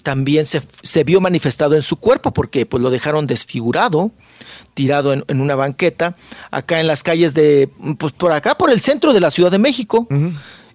también 0.04 0.46
se, 0.46 0.62
se 0.82 1.04
vio 1.06 1.22
manifestado 1.22 1.76
en 1.76 1.82
su 1.82 1.96
cuerpo 1.96 2.32
porque 2.32 2.66
pues 2.66 2.84
lo 2.84 2.90
dejaron 2.90 3.26
desfigurado, 3.26 4.12
tirado 4.74 5.14
en, 5.14 5.24
en 5.28 5.40
una 5.40 5.56
banqueta, 5.56 6.16
acá 6.52 6.80
en 6.80 6.88
las 6.88 7.04
calles 7.04 7.34
de, 7.34 7.70
pues 7.98 8.12
por 8.14 8.34
acá, 8.34 8.56
por 8.56 8.70
el 8.70 8.82
centro 8.82 9.14
de 9.14 9.22
la 9.22 9.32
Ciudad 9.32 9.50
de 9.50 9.60
México. 9.60 10.08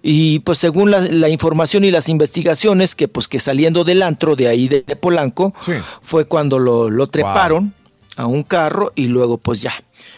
Y 0.01 0.39
pues 0.39 0.57
según 0.57 0.91
la, 0.91 1.01
la 1.01 1.27
información 1.27 1.83
y 1.83 1.91
las 1.91 2.07
investigaciones, 2.07 2.95
que 2.95 3.07
pues 3.09 3.27
que 3.27 3.39
saliendo 3.39 3.83
del 3.83 4.01
antro 4.01 4.35
de 4.35 4.47
ahí 4.47 4.67
de, 4.67 4.81
de 4.81 4.95
Polanco, 4.95 5.53
fue 6.01 6.25
cuando 6.25 6.57
lo, 6.57 6.89
lo 6.89 7.07
treparon 7.07 7.73
a 8.19 8.27
un 8.27 8.43
carro 8.43 8.91
y 8.95 9.05
luego 9.07 9.37
pues 9.37 9.61
ya 9.61 9.73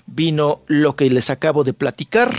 vino 0.07 0.61
lo 0.65 0.95
que 0.95 1.07
les 1.11 1.29
acabo 1.29 1.63
de 1.63 1.73
platicar, 1.73 2.35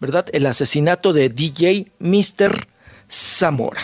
¿verdad? 0.00 0.26
El 0.32 0.44
asesinato 0.46 1.12
de 1.12 1.28
DJ 1.28 1.92
Mr. 2.00 2.66
Zamora. 3.08 3.80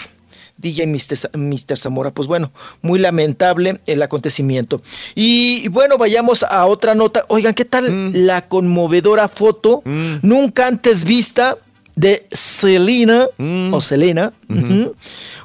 DJ 0.57 0.87
Mr. 0.89 1.79
Zamora. 1.79 2.11
Pues 2.11 2.27
bueno, 2.27 2.51
muy 2.83 2.99
lamentable 2.99 3.81
el 3.87 4.03
acontecimiento. 4.03 4.83
Y 5.15 5.69
bueno, 5.69 5.99
vayamos 5.99 6.43
a 6.43 6.67
otra 6.67 6.95
nota. 6.97 7.25
Oigan, 7.29 7.55
¿qué 7.55 7.65
tal 7.65 7.91
Mm. 7.91 8.13
la 8.27 8.49
conmovedora 8.49 9.29
foto 9.29 9.83
nunca 9.85 10.67
antes 10.67 11.05
vista 11.05 11.57
de 11.95 12.27
Selena 12.33 13.29
Mm. 13.39 13.73
o 13.73 13.81
Selena? 13.81 14.33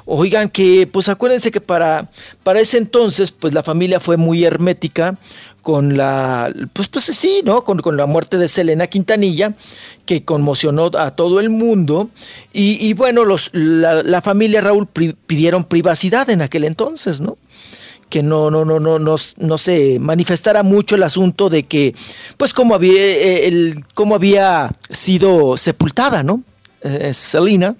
Oigan, 0.04 0.48
que 0.48 0.86
pues 0.86 1.08
acuérdense 1.08 1.50
que 1.50 1.60
para, 1.60 2.08
para 2.42 2.60
ese 2.60 2.78
entonces, 2.78 3.30
pues 3.32 3.52
la 3.54 3.62
familia 3.62 3.98
fue 4.00 4.16
muy 4.16 4.44
hermética 4.44 5.18
con 5.66 5.96
la, 5.96 6.54
pues, 6.72 6.86
pues 6.86 7.06
sí, 7.06 7.40
¿no? 7.44 7.64
Con, 7.64 7.80
con 7.80 7.96
la 7.96 8.06
muerte 8.06 8.38
de 8.38 8.46
Selena 8.46 8.86
Quintanilla, 8.86 9.54
que 10.04 10.24
conmocionó 10.24 10.92
a 10.96 11.16
todo 11.16 11.40
el 11.40 11.50
mundo. 11.50 12.08
Y, 12.52 12.92
bueno, 12.92 13.24
los, 13.24 13.50
la, 13.52 14.04
la 14.04 14.22
familia 14.22 14.60
Raúl 14.60 14.86
pidieron 14.86 15.64
privacidad 15.64 16.30
en 16.30 16.40
aquel 16.40 16.62
entonces, 16.62 17.20
¿no? 17.20 17.36
que 18.08 18.22
no, 18.22 18.48
no, 18.52 18.64
no, 18.64 18.78
no, 18.78 19.00
no, 19.00 19.16
no 19.38 19.58
se 19.58 19.98
manifestara 19.98 20.62
mucho 20.62 20.94
el 20.94 21.02
asunto 21.02 21.48
de 21.48 21.64
que, 21.64 21.96
pues, 22.36 22.54
cómo 22.54 22.76
había, 22.76 23.02
eh, 23.02 23.48
el, 23.48 23.84
cómo 23.94 24.14
había 24.14 24.70
sido 24.88 25.56
sepultada, 25.56 26.22
¿no? 26.22 26.44
Eh, 26.82 27.12
Selena. 27.12 27.74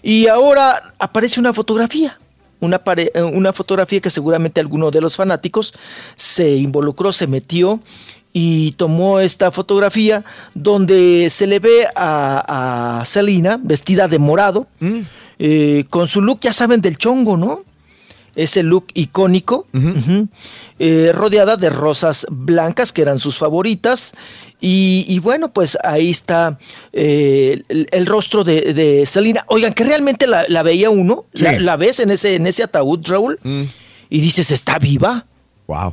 Y 0.00 0.28
ahora 0.28 0.94
aparece 1.00 1.40
una 1.40 1.52
fotografía. 1.52 2.16
Una, 2.62 2.78
pare- 2.78 3.10
eh, 3.14 3.22
una 3.22 3.52
fotografía 3.52 4.00
que 4.00 4.08
seguramente 4.08 4.60
alguno 4.60 4.90
de 4.90 5.00
los 5.00 5.16
fanáticos 5.16 5.74
se 6.16 6.56
involucró, 6.56 7.12
se 7.12 7.26
metió 7.26 7.80
y 8.32 8.72
tomó 8.72 9.20
esta 9.20 9.50
fotografía 9.50 10.24
donde 10.54 11.28
se 11.28 11.46
le 11.46 11.58
ve 11.58 11.86
a, 11.94 13.00
a 13.00 13.04
Selena 13.04 13.58
vestida 13.62 14.08
de 14.08 14.18
morado, 14.18 14.66
eh, 15.38 15.84
con 15.90 16.06
su 16.08 16.22
look, 16.22 16.38
ya 16.40 16.52
saben, 16.52 16.80
del 16.80 16.96
chongo, 16.96 17.36
¿no? 17.36 17.64
Ese 18.36 18.62
look 18.62 18.86
icónico, 18.94 19.66
eh, 20.78 21.10
rodeada 21.14 21.56
de 21.56 21.70
rosas 21.70 22.26
blancas 22.30 22.92
que 22.92 23.02
eran 23.02 23.18
sus 23.18 23.36
favoritas. 23.38 24.12
Y, 24.60 25.04
y 25.08 25.18
bueno, 25.18 25.52
pues 25.52 25.76
ahí 25.82 26.10
está 26.10 26.56
eh, 26.92 27.62
el, 27.68 27.88
el 27.90 28.06
rostro 28.06 28.44
de, 28.44 28.72
de 28.74 29.06
Selena. 29.06 29.44
Oigan, 29.48 29.74
que 29.74 29.82
realmente 29.84 30.26
la, 30.28 30.44
la 30.48 30.62
veía 30.62 30.88
uno, 30.88 31.24
Sí. 31.34 31.42
la, 31.42 31.58
la 31.58 31.76
ves 31.76 31.98
en 31.98 32.10
ese, 32.12 32.36
en 32.36 32.46
ese 32.46 32.62
ataúd, 32.62 33.00
Raúl, 33.06 33.40
y 34.08 34.20
dices, 34.20 34.50
¿está 34.52 34.78
viva? 34.78 35.26
Wow. 35.66 35.90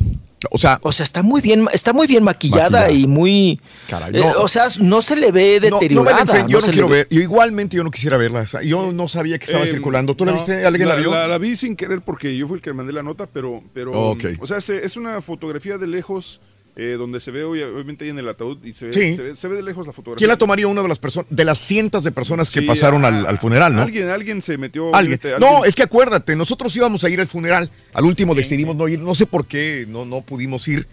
O 0.52 0.58
sea, 0.58 0.80
O 0.84 0.92
sea, 0.92 1.04
está 1.04 1.22
muy 1.22 1.42
bien, 1.42 1.68
está 1.74 1.92
muy 1.94 2.08
bien 2.08 2.24
maquillada, 2.24 2.82
Maquillada. 2.82 2.92
y 2.92 3.08
muy. 3.08 3.60
Caray, 3.90 4.12
eh, 4.16 4.20
no. 4.36 4.42
o 4.42 4.48
sea, 4.48 4.68
no 4.80 5.02
se 5.02 5.16
le 5.16 5.32
ve 5.32 5.60
No, 5.62 5.70
no 5.70 5.76
me 5.76 5.82
deteriorada. 5.82 6.16
la 6.16 6.22
enseñe, 6.22 6.48
yo 6.50 6.62
no, 6.62 6.68
quiero 6.68 6.88
ve- 6.88 6.98
ver. 6.98 7.08
Yo 7.10 7.22
igualmente 7.22 7.76
yo 7.78 7.84
no 7.84 7.92
quisiera 7.92 8.18
verla. 8.18 8.46
Yo 8.64 8.92
no 8.92 9.08
sabía 9.08 9.38
que 9.38 9.46
estaba 9.46 9.66
Eh, 9.66 9.68
circulando. 9.68 10.16
¿Tú 10.16 10.26
la 10.26 10.32
no, 10.32 10.38
viste? 10.38 10.66
¿Alguien 10.66 10.88
la, 10.88 10.96
vio? 10.96 11.12
La, 11.12 11.28
la 11.28 11.38
vi 11.38 11.58
sin 11.58 11.76
querer 11.76 12.02
porque 12.02 12.36
yo 12.38 12.48
fui 12.48 12.56
el 12.58 12.62
que 12.62 12.72
mandé 12.74 12.94
la 12.94 13.04
nota, 13.04 13.28
pero, 13.32 13.62
pero 13.74 13.92
Ok. 13.92 14.26
o 14.40 14.48
sea, 14.48 14.62
se- 14.62 14.86
es 14.86 14.96
una 14.98 15.22
fotografía 15.22 15.78
de 15.78 15.88
lejos 15.88 16.40
eh, 16.82 16.96
donde 16.98 17.20
se 17.20 17.32
ve 17.32 17.44
obvia- 17.44 17.68
obviamente 17.68 18.06
ahí 18.06 18.12
en 18.12 18.20
el 18.20 18.30
ataúd 18.30 18.64
y 18.64 18.74
se 18.74 18.86
ve, 18.88 18.94
Sí. 18.94 19.16
se 19.16 19.22
ve, 19.24 19.36
se 19.36 19.48
ve 19.50 19.56
de 19.58 19.64
lejos 19.64 19.86
la 19.86 19.92
fotografía. 19.92 20.18
¿Quién 20.20 20.30
la 20.30 20.38
tomaría 20.38 20.66
una 20.68 20.82
de 20.82 20.88
las 20.88 20.98
personas, 20.98 21.28
de 21.30 21.44
las 21.44 21.60
cientos 21.60 22.04
de 22.06 22.12
personas 22.12 22.50
que 22.52 22.62
Sí, 22.62 22.66
pasaron 22.66 23.04
a- 23.04 23.10
al, 23.10 23.26
al 23.26 23.38
funeral, 23.38 23.76
no? 23.76 23.82
Alguien, 23.82 24.08
alguien 24.10 24.42
se 24.42 24.58
metió. 24.58 24.96
Alguien. 24.96 25.20
obviamente, 25.20 25.40
No, 25.46 25.48
alguien- 25.58 25.70
es 25.70 25.76
que 25.76 25.84
acuérdate, 25.84 26.36
nosotros 26.38 26.74
íbamos 26.76 27.04
a 27.04 27.10
ir 27.10 27.20
al 27.20 27.28
funeral. 27.28 27.70
Al 27.94 28.06
último 28.06 28.34
decidimos 28.34 28.76
no 28.76 28.88
ir. 28.88 29.00
No 29.00 29.14
sé 29.16 29.26
por 29.26 29.46
qué 29.46 29.86
no, 29.90 30.06
no 30.06 30.22
pudimos 30.22 30.68
ir. 30.70 30.88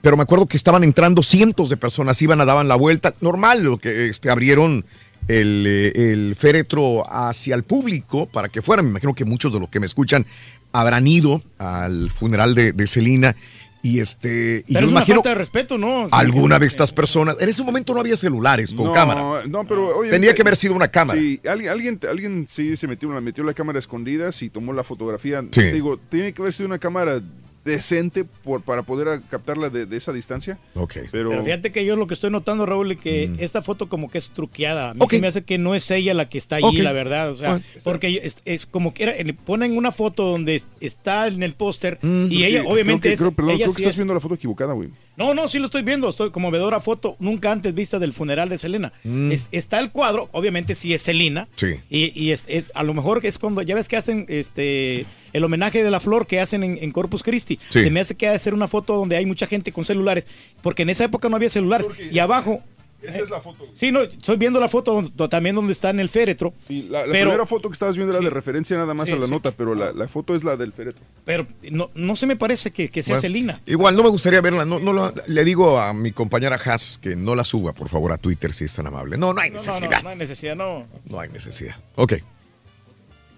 Pero 0.00 0.16
me 0.16 0.22
acuerdo 0.22 0.46
que 0.46 0.56
estaban 0.56 0.84
entrando 0.84 1.22
cientos 1.22 1.70
de 1.70 1.76
personas, 1.76 2.20
iban 2.22 2.40
a 2.40 2.44
daban 2.44 2.68
la 2.68 2.74
vuelta. 2.76 3.14
Normal, 3.20 3.62
lo 3.64 3.78
que 3.78 4.08
este, 4.08 4.30
abrieron 4.30 4.84
el, 5.28 5.64
eh, 5.66 6.12
el 6.12 6.34
féretro 6.36 7.04
hacia 7.12 7.54
el 7.54 7.62
público 7.62 8.26
para 8.26 8.48
que 8.48 8.62
fueran. 8.62 8.84
Me 8.86 8.90
imagino 8.90 9.14
que 9.14 9.24
muchos 9.24 9.52
de 9.52 9.60
los 9.60 9.68
que 9.68 9.78
me 9.80 9.86
escuchan 9.86 10.26
habrán 10.72 11.06
ido 11.06 11.42
al 11.58 12.10
funeral 12.10 12.54
de, 12.54 12.72
de 12.72 12.86
Celina. 12.86 13.36
Y 13.84 13.98
este. 13.98 14.64
Y 14.66 14.74
Pero 14.74 14.80
yo 14.80 14.86
es 14.86 14.92
una 14.92 15.00
imagino 15.00 15.16
falta 15.16 15.28
de 15.30 15.34
respeto, 15.34 15.76
¿no? 15.76 16.08
alguna 16.12 16.58
de 16.60 16.66
estas 16.66 16.92
personas. 16.92 17.36
En 17.40 17.48
ese 17.48 17.64
momento 17.64 17.92
no 17.92 18.00
había 18.00 18.16
celulares 18.16 18.72
con 18.72 18.86
no, 18.86 18.92
cámara. 18.92 19.42
No, 19.48 19.64
pero 19.64 19.88
obviamente- 19.88 20.10
Tendría 20.12 20.34
que 20.34 20.42
haber 20.42 20.56
sido 20.56 20.74
una 20.74 20.88
cámara. 20.88 21.18
Sí, 21.18 21.40
alguien, 21.48 21.70
alguien, 21.70 22.00
alguien 22.08 22.44
sí 22.48 22.76
se 22.76 22.86
metió, 22.86 23.12
la 23.12 23.20
metió 23.20 23.42
la 23.42 23.54
cámara 23.54 23.78
a 23.78 23.80
escondidas 23.80 24.40
y 24.42 24.50
tomó 24.50 24.72
la 24.72 24.84
fotografía. 24.84 25.44
Sí. 25.50 25.62
Digo, 25.62 25.98
tiene 26.08 26.32
que 26.32 26.42
haber 26.42 26.52
sido 26.54 26.68
una 26.68 26.78
cámara 26.78 27.20
decente 27.64 28.24
por, 28.24 28.60
para 28.62 28.82
poder 28.82 29.20
captarla 29.30 29.68
de, 29.70 29.86
de 29.86 29.96
esa 29.96 30.12
distancia. 30.12 30.58
Ok. 30.74 30.94
Pero, 31.12 31.30
Pero 31.30 31.44
fíjate 31.44 31.70
que 31.72 31.84
yo 31.84 31.96
lo 31.96 32.06
que 32.06 32.14
estoy 32.14 32.30
notando, 32.30 32.66
Raúl, 32.66 32.92
es 32.92 32.98
que 32.98 33.30
esta 33.38 33.62
foto 33.62 33.88
como 33.88 34.10
que 34.10 34.18
es 34.18 34.30
truqueada. 34.30 34.90
A 34.90 34.94
mí 34.94 35.00
se 35.08 35.20
me 35.20 35.28
hace 35.28 35.42
que 35.44 35.58
no 35.58 35.74
es 35.74 35.90
ella 35.90 36.12
la 36.14 36.28
que 36.28 36.38
está 36.38 36.56
allí, 36.56 36.78
la 36.78 36.92
verdad. 36.92 37.30
O 37.30 37.36
sea, 37.36 37.50
Bueno. 37.50 37.64
porque 37.84 38.20
es, 38.24 38.36
es 38.44 38.66
como 38.66 38.92
que 38.94 39.04
era- 39.04 39.22
le 39.22 39.34
ponen 39.34 39.76
una 39.76 39.92
foto 39.92 40.24
donde 40.24 40.62
está 40.80 41.26
en 41.28 41.42
el 41.42 41.54
póster 41.54 41.98
Mm. 42.02 42.26
y 42.30 42.44
ella, 42.44 42.60
Creo 42.60 42.72
obviamente, 42.72 43.08
que- 43.08 43.14
es, 43.14 43.20
creo, 43.20 43.32
perdón, 43.32 43.54
ella 43.54 43.64
creo 43.66 43.74
que 43.74 43.78
sí 43.78 43.82
estás 43.84 43.94
es- 43.94 43.98
viendo 43.98 44.14
la 44.14 44.20
foto 44.20 44.34
equivocada, 44.34 44.72
güey. 44.72 44.90
No, 45.16 45.34
no, 45.34 45.48
sí 45.48 45.58
lo 45.58 45.66
estoy 45.66 45.82
viendo. 45.82 46.08
Estoy 46.08 46.30
como 46.30 46.50
vedora 46.50 46.80
foto 46.80 47.16
nunca 47.18 47.52
antes 47.52 47.74
vista 47.74 47.98
del 47.98 48.12
funeral 48.12 48.48
de 48.48 48.56
Selena. 48.58 48.92
Es- 49.04 49.46
está 49.52 49.78
el 49.78 49.90
cuadro, 49.90 50.28
obviamente 50.32 50.74
sí 50.74 50.94
es 50.94 51.02
Selena. 51.02 51.42
Mm. 51.42 51.56
Sí. 51.56 51.66
Y, 51.90 52.12
y 52.20 52.30
es, 52.32 52.44
es- 52.48 52.72
a 52.74 52.82
lo 52.82 52.94
mejor 52.94 53.20
es 53.24 53.38
cuando, 53.38 53.60
ya 53.62 53.74
ves 53.74 53.88
que 53.88 53.96
hacen 53.96 54.24
este 54.28 55.06
el 55.32 55.44
homenaje 55.44 55.82
de 55.82 55.90
la 55.90 55.98
flor 55.98 56.26
que 56.26 56.40
hacen 56.40 56.62
en, 56.62 56.78
en 56.82 56.92
Corpus 56.92 57.22
Christi. 57.22 57.58
Sí. 57.70 57.84
Se 57.84 57.90
me 57.90 58.00
hace 58.00 58.14
que 58.14 58.26
ha 58.28 58.32
de 58.32 58.38
ser 58.38 58.52
una 58.52 58.68
foto 58.68 58.94
donde 58.94 59.16
hay 59.16 59.24
mucha 59.24 59.46
gente 59.46 59.72
con 59.72 59.84
celulares, 59.86 60.26
porque 60.60 60.82
en 60.82 60.90
esa 60.90 61.04
época 61.04 61.28
no 61.30 61.36
había 61.36 61.48
celulares. 61.48 61.86
Y 62.10 62.18
abajo, 62.18 62.62
Esa 63.02 63.22
es 63.22 63.30
la 63.30 63.40
foto. 63.40 63.66
sí, 63.74 63.90
no, 63.92 64.00
estoy 64.02 64.36
viendo 64.36 64.60
la 64.60 64.68
foto 64.68 64.92
donde- 64.94 65.28
también 65.28 65.54
donde 65.56 65.72
está 65.72 65.90
en 65.90 66.00
el 66.00 66.08
féretro. 66.08 66.52
Sí, 66.66 66.82
la, 66.90 67.06
la 67.06 67.12
pero, 67.12 67.30
primera 67.30 67.46
foto 67.46 67.68
que 67.68 67.72
estabas 67.74 67.96
viendo 67.96 68.14
era 68.14 68.22
de 68.22 68.30
referencia 68.30 68.76
nada 68.76 68.94
más 68.94 69.08
Sí, 69.08 69.14
a 69.14 69.16
la 69.16 69.26
sí. 69.26 69.32
nota, 69.32 69.50
pero 69.50 69.74
la, 69.74 69.92
la 69.92 70.08
foto 70.08 70.34
es 70.34 70.44
la 70.44 70.56
del 70.56 70.72
féretro. 70.72 71.04
pero 71.24 71.46
no, 71.70 71.90
no 71.94 72.16
se 72.16 72.26
me 72.26 72.36
parece 72.36 72.70
que, 72.70 72.90
que 72.90 73.02
sea 73.02 73.14
Bueno, 73.14 73.20
Selena. 73.22 73.60
Igual 73.66 73.96
no 73.96 74.02
me 74.02 74.08
gustaría 74.10 74.40
verla. 74.40 74.64
No, 74.64 74.78
no 74.78 74.92
la- 74.92 75.12
le 75.26 75.44
digo 75.44 75.78
a 75.78 75.92
mi 75.92 76.12
compañera 76.12 76.60
Haas 76.64 76.98
que 77.02 77.16
no 77.16 77.34
la 77.34 77.44
suba, 77.44 77.72
por 77.72 77.88
favor, 77.88 78.12
a 78.12 78.18
Twitter 78.18 78.52
si 78.54 78.64
es 78.64 78.74
tan 78.74 78.86
amable. 78.86 79.16
No, 79.18 79.32
no 79.32 79.40
hay 79.40 79.50
No, 79.50 79.56
no, 79.56 79.62
necesidad. 79.64 79.96
no, 79.98 80.02
no 80.04 80.08
hay 80.10 80.16
necesidad, 80.16 80.56
no. 80.56 80.86
No 81.08 81.20
hay 81.20 81.28
necesidad. 81.30 81.76
Ok. 81.96 82.14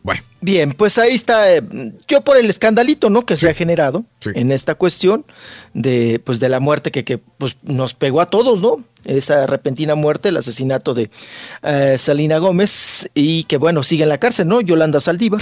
Bueno. 0.05 0.22
Bien, 0.43 0.72
pues 0.72 0.98
ahí 0.98 1.14
está. 1.14 1.51
eh, 1.56 1.62
yo 2.06 2.20
por 2.20 2.36
el 2.36 2.51
escandalito, 2.51 3.09
¿no? 3.09 3.24
Que 3.24 3.39
se 3.39 3.48
ha 3.48 3.55
generado 3.55 4.05
Sí. 4.20 4.28
en 4.35 4.52
esta 4.52 4.74
cuestión 4.74 5.24
de, 5.72 6.20
pues, 6.22 6.40
de 6.40 6.51
la 6.51 6.60
muerte 6.60 6.90
que, 6.90 7.05
que 7.05 7.16
pues, 7.16 7.56
nos 7.62 7.94
pegó 7.94 8.20
a 8.20 8.28
todos, 8.28 8.60
¿no? 8.60 8.85
Esa 9.06 9.47
repentina 9.47 9.94
muerte, 9.94 10.28
el 10.28 10.36
asesinato 10.36 10.93
de 10.93 11.10
eh, 11.62 11.97
Salina 11.98 12.36
Gómez 12.36 13.09
y 13.14 13.44
que, 13.44 13.56
bueno, 13.56 13.82
sigue 13.82 14.02
en 14.02 14.10
la 14.10 14.18
cárcel, 14.18 14.47
¿no? 14.47 14.60
Yolanda 14.60 15.01
Saldívar. 15.01 15.40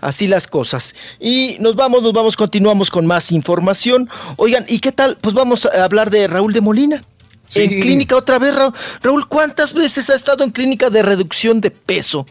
Así 0.00 0.26
las 0.26 0.46
cosas. 0.46 0.94
Y 1.20 1.56
nos 1.60 1.76
vamos, 1.76 2.02
nos 2.02 2.14
vamos, 2.14 2.34
continuamos 2.38 2.90
con 2.90 3.04
más 3.04 3.30
información. 3.30 4.08
Oigan, 4.38 4.64
¿y 4.68 4.78
qué 4.78 4.92
tal? 4.92 5.18
Pues 5.20 5.34
vamos 5.34 5.66
a 5.66 5.84
hablar 5.84 6.08
de 6.08 6.26
Raúl 6.28 6.54
de 6.54 6.62
Molina. 6.62 7.02
Sí. 7.46 7.64
En 7.64 7.68
clínica 7.82 8.16
otra 8.16 8.38
vez, 8.38 8.54
Raúl. 8.54 8.72
Raúl, 9.02 9.28
¿cuántas 9.28 9.74
veces 9.74 10.08
ha 10.08 10.14
estado 10.14 10.42
en 10.44 10.50
clínica 10.50 10.88
de 10.88 11.02
reducción 11.02 11.60
de 11.60 11.70
peso? 11.70 12.26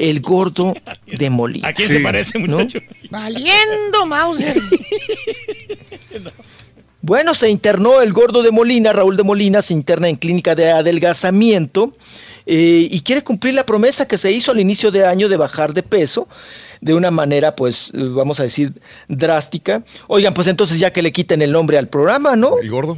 El 0.00 0.20
gordo 0.20 0.74
de 1.06 1.30
Molina. 1.30 1.68
¿A 1.68 1.72
quién 1.72 1.88
se 1.88 2.00
parece, 2.00 2.38
¿no? 2.38 2.58
muchacho? 2.58 2.80
Valiendo, 3.10 4.06
Mauser. 4.06 4.60
Bueno, 7.02 7.34
se 7.34 7.48
internó 7.48 8.02
el 8.02 8.12
gordo 8.12 8.42
de 8.42 8.50
Molina, 8.50 8.92
Raúl 8.92 9.16
de 9.16 9.22
Molina, 9.22 9.62
se 9.62 9.72
interna 9.72 10.08
en 10.08 10.16
clínica 10.16 10.54
de 10.54 10.70
adelgazamiento 10.70 11.94
eh, 12.44 12.88
y 12.90 13.00
quiere 13.00 13.24
cumplir 13.24 13.54
la 13.54 13.64
promesa 13.64 14.06
que 14.06 14.18
se 14.18 14.30
hizo 14.30 14.52
al 14.52 14.60
inicio 14.60 14.90
de 14.90 15.06
año 15.06 15.30
de 15.30 15.38
bajar 15.38 15.72
de 15.72 15.82
peso 15.82 16.28
de 16.80 16.94
una 16.94 17.10
manera, 17.10 17.54
pues, 17.56 17.92
eh, 17.94 17.98
vamos 18.02 18.40
a 18.40 18.44
decir, 18.44 18.72
drástica. 19.08 19.82
Oigan, 20.06 20.32
pues 20.34 20.46
entonces 20.46 20.78
ya 20.78 20.92
que 20.92 21.02
le 21.02 21.12
quiten 21.12 21.42
el 21.42 21.52
nombre 21.52 21.76
al 21.78 21.88
programa, 21.88 22.36
¿no? 22.36 22.58
El 22.58 22.70
gordo. 22.70 22.96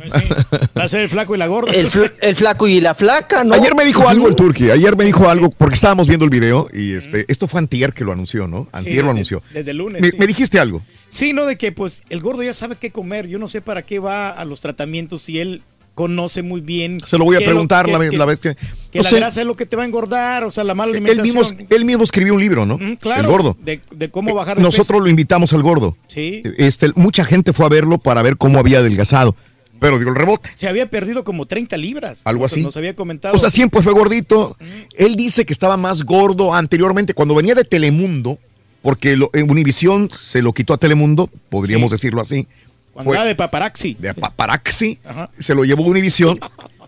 Va 0.78 0.84
a 0.84 0.88
ser 0.88 1.00
el 1.00 1.08
flaco 1.08 1.34
y 1.34 1.38
la 1.38 1.46
gorda. 1.48 1.72
El, 1.72 1.90
fl- 1.90 2.12
el 2.20 2.36
flaco 2.36 2.68
y 2.68 2.80
la 2.80 2.94
flaca, 2.94 3.42
¿no? 3.44 3.54
Ayer 3.54 3.74
me 3.74 3.84
dijo 3.84 4.08
algo 4.08 4.28
el 4.28 4.36
Turqui, 4.36 4.70
ayer 4.70 4.96
me 4.96 5.04
dijo 5.04 5.28
algo, 5.28 5.50
porque 5.50 5.74
estábamos 5.74 6.06
viendo 6.06 6.24
el 6.24 6.30
video 6.30 6.68
y 6.72 6.92
este, 6.94 7.24
esto 7.28 7.48
fue 7.48 7.58
Antier 7.58 7.92
que 7.92 8.04
lo 8.04 8.12
anunció, 8.12 8.46
¿no? 8.46 8.68
Antier 8.72 8.96
lo 8.98 9.02
desde- 9.02 9.10
anunció. 9.10 9.42
desde 9.52 9.70
el 9.72 9.76
lunes, 9.78 10.00
Me, 10.00 10.10
sí. 10.10 10.16
me 10.18 10.26
dijiste 10.26 10.60
algo. 10.60 10.82
Sí, 11.08 11.32
no, 11.32 11.44
de 11.46 11.56
que 11.56 11.72
pues 11.72 12.02
el 12.08 12.20
gordo 12.20 12.42
ya 12.42 12.54
sabe 12.54 12.76
qué 12.76 12.90
comer. 12.90 13.26
Yo 13.26 13.38
no 13.38 13.48
sé 13.48 13.60
para 13.60 13.82
qué 13.82 13.98
va 13.98 14.30
a 14.30 14.44
los 14.44 14.60
tratamientos 14.60 15.22
si 15.22 15.40
él 15.40 15.62
conoce 15.94 16.42
muy 16.42 16.60
bien. 16.60 16.98
Se 17.06 17.18
lo 17.18 17.24
voy 17.24 17.36
a 17.36 17.40
preguntar 17.40 17.86
lo- 17.86 17.92
la, 17.92 17.98
que- 17.98 18.04
vez- 18.04 18.10
que- 18.10 18.16
la 18.18 18.24
vez 18.24 18.38
que... 18.40 18.54
Que 18.92 18.98
no 18.98 19.04
la 19.04 19.10
sé, 19.10 19.16
grasa 19.16 19.40
es 19.40 19.46
lo 19.46 19.56
que 19.56 19.64
te 19.66 19.74
va 19.76 19.82
a 19.84 19.86
engordar, 19.86 20.44
o 20.44 20.50
sea, 20.50 20.64
la 20.64 20.74
mala 20.74 20.90
él 20.90 20.96
alimentación. 20.98 21.36
mismo, 21.36 21.66
él 21.70 21.84
mismo 21.84 22.02
escribió 22.04 22.34
un 22.34 22.40
libro, 22.40 22.66
¿no? 22.66 22.76
Mm, 22.78 22.96
claro, 22.96 23.22
El 23.22 23.26
gordo. 23.26 23.56
De, 23.60 23.80
de 23.90 24.10
cómo 24.10 24.34
bajar 24.34 24.56
de 24.58 24.62
Nosotros 24.62 25.00
lo 25.02 25.08
invitamos 25.08 25.52
al 25.54 25.62
gordo. 25.62 25.96
Sí. 26.08 26.42
Este, 26.58 26.90
mucha 26.94 27.24
gente 27.24 27.52
fue 27.54 27.64
a 27.66 27.68
verlo 27.70 27.98
para 27.98 28.20
ver 28.22 28.36
cómo 28.36 28.58
había 28.58 28.78
adelgazado. 28.80 29.34
Pero 29.80 29.98
dio 29.98 30.08
el 30.10 30.14
rebote. 30.14 30.50
Se 30.54 30.68
había 30.68 30.88
perdido 30.88 31.24
como 31.24 31.46
30 31.46 31.76
libras. 31.76 32.20
Algo 32.24 32.44
así. 32.44 32.62
Nos 32.62 32.76
había 32.76 32.94
comentado. 32.94 33.34
O 33.34 33.38
sea, 33.38 33.50
siempre 33.50 33.82
fue 33.82 33.92
gordito. 33.92 34.56
Él 34.96 35.16
dice 35.16 35.44
que 35.44 35.52
estaba 35.52 35.76
más 35.76 36.04
gordo 36.04 36.54
anteriormente. 36.54 37.14
Cuando 37.14 37.34
venía 37.34 37.54
de 37.56 37.64
Telemundo, 37.64 38.38
porque 38.80 39.16
lo, 39.16 39.30
en 39.34 39.50
Univisión 39.50 40.08
se 40.12 40.40
lo 40.42 40.52
quitó 40.52 40.72
a 40.74 40.78
Telemundo, 40.78 41.28
podríamos 41.48 41.90
Sí. 41.90 41.94
decirlo 41.94 42.20
así. 42.20 42.46
Cuando 42.92 43.14
era 43.14 43.24
de 43.24 43.34
paparazzi. 43.34 43.94
de 43.98 44.14
paparazzi, 44.14 44.98
Ajá. 45.04 45.30
se 45.38 45.54
lo 45.54 45.64
llevó 45.64 45.84
a 45.84 45.88
Univisión 45.88 46.38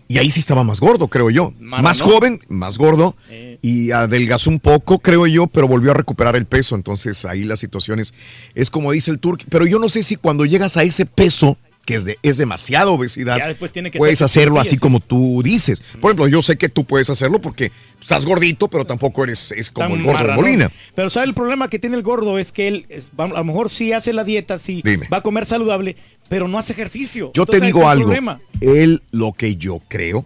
Y 0.07 0.19
ahí 0.19 0.29
sí 0.29 0.39
estaba 0.39 0.63
más 0.63 0.79
gordo, 0.79 1.07
creo 1.07 1.31
yo. 1.31 1.53
Más 1.59 1.99
¿no? 2.01 2.05
joven, 2.05 2.39
más 2.47 2.77
gordo. 2.77 3.15
Y 3.61 3.89
adelgazó 3.89 4.51
un 4.51 4.59
poco, 4.59 4.99
creo 4.99 5.25
yo, 5.25 5.47
pero 5.47 5.67
volvió 5.67 5.91
a 5.91 5.93
recuperar 5.95 6.35
el 6.35 6.45
peso. 6.45 6.75
Entonces 6.75 7.25
ahí 7.25 7.43
la 7.43 7.57
situación 7.57 7.99
es, 7.99 8.13
es 8.53 8.69
como 8.69 8.91
dice 8.91 9.09
el 9.09 9.17
Turk. 9.19 9.45
Pero 9.49 9.65
yo 9.65 9.79
no 9.79 9.89
sé 9.89 10.03
si 10.03 10.15
cuando 10.15 10.45
llegas 10.45 10.77
a 10.77 10.83
ese 10.83 11.07
peso, 11.07 11.57
que 11.85 11.95
es, 11.95 12.03
de, 12.05 12.17
es 12.23 12.37
demasiada 12.37 12.87
obesidad, 12.89 13.37
Ya 13.37 13.47
después 13.47 13.71
tiene 13.71 13.91
que 13.91 13.99
puedes 13.99 14.21
hacerlo 14.21 14.59
así 14.59 14.71
sí. 14.71 14.77
como 14.79 14.99
tú 14.99 15.41
dices. 15.43 15.81
Por 16.01 16.09
ejemplo, 16.11 16.27
yo 16.27 16.41
sé 16.41 16.57
que 16.57 16.67
tú 16.67 16.83
puedes 16.83 17.09
hacerlo 17.11 17.39
porque 17.39 17.71
estás 18.01 18.25
gordito, 18.25 18.67
pero 18.67 18.85
tampoco 18.85 19.23
eres 19.23 19.51
es 19.51 19.69
como 19.69 19.89
Tan 19.89 19.99
el 19.99 20.03
gordo 20.03 20.27
de. 20.27 20.33
Molina. 20.33 20.71
Pero 20.95 21.09
¿sabe 21.11 21.27
el 21.27 21.33
problema 21.35 21.69
que 21.69 21.77
tiene 21.79 21.95
el 21.95 22.01
gordo? 22.03 22.39
Es 22.39 22.51
que 22.51 22.67
él, 22.67 22.85
es- 22.89 23.09
a 23.17 23.27
lo 23.27 23.43
mejor 23.43 23.69
sí 23.69 23.93
hace 23.93 24.13
la 24.13 24.23
dieta, 24.23 24.57
sí 24.57 24.81
Dime. 24.83 25.07
va 25.13 25.17
a 25.17 25.21
comer 25.21 25.45
saludable, 25.45 25.95
pero 26.27 26.47
no 26.47 26.57
hace 26.57 26.73
ejercicio. 26.73 27.31
Yo 27.35 27.45
te 27.45 27.57
Entonces, 27.57 27.67
digo 27.67 27.87
algo. 27.87 28.05
problema. 28.05 28.39
Él, 28.61 29.03
lo 29.11 29.33
que 29.33 29.55
yo 29.55 29.79
creo, 29.87 30.25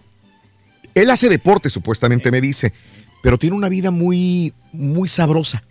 él 0.96 1.10
hace 1.10 1.28
deporte, 1.30 1.70
supuestamente 1.70 2.32
me 2.32 2.40
dice, 2.42 2.72
pero 3.22 3.38
tiene 3.38 3.56
una 3.56 3.68
vida 3.70 3.92
muy, 3.92 4.54
muy 4.72 5.08
sabrosa. 5.10 5.62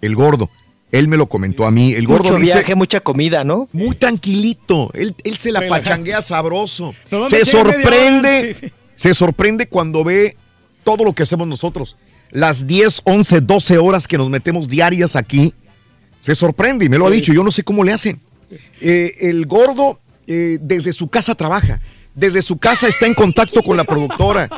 El 0.00 0.14
gordo. 0.14 0.50
Él 0.92 1.08
me 1.08 1.16
lo 1.16 1.26
comentó 1.26 1.64
a 1.64 1.70
mí. 1.70 1.94
El 1.94 2.06
gordo 2.06 2.24
Mucho 2.24 2.36
dice, 2.36 2.52
viaje, 2.58 2.74
mucha 2.74 3.00
comida, 3.00 3.44
¿no? 3.44 3.66
Muy 3.72 3.96
tranquilito. 3.96 4.90
Él, 4.92 5.14
él 5.24 5.36
se 5.36 5.50
la 5.50 5.66
pachanguea 5.66 6.20
sabroso. 6.20 6.94
Se 7.28 7.46
sorprende. 7.46 8.38
hora, 8.40 8.54
sí, 8.54 8.66
sí. 8.66 8.72
Se 8.94 9.14
sorprende 9.14 9.66
cuando 9.66 10.04
ve 10.04 10.36
todo 10.84 11.04
lo 11.04 11.14
que 11.14 11.22
hacemos 11.22 11.48
nosotros. 11.48 11.96
Las 12.30 12.66
10, 12.66 13.02
11, 13.04 13.40
12 13.40 13.78
horas 13.78 14.06
que 14.06 14.18
nos 14.18 14.28
metemos 14.28 14.68
diarias 14.68 15.16
aquí. 15.16 15.54
Se 16.20 16.34
sorprende 16.34 16.84
y 16.84 16.88
me 16.90 16.98
lo 16.98 17.06
ha 17.06 17.10
dicho. 17.10 17.32
Yo 17.32 17.42
no 17.42 17.50
sé 17.50 17.62
cómo 17.64 17.84
le 17.84 17.92
hacen. 17.92 18.20
Eh, 18.80 19.14
el 19.20 19.46
gordo 19.46 19.98
eh, 20.26 20.58
desde 20.60 20.92
su 20.92 21.08
casa 21.08 21.34
trabaja. 21.34 21.80
Desde 22.14 22.42
su 22.42 22.58
casa 22.58 22.88
está 22.88 23.06
en 23.06 23.14
contacto 23.14 23.62
con 23.62 23.76
la 23.76 23.84
productora. 23.84 24.48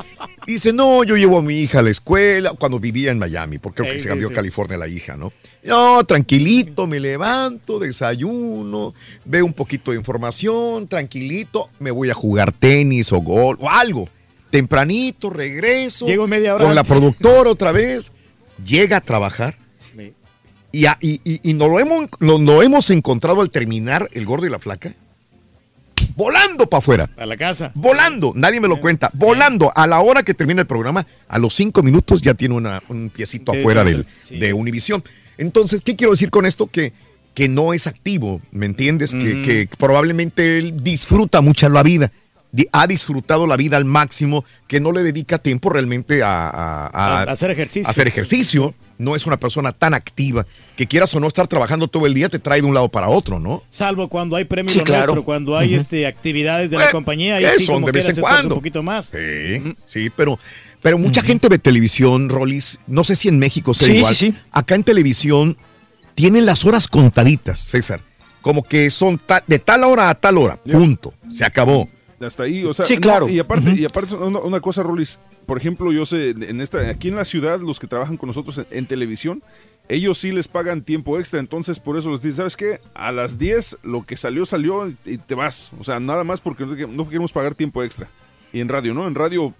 Dice, 0.47 0.73
no, 0.73 1.05
yo 1.05 1.17
llevo 1.17 1.39
a 1.39 1.43
mi 1.43 1.55
hija 1.61 1.79
a 1.79 1.83
la 1.83 1.91
escuela 1.91 2.53
cuando 2.59 2.81
vivía 2.81 3.11
en 3.13 3.19
Miami, 3.19 3.59
porque 3.59 3.83
creo 3.83 3.93
que 3.93 3.99
Sí, 3.99 4.03
se 4.05 4.09
cambió 4.09 4.29
sí. 4.29 4.35
a 4.35 4.37
California 4.37 4.77
la 4.77 4.89
hija, 4.89 5.17
¿no? 5.17 5.33
No, 5.63 6.03
tranquilito, 6.05 6.87
me 6.87 6.99
levanto, 7.01 7.79
desayuno, 7.79 8.93
veo 9.25 9.47
un 9.47 9.53
poquito 9.53 9.93
de 9.93 9.97
información, 9.99 10.89
tranquilito, 10.89 11.71
me 11.79 11.91
voy 11.91 12.11
a 12.11 12.15
jugar 12.15 12.53
tenis 12.53 13.13
o 13.13 13.19
gol 13.21 13.57
o 13.61 13.71
algo. 13.71 14.09
Tempranito, 14.51 15.31
regreso. 15.31 16.07
Llego 16.07 16.27
media 16.27 16.55
hora 16.55 16.65
Con 16.65 16.75
la 16.75 16.85
productora 16.85 17.51
otra 17.51 17.73
vez. 17.73 18.13
Llega 18.65 18.99
a 18.99 19.01
trabajar. 19.01 19.59
Y, 20.73 20.87
y, 20.87 21.21
y- 21.25 21.41
y 21.51 21.55
nos 21.55 21.69
lo 21.69 21.79
hemos, 21.79 22.09
hemos 22.65 22.91
encontrado 22.91 23.41
al 23.41 23.51
terminar 23.51 24.09
el 24.13 24.25
gordo 24.27 24.45
y 24.47 24.51
la 24.51 24.59
flaca. 24.59 24.93
Volando 26.17 26.67
para 26.69 26.79
afuera. 26.79 27.11
A 27.17 27.27
la 27.27 27.37
casa. 27.37 27.71
Volando, 27.75 28.33
nadie 28.35 28.61
me 28.61 28.69
lo 28.69 28.81
cuenta. 28.81 29.11
Volando, 29.15 29.73
a 29.75 29.87
la 29.87 30.01
hora 30.01 30.23
que 30.23 30.35
termina 30.35 30.61
el 30.61 30.67
programa, 30.67 31.07
a 31.29 31.39
los 31.39 31.55
cinco 31.55 31.83
minutos 31.83 32.21
ya 32.23 32.35
tiene 32.35 32.55
una- 32.55 32.83
un 32.89 33.11
piecito 33.11 33.53
afuera 33.53 33.85
del, 33.85 34.07
sí. 34.23 34.39
de 34.39 34.53
Univisión. 34.53 35.03
Entonces, 35.39 35.83
¿qué 35.83 35.97
quiero 35.97 36.13
decir 36.13 36.31
con 36.31 36.47
esto? 36.47 36.69
Que, 36.69 36.93
que 37.35 37.49
no 37.49 37.73
es 37.75 37.87
activo, 37.89 38.41
¿me 38.53 38.67
entiendes? 38.67 39.13
Que, 39.15 39.43
que 39.43 39.69
probablemente 39.77 40.59
él 40.59 40.83
disfruta 40.85 41.41
mucho 41.41 41.69
la 41.69 41.83
vida. 41.83 42.13
Ha 42.73 42.87
disfrutado 42.87 43.47
la 43.47 43.57
vida 43.57 43.77
al 43.77 43.85
máximo, 43.85 44.45
que 44.69 44.79
no 44.81 44.93
le 44.93 45.03
dedica 45.03 45.39
tiempo 45.39 45.71
realmente 45.71 46.23
a, 46.23 46.49
a- 46.49 46.87
a- 46.87 47.19
A- 47.19 47.23
a 47.23 47.33
hacer 47.33 47.51
ejercicio. 47.51 47.87
a 47.87 47.91
hacer 47.91 48.07
ejercicio. 48.09 48.75
No 48.97 49.17
es 49.17 49.27
una 49.27 49.37
persona 49.39 49.73
tan 49.73 49.93
activa 49.93 50.47
que 50.77 50.87
quieras 50.87 51.13
o 51.17 51.21
no 51.21 51.27
estar 51.27 51.49
trabajando 51.49 51.89
todo 51.89 52.07
el 52.07 52.15
día, 52.15 52.29
te 52.29 52.39
trae 52.39 52.61
de 52.61 52.67
un 52.69 52.75
lado 52.75 52.89
para 52.89 53.09
otro, 53.09 53.41
¿no? 53.41 53.65
Salvo 53.69 54.09
cuando 54.09 54.37
hay 54.37 54.45
premios 54.45 54.73
Sí, 54.73 54.81
claro. 54.83 55.07
nuestro, 55.07 55.25
cuando 55.25 55.59
hay 55.59 55.75
este 55.75 56.07
actividades 56.07 56.71
de 56.71 56.77
la 56.77 56.85
Eh, 56.85 56.93
compañía 56.93 57.41
y 57.41 57.43
que 57.43 57.49
así 57.49 57.65
son 57.67 57.75
como 57.77 57.87
de 57.87 57.93
vez 57.93 58.09
en 58.09 58.17
cuando. 58.21 58.55
un 58.55 58.61
poquito 58.61 58.85
más. 58.85 59.07
Sí, 59.13 59.75
sí, 59.87 60.11
pero, 60.15 60.39
pero 60.81 60.97
mucha 60.97 61.23
gente 61.23 61.49
ve 61.49 61.59
televisión, 61.59 62.29
Rolis. 62.29 62.79
No 62.87 63.03
sé 63.03 63.17
si 63.17 63.27
en 63.27 63.41
México 63.41 63.75
sea 63.75 63.89
Sí, 63.89 63.97
igual. 63.97 64.15
sí, 64.15 64.27
sí. 64.31 64.39
Acá 64.53 64.77
en 64.77 64.85
televisión 64.85 65.57
tienen 66.15 66.47
las 66.47 66.65
horas 66.65 66.87
contaditas, 66.87 67.59
César. 67.59 68.01
Como 68.43 68.63
que 68.63 68.91
son 68.91 69.19
ta- 69.19 69.43
de 69.45 69.59
tal 69.59 69.83
hora 69.83 70.09
a 70.09 70.15
tal 70.15 70.39
hora. 70.39 70.57
Punto. 70.71 71.15
Se 71.33 71.45
acabó. 71.45 71.89
Hasta 72.25 72.45
ahí, 72.45 72.65
o 72.65 72.73
sea, 72.75 72.87
Sí, 72.87 72.95
no, 72.97 73.01
claro. 73.01 73.29
y 73.29 73.39
aparte, 73.39 73.75
y 73.77 73.85
aparte 73.85 74.15
una, 74.15 74.41
una 74.41 74.61
cosa, 74.61 74.83
Rolis, 74.83 75.19
por 75.47 75.59
ejemplo, 75.59 75.93
yo 75.93 76.07
sé, 76.07 76.31
en 76.31 76.61
esta, 76.61 76.89
aquí 76.89 77.09
en 77.09 77.17
la 77.17 77.25
ciudad, 77.25 77.61
los 77.61 77.79
que 77.79 77.87
trabajan 77.87 78.17
con 78.17 78.27
nosotros 78.29 78.59
en, 78.59 78.67
en 78.71 78.87
televisión, 78.87 79.43
ellos 79.89 80.17
sí 80.19 80.33
les 80.33 80.49
pagan 80.49 80.83
tiempo 80.83 81.19
extra, 81.19 81.41
entonces 81.41 81.79
por 81.79 81.99
eso 81.99 82.11
les 82.11 82.23
dicen, 82.23 82.37
¿sabes 82.39 82.57
qué? 82.57 82.81
A 82.95 83.13
las 83.13 83.39
10 83.39 83.79
lo 83.83 84.05
que 84.07 84.17
salió, 84.17 84.47
salió 84.47 84.91
y 85.05 85.19
te 85.19 85.35
vas. 85.35 85.73
O 85.79 85.85
sea, 85.85 86.01
nada 86.01 86.25
más 86.25 86.41
porque 86.41 86.65
no 86.65 87.07
queremos 87.07 87.33
pagar 87.33 87.55
tiempo 87.55 87.83
extra. 87.83 88.09
Y 88.53 88.61
en 88.61 88.69
radio, 88.69 88.95
¿no? 88.95 89.07
En 89.07 89.15
radio, 89.15 89.53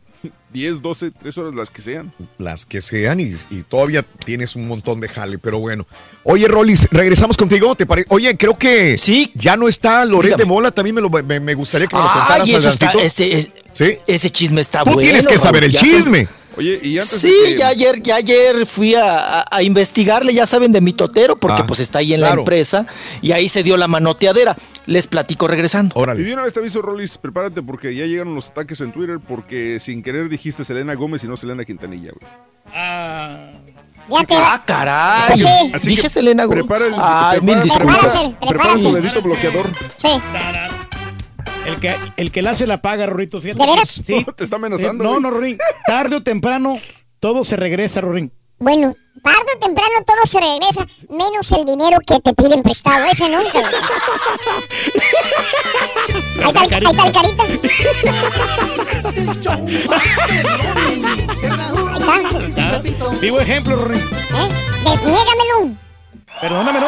10, 0.53 0.83
12, 0.83 1.11
3 1.11 1.39
horas, 1.39 1.55
las 1.55 1.71
que 1.71 1.83
sean. 1.83 2.13
Las 2.39 2.65
que 2.65 2.81
sean 2.81 3.19
y, 3.21 3.33
y 3.51 3.63
todavía 3.63 4.03
tienes 4.03 4.55
un 4.57 4.69
montón 4.69 5.01
de 5.01 5.09
jale, 5.09 5.39
pero 5.39 5.59
bueno. 5.59 5.87
Oye, 6.23 6.47
Rolis, 6.49 6.87
regresamos 6.91 7.37
contigo, 7.37 7.75
¿te 7.75 7.87
parece? 7.87 8.07
Oye, 8.11 8.37
creo 8.37 8.57
que 8.57 8.97
sí. 8.99 9.33
ya 9.35 9.57
no 9.57 9.67
está 9.69 10.05
Loret 10.05 10.37
de. 10.37 10.45
Mola, 10.45 10.71
también 10.71 10.95
me, 10.95 11.01
lo- 11.01 11.11
me- 11.11 11.41
me 11.41 11.55
gustaría 11.55 11.87
que 11.87 11.97
me 11.97 12.03
lo 12.03 12.13
contaras. 12.13 12.49
Ay, 12.49 12.55
eso 12.55 12.69
está, 12.69 12.93
ese, 12.93 13.39
es- 13.39 13.51
¿Sí? 13.73 13.97
ese 14.07 14.31
chisme 14.31 14.61
está 14.61 14.81
Tú 14.85 14.91
bueno. 14.93 15.01
tienes 15.01 15.27
que 15.27 15.37
saber 15.39 15.63
Raúl, 15.65 15.75
el 15.75 15.81
chisme. 15.81 16.29
Oye, 16.57 16.79
y 16.83 16.99
antes 16.99 17.21
Sí, 17.21 17.29
de 17.29 17.53
que- 17.53 17.59
ya 17.59 17.69
ayer, 17.69 18.03
ya 18.03 18.17
ayer 18.17 18.67
fui 18.67 18.95
a, 18.95 19.41
a- 19.41 19.45
a 19.51 19.63
investigarle, 19.63 20.33
ya 20.35 20.47
saben, 20.47 20.73
de 20.73 20.81
mi 20.81 20.93
totero, 20.93 21.37
porque 21.37 21.63
Ah, 21.63 21.67
pues 21.67 21.81
está 21.81 21.99
ahí 21.99 22.15
en 22.15 22.21
la 22.21 22.31
empresa, 22.33 22.87
y 23.23 23.33
ahí 23.33 23.49
se 23.49 23.63
dio 23.63 23.77
la 23.77 23.89
manoteadera. 23.89 24.57
Les 24.87 25.07
platico 25.07 25.49
regresando. 25.49 25.95
Y 26.17 26.23
de 26.23 26.33
una 26.35 26.43
vez 26.43 26.53
te 26.53 26.61
aviso, 26.61 26.83
Rolis, 26.83 27.17
prepárate 27.19 27.63
porque 27.63 27.95
ya 27.95 28.05
llegaron 28.07 28.35
los 28.35 28.51
ataques 28.51 28.81
en 28.83 28.93
Twitter 28.93 29.19
porque 29.27 29.79
sin 29.81 30.03
querer 30.03 30.29
dijiste 30.29 30.65
Selena 30.65 30.95
Gómez 30.95 31.25
y 31.25 31.27
no 31.27 31.37
Selena 31.37 31.65
Quintanilla, 31.65 32.11
güey. 32.13 32.31
Ya 34.11 34.25
te 34.27 34.35
Ah, 34.37 34.63
caray. 34.67 35.71
Así 35.73 35.89
Dije 35.89 36.03
que 36.03 36.09
Selena 36.11 36.45
Gómez. 36.45 36.65
Prepara 36.65 36.87
el, 36.87 36.95
Ay, 36.99 37.41
mil 37.41 37.55
prepara- 37.57 37.63
disculpas. 37.63 38.17
prepara- 38.29 38.49
prepara 38.49 38.75
tu 38.75 38.93
dedito 38.93 39.23
bloqueador. 39.23 39.67
Sí. 39.97 40.09
El 41.67 41.81
que, 41.81 41.95
el 42.17 42.31
que 42.33 42.43
la 42.43 42.51
hace 42.51 42.67
la 42.67 42.83
paga, 42.83 43.07
Rorito. 43.07 43.41
Fíjate. 43.41 43.61
¿De 43.63 43.67
veras? 43.71 43.89
Sí. 43.89 44.25
Te 44.37 44.45
está 44.45 44.57
amenazando, 44.57 45.05
Eh, 45.05 45.07
no, 45.07 45.21
no, 45.21 45.31
Rorín. 45.31 45.59
Tarde 45.87 46.17
o 46.17 46.23
temprano, 46.23 46.79
todo 47.21 47.43
se 47.45 47.57
regresa, 47.57 48.01
Rorín. 48.01 48.33
Bueno, 48.59 48.95
tarde 49.23 49.47
o 49.57 49.59
temprano 49.59 49.91
todo 50.07 50.25
se 50.27 50.39
regresa, 50.41 50.87
menos 51.11 51.51
el 51.53 51.65
dinero 51.65 51.99
que 52.07 52.21
te 52.21 52.33
piden 52.35 52.63
prestado. 52.63 53.05
Ese 53.07 53.29
nunca. 53.29 53.59
Ahí 56.45 56.51
está, 56.51 56.65
el- 56.65 56.87
ahí 56.87 56.93
está 56.93 57.07
el 57.07 57.13
carita. 57.13 57.45
Ahí 62.07 62.45
está. 62.47 62.79
Vivo 63.21 63.41
ejemplo, 63.41 63.77
Rorín. 63.77 64.01
¿Eh? 64.01 64.49
Desniégamelo. 64.85 65.75
Perdónamelo. 66.41 66.87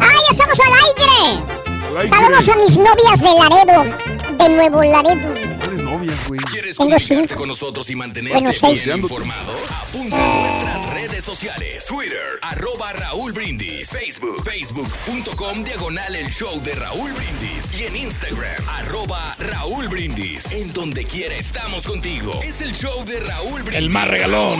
¡Ah, 0.00 0.12
ya 0.12 0.30
estamos 0.30 0.58
al 0.60 0.72
aire! 0.72 1.77
Saludos 1.88 2.48
a 2.48 2.56
mis 2.56 2.76
novias 2.76 3.20
de 3.20 3.28
Laredo, 3.32 3.96
de 4.38 4.48
Nuevo 4.50 4.82
Laredo. 4.84 5.34
¿Cuáles 5.58 5.80
novias, 5.80 6.28
güey? 6.28 6.40
¿Quieres 6.42 6.76
Tengo 6.76 6.98
cinco. 6.98 7.34
con 7.34 7.48
nosotros 7.48 7.88
y 7.90 7.96
mantenerte 7.96 8.38
Bueno, 8.38 8.52
seis. 8.52 8.84
bien 8.84 8.98
informado? 8.98 9.52
Apunta 9.82 10.16
a 10.16 10.40
nuestras 10.42 10.90
redes 10.92 10.97
sociales. 11.28 11.84
Twitter, 11.86 12.40
arroba 12.40 12.90
Raúl 12.94 13.32
Brindis. 13.32 13.90
Facebook, 13.90 14.42
facebook.com, 14.44 15.62
diagonal 15.62 16.16
el 16.16 16.30
show 16.30 16.58
de 16.62 16.74
Raúl 16.74 17.12
Brindis. 17.12 17.78
Y 17.78 17.84
en 17.84 17.96
Instagram, 17.96 18.66
arroba 18.66 19.36
Raúl 19.38 19.88
Brindis. 19.88 20.50
En 20.52 20.72
donde 20.72 21.04
quiera 21.04 21.34
estamos 21.34 21.86
contigo. 21.86 22.32
Es 22.42 22.62
el 22.62 22.72
show 22.72 23.04
de 23.04 23.20
Raúl 23.20 23.60
Brindis. 23.60 23.76
El 23.76 23.90
más 23.90 24.08
regalón. 24.08 24.58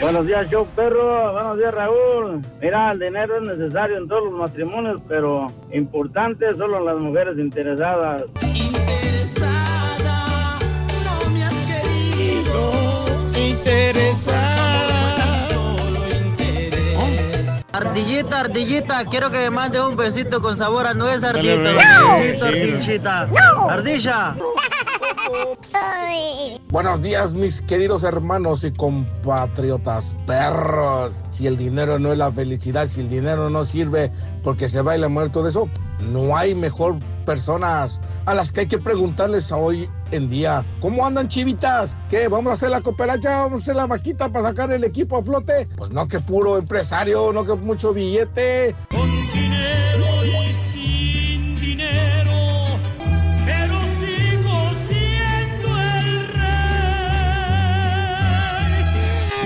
Buenos 0.00 0.26
días, 0.26 0.50
show 0.50 0.66
perro. 0.74 1.34
Buenos 1.34 1.58
días, 1.58 1.72
Raúl. 1.72 2.42
Mira, 2.60 2.90
el 2.90 2.98
dinero 2.98 3.36
es 3.40 3.56
necesario 3.56 3.98
en 3.98 4.08
todos 4.08 4.24
los 4.24 4.32
matrimonios, 4.32 5.00
pero 5.06 5.46
importante 5.72 6.50
solo 6.56 6.78
en 6.78 6.84
las 6.84 6.96
mujeres 6.96 7.38
interesadas. 7.38 8.24
Ardillita, 17.72 18.40
ardillita, 18.40 19.04
quiero 19.06 19.30
que 19.30 19.38
me 19.38 19.50
mande 19.50 19.80
un 19.80 19.96
besito 19.96 20.42
con 20.42 20.56
sabor 20.56 20.86
a 20.86 20.92
nuez, 20.92 21.24
ardillita. 21.24 21.70
Besito, 22.18 22.44
ardillita. 22.44 23.28
Ardilla. 23.70 24.36
Buenos 26.70 27.02
días, 27.02 27.34
mis 27.34 27.60
queridos 27.60 28.02
hermanos 28.02 28.64
y 28.64 28.72
compatriotas 28.72 30.16
perros. 30.26 31.24
Si 31.30 31.46
el 31.46 31.56
dinero 31.56 31.98
no 31.98 32.12
es 32.12 32.18
la 32.18 32.32
felicidad, 32.32 32.86
si 32.86 33.00
el 33.00 33.08
dinero 33.08 33.50
no 33.50 33.64
sirve 33.64 34.10
porque 34.42 34.68
se 34.68 34.80
baila 34.80 35.08
muerto 35.08 35.42
de 35.42 35.50
eso, 35.50 35.68
no 36.10 36.36
hay 36.36 36.54
mejor 36.54 36.98
personas 37.26 38.00
a 38.26 38.34
las 38.34 38.52
que 38.52 38.60
hay 38.60 38.66
que 38.66 38.78
preguntarles 38.78 39.52
hoy 39.52 39.88
en 40.10 40.28
día. 40.28 40.64
¿Cómo 40.80 41.06
andan 41.06 41.28
chivitas? 41.28 41.96
¿Qué? 42.08 42.28
¿Vamos 42.28 42.50
a 42.50 42.54
hacer 42.54 42.70
la 42.70 42.80
cooperacha? 42.80 43.42
¿Vamos 43.42 43.60
a 43.60 43.62
hacer 43.62 43.76
la 43.76 43.86
vaquita 43.86 44.30
para 44.30 44.48
sacar 44.48 44.72
el 44.72 44.84
equipo 44.84 45.16
a 45.16 45.22
flote? 45.22 45.68
Pues 45.76 45.90
no 45.90 46.08
que 46.08 46.20
puro 46.20 46.58
empresario, 46.58 47.32
no 47.32 47.44
que 47.44 47.54
mucho 47.54 47.92
billete. 47.92 48.74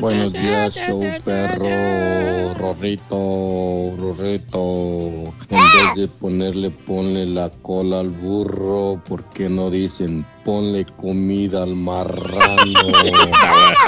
Buenos 0.06 0.32
días, 0.40 0.72
show 0.72 1.02
perro, 1.24 2.54
Rorrito, 2.54 3.92
Rorrito. 3.98 5.34
En 5.50 5.58
vez 5.58 5.94
de 5.96 6.06
ponerle, 6.06 6.70
ponle 6.70 7.26
la 7.26 7.50
cola 7.50 7.98
al 7.98 8.10
burro, 8.10 9.02
¿por 9.08 9.24
qué 9.30 9.48
no 9.48 9.68
dicen 9.68 10.24
ponle 10.44 10.86
comida 10.96 11.64
al 11.64 11.74
marrano? 11.74 12.36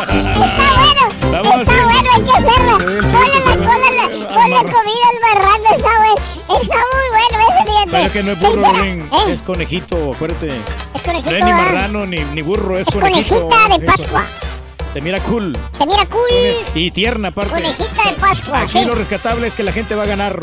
Está 0.09 0.73
bueno, 0.75 1.55
está 1.55 1.85
bueno, 1.85 2.11
hay 2.15 2.23
que 2.23 2.31
hacerlo. 2.33 2.79
Ponle 2.79 3.41
la 3.47 3.57
cola, 3.57 4.05
ponle 4.35 4.73
comida 4.73 5.07
al 5.13 5.19
marrano, 5.23 5.69
está 5.77 5.93
bueno. 5.99 6.61
Está 6.61 6.79
muy 6.95 7.07
bueno 7.13 7.37
ese 7.49 7.63
fíjate. 7.71 8.07
es 8.07 8.13
que 8.13 8.23
no 8.25 8.33
es 8.33 8.41
burro, 8.43 8.85
¿Eh? 8.85 9.33
es 9.35 9.43
conejito, 9.43 10.13
acuérdate. 10.15 10.51
Es 10.95 11.03
conejito, 11.03 11.31
No 11.31 11.37
es 11.37 11.45
ni 11.45 11.51
marrano 11.53 12.07
ni, 12.07 12.19
ni 12.35 12.43
burro, 12.43 12.77
es, 12.77 12.89
Es 12.89 12.95
conejito. 12.97 13.49
conejita 13.49 13.69
de 13.79 13.85
Eso. 13.85 13.87
Pascua. 13.87 14.48
Se 14.93 15.01
mira 15.01 15.21
cool. 15.21 15.57
Se 15.77 15.87
mira 15.87 16.07
cool. 16.07 16.29
Y 16.75 16.91
tierna 16.91 17.29
aparte. 17.29 17.53
Conejita 17.53 18.05
de 18.11 18.13
Pascua, 18.19 18.61
Aquí 18.63 18.79
sí. 18.81 18.85
lo 18.85 18.95
rescatable 18.95 19.49
es 19.49 19.55
que 19.55 19.63
la 19.63 19.73
gente 19.73 19.95
va 19.95 20.05
a 20.05 20.07
ganar. 20.07 20.41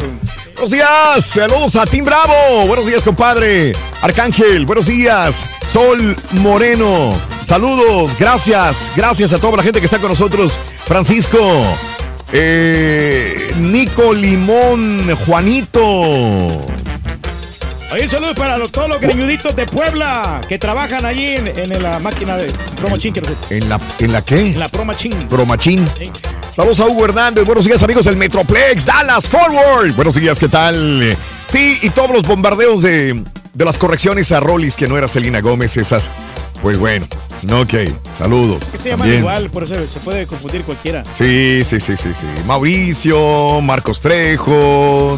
Buenos 0.53 0.71
días, 0.71 1.25
saludos 1.25 1.75
a 1.75 1.85
Team 1.85 2.05
Bravo. 2.05 2.65
Buenos 2.67 2.85
días, 2.85 3.01
compadre. 3.03 3.75
Arcángel, 4.01 4.65
buenos 4.65 4.85
días. 4.85 5.45
Sol 5.73 6.15
Moreno, 6.31 7.13
saludos, 7.43 8.17
gracias, 8.17 8.91
gracias 8.95 9.33
a 9.33 9.39
toda 9.39 9.57
la 9.57 9.63
gente 9.63 9.79
que 9.79 9.85
está 9.85 9.97
con 9.99 10.09
nosotros. 10.09 10.57
Francisco, 10.85 11.63
eh, 12.31 13.51
Nico 13.59 14.13
Limón, 14.13 15.13
Juanito. 15.25 16.65
Ahí 17.95 18.09
saludos 18.09 18.35
para 18.35 18.57
los- 18.57 18.71
todos 18.71 18.89
los 18.89 18.99
greñuditos 18.99 19.55
de 19.55 19.65
Puebla 19.65 20.41
que 20.49 20.59
trabajan 20.59 21.05
allí 21.05 21.27
en, 21.27 21.47
en 21.47 21.81
la 21.81 21.97
máquina 21.99 22.35
de 22.35 22.51
Pro 22.75 22.89
Machine. 22.89 23.13
que 23.13 23.21
no 23.21 23.27
sé. 23.47 23.57
¿En 23.57 23.69
la, 23.69 23.79
en 23.99 24.11
la 24.11 24.21
qué? 24.21 24.47
En 24.51 24.59
la 24.59 24.67
Pro 24.67 24.83
Machine. 24.83 25.15
Bromachín. 25.29 25.87
Saludos 26.53 26.81
a 26.81 26.85
Hugo 26.87 27.05
Hernández. 27.05 27.45
Buenos 27.45 27.63
días, 27.63 27.81
amigos 27.83 28.03
del 28.05 28.17
Metroplex. 28.17 28.85
Dallas 28.85 29.29
Forward. 29.29 29.93
Buenos 29.95 30.15
días, 30.15 30.37
¿qué 30.39 30.49
tal? 30.49 31.15
Sí, 31.47 31.79
y 31.81 31.89
todos 31.91 32.09
los 32.11 32.23
bombardeos 32.23 32.81
de, 32.81 33.23
de 33.53 33.65
las 33.65 33.77
correcciones 33.77 34.29
a 34.33 34.41
Rollis, 34.41 34.75
que 34.75 34.87
no 34.89 34.97
era 34.97 35.07
Selena 35.07 35.39
Gómez, 35.39 35.77
esas. 35.77 36.09
Pues 36.61 36.77
bueno, 36.77 37.05
ok. 37.49 37.73
Saludos. 38.17 38.63
Que 38.73 38.77
se 38.77 38.89
llaman 38.89 39.13
igual, 39.13 39.49
por 39.49 39.63
eso 39.63 39.75
se 39.75 39.99
puede 40.01 40.27
confundir 40.27 40.63
cualquiera. 40.63 41.03
Sí, 41.17 41.61
sí, 41.63 41.79
sí, 41.79 41.95
sí, 41.95 42.09
sí. 42.13 42.25
Mauricio, 42.45 43.61
Marcos 43.61 44.01
Trejo, 44.01 45.17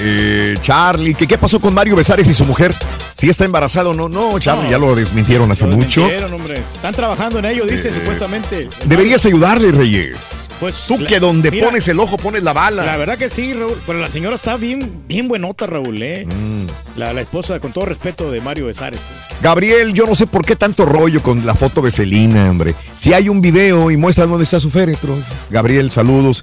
eh, 0.00 0.56
Charlie. 0.62 1.14
¿Qué, 1.14 1.26
¿Qué 1.26 1.38
pasó 1.38 1.60
con 1.60 1.74
Mario 1.74 1.96
Besares 1.96 2.28
y 2.28 2.34
su 2.34 2.44
mujer? 2.44 2.74
Si 3.14 3.28
está 3.28 3.44
embarazado 3.44 3.90
o 3.90 3.94
no. 3.94 4.08
No, 4.08 4.38
Charlie, 4.38 4.64
No. 4.64 4.70
ya 4.70 4.78
lo 4.78 4.94
desmintieron 4.94 5.50
hace 5.52 5.66
Lo 5.66 5.76
mucho. 5.76 6.02
desmintieron, 6.02 6.32
hombre. 6.34 6.62
Están 6.74 6.94
trabajando 6.94 7.38
en 7.38 7.44
ello, 7.46 7.64
dice 7.66 7.88
Eh, 7.88 7.92
supuestamente. 7.94 8.68
Deberías 8.86 9.24
ayudarle, 9.26 9.70
Reyes. 9.72 10.48
Pues 10.60 10.84
Tú 10.86 10.96
la- 10.98 11.08
que 11.08 11.18
donde 11.20 11.50
mira, 11.50 11.66
pones 11.66 11.86
el 11.88 11.98
ojo 11.98 12.16
pones 12.16 12.42
la 12.42 12.52
bala. 12.52 12.84
La 12.84 12.96
verdad 12.96 13.18
que 13.18 13.28
sí, 13.28 13.52
Raúl. 13.52 13.76
Pero 13.86 13.98
la 13.98 14.08
señora 14.08 14.36
está 14.36 14.56
bien, 14.56 15.02
bien 15.08 15.26
buenota, 15.28 15.66
Raúl, 15.66 16.00
¿eh? 16.02 16.24
Mm. 16.26 16.98
La, 16.98 17.12
la 17.12 17.20
esposa, 17.22 17.58
con 17.60 17.72
todo 17.72 17.86
respeto, 17.86 18.30
de 18.30 18.40
Mario 18.40 18.66
Besares. 18.66 19.00
Gabriel, 19.42 19.92
yo 19.92 20.06
no 20.06 20.14
sé 20.14 20.26
por 20.26 20.44
qué 20.44 20.54
tanto 20.56 20.84
rollo 20.86 21.20
con 21.22 21.44
la 21.44 21.54
foto 21.54 21.80
de 21.82 21.90
Celina, 21.90 22.48
hombre. 22.48 22.74
Si 22.94 23.12
hay 23.12 23.28
un 23.28 23.40
video 23.40 23.90
y 23.90 23.96
muestra 23.96 24.26
dónde 24.26 24.44
está 24.44 24.60
su 24.60 24.70
féretro. 24.70 25.18
Gabriel, 25.50 25.90
saludos. 25.90 26.42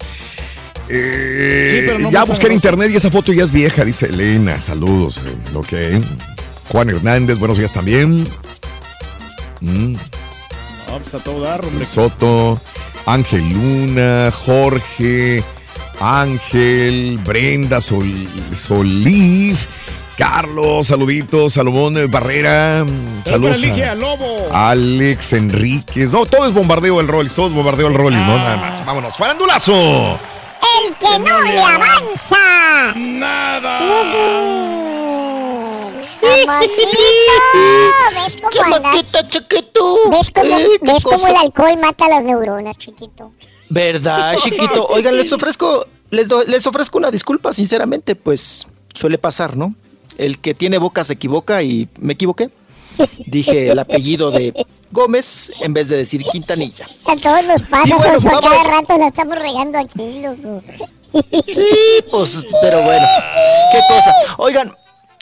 Eh, 0.89 1.71
Sí, 1.79 1.83
pero 1.85 1.99
no 1.99 2.11
ya 2.11 2.23
busqué 2.23 2.47
en 2.47 2.53
internet 2.53 2.89
y 2.91 2.95
esa 2.97 3.11
foto 3.11 3.31
ya 3.31 3.43
es 3.43 3.51
vieja, 3.51 3.85
dice 3.85 4.07
Elena. 4.07 4.59
Saludos. 4.59 5.19
eh, 5.25 5.35
Ok. 5.55 6.03
Juan 6.71 6.89
Hernández, 6.89 7.37
buenos 7.39 7.57
días 7.57 7.71
también. 7.71 8.27
Mm, 9.61 9.93
No, 9.93 10.97
pues 10.99 11.13
a 11.13 11.19
todo 11.19 11.41
dar, 11.41 11.63
hombre. 11.63 11.85
Soto, 11.85 12.59
Ángel 13.05 13.47
Luna, 13.53 14.31
Jorge, 14.31 15.43
Ángel, 15.99 17.19
Brenda 17.25 17.81
Sol- 17.81 18.27
Solís, 18.53 19.69
Carlos, 20.17 20.87
saluditos, 20.87 21.53
Salomón 21.53 21.95
Barrera, 22.09 22.85
saludos. 23.25 23.61
A- 23.63 23.95
Lobo. 23.95 24.49
Alex 24.53 25.33
Enríquez. 25.33 26.11
No, 26.11 26.25
todo 26.25 26.45
es 26.47 26.53
bombardeo 26.53 26.99
el 26.99 27.07
Rollis, 27.07 27.33
todo 27.33 27.47
es 27.47 27.53
bombardeo 27.53 27.87
el 27.87 27.93
Rollis, 27.93 28.19
¿no? 28.25 28.35
Nada 28.37 28.57
más. 28.57 28.85
Vámonos. 28.85 29.15
¡Farandulazo! 29.17 30.19
El 30.61 30.95
que 30.95 31.19
no 31.19 31.41
le 31.41 31.59
avanza. 31.61 32.93
Nada. 32.95 33.79
¿Ves 36.21 38.37
cómo 38.41 38.75
anda? 38.75 38.91
chiquito. 39.27 39.95
¿Ves 40.11 40.31
cómo, 40.31 40.57
Eh, 40.57 40.67
¿ves 40.81 41.03
cómo 41.03 41.27
el 41.27 41.35
alcohol 41.35 41.77
mata 41.81 42.07
las 42.09 42.23
neuronas, 42.23 42.77
chiquito? 42.77 43.31
¿Verdad, 43.69 44.35
chiquito? 44.43 44.87
Oigan, 44.87 45.15
les 45.17 45.31
ofrezco, 45.31 45.85
les, 46.09 46.27
do- 46.27 46.43
les 46.43 46.65
ofrezco 46.67 46.97
una 46.97 47.11
disculpa, 47.11 47.53
sinceramente, 47.53 48.15
pues 48.15 48.67
suele 48.93 49.17
pasar, 49.17 49.55
¿no? 49.55 49.73
El 50.17 50.39
que 50.39 50.53
tiene 50.53 50.77
boca 50.77 51.03
se 51.05 51.13
equivoca 51.13 51.63
y 51.63 51.87
me 51.99 52.13
equivoqué. 52.13 52.49
Dije 53.25 53.71
el 53.71 53.79
apellido 53.79 54.29
de 54.31 54.53
Gómez 54.91 55.51
en 55.61 55.73
vez 55.73 55.87
de 55.89 55.97
decir 55.97 56.23
Quintanilla. 56.31 56.87
A 57.05 57.15
todos 57.15 57.43
nos 57.45 57.61
pasa, 57.63 57.87
Y 57.87 57.93
bueno, 57.93 58.37
a 58.37 58.41
cada 58.41 58.63
rato 58.63 58.97
la 58.97 59.07
estamos 59.07 59.35
regando 59.37 59.77
aquí, 59.77 60.21
loco. 60.21 60.63
Sí, 61.45 62.03
pues, 62.11 62.37
pero 62.61 62.83
bueno, 62.83 63.05
qué 63.71 63.79
cosa. 63.87 64.13
Oigan, 64.37 64.71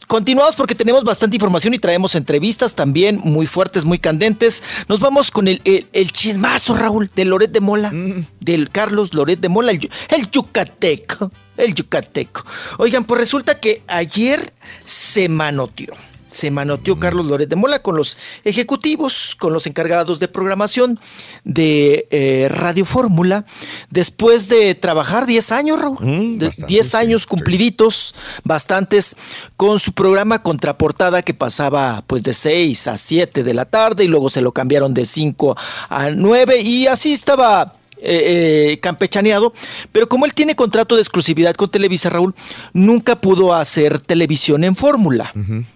continuamos 0.08 0.56
porque 0.56 0.76
tenemos 0.76 1.04
bastante 1.04 1.36
información 1.38 1.74
y 1.74 1.80
traemos 1.80 2.16
entrevistas 2.16 2.76
también 2.76 3.20
muy 3.24 3.46
fuertes, 3.46 3.86
muy 3.86 4.00
candentes. 4.00 4.64
Nos 4.88 5.00
vamos 5.00 5.32
con 5.32 5.48
el, 5.48 5.62
el, 5.66 5.88
el 5.94 6.12
chismazo, 6.12 6.74
Raúl, 6.76 7.10
de 7.16 7.26
Loret 7.26 7.52
de 7.52 7.60
Mola, 7.62 7.92
del 8.40 8.70
Carlos 8.70 9.14
Loret 9.14 9.40
de 9.40 9.50
Mola, 9.50 9.72
el, 9.72 9.90
el 10.10 10.30
yucateco, 10.30 11.32
el 11.56 11.74
yucateco. 11.74 12.46
Oigan, 12.80 13.06
pues 13.06 13.20
resulta 13.20 13.60
que 13.60 13.84
ayer 13.88 14.54
se 14.86 15.30
manoteó. 15.30 15.94
Se 16.38 16.52
manoteó 16.52 17.00
Carlos 17.00 17.26
Loret 17.26 17.50
de 17.50 17.56
Mola 17.56 17.82
con 17.82 17.96
los 17.96 18.16
ejecutivos, 18.44 19.36
con 19.40 19.54
los 19.54 19.66
encargados 19.66 20.20
de 20.20 20.28
programación 20.28 21.00
de 21.44 22.08
eh, 22.12 22.48
Radio 22.52 22.86
Fórmula, 22.86 23.46
después 23.90 24.48
de 24.50 24.76
trabajar 24.76 25.26
10 25.26 25.52
años, 25.52 25.80
Raúl. 25.80 25.98
10 26.40 26.96
años 26.96 27.26
cumpliditos, 27.26 28.14
bastantes, 28.44 29.16
con 29.56 29.80
su 29.80 29.94
programa 29.94 30.44
Contraportada 30.44 31.24
que 31.24 31.34
pasaba 31.34 32.04
pues 32.06 32.22
de 32.22 32.34
6 32.34 32.88
a 32.88 32.98
7 32.98 33.44
de 33.44 33.54
la 33.56 33.66
tarde 33.66 34.04
y 34.04 34.08
luego 34.08 34.30
se 34.30 34.42
lo 34.42 34.52
cambiaron 34.52 34.94
de 34.94 35.06
5 35.06 35.58
a 35.90 36.12
9 36.12 36.62
y 36.62 36.86
así 36.86 37.14
estaba 37.14 37.74
eh, 38.02 38.72
eh, 38.74 38.80
campechaneado, 38.80 39.54
pero 39.92 40.08
como 40.08 40.26
él 40.26 40.34
tiene 40.34 40.56
contrato 40.56 40.96
de 40.96 41.02
exclusividad 41.02 41.56
con 41.56 41.70
Televisa, 41.70 42.10
Raúl, 42.10 42.36
nunca 42.74 43.20
pudo 43.22 43.54
hacer 43.54 44.00
televisión 44.00 44.64
en 44.64 44.76
fórmula, 44.76 45.34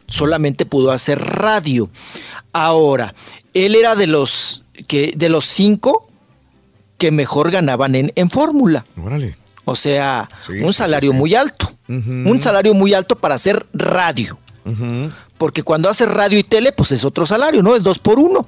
solamente 0.08 0.66
pudo 0.66 0.91
hacer 0.91 1.19
radio. 1.19 1.90
Ahora, 2.53 3.14
él 3.53 3.75
era 3.75 3.95
de 3.95 4.08
los 4.08 4.64
que 4.88 5.14
de 5.16 5.30
los 5.30 5.45
cinco 5.45 6.08
que 6.98 7.11
mejor 7.11 7.51
ganaban 7.51 7.95
en, 7.95 8.11
en 8.16 8.30
fórmula. 8.30 8.85
Órale. 9.01 9.35
O 9.66 9.75
sea, 9.75 10.30
Sí, 10.41 10.53
un 10.61 10.74
salario 10.74 11.11
sí, 11.11 11.16
sí. 11.16 11.19
muy 11.19 11.35
alto. 11.35 11.72
Un 11.88 12.40
salario 12.41 12.74
muy 12.74 12.93
alto 12.93 13.16
para 13.17 13.35
hacer 13.35 13.66
radio. 13.74 14.38
Porque 15.38 15.64
cuando 15.64 15.90
hace 15.90 16.06
radio 16.06 16.38
y 16.38 16.43
tele, 16.43 16.72
pues 16.72 16.91
es 16.91 17.03
otro 17.03 17.25
salario, 17.25 17.64
¿no? 17.64 17.75
Es 17.75 17.83
dos 17.83 18.00
por 18.00 18.19
uno. 18.19 18.48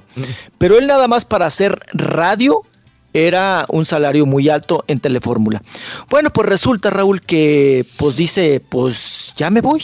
Pero 0.58 0.78
él 0.78 0.86
nada 0.86 1.08
más 1.08 1.24
para 1.24 1.46
hacer 1.46 1.80
radio 1.92 2.62
era 3.14 3.64
un 3.70 3.84
salario 3.84 4.26
muy 4.26 4.48
alto 4.48 4.84
en 4.88 5.00
Telefórmula. 5.00 5.62
Bueno, 6.10 6.30
pues 6.30 6.48
resulta, 6.48 6.90
Raúl, 6.90 7.22
que 7.22 7.86
pues 7.96 8.16
dice, 8.16 8.60
pues 8.60 9.32
ya 9.36 9.48
me 9.48 9.62
voy. 9.62 9.82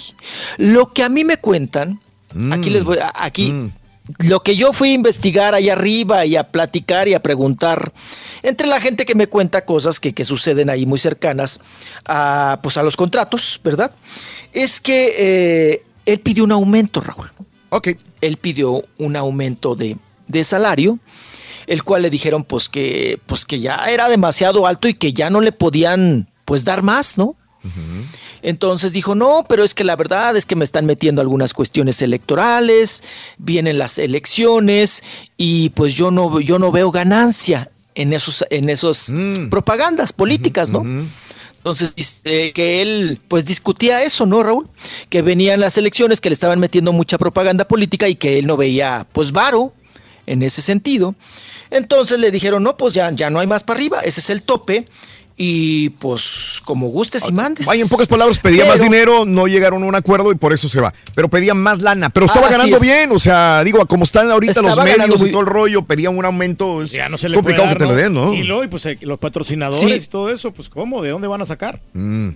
Lo 0.59 0.93
que 0.93 1.05
a 1.05 1.09
mí 1.09 1.25
me 1.25 1.39
cuentan, 1.39 2.01
aquí 2.51 2.69
les 2.69 2.85
voy, 2.85 2.99
aquí, 3.15 3.71
lo 4.19 4.43
que 4.43 4.57
yo 4.57 4.73
fui 4.73 4.91
a 4.91 4.95
investigar 4.95 5.55
allá 5.55 5.73
arriba 5.75 6.27
y 6.27 6.37
a 6.37 6.51
platicar 6.51 7.07
y 7.07 7.15
a 7.15 7.23
preguntar 7.23 7.93
entre 8.43 8.67
la 8.67 8.81
gente 8.81 9.07
que 9.07 9.15
me 9.15 9.29
cuenta 9.29 9.65
cosas 9.65 10.01
que, 10.01 10.13
que 10.13 10.25
suceden 10.25 10.69
ahí 10.69 10.85
muy 10.85 10.99
cercanas 10.99 11.61
a, 12.05 12.59
pues 12.63 12.77
a 12.77 12.83
los 12.83 12.97
contratos, 12.97 13.61
¿verdad? 13.63 13.93
Es 14.53 14.81
que 14.81 15.15
eh, 15.17 15.85
él 16.05 16.19
pidió 16.19 16.43
un 16.43 16.53
aumento, 16.53 17.01
Raúl. 17.01 17.31
Ok. 17.69 17.91
Él 18.21 18.37
pidió 18.37 18.83
un 18.99 19.15
aumento 19.15 19.77
de, 19.77 19.97
de 20.27 20.45
salario, 20.45 20.99
el 21.67 21.83
cual 21.83 22.03
le 22.03 22.11
dijeron 22.11 22.45
pues 22.45 22.69
que, 22.69 23.21
pues 23.27 23.45
que 23.45 23.61
ya 23.61 23.77
era 23.89 24.09
demasiado 24.09 24.67
alto 24.67 24.89
y 24.89 24.95
que 24.95 25.13
ya 25.13 25.31
no 25.31 25.41
le 25.41 25.53
podían 25.53 26.29
pues 26.45 26.65
dar 26.65 26.83
más, 26.83 27.19
¿no? 27.19 27.37
Entonces 28.43 28.93
dijo, 28.93 29.15
no, 29.15 29.45
pero 29.49 29.65
es 29.65 29.75
que 29.75 29.85
la 29.85 29.97
verdad 29.97 30.37
es 30.37 30.47
que 30.47 30.57
me 30.57 30.65
están 30.65 30.87
metiendo 30.87 31.21
algunas 31.21 31.53
cuestiones 31.53 32.01
electorales, 32.01 33.05
vienen 33.37 33.79
las 33.79 33.99
elecciones 33.99 35.03
y 35.37 35.69
pues 35.71 35.95
yo 35.95 36.11
no, 36.11 36.41
yo 36.41 36.59
no 36.59 36.73
veo 36.73 36.91
ganancia 36.91 37.71
en 37.95 38.13
esos, 38.13 38.45
en 38.51 38.71
esos 38.71 39.13
propagandas 39.51 40.13
políticas, 40.13 40.71
¿no? 40.71 40.85
Entonces, 41.59 41.93
dice 41.95 42.53
que 42.55 42.81
él 42.81 43.21
pues 43.29 43.45
discutía 43.45 44.03
eso, 44.03 44.25
¿no, 44.25 44.43
Raúl? 44.43 44.71
Que 45.11 45.21
venían 45.21 45.61
las 45.61 45.77
elecciones, 45.77 46.23
que 46.23 46.31
le 46.31 46.35
estaban 46.35 46.59
metiendo 46.59 46.95
mucha 46.95 47.19
propaganda 47.19 47.69
política 47.69 48.09
y 48.09 48.15
que 48.15 48.39
él 48.39 48.47
no 48.47 48.57
veía 48.57 49.07
pues 49.13 49.33
varo 49.33 49.75
en 50.31 50.43
ese 50.43 50.63
sentido. 50.63 51.15
Entonces 51.71 52.19
le 52.19 52.31
dijeron, 52.31 52.63
no, 52.63 52.77
pues 52.77 52.95
ya, 52.95 53.11
ya 53.11 53.31
no 53.31 53.41
hay 53.41 53.47
más 53.47 53.63
para 53.65 53.79
arriba, 53.79 54.01
ese 54.01 54.21
es 54.21 54.31
el 54.31 54.43
tope. 54.43 54.87
Y 55.43 55.89
pues 55.91 56.61
como 56.67 56.89
gustes 56.89 57.27
y 57.27 57.33
mandes. 57.33 57.67
Vaya, 57.67 57.81
en 57.83 57.89
pocas 57.89 58.07
palabras, 58.07 58.39
pedía 58.39 58.67
más 58.67 58.79
dinero, 58.79 59.25
no 59.25 59.47
llegaron 59.47 59.83
a 59.83 59.87
un 59.87 59.95
acuerdo 59.95 60.33
y 60.33 60.35
por 60.35 60.53
eso 60.53 60.69
se 60.69 60.83
va. 60.83 60.93
Pero 61.15 61.29
pedía 61.31 61.55
más 61.55 61.79
lana, 61.81 62.11
pero 62.11 62.27
estaba 62.27 62.49
Ah, 62.49 62.51
ganando 62.51 62.77
es. 62.77 62.83
bien, 62.83 63.11
o 63.11 63.19
sea, 63.19 63.65
digo, 63.65 63.87
como 63.87 64.05
están 64.05 64.31
ahorita 64.31 64.61
los 64.61 64.71
Estaba 64.73 64.87
ganando 64.87 65.15
medios 65.15 65.27
y 65.27 65.31
todo 65.33 65.41
el 65.41 65.47
rollo, 65.47 65.81
pedía 65.83 66.11
un 66.11 66.23
aumento, 66.27 66.83
es 66.83 66.91
Ya 66.91 67.09
no 67.09 67.17
se 67.17 67.31
le 67.31 67.37
complicado 67.37 67.71
que 67.71 67.77
te 67.77 67.85
lo 67.87 67.95
den, 67.95 68.13
¿no? 68.13 68.35
Y 68.35 68.43
luego, 68.43 68.65
y 68.65 68.69
pues 68.69 68.85
eh, 68.85 68.99
los 69.01 69.19
patrocinadores 69.19 69.81
Sí. 69.81 69.95
y 70.05 70.07
todo 70.11 70.29
eso, 70.31 70.53
pues 70.53 70.69
¿cómo? 70.69 71.01
¿De 71.01 71.09
dónde 71.09 71.27
van 71.27 71.41
a 71.41 71.47
sacar? 71.47 71.81
Mm. 71.95 72.29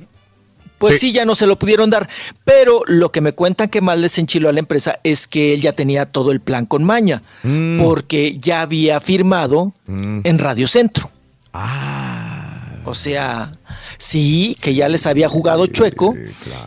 Pues 0.89 1.01
sí. 1.01 1.13
ya 1.13 1.25
no 1.25 1.35
se 1.35 1.47
lo 1.47 1.59
pudieron 1.59 1.91
dar. 1.91 2.09
Pero 2.45 2.83
lo 2.87 3.11
que 3.13 3.21
me 3.21 3.33
cuentan 3.33 3.69
que 3.69 3.81
más 3.81 3.99
les 3.99 4.19
enchiló 4.19 4.49
a 4.49 4.53
la 4.53 4.61
empresa 4.61 4.99
es 5.05 5.27
que 5.27 5.55
él 5.55 5.61
ya 5.63 5.73
tenía 5.73 6.07
todo 6.07 6.33
el 6.33 6.41
plan 6.41 6.67
con 6.67 6.85
Maña, 6.85 7.23
Mm. 7.43 7.83
porque 7.83 8.39
ya 8.39 8.61
había 8.63 9.01
firmado 9.01 9.73
Mm. 9.87 10.21
en 10.25 10.39
Radio 10.39 10.67
Centro. 10.67 11.11
Ah. 11.53 12.41
O 12.87 12.95
sea, 12.95 13.51
sí, 13.97 14.57
que 14.61 14.75
ya 14.75 14.91
les 14.91 15.07
había 15.07 15.27
jugado 15.31 15.67
chueco 15.67 16.15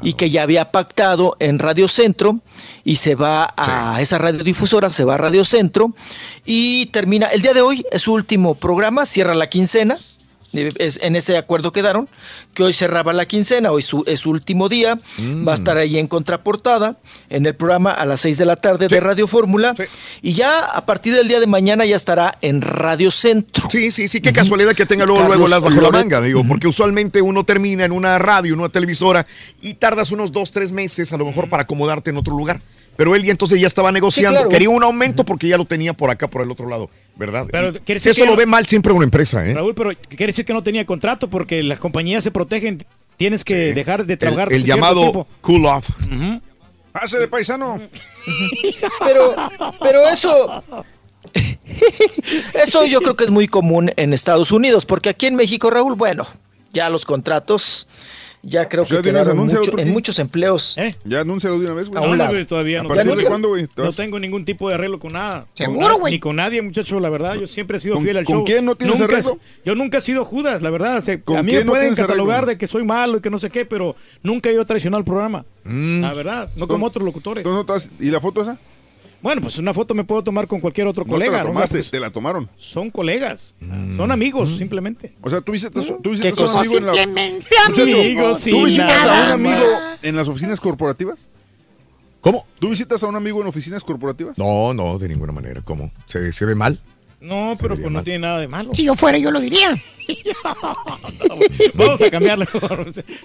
y 0.02 0.14
que 0.14 0.32
ya 0.32 0.42
había 0.42 0.72
pactado 0.72 1.36
en 1.40 1.60
Radio 1.60 1.88
Centro 1.88 2.40
y 2.84 2.96
se 2.96 3.14
va 3.14 3.54
a 3.56 4.02
esa 4.02 4.18
radiodifusora, 4.18 4.90
se 4.90 5.04
va 5.04 5.14
a 5.14 5.18
Radio 5.20 5.46
Centro 5.46 5.94
y 6.44 6.88
termina, 6.88 7.28
el 7.28 7.44
día 7.44 7.54
de 7.54 7.62
hoy 7.62 7.86
es 7.92 8.02
su 8.02 8.14
último 8.14 8.56
programa, 8.56 9.06
cierra 9.06 9.36
la 9.36 9.48
quincena. 9.48 10.00
Eh, 10.54 10.72
es- 10.78 11.00
en 11.04 11.16
ese 11.16 11.38
acuerdo 11.38 11.72
quedaron 11.72 12.08
que 12.54 12.64
hoy 12.64 12.74
cerraba 12.74 13.14
la 13.14 13.26
quincena, 13.26 13.72
hoy 13.72 13.82
su- 13.82 14.04
es 14.08 14.22
su 14.22 14.30
último 14.32 14.70
día, 14.70 15.00
va 15.48 15.52
a 15.52 15.56
estar 15.56 15.78
ahí 15.78 15.98
en 15.98 16.08
contraportada 16.08 16.98
en 17.30 17.46
el 17.46 17.56
programa 17.56 17.92
a 17.92 18.06
las 18.06 18.22
6 18.22 18.38
de 18.38 18.46
la 18.46 18.56
tarde 18.56 18.88
de 18.88 19.00
Radio 19.00 19.28
Fórmula 19.28 19.74
y 20.22 20.34
ya 20.34 20.66
a 20.66 20.86
partir 20.86 21.14
del 21.16 21.28
día 21.28 21.40
de 21.40 21.48
mañana 21.48 21.86
ya 21.86 21.96
estará 21.96 22.38
en 22.42 22.62
Radio 22.62 23.12
Centro. 23.12 23.70
Sí, 23.70 23.92
sí, 23.92 24.08
sí, 24.08 24.22
qué 24.22 24.34
casualidad 24.34 24.74
que 24.74 24.86
tenga 24.86 25.06
luego, 25.06 25.28
luego 25.28 25.48
las 25.48 25.62
bajo 25.62 25.82
la 25.82 25.92
manga, 25.92 26.22
digo, 26.22 26.44
porque 26.48 26.68
usualmente 26.68 27.22
uno 27.22 27.44
termina 27.44 27.86
en 27.86 27.92
una 27.92 28.18
radio, 28.18 28.54
en 28.54 28.60
una 28.60 28.70
televisora 28.70 29.26
y 29.62 29.76
tardas 29.76 30.12
unos 30.12 30.32
dos, 30.32 30.52
tres 30.52 30.72
meses 30.72 31.12
a 31.14 31.18
lo 31.18 31.26
mejor 31.26 31.50
para 31.50 31.64
acomodarte 31.64 32.10
en 32.10 32.18
otro 32.18 32.36
lugar. 32.36 32.62
Pero 32.98 33.16
él 33.16 33.24
ya 33.24 33.32
entonces 33.32 33.62
ya 33.62 33.68
estaba 33.68 33.92
negociando, 33.92 34.40
claro. 34.40 34.50
quería 34.50 34.70
un 34.70 34.84
aumento 34.84 35.24
porque 35.24 35.48
ya 35.48 35.58
lo 35.58 35.66
tenía 35.66 35.94
por 35.94 36.10
acá, 36.10 36.28
por 36.28 36.42
el 36.42 36.50
otro 36.52 36.68
lado, 36.68 36.90
¿verdad? 37.16 37.46
Pero 37.52 37.72
Y 37.86 37.94
eso 37.94 38.14
que 38.14 38.26
lo 38.26 38.36
ve 38.36 38.46
mal 38.46 38.66
siempre 38.66 38.92
una 38.92 39.06
empresa, 39.06 39.46
¿eh? 39.46 39.54
Raúl, 39.54 39.76
pero 39.76 39.92
quiere 40.10 40.28
decir 40.28 40.46
que 40.46 40.54
no 40.54 40.64
tenía 40.64 40.86
contrato 40.86 41.30
porque 41.30 41.64
las 41.64 41.80
compañías 41.80 42.24
se 42.24 42.32
protegen. 42.32 42.86
Tienes 43.16 43.44
que 43.44 43.74
dejar 43.74 44.06
de 44.06 44.18
trabajar. 44.18 44.50
El, 44.50 44.62
el 44.62 44.66
llamado 44.66 45.26
cool 45.42 45.66
off. 45.66 45.90
Pase 46.92 47.20
de 47.20 47.28
paisano. 47.28 47.80
Pero, 49.00 49.36
pero 49.80 50.08
eso. 50.10 50.64
Eso 52.54 52.86
yo 52.86 53.02
creo 53.02 53.16
que 53.16 53.24
es 53.24 53.30
muy 53.30 53.48
común 53.48 53.92
en 53.96 54.14
Estados 54.14 54.52
Unidos, 54.52 54.86
porque 54.86 55.10
aquí 55.10 55.28
en 55.28 55.36
México, 55.36 55.70
Raúl, 55.70 55.96
bueno, 55.96 56.28
ya 56.72 56.90
los 56.90 57.06
contratos, 57.06 57.88
ya 58.44 58.70
creo 58.70 58.84
que 58.84 58.90
Ya 58.96 59.02
tienes 59.02 59.22
quedaron 59.24 59.38
anuncio, 59.40 59.60
mucho- 59.60 59.72
Turquí. 59.72 59.88
en 59.88 59.94
muchos 59.94 60.20
empleos. 60.20 60.78
Ya 61.04 61.22
anúncialo 61.22 61.60
de 61.60 61.66
una 61.66 61.74
vez, 61.74 61.90
güey. 61.90 62.18
Güey, 62.28 62.46
todavía 62.46 62.80
¿A 62.80 62.84
no. 62.84 62.90
cuándo, 63.28 63.50
güey? 63.50 63.68
¿Te 63.68 63.82
No 63.82 63.92
tengo 63.92 64.20
ningún 64.20 64.46
tipo 64.46 64.70
de 64.70 64.76
arreglo 64.76 65.00
con 65.00 65.14
nada. 65.14 65.48
¿Seguro, 65.54 65.90
Con- 65.94 66.00
güey? 66.02 66.14
Ni 66.14 66.20
con 66.20 66.36
nadie, 66.36 66.62
muchacho, 66.62 67.00
la 67.00 67.10
verdad. 67.10 67.36
Yo 67.36 67.48
siempre 67.48 67.78
he 67.78 67.80
sido 67.80 67.96
¿Con- 67.96 68.04
fiel 68.04 68.18
al 68.18 68.26
con 68.26 68.36
show. 68.38 68.46
quién 68.46 68.66
no 68.66 68.76
tienes 68.76 69.00
Nunca 69.00 69.12
he- 69.14 69.16
arreglo? 69.18 69.40
Yo 69.66 69.76
nunca 69.76 69.98
he 69.98 70.02
sido 70.02 70.24
Judas, 70.26 70.62
la 70.62 70.70
verdad. 70.70 70.98
O 70.98 71.02
sea, 71.02 71.20
¿Con 71.22 71.38
a 71.38 71.44
mí 71.44 71.50
quién 71.50 71.62
me 71.62 71.66
no 71.66 71.72
pueden 71.72 71.88
arreglo? 71.92 72.08
catalogar 72.08 72.46
de 72.46 72.58
que 72.58 72.68
soy 72.68 72.84
malo 72.84 73.18
y 73.18 73.22
que 73.22 73.30
no 73.30 73.40
sé 73.40 73.50
qué, 73.50 73.66
pero 73.66 73.96
nunca 74.24 74.50
he 74.50 74.54
ido 74.54 74.66
traicionado 74.66 75.00
al 75.00 75.06
programa. 75.06 75.46
Mm. 75.64 76.02
La 76.02 76.14
verdad, 76.14 76.50
no 76.56 76.68
como 76.68 76.86
otros 76.86 77.04
locutores. 77.04 77.44
¿Tú 77.44 77.50
no 77.52 77.66
¿Y 78.00 78.12
la 78.12 78.22
foto 78.22 78.42
esa? 78.42 78.58
Bueno, 79.22 79.42
pues 79.42 79.58
una 79.58 79.74
foto 79.74 79.94
me 79.94 80.04
puedo 80.04 80.24
tomar 80.24 80.48
con 80.48 80.60
cualquier 80.60 80.86
otro 80.88 81.04
No 81.04 81.10
colega. 81.12 81.32
te 81.32 81.38
la 81.40 81.44
¿no? 81.44 81.50
tomaste, 81.50 81.78
Pues, 81.78 81.92
te 81.92 82.00
la 82.00 82.12
tomaron. 82.12 82.50
son 82.58 82.92
colegas, 82.92 83.56
son 83.98 84.12
amigos, 84.12 84.58
simplemente. 84.58 85.14
O 85.22 85.30
sea, 85.30 85.42
tú 85.42 85.52
visitas, 85.54 85.86
tú 85.86 86.02
¿Qué 86.04 86.10
visitas 86.10 86.40
a 86.40 86.44
un 86.52 86.58
amigo 86.58 86.78
en 86.78 86.86
la... 86.86 86.92
Muchacho, 87.08 87.82
amigos, 87.82 88.40
¿tú 88.40 88.44
sin 88.46 88.66
visitas 88.66 89.06
a 89.06 89.26
un 89.26 89.32
amigo 89.32 89.72
más. 89.74 90.04
en 90.04 90.16
las 90.16 90.28
oficinas 90.28 90.60
corporativas? 90.62 91.30
¿Cómo? 92.22 92.46
¿Tú 92.60 92.70
visitas 92.70 93.04
a 93.04 93.08
un 93.08 93.16
amigo 93.16 93.42
en 93.42 93.48
oficinas 93.48 93.84
corporativas? 93.84 94.38
No, 94.38 94.74
no, 94.74 94.98
de 95.00 95.08
ninguna 95.08 95.32
manera. 95.32 95.62
¿Cómo? 95.64 95.92
¿Se, 96.06 96.32
se 96.34 96.46
ve 96.46 96.56
mal? 96.56 96.80
No, 97.20 97.54
pero 97.60 97.76
pues 97.76 97.86
no 97.86 97.92
mal. 97.92 98.04
tiene 98.04 98.20
nada 98.20 98.40
de 98.40 98.48
malo. 98.48 98.70
Si 98.76 98.84
yo 98.84 98.96
fuera, 98.96 99.18
yo 99.18 99.32
lo 99.32 99.40
diría. 99.40 99.76
Vamos 101.74 102.02
a 102.02 102.10
cambiarle. 102.12 102.48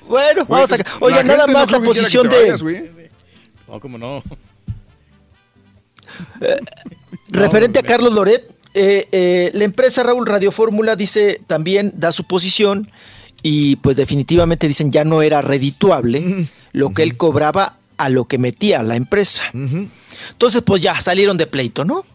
Bueno, 0.09 0.45
vamos 0.49 0.73
a. 0.73 0.77
La 0.79 0.85
Oiga, 1.01 1.17
gente 1.19 1.33
nada 1.33 1.47
no 1.47 1.53
más 1.53 1.71
la 1.71 1.81
posición 1.81 2.29
de. 2.29 2.37
vayas, 2.37 2.63
güey. 2.63 2.91
No, 3.99 4.23
no. 6.41 6.49
Referente 7.41 7.79
a 7.79 7.83
Carlos 7.83 8.13
Loret, 8.13 8.55
eh, 8.75 9.09
eh, 9.13 9.51
la 9.55 9.65
empresa 9.65 10.03
Raúl 10.03 10.27
Radio 10.27 10.51
Fórmula 10.51 10.97
dice 10.97 11.41
también, 11.47 11.93
da 11.95 12.13
su 12.13 12.25
posición 12.25 12.91
y 13.43 13.77
pues 13.77 13.97
definitivamente 13.97 14.69
dicen 14.69 14.91
ya 14.91 15.05
no 15.05 15.23
era 15.23 15.43
redituable 15.43 16.49
lo 16.73 16.95
que 16.95 17.03
él 17.03 17.17
cobraba 17.17 17.79
a 17.97 18.09
lo 18.09 18.25
que 18.27 18.39
metía 18.39 18.83
la 18.83 18.97
empresa. 18.97 19.45
Entonces 19.53 20.63
pues 20.63 20.81
ya 20.81 21.01
salieron 21.01 21.37
de 21.37 21.47
pleito, 21.47 21.85
¿no? 21.85 22.07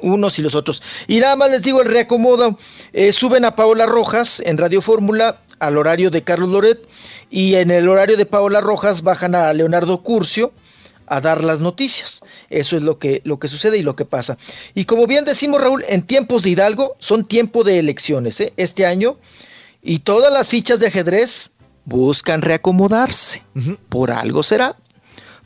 Unos 0.00 0.38
y 0.38 0.42
los 0.42 0.54
otros. 0.54 0.82
Y 1.08 1.18
nada 1.18 1.34
más 1.36 1.50
les 1.50 1.62
digo 1.62 1.80
el 1.80 1.88
reacomodo. 1.88 2.58
eh, 2.92 3.12
suben 3.12 3.44
a 3.44 3.56
Paola 3.56 3.86
Rojas 3.86 4.40
en 4.44 4.58
Radio 4.58 4.82
Fórmula 4.82 5.40
al 5.58 5.78
horario 5.78 6.10
de 6.10 6.22
Carlos 6.22 6.50
Loret 6.50 6.86
y 7.30 7.54
en 7.54 7.70
el 7.70 7.88
horario 7.88 8.16
de 8.16 8.26
Paola 8.26 8.60
Rojas 8.60 9.02
bajan 9.02 9.34
a 9.34 9.52
Leonardo 9.52 10.02
Curcio 10.02 10.52
a 11.06 11.20
dar 11.20 11.44
las 11.44 11.60
noticias. 11.60 12.22
Eso 12.50 12.76
es 12.76 12.82
lo 12.82 12.98
que, 12.98 13.20
lo 13.24 13.38
que 13.38 13.48
sucede 13.48 13.78
y 13.78 13.82
lo 13.82 13.96
que 13.96 14.04
pasa. 14.04 14.36
Y 14.74 14.84
como 14.84 15.06
bien 15.06 15.24
decimos, 15.24 15.60
Raúl, 15.60 15.84
en 15.88 16.02
tiempos 16.02 16.42
de 16.42 16.50
Hidalgo 16.50 16.96
son 16.98 17.24
tiempo 17.24 17.64
de 17.64 17.78
elecciones 17.78 18.40
¿eh? 18.40 18.52
este 18.56 18.86
año 18.86 19.18
y 19.82 20.00
todas 20.00 20.32
las 20.32 20.48
fichas 20.48 20.80
de 20.80 20.86
ajedrez 20.88 21.52
buscan 21.84 22.42
reacomodarse. 22.42 23.42
Por 23.88 24.10
algo 24.10 24.42
será. 24.42 24.76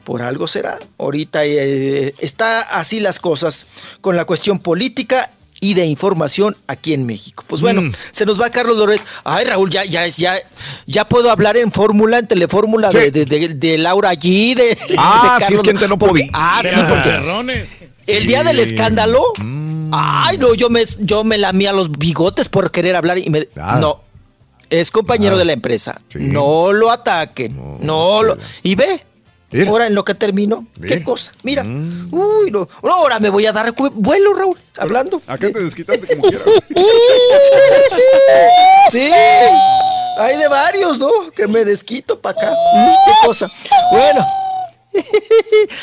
Por 0.05 0.23
algo 0.23 0.47
será. 0.47 0.79
Ahorita 0.97 1.45
eh, 1.45 2.15
está 2.19 2.63
así 2.63 3.01
las 3.01 3.19
cosas 3.19 3.67
con 4.01 4.17
la 4.17 4.25
cuestión 4.25 4.59
política 4.59 5.33
y 5.61 5.75
de 5.75 5.87
información 5.87 6.57
aquí 6.67 6.95
en 6.95 7.05
México. 7.07 7.45
Pues 7.47 7.61
bueno, 7.61 7.83
Mm. 7.83 7.93
se 8.13 8.25
nos 8.27 8.41
va 8.41 8.51
Carlos 8.51 8.77
Loret. 8.77 9.01
Ay, 9.25 9.45
Raúl, 9.45 9.71
ya, 9.71 9.85
ya, 9.85 10.07
ya, 10.07 10.37
ya 10.87 11.09
puedo 11.09 11.31
hablar 11.31 11.57
en 11.57 11.73
fórmula, 11.73 12.19
en 12.19 12.29
telefórmula 12.29 12.91
de, 12.91 13.11
de, 13.11 13.25
de- 13.25 13.49
de 13.55 13.79
Laura 13.79 14.13
G. 14.15 14.55
De, 14.55 14.79
Ah, 14.97 15.37
de 15.41 15.47
sí, 15.47 15.55
es 15.55 15.63
Carlos 15.63 15.81
que 15.83 15.89
no 15.89 15.99
Porque- 15.99 16.11
podía. 16.25 16.31
Ah, 16.33 16.61
sí, 16.63 16.79
porque 16.89 17.03
cerrones. 17.03 17.69
el 18.07 18.27
día 18.27 18.45
del 18.45 18.61
escándalo. 18.61 19.23
Ay, 19.91 20.39
no, 20.39 20.55
yo 20.55 20.69
me, 20.71 20.85
yo 21.01 21.25
me 21.25 21.39
lamía 21.39 21.73
los 21.73 21.91
bigotes 21.91 22.49
por 22.49 22.71
querer 22.71 22.95
hablar 22.97 23.19
y 23.19 23.31
me. 23.31 23.49
Ah. 23.57 23.79
No. 23.81 24.03
Es 24.71 24.91
compañero 24.91 25.35
Ah. 25.37 25.39
de 25.39 25.45
la 25.47 25.55
empresa. 25.55 26.01
Sí. 26.09 26.19
No 26.21 26.73
lo 26.73 26.91
ataquen. 26.91 27.79
No, 27.81 28.23
lo. 28.23 28.37
Y 28.63 28.75
ve. 28.75 29.03
Mira. 29.51 29.71
Ahora 29.71 29.87
en 29.87 29.95
lo 29.95 30.05
que 30.05 30.15
termino. 30.15 30.67
Mira. 30.79 30.97
¿Qué 30.97 31.03
cosa? 31.03 31.33
Mira. 31.43 31.63
Uy, 31.65 32.51
no. 32.51 32.69
Ahora 32.83 33.19
me 33.19 33.31
voy 33.31 33.47
a 33.47 33.53
dar 33.53 33.73
vuelo, 33.95 34.35
Raúl. 34.35 34.59
Hablando. 34.77 35.23
Acá 35.27 35.51
te 35.51 35.61
desquitaste 35.61 36.07
como 36.07 36.23
quieras. 36.29 36.47
Sí. 38.91 39.11
Hay 40.19 40.37
de 40.37 40.49
varios, 40.49 40.99
¿no? 40.99 41.09
Que 41.35 41.47
me 41.47 41.65
desquito 41.65 42.19
para 42.21 42.39
acá. 42.39 42.51
Mm, 42.51 42.93
¿Qué 43.07 43.27
cosa? 43.27 43.51
Bueno. 43.93 44.27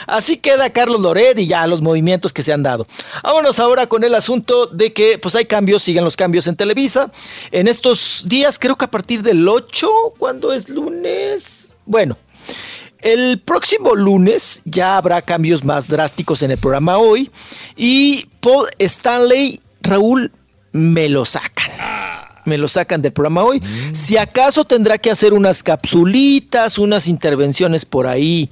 Así 0.08 0.38
queda 0.38 0.70
Carlos 0.72 1.00
Loret 1.02 1.38
y 1.40 1.48
ya 1.48 1.66
los 1.68 1.82
movimientos 1.82 2.34
que 2.34 2.44
se 2.44 2.52
han 2.52 2.64
dado. 2.64 2.86
Vámonos 3.24 3.60
ahora 3.60 3.88
con 3.88 4.04
el 4.04 4.14
asunto 4.16 4.68
de 4.68 4.94
que 4.94 5.18
pues 5.18 5.36
hay 5.36 5.46
cambios, 5.46 5.84
siguen 5.84 6.04
los 6.04 6.18
cambios 6.18 6.48
en 6.48 6.56
Televisa. 6.56 7.12
En 7.52 7.68
estos 7.68 8.24
días, 8.28 8.60
creo 8.60 8.76
que 8.76 8.86
a 8.86 8.92
partir 8.92 9.22
del 9.22 9.48
8, 9.48 9.90
cuando 10.18 10.52
es 10.54 10.70
lunes. 10.70 11.74
Bueno, 11.86 12.18
el 13.06 13.40
próximo 13.40 13.94
lunes 13.94 14.64
ya 14.66 14.98
habrá 14.98 15.22
cambios 15.22 15.64
más 15.64 15.88
drásticos 15.88 16.42
en 16.42 16.50
el 16.50 16.58
programa 16.58 16.98
hoy. 16.98 17.30
Y 17.78 18.28
Paul 18.40 18.68
Stanley, 18.80 19.62
Raúl, 19.82 20.32
me 20.72 21.08
lo 21.08 21.24
sacan. 21.24 21.70
Me 22.46 22.58
lo 22.58 22.68
sacan 22.68 23.02
del 23.02 23.12
programa 23.12 23.44
hoy. 23.44 23.62
Si 23.94 24.18
acaso 24.18 24.64
tendrá 24.66 24.98
que 24.98 25.12
hacer 25.12 25.34
unas 25.34 25.64
capsulitas, 25.64 26.78
unas 26.78 27.08
intervenciones 27.08 27.86
por 27.86 28.08
ahí, 28.08 28.50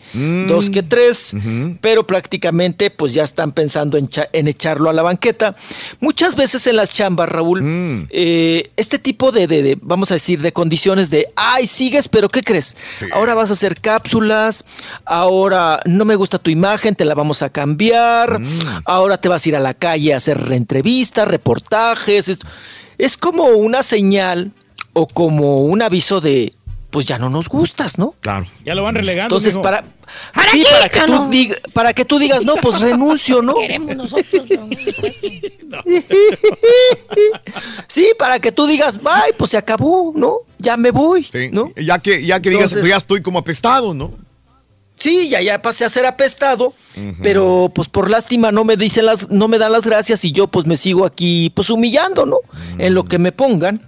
dos 0.47 0.69
que 0.69 0.81
tres, 0.83 1.35
pero 1.81 2.05
prácticamente 2.07 2.89
pues 2.89 3.13
ya 3.13 3.23
están 3.23 3.51
pensando 3.51 3.97
en, 3.97 4.09
en 4.33 4.47
echarlo 4.47 4.89
a 4.89 4.93
la 4.93 5.01
banqueta. 5.03 5.55
Muchas 5.99 6.35
veces 6.35 6.65
en 6.67 6.75
las 6.75 6.93
chambas, 6.93 7.29
Raúl, 7.29 7.61
eh, 8.09 8.71
este 8.77 8.97
tipo 8.99 9.31
de, 9.31 9.47
de- 9.47 9.61
de, 9.63 9.77
vamos 9.81 10.11
a 10.11 10.15
decir, 10.15 10.41
de 10.41 10.51
condiciones 10.51 11.09
de, 11.09 11.27
ay, 11.35 11.67
sigues, 11.67 12.07
pero 12.07 12.27
¿qué 12.29 12.41
crees? 12.41 12.75
Ahora 13.13 13.35
vas 13.35 13.49
a 13.49 13.53
hacer 13.53 13.79
cápsulas, 13.79 14.65
ahora 15.05 15.79
no 15.85 16.05
me 16.05 16.15
gusta 16.15 16.39
tu 16.39 16.49
imagen, 16.49 16.95
te 16.95 17.05
la 17.05 17.13
vamos 17.13 17.41
a 17.43 17.49
cambiar, 17.49 18.41
ahora 18.85 19.17
te 19.17 19.29
vas 19.29 19.45
a 19.45 19.49
ir 19.49 19.55
a 19.55 19.59
la 19.59 19.73
calle 19.73 20.13
a 20.13 20.17
hacer 20.17 20.39
entrevistas, 20.51 21.27
reportajes. 21.27 22.29
Es, 22.29 22.39
es 22.97 23.17
como 23.17 23.45
una 23.45 23.83
señal 23.83 24.51
o 24.93 25.07
como 25.07 25.57
un 25.57 25.81
aviso 25.81 26.21
de, 26.21 26.53
pues 26.91 27.05
ya 27.05 27.17
no 27.17 27.29
nos 27.29 27.49
gustas, 27.49 27.97
¿no? 27.97 28.13
Claro. 28.21 28.45
Ya 28.65 28.75
lo 28.75 28.83
van 28.83 28.95
relegando. 28.95 29.23
Entonces, 29.35 29.53
mijo. 29.55 29.63
para, 29.63 29.83
sí, 30.51 30.63
para 30.71 30.89
que, 30.89 30.99
tú 31.01 31.29
diga- 31.31 31.61
para 31.73 31.93
que 31.93 32.05
tú 32.05 32.19
digas, 32.19 32.43
no, 32.43 32.55
pues 32.55 32.79
renuncio, 32.81 33.41
¿no? 33.41 33.55
Queremos 33.59 33.95
nosotros, 33.95 34.43
pero 34.47 34.67
Sí, 37.87 38.07
para 38.17 38.39
que 38.39 38.51
tú 38.51 38.67
digas, 38.67 39.01
bye, 39.01 39.33
pues 39.37 39.51
se 39.51 39.57
acabó, 39.57 40.13
¿no? 40.15 40.37
Ya 40.59 40.77
me 40.77 40.91
voy, 40.91 41.27
¿no? 41.51 41.71
Ya 41.75 41.99
que, 41.99 42.25
ya 42.25 42.39
que 42.39 42.49
digas, 42.51 42.71
Entonces- 42.71 42.89
ya 42.89 42.97
estoy 42.97 43.21
como 43.21 43.39
apestado, 43.39 43.93
¿no? 43.93 44.11
Sí, 44.95 45.29
ya, 45.29 45.41
ya 45.41 45.61
pasé 45.61 45.85
a 45.85 45.89
ser 45.89 46.05
apestado, 46.05 46.73
pero 47.21 47.71
pues 47.73 47.89
por 47.89 48.09
lástima 48.09 48.51
no 48.51 48.63
me 48.63 48.77
dicen 48.77 49.05
las, 49.05 49.29
no 49.29 49.47
me 49.47 49.57
dan 49.57 49.71
las 49.71 49.85
gracias 49.85 50.23
y 50.23 50.31
yo 50.31 50.47
pues 50.47 50.65
me 50.65 50.75
sigo 50.75 51.05
aquí 51.05 51.51
pues 51.55 51.69
humillando, 51.69 52.25
¿no? 52.25 52.37
En 52.77 52.93
lo 52.93 53.03
que 53.03 53.17
me 53.17 53.31
pongan. 53.31 53.87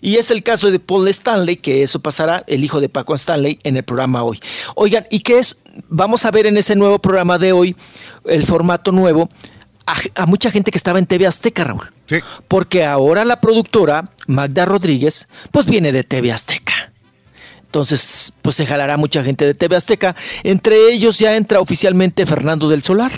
Y 0.00 0.16
es 0.16 0.30
el 0.30 0.42
caso 0.42 0.70
de 0.70 0.78
Paul 0.78 1.08
Stanley, 1.08 1.56
que 1.56 1.82
eso 1.82 1.98
pasará, 1.98 2.44
el 2.46 2.62
hijo 2.62 2.78
de 2.80 2.90
Paco 2.90 3.14
Stanley, 3.14 3.58
en 3.64 3.78
el 3.78 3.84
programa 3.84 4.22
hoy. 4.22 4.38
Oigan, 4.74 5.06
¿y 5.10 5.20
qué 5.20 5.38
es? 5.38 5.56
Vamos 5.88 6.26
a 6.26 6.30
ver 6.30 6.46
en 6.46 6.58
ese 6.58 6.76
nuevo 6.76 6.98
programa 6.98 7.38
de 7.38 7.52
hoy, 7.52 7.74
el 8.26 8.44
formato 8.44 8.92
nuevo, 8.92 9.30
a, 9.86 9.94
a 10.14 10.26
mucha 10.26 10.50
gente 10.50 10.70
que 10.70 10.76
estaba 10.76 10.98
en 10.98 11.06
TV 11.06 11.26
Azteca, 11.26 11.64
Raúl. 11.64 11.90
Sí. 12.04 12.16
Porque 12.48 12.84
ahora 12.84 13.24
la 13.24 13.40
productora, 13.40 14.10
Magda 14.26 14.66
Rodríguez, 14.66 15.26
pues 15.50 15.64
viene 15.64 15.90
de 15.90 16.04
TV 16.04 16.32
Azteca. 16.32 16.92
Entonces, 17.78 18.32
pues 18.40 18.54
se 18.54 18.66
jalará 18.66 18.96
mucha 18.96 19.24
gente 19.24 19.44
de 19.44 19.52
TV 19.52 19.74
Azteca. 19.74 20.14
Entre 20.44 20.92
ellos 20.92 21.18
ya 21.18 21.34
entra 21.34 21.58
oficialmente 21.58 22.24
Fernando 22.24 22.68
del 22.68 22.84
Solar. 22.84 23.10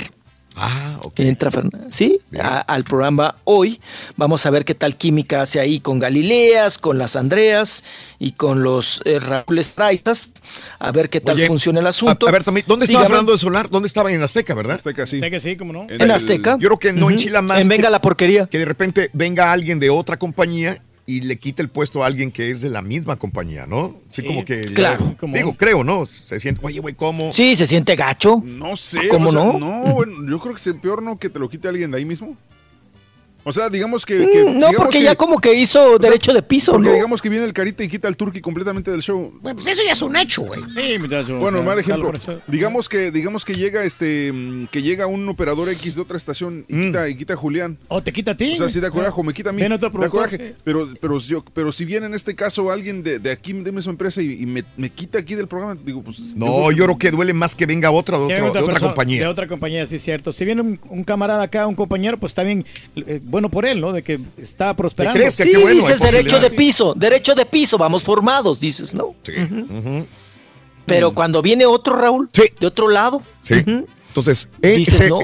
Ah, 0.59 0.97
ok. 1.03 1.21
Entra 1.21 1.51
Fern- 1.51 1.71
sí, 1.91 2.19
a- 2.41 2.61
al 2.61 2.83
programa 2.85 3.35
hoy. 3.45 3.79
Vamos 4.17 4.47
a 4.47 4.51
ver 4.51 4.65
qué 4.65 4.75
tal 4.75 4.97
química 4.97 5.43
hace 5.43 5.61
ahí 5.61 5.79
con 5.81 5.99
Galileas, 5.99 6.79
con 6.79 6.97
las 6.97 7.17
Andreas 7.17 7.85
y 8.19 8.33
con 8.33 8.63
los 8.63 9.03
eh, 9.05 9.19
Raúl 9.19 9.59
Estraitas. 9.59 10.33
A 10.79 10.91
ver 10.91 11.11
qué 11.11 11.21
tal 11.21 11.35
Oye, 11.37 11.47
funciona 11.49 11.81
el 11.81 11.87
asunto. 11.87 12.27
a 12.27 12.31
ver, 12.31 12.43
también, 12.43 12.65
¿dónde 12.67 12.87
estaba 12.87 13.01
Dígame. 13.05 13.13
Fernando 13.15 13.33
de 13.33 13.39
Solar? 13.39 13.69
¿Dónde 13.69 13.89
estaba 13.89 14.11
en 14.11 14.23
Azteca, 14.23 14.55
verdad? 14.55 14.77
Azteca, 14.77 15.07
sí. 15.07 15.17
Azteca, 15.17 15.39
sí, 15.39 15.57
¿cómo 15.57 15.75
no? 15.75 15.87
En 15.91 16.11
Azteca. 16.11 16.53
Yo 16.59 16.69
creo 16.69 16.79
que 16.79 16.95
no 16.95 17.03
Ujú. 17.05 17.11
enchila 17.11 17.43
más. 17.43 17.61
En 17.61 17.69
que- 17.69 17.75
Venga 17.77 17.91
la 17.91 18.01
porquería. 18.01 18.47
Que 18.47 18.59
de 18.59 18.65
repente 18.65 19.11
venga 19.13 19.53
alguien 19.53 19.79
de 19.79 19.91
otra 19.91 20.19
compañía 20.19 20.83
y 21.07 21.21
le 21.21 21.39
quite 21.39 21.63
el 21.63 21.69
puesto 21.69 22.03
a 22.03 22.07
alguien 22.07 22.33
que 22.33 22.51
es 22.51 22.61
de 22.61 22.69
la 22.69 22.83
misma 22.83 23.17
compañía, 23.17 23.65
¿no? 23.67 23.97
Sí, 24.11 24.23
Sí, 24.23 24.27
como 24.27 24.45
que. 24.45 24.73
claro. 24.73 25.17
Digo, 25.33 25.57
creo, 25.57 25.85
¿no? 25.85 26.05
Se 26.05 26.41
siente, 26.41 26.61
oye, 26.65 26.81
güey, 26.81 26.95
¿cómo? 26.95 27.33
Sí, 27.33 27.55
se 27.55 27.65
siente 27.65 27.95
gacho. 27.95 28.43
No 28.45 28.77
sé. 28.77 29.09
¿Cómo 29.09 29.29
o 29.29 29.33
sea, 29.33 29.45
no? 29.45 29.59
No, 29.59 29.95
bueno, 29.95 30.15
yo 30.29 30.41
creo 30.41 30.55
que 30.55 30.71
es 30.71 30.77
peor 30.83 31.03
no 31.03 31.19
que 31.19 31.31
te 31.31 31.39
lo 31.39 31.49
quite 31.49 31.69
alguien 31.69 31.93
de 31.93 31.99
ahí 31.99 32.05
mismo. 32.05 32.37
O 33.49 33.53
sea, 33.53 33.71
digamos 33.71 34.05
que. 34.05 34.17
Mm, 34.19 34.31
que- 34.33 34.43
no, 34.45 34.53
digamos 34.55 34.77
porque 34.77 34.99
que- 34.99 35.05
ya 35.05 35.15
como 35.15 35.39
que 35.39 35.55
hizo 35.55 35.99
derecho 35.99 36.33
de 36.35 36.43
piso, 36.43 36.73
Porque 36.73 36.89
¿no? 36.89 36.95
digamos 36.95 37.23
que 37.23 37.29
viene 37.29 37.45
el 37.45 37.53
carita 37.53 37.85
y 37.85 37.89
quita 37.89 38.09
al 38.09 38.17
turqui 38.17 38.41
completamente 38.41 38.91
del 38.91 39.03
show. 39.03 39.33
Bueno, 39.41 39.55
pues 39.57 39.69
eso 39.69 39.83
ya 39.87 39.93
es 39.93 40.03
un 40.03 40.17
hecho, 40.17 40.43
güey. 40.43 40.61
Sí, 40.75 40.99
muchacho. 40.99 41.39
Bueno, 41.39 41.59
o 41.59 41.61
sea, 41.61 41.67
mal 41.71 41.79
ejemplo. 41.79 42.13
Digamos 42.49 42.89
que, 42.89 43.13
digamos 43.13 43.45
que 43.45 43.55
llega 43.55 43.85
este, 43.85 44.33
mm, 44.33 44.67
que 44.67 44.83
llega 44.83 45.07
un 45.07 45.29
operador 45.29 45.69
X 45.69 45.95
de 45.95 46.01
otra 46.01 46.17
estación 46.17 46.65
y 46.69 46.87
quita, 46.87 47.09
y 47.09 47.17
quita 47.17 47.35
a 47.35 47.37
Julián. 47.37 47.79
O 47.87 48.03
te 48.03 48.13
quita 48.13 48.33
a 48.33 48.37
ti. 48.37 48.55
O 48.55 48.57
sea, 48.57 48.69
sí 48.69 48.81
da 48.81 48.91
coraje, 48.91 49.23
me 49.23 49.33
quita 49.33 49.51
a 49.51 49.53
mí. 49.53 49.63
Ven 49.63 49.71
otro 49.73 49.91
da 49.91 50.09
coraje. 50.09 50.57
Pero, 50.65 50.89
pero, 51.01 51.19
yo, 51.21 51.45
pero 51.55 51.71
si 51.71 51.85
viene 51.85 52.07
en 52.07 52.15
este 52.15 52.35
caso 52.35 52.71
alguien 52.73 53.05
de, 53.05 53.21
de 53.21 53.31
aquí, 53.31 53.53
de 53.53 53.71
misma 53.71 53.93
empresa, 53.93 54.21
y, 54.23 54.43
y 54.43 54.47
me, 54.47 54.65
me 54.77 54.91
quita 54.91 55.19
aquí 55.21 55.37
del 55.37 55.47
programa, 55.47 55.79
digo, 55.85 56.03
pues. 56.03 56.35
No, 56.35 56.73
yo 56.73 56.85
creo 56.85 56.99
que 56.99 57.11
duele 57.13 57.33
más 57.33 57.55
que 57.55 57.65
venga 57.67 57.93
otra 57.93 58.19
de, 58.19 58.25
otro- 58.25 58.35
otra 58.37 58.43
de 58.45 58.49
otra 58.51 58.65
persona- 58.73 58.91
compañía. 58.91 59.21
De 59.21 59.27
otra 59.29 59.47
compañía, 59.47 59.87
sí, 59.87 59.95
es 59.97 60.03
cierto. 60.03 60.33
Si 60.33 60.45
viene 60.45 60.63
un, 60.63 60.81
un 60.89 61.05
camarada 61.05 61.45
acá, 61.45 61.67
un 61.69 61.77
compañero, 61.77 62.19
pues 62.19 62.33
está 62.33 62.43
bien, 62.43 62.65
eh, 62.97 63.21
bueno 63.37 63.51
por 63.51 63.67
él, 63.67 63.81
¿no? 63.83 63.93
De 63.93 64.03
que 64.03 64.19
está 64.39 64.75
prosperando. 64.75 65.21
sí, 65.31 65.51
dices 65.73 66.01
derecho 66.01 66.41
de 66.41 66.49
piso, 66.51 66.95
derecho 66.97 67.35
de 67.35 67.45
piso, 67.45 67.77
vamos 67.77 68.03
formados, 68.03 68.59
dices, 68.61 68.95
¿no? 68.95 69.09
Ujú. 69.09 70.07
Pero 70.87 71.13
cuando 71.13 71.43
viene 71.43 71.67
otro, 71.67 71.97
Raúl, 71.97 72.31
de 72.33 72.67
otro 72.67 72.89
lado, 72.89 73.21
Sí. 73.43 73.55
Entonces, 74.09 74.49
eh, 74.63 74.77
Dices, 74.79 74.95
se- 74.95 75.09
no, 75.11 75.19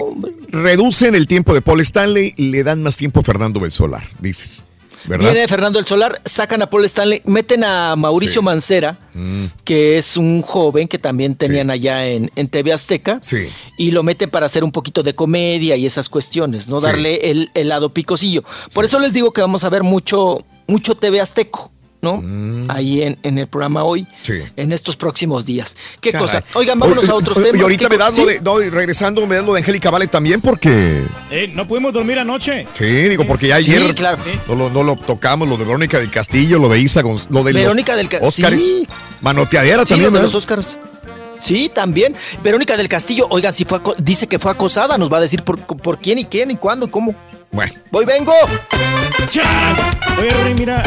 reducen 0.48 1.14
el 1.14 1.26
tiempo 1.26 1.54
de 1.54 1.62
Paul 1.62 1.80
Stanley 1.80 2.34
y 2.36 2.50
le 2.50 2.62
dan 2.62 2.82
más 2.82 2.98
tiempo 2.98 3.20
a 3.20 3.22
Fernando 3.22 3.58
del 3.60 3.70
Solar, 3.70 4.06
dices. 4.20 4.64
¿Verdad? 5.04 5.32
viene 5.32 5.48
Fernando 5.48 5.78
el 5.78 5.86
Solar, 5.86 6.20
sacan 6.24 6.62
a 6.62 6.70
Paul 6.70 6.84
Stanley, 6.84 7.22
meten 7.24 7.64
a 7.64 7.96
Mauricio 7.96 8.42
Mancera, 8.42 8.98
Mm, 9.14 9.44
que 9.64 9.98
es 9.98 10.16
un 10.16 10.40
joven 10.40 10.88
que 10.88 10.98
también 10.98 11.34
tenían 11.34 11.70
allá 11.70 12.06
en, 12.06 12.30
en 12.34 12.48
TV 12.48 12.72
Azteca, 12.72 13.18
sí. 13.20 13.48
y 13.76 13.90
lo 13.90 14.02
meten 14.02 14.30
para 14.30 14.46
hacer 14.46 14.64
un 14.64 14.72
poquito 14.72 15.02
de 15.02 15.14
comedia 15.14 15.76
y 15.76 15.84
esas 15.84 16.08
cuestiones, 16.08 16.68
¿no? 16.68 16.80
Darle 16.80 17.30
el, 17.30 17.50
el 17.54 17.68
lado 17.68 17.92
picocillo. 17.92 18.42
Por 18.72 18.84
eso 18.86 18.98
les 18.98 19.12
digo 19.12 19.32
que 19.32 19.42
vamos 19.42 19.64
a 19.64 19.68
ver 19.68 19.82
mucho, 19.82 20.44
mucho 20.66 20.94
TV 20.94 21.20
Azteco, 21.20 21.70
¿no? 22.02 22.20
Ahí 22.68 23.00
en, 23.04 23.16
en 23.22 23.38
el 23.38 23.46
programa 23.46 23.84
hoy, 23.84 24.02
Mm. 24.02 24.06
Sí. 24.22 24.32
en 24.56 24.72
estos 24.72 24.96
próximos 24.96 25.46
días. 25.46 25.76
¿Qué 26.00 26.10
Caray. 26.10 26.26
cosa? 26.26 26.44
Oigan, 26.54 26.76
vámonos 26.80 27.08
a 27.08 27.14
otros 27.14 27.40
temas. 27.40 27.56
Y 27.58 27.62
ahorita 27.62 27.84
¿Qué 27.88 27.90
me 27.90 27.96
das 27.96 28.18
lo 28.18 28.24
sí? 28.24 28.32
de, 28.34 28.40
no, 28.40 28.58
regresando, 28.58 29.24
me 29.26 29.36
das 29.36 29.44
lo 29.46 29.52
de 29.54 29.60
Angélica 29.60 29.88
Vale 29.90 30.08
también 30.08 30.40
porque... 30.40 31.04
Eh, 31.30 31.50
no 31.54 31.66
pudimos 31.68 31.92
dormir 31.92 32.18
anoche. 32.18 32.66
Sí, 32.74 32.84
digo, 32.84 33.24
porque 33.24 33.46
ya 33.48 33.62
Sí, 33.62 33.72
ayer 33.72 33.94
claro. 33.94 34.18
no, 34.48 34.54
lo, 34.56 34.68
no 34.70 34.82
lo 34.82 34.96
tocamos, 34.96 35.48
lo 35.48 35.56
de 35.56 35.64
Verónica 35.64 36.00
del 36.00 36.10
Castillo, 36.10 36.58
lo 36.58 36.68
de 36.68 36.80
Isa, 36.80 37.02
lo 37.02 37.44
de 37.44 37.52
Verónica 37.52 37.92
los 37.92 37.98
del 37.98 38.08
Castillo. 38.08 38.58
Sí. 38.58 38.88
Manoteadera 39.20 39.84
Sí, 39.86 39.90
también, 39.90 40.12
lo 40.12 40.18
de 40.18 40.24
los 40.24 40.34
Óscares. 40.34 40.76
Sí, 41.38 41.70
también. 41.72 42.16
Verónica 42.42 42.76
del 42.76 42.88
Castillo, 42.88 43.28
oigan, 43.30 43.52
si 43.52 43.64
fue 43.64 43.80
dice 43.98 44.26
que 44.26 44.40
fue 44.40 44.50
acosada, 44.50 44.98
nos 44.98 45.12
va 45.12 45.18
a 45.18 45.20
decir 45.20 45.44
por, 45.44 45.58
por 45.60 45.98
quién 46.00 46.18
y 46.18 46.24
quién 46.24 46.50
y 46.50 46.56
cuándo 46.56 46.86
y 46.86 46.88
cómo. 46.90 47.14
Bueno. 47.52 47.72
Voy, 47.90 48.04
vengo. 48.04 48.32
¡Chas! 49.30 49.78
Oye, 50.18 50.30
Rory, 50.30 50.54
mira, 50.54 50.82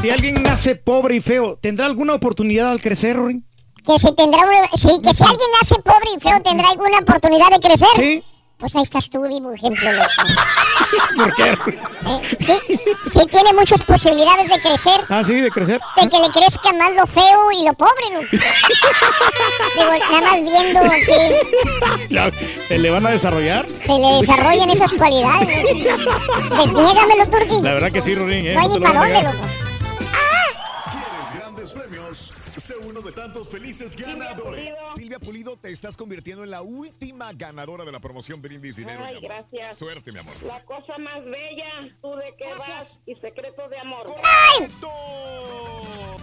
si 0.00 0.10
alguien 0.10 0.42
nace 0.42 0.76
pobre 0.76 1.16
y 1.16 1.20
feo, 1.20 1.58
¿tendrá 1.60 1.86
alguna 1.86 2.14
oportunidad 2.14 2.70
al 2.70 2.80
crecer, 2.80 3.16
Rory? 3.16 3.42
Que 3.84 3.98
si 3.98 4.12
tendrá 4.14 4.40
una- 4.42 4.68
sí, 4.74 5.00
que 5.02 5.14
si 5.14 5.22
alguien 5.24 5.48
nace 5.60 5.74
pobre 5.82 6.10
y 6.16 6.20
feo 6.20 6.40
tendrá 6.42 6.70
alguna 6.70 6.98
oportunidad 6.98 7.48
de 7.50 7.60
crecer. 7.60 7.88
Sí. 7.96 8.22
Pues 8.58 8.74
ahí 8.74 8.82
estás 8.82 9.10
tú, 9.10 9.20
vivo 9.20 9.52
ejemplo. 9.52 9.90
¿Por 11.16 11.34
qué? 11.34 11.50
Eh, 11.50 12.36
sí, 12.40 12.78
sí 13.12 13.20
tiene 13.30 13.52
muchas 13.52 13.82
posibilidades 13.82 14.48
de 14.48 14.58
crecer. 14.60 15.00
Ah, 15.10 15.22
sí, 15.22 15.34
de 15.34 15.50
crecer. 15.50 15.78
De 16.00 16.08
que 16.08 16.18
le 16.18 16.30
crezca 16.30 16.72
más 16.72 16.90
lo 16.96 17.06
feo 17.06 17.52
y 17.52 17.66
lo 17.66 17.74
pobre. 17.74 18.06
Digo, 19.76 19.90
nada 20.10 20.20
más 20.22 20.42
viendo 20.42 20.80
que 21.04 21.40
Ya, 22.08 22.30
¿Se 22.68 22.78
le 22.78 22.90
van 22.90 23.06
a 23.06 23.10
desarrollar? 23.10 23.66
se 23.84 23.92
le 23.92 24.16
desarrollan 24.20 24.70
esas 24.70 24.92
cualidades. 24.94 25.84
loco. 25.84 26.56
Desniégamelo, 26.56 27.26
Turki. 27.28 27.60
La 27.62 27.74
verdad 27.74 27.92
que 27.92 28.00
sí, 28.00 28.14
Rory. 28.14 28.48
¿eh? 28.48 28.54
No 28.54 28.60
hay 28.60 28.68
No 28.68 28.74
ni 28.74 28.80
para 28.80 29.00
dónde, 29.00 29.22
loco. 29.22 29.46
Sé 32.66 32.74
uno 32.84 33.00
de 33.00 33.12
tantos 33.12 33.48
felices 33.48 33.94
ganadores. 33.94 34.74
Silvia 34.96 35.20
Pulido, 35.20 35.56
te 35.56 35.70
estás 35.70 35.96
convirtiendo 35.96 36.42
en 36.42 36.50
la 36.50 36.62
última 36.62 37.32
ganadora 37.32 37.84
de 37.84 37.92
la 37.92 38.00
promoción 38.00 38.42
Brindis 38.42 38.74
Dinero. 38.74 39.04
Ay, 39.04 39.20
mi 39.20 39.26
amor. 39.26 39.44
gracias. 39.52 39.78
Suerte, 39.78 40.10
mi 40.10 40.18
amor. 40.18 40.34
La 40.44 40.64
cosa 40.64 40.98
más 40.98 41.24
bella, 41.24 41.70
tú 42.02 42.16
de 42.16 42.34
qué 42.36 42.52
vas 42.58 42.98
y 43.06 43.14
secreto 43.14 43.68
de 43.68 43.78
amor. 43.78 44.12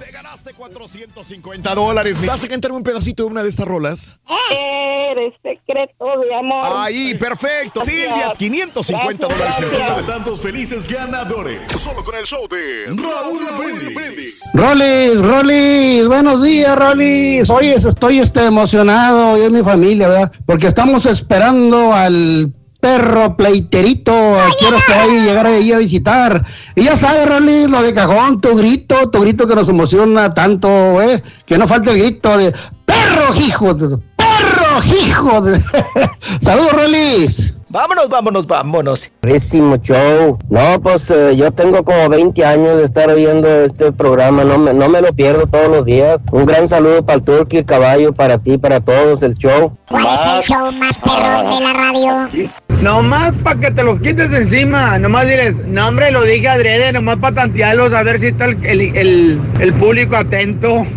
Te 0.03 0.11
ganaste 0.11 0.53
450 0.53 1.75
dólares. 1.75 2.25
¿Vas 2.25 2.43
a 2.43 2.47
cantarme 2.49 2.75
un 2.75 2.83
pedacito 2.83 3.23
de 3.23 3.29
una 3.29 3.41
de 3.41 3.47
estas 3.49 3.65
rolas? 3.65 4.19
Eres 4.51 5.33
secreto 5.41 6.19
de 6.19 6.35
amor. 6.35 6.65
Ahí, 6.75 7.15
perfecto. 7.15 7.81
Gracias. 7.81 8.05
Silvia, 8.05 8.33
550 8.37 9.27
Gracias, 9.27 9.61
dólares. 9.61 9.87
Uno 9.87 10.01
de 10.01 10.11
tantos 10.11 10.41
felices 10.41 10.89
ganadores. 10.89 11.71
Solo 11.79 12.03
con 12.03 12.15
el 12.15 12.25
show 12.25 12.47
de 12.49 12.87
Raúl 12.87 13.45
Brindis. 13.79 14.41
Rolis, 14.53 15.21
Rolis, 15.21 16.07
buenos 16.07 16.32
días, 16.41 16.75
Rolis. 16.77 17.49
Oye, 17.49 17.73
estoy 17.73 18.19
este, 18.19 18.45
emocionado, 18.45 19.37
yo 19.37 19.47
y 19.47 19.49
mi 19.51 19.61
familia, 19.63 20.07
¿verdad? 20.07 20.31
Porque 20.45 20.67
estamos 20.67 21.05
esperando 21.05 21.93
al 21.93 22.53
perro 22.79 23.37
pleiterito. 23.37 24.11
Quiero 24.59 24.77
que 24.85 24.91
vaya 24.93 25.21
a 25.21 25.25
llegar 25.25 25.45
ahí 25.47 25.71
a 25.71 25.77
visitar. 25.77 26.43
Y 26.75 26.83
ya 26.83 26.95
sabes, 26.97 27.27
Rolis, 27.27 27.69
lo 27.69 27.81
de 27.81 27.93
cajón, 27.93 28.41
tu 28.41 28.55
grito, 28.55 29.09
tu 29.09 29.21
grito 29.21 29.47
que 29.47 29.55
nos 29.55 29.69
emociona 29.69 30.33
tanto, 30.33 31.01
¿eh? 31.01 31.23
Que 31.45 31.57
no 31.57 31.67
falte 31.67 31.91
el 31.91 31.99
grito 31.99 32.37
de 32.37 32.51
perro, 32.85 33.35
hijo, 33.39 33.73
de- 33.73 33.97
perro, 34.17 34.83
hijo. 34.83 35.41
de-". 35.41 35.61
Saludos, 36.41 36.73
Rolis. 36.73 37.53
Vámonos, 37.73 38.07
vámonos, 38.07 38.45
vámonos. 38.45 39.11
Buenísimo 39.23 39.77
show. 39.77 40.37
No, 40.47 40.79
pues 40.79 41.09
eh, 41.09 41.35
yo 41.35 41.51
tengo 41.51 41.83
como 41.83 42.07
20 42.07 42.45
años 42.45 42.77
de 42.77 42.83
estar 42.83 43.11
viendo 43.15 43.47
este 43.65 43.91
programa, 43.91 44.43
no 44.43 44.59
me, 44.59 44.75
no 44.75 44.89
me 44.89 45.01
lo 45.01 45.11
pierdo 45.11 45.47
todos 45.47 45.69
los 45.69 45.83
días. 45.85 46.23
Un 46.31 46.45
gran 46.45 46.67
saludo 46.67 47.03
para 47.03 47.15
el 47.17 47.23
Turqui, 47.23 47.57
el 47.57 47.65
caballo, 47.65 48.13
para 48.13 48.37
ti, 48.37 48.59
para 48.59 48.79
todos, 48.79 49.23
el 49.23 49.33
show. 49.33 49.75
¿Cuál 49.89 50.05
es 50.13 50.21
el 50.23 50.41
show 50.43 50.71
más 50.73 50.99
perrón 50.99 51.49
de 51.49 51.59
la 51.61 51.73
radio? 51.73 52.51
Nomás 52.83 53.31
para 53.43 53.59
que 53.59 53.71
te 53.71 53.83
los 53.83 53.99
quites 54.01 54.29
de 54.29 54.37
encima. 54.37 54.99
Nomás 54.99 55.27
diles, 55.27 55.55
no 55.65 55.87
hombre, 55.87 56.11
lo 56.11 56.21
dije 56.21 56.47
adrede, 56.49 56.93
nomás 56.93 57.15
para 57.17 57.33
tantearlos, 57.37 57.91
a 57.91 58.03
ver 58.03 58.19
si 58.19 58.27
está 58.27 58.45
el, 58.45 58.63
el- 58.67 58.95
el- 58.95 59.41
el 59.59 59.73
público 59.73 60.15
atento. 60.15 60.85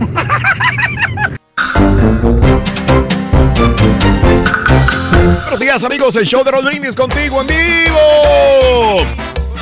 Buenos 5.12 5.60
días, 5.60 5.84
amigos. 5.84 6.16
El 6.16 6.26
show 6.26 6.44
de 6.44 6.50
Raúl 6.50 6.66
Brindis 6.66 6.94
contigo 6.94 7.40
en 7.40 7.46
vivo. 7.46 9.06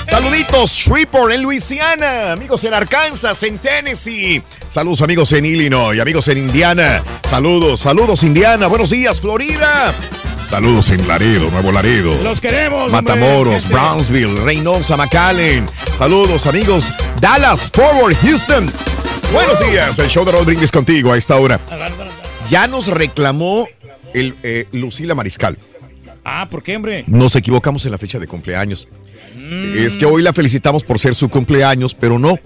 Saluditos, 0.08 0.70
Shreveport 0.70 1.32
en 1.32 1.42
Luisiana, 1.42 2.32
amigos 2.32 2.62
en 2.64 2.74
Arkansas, 2.74 3.42
en 3.42 3.58
Tennessee. 3.58 4.42
Saludos 4.68 5.02
amigos 5.02 5.32
en 5.32 5.44
Illinois, 5.44 5.98
amigos 5.98 6.28
en 6.28 6.38
Indiana. 6.38 7.02
Saludos, 7.28 7.80
saludos 7.80 8.22
Indiana. 8.22 8.66
Buenos 8.66 8.90
días, 8.90 9.20
Florida. 9.20 9.92
Saludos 10.48 10.90
en 10.90 11.08
Laredo, 11.08 11.50
Nuevo 11.50 11.72
Laredo. 11.72 12.14
Los 12.22 12.40
queremos. 12.40 12.92
Matamoros, 12.92 13.64
hombre, 13.64 13.78
Brownsville, 13.78 14.44
Reynosa, 14.44 14.96
McAllen. 14.96 15.68
Saludos 15.98 16.46
amigos, 16.46 16.92
Dallas, 17.20 17.66
Forward, 17.72 18.14
Houston. 18.22 18.70
Buenos 19.32 19.58
días, 19.60 19.98
el 19.98 20.08
show 20.08 20.24
de 20.24 20.32
Raúl 20.32 20.44
Brindis 20.44 20.70
contigo 20.70 21.12
a 21.12 21.16
esta 21.16 21.36
hora. 21.36 21.58
Ya 22.48 22.66
nos 22.68 22.86
reclamó 22.86 23.66
el, 24.14 24.34
eh, 24.42 24.66
Lucila 24.72 25.14
Mariscal. 25.14 25.58
Ah, 26.24 26.48
¿por 26.50 26.62
qué, 26.62 26.76
hombre? 26.76 27.04
Nos 27.06 27.36
equivocamos 27.36 27.84
en 27.84 27.92
la 27.92 27.98
fecha 27.98 28.18
de 28.18 28.26
cumpleaños. 28.26 28.88
Es 29.76 29.96
que 29.96 30.06
hoy 30.06 30.22
la 30.22 30.32
felicitamos 30.32 30.84
por 30.84 30.98
ser 30.98 31.14
su 31.14 31.28
cumpleaños, 31.28 31.94
pero 31.94 32.18
no. 32.18 32.38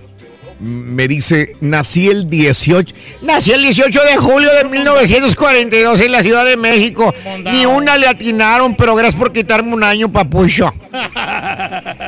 Me 0.59 1.07
dice, 1.07 1.55
nací 1.61 2.09
el 2.09 2.29
18. 2.29 2.93
Nací 3.23 3.53
el 3.53 3.63
18 3.63 4.01
de 4.03 4.17
julio 4.17 4.53
de 4.53 4.65
1942 4.65 6.01
en 6.01 6.11
la 6.13 6.23
Ciudad 6.23 6.45
de 6.45 6.57
México. 6.57 7.15
Ni 7.45 7.65
una 7.67 7.97
le 7.97 8.09
atinaron, 8.09 8.75
pero 8.75 8.97
gracias 8.97 9.17
por 9.17 9.33
quitarme 9.33 9.73
un 9.73 9.85
año, 9.85 10.13
papucho. 10.13 10.73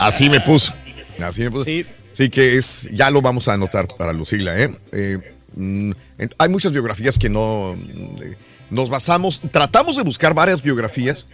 Así 0.01 0.29
me 0.29 0.41
puso. 0.41 0.75
Así 1.23 1.43
me 1.43 1.51
puso. 1.53 1.67
Sí. 2.13 2.29
que 2.29 2.57
es, 2.57 2.89
ya 2.93 3.11
lo 3.11 3.23
vamos 3.23 3.47
a 3.47 3.53
anotar 3.53 3.87
para 3.97 4.13
Lucila, 4.13 4.59
¿eh? 4.59 4.75
Eh, 4.91 5.19
mm, 5.55 5.93
hay 6.37 6.49
muchas 6.49 6.73
biografías 6.73 7.17
que 7.17 7.29
no 7.29 7.77
eh, 8.21 8.35
nos 8.71 8.89
basamos, 8.91 9.41
tratamos 9.51 9.97
de 9.97 10.03
buscar 10.03 10.35
varias 10.35 10.63
biografías, 10.63 11.27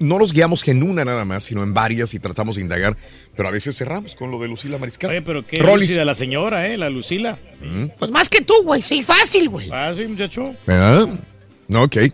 no 0.00 0.18
nos 0.18 0.32
guiamos 0.32 0.66
en 0.66 0.82
una 0.82 1.04
nada 1.04 1.24
más, 1.24 1.44
sino 1.44 1.62
en 1.62 1.74
varias 1.74 2.12
y 2.14 2.18
tratamos 2.18 2.56
de 2.56 2.62
indagar, 2.62 2.96
pero 3.36 3.48
a 3.48 3.52
veces 3.52 3.76
cerramos 3.76 4.14
con 4.14 4.30
lo 4.30 4.38
de 4.40 4.48
Lucila 4.48 4.78
Mariscal. 4.78 5.10
Oye, 5.10 5.22
pero 5.22 5.46
qué 5.46 5.56
Rollis. 5.62 5.88
lúcida 5.90 6.04
la 6.04 6.14
señora, 6.14 6.66
¿eh? 6.68 6.76
La 6.76 6.90
Lucila. 6.90 7.38
Pues 7.98 8.10
más 8.10 8.28
que 8.28 8.40
tú, 8.40 8.54
güey. 8.64 8.82
Sí, 8.82 9.02
fácil, 9.02 9.48
güey. 9.48 9.68
Fácil, 9.68 10.08
muchacho. 10.08 10.54
¿Verdad? 10.66 11.08
No, 11.68 11.84
ok. 11.84 11.96
Ahí 11.96 12.10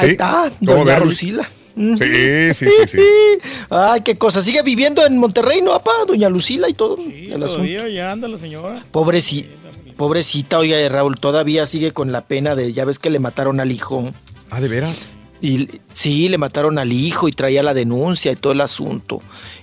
Sí. 0.00 0.06
está, 0.12 0.50
¿Cómo 0.64 0.84
doña? 0.84 0.98
Lucila. 1.00 1.50
Sí, 1.74 2.52
sí, 2.54 2.66
sí, 2.66 2.86
sí. 2.86 2.98
Ay, 3.70 4.02
qué 4.02 4.14
cosa. 4.14 4.40
Sigue 4.42 4.62
viviendo 4.62 5.04
en 5.06 5.16
Monterrey, 5.18 5.62
¿no, 5.62 5.72
papá? 5.72 5.92
Doña 6.06 6.28
Lucila 6.28 6.68
y 6.68 6.74
todo. 6.74 6.98
el 6.98 7.42
asunto. 7.42 7.64
Ya 7.88 8.12
anda 8.12 8.28
la 8.28 8.38
señora. 8.38 8.84
Pobreci- 8.92 9.48
pobrecita, 9.92 10.58
oiga, 10.58 10.76
eh, 10.78 10.88
Raúl, 10.88 11.18
todavía 11.18 11.66
sigue 11.66 11.92
con 11.92 12.12
la 12.12 12.22
pena 12.26 12.54
de, 12.54 12.72
ya 12.72 12.84
ves 12.84 12.98
que 12.98 13.10
le 13.10 13.18
mataron 13.18 13.60
al 13.60 13.72
hijo. 13.72 14.12
Ah, 14.50 14.60
¿de 14.60 14.68
veras? 14.68 15.12
Y 15.40 15.68
sí, 15.90 16.28
le 16.28 16.38
mataron 16.38 16.78
al 16.78 16.92
hijo 16.92 17.26
y 17.28 17.32
traía 17.32 17.62
la 17.62 17.74
denuncia 17.74 18.30
y 18.32 18.36
todo 18.36 18.52
el 18.52 18.60
asunto. 18.60 19.20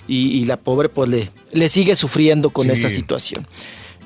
Y, 0.07 0.31
y 0.39 0.45
la 0.45 0.57
pobre, 0.57 0.89
pues 0.89 1.09
le, 1.09 1.31
le 1.53 1.69
sigue 1.69 1.95
sufriendo 1.95 2.49
con 2.49 2.65
Sí. 2.65 2.71
esa 2.71 2.89
situación. 2.89 3.47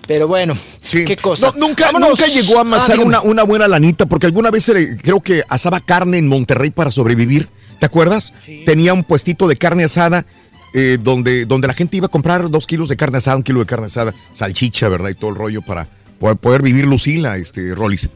Pero 0.06 0.28
bueno, 0.28 0.56
qué 0.92 1.16
cosa. 1.16 1.54
No, 1.56 1.68
nunca, 1.70 1.86
Vámonos. 1.86 2.10
nunca 2.20 2.28
llegó 2.28 2.56
a 2.56 2.58
Ah, 2.58 2.62
amasar 2.62 3.00
una, 3.00 3.22
una 3.22 3.44
buena 3.44 3.68
lanita, 3.68 4.06
porque 4.06 4.26
alguna 4.28 4.52
vez 4.52 4.66
se 4.66 4.74
le- 4.74 4.98
creo 4.98 5.22
que 5.22 5.44
asaba 5.48 5.80
carne 5.80 6.18
en 6.18 6.28
Monterrey 6.28 6.70
para 6.72 6.92
sobrevivir. 6.92 7.48
¿Te 7.80 7.86
acuerdas? 7.86 8.34
Tenía 8.66 8.94
un 8.94 9.04
puestito 9.04 9.48
de 9.48 9.56
carne 9.56 9.84
asada 9.86 10.26
eh, 10.76 10.98
donde, 11.02 11.46
donde 11.46 11.68
la 11.68 11.74
gente 11.74 11.98
iba 11.98 12.08
a 12.08 12.10
comprar 12.10 12.50
dos 12.50 12.66
kilos 12.68 12.90
de 12.90 12.98
carne 12.98 13.18
asada, 13.20 13.38
un 13.38 13.44
kilo 13.44 13.60
de 13.62 13.66
carne 13.66 13.86
asada, 13.88 14.14
salchicha, 14.34 14.90
¿verdad? 14.90 15.10
Y 15.10 15.16
todo 15.16 15.30
el 15.32 15.38
rollo 15.38 15.62
para 15.62 15.88
poder, 16.24 16.38
poder 16.38 16.62
vivir 16.62 16.86
Lucila, 16.86 17.36
este, 17.36 17.76
Rollis. 17.76 18.10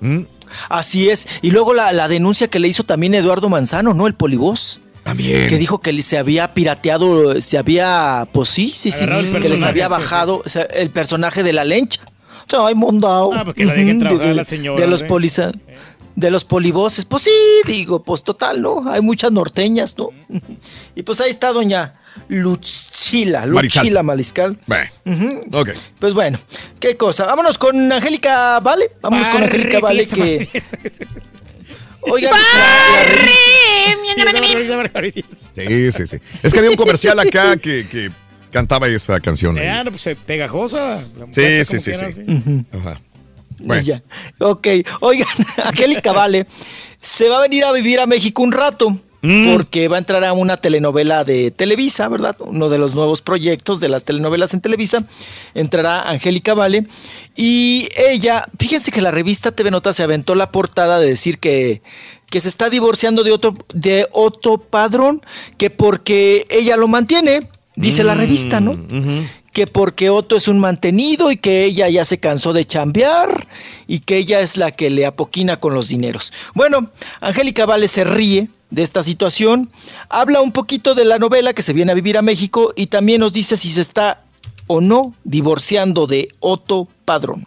¿Mm? 0.00 0.22
Así 0.68 1.08
es. 1.08 1.28
Y 1.42 1.52
luego 1.52 1.74
la, 1.74 1.92
la 1.92 2.08
denuncia 2.08 2.48
que 2.48 2.58
le 2.58 2.66
hizo 2.66 2.82
también 2.82 3.14
Eduardo 3.14 3.48
Manzano, 3.48 3.94
¿no? 3.94 4.08
El 4.08 4.14
polivoz. 4.14 4.80
También. 5.04 5.48
Que 5.48 5.58
dijo 5.58 5.80
que 5.80 6.02
se 6.02 6.18
había 6.18 6.54
pirateado, 6.54 7.40
se 7.40 7.58
había, 7.58 8.28
pues 8.32 8.48
sí, 8.48 8.72
sí, 8.74 8.90
sí, 8.90 9.06
que 9.40 9.48
les 9.48 9.62
había 9.62 9.86
bajado 9.88 10.42
el 10.74 10.90
personaje 10.90 11.44
de 11.44 11.52
la 11.52 11.64
lencha. 11.64 12.00
Ay, 12.58 12.74
mondao. 12.74 13.32
Ah, 13.32 13.44
porque 13.44 13.64
la 13.64 13.74
dejen 13.74 14.00
trabajar 14.00 14.26
de, 14.26 14.34
la 14.34 14.44
señora, 14.44 14.80
De 14.80 14.86
los 14.86 15.00
hombre. 15.00 15.08
poliza, 15.08 15.52
de 16.16 16.30
los 16.30 16.44
polivoces. 16.44 17.04
Pues 17.04 17.22
sí, 17.24 17.30
digo, 17.66 18.02
pues 18.02 18.22
total, 18.22 18.60
¿no? 18.62 18.90
Hay 18.90 19.00
muchas 19.00 19.32
norteñas, 19.32 19.96
¿no? 19.98 20.10
Y 20.94 21.02
pues 21.02 21.20
ahí 21.20 21.30
está 21.30 21.52
doña 21.52 21.94
Lucila, 22.28 23.46
Mariscal. 23.46 23.82
Lucila 23.84 24.02
Mariscal. 24.02 24.58
Bueno, 24.66 24.90
Ujú. 25.06 25.44
ok. 25.60 25.70
Pues 25.98 26.12
bueno, 26.14 26.38
qué 26.78 26.96
cosa. 26.96 27.24
Vámonos 27.26 27.56
con 27.58 27.90
Angélica 27.90 28.60
Vale. 28.60 28.90
Vámonos 29.00 29.28
con 29.30 29.42
Angélica 29.42 29.80
Vale 29.80 30.06
que. 30.06 30.48
Oigan, 32.02 32.32
Sí, 35.54 35.92
sí, 35.92 36.06
sí. 36.06 36.16
Es 36.42 36.52
que 36.52 36.58
había 36.58 36.70
un 36.70 36.76
comercial 36.76 37.18
acá 37.20 37.56
que, 37.56 37.86
que 37.88 38.10
cantaba 38.50 38.88
esa 38.88 39.20
canción. 39.20 39.56
ahí. 39.58 39.66
Eh, 39.66 39.82
no, 39.84 39.90
pues 39.90 40.06
eh, 40.08 40.16
pegajosa. 40.26 41.00
La 41.18 41.26
Sí, 41.30 41.64
sí, 41.64 41.78
sí, 41.80 41.94
sí. 41.94 42.64
Ajá. 42.72 43.00
Bueno. 43.62 43.82
Ya. 43.82 44.02
Ok, 44.38 44.68
oigan, 45.00 45.28
Angélica 45.64 46.12
Vale 46.12 46.46
se 47.02 47.28
va 47.28 47.38
a 47.38 47.42
venir 47.42 47.64
a 47.64 47.72
vivir 47.72 48.00
a 48.00 48.06
México 48.06 48.42
un 48.42 48.52
rato. 48.52 48.96
Mm. 49.24 49.52
Porque 49.52 49.86
va 49.86 49.96
a 49.96 49.98
entrar 50.00 50.24
a 50.24 50.32
una 50.32 50.56
telenovela 50.56 51.22
de 51.22 51.52
Televisa, 51.52 52.08
¿verdad? 52.08 52.34
Uno 52.40 52.68
de 52.68 52.78
los 52.78 52.96
nuevos 52.96 53.22
proyectos 53.22 53.78
de 53.78 53.88
las 53.88 54.04
telenovelas 54.04 54.52
en 54.52 54.60
Televisa. 54.60 55.04
Entrará 55.54 56.08
Angélica 56.10 56.54
Vale. 56.54 56.88
Y 57.36 57.88
ella, 57.96 58.44
fíjense 58.58 58.90
que 58.90 59.00
la 59.00 59.12
revista 59.12 59.52
TV 59.52 59.70
Nota 59.70 59.92
se 59.92 60.02
aventó 60.02 60.34
la 60.34 60.50
portada 60.50 60.98
de 60.98 61.06
decir 61.06 61.38
que, 61.38 61.82
que 62.30 62.40
se 62.40 62.48
está 62.48 62.68
divorciando 62.68 63.22
de 63.22 63.30
otro, 63.30 63.54
de 63.72 64.08
otro 64.10 64.58
padrón, 64.58 65.22
que 65.56 65.70
porque 65.70 66.44
ella 66.50 66.76
lo 66.76 66.88
mantiene, 66.88 67.46
dice 67.76 68.02
la 68.02 68.16
revista, 68.16 68.58
¿no? 68.58 68.74
Que 69.52 69.66
porque 69.66 70.10
Otto 70.10 70.36
es 70.36 70.48
un 70.48 70.58
mantenido 70.58 71.30
y 71.30 71.36
que 71.36 71.64
ella 71.64 71.88
ya 71.88 72.04
se 72.04 72.18
cansó 72.18 72.52
de 72.52 72.64
chambear 72.64 73.46
y 73.86 74.00
que 74.00 74.16
ella 74.16 74.40
es 74.40 74.56
la 74.56 74.72
que 74.72 74.90
le 74.90 75.06
apoquina 75.06 75.60
con 75.60 75.74
los 75.74 75.88
dineros. 75.88 76.32
Bueno, 76.54 76.90
Angélica 77.20 77.66
Vale 77.66 77.88
se 77.88 78.04
ríe 78.04 78.48
de 78.70 78.82
esta 78.82 79.02
situación, 79.02 79.70
habla 80.08 80.40
un 80.40 80.52
poquito 80.52 80.94
de 80.94 81.04
la 81.04 81.18
novela 81.18 81.52
que 81.52 81.62
se 81.62 81.74
viene 81.74 81.92
a 81.92 81.94
vivir 81.94 82.16
a 82.16 82.22
México 82.22 82.72
y 82.74 82.86
también 82.86 83.20
nos 83.20 83.34
dice 83.34 83.58
si 83.58 83.68
se 83.68 83.82
está 83.82 84.22
o 84.66 84.80
no 84.80 85.14
divorciando 85.24 86.06
de 86.06 86.28
Otto 86.40 86.88
Padrón. 87.04 87.46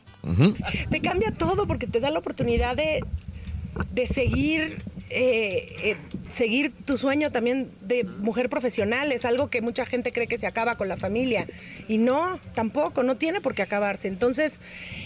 Te 0.90 1.01
cambia 1.01 1.32
todo 1.32 1.67
porque 1.67 1.88
te 1.88 2.00
da 2.00 2.11
la 2.11 2.19
oportunidad 2.19 2.75
de, 2.75 3.03
de 3.92 4.08
seguir, 4.08 4.84
eh, 5.09 5.75
eh, 5.84 5.95
seguir 6.27 6.74
tu 6.85 6.98
sueño 6.98 7.32
también 7.32 7.72
de 7.82 8.03
mujer 8.03 8.50
profesional. 8.50 9.11
Es 9.11 9.25
algo 9.25 9.50
que 9.50 9.61
mucha 9.61 9.85
gente 9.85 10.11
cree 10.11 10.27
que 10.27 10.38
se 10.38 10.48
acaba 10.48 10.75
con 10.75 10.88
la 10.88 10.98
familia. 10.98 11.48
Y 11.88 11.98
no, 11.98 12.40
tampoco, 12.53 13.03
no 13.03 13.16
tiene 13.17 13.42
por 13.42 13.53
qué 13.56 13.61
acabarse. 13.61 14.08
Entonces, 14.08 14.61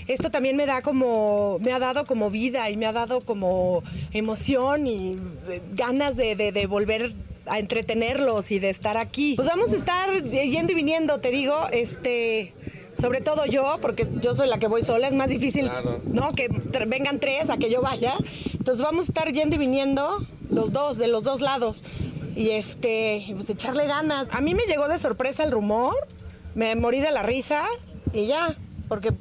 esto 0.08 0.32
también 0.32 0.56
me 0.56 0.66
da 0.66 0.82
como, 0.82 1.58
me 1.60 1.74
ha 1.74 1.80
dado 1.80 2.06
como 2.06 2.30
vida 2.32 2.70
y 2.70 2.78
me 2.78 2.86
ha 2.86 2.94
dado 2.94 3.22
como 3.22 3.84
emoción 4.14 4.88
y 4.88 5.18
eh, 5.50 5.62
ganas 5.74 6.16
de, 6.16 6.36
de- 6.36 6.52
de 6.52 6.66
volver 6.66 7.14
a 7.46 7.58
entretenerlos 7.58 8.52
y 8.52 8.60
de 8.60 8.70
estar 8.70 8.96
aquí. 8.98 9.34
Pues 9.36 9.48
vamos 9.48 9.74
a 9.74 9.76
estar 9.76 10.24
yendo 10.24 10.72
y 10.72 10.76
viniendo, 10.76 11.20
te 11.20 11.32
digo, 11.32 11.68
este, 11.72 12.54
sobre 13.00 13.22
todo 13.22 13.46
yo, 13.46 13.78
porque 13.82 14.08
yo 14.22 14.36
soy 14.36 14.48
la 14.48 14.58
que 14.58 14.68
voy 14.68 14.84
sola, 14.84 15.08
es 15.08 15.16
más 15.16 15.30
difícil, 15.30 15.72
¿no? 16.06 16.34
Que 16.34 16.50
vengan 16.88 17.20
tres 17.20 17.50
a 17.50 17.58
que 17.58 17.70
yo 17.70 17.82
vaya. 17.82 18.16
Entonces 18.54 18.84
vamos 18.84 19.08
a 19.08 19.12
estar 19.12 19.32
yendo 19.32 19.56
y 19.56 19.60
viniendo 19.60 20.20
los 20.50 20.72
dos, 20.72 20.98
de 20.98 21.08
los 21.08 21.24
dos 21.24 21.42
lados. 21.42 21.84
Y 22.36 22.52
este, 22.52 23.26
pues 23.34 23.50
echarle 23.50 23.86
ganas. 23.86 24.28
A 24.32 24.42
mí 24.42 24.54
me 24.54 24.64
llegó 24.64 24.88
de 24.88 25.00
sorpresa 25.00 25.44
el 25.44 25.52
rumor, 25.52 25.96
me 26.56 26.76
morí 26.76 27.00
de 27.00 27.12
la 27.12 27.24
risa 27.24 27.66
y 28.14 28.28
ya, 28.28 28.58
porque, 28.88 29.14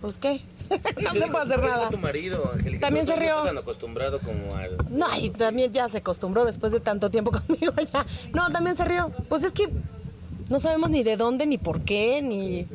pues 0.00 0.18
qué, 0.18 0.42
no 1.02 1.10
se 1.10 1.26
puede 1.28 1.44
hacer 1.44 1.60
nada. 1.60 1.90
tu 1.90 1.98
marido, 1.98 2.50
Angélica? 2.52 2.86
También 2.86 3.06
¿No 3.06 3.12
se 3.12 3.18
rió. 3.18 3.30
estás 3.30 3.46
tan 3.46 3.58
acostumbrado 3.58 4.20
como 4.20 4.54
al... 4.56 4.76
No, 4.90 5.06
y 5.18 5.30
también 5.30 5.72
ya 5.72 5.88
se 5.88 5.98
acostumbró 5.98 6.44
después 6.44 6.72
de 6.72 6.80
tanto 6.80 7.10
tiempo 7.10 7.30
conmigo 7.46 7.74
ya. 7.92 8.06
No, 8.32 8.50
también 8.50 8.76
se 8.76 8.84
rió. 8.84 9.10
Pues 9.28 9.42
es 9.42 9.52
que 9.52 9.68
no 10.48 10.60
sabemos 10.60 10.90
ni 10.90 11.02
de 11.02 11.16
dónde, 11.16 11.46
ni 11.46 11.58
por 11.58 11.82
qué, 11.82 12.22
ni... 12.22 12.66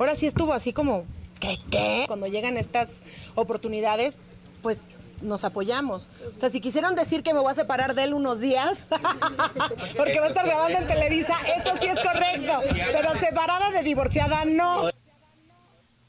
Ahora 0.00 0.16
sí 0.16 0.26
estuvo 0.26 0.54
así 0.54 0.72
como, 0.72 1.04
¿qué, 1.40 1.58
qué? 1.70 2.04
Cuando 2.06 2.26
llegan 2.26 2.56
estas 2.56 3.02
oportunidades, 3.34 4.18
pues 4.62 4.86
nos 5.20 5.44
apoyamos. 5.44 6.08
O 6.38 6.40
sea, 6.40 6.48
si 6.48 6.58
quisieron 6.58 6.94
decir 6.94 7.22
que 7.22 7.34
me 7.34 7.40
voy 7.40 7.52
a 7.52 7.54
separar 7.54 7.94
de 7.94 8.04
él 8.04 8.14
unos 8.14 8.40
días, 8.40 8.78
porque 9.98 10.18
va 10.18 10.24
a 10.24 10.28
estar 10.30 10.46
grabando 10.46 10.78
en 10.78 10.86
Televisa, 10.86 11.36
eso 11.54 11.76
sí 11.78 11.84
es 11.84 11.98
correcto. 12.02 12.60
Pero 12.92 13.18
separada 13.20 13.70
de 13.72 13.82
divorciada, 13.82 14.46
no. 14.46 14.88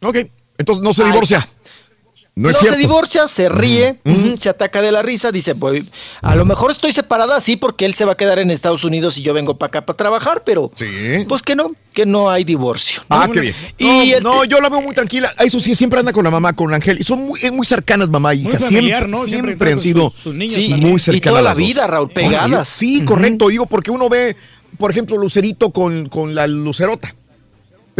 Ok, 0.02 0.18
entonces 0.58 0.82
no 0.82 0.94
se 0.94 1.03
divorcia. 1.03 1.45
No 2.42 2.50
es 2.50 2.56
no 2.56 2.60
cierto. 2.61 2.76
se 2.76 2.82
divorcia, 2.82 3.28
se 3.28 3.50
ríe, 3.50 3.98
se 4.40 4.50
ataca 4.50 4.82
de 4.82 4.92
la 4.92 5.02
risa, 5.02 5.32
dice, 5.32 5.53
pues 5.56 5.84
a 6.22 6.36
lo 6.36 6.44
mejor 6.45 6.72
estoy 6.72 6.92
separada 6.94 7.36
así 7.36 7.56
porque 7.58 7.86
él 7.86 7.94
se 7.94 8.06
va 8.06 8.14
a 8.14 8.18
quedar 8.18 8.40
en 8.40 8.50
Estados 8.52 8.84
Unidos 8.84 9.18
y 9.18 9.22
yo 9.22 9.34
vengo 9.34 9.58
para 9.58 9.68
acá 9.68 9.86
para 9.86 9.98
trabajar, 9.98 10.44
pero 10.44 10.72
pues 11.28 11.42
que 11.44 11.56
no, 11.56 11.72
que 11.94 12.06
no 12.06 12.30
hay 12.30 12.44
divorcio. 12.44 13.03
¿no? 13.10 13.16
Ah, 13.16 13.30
qué 13.32 13.40
bien. 13.42 13.56
Y 13.78 14.14
No, 14.22 14.36
no, 14.38 14.45
yo 14.45 14.60
la 14.60 14.70
veo 14.70 14.82
muy 14.82 14.95
tranquila. 14.95 15.34
Eso 15.40 15.60
sí, 15.60 15.76
siempre 15.76 16.00
anda 16.00 16.14
con 16.14 16.24
la 16.24 16.32
mamá, 16.32 16.53
con 16.53 16.74
Ángel. 16.74 17.00
Y 17.00 17.03
son 17.03 17.20
muy, 17.26 17.40
muy 17.52 17.66
cercanas, 17.66 18.10
mamá 18.10 18.34
e 18.34 18.38
hija. 18.38 18.50
Muy 18.50 18.58
familiar, 18.60 19.02
siempre, 19.03 19.11
¿no? 19.20 19.24
siempre, 19.26 19.52
Siempre 19.52 19.72
han 19.74 19.80
sido 19.80 20.10
sus- 20.11 20.22
sus 20.24 20.36
niños 20.36 20.53
sí, 20.56 20.74
muy 20.80 20.94
Y 20.94 21.00
cercanas. 21.00 21.22
toda 21.40 21.42
la 21.42 21.53
vida, 21.53 21.86
Raúl, 21.88 22.06
Oye, 22.06 22.14
pegadas. 22.16 22.70
Sí, 22.70 23.03
correcto. 23.06 23.50
Digo, 23.50 23.66
porque 23.68 23.92
uno 23.92 24.10
ve 24.10 24.36
por 24.78 24.90
ejemplo, 24.90 25.16
Lucerito 25.18 25.70
con, 25.72 26.08
con 26.10 26.34
la 26.34 26.48
Lucerota. 26.48 27.14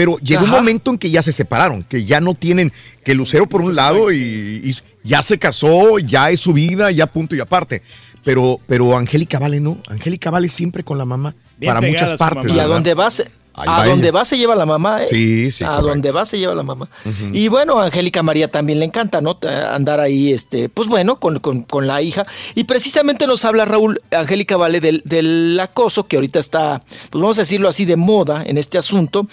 Pero 0.02 0.18
llegó 0.18 0.46
un 0.46 0.50
momento 0.50 0.90
en 0.90 0.98
que 0.98 1.12
ya 1.12 1.22
se 1.22 1.32
separaron, 1.32 1.84
que 1.84 2.06
ya 2.06 2.20
no 2.20 2.34
tienen, 2.34 2.74
que 3.04 3.14
Lucero 3.14 3.46
por 3.48 3.62
un 3.62 3.76
lado 3.76 4.12
y, 4.12 4.18
y 4.64 4.76
ya 5.04 5.22
se 5.22 5.38
casó, 5.38 6.00
ya 6.00 6.32
es 6.32 6.40
su 6.40 6.54
vida, 6.54 6.90
ya 6.90 7.06
punto 7.06 7.36
y 7.36 7.40
aparte. 7.40 7.84
Pero, 8.24 8.60
pero 8.66 8.98
Angélica 8.98 9.38
Vale 9.38 9.60
no. 9.60 9.78
Angélica 9.88 10.32
Vale 10.32 10.50
siempre 10.50 10.84
con 10.84 10.98
la 10.98 11.06
mamá 11.06 11.36
Bien 11.60 11.72
para 11.74 11.88
muchas 11.88 12.16
partes. 12.16 12.46
mamá. 12.46 12.56
Y 12.56 12.60
a 12.60 12.66
donde 12.66 12.94
va 12.96 13.12
se- 13.12 13.30
Ahí 13.54 13.68
a 13.70 13.86
donde 13.86 14.12
va 14.12 14.24
se 14.24 14.38
lleva 14.38 14.56
la 14.56 14.66
mamá, 14.66 15.04
¿eh? 15.04 15.08
Sí, 15.10 15.52
sí, 15.52 15.64
A 15.66 15.68
correcto. 15.68 15.88
donde 15.90 16.12
va 16.12 16.26
se 16.26 16.40
lleva 16.40 16.56
la 16.56 16.64
mamá. 16.64 16.88
Y 17.34 17.50
bueno, 17.50 17.80
a 17.80 17.86
Angélica 17.86 18.24
María 18.24 18.50
también 18.50 18.80
le 18.80 18.86
encanta, 18.86 19.20
¿no? 19.20 19.38
Eh, 19.42 19.48
Andar 19.72 20.00
ahí, 20.00 20.32
este, 20.32 20.70
pues 20.70 20.88
bueno, 20.88 21.20
con, 21.20 21.40
con- 21.40 21.64
con 21.64 21.86
la 21.86 22.02
hija. 22.02 22.26
Y 22.56 22.64
precisamente 22.64 23.28
nos 23.28 23.44
habla 23.44 23.66
Raúl, 23.66 24.02
Angélica 24.12 24.56
Vale, 24.56 24.80
del, 24.80 25.02
del 25.06 25.60
acoso 25.62 26.08
que 26.08 26.16
ahorita 26.16 26.40
está, 26.40 26.82
pues 27.10 27.22
vamos 27.22 27.38
a 27.40 27.42
decirlo 27.42 27.68
así, 27.68 27.84
de 27.86 27.98
moda 27.98 28.42
en 28.46 28.58
este 28.58 28.78
asunto. 28.78 29.28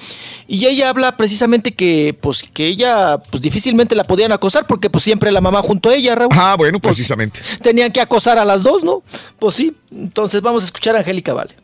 Y 0.49 0.67
ella 0.67 0.89
habla 0.91 1.17
precisamente 1.17 1.73
que, 1.75 2.17
pues, 2.21 2.43
que 2.53 2.67
ella, 2.67 3.19
pues 3.31 3.41
difícilmente 3.43 3.95
la 3.95 4.05
podían 4.05 4.33
acosar 4.33 4.67
porque 4.67 4.91
pues 4.91 5.05
siempre 5.05 5.31
la 5.31 5.41
mamá 5.41 5.63
junto 5.63 5.91
a 5.91 5.95
ella, 5.95 6.15
Raúl. 6.17 6.33
Ah, 6.35 6.57
bueno, 6.59 6.81
Pues, 6.81 6.97
precisamente. 6.97 7.41
Tenían 7.63 7.93
que 7.93 8.01
acosar 8.01 8.37
a 8.39 8.45
las 8.45 8.63
dos, 8.65 8.83
¿no? 8.83 9.03
Pues 9.39 9.55
sí. 9.55 9.77
Entonces 9.93 10.43
vamos 10.43 10.65
a 10.65 10.67
escuchar 10.67 10.97
a 10.97 10.99
Angélica 10.99 11.33
Vale. 11.33 11.55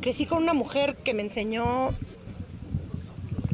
Crecí 0.00 0.26
con 0.26 0.42
una 0.42 0.54
mujer 0.54 0.96
que 0.96 1.12
me 1.14 1.22
enseñó 1.22 1.90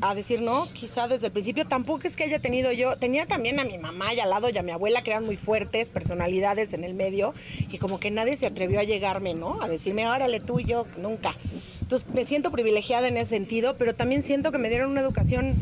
a 0.03 0.15
decir 0.15 0.43
no, 0.43 0.69
quizá 0.73 1.09
desde 1.09 1.27
el 1.27 1.33
principio. 1.33 1.67
Tampoco 1.67 2.07
es 2.07 2.15
que 2.17 2.25
haya 2.25 2.39
tenido 2.39 2.71
yo, 2.71 2.97
tenía 2.97 3.27
también 3.27 3.59
a 3.59 3.65
mi 3.65 3.79
mamá 3.79 4.15
y 4.15 4.21
al 4.21 4.31
lado 4.31 4.49
y 4.51 4.57
a 4.57 4.63
mi 4.63 4.71
abuela 4.71 5.03
que 5.03 5.11
eran 5.11 5.25
muy 5.25 5.37
fuertes, 5.37 5.91
personalidades 5.91 6.73
en 6.75 6.85
el 6.85 6.95
medio, 6.95 7.35
y 7.71 7.79
como 7.79 7.99
que 7.99 8.11
nadie 8.11 8.37
se 8.37 8.47
atrevió 8.47 8.79
a 8.79 8.85
llegarme, 8.85 9.35
¿no? 9.35 9.61
A 9.63 9.69
decirme, 9.69 10.07
órale 10.07 10.39
tú 10.39 10.61
y 10.61 10.65
yo, 10.65 10.87
nunca. 10.99 11.35
Entonces 11.81 12.09
me 12.15 12.25
siento 12.25 12.53
privilegiada 12.53 13.09
en 13.09 13.17
ese 13.17 13.31
sentido, 13.31 13.77
pero 13.77 13.95
también 13.95 14.23
siento 14.23 14.53
que 14.53 14.59
me 14.59 14.69
dieron 14.69 14.91
una 14.91 15.01
educación 15.01 15.55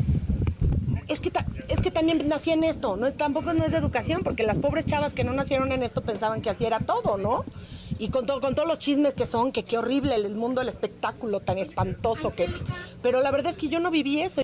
es 1.07 1.19
que, 1.19 1.29
ta- 1.29 1.45
es 1.69 1.81
que 1.81 1.91
también 1.91 2.27
nací 2.27 2.49
en 2.49 2.63
esto, 2.63 2.97
no 2.97 3.11
tampoco 3.13 3.53
no 3.53 3.63
es 3.63 3.71
de 3.71 3.77
educación, 3.77 4.21
porque 4.23 4.41
las 4.43 4.57
pobres 4.57 4.85
chavas 4.87 5.13
que 5.13 5.23
no 5.23 5.33
nacieron 5.33 5.71
en 5.71 5.83
esto 5.83 6.01
pensaban 6.01 6.41
que 6.41 6.49
así 6.49 6.65
era 6.65 6.79
todo, 6.79 7.17
¿no? 7.17 7.45
Y 7.97 8.09
con, 8.09 8.25
to- 8.25 8.41
con 8.41 8.55
todos 8.55 8.67
los 8.67 8.77
chismes 8.79 9.13
que 9.13 9.25
son, 9.25 9.51
que 9.51 9.63
qué 9.63 9.77
horrible 9.77 10.15
el 10.15 10.29
mundo 10.31 10.59
del 10.61 10.69
espectáculo 10.69 11.39
tan 11.39 11.57
espantoso 11.57 12.33
que... 12.35 12.49
Pero 13.01 13.21
la 13.21 13.31
verdad 13.31 13.51
es 13.51 13.57
que 13.57 13.69
yo 13.69 13.79
no 13.79 13.89
viví 13.91 14.21
eso. 14.21 14.41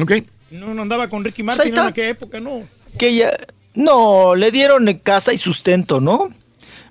Ok. 0.00 0.12
No, 0.50 0.74
no 0.74 0.82
andaba 0.82 1.08
con 1.08 1.24
Ricky 1.24 1.42
Martin 1.42 1.72
en 1.72 1.78
aquella 1.78 2.08
época, 2.08 2.40
no. 2.40 2.62
que 2.98 3.08
ella 3.08 3.30
no 3.74 4.34
le 4.34 4.50
dieron 4.50 4.92
casa 5.02 5.32
y 5.32 5.38
sustento, 5.38 6.00
¿no? 6.00 6.30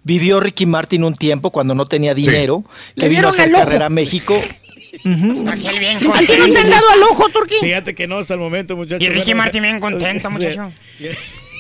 Vivió 0.04 0.40
Ricky 0.40 0.66
Martin 0.66 1.04
un 1.04 1.14
tiempo 1.16 1.52
cuando 1.52 1.76
no 1.76 1.86
tenía 1.86 2.16
dinero, 2.16 2.64
Le 2.96 3.04
que 3.04 3.10
vino 3.10 3.28
a 3.28 3.32
dieron 3.32 3.52
hacer 3.52 3.52
carrera 3.66 3.86
a 3.86 3.90
México. 3.90 4.34
Aquel 4.36 5.80
bien 5.80 6.00
Sí, 6.00 6.06
contento. 6.06 6.18
sí, 6.18 6.26
sí. 6.26 6.42
¿A 6.42 6.46
ti 6.46 6.50
no 6.50 6.54
te 6.56 6.60
han 6.62 6.70
dado 6.72 6.90
al 6.90 7.04
ojo, 7.04 7.30
Turquí? 7.30 7.56
Fíjate 7.62 7.94
que 7.94 8.08
no 8.08 8.18
hasta 8.18 8.34
el 8.34 8.40
momento, 8.40 8.76
muchachos. 8.76 9.02
Y 9.04 9.10
Ricky 9.10 9.26
Bueno, 9.32 9.38
Martin 9.44 9.62
bien 9.62 9.80
contento, 9.80 10.32
muchacho. 10.32 10.72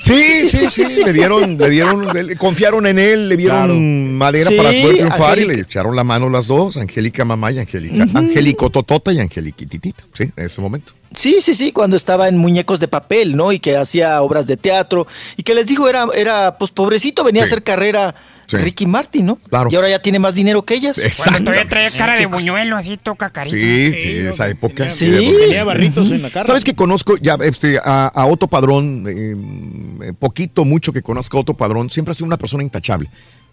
Sí, 0.03 0.47
sí, 0.47 0.67
sí, 0.71 0.83
le 1.05 1.13
dieron, 1.13 1.57
le 1.59 1.69
dieron, 1.69 2.07
le- 2.11 2.35
confiaron 2.35 2.87
en 2.87 2.97
él, 2.97 3.29
le 3.29 3.37
dieron 3.37 3.57
Claro. 3.67 3.75
madera 3.79 4.49
Sí, 4.49 4.55
para 4.57 4.69
poder 4.71 4.95
triunfar 4.97 5.39
y 5.39 5.45
le 5.45 5.53
echaron 5.61 5.95
la 5.95 6.03
mano 6.03 6.27
las 6.27 6.47
dos, 6.47 6.75
Angélica 6.77 7.23
mamá 7.23 7.51
y 7.51 7.59
Angélica, 7.59 8.07
Angélico 8.15 8.71
Totota 8.71 9.13
y 9.13 9.19
Angeliquititita, 9.19 10.03
sí, 10.13 10.31
en 10.35 10.45
ese 10.45 10.59
momento. 10.59 10.93
Sí, 11.13 11.37
sí, 11.41 11.53
sí, 11.53 11.71
cuando 11.71 11.95
estaba 11.95 12.27
en 12.27 12.37
Muñecos 12.37 12.79
de 12.79 12.87
Papel, 12.87 13.35
¿no? 13.35 13.51
Y 13.51 13.59
que 13.59 13.75
hacía 13.75 14.21
obras 14.21 14.47
de 14.47 14.57
teatro. 14.57 15.07
Y 15.37 15.43
que 15.43 15.53
les 15.55 15.67
digo, 15.67 15.87
era, 15.89 16.07
era 16.15 16.57
pues 16.57 16.71
pobrecito, 16.71 17.23
venía 17.23 17.41
a 17.41 17.45
hacer 17.45 17.63
carrera 17.63 18.15
Sí. 18.51 18.57
Ricky 18.57 18.85
Martin, 18.85 19.25
¿no? 19.27 19.35
Claro. 19.37 19.69
Y 19.71 19.75
ahora 19.75 19.89
ya 19.89 19.99
tiene 19.99 20.19
más 20.19 20.35
dinero 20.35 20.63
que 20.63 20.73
ellas. 20.73 21.01
Cuando 21.17 21.39
todavía 21.39 21.69
traía 21.69 21.89
cara 21.91 22.17
de 22.17 22.25
buñuelo, 22.25 22.75
así 22.75 22.97
toca 22.97 23.29
carita. 23.29 23.55
Sí, 23.55 23.93
sí, 23.93 24.17
esa 24.17 24.49
época. 24.49 24.89
Sí. 24.89 25.09
Tenía 25.09 25.63
barritos 25.63 26.11
en 26.11 26.21
la 26.21 26.29
cara. 26.29 26.45
¿Sabes 26.45 26.65
que 26.65 26.75
conozco 26.75 27.15
ya 27.17 27.37
este, 27.41 27.79
a, 27.81 28.07
a 28.07 28.25
Otto 28.25 28.47
Padrón, 28.47 29.05
eh, 29.07 30.11
poquito, 30.19 30.65
mucho 30.65 30.91
que 30.91 31.01
conozco 31.01 31.37
a 31.37 31.41
Otto 31.41 31.55
Padrón, 31.55 31.89
siempre 31.89 32.11
ha 32.11 32.15
sido 32.15 32.25
una 32.25 32.37
persona 32.37 32.63
intachable. 32.63 33.09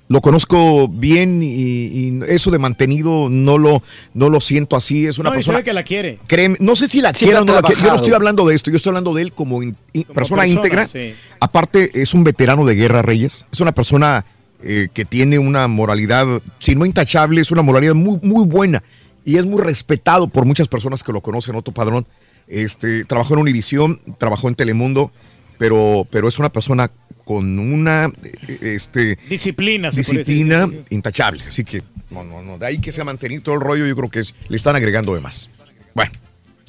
Lo 0.08 0.22
conozco 0.22 0.88
bien 0.88 1.42
y, 1.42 1.46
y 1.48 2.20
eso 2.28 2.50
de 2.50 2.58
mantenido 2.58 3.28
no 3.30 3.58
lo, 3.58 3.82
no 4.14 4.30
lo 4.30 4.40
siento 4.40 4.74
así. 4.74 5.06
Es 5.06 5.18
una 5.18 5.28
no, 5.28 5.34
persona 5.34 5.62
que 5.62 5.74
la 5.74 5.82
quiere. 5.82 6.18
Créeme, 6.26 6.56
no 6.60 6.76
sé 6.76 6.88
si 6.88 7.02
la 7.02 7.12
quiera 7.12 7.42
o 7.42 7.44
no 7.44 7.52
la 7.52 7.60
quiera. 7.62 7.82
Yo 7.82 7.88
no 7.90 7.96
estoy 7.96 8.14
hablando 8.14 8.46
de 8.46 8.54
esto, 8.54 8.70
yo 8.70 8.78
estoy 8.78 8.90
hablando 8.90 9.12
de 9.12 9.22
él 9.22 9.32
como, 9.32 9.62
in- 9.62 9.76
persona, 9.92 10.14
persona, 10.14 10.46
íntegra. 10.46 10.88
sí. 10.88 11.12
Aparte, 11.40 11.90
es 12.00 12.14
un 12.14 12.24
veterano 12.24 12.64
de 12.64 12.74
guerra, 12.74 13.02
Reyes. 13.02 13.44
Es 13.52 13.60
una 13.60 13.72
persona 13.72 14.24
eh, 14.62 14.88
que 14.94 15.04
tiene 15.04 15.38
una 15.38 15.68
moralidad, 15.68 16.26
si 16.58 16.74
no 16.74 16.86
intachable, 16.86 17.42
es 17.42 17.50
una 17.50 17.60
moralidad 17.62 17.94
muy, 17.94 18.18
muy 18.22 18.46
buena. 18.46 18.82
Y 19.26 19.36
es 19.36 19.44
muy 19.44 19.60
respetado 19.60 20.28
por 20.28 20.46
muchas 20.46 20.68
personas 20.68 21.02
que 21.02 21.12
lo 21.12 21.20
conocen, 21.20 21.54
Otto 21.54 21.72
Padrón. 21.72 22.06
Este, 22.46 23.04
trabajó 23.04 23.34
en 23.34 23.40
Univisión, 23.40 24.00
trabajó 24.16 24.48
en 24.48 24.54
Telemundo, 24.54 25.12
pero, 25.58 26.06
pero 26.10 26.28
es 26.28 26.38
una 26.38 26.50
persona 26.50 26.90
con 27.24 27.58
una 27.58 28.10
eh, 28.48 28.58
este, 28.62 29.18
Disciplina, 29.28 29.90
disciplina 29.90 30.66
decir. 30.66 30.84
intachable. 30.90 31.42
Así 31.46 31.62
que, 31.64 31.82
no, 32.10 32.24
no, 32.24 32.40
no. 32.42 32.56
De 32.56 32.66
ahí 32.66 32.78
que 32.78 32.90
se 32.90 33.02
ha 33.02 33.04
mantenido 33.04 33.42
todo 33.42 33.54
el 33.56 33.60
rollo, 33.60 33.86
yo 33.86 33.94
creo 33.94 34.08
que 34.10 34.20
es, 34.20 34.34
le 34.48 34.56
están 34.56 34.76
agregando 34.76 35.14
de 35.14 35.20
más. 35.20 35.50
Bueno. 35.94 36.12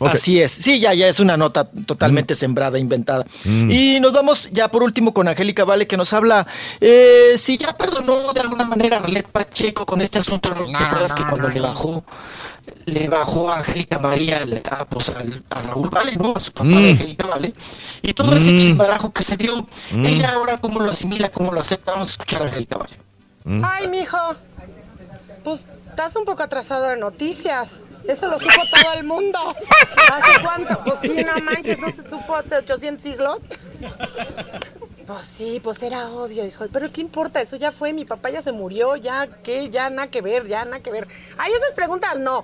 Así 0.01 0.41
es. 0.41 0.51
Sí, 0.51 0.79
ya, 0.79 0.93
ya 0.93 1.07
es 1.07 1.19
una 1.19 1.35
nota 1.37 1.69
totalmente 1.85 2.35
sembrada, 2.35 2.79
inventada. 2.79 3.25
Mm. 3.45 3.69
Y 3.71 3.99
nos 3.99 4.13
vamos 4.13 4.49
ya 4.51 4.69
por 4.69 4.83
último 4.83 5.13
con 5.13 5.27
Angélica 5.27 5.65
Vale, 5.65 5.87
que 5.87 5.97
nos 5.97 6.13
habla 6.13 6.45
eh, 6.79 7.33
si 7.37 7.57
ya 7.57 7.75
perdonó 7.75 8.31
de 8.33 8.39
alguna 8.41 8.63
manera 8.65 8.97
a 8.97 8.99
Arlet 9.01 9.27
Pacheco 9.27 9.85
con 9.85 10.01
este 10.01 10.19
asunto. 10.19 10.49
¿Te 10.53 10.75
acuerdas 10.75 11.13
que 11.13 11.23
cuando 11.23 11.49
le 11.49 11.59
bajó, 11.59 12.03
le 12.85 13.07
bajó 13.09 13.49
a 13.51 13.57
Angélica 13.59 13.99
María 13.99 14.45
le- 14.45 14.63
a, 14.69 14.85
pues, 14.85 15.11
a 15.49 15.61
Raúl 15.61 15.89
Vale, 15.89 16.15
¿no? 16.15 16.33
A 16.35 16.39
su 16.39 16.51
papá 16.51 16.65
Mm. 16.69 16.81
de 16.83 16.89
Angélica 16.91 17.27
Vale. 17.27 17.53
Y 18.01 18.13
todo 18.13 18.35
ese 18.35 18.51
Mm. 18.51 18.59
chismarajo 18.59 19.11
que 19.11 19.23
se 19.23 19.37
dio, 19.37 19.67
Mm. 19.91 20.05
ella 20.05 20.31
ahora 20.33 20.57
cómo 20.57 20.79
lo 20.79 20.89
asimila, 20.91 21.29
cómo 21.29 21.51
lo 21.51 21.59
acepta. 21.61 21.91
Vamos 21.93 22.09
a 22.09 22.11
escuchar 22.11 22.41
a 22.43 22.45
Angélica 22.45 22.77
Vale. 22.77 22.97
Ay, 23.65 23.87
mijo, 23.87 24.17
pues 25.43 25.65
estás 25.89 26.15
un 26.15 26.25
poco 26.25 26.43
atrasado 26.43 26.87
de 26.89 26.97
noticias. 26.97 27.69
Eso 28.09 28.27
lo 28.27 28.39
supo 28.39 28.61
todo 28.81 28.93
el 28.93 29.03
mundo. 29.03 29.39
¿Hace 30.11 30.41
cuánto? 30.41 30.83
Pues 30.83 30.99
sí, 31.01 31.23
no 31.23 31.37
manches, 31.43 31.77
no 31.77 31.91
se 31.91 32.09
supo 32.09 32.35
hace 32.35 32.55
800 32.55 33.03
siglos. 33.03 33.43
Pues 35.05 35.21
sí, 35.21 35.59
pues 35.63 35.81
era 35.83 36.07
obvio, 36.09 36.45
hijo. 36.45 36.65
Pero 36.71 36.91
¿qué 36.91 37.01
importa? 37.01 37.39
Eso 37.39 37.55
ya 37.55 37.71
fue, 37.71 37.93
mi 37.93 38.05
papá 38.05 38.31
ya 38.31 38.41
se 38.41 38.51
murió, 38.51 38.95
ya, 38.95 39.27
¿qué? 39.43 39.69
Ya 39.69 39.89
nada 39.89 40.09
que 40.09 40.21
ver, 40.21 40.47
ya 40.47 40.65
nada 40.65 40.81
que 40.81 40.91
ver. 40.91 41.07
Ay, 41.37 41.51
esas 41.53 41.73
preguntas 41.73 42.17
no. 42.17 42.43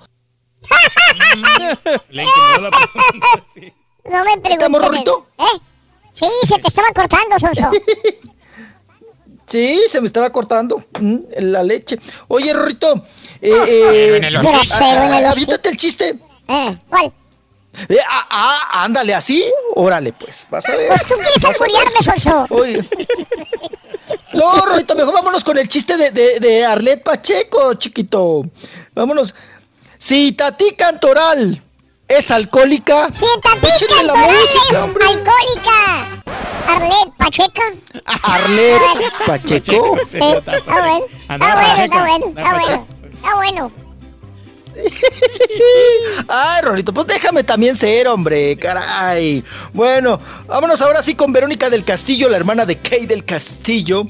Le 2.10 2.24
la 2.24 2.70
pregunta, 2.70 3.28
sí. 3.52 3.72
No 4.04 4.24
me 4.24 4.32
preguntes. 4.38 4.52
¿Estamos, 4.52 4.82
Rorrito? 4.82 5.26
¿Eh? 5.38 5.60
Sí, 6.12 6.26
se 6.44 6.58
te 6.58 6.68
estaba 6.68 6.88
cortando, 6.94 7.38
Sonso. 7.38 7.70
Sí, 9.48 9.80
se 9.90 10.00
me 10.00 10.06
estaba 10.08 10.30
cortando 10.30 10.82
mm, 11.00 11.16
la 11.38 11.62
leche. 11.62 11.98
Oye, 12.28 12.52
Rorrito, 12.52 13.04
eh, 13.40 13.52
Ah, 13.54 13.64
eh, 13.68 14.16
el 14.16 14.24
el 14.24 14.36
hocico. 14.36 14.74
aviéntate 15.30 15.68
el 15.68 15.76
chiste. 15.76 16.18
¿Eh? 16.48 16.78
¿Cuál? 16.88 17.12
Eh, 17.88 17.98
ah, 18.08 18.26
ah, 18.30 18.84
ándale, 18.84 19.14
así, 19.14 19.44
órale, 19.74 20.12
pues, 20.14 20.46
vas 20.50 20.66
a 20.68 20.76
ver. 20.76 20.88
Pues 20.88 21.02
tú 21.04 21.14
quieres 21.14 21.44
alburearme, 21.44 21.98
Sonso. 22.02 22.46
Oye. 22.50 22.84
No, 24.34 24.54
Rorito, 24.66 24.94
mejor 24.94 25.14
vámonos 25.14 25.42
con 25.42 25.56
el 25.58 25.66
chiste 25.66 25.96
de, 25.96 26.10
de, 26.10 26.38
de 26.38 26.64
Arlet 26.64 27.02
Pacheco, 27.02 27.74
chiquito. 27.74 28.42
Vámonos. 28.94 29.34
Si 29.98 30.32
Tati 30.32 30.74
Cantoral 30.76 31.60
es 32.06 32.30
alcohólica, 32.30 33.08
Si 33.12 33.24
Tati 33.42 33.66
échenle 33.66 34.04
la 34.04 34.12
Cantoral 34.12 34.36
música, 34.36 34.60
es 34.70 34.76
hombre. 34.78 35.06
alcohólica. 35.06 36.24
Arlet 36.68 37.12
Pacheca. 37.16 37.62
Arlet 38.22 38.80
Pacheco. 39.26 39.96
Sí, 40.08 40.18
está 40.18 40.60
bueno. 40.60 41.06
Está 41.28 41.36
bueno, 41.38 41.82
está 41.84 42.00
bueno, 42.00 42.26
está 42.28 42.52
bueno. 42.54 42.86
Está 43.14 43.34
bueno. 43.36 43.72
Ay, 46.28 46.62
Rorito, 46.62 46.92
pues 46.92 47.06
déjame 47.06 47.44
también 47.44 47.76
ser, 47.76 48.08
hombre, 48.08 48.56
caray. 48.58 49.42
Bueno, 49.72 50.20
vámonos 50.46 50.80
ahora 50.82 51.02
sí 51.02 51.14
con 51.14 51.32
Verónica 51.32 51.70
del 51.70 51.84
Castillo, 51.84 52.28
la 52.28 52.36
hermana 52.36 52.66
de 52.66 52.76
Kay 52.78 53.06
del 53.06 53.24
Castillo, 53.24 54.06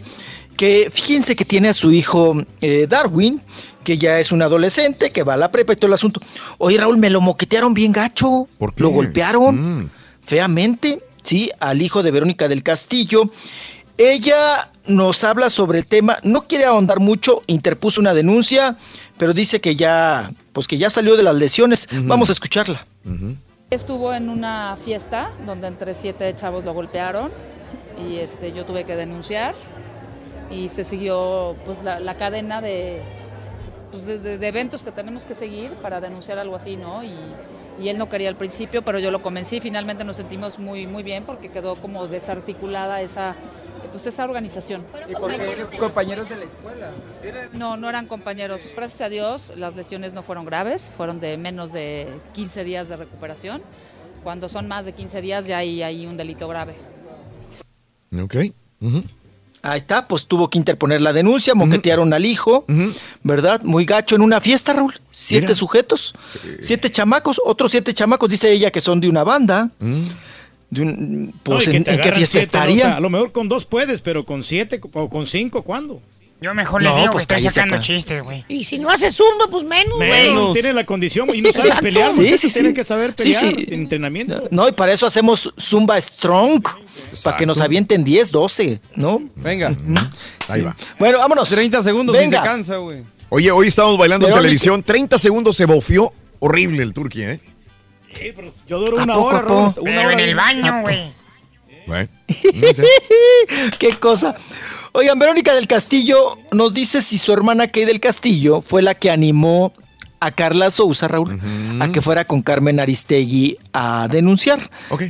que 0.56 0.90
fíjense 0.92 1.36
que 1.36 1.44
tiene 1.44 1.68
a 1.68 1.74
su 1.74 1.92
hijo 1.92 2.36
eh, 2.60 2.86
Darwin, 2.88 3.40
que 3.84 3.96
ya 3.98 4.18
es 4.18 4.32
un 4.32 4.42
adolescente, 4.42 5.12
que 5.12 5.22
va 5.22 5.34
a 5.34 5.36
la 5.36 5.50
prepa 5.52 5.72
y 5.74 5.76
todo 5.76 5.86
el 5.88 5.94
asunto. 5.94 6.20
Oye, 6.58 6.78
Raúl, 6.78 6.98
me 6.98 7.10
lo 7.10 7.20
moquetearon 7.20 7.72
bien 7.72 7.92
gacho. 7.92 8.48
¿Por 8.58 8.74
qué? 8.74 8.82
Lo 8.82 8.88
golpearon 8.90 9.82
Mm. 9.82 9.90
feamente, 10.24 11.00
sí, 11.26 11.50
al 11.60 11.82
hijo 11.82 12.02
de 12.02 12.10
Verónica 12.10 12.48
del 12.48 12.62
Castillo. 12.62 13.30
Ella 13.98 14.70
nos 14.86 15.24
habla 15.24 15.48
sobre 15.50 15.78
el 15.78 15.86
tema, 15.86 16.18
no 16.22 16.42
quiere 16.46 16.64
ahondar 16.66 17.00
mucho, 17.00 17.42
interpuso 17.46 18.00
una 18.00 18.12
denuncia, 18.14 18.76
pero 19.16 19.32
dice 19.32 19.60
que 19.60 19.74
ya, 19.74 20.30
pues 20.52 20.68
que 20.68 20.76
ya 20.78 20.90
salió 20.90 21.16
de 21.16 21.22
las 21.22 21.34
lesiones. 21.36 21.88
Vamos 21.92 22.28
a 22.28 22.32
escucharla. 22.32 22.86
Estuvo 23.70 24.12
en 24.14 24.28
una 24.28 24.76
fiesta 24.76 25.30
donde 25.46 25.66
entre 25.68 25.94
siete 25.94 26.34
chavos 26.36 26.64
lo 26.64 26.72
golpearon 26.74 27.30
y 28.06 28.16
este, 28.18 28.52
yo 28.52 28.64
tuve 28.64 28.84
que 28.84 28.94
denunciar 28.96 29.54
y 30.50 30.68
se 30.68 30.84
siguió 30.84 31.56
pues 31.64 31.82
la, 31.82 31.98
la 31.98 32.14
cadena 32.14 32.60
de, 32.60 33.00
pues, 33.90 34.06
de, 34.06 34.18
de- 34.18 34.38
de 34.38 34.46
eventos 34.48 34.82
que 34.82 34.92
tenemos 34.92 35.24
que 35.24 35.34
seguir 35.34 35.70
para 35.82 36.00
denunciar 36.00 36.38
algo 36.38 36.54
así, 36.54 36.76
¿no? 36.76 37.02
Y, 37.02 37.08
y 37.80 37.88
él 37.88 37.98
no 37.98 38.08
quería 38.08 38.28
al 38.28 38.36
principio, 38.36 38.82
pero 38.82 38.98
yo 38.98 39.10
lo 39.10 39.22
convencí. 39.22 39.60
Finalmente 39.60 40.04
nos 40.04 40.16
sentimos 40.16 40.58
muy, 40.58 40.86
muy 40.86 41.02
bien 41.02 41.24
porque 41.24 41.50
quedó 41.50 41.76
como 41.76 42.06
desarticulada 42.06 43.00
esa, 43.02 43.34
pues, 43.90 44.06
esa 44.06 44.24
organización. 44.24 44.84
compañeros 45.78 46.28
de 46.28 46.36
la 46.36 46.44
escuela. 46.44 46.90
No, 47.52 47.76
no 47.76 47.88
eran 47.88 48.06
compañeros. 48.06 48.72
Gracias 48.76 49.00
a 49.00 49.08
Dios, 49.08 49.52
las 49.56 49.74
lesiones 49.74 50.12
no 50.12 50.22
fueron 50.22 50.44
graves, 50.44 50.92
fueron 50.96 51.20
de 51.20 51.36
menos 51.36 51.72
de 51.72 52.08
15 52.34 52.64
días 52.64 52.88
de 52.88 52.96
recuperación. 52.96 53.62
Cuando 54.22 54.48
son 54.48 54.68
más 54.68 54.84
de 54.84 54.92
15 54.92 55.20
días 55.22 55.46
ya 55.46 55.58
hay, 55.58 55.82
hay 55.82 56.06
un 56.06 56.16
delito 56.16 56.48
grave. 56.48 56.74
Ok. 58.20 58.36
Ahí 59.68 59.78
está, 59.78 60.06
pues 60.06 60.26
tuvo 60.26 60.48
que 60.48 60.58
interponer 60.58 61.00
la 61.02 61.12
denuncia, 61.12 61.54
moquetearon 61.54 62.12
al 62.12 62.24
hijo, 62.24 62.64
¿verdad? 63.22 63.62
Muy 63.62 63.84
gacho 63.84 64.14
en 64.14 64.22
una 64.22 64.40
fiesta, 64.40 64.72
Raúl. 64.72 64.94
Siete 65.10 65.46
Mira. 65.48 65.54
sujetos, 65.56 66.14
siete 66.60 66.90
chamacos, 66.90 67.40
otros 67.44 67.72
siete 67.72 67.92
chamacos, 67.92 68.30
dice 68.30 68.52
ella 68.52 68.70
que 68.70 68.80
son 68.80 69.00
de 69.00 69.08
una 69.08 69.24
banda. 69.24 69.70
De 70.70 70.82
un- 70.82 71.34
pues, 71.42 71.66
No, 71.68 71.74
¿en, 71.74 71.84
qué 71.84 72.12
fiesta 72.12 72.12
siete, 72.12 72.28
¿no? 72.32 72.38
O 72.38 72.40
estaría? 72.40 72.82
sea, 72.84 72.96
a 72.96 73.00
lo 73.00 73.10
mejor 73.10 73.32
con 73.32 73.48
dos 73.48 73.64
puedes, 73.64 74.00
pero 74.00 74.24
con 74.24 74.42
siete 74.44 74.80
o 74.92 75.08
con 75.08 75.26
cinco, 75.26 75.62
¿cuándo? 75.62 76.00
Yo 76.40 76.52
mejor 76.52 76.82
No, 76.82 76.90
le 76.94 77.00
digo 77.00 77.12
pues 77.12 77.26
que 77.26 77.34
estoy 77.36 77.50
sacando 77.50 77.80
chistes, 77.80 78.22
güey. 78.22 78.44
Y 78.48 78.64
si 78.64 78.78
no 78.78 78.90
hace 78.90 79.10
zumba, 79.10 79.46
pues 79.50 79.64
menos, 79.64 79.96
güey. 79.96 80.10
Menos. 80.10 80.52
Tiene 80.52 80.74
la 80.74 80.84
condición 80.84 81.28
y 81.34 81.40
no 81.40 81.48
sabes 81.50 81.66
Exacto. 81.66 81.82
pelear. 81.82 82.12
Sí, 82.12 82.28
sí, 82.36 82.48
sí. 82.48 82.52
Tienes 82.52 82.74
que 82.74 82.84
saber 82.84 83.14
Sí, 83.16 83.32
pelear 83.32 83.54
sí. 83.56 83.64
en 83.68 83.74
entrenamiento. 83.74 84.44
No, 84.50 84.68
y 84.68 84.72
para 84.72 84.92
eso 84.92 85.06
hacemos 85.06 85.52
Zumba 85.58 85.98
Strong, 85.98 86.62
para 87.24 87.36
que 87.38 87.46
nos 87.46 87.60
avienten 87.60 88.04
10, 88.04 88.30
12, 88.32 88.80
¿no? 88.96 89.22
Venga. 89.34 89.74
Ahí 90.48 90.60
va. 90.60 90.76
Bueno, 90.98 91.18
vámonos. 91.20 91.48
30 91.48 91.82
segundos 91.82 92.14
Venga. 92.14 92.36
y 92.38 92.40
se 92.40 92.46
cansa, 92.46 92.76
güey. 92.76 92.98
Oye, 93.30 93.50
hoy 93.50 93.68
estamos 93.68 93.96
bailando 93.96 94.28
en 94.28 94.34
televisión. 94.34 94.82
30 94.82 95.16
segundos 95.18 95.56
se 95.56 95.64
bofió. 95.64 96.12
Horrible 96.38 96.82
el 96.82 96.92
turqui, 96.92 97.22
¿eh? 97.22 97.40
Yo 98.68 98.78
duro 98.78 98.98
¿A 99.00 99.04
una 99.04 99.14
poco, 99.14 99.26
hora? 99.28 99.40
Raúl, 99.40 99.62
una 99.62 99.74
Pero 99.82 100.00
hora 100.02 100.12
en 100.12 100.20
el 100.20 100.34
baño, 100.34 100.82
güey. 100.82 101.12
Bueno. 101.86 102.08
Qué 103.78 103.90
cosa. 103.98 104.36
Oigan, 104.98 105.18
Verónica 105.18 105.54
del 105.54 105.66
Castillo 105.68 106.38
nos 106.52 106.72
dice 106.72 107.02
si 107.02 107.18
su 107.18 107.30
hermana 107.30 107.68
Kay 107.68 107.84
del 107.84 108.00
Castillo 108.00 108.62
fue 108.62 108.80
la 108.80 108.94
que 108.94 109.10
animó 109.10 109.74
a 110.20 110.30
Carla 110.30 110.70
Sousa, 110.70 111.06
Raúl, 111.06 111.38
a 111.82 111.88
que 111.92 112.00
fuera 112.00 112.24
con 112.24 112.40
Carmen 112.40 112.80
Aristegui 112.80 113.58
a 113.74 114.08
denunciar. 114.10 114.58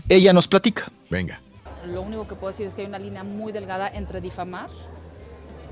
Ella 0.09 0.33
nos 0.33 0.49
platica. 0.49 0.91
Venga. 1.09 1.41
Lo 1.87 2.03
único 2.03 2.27
que 2.27 2.35
puedo 2.35 2.51
decir 2.51 2.67
es 2.67 2.75
que 2.75 2.81
hay 2.81 2.89
una 2.89 2.99
línea 2.99 3.23
muy 3.23 3.53
delgada 3.53 3.87
entre 3.89 4.21
difamar 4.21 4.69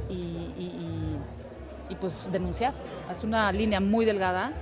y, 0.09 0.13
y- 0.15 0.73
y- 0.79 1.93
y, 1.93 1.95
pues 1.97 2.29
denunciar. 2.31 2.73
Es 3.11 3.25
una 3.25 3.51
línea 3.51 3.81
muy 3.81 4.05
delgada 4.05 4.53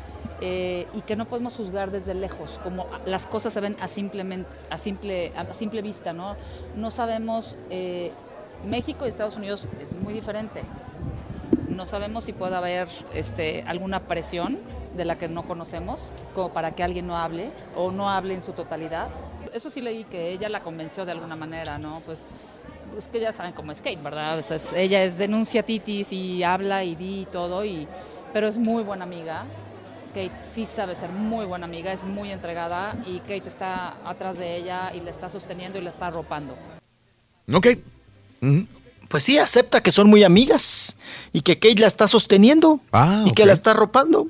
eh, 0.40 0.86
y 0.94 1.02
que 1.02 1.14
no 1.14 1.26
podemos 1.28 1.52
juzgar 1.52 1.90
desde 1.90 2.14
lejos, 2.14 2.58
como 2.64 2.86
las 3.04 3.26
cosas 3.26 3.52
se 3.52 3.60
ven 3.60 3.76
a, 3.80 3.86
simplemente, 3.86 4.48
a, 4.70 4.78
simple, 4.78 5.30
a 5.36 5.52
simple 5.52 5.82
vista, 5.82 6.14
¿no? 6.14 6.36
No 6.74 6.90
sabemos, 6.90 7.54
eh, 7.68 8.12
México 8.64 9.06
y 9.06 9.08
Estados 9.08 9.36
Unidos 9.36 9.68
es 9.80 9.92
muy 9.92 10.12
diferente. 10.14 10.62
No 11.68 11.86
sabemos 11.86 12.24
si 12.24 12.32
puede 12.32 12.54
haber 12.54 12.88
este, 13.14 13.62
alguna 13.66 14.00
presión 14.00 14.58
de 14.96 15.04
la 15.04 15.16
que 15.16 15.28
no 15.28 15.44
conocemos, 15.44 16.10
como 16.34 16.50
para 16.52 16.72
que 16.72 16.82
alguien 16.82 17.06
no 17.06 17.16
hable 17.16 17.50
o 17.76 17.90
no 17.90 18.10
hable 18.10 18.34
en 18.34 18.42
su 18.42 18.52
totalidad. 18.52 19.08
Eso 19.54 19.70
sí 19.70 19.80
leí 19.80 20.04
que 20.04 20.30
ella 20.32 20.48
la 20.48 20.60
convenció 20.60 21.04
de 21.04 21.12
alguna 21.12 21.34
manera, 21.36 21.78
¿no? 21.78 22.00
Pues 22.04 22.26
es 22.98 23.06
que 23.08 23.20
ya 23.20 23.32
saben 23.32 23.52
cómo 23.52 23.72
es 23.72 23.78
Kate, 23.78 23.96
¿verdad? 23.96 24.38
O 24.38 24.42
sea, 24.42 24.56
es- 24.56 24.72
ella 24.74 25.02
es 25.02 25.16
denuncia 25.16 25.62
titis 25.62 26.12
y 26.12 26.42
habla 26.42 26.84
y 26.84 26.94
di 26.94 27.22
y 27.22 27.24
todo, 27.26 27.64
y, 27.64 27.88
pero 28.34 28.46
es 28.48 28.58
muy 28.58 28.82
buena 28.82 29.04
amiga. 29.04 29.44
Kate 30.08 30.30
sí 30.52 30.66
sabe 30.66 30.94
ser 30.94 31.08
muy 31.10 31.46
buena 31.46 31.64
amiga, 31.64 31.90
es 31.90 32.04
muy 32.04 32.30
entregada 32.32 32.94
y 33.06 33.20
Kate 33.20 33.48
está 33.48 33.94
atrás 34.04 34.36
de 34.38 34.56
ella 34.56 34.92
y 34.94 35.00
la 35.00 35.10
está 35.10 35.30
sosteniendo 35.30 35.78
y 35.78 35.82
la 35.82 35.88
está 35.90 36.08
arropando. 36.08 36.54
Ok. 37.52 37.66
Pues 39.08 39.24
sí, 39.24 39.38
acepta 39.38 39.82
que 39.82 39.90
son 39.90 40.08
muy 40.08 40.24
amigas 40.24 40.96
y 41.32 41.42
que 41.42 41.58
Kate 41.58 41.78
la 41.80 41.86
está 41.86 42.08
sosteniendo 42.08 42.80
Ah, 42.92 43.24
y 43.26 43.32
que 43.32 43.44
la 43.46 43.52
está 43.52 43.72
arropando. 43.72 44.28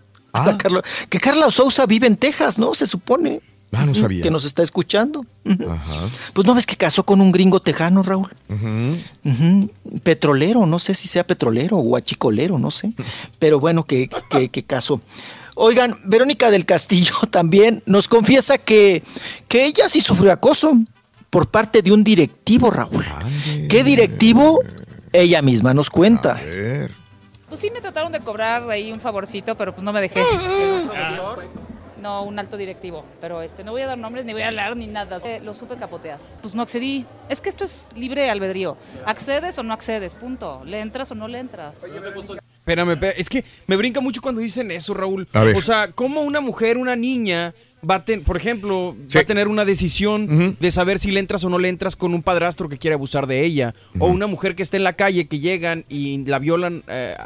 Carla- 0.59 0.83
que 1.09 1.21
Carla 1.21 1.51
Sousa 1.51 1.87
vive 1.87 2.07
en 2.07 2.17
Texas, 2.17 2.59
¿no? 2.59 2.75
Se 2.75 2.87
supone. 2.87 3.41
Ah, 3.75 3.87
no 3.87 3.95
sabía. 3.95 4.23
Que 4.23 4.31
nos 4.31 4.45
está 4.45 4.63
escuchando. 4.63 5.25
Ajá. 5.47 6.09
Pues 6.35 6.47
no 6.47 6.55
ves 6.55 6.67
que 6.67 6.77
casó 6.77 7.05
con 7.05 7.21
un 7.21 7.33
gringo 7.33 7.59
tejano, 7.61 8.03
Raúl. 8.03 8.29
Ujú. 8.51 9.31
Ujú. 9.31 9.71
Petrolero, 10.03 10.67
no 10.67 10.79
sé 10.79 10.95
si 10.95 11.09
sea 11.09 11.27
petrolero 11.27 11.77
o 11.79 11.97
achicolero, 11.97 12.59
no 12.59 12.71
sé. 12.71 12.93
Pero 13.39 13.61
bueno, 13.61 13.85
que, 13.85 14.11
que, 14.31 14.49
que 14.51 14.63
casó. 14.63 15.01
Oigan, 15.55 15.97
Verónica 16.05 16.51
del 16.51 16.67
Castillo 16.67 17.15
también 17.31 17.83
nos 17.87 18.09
confiesa 18.09 18.59
que, 18.59 19.03
que 19.49 19.65
ella 19.67 19.89
sí 19.89 20.01
sufrió 20.01 20.33
acoso 20.33 20.77
por 21.33 21.49
parte 21.49 21.81
de 21.81 21.91
un 21.91 22.05
directivo, 22.05 22.71
Raúl. 22.71 23.07
¿Qué 23.67 23.83
directivo? 23.83 24.61
Ella 25.11 25.41
misma 25.41 25.73
nos 25.73 25.89
cuenta. 25.89 26.39
Pues 27.49 27.59
sí 27.59 27.71
me 27.71 27.81
trataron 27.81 28.13
de 28.13 28.21
cobrar 28.21 28.69
ahí 28.69 28.93
un 28.93 29.01
favorcito, 29.01 29.57
pero 29.57 29.73
pues 29.73 29.83
no 29.83 29.95
me 29.95 30.03
dejé. 30.03 30.21
No, 32.03 32.25
un 32.25 32.39
alto 32.39 32.59
directivo, 32.59 33.07
pero 33.19 33.41
este 33.41 33.65
no 33.65 33.71
voy 33.71 33.81
a 33.81 33.87
dar 33.87 33.97
nombres 33.97 34.27
ni 34.27 34.35
voy 34.35 34.43
a 34.43 34.49
hablar 34.49 34.77
ni 34.77 34.87
nada. 34.89 35.21
Eh, 35.25 35.41
lo 35.43 35.55
supe 35.55 35.77
capotear. 35.77 36.19
Pues 36.43 36.55
no 36.55 36.61
accedí. 36.61 37.07
Es 37.31 37.41
que 37.41 37.49
esto 37.49 37.65
es 37.65 37.89
libre 37.97 38.29
albedrío. 38.29 38.77
¿Accedes 39.07 39.57
o 39.57 39.63
no 39.63 39.73
accedes? 39.73 40.13
Punto. 40.13 40.63
¿Le 40.67 40.81
entras 40.81 41.13
o 41.13 41.15
no 41.15 41.29
le 41.29 41.39
entras? 41.39 41.77
Espérame, 41.77 42.91
espérame, 42.91 43.15
es 43.17 43.31
que 43.31 43.43
me 43.69 43.77
brinca 43.77 44.03
mucho 44.03 44.21
cuando 44.21 44.43
dicen 44.43 44.71
eso, 44.71 44.93
Raúl. 44.93 45.27
A 45.33 45.45
ver. 45.45 45.57
O 45.57 45.63
sea, 45.63 45.93
¿cómo 45.93 46.21
una 46.21 46.41
mujer, 46.41 46.77
una 46.77 46.95
niña, 46.95 47.55
va 47.89 47.97
a 47.97 48.05
tener, 48.05 48.25
por 48.25 48.37
ejemplo, 48.37 48.95
va 49.15 49.21
a 49.21 49.25
tener 49.25 49.49
una 49.49 49.65
decisión 49.65 50.57
de 50.59 50.71
saber 50.71 50.99
si 50.99 51.11
le 51.11 51.21
entras 51.21 51.43
o 51.45 51.49
no 51.51 51.59
le 51.59 51.69
entras 51.69 51.97
con 51.97 52.15
un 52.15 52.23
padrastro 52.23 52.69
que 52.69 52.79
quiere 52.79 52.95
abusar 52.95 53.27
de 53.27 53.45
ella? 53.45 53.75
O 53.99 54.07
una 54.09 54.27
mujer 54.27 54.55
que 54.55 54.63
está 54.63 54.77
en 54.77 54.85
la 54.85 54.93
calle, 54.95 55.27
que 55.27 55.39
llegan 55.41 55.85
y 55.89 56.25
la 56.25 56.39
violan 56.39 56.83
eh, 56.89 57.17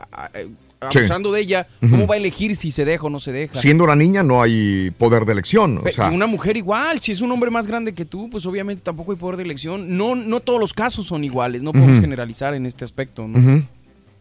Sí. 0.91 0.99
abusando 0.99 1.33
de 1.33 1.41
ella. 1.41 1.67
¿cómo 1.81 2.07
va 2.07 2.15
a 2.17 2.18
elegir 2.18 2.55
si 2.55 2.70
se 2.70 2.85
deja 2.85 3.05
o 3.07 3.10
no 3.10 3.18
se 3.18 3.33
deja? 3.33 3.59
Siendo 3.60 3.85
una 3.85 3.97
niña 3.97 4.23
no 4.23 4.43
hay 4.43 4.91
poder 4.99 5.25
de 5.25 5.33
elección. 5.33 5.78
O 5.78 5.89
sea, 5.91 6.10
una 6.10 6.26
mujer 6.26 6.57
igual, 6.57 7.01
si 7.01 7.12
es 7.12 7.23
un 7.23 7.33
hombre 7.33 7.51
más 7.51 7.67
grande 7.67 7.94
que 7.94 8.05
tú, 8.05 8.28
pues 8.31 8.44
obviamente 8.47 8.83
tampoco 8.85 9.12
hay 9.12 9.18
poder 9.18 9.39
de 9.39 9.43
elección. 9.44 9.97
No, 9.97 10.15
no 10.15 10.41
todos 10.41 10.60
los 10.60 10.75
casos 10.75 11.07
son 11.07 11.25
iguales, 11.25 11.62
no 11.62 11.73
podemos 11.73 12.01
generalizar 12.01 12.55
en 12.55 12.67
este 12.67 12.85
aspecto, 12.85 13.26
¿no? 13.26 13.65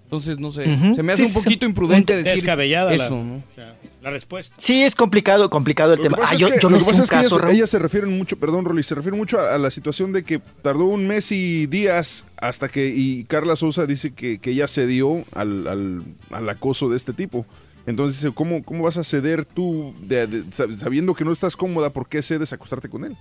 Entonces, 0.05 0.39
no 0.39 0.49
sé, 0.51 0.63
se 0.95 1.03
me 1.03 1.11
hace 1.13 1.25
Sí, 1.25 1.35
un 1.35 1.43
poquito 1.43 1.65
imprudente 1.65 2.13
Un- 2.15 2.23
decir 2.23 2.45
la- 2.45 2.93
eso, 2.93 3.15
¿no? 3.23 3.35
o 3.35 3.53
sea, 3.53 3.75
la 4.05 4.11
respuesta. 4.11 4.55
Sí, 4.57 4.83
es 4.83 4.95
complicado, 4.95 5.49
complicado 5.49 5.93
el 5.93 5.97
Lo 5.97 6.03
que 6.03 6.09
tema. 6.09 6.17
pasa 6.17 6.31
Ah, 6.31 6.35
es 6.35 6.41
yo, 6.41 6.47
que- 6.51 6.59
yo 6.61 6.69
lo 6.69 6.77
que 6.77 6.83
sé 6.83 6.91
pasa 6.91 7.03
es 7.03 7.09
que 7.09 7.15
caso, 7.15 7.35
ellas, 7.35 7.41
Raúl. 7.41 7.55
ellas 7.55 7.69
se 7.71 7.79
refieren 7.79 8.17
mucho, 8.17 8.37
perdón, 8.37 8.63
Rolly, 8.65 8.83
se 8.83 8.95
refieren 8.95 9.19
mucho 9.19 9.39
a, 9.39 9.55
a 9.55 9.57
la 9.57 9.71
situación 9.71 10.13
de 10.13 10.23
que 10.23 10.39
tardó 10.61 10.85
un 10.85 11.07
mes 11.07 11.31
y 11.31 11.65
días 11.65 12.23
hasta 12.37 12.69
que, 12.69 12.87
y 12.87 13.23
Carla 13.25 13.55
Sosa 13.55 13.85
dice 13.85 14.13
que, 14.13 14.37
que 14.39 14.51
ella 14.51 14.67
cedió 14.67 15.25
al, 15.33 15.67
al- 15.67 16.03
al 16.31 16.49
acoso 16.49 16.87
de 16.89 16.97
este 16.97 17.13
tipo. 17.13 17.45
Entonces, 17.87 18.21
dice, 18.21 18.33
¿cómo, 18.33 18.63
cómo 18.63 18.83
vas 18.83 18.97
a 18.97 19.03
ceder 19.03 19.43
tú 19.45 19.93
de- 20.01 20.27
de- 20.27 20.43
sab- 20.45 20.75
sabiendo 20.77 21.13
que 21.13 21.23
no 21.25 21.31
estás 21.31 21.55
cómoda? 21.55 21.89
¿Por 21.91 22.07
qué 22.07 22.21
cedes 22.21 22.51
a 22.51 22.55
acostarte 22.55 22.89
con 22.89 23.05
él? 23.05 23.17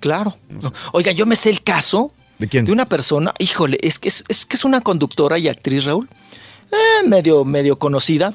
Claro. 0.00 0.36
Oiga, 0.92 1.12
yo 1.12 1.26
me 1.26 1.36
sé 1.36 1.50
el 1.50 1.62
caso 1.62 2.12
¿De 2.38 2.48
quién? 2.48 2.70
una 2.70 2.86
persona, 2.88 3.32
híjole, 3.38 3.78
es 3.82 3.98
que 3.98 4.08
es, 4.08 4.24
es 4.28 4.46
que 4.46 4.56
es 4.56 4.64
una 4.64 4.80
conductora 4.80 5.38
y 5.38 5.48
actriz, 5.48 5.84
Raúl, 5.84 6.08
eh, 6.74 7.08
medio, 7.08 7.44
medio 7.44 7.78
conocida, 7.78 8.34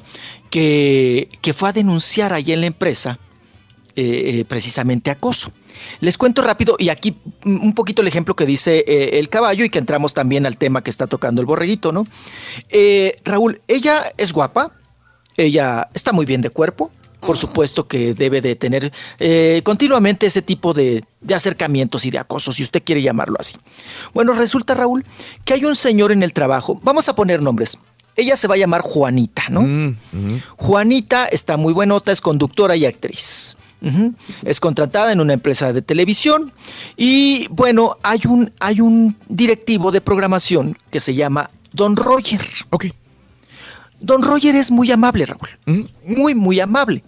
que, 0.50 1.28
que 1.40 1.52
fue 1.52 1.68
a 1.68 1.72
denunciar 1.72 2.32
allí 2.32 2.52
en 2.52 2.60
la 2.60 2.66
empresa 2.66 3.18
eh, 3.96 4.40
eh, 4.40 4.44
precisamente 4.46 5.10
acoso. 5.10 5.52
Les 6.00 6.18
cuento 6.18 6.42
rápido 6.42 6.76
y 6.78 6.88
aquí 6.88 7.16
un 7.44 7.74
poquito 7.74 8.02
el 8.02 8.08
ejemplo 8.08 8.36
que 8.36 8.44
dice 8.44 8.84
el 8.86 9.28
caballo 9.30 9.64
y 9.64 9.70
que 9.70 9.78
entramos 9.78 10.12
también 10.12 10.44
al 10.44 10.58
tema 10.58 10.82
que 10.82 10.90
está 10.90 11.06
tocando 11.06 11.40
el 11.40 11.46
borreguito, 11.46 11.90
¿no? 11.90 12.06
Raúl, 13.24 13.62
ella 13.66 14.02
es 14.18 14.32
guapa, 14.34 14.72
ella 15.38 15.88
está 15.94 16.12
muy 16.12 16.26
bien 16.26 16.42
de 16.42 16.50
cuerpo, 16.50 16.90
por 17.20 17.38
supuesto 17.38 17.88
que 17.88 18.12
debe 18.12 18.42
de 18.42 18.56
tener 18.56 18.92
continuamente 19.64 20.26
ese 20.26 20.42
tipo 20.42 20.74
de, 20.74 21.02
de 21.22 21.34
acercamientos 21.34 22.04
y 22.04 22.10
de 22.10 22.18
acoso, 22.18 22.52
si 22.52 22.62
usted 22.62 22.82
quiere 22.84 23.00
llamarlo 23.00 23.36
así. 23.40 23.56
Bueno, 24.12 24.34
resulta, 24.34 24.74
Raúl, 24.74 25.04
que 25.46 25.54
hay 25.54 25.64
un 25.64 25.74
señor 25.74 26.12
en 26.12 26.22
el 26.22 26.34
trabajo, 26.34 26.78
vamos 26.82 27.08
a 27.08 27.14
poner 27.14 27.40
nombres. 27.40 27.78
Ella 28.16 28.36
se 28.36 28.48
va 28.48 28.54
a 28.54 28.58
llamar 28.58 28.82
Juanita, 28.82 29.44
¿no? 29.48 29.94
Juanita 30.56 31.26
está 31.26 31.56
muy 31.56 31.72
buenota, 31.72 32.12
es 32.12 32.20
conductora 32.20 32.76
y 32.76 32.86
actriz. 32.86 33.56
Es 34.44 34.60
contratada 34.60 35.12
en 35.12 35.20
una 35.20 35.32
empresa 35.32 35.72
de 35.72 35.80
televisión 35.80 36.52
y 36.96 37.46
bueno, 37.50 37.96
hay 38.02 38.20
un, 38.28 38.52
hay 38.60 38.80
un 38.82 39.16
directivo 39.28 39.90
de 39.90 40.02
programación 40.02 40.76
que 40.90 41.00
se 41.00 41.14
llama 41.14 41.50
Don 41.72 41.96
Roger. 41.96 42.44
Ok. 42.70 42.86
Don 44.00 44.22
Roger 44.22 44.54
es 44.54 44.70
muy 44.70 44.90
amable, 44.90 45.26
Raúl. 45.26 45.48
Muy, 46.04 46.34
muy 46.34 46.60
amable. 46.60 47.02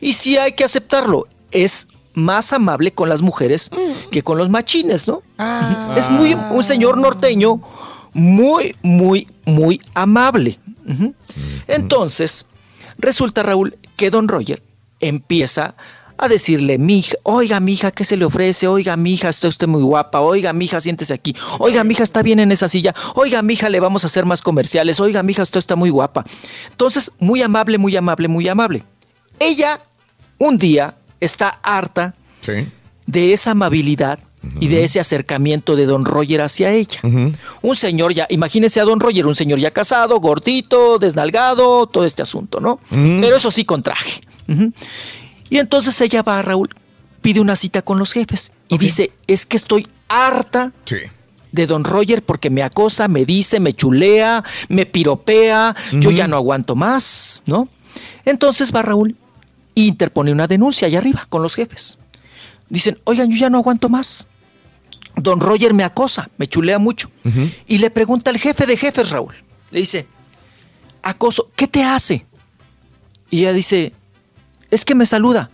Y 0.00 0.14
sí 0.14 0.36
hay 0.36 0.52
que 0.52 0.64
aceptarlo. 0.64 1.28
Es 1.52 1.88
más 2.14 2.52
amable 2.52 2.92
con 2.92 3.08
las 3.08 3.20
mujeres 3.22 3.70
que 4.10 4.22
con 4.22 4.38
los 4.38 4.48
machines, 4.48 5.06
¿no? 5.06 5.22
Es 5.96 6.08
muy 6.08 6.34
un 6.50 6.64
señor 6.64 6.96
norteño 6.98 7.60
muy, 8.16 8.74
muy, 8.82 9.28
muy 9.44 9.80
amable. 9.94 10.58
Entonces, 11.68 12.46
resulta, 12.96 13.42
Raúl, 13.42 13.76
que 13.96 14.10
don 14.10 14.26
Roger 14.26 14.62
empieza 15.00 15.74
a 16.16 16.26
decirle, 16.28 16.78
mija, 16.78 17.14
oiga, 17.24 17.60
mija, 17.60 17.90
¿qué 17.90 18.04
se 18.04 18.16
le 18.16 18.24
ofrece? 18.24 18.68
Oiga, 18.68 18.96
mija, 18.96 19.28
está 19.28 19.48
usted 19.48 19.66
muy 19.66 19.82
guapa. 19.82 20.20
Oiga, 20.20 20.54
mija, 20.54 20.80
siéntese 20.80 21.12
aquí. 21.12 21.36
Oiga, 21.58 21.84
mija, 21.84 22.02
está 22.02 22.22
bien 22.22 22.40
en 22.40 22.52
esa 22.52 22.70
silla. 22.70 22.94
Oiga, 23.16 23.42
mija, 23.42 23.68
le 23.68 23.80
vamos 23.80 24.04
a 24.04 24.06
hacer 24.06 24.24
más 24.24 24.40
comerciales. 24.40 24.98
Oiga, 24.98 25.22
mija, 25.22 25.42
usted 25.42 25.58
está 25.58 25.76
muy 25.76 25.90
guapa. 25.90 26.24
Entonces, 26.70 27.12
muy 27.18 27.42
amable, 27.42 27.76
muy 27.76 27.94
amable, 27.96 28.28
muy 28.28 28.48
amable. 28.48 28.82
Ella, 29.38 29.82
un 30.38 30.56
día, 30.56 30.96
está 31.20 31.60
harta 31.62 32.14
de 33.06 33.32
esa 33.34 33.50
amabilidad 33.50 34.18
y 34.60 34.68
de 34.68 34.84
ese 34.84 35.00
acercamiento 35.00 35.76
de 35.76 35.86
don 35.86 36.04
Roger 36.04 36.40
hacia 36.40 36.70
ella. 36.72 37.00
Un 37.62 37.76
señor 37.76 38.14
ya, 38.14 38.26
imagínense 38.30 38.80
a 38.80 38.84
don 38.84 39.00
Roger, 39.00 39.26
un 39.26 39.34
señor 39.34 39.58
ya 39.58 39.70
casado, 39.70 40.18
gordito, 40.20 40.98
desnalgado, 40.98 41.86
todo 41.86 42.04
este 42.04 42.22
asunto, 42.22 42.60
¿no? 42.60 42.80
Pero 42.90 43.36
eso 43.36 43.50
sí 43.50 43.64
con 43.64 43.82
traje. 43.82 44.22
Y 45.48 45.58
entonces 45.58 46.00
ella 46.00 46.22
va, 46.22 46.42
Raúl, 46.42 46.68
pide 47.20 47.40
una 47.40 47.56
cita 47.56 47.82
con 47.82 47.98
los 47.98 48.12
jefes 48.12 48.52
y 48.68 48.78
dice, 48.78 49.12
es 49.26 49.46
que 49.46 49.56
estoy 49.56 49.86
harta 50.08 50.72
de 51.52 51.66
don 51.66 51.84
Roger 51.84 52.22
porque 52.22 52.50
me 52.50 52.62
acosa, 52.62 53.08
me 53.08 53.24
dice, 53.24 53.60
me 53.60 53.72
chulea, 53.72 54.44
me 54.68 54.86
piropea, 54.86 55.74
yo 55.92 56.10
ya 56.10 56.28
no 56.28 56.36
aguanto 56.36 56.74
más, 56.76 57.42
¿no? 57.46 57.68
Entonces 58.24 58.74
va 58.74 58.82
Raúl 58.82 59.16
e 59.74 59.82
interpone 59.82 60.32
una 60.32 60.46
denuncia 60.46 60.86
allá 60.86 60.98
arriba 60.98 61.26
con 61.28 61.42
los 61.42 61.54
jefes. 61.54 61.98
Dicen, 62.68 62.98
oigan, 63.04 63.30
yo 63.30 63.36
ya 63.36 63.50
no 63.50 63.58
aguanto 63.58 63.88
más. 63.88 64.28
Don 65.16 65.40
Roger 65.40 65.72
me 65.74 65.82
acosa, 65.84 66.28
me 66.36 66.46
chulea 66.46 66.78
mucho. 66.78 67.10
Y 67.66 67.78
le 67.78 67.90
pregunta 67.90 68.30
al 68.30 68.38
jefe 68.38 68.66
de 68.66 68.76
jefes, 68.76 69.10
Raúl. 69.10 69.34
Le 69.70 69.80
dice, 69.80 70.06
acoso, 71.02 71.50
¿qué 71.56 71.66
te 71.66 71.82
hace? 71.82 72.26
Y 73.30 73.40
ella 73.40 73.52
dice, 73.52 73.92
es 74.70 74.84
que 74.84 74.94
me 74.94 75.06
saluda. 75.06 75.50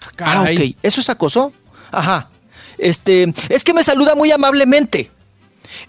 Ah, 0.00 0.10
Caray. 0.16 0.70
ok. 0.72 0.76
¿Eso 0.82 1.00
es 1.00 1.08
acoso? 1.10 1.52
Ajá. 1.92 2.30
Este, 2.78 3.32
es 3.48 3.64
que 3.64 3.74
me 3.74 3.82
saluda 3.84 4.14
muy 4.14 4.30
amablemente. 4.32 5.10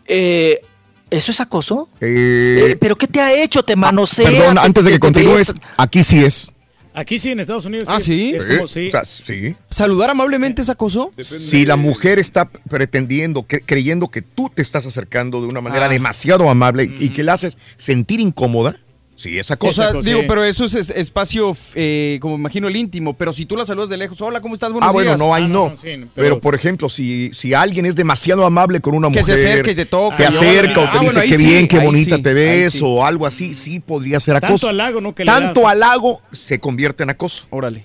Eh, 0.05 0.61
¿Eso 1.09 1.31
es 1.31 1.39
acoso? 1.39 1.89
Eh, 2.01 2.71
Eh, 2.71 2.75
¿Pero 2.79 2.95
qué 2.97 3.07
te 3.07 3.19
ha 3.19 3.33
hecho? 3.33 3.63
¿Te 3.63 3.75
manosea? 3.75 4.29
Perdón, 4.29 4.55
¿Te- 4.55 4.59
antes 4.61 4.85
de 4.85 4.91
que 4.91 4.95
te 4.97 4.99
continúes, 4.99 5.53
aquí 5.77 6.03
sí 6.03 6.23
es. 6.23 6.51
Aquí 6.93 7.19
sí, 7.19 7.31
en 7.31 7.39
Estados 7.39 7.65
Unidos. 7.65 7.87
Ah, 7.89 7.99
¿sí? 7.99 8.33
Es 8.35 8.45
como, 8.45 8.67
sí. 8.67 8.87
O 8.87 8.91
sea, 8.91 9.05
sí. 9.05 9.55
¿Saludar 9.69 10.09
amablemente 10.09 10.61
es 10.61 10.69
acoso? 10.69 11.11
Si 11.19 11.65
la 11.65 11.75
mujer 11.75 12.17
está 12.19 12.45
pretendiendo, 12.49 13.43
cre- 13.43 13.61
creyendo 13.65 14.07
que 14.09 14.21
tú 14.21 14.49
te 14.53 14.61
estás 14.61 14.85
acercando 14.85 15.39
de 15.41 15.47
una 15.47 15.61
manera 15.61 15.85
Ah. 15.85 15.89
demasiado 15.89 16.49
amable 16.49 16.91
y 16.99 17.09
que 17.09 17.23
la 17.23 17.33
haces 17.33 17.57
sentir 17.77 18.19
incómoda, 18.19 18.75
sí, 19.19 19.37
esa 19.37 19.55
O 19.55 19.57
cosa. 19.57 19.91
sea, 19.91 20.01
digo, 20.01 20.21
pero 20.27 20.43
eso 20.43 20.65
es, 20.65 20.73
es- 20.75 20.89
espacio, 20.91 21.55
eh, 21.75 22.17
como 22.21 22.35
imagino, 22.35 22.67
el 22.67 22.75
íntimo. 22.75 23.13
Pero 23.15 23.33
si 23.33 23.45
tú 23.45 23.55
la 23.57 23.65
saludas 23.65 23.89
de 23.89 23.97
lejos, 23.97 24.19
hola, 24.21 24.41
¿cómo 24.41 24.53
estás? 24.53 24.71
Buenos 24.71 24.87
Ah, 24.89 24.91
bueno, 24.93 25.11
días. 25.11 25.19
no, 25.19 25.33
ahí 25.33 25.47
no. 25.47 25.73
sí, 25.81 26.05
pero, 26.15 26.39
por 26.39 26.55
ejemplo, 26.55 26.89
si, 26.89 27.31
si 27.33 27.53
alguien 27.53 27.85
es 27.85 27.95
demasiado 27.95 28.45
amable 28.45 28.79
con 28.79 28.93
una 28.95 29.09
Que 29.09 29.19
mujer, 29.19 29.37
se 29.37 29.47
acerque 29.51 29.71
y 29.71 29.75
te 29.75 29.85
toque. 29.85 30.17
te 30.17 30.25
Ah, 30.25 30.29
acerca 30.29 30.79
o 30.79 30.83
te 30.91 30.97
ah, 30.97 30.99
dice 31.01 31.19
bueno, 31.19 31.31
qué 31.31 31.37
sí, 31.37 31.45
bien, 31.45 31.67
qué 31.67 31.79
bonita 31.79 32.15
sí, 32.15 32.21
te 32.21 32.33
ves 32.33 32.73
sí. 32.73 32.79
o 32.83 33.05
algo 33.05 33.25
así, 33.25 33.53
sí 33.53 33.79
podría 33.79 34.19
ser 34.19 34.35
Tanto 34.35 34.47
acoso. 34.47 34.69
halago, 34.69 35.01
¿no? 35.01 35.13
que 35.13 35.25
Tanto 35.25 35.67
halago 35.67 36.21
se 36.31 36.59
convierte 36.59 37.03
en 37.03 37.09
acoso. 37.09 37.45
Órale. 37.49 37.83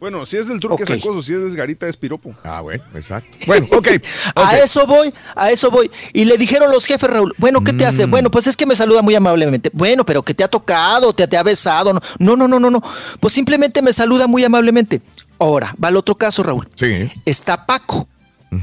Bueno, 0.00 0.24
si 0.24 0.38
es 0.38 0.48
del 0.48 0.58
turco 0.58 0.76
Ok. 0.76 0.80
es 0.80 0.90
acoso, 0.90 1.20
si 1.20 1.34
es 1.34 1.40
desgarita 1.40 1.86
es 1.86 1.96
piropo. 1.96 2.34
Ah, 2.42 2.62
bueno, 2.62 2.82
exacto. 2.94 3.36
Bueno, 3.46 3.66
ok. 3.70 3.88
A 4.34 4.56
eso 4.56 4.86
voy, 4.86 5.12
a 5.36 5.50
eso 5.50 5.70
voy. 5.70 5.90
Y 6.14 6.24
le 6.24 6.38
dijeron 6.38 6.70
los 6.70 6.86
jefes, 6.86 7.10
Raúl, 7.10 7.34
bueno, 7.36 7.62
¿qué 7.62 7.74
te 7.74 7.84
hace? 7.84 8.06
Mm. 8.06 8.10
Bueno, 8.10 8.30
pues 8.30 8.46
es 8.46 8.56
que 8.56 8.64
me 8.64 8.74
saluda 8.74 9.02
muy 9.02 9.14
amablemente. 9.14 9.70
Bueno, 9.74 10.06
pero 10.06 10.22
que 10.22 10.32
te 10.32 10.42
ha 10.42 10.48
tocado, 10.48 11.12
te, 11.12 11.26
te 11.28 11.36
ha 11.36 11.42
besado. 11.42 11.92
No, 11.92 12.00
no, 12.18 12.36
no, 12.36 12.48
no, 12.48 12.58
no, 12.58 12.70
no. 12.70 12.82
Pues 13.20 13.34
simplemente 13.34 13.82
me 13.82 13.92
saluda 13.92 14.26
muy 14.26 14.42
amablemente. 14.42 15.02
Ahora, 15.38 15.74
va 15.82 15.88
el 15.90 15.96
otro 15.96 16.14
caso, 16.14 16.42
Raúl. 16.42 16.66
Sí. 16.74 17.10
Está 17.26 17.66
Paco. 17.66 18.08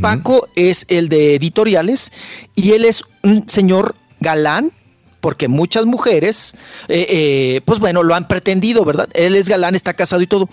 Paco 0.02 0.48
es 0.56 0.86
el 0.90 1.08
de 1.08 1.36
editoriales 1.36 2.12
y 2.56 2.74
él 2.74 2.84
es 2.84 3.04
un 3.24 3.48
señor 3.48 3.96
galán. 4.20 4.72
Porque 5.20 5.48
muchas 5.48 5.86
mujeres, 5.86 6.54
eh, 6.88 7.06
eh, 7.10 7.62
pues 7.66 7.80
bueno, 7.80 8.04
lo 8.04 8.14
han 8.14 8.28
pretendido, 8.28 8.86
¿verdad? 8.86 9.10
Él 9.14 9.36
es 9.36 9.50
galán, 9.50 9.76
está 9.76 9.94
casado 9.96 10.22
y 10.22 10.28
todo. 10.28 10.48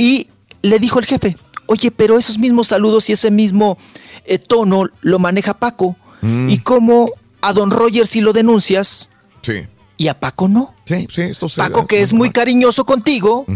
Y 0.00 0.28
le 0.62 0.78
dijo 0.78 0.98
el 0.98 1.06
jefe, 1.06 1.36
oye, 1.66 1.90
pero 1.90 2.18
esos 2.18 2.38
mismos 2.38 2.68
saludos 2.68 3.08
y 3.08 3.12
ese 3.12 3.30
mismo 3.30 3.76
eh, 4.24 4.38
tono 4.38 4.84
lo 5.02 5.18
maneja 5.18 5.54
Paco. 5.54 5.96
Mm. 6.22 6.48
Y 6.48 6.58
como 6.58 7.10
a 7.40 7.52
don 7.52 7.70
Roger 7.70 8.06
si 8.06 8.20
lo 8.20 8.32
denuncias 8.32 9.10
Sí. 9.42 9.66
y 9.96 10.08
a 10.08 10.18
Paco 10.18 10.48
no. 10.48 10.74
Sí, 10.86 11.06
sí, 11.10 11.22
esto 11.22 11.48
se 11.48 11.60
Paco 11.60 11.86
que 11.86 12.00
es 12.02 12.12
muy 12.12 12.30
cariñoso 12.30 12.84
contigo, 12.84 13.46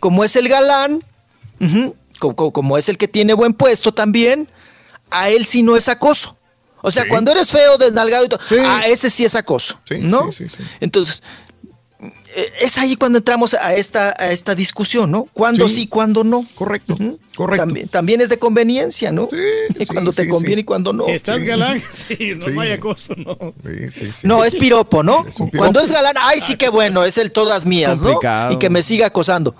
como 0.00 0.24
es 0.24 0.36
el 0.36 0.48
galán, 0.48 1.00
ujú, 1.60 1.94
co- 2.18 2.34
co- 2.36 2.50
como, 2.52 2.76
es 2.76 2.88
el 2.88 2.98
que 2.98 3.08
tiene 3.08 3.32
buen 3.34 3.54
puesto 3.54 3.92
también, 3.92 4.48
a 5.10 5.30
él 5.30 5.44
sí 5.46 5.62
no 5.62 5.76
es 5.76 5.88
acoso. 5.88 6.36
O 6.82 6.90
sea, 6.90 7.02
Sí. 7.04 7.08
cuando 7.10 7.30
eres 7.32 7.50
feo, 7.50 7.76
desnalgado 7.78 8.24
y 8.24 8.28
todo, 8.28 8.40
a 8.66 8.86
ese 8.86 9.10
sí 9.10 9.24
es 9.24 9.34
acoso. 9.34 9.78
¿No? 10.00 10.32
sí, 10.32 10.48
sí, 10.48 10.56
sí. 10.58 10.62
Entonces, 10.80 11.22
es 12.60 12.78
ahí 12.78 12.96
cuando 12.96 13.18
entramos 13.18 13.54
a 13.54 13.74
esta, 13.74 14.14
a 14.18 14.30
esta 14.30 14.54
discusión, 14.54 15.10
¿no? 15.10 15.24
Cuándo 15.32 15.68
sí, 15.68 15.74
Sí. 15.74 15.86
cuándo 15.86 16.24
no. 16.24 16.46
Correcto, 16.54 16.96
correcto. 17.36 17.66
También, 17.66 17.88
también 17.88 18.20
es 18.20 18.28
de 18.30 18.38
conveniencia, 18.38 19.12
¿no? 19.12 19.28
cuando 19.92 20.12
te 20.12 20.24
sí, 20.24 20.28
conviene 20.28 20.56
sí. 20.56 20.60
y 20.60 20.64
cuando 20.64 20.92
no. 20.92 21.04
Si 21.04 21.10
estás 21.12 21.40
Sí. 21.40 21.46
galán, 21.46 21.82
sí, 22.08 22.34
no 22.36 22.44
Sí. 22.46 22.50
vaya 22.52 22.74
acoso, 22.74 23.14
no. 23.16 23.36
Sí, 23.64 23.90
sí, 23.90 24.12
sí. 24.12 24.26
No, 24.26 24.44
es 24.44 24.56
piropo, 24.56 25.02
¿no? 25.02 25.18
un 25.18 25.24
piropo. 25.50 25.58
Cuando 25.58 25.80
es 25.80 25.92
galán, 25.92 26.14
ay, 26.18 26.40
sí 26.40 26.56
que 26.56 26.68
bueno, 26.70 27.04
es 27.04 27.18
el 27.18 27.32
todas 27.32 27.66
mías, 27.66 28.00
¿no? 28.02 28.18
Y 28.50 28.56
que 28.56 28.70
me 28.70 28.82
siga 28.82 29.06
acosando. 29.08 29.54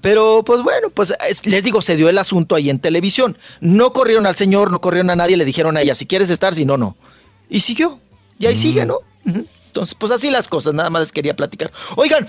Pero, 0.00 0.42
pues 0.44 0.62
bueno, 0.62 0.90
pues 0.90 1.14
es- 1.28 1.46
les 1.46 1.62
digo, 1.62 1.80
se 1.80 1.94
dio 1.96 2.08
el 2.08 2.18
asunto 2.18 2.56
ahí 2.56 2.70
en 2.70 2.80
televisión. 2.80 3.38
No 3.60 3.92
corrieron 3.92 4.26
al 4.26 4.34
señor, 4.34 4.72
no 4.72 4.80
corrieron 4.80 5.10
a 5.10 5.16
nadie, 5.16 5.36
le 5.36 5.44
dijeron 5.44 5.76
a 5.76 5.82
ella, 5.82 5.94
si 5.94 6.06
quieres 6.06 6.28
estar, 6.30 6.54
si 6.54 6.64
no, 6.64 6.76
no. 6.76 6.96
Y 7.48 7.60
siguió. 7.60 8.00
Y 8.38 8.46
ahí 8.46 8.56
sigue, 8.56 8.84
¿no? 8.84 8.98
Ujú. 9.24 9.46
Entonces, 9.72 9.94
pues 9.98 10.12
así 10.12 10.30
las 10.30 10.48
cosas, 10.48 10.74
nada 10.74 10.90
más 10.90 11.00
les 11.00 11.12
quería 11.12 11.34
platicar. 11.34 11.72
Oigan, 11.96 12.26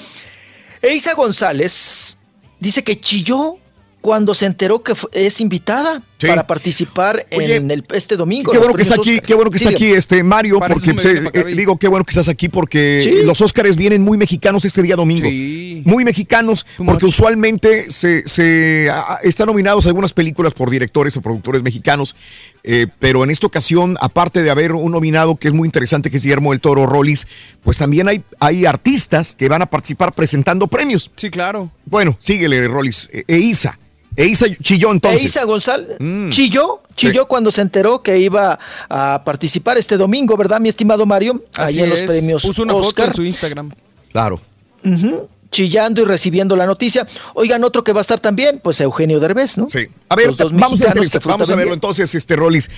Eisa 0.82 1.14
González 1.14 2.18
dice 2.62 2.86
que 2.86 2.98
chilló 3.00 3.58
cuando 4.00 4.34
se 4.34 4.46
enteró 4.46 4.82
que 4.84 4.94
es 5.14 5.40
invitada 5.42 6.02
Sí. 6.18 6.28
para 6.28 6.46
participar 6.48 7.26
Oye, 7.36 7.56
en 7.58 7.70
el, 7.72 7.86
este 7.94 8.16
domingo. 8.18 8.52
Qué 8.52 8.58
bueno 8.58 8.74
que 8.74 8.82
está 8.84 8.96
aquí, 8.96 9.16
Oscar. 9.16 9.26
qué 9.28 9.34
bueno 9.34 9.52
que 9.52 9.58
está 9.58 9.70
Sí, 9.70 9.76
aquí 9.76 9.92
este 9.92 10.24
Mario, 10.24 10.60
porque 10.60 10.94
se- 11.02 11.20
acá, 11.20 11.40
eh, 11.40 11.56
digo 11.56 11.78
qué 11.78 11.88
bueno 11.90 12.06
que 12.06 12.12
estás 12.12 12.28
aquí 12.30 12.48
porque 12.50 13.02
Sí. 13.04 13.26
los 13.26 13.40
Óscares 13.42 13.76
vienen 13.76 14.02
muy 14.02 14.18
mexicanos 14.18 14.64
este 14.66 14.82
día 14.82 14.96
domingo. 14.96 15.28
Sí. 15.28 15.84
Muy 15.86 16.06
mexicanos, 16.06 16.66
porque 16.86 17.06
usualmente 17.06 17.92
se, 17.92 18.24
se, 18.26 18.90
están 19.24 19.48
nominados 19.48 19.86
algunas 19.86 20.14
películas 20.14 20.54
por 20.54 20.70
directores 20.70 21.16
o 21.18 21.22
productores 21.22 21.62
mexicanos, 21.62 22.16
eh, 22.64 22.88
pero 23.00 23.24
en 23.24 23.30
esta 23.30 23.45
ocasión, 23.48 23.98
aparte 24.00 24.42
de 24.43 24.50
haber 24.50 24.72
un 24.74 24.92
nominado 24.92 25.35
que 25.35 25.50
es 25.50 25.53
muy 25.53 25.67
interesante, 25.67 26.09
que 26.09 26.17
es 26.17 26.24
Guillermo 26.24 26.51
del 26.51 26.61
Toro 26.61 26.85
Rollis, 26.85 27.27
pues 27.64 27.77
también 27.77 28.08
hay, 28.08 28.24
hay 28.40 28.66
artistas 28.66 29.35
que 29.35 29.50
van 29.50 29.61
a 29.61 29.66
participar 29.69 30.14
presentando 30.14 30.67
premios. 30.67 31.11
Sí, 31.16 31.30
claro. 31.30 31.69
Bueno, 31.85 32.16
síguele, 32.19 32.67
Rollis. 32.67 33.09
E- 33.11 33.25
Eiza. 33.27 33.77
Eiza 34.16 34.45
chilló 34.61 34.92
entonces. 34.92 35.24
Eisa 35.24 35.43
González 35.43 35.98
Mm. 36.00 36.30
chilló, 36.30 36.83
chilló 36.95 37.22
Sí. 37.24 37.27
cuando 37.27 37.51
se 37.51 37.61
enteró 37.61 38.01
que 38.03 38.19
iba 38.19 38.59
a 38.88 39.24
participar 39.25 39.77
este 39.80 39.98
domingo, 39.98 40.38
¿verdad, 40.38 40.59
mi 40.61 40.69
estimado 40.69 41.06
Mario? 41.08 41.43
Así 41.56 41.80
Ahí 41.80 41.83
en 41.83 41.90
los 41.90 42.00
es. 42.00 42.06
premios 42.08 42.43
Puso 42.43 42.61
una 42.61 42.74
foto 42.74 42.88
Oscar. 42.90 43.08
en 43.08 43.14
su 43.16 43.24
Instagram. 43.24 43.72
Claro. 44.11 44.40
Ujú, 44.85 45.27
chillando 45.53 46.01
y 46.01 46.06
recibiendo 46.06 46.56
la 46.57 46.65
noticia. 46.65 47.06
Oigan, 47.35 47.64
otro 47.64 47.83
que 47.83 47.93
va 47.93 47.99
a 47.99 48.01
estar 48.01 48.19
también, 48.19 48.59
pues 48.61 48.82
Eugenio 48.82 49.19
Derbez, 49.22 49.57
¿no? 49.57 49.69
Sí. 49.69 49.88
A 50.09 50.15
ver, 50.15 50.32
vamos 50.51 50.82
a, 50.82 50.91
que 50.91 51.19
vamos 51.25 51.49
a 51.49 51.56
verlo 51.56 51.69
bien. 51.69 51.73
entonces, 51.75 52.14
este 52.15 52.35
Rollis. 52.35 52.69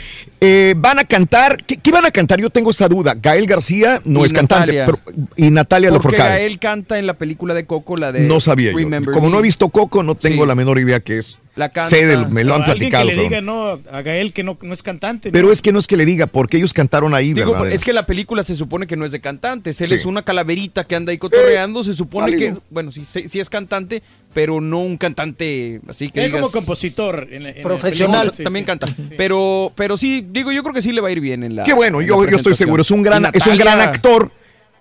Eh, 0.42 0.76
van 0.78 1.00
a 1.00 1.06
cantar, 1.06 1.58
¿qué, 1.66 1.78
qué 1.78 1.92
van 1.92 2.06
a 2.06 2.12
cantar? 2.12 2.40
Yo 2.40 2.50
tengo 2.50 2.70
esta 2.70 2.88
duda. 2.88 3.16
Gael 3.20 3.48
García 3.48 4.02
no 4.06 4.22
Y 4.22 4.26
es 4.26 4.34
cantante, 4.34 4.84
pero- 4.86 5.00
y 5.36 5.50
Natalia 5.50 5.90
Porque. 6.00 6.18
Gael 6.18 6.60
canta 6.60 7.00
en 7.00 7.08
la 7.08 7.14
película 7.16 7.54
de 7.54 7.66
Coco, 7.66 7.98
la 7.98 8.12
de 8.12 8.22
No 8.22 8.40
sabía 8.40 8.72
yo. 8.72 8.78
Como 9.12 9.28
Me. 9.28 9.32
no 9.32 9.40
he 9.40 9.42
visto 9.42 9.70
Coco, 9.70 10.04
no 10.04 10.16
tengo 10.16 10.44
Sí. 10.44 10.48
la 10.48 10.56
menor 10.56 10.78
idea 10.78 11.00
qué 11.00 11.20
es. 11.20 11.40
La 11.56 11.70
canta. 11.70 11.90
Sé 11.90 12.06
del- 12.06 12.28
me 12.30 12.44
lo 12.44 12.54
han 12.56 12.64
alguien 12.64 12.78
platicado. 12.92 13.08
que 13.10 13.16
le 13.16 13.24
diga 13.24 13.42
no 13.42 13.80
a 13.90 14.02
Gael 14.02 14.34
que 14.34 14.44
no, 14.44 14.58
no 14.62 14.74
es 14.74 14.84
cantante. 14.84 15.32
Pero 15.32 15.48
¿no? 15.48 15.54
es 15.54 15.62
que 15.62 15.72
no 15.72 15.80
es 15.80 15.88
que 15.88 15.96
le 15.96 16.06
diga, 16.06 16.28
porque 16.28 16.58
ellos 16.58 16.74
cantaron 16.74 17.14
ahí, 17.16 17.34
Digo, 17.34 17.54
¿verdad? 17.54 17.72
es 17.72 17.84
que 17.86 17.94
la 17.94 18.06
película 18.06 18.44
se 18.44 18.56
supone 18.56 18.88
que 18.88 18.98
no 18.98 19.06
es 19.06 19.12
de 19.14 19.22
cantantes. 19.22 19.80
Él 19.80 19.88
Sí. 19.88 19.94
es 19.96 20.06
una 20.06 20.22
calaverita 20.24 20.84
que 20.84 20.96
anda 20.96 21.12
ahí 21.12 21.18
cotorreando. 21.18 21.82
Se 21.84 21.94
supone 21.94 22.32
válido. 22.32 22.56
que, 22.56 22.62
bueno, 22.70 22.92
sí, 22.92 23.06
sí 23.06 23.28
sí 23.30 23.40
es 23.40 23.50
cantante, 23.50 24.04
pero 24.34 24.60
no 24.60 24.80
un 24.80 24.98
cantante 24.98 25.80
así 25.88 26.10
que 26.10 26.22
Él 26.26 26.26
digas... 26.32 26.42
como 26.42 26.52
compositor. 26.52 27.28
en 27.32 27.46
en 27.46 27.64
Profesional. 27.64 28.32
sí, 28.36 28.44
también 28.44 28.66
sí. 28.66 28.68
canta. 28.68 28.88
Pero, 29.18 29.72
pero 29.76 29.96
sí, 29.96 30.26
digo, 30.30 30.52
yo 30.52 30.62
creo 30.62 30.74
que 30.74 30.82
sí 30.82 30.92
le 30.92 31.00
va 31.00 31.08
a 31.08 31.12
ir 31.12 31.22
bien 31.22 31.44
en 31.44 31.56
la. 31.56 31.64
Qué 31.64 31.74
bueno, 31.74 32.02
en 32.02 32.08
yo, 32.08 32.24
la 32.26 32.32
yo 32.32 32.38
estoy 32.38 32.54
seguro. 32.56 32.82
Es 32.82 32.92
un 32.92 33.02
gran, 33.02 33.28
es 33.34 33.48
un 33.48 33.58
gran 33.58 33.80
actor 33.80 34.30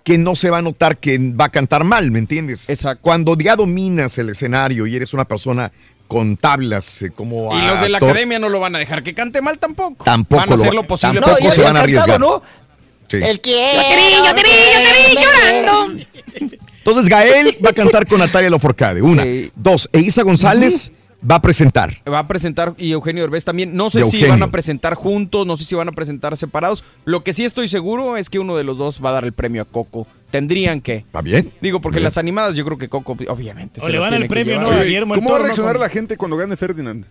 que 0.03 0.17
no 0.19 0.35
se 0.35 0.51
va 0.51 0.59
a 0.59 0.61
notar 0.61 0.97
que 0.99 1.17
va 1.17 1.45
a 1.45 1.49
cantar 1.49 1.83
mal, 1.83 2.11
¿me 2.11 2.19
entiendes? 2.19 2.69
Exacto. 2.69 3.01
Cuando 3.01 3.35
ya 3.37 3.55
dominas 3.55 4.15
el 4.19 4.29
escenario 4.29 4.85
y 4.85 4.95
eres 4.95 5.13
una 5.15 5.25
persona 5.25 5.71
con 6.07 6.37
tablas 6.37 7.01
eh, 7.01 7.09
como 7.11 7.55
Y 7.57 7.61
los 7.65 7.81
de 7.81 7.89
la 7.89 7.97
actor, 7.97 8.11
academia 8.11 8.39
no 8.39 8.49
lo 8.49 8.59
van 8.59 8.75
a 8.75 8.79
dejar 8.79 9.03
que 9.03 9.13
cante 9.13 9.41
mal 9.41 9.57
tampoco. 9.57 10.03
Tampoco 10.03 10.39
Van 10.41 10.49
a 10.49 10.51
lo 10.51 10.55
hacer 10.55 10.69
va- 10.69 10.73
lo 10.75 10.87
posible. 10.87 11.21
tampoco 11.21 11.49
se 11.51 11.55
que- 11.55 11.61
van 11.61 11.77
a 11.77 11.79
cantado, 11.79 11.83
arriesgar. 11.83 12.19
¿no? 12.19 12.43
Sí. 13.07 13.17
El 13.21 13.39
quiero. 13.41 13.81
Yo 13.81 13.87
te 13.87 13.95
vi, 13.95 14.11
yo 14.13 14.35
te 14.35 14.43
vi, 14.43 14.49
yo 14.73 14.81
te 14.83 15.09
vi 15.09 15.23
llorando. 15.23 16.03
Entonces 16.77 17.09
Gael 17.09 17.57
va 17.65 17.69
a 17.69 17.73
cantar 17.73 18.05
con 18.07 18.19
Natalia 18.19 18.49
Loforcade. 18.49 19.01
Una. 19.01 19.23
Dos. 19.55 19.89
E 19.91 19.99
Isa 19.99 20.21
González 20.23 20.91
va 21.29 21.35
a 21.35 21.41
presentar. 21.41 21.93
Va 22.11 22.19
a 22.19 22.27
presentar 22.27 22.73
y 22.77 22.91
Eugenio 22.91 23.23
Derbez 23.23 23.45
también. 23.45 23.75
No 23.75 23.89
sé 23.89 23.99
De 23.99 24.05
si 24.05 24.17
Eugenio. 24.17 24.33
van 24.33 24.43
a 24.43 24.51
presentar 24.51 24.93
juntos, 24.95 25.45
no 25.47 25.55
sé 25.55 25.65
si 25.65 25.75
van 25.75 25.87
a 25.89 25.91
presentar 25.91 26.35
separados. 26.37 26.83
Lo 27.05 27.23
que 27.23 27.33
sí 27.33 27.43
estoy 27.45 27.67
seguro 27.67 28.17
es 28.17 28.29
que 28.29 28.39
uno 28.39 28.55
de 28.55 28.63
los 28.63 28.77
dos 28.77 29.03
va 29.03 29.09
a 29.09 29.13
dar 29.13 29.25
el 29.25 29.33
premio 29.33 29.61
a 29.61 29.65
Coco. 29.65 30.07
Tendrían 30.31 30.81
que. 30.81 30.97
¿Está 30.97 31.21
bien? 31.21 31.49
Digo, 31.61 31.79
porque 31.81 31.97
Bien. 31.97 32.05
las 32.05 32.17
animadas 32.17 32.55
yo 32.55 32.65
creo 32.65 32.77
que 32.77 32.89
Coco, 32.89 33.15
obviamente. 33.29 33.79
O 33.81 33.85
se 33.85 33.91
le 33.91 33.99
van 33.99 34.13
el 34.13 34.27
premio. 34.27 34.59
¿no? 34.59 34.67
a 34.67 34.69
Oye, 34.71 34.85
Guillermo 34.85 35.13
el 35.13 35.19
¿Cómo 35.19 35.31
va 35.31 35.37
a 35.37 35.41
reaccionar 35.43 35.75
¿no? 35.75 35.81
la 35.81 35.89
gente 35.89 36.17
cuando 36.17 36.35
gane 36.37 36.57
Ferdinand? 36.57 37.05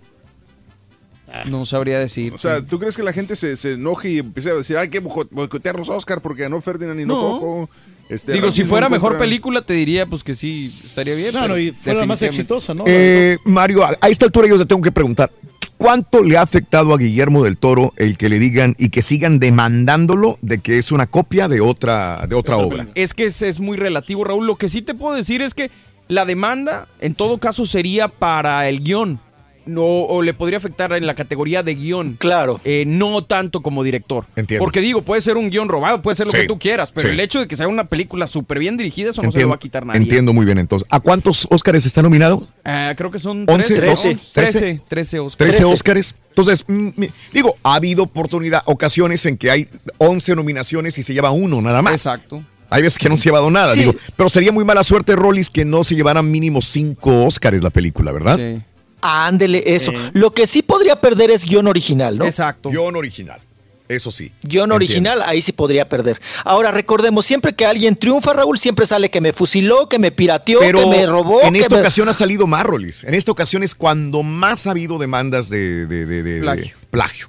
No 1.47 1.67
sabría 1.67 1.99
decir. 1.99 2.35
O 2.35 2.39
sea, 2.39 2.61
¿tú 2.65 2.79
crees 2.79 2.97
que 2.97 3.03
la 3.03 3.13
gente 3.13 3.37
se, 3.37 3.57
se 3.57 3.73
enoje 3.73 4.11
y 4.11 4.19
empiece 4.19 4.51
a 4.51 4.55
decir, 4.55 4.77
hay 4.79 4.89
que 4.89 5.03
boico- 5.03 5.29
boicotear 5.31 5.77
los 5.77 5.89
Oscar 5.89 6.21
porque 6.21 6.43
ganó 6.43 6.61
Ferdinand 6.61 7.01
y 7.01 7.05
no, 7.05 7.15
No. 7.15 7.41
Coco? 7.41 7.71
Este, 8.09 8.33
Digo, 8.33 8.51
si 8.51 8.65
fuera 8.65 8.89
mejor 8.91 9.13
contra- 9.13 9.21
película, 9.21 9.63
te 9.63 9.73
diría 9.73 10.05
pues 10.07 10.23
que 10.23 10.35
sí, 10.35 10.73
estaría 10.85 11.15
bien. 11.15 11.31
Claro, 11.31 11.59
y 11.59 11.73
fue 11.73 11.95
la 11.95 12.05
más 12.05 12.21
exitosa, 12.23 12.75
¿no? 12.75 12.85
Eh, 12.87 13.39
Mario, 13.45 13.83
a 13.85 13.97
a 14.01 14.09
esta 14.09 14.27
altura 14.27 14.47
yo 14.47 14.59
te 14.59 14.67
tengo 14.67 14.83
que 14.83 14.93
preguntar, 14.93 15.31
¿cuánto 15.79 16.23
le 16.23 16.37
ha 16.37 16.43
afectado 16.43 16.93
a 16.93 16.99
Guillermo 16.99 17.43
del 17.45 17.57
Toro 17.57 17.95
el 17.97 18.19
que 18.19 18.29
le 18.29 18.39
digan 18.39 18.75
y 18.79 18.91
que 18.91 19.01
sigan 19.01 19.39
demandándolo 19.39 20.39
de 20.43 20.59
que 20.59 20.77
es 20.79 20.93
una 20.93 21.07
copia 21.07 21.49
de 21.49 21.63
otra, 21.63 22.27
de 22.29 22.35
otra 22.37 22.59
obra? 22.59 22.89
Es 22.95 23.15
que 23.15 23.25
es, 23.25 23.41
es 23.41 23.59
muy 23.59 23.79
relativo, 23.79 24.23
Raúl. 24.23 24.47
Lo 24.47 24.57
que 24.57 24.69
sí 24.69 24.83
te 24.83 24.95
puedo 24.95 25.17
decir 25.17 25.41
es 25.41 25.55
que 25.55 25.71
la 26.07 26.27
demanda, 26.27 26.87
en 27.01 27.15
todo 27.15 27.39
caso, 27.39 27.65
sería 27.65 28.09
para 28.09 28.69
el 28.69 28.83
guion. 28.85 29.19
No, 29.67 29.83
o 29.83 30.23
le 30.23 30.35
podría 30.35 30.59
afectar 30.59 30.93
en 30.93 31.07
la 31.07 31.15
categoría 31.15 31.63
de 31.63 31.75
guion. 31.75 32.15
Claro. 32.19 32.61
Eh, 32.65 32.85
no 32.87 33.25
tanto 33.25 33.63
como 33.63 33.83
director. 33.83 34.27
Entiendo. 34.37 34.63
Porque 34.63 34.81
digo, 34.81 35.03
puede 35.03 35.21
ser 35.23 35.37
un 35.37 35.49
guion 35.51 35.69
robado, 35.69 36.03
puede 36.03 36.17
ser 36.17 36.27
lo 36.27 36.33
Sí, 36.33 36.39
que 36.39 36.47
tú 36.47 36.59
quieras, 36.59 36.93
pero 36.93 37.09
sí. 37.09 37.15
el 37.15 37.21
hecho 37.21 37.41
de 37.41 37.49
que 37.49 37.57
sea 37.57 37.67
una 37.69 37.85
película 37.85 38.27
súper 38.27 38.59
bien 38.59 38.77
dirigida, 38.77 39.11
eso 39.11 39.23
no 39.23 39.33
se 39.33 39.41
lo 39.41 39.49
va 39.49 39.55
a 39.55 39.59
quitar 39.59 39.87
nadie. 39.87 40.01
entiendo 40.03 40.33
muy 40.33 40.45
bien 40.45 40.59
entonces. 40.59 40.87
¿A 40.91 41.01
cuántos 41.01 41.47
Óscares 41.51 41.87
está 41.87 42.03
nominado? 42.03 42.47
Ah, 42.65 42.93
creo 42.97 43.11
que 43.11 43.19
son 43.19 43.45
11, 43.49 43.77
13, 43.77 43.87
12, 44.15 44.19
13, 44.33 44.81
13 44.89 45.19
Oscars. 45.21 45.51
13 45.51 45.65
Óscares. 45.65 46.15
Entonces, 46.31 46.65
mm, 46.69 46.89
digo, 47.33 47.55
ha 47.63 47.77
habido 47.77 48.03
oportunidad, 48.03 48.63
ocasiones 48.67 49.25
en 49.27 49.37
que 49.37 49.51
hay 49.51 49.69
11 49.99 50.35
nominaciones 50.35 50.99
y 50.99 51.03
se 51.03 51.15
lleva 51.15 51.31
uno 51.31 51.61
nada 51.63 51.81
más. 51.81 51.95
Exacto. 51.95 52.43
Hay 52.71 52.83
veces 52.83 52.99
que 52.99 53.09
no 53.09 53.17
se 53.17 53.29
ha 53.29 53.33
llevado 53.33 53.51
nada, 53.51 53.73
Sí. 53.75 53.81
digo, 53.81 53.95
pero 54.17 54.29
sería 54.29 54.51
muy 54.51 54.65
mala 54.65 54.83
suerte, 54.83 55.15
Rollis, 55.15 55.49
que 55.49 55.65
no 55.65 55.85
se 55.85 55.95
llevaran 55.95 56.29
mínimo 56.31 56.61
5 56.61 57.25
Óscares 57.25 57.63
la 57.63 57.71
película, 57.71 58.11
¿verdad? 58.11 58.37
Sí. 58.37 58.59
Ándele, 59.05 59.63
eso. 59.67 59.93
Lo 60.13 60.33
que 60.33 60.47
sí 60.47 60.63
podría 60.63 61.01
perder 61.01 61.31
es 61.31 61.45
guion 61.45 61.67
original, 61.67 62.17
¿no? 62.19 62.25
Exacto. 62.25 62.71
Guión 62.71 62.97
original. 62.97 63.39
Eso 63.87 64.11
sí. 64.11 64.33
Guión 64.43 64.73
original, 64.73 65.21
ahí 65.27 65.43
sí 65.43 65.53
podría 65.53 65.87
perder. 65.91 66.19
Ahora, 66.45 66.71
recordemos, 66.71 67.27
siempre 67.27 67.53
que 67.55 67.67
alguien 67.67 67.97
triunfa, 67.97 68.33
Raúl, 68.33 68.57
siempre 68.59 68.87
sale 68.87 69.11
que 69.11 69.21
me 69.21 69.35
fusiló, 69.35 69.91
que 69.91 69.99
me 69.99 70.11
pirateó, 70.11 70.59
Pero 70.61 70.81
que 70.81 70.87
me 70.87 71.07
robó. 71.07 71.43
en 71.43 71.53
que 71.53 71.61
esta 71.61 71.75
me- 71.75 71.83
ocasión 71.83 72.09
ha 72.09 72.15
salido 72.15 72.47
más, 72.47 72.65
Rollis. 72.65 73.05
En 73.05 73.13
esta 73.13 73.31
ocasión 73.31 73.63
es 73.63 73.75
cuando 73.75 74.23
más 74.23 74.67
ha 74.67 74.71
habido 74.71 74.97
demandas 74.99 75.51
de, 75.51 75.87
de- 75.87 76.07
de- 76.07 76.23
de- 76.23 76.35
de 76.37 76.41
Plagio. 76.41 76.77
plagio. 76.91 77.29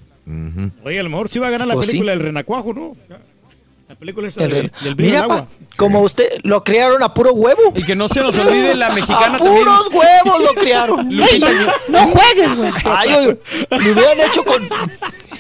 Oye, 0.86 0.98
a 1.00 1.04
lo 1.04 1.10
mejor 1.10 1.30
sí 1.30 1.40
va 1.40 1.48
a 1.48 1.52
ganar 1.52 1.68
la 1.68 1.74
Pues 1.74 1.88
sí. 1.88 1.92
película 1.92 2.14
del 2.14 2.22
Renacuajo, 2.22 2.74
¿no? 2.74 2.96
La 3.88 3.94
película 3.96 4.30
re- 4.36 4.72
del 4.82 4.96
Mira, 4.98 5.20
del 5.20 5.28
pa, 5.28 5.34
agua. 5.36 5.48
como 5.78 6.02
usted 6.02 6.26
lo 6.44 6.64
criaron 6.64 7.04
a 7.04 7.14
puro 7.14 7.34
huevo. 7.34 7.62
Y 7.76 7.84
que 7.84 7.96
no 7.96 8.10
se 8.10 8.22
nos 8.22 8.36
olvide 8.38 8.74
la 8.74 8.90
mexicana 8.96 9.36
a 9.36 9.38
también. 9.38 9.56
puros 9.58 9.90
huevos 9.94 10.44
lo 10.44 10.54
criaron. 10.60 11.12
Lupita 11.16 11.50
Ey, 11.52 11.68
no 11.90 12.06
juegues, 12.06 12.56
güey. 12.58 12.72
Ay, 12.84 13.14
oye, 13.14 13.40
lo 13.70 13.78
hubieran 13.94 14.20
hecho 14.22 14.44
con. 14.44 14.68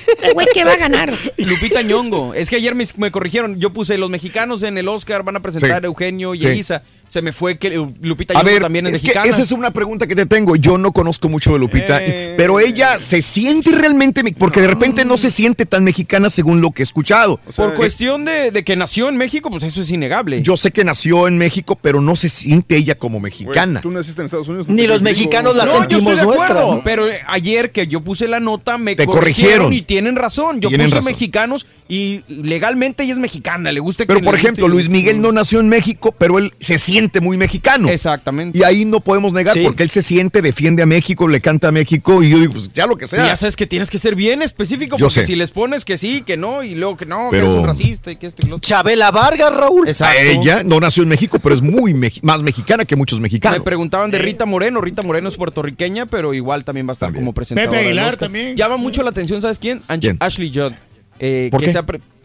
Este 0.07 0.33
güey 0.33 0.45
que 0.53 0.63
va 0.63 0.73
a 0.73 0.77
ganar. 0.77 1.17
Lupita 1.37 1.81
Ñongo. 1.81 2.35
Es 2.35 2.51
que 2.51 2.57
ayer 2.57 2.75
me, 2.75 2.85
me 2.97 3.09
corrigieron. 3.09 3.59
Yo 3.59 3.73
puse 3.73 3.97
los 3.97 4.11
mexicanos 4.11 4.61
en 4.61 4.77
el 4.77 4.87
Oscar 4.89 5.23
van 5.23 5.37
a 5.37 5.39
presentar 5.39 5.79
Sí. 5.79 5.85
a 5.85 5.87
Eugenio 5.87 6.35
y 6.35 6.41
Sí. 6.41 6.47
a 6.47 6.53
Isa. 6.53 6.83
Se 7.07 7.21
me 7.21 7.31
fue 7.31 7.57
que 7.57 7.69
Lupita 8.01 8.37
A 8.37 8.43
ver, 8.43 8.61
también 8.61 8.87
es, 8.87 8.95
es 8.95 9.01
que 9.01 9.11
esa 9.29 9.41
es 9.41 9.51
una 9.51 9.71
pregunta 9.71 10.05
que 10.07 10.15
te 10.15 10.25
tengo. 10.25 10.55
Yo 10.55 10.77
no 10.77 10.91
conozco 10.91 11.29
mucho 11.29 11.53
de 11.53 11.59
Lupita, 11.59 11.99
Eh. 12.03 12.33
pero 12.35 12.59
ella 12.59 12.99
se 12.99 13.21
siente 13.21 13.71
realmente, 13.71 14.21
me- 14.23 14.33
porque 14.33 14.59
de 14.61 14.67
repente 14.67 15.05
no 15.05 15.15
se 15.17 15.29
siente 15.29 15.65
tan 15.65 15.83
mexicana 15.83 16.29
según 16.29 16.61
lo 16.61 16.71
que 16.71 16.81
he 16.81 16.83
escuchado. 16.83 17.39
Por 17.55 17.73
cuestión 17.75 18.25
de, 18.25 18.51
de 18.51 18.63
que 18.63 18.75
nació 18.75 19.07
en 19.07 19.17
México, 19.17 19.49
pues 19.49 19.63
eso 19.63 19.81
es 19.81 19.89
innegable. 19.91 20.41
Yo 20.41 20.57
sé 20.57 20.71
que 20.71 20.83
nació 20.83 21.27
en 21.27 21.37
México, 21.37 21.77
pero 21.81 22.01
no 22.01 22.15
se 22.15 22.27
siente 22.27 22.75
ella 22.75 22.95
como 22.95 23.19
mexicana. 23.19 23.81
Tú 23.81 23.91
naciste 23.91 24.21
en 24.21 24.25
Estados 24.25 24.47
Unidos. 24.47 24.67
Ni 24.67 24.87
los 24.87 25.01
mexicanos 25.01 25.55
la 25.55 25.65
no, 25.65 25.71
sentimos 25.71 26.21
nuestra, 26.21 26.45
acuerdo, 26.47 26.75
¿no? 26.77 26.83
pero 26.83 27.05
ayer 27.27 27.71
que 27.71 27.87
yo 27.87 28.01
puse 28.01 28.27
la 28.27 28.39
nota 28.39 28.77
me 28.77 28.95
Te 28.95 29.05
corrigieron, 29.05 29.67
corrigieron. 29.69 29.73
y 29.73 29.81
tienen 29.83 30.15
razón. 30.15 30.59
Yo 30.59 30.69
Tienen 30.69 30.87
puse 30.87 30.97
razón. 30.97 31.11
mexicanos 31.11 31.65
y 31.87 32.23
legalmente 32.27 33.03
ella 33.03 33.13
es 33.13 33.19
mexicana, 33.19 33.71
le 33.71 33.79
gusta 33.79 34.03
que 34.05 34.07
Pero 34.07 34.21
por 34.21 34.35
ejemplo, 34.35 34.67
Luis 34.67 34.89
Miguel 34.89 35.21
no 35.21 35.31
nació 35.31 35.59
en 35.59 35.69
México, 35.69 36.13
pero 36.17 36.39
él 36.39 36.53
se 36.59 36.77
siente 36.79 36.94
muy 37.21 37.37
mexicano. 37.37 37.89
Exactamente. 37.89 38.57
Y 38.57 38.63
ahí 38.63 38.85
no 38.85 38.99
podemos 38.99 39.31
negar 39.33 39.53
Sí. 39.53 39.61
porque 39.63 39.83
él 39.83 39.89
se 39.89 40.01
siente, 40.01 40.41
defiende 40.41 40.83
a 40.83 40.85
México, 40.85 41.27
le 41.27 41.41
canta 41.41 41.67
a 41.69 41.71
México 41.71 42.23
y 42.23 42.29
yo 42.29 42.39
digo, 42.39 42.53
pues 42.53 42.71
ya 42.73 42.87
lo 42.87 42.95
que 42.97 43.05
Y 43.05 43.07
sea. 43.07 43.25
ya 43.27 43.35
sabes 43.35 43.55
que 43.55 43.67
tienes 43.67 43.89
que 43.89 43.99
ser 43.99 44.15
bien 44.15 44.41
específico, 44.41 44.97
Yo 44.97 45.05
porque 45.07 45.21
sé. 45.21 45.27
si 45.27 45.35
les 45.35 45.51
pones 45.51 45.85
que 45.85 45.97
sí, 45.97 46.21
que 46.21 46.37
no, 46.37 46.63
y 46.63 46.75
luego 46.75 46.97
que 46.97 47.05
no, 47.05 47.29
que 47.29 47.37
Pero- 47.37 47.47
eres 47.51 47.59
un 47.59 47.67
racista 47.67 48.11
y 48.11 48.15
que 48.15 48.27
esto 48.27 48.45
y 48.45 48.49
lo 48.49 48.55
otro. 48.57 48.67
Chabela 48.67 49.11
Vargas, 49.11 49.55
Raúl. 49.55 49.87
Exacto. 49.87 50.17
A 50.19 50.21
ella 50.23 50.63
no 50.63 50.79
nació 50.79 51.03
en 51.03 51.09
México, 51.09 51.39
pero 51.39 51.53
es 51.55 51.61
muy 51.61 51.93
meji- 51.93 52.19
más 52.23 52.41
mexicana 52.41 52.85
que 52.85 52.95
muchos 52.95 53.19
Me 53.19 53.23
mexicanos. 53.23 53.61
preguntaban 53.63 54.11
de 54.11 54.19
Rita 54.19 54.45
Moreno. 54.45 54.81
Rita 54.81 55.01
Moreno 55.01 55.29
es 55.29 55.35
puertorriqueña, 55.35 56.05
pero 56.05 56.33
igual 56.33 56.63
también 56.63 56.87
va 56.87 56.91
a 56.91 56.93
estar 56.93 57.07
También. 57.07 57.23
como 57.25 57.33
presentadora. 57.33 57.71
Pepe 57.71 57.85
Aguilar 57.85 58.17
también. 58.17 58.55
Llama 58.55 58.77
mucho 58.77 59.03
la 59.03 59.09
atención, 59.09 59.41
¿sabes 59.41 59.59
quién? 59.59 59.81
Ange- 59.87 59.99
¿Quién? 60.01 60.17
Ashley 60.19 60.51
Judd. 60.53 60.73
eh, 61.19 61.47
¿Por 61.51 61.61
que 61.61 61.67
qué? 61.67 61.71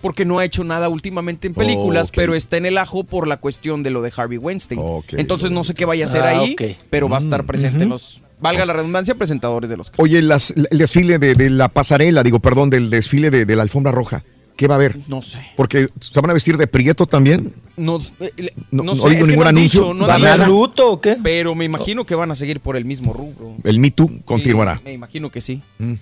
Porque 0.00 0.24
no 0.24 0.38
ha 0.38 0.44
hecho 0.44 0.64
nada 0.64 0.88
últimamente 0.88 1.46
en 1.46 1.54
películas, 1.54 2.08
Ok. 2.08 2.14
pero 2.16 2.34
está 2.34 2.56
en 2.56 2.66
el 2.66 2.78
ajo 2.78 3.04
por 3.04 3.26
la 3.28 3.36
cuestión 3.38 3.82
de 3.82 3.90
lo 3.90 4.02
de 4.02 4.12
Harvey 4.16 4.38
Weinstein. 4.38 4.80
Entonces 5.12 5.50
no 5.50 5.64
sé 5.64 5.74
qué 5.74 5.84
vaya 5.84 6.04
a 6.06 6.08
hacer 6.08 6.22
Ah, 6.22 6.40
ahí, 6.40 6.56
pero 6.90 7.08
va 7.08 7.16
a 7.16 7.20
Mm, 7.20 7.24
estar 7.24 7.44
presente 7.44 7.82
en 7.84 7.88
los, 7.90 8.20
valga 8.40 8.64
la 8.66 8.72
redundancia, 8.72 9.14
presentadores 9.14 9.68
de 9.70 9.76
los 9.76 9.92
Oye, 9.98 10.22
las- 10.22 10.50
el 10.52 10.78
desfile 10.78 11.18
de, 11.18 11.34
de 11.34 11.50
la 11.50 11.68
pasarela, 11.68 12.22
digo, 12.22 12.40
perdón, 12.40 12.70
del 12.70 12.90
desfile 12.90 13.30
de, 13.30 13.44
de 13.44 13.56
la 13.56 13.62
alfombra 13.62 13.92
roja, 13.92 14.22
¿qué 14.56 14.66
va 14.68 14.74
a 14.74 14.78
haber? 14.78 14.96
No 15.08 15.22
sé. 15.22 15.40
Porque 15.56 15.88
se 16.00 16.20
van 16.20 16.30
a 16.30 16.34
vestir 16.34 16.56
de 16.56 16.66
prieto 16.66 17.06
también. 17.06 17.52
No, 17.76 17.98
eh, 18.20 18.50
No- 18.70 18.82
no 18.82 18.94
no 18.94 18.96
sé, 18.96 19.02
oigo 19.02 19.20
es 19.20 19.24
que 19.26 19.30
ningún 19.32 19.46
anuncio. 19.46 19.80
dicho, 19.82 19.94
no 19.94 20.06
¿Va 20.06 20.14
han 20.16 20.24
a 20.26 20.46
luto 20.46 20.92
o 20.92 21.00
qué? 21.00 21.16
pero 21.22 21.54
me 21.54 21.64
imagino 21.64 22.04
que 22.04 22.14
van 22.14 22.30
a 22.30 22.34
seguir 22.36 22.60
por 22.60 22.76
el 22.76 22.84
mismo 22.84 23.12
rubro. 23.12 23.56
El 23.64 23.78
Me 23.78 23.90
Too 23.90 24.10
continuará. 24.24 24.76
Sí, 24.76 24.82
me 24.84 24.92
imagino 24.92 25.30
que 25.30 25.40
sí. 25.40 25.60
Mm, 25.78 25.94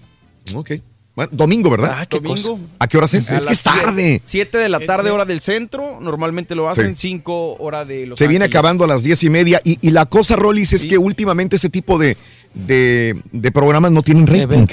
ok. 0.55 0.71
Bueno, 1.19 1.31
domingo, 1.35 1.69
¿verdad? 1.69 1.97
Ah, 1.99 2.07
qué 2.07 2.21
Domingo. 2.21 2.53
cosa. 2.53 2.63
¿A 2.79 2.87
qué 2.87 2.97
horas 2.97 3.13
es? 3.15 3.29
A 3.33 3.39
Es 3.39 3.45
que 3.47 3.53
es 3.53 3.63
tarde. 3.65 4.23
7 4.25 4.57
de 4.57 4.69
la 4.69 4.79
tarde, 4.79 5.11
hora 5.11 5.25
del 5.25 5.41
centro. 5.41 5.99
Normalmente 6.01 6.55
lo 6.55 6.69
hacen 6.69 6.95
Sí. 6.95 7.09
5 7.09 7.57
hora 7.59 7.85
de 7.85 8.07
los 8.07 8.21
Se 8.21 8.29
viene 8.29 8.45
acabando 8.45 8.85
a 8.85 8.87
las 8.87 9.03
diez 9.03 9.25
y 9.25 9.29
media. 9.29 9.61
Y, 9.65 9.81
y 9.83 9.91
la 9.91 10.07
cosa, 10.07 10.37
Rollis, 10.37 10.75
es 10.75 10.83
Sí. 10.83 10.89
que 10.89 10.97
últimamente 10.97 11.57
ese 11.57 11.71
tipo 11.71 11.99
de, 11.99 12.17
de, 12.55 13.21
de 13.33 13.51
programas 13.51 13.91
no 13.91 14.03
tienen 14.05 14.29
rating. 14.29 14.67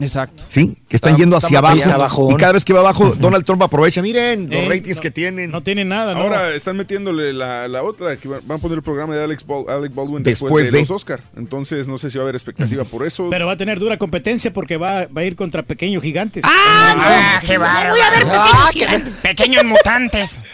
Exacto. 0.00 0.42
Sí, 0.48 0.78
que 0.88 0.96
están 0.96 1.10
Está- 1.12 1.18
yendo 1.22 1.36
está 1.36 1.46
hacia 1.46 1.58
abajo. 1.94 2.22
Está. 2.24 2.34
Y 2.34 2.36
cada 2.40 2.52
vez 2.52 2.64
que 2.64 2.72
va 2.72 2.80
abajo, 2.80 3.14
Donald 3.18 3.44
Trump 3.44 3.62
aprovecha. 3.62 4.00
Miren 4.02 4.44
los 4.50 4.60
Eh, 4.60 4.66
ratings 4.68 4.96
no- 4.96 5.02
que 5.02 5.10
tienen. 5.10 5.50
No 5.50 5.62
tiene 5.62 5.84
nada, 5.84 6.14
¿no? 6.14 6.22
Ahora 6.22 6.54
están 6.54 6.76
metiéndole 6.76 7.32
la, 7.32 7.68
la 7.68 7.82
otra, 7.82 8.16
que 8.16 8.28
van 8.28 8.40
a 8.48 8.58
poner 8.58 8.78
el 8.78 8.82
programa 8.82 9.14
de 9.14 9.24
Alex 9.24 9.46
Bal- 9.46 9.68
Alec 9.68 9.94
Baldwin 9.94 10.22
después, 10.22 10.48
Después 10.50 10.66
de, 10.66 10.72
de- 10.72 10.80
los 10.80 10.90
Oscar. 10.90 11.20
Entonces 11.36 11.86
no 11.86 11.98
sé 11.98 12.10
si 12.10 12.18
va 12.18 12.22
a 12.22 12.24
haber 12.24 12.34
expectativa 12.34 12.84
por 12.84 13.06
eso. 13.06 13.28
Pero 13.30 13.46
va 13.46 13.52
a 13.52 13.56
tener 13.56 13.78
dura 13.78 13.98
competencia 13.98 14.52
porque 14.52 14.76
va, 14.76 15.06
va 15.06 15.20
a 15.20 15.24
ir 15.24 15.36
contra 15.36 15.62
pequeños 15.62 16.02
gigantes. 16.02 16.42
¡Ah! 16.46 17.40
qué 17.46 17.58
bárbaro. 17.58 17.90
Voy 17.90 18.00
a 18.00 18.10
ver 18.10 18.24
Ah, 18.26 18.44
pequeños 18.44 18.70
gigantes. 18.70 19.14
Pequeños 19.22 19.64
mutantes. 19.64 20.40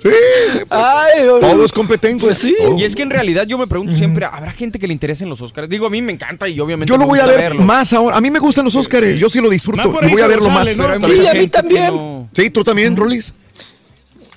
Sí, 0.00 0.08
pues, 0.52 0.66
Ay, 0.70 1.24
todo 1.40 1.64
es 1.64 1.72
competencia. 1.72 2.28
Pues 2.28 2.38
sí. 2.38 2.54
Todo. 2.56 2.78
Y 2.78 2.84
es 2.84 2.94
que 2.94 3.02
en 3.02 3.10
realidad 3.10 3.46
yo 3.46 3.58
me 3.58 3.66
pregunto 3.66 3.94
siempre, 3.96 4.26
¿habrá 4.26 4.52
gente 4.52 4.78
que 4.78 4.86
le 4.86 4.92
interese 4.92 5.24
en 5.24 5.30
los 5.30 5.40
Oscars? 5.40 5.68
Digo, 5.68 5.86
a 5.86 5.90
mí 5.90 6.00
me 6.00 6.12
encanta 6.12 6.48
y 6.48 6.60
obviamente 6.60 6.88
Yo 6.88 6.96
lo 6.96 7.00
me 7.00 7.06
voy 7.06 7.18
a 7.18 7.22
gusta 7.24 7.36
ver 7.36 7.37
verlo. 7.42 7.62
más 7.62 7.92
ahora. 7.92 8.16
A 8.16 8.20
mí 8.20 8.30
me 8.30 8.38
gustan 8.38 8.64
los 8.64 8.74
Oscars. 8.76 9.18
Yo 9.18 9.30
sí 9.30 9.40
lo 9.40 9.48
disfruto. 9.50 9.82
Y 10.02 10.10
voy 10.10 10.20
a 10.22 10.26
verlo 10.26 10.50
más. 10.50 10.68
Sí, 10.68 11.26
a 11.26 11.34
mí 11.34 11.48
también. 11.48 11.94
no- 11.96 12.28
Sí, 12.34 12.50
tú 12.50 12.62
también, 12.62 12.96
Rollis. 12.96 13.32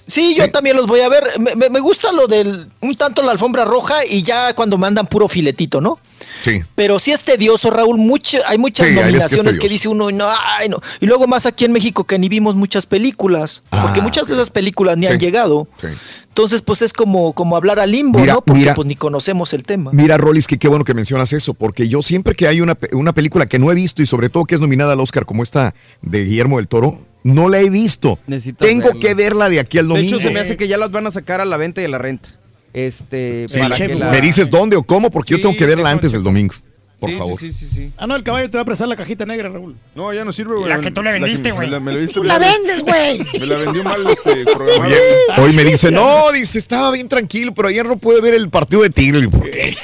Sí, 0.08 0.36
yo 0.36 0.50
también 0.50 0.76
los 0.76 0.88
voy 0.88 1.00
a 1.02 1.08
ver. 1.10 1.24
Me, 1.40 1.56
me- 1.56 1.70
me 1.70 1.80
gusta 1.80 2.12
lo 2.12 2.28
del 2.28 2.68
un 2.82 2.96
tanto 2.96 3.22
la 3.24 3.32
alfombra 3.32 3.64
roja 3.64 4.06
y 4.06 4.24
ya 4.24 4.54
cuando 4.54 4.78
mandan 4.78 5.08
puro 5.08 5.28
filetito, 5.28 5.80
¿no? 5.80 6.00
Sí. 6.44 6.62
Pero 6.76 7.00
sí 7.00 7.12
es 7.12 7.22
tedioso, 7.24 7.70
Raúl. 7.70 7.98
Mucho, 7.98 8.38
hay 8.48 8.58
muchas 8.58 8.88
Sí, 8.88 8.94
hay 8.98 9.12
veces 9.12 9.12
que 9.12 9.18
es 9.18 9.32
nominaciones 9.32 9.58
que, 9.60 9.70
dice 9.70 9.88
uno, 9.88 10.10
y 10.10 10.14
no, 10.14 10.26
ay, 10.30 10.70
no. 10.70 10.80
Y 11.00 11.06
luego 11.06 11.28
más 11.28 11.46
aquí 11.46 11.66
en 11.66 11.72
México 11.72 12.04
que 12.06 12.18
ni 12.20 12.30
vimos 12.30 12.56
muchas 12.56 12.86
películas, 12.86 13.64
porque 13.70 14.00
Ah, 14.00 14.04
muchas 14.04 14.28
de 14.28 14.34
esas 14.34 14.50
películas 14.50 14.98
ni 14.98 15.08
Sí. 15.08 15.14
han 15.14 15.20
llegado. 15.20 15.68
Sí. 15.80 15.88
Entonces, 16.30 16.62
pues 16.62 16.82
es 16.82 16.94
como, 16.94 17.34
como 17.34 17.58
hablar 17.58 17.80
al 17.80 17.92
limbo, 17.92 18.20
Mira, 18.20 18.36
¿no? 18.36 18.42
Porque 18.42 18.60
mira. 18.60 18.74
pues 18.74 18.88
ni 18.88 18.96
conocemos 18.96 19.54
el 19.54 19.64
tema. 19.64 19.92
Mira, 19.94 20.18
Rollis, 20.18 20.48
que 20.48 20.58
qué 20.58 20.68
bueno 20.70 20.86
que 20.86 20.94
mencionas 20.94 21.34
eso, 21.34 21.54
porque 21.54 21.90
yo 21.90 22.02
siempre 22.02 22.36
que 22.36 22.48
hay 22.48 22.62
una, 22.62 22.76
pe- 22.76 22.96
una 22.96 23.14
película 23.14 23.48
que 23.48 23.60
no 23.60 23.70
he 23.72 23.76
visto 23.76 24.02
y 24.02 24.06
sobre 24.06 24.30
todo 24.30 24.46
que 24.46 24.56
es 24.56 24.62
nominada 24.62 24.94
al 24.94 25.00
Oscar 25.02 25.26
como 25.26 25.44
esta 25.44 25.76
de 26.02 26.24
Guillermo 26.24 26.58
del 26.58 26.68
Toro, 26.70 26.98
no 27.24 27.50
la 27.50 27.60
he 27.60 27.70
visto. 27.70 28.18
Necesitas 28.28 28.66
Tengo 28.68 28.86
verla. 28.88 29.00
que 29.02 29.14
verla 29.14 29.50
de 29.50 29.60
aquí 29.60 29.78
al 29.78 29.88
De 29.90 29.94
domingo. 29.96 30.16
hecho, 30.18 30.26
se 30.28 30.34
me 30.34 30.40
hace 30.40 30.56
que 30.58 30.68
ya 30.70 30.78
las 30.78 30.90
van 30.92 31.06
a 31.06 31.12
sacar 31.12 31.42
a 31.42 31.46
la 31.46 31.58
venta 31.58 31.82
y 31.82 31.86
a 31.86 31.90
la 31.90 31.98
renta. 31.98 32.30
Este, 32.74 33.46
Sí, 33.50 33.60
para 33.60 33.76
que 33.76 33.96
la- 33.96 34.12
¿Me 34.12 34.22
dices 34.22 34.50
dónde 34.50 34.76
o 34.78 34.84
cómo? 34.84 35.12
Porque 35.12 35.32
yo 35.36 35.42
tengo 35.42 35.56
que 35.56 35.66
verla 35.66 35.90
antes 35.90 36.12
del 36.12 36.24
domingo. 36.24 36.54
por 37.00 37.10
Sí, 37.10 37.16
favor. 37.18 37.40
sí, 37.40 37.52
sí, 37.52 37.68
sí. 37.68 37.92
Ah, 37.98 38.06
no, 38.06 38.16
el 38.16 38.22
caballo 38.22 38.48
te 38.52 38.58
va 38.58 38.62
a 38.62 38.66
prestar 38.66 38.88
la 38.88 38.96
cajita 38.96 39.26
negra, 39.26 39.50
Raúl. 39.50 39.76
No, 39.96 40.14
ya 40.14 40.24
no 40.24 40.32
sirve, 40.32 40.56
güey. 40.56 40.70
La 40.70 40.80
que 40.80 40.92
tú 40.92 41.02
le 41.02 41.12
vendiste, 41.14 41.50
me 41.50 41.56
güey. 41.56 41.70
la- 41.72 41.80
me 41.80 41.92
la 41.94 41.98
vendiste 41.98 42.20
Tú 42.20 42.24
la 42.24 42.38
vendes, 42.38 42.84
güey. 42.84 43.20
Me 43.40 43.46
la 43.48 43.58
vendió 43.58 43.84
mal 43.84 44.06
este 44.08 44.46
programa. 44.54 44.86
Oye, 44.86 44.98
hoy 45.40 45.52
me 45.54 45.64
dice, 45.64 45.90
no, 45.90 46.32
dice, 46.32 46.60
estaba 46.60 46.92
bien 46.92 47.10
tranquilo, 47.10 47.56
pero 47.56 47.70
ayer 47.70 47.88
no 47.88 47.98
pude 47.98 48.22
ver 48.22 48.36
el 48.36 48.50
partido 48.52 48.84
de 48.84 48.92
Tigre. 48.92 49.28
¿Por 49.30 49.50
qué? 49.50 49.76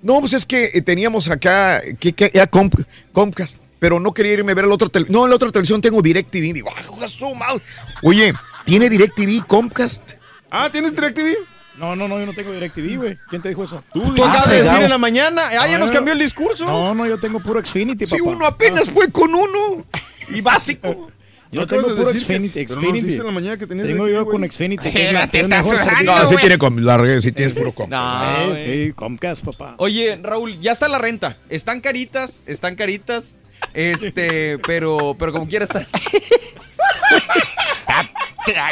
No, 0.00 0.20
pues 0.20 0.32
es 0.32 0.46
que 0.46 0.70
eh, 0.72 0.80
teníamos 0.80 1.28
acá, 1.30 1.82
que, 2.00 2.14
que 2.14 2.30
era 2.32 2.50
Comp- 2.50 2.86
Comcast, 3.12 3.58
pero 3.78 4.00
no 4.00 4.12
quería 4.14 4.32
irme 4.32 4.52
a 4.52 4.54
ver 4.54 4.64
la 4.66 4.72
otra 4.74 4.88
televisión. 4.88 5.18
No, 5.20 5.24
en 5.26 5.30
la 5.30 5.36
otra 5.36 5.50
televisión 5.50 5.82
tengo 5.82 6.00
DirecTV. 6.00 6.54
Digo, 6.54 6.70
ah. 6.74 7.56
Oye, 8.02 8.32
¿tiene 8.64 8.88
DirecTV 8.88 9.46
Comcast? 9.46 10.12
Ah, 10.50 10.70
¿tienes 10.72 10.94
DirecTV? 10.96 11.36
No, 11.78 11.96
no, 11.96 12.06
no, 12.06 12.20
yo 12.20 12.26
no 12.26 12.32
tengo 12.34 12.52
DirecTV, 12.52 12.96
güey. 12.96 13.18
¿Quién 13.28 13.42
te 13.42 13.48
dijo 13.48 13.64
eso? 13.64 13.82
Tú 13.92 14.02
acabas 14.12 14.48
de 14.48 14.62
decir 14.62 14.80
en 14.82 14.90
la 14.90 14.98
mañana. 14.98 15.42
Ah, 15.60 15.66
ya 15.68 15.76
nos 15.78 15.90
cambió 15.90 16.12
el 16.12 16.18
discurso. 16.20 16.64
No, 16.66 16.94
no, 16.94 17.06
yo 17.06 17.18
tengo 17.18 17.40
puro 17.40 17.64
Xfinity, 17.64 18.06
papá. 18.06 18.16
Si 18.16 18.22
uno 18.22 18.46
apenas 18.46 18.88
fue 18.90 19.10
con 19.10 19.34
uno 19.34 19.84
y 20.28 20.40
básico. 20.40 21.10
Yo 21.50 21.60
No 21.60 21.66
tengo 21.68 21.82
puro 21.96 22.10
Xfinity. 22.10 22.64
pero 22.66 22.80
Xfinity. 22.80 23.14
en 23.14 23.26
la 23.26 23.32
mañana 23.32 23.56
que 23.56 23.66
tenías 23.66 23.86
Tengo 23.86 24.08
yo 24.08 24.24
güey. 24.24 24.40
con 24.40 24.50
Xfinity. 24.50 24.90
que 24.90 25.00
Era, 25.08 25.08
es 25.10 25.14
la- 25.14 25.26
te 25.28 25.38
es 25.40 25.44
estás. 25.46 26.02
No, 26.04 26.28
sí 26.28 26.36
tiene 26.40 26.58
com- 26.58 26.78
la 26.78 26.96
red, 26.96 27.20
sí 27.20 27.30
tienes 27.32 27.54
puro 27.54 27.72
Comcast. 27.72 28.46
No, 28.48 28.56
Sí, 28.56 28.92
Comcast, 28.94 29.44
papá. 29.44 29.74
Oye, 29.78 30.18
Raúl, 30.22 30.58
ya 30.60 30.72
está 30.72 30.88
la 30.88 30.98
renta. 30.98 31.36
Están 31.48 31.80
caritas, 31.80 32.42
están 32.46 32.74
caritas. 32.76 33.38
Este, 33.72 34.58
pero, 34.66 35.16
pero 35.18 35.32
como 35.32 35.48
quiera 35.48 35.66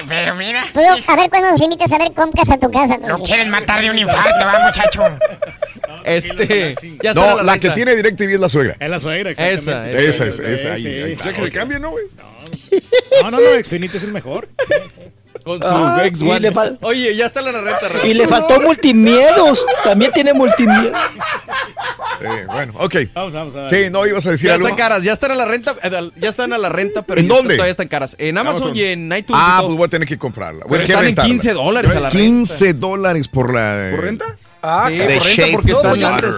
Pero 0.08 0.34
mira. 0.34 0.64
a 1.06 1.16
ver 1.16 1.30
cuándo 1.30 1.50
nos 1.50 1.60
invitas 1.60 1.90
a 1.92 1.98
ver 1.98 2.12
Comcast 2.12 2.52
a 2.52 2.58
tu 2.58 2.70
casa. 2.70 2.98
Lo 3.06 3.18
quieren 3.20 3.50
matar 3.50 3.80
de 3.82 3.90
un 3.90 3.98
infarto, 3.98 4.44
va, 4.44 4.66
muchacho. 4.66 5.02
Este, 6.04 6.74
ya 7.00 7.14
No, 7.14 7.30
está 7.30 7.42
la 7.44 7.58
que 7.58 7.70
tiene 7.70 7.94
DirecTV 7.94 8.34
es 8.34 8.40
la 8.40 8.48
suegra. 8.48 8.76
Es 8.80 8.90
la 8.90 8.98
suegra, 8.98 9.30
Esa, 9.30 9.48
exactamente. 9.52 10.08
Esa 10.08 10.24
es, 10.26 10.40
esa 10.40 10.72
ahí. 10.72 10.82
Sí, 10.82 10.88
ahí 10.88 11.04
sí. 11.04 11.12
está, 11.12 11.22
O 11.22 11.24
sea, 11.24 11.32
que 11.34 11.48
ok. 11.48 11.52
cambie, 11.54 11.78
¿no, 11.78 11.90
güey? 11.90 12.04
No, 13.22 13.30
no, 13.30 13.38
no, 13.38 13.62
Xfinity 13.62 13.96
es 13.98 14.02
el 14.02 14.12
mejor. 14.12 14.48
Con 15.44 15.58
su 15.60 15.66
Ah, 15.66 16.02
ex 16.04 16.20
fal- 16.22 16.78
Oye, 16.82 17.14
ya 17.16 17.26
está 17.26 17.40
la 17.42 17.52
renta, 17.52 17.88
Raúl. 17.88 18.06
Y 18.08 18.14
le 18.14 18.28
faltó 18.28 18.60
multimiedos. 18.60 19.66
También 19.84 20.12
tiene 20.12 20.32
multimiedos. 20.32 20.92
Sí, 22.20 22.26
bueno, 22.46 22.72
ok. 22.78 22.94
Vamos, 23.14 23.32
vamos 23.32 23.54
a. 23.56 23.68
Sí, 23.70 23.86
no 23.90 24.06
ibas 24.06 24.26
a 24.26 24.30
decir 24.32 24.48
Ya 24.48 24.54
algo. 24.54 24.68
están 24.68 24.78
caras, 24.78 25.02
ya 25.02 25.12
están 25.12 25.32
a 25.32 25.34
la 25.34 25.44
renta, 25.44 25.74
eh, 25.82 26.10
ya 26.16 26.28
están 26.28 26.52
a 26.52 26.58
la 26.58 26.68
renta, 26.68 27.02
pero 27.02 27.20
¿En 27.20 27.28
ya 27.28 27.34
dónde? 27.34 27.54
todavía 27.56 27.72
están 27.72 27.88
caras. 27.88 28.14
En 28.18 28.38
Amazon, 28.38 28.62
Amazon. 28.62 28.76
y 28.76 28.82
en 28.84 29.06
iTunes. 29.16 29.42
Ah, 29.44 29.62
pues 29.64 29.76
voy 29.76 29.86
a 29.86 29.88
tener 29.88 30.06
que 30.06 30.18
comprarla. 30.18 30.64
Pero 30.68 30.82
están 30.84 30.98
en 31.00 31.04
rentarla. 31.06 31.28
15 31.30 31.52
dólares 31.52 31.90
a 31.90 31.94
la 31.94 32.10
renta. 32.10 32.16
15 32.16 32.74
dólares 32.74 33.28
por 33.28 33.52
la. 33.52 33.88
¿Por 33.90 34.00
renta? 34.04 34.36
Ah, 34.62 34.86
Sí, 34.88 34.98
por 34.98 35.08
renta 35.08 35.44
porque 35.52 35.72
están 35.72 36.04
antes. 36.04 36.34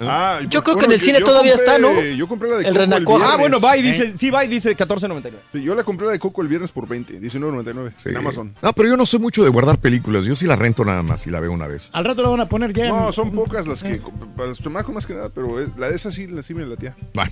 Water. 0.00 0.08
Ah, 0.10 0.38
Yo 0.42 0.48
pues, 0.48 0.62
creo 0.62 0.76
que 0.78 0.84
en 0.86 0.92
el 0.92 1.00
cine 1.00 1.20
yo 1.20 1.26
todavía 1.26 1.54
compré- 1.54 1.74
está, 1.74 1.78
¿no? 1.78 2.00
Yo 2.00 2.28
compré 2.28 2.48
la 2.50 2.56
de 2.56 2.62
El 2.62 2.68
Coco 2.68 2.80
el 2.82 2.90
Renacuajo. 2.90 3.18
viernes. 3.18 3.34
Ah, 3.34 3.40
bueno, 3.40 3.60
va 3.60 3.76
y 3.76 3.82
dice, 3.82 4.16
sí, 4.16 4.30
va 4.30 4.44
y 4.44 4.48
dice 4.48 4.76
14.99. 4.76 5.32
Sí, 5.52 5.62
yo 5.62 5.74
la 5.74 5.84
compré 5.84 6.06
la 6.06 6.12
de 6.12 6.18
Coco 6.18 6.42
el 6.42 6.48
viernes 6.48 6.72
por 6.72 6.86
20, 6.88 7.20
19.99 7.20 7.92
Sí. 7.96 8.08
en 8.10 8.16
Amazon. 8.16 8.54
No, 8.62 8.72
pero 8.72 8.88
yo 8.88 8.96
no 8.96 9.06
soy 9.06 9.20
mucho 9.20 9.42
de 9.44 9.50
guardar 9.50 9.78
películas. 9.78 10.24
Yo 10.24 10.36
sí 10.36 10.46
la 10.46 10.56
rento 10.56 10.84
nada 10.84 11.02
más 11.02 11.26
y 11.26 11.30
la 11.30 11.40
veo 11.40 11.52
una 11.52 11.66
vez. 11.66 11.90
Al 11.92 12.04
rato 12.04 12.22
lo 12.22 12.30
van 12.30 12.40
a 12.40 12.46
poner 12.46 12.72
ya. 12.72 12.88
No, 12.88 13.06
en- 13.06 13.12
son 13.12 13.32
pocas 13.32 13.66
las 13.66 13.82
que 13.82 14.00
para 14.36 14.48
los 14.48 14.60
chamacos 14.60 14.94
más 14.94 15.06
que 15.06 15.14
nada, 15.14 15.28
pero 15.28 15.60
es- 15.60 15.68
la 15.76 15.88
de 15.88 15.96
esa 15.96 16.10
sí, 16.10 16.26
la 16.26 16.42
sí 16.42 16.54
me 16.54 16.64
latía. 16.66 16.94
Bueno. 17.14 17.30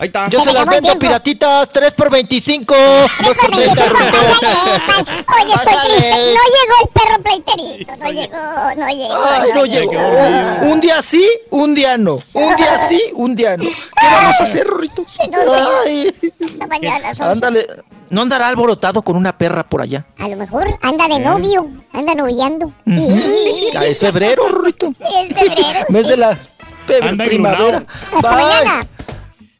Ahí 0.00 0.06
está. 0.06 0.30
Yo 0.30 0.42
se 0.42 0.50
las 0.54 0.64
vendo 0.64 0.80
tiempo. 0.80 0.98
piratitas, 0.98 1.68
3 1.68 1.92
por 1.92 2.10
25, 2.10 2.74
2 3.22 3.36
por 3.36 3.50
30. 3.50 3.84
Oye, 3.84 5.54
estoy 5.54 5.74
triste. 5.84 6.10
No 6.10 6.42
llegó 6.56 6.74
el 6.82 6.88
perro 6.88 7.22
pleiterito. 7.22 7.96
No 7.96 8.10
llegó, 8.10 8.38
no 8.78 8.88
llegó. 8.88 9.24
Ay, 9.26 9.50
no 9.54 9.64
llegó. 9.66 10.72
Un 10.72 10.80
día 10.80 11.02
sí, 11.02 11.22
un 11.50 11.74
día 11.74 11.98
no. 11.98 12.18
Un 12.32 12.56
día 12.56 12.78
sí, 12.78 13.02
un 13.12 13.36
día 13.36 13.58
no. 13.58 13.64
¿Qué 13.64 14.06
vamos 14.10 14.40
a 14.40 14.42
hacer, 14.44 14.66
Rorrito? 14.66 15.02
No 15.02 15.38
sé. 15.38 15.60
Ay, 15.86 16.32
Esta 16.40 16.66
mañana 16.66 17.12
ándale. 17.20 17.66
¿No 18.08 18.22
andará 18.22 18.48
alborotado 18.48 19.02
con 19.02 19.16
una 19.16 19.36
perra 19.36 19.64
por 19.64 19.82
allá? 19.82 20.06
A 20.18 20.28
lo 20.28 20.36
mejor 20.36 20.78
anda 20.80 21.08
de 21.08 21.18
novio, 21.20 21.68
anda 21.92 22.14
noviando. 22.14 22.72
Ya 22.86 23.84
es 23.84 23.98
febrero, 24.00 24.48
Rorrito. 24.48 24.88
Es 24.88 25.34
febrero. 25.34 25.86
Mes 25.90 26.08
de 26.08 26.16
la 26.16 26.38
primavera. 27.22 27.84
Hasta 28.16 28.34
Bye. 28.34 28.44
mañana. 28.46 28.86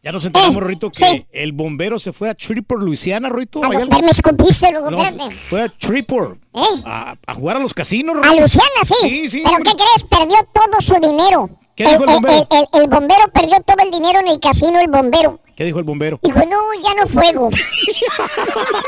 Ya 0.02 0.12
nos 0.12 0.24
enteramos, 0.24 0.56
Eh, 0.56 0.60
Rorito, 0.60 0.90
que 0.90 1.04
sí. 1.04 1.26
el 1.30 1.52
bombero 1.52 1.98
se 1.98 2.12
fue 2.12 2.30
a 2.30 2.34
Tripor, 2.34 2.82
Luisiana, 2.82 3.28
Rorito. 3.28 3.62
A 3.62 3.66
Allá 3.66 3.80
ver, 3.84 4.02
me 4.02 4.10
escupiste 4.10 4.72
luego, 4.72 4.90
No, 4.90 5.02
espérate. 5.04 5.34
fue 5.34 5.62
a 5.62 5.68
Tripor. 5.68 6.38
¿Eh? 6.54 6.60
A, 6.86 7.16
a 7.26 7.34
jugar 7.34 7.58
a 7.58 7.60
los 7.60 7.74
casinos, 7.74 8.16
A 8.16 8.20
Rorito. 8.22 8.40
Luciana, 8.42 8.68
sí. 8.84 8.94
Sí, 9.02 9.28
sí, 9.28 9.42
¿Pero 9.44 9.56
hombre. 9.58 9.72
qué 9.72 9.76
crees? 9.84 10.04
Perdió 10.08 10.36
todo 10.54 10.80
su 10.80 10.94
dinero. 11.06 11.50
¿Qué 11.76 11.84
dijo 11.86 12.04
el 12.04 12.10
bombero? 12.14 12.46
El, 12.50 12.58
el- 12.58 12.68
el 12.82 12.88
bombero 12.88 13.28
perdió 13.32 13.60
todo 13.60 13.76
el 13.84 13.90
dinero 13.90 14.20
en 14.20 14.28
el 14.28 14.40
casino, 14.40 14.80
el 14.80 14.88
bombero. 14.90 15.40
¿Qué 15.56 15.64
dijo 15.64 15.78
el 15.78 15.84
bombero? 15.84 16.18
Dijo, 16.22 16.38
no, 16.38 16.58
ya 16.82 16.94
no 16.94 17.06
fuego. 17.06 17.50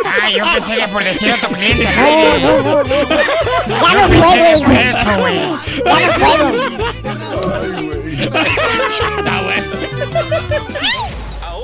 Ah, 0.05 0.31
yo 0.37 0.45
pensé 0.55 0.77
que 0.81 0.89
por 0.89 1.05
decir 1.05 1.31
a 1.33 1.37
tu 1.37 1.47
cliente. 1.49 1.87
No, 1.95 2.39
no, 2.39 2.63
no, 2.63 2.83
no. 2.83 3.09
Ya 3.69 3.95
no 3.95 4.09
que 4.09 4.17
hijo. 4.59 4.71
por 4.71 4.81
eso, 4.81 5.21
güey. 5.21 5.41
Ya 5.85 6.01
no 6.07 6.13
fuego. 6.15 6.47
Ahora 9.27 9.57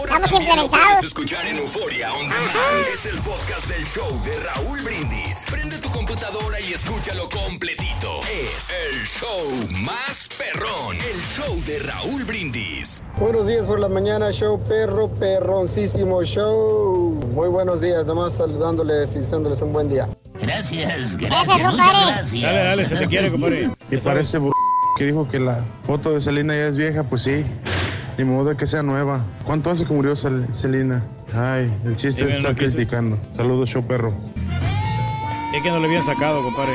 Estamos 0.08 0.32
implementados. 0.32 1.04
escuchar 1.04 1.46
en 1.46 1.58
Euforia 1.58 2.14
On 2.14 2.26
Demand. 2.26 2.88
Es 2.90 3.04
el 3.04 3.18
podcast 3.18 3.68
del 3.68 3.84
show 3.84 4.08
de 4.24 4.40
Raúl 4.40 4.80
Brindis. 4.80 5.44
Prende 5.50 5.76
tu 5.76 5.90
computadora 5.90 6.58
y 6.60 6.72
escúchalo 6.72 7.28
completito. 7.28 8.22
Es 8.22 8.70
el 8.70 9.04
show 9.04 9.68
más 9.84 10.30
perrón. 10.38 10.96
El 10.96 11.20
show 11.20 11.54
de 11.66 11.80
Raúl 11.80 12.24
Brindis. 12.24 13.02
Buenos 13.18 13.48
días 13.48 13.66
por 13.66 13.80
la 13.80 13.90
mañana, 13.90 14.32
show 14.32 14.58
perro, 14.66 15.08
perroncísimo 15.08 16.24
show. 16.24 17.12
Muy 17.34 17.50
buenos 17.50 17.82
días, 17.82 18.06
nomás 18.06 18.36
saludándoles 18.36 19.14
y 19.14 19.18
deseándoles 19.18 19.60
un 19.60 19.74
buen 19.74 19.90
día. 19.90 20.08
Gracias, 20.40 21.18
Gracias, 21.18 21.60
compadre. 21.60 22.40
Dale, 22.40 22.64
dale, 22.64 22.86
se 22.86 22.96
te 22.96 23.08
quiere, 23.08 23.30
compadre. 23.30 23.70
Y 23.90 23.98
parece 23.98 24.38
que 24.96 25.04
dijo 25.04 25.28
que 25.28 25.38
la 25.38 25.62
foto 25.82 26.14
de 26.14 26.22
Selena 26.22 26.54
ya 26.54 26.68
es 26.68 26.78
vieja, 26.78 27.02
pues 27.02 27.22
sí. 27.24 27.44
Ni 28.18 28.24
modo 28.24 28.50
de 28.50 28.56
que 28.56 28.66
sea 28.66 28.82
nueva. 28.82 29.24
¿Cuánto 29.44 29.70
hace 29.70 29.84
que 29.86 29.94
murió 29.94 30.16
Selena? 30.16 31.04
Ay, 31.32 31.72
el 31.84 31.96
chiste 31.96 32.28
es 32.28 32.36
estar 32.38 32.56
criticando. 32.56 33.16
Saludos, 33.30 33.70
show 33.70 33.86
perro. 33.86 34.12
Es 35.54 35.62
que 35.62 35.70
no 35.70 35.78
le 35.78 35.86
habían 35.86 36.04
sacado, 36.04 36.42
compadre. 36.42 36.72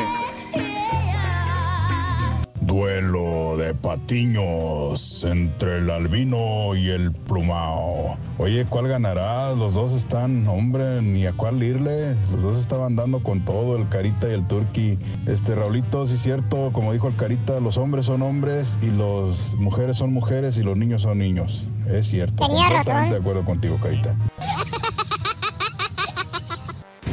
Duelo 2.74 3.56
de 3.56 3.76
patiños 3.76 5.24
entre 5.24 5.78
el 5.78 5.92
albino 5.92 6.74
y 6.74 6.90
el 6.90 7.12
plumao. 7.12 8.18
Oye, 8.40 8.66
¿cuál 8.66 8.88
ganará? 8.88 9.54
Los 9.54 9.76
dos 9.76 9.94
están, 9.94 10.48
hombre, 10.48 11.04
ni 11.04 11.28
a 11.28 11.34
cuál 11.34 11.62
irle. 11.62 12.16
Los 12.32 12.42
dos 12.42 12.58
estaban 12.58 12.96
dando 12.96 13.22
con 13.22 13.42
todo, 13.42 13.78
el 13.78 13.88
Carita 13.90 14.28
y 14.28 14.32
el 14.32 14.48
Turqui. 14.48 14.98
Este, 15.28 15.54
Raulito, 15.54 16.08
sí 16.08 16.16
es 16.16 16.22
cierto, 16.22 16.72
como 16.74 16.94
dijo 16.94 17.08
el 17.08 17.16
Carita, 17.16 17.60
los 17.60 17.78
hombres 17.78 18.08
son 18.08 18.24
hombres 18.24 18.80
y 18.82 18.88
las 18.88 19.54
mujeres 19.54 19.98
son 19.98 20.12
mujeres 20.12 20.58
y 20.58 20.64
los 20.64 20.76
niños 20.76 21.04
son 21.04 21.20
niños. 21.20 21.68
Es 21.88 22.08
cierto. 22.08 22.48
Tenía 22.48 22.70
razón. 22.70 23.12
de 23.12 23.18
acuerdo 23.18 23.46
contigo, 23.46 23.78
Carita. 23.84 24.16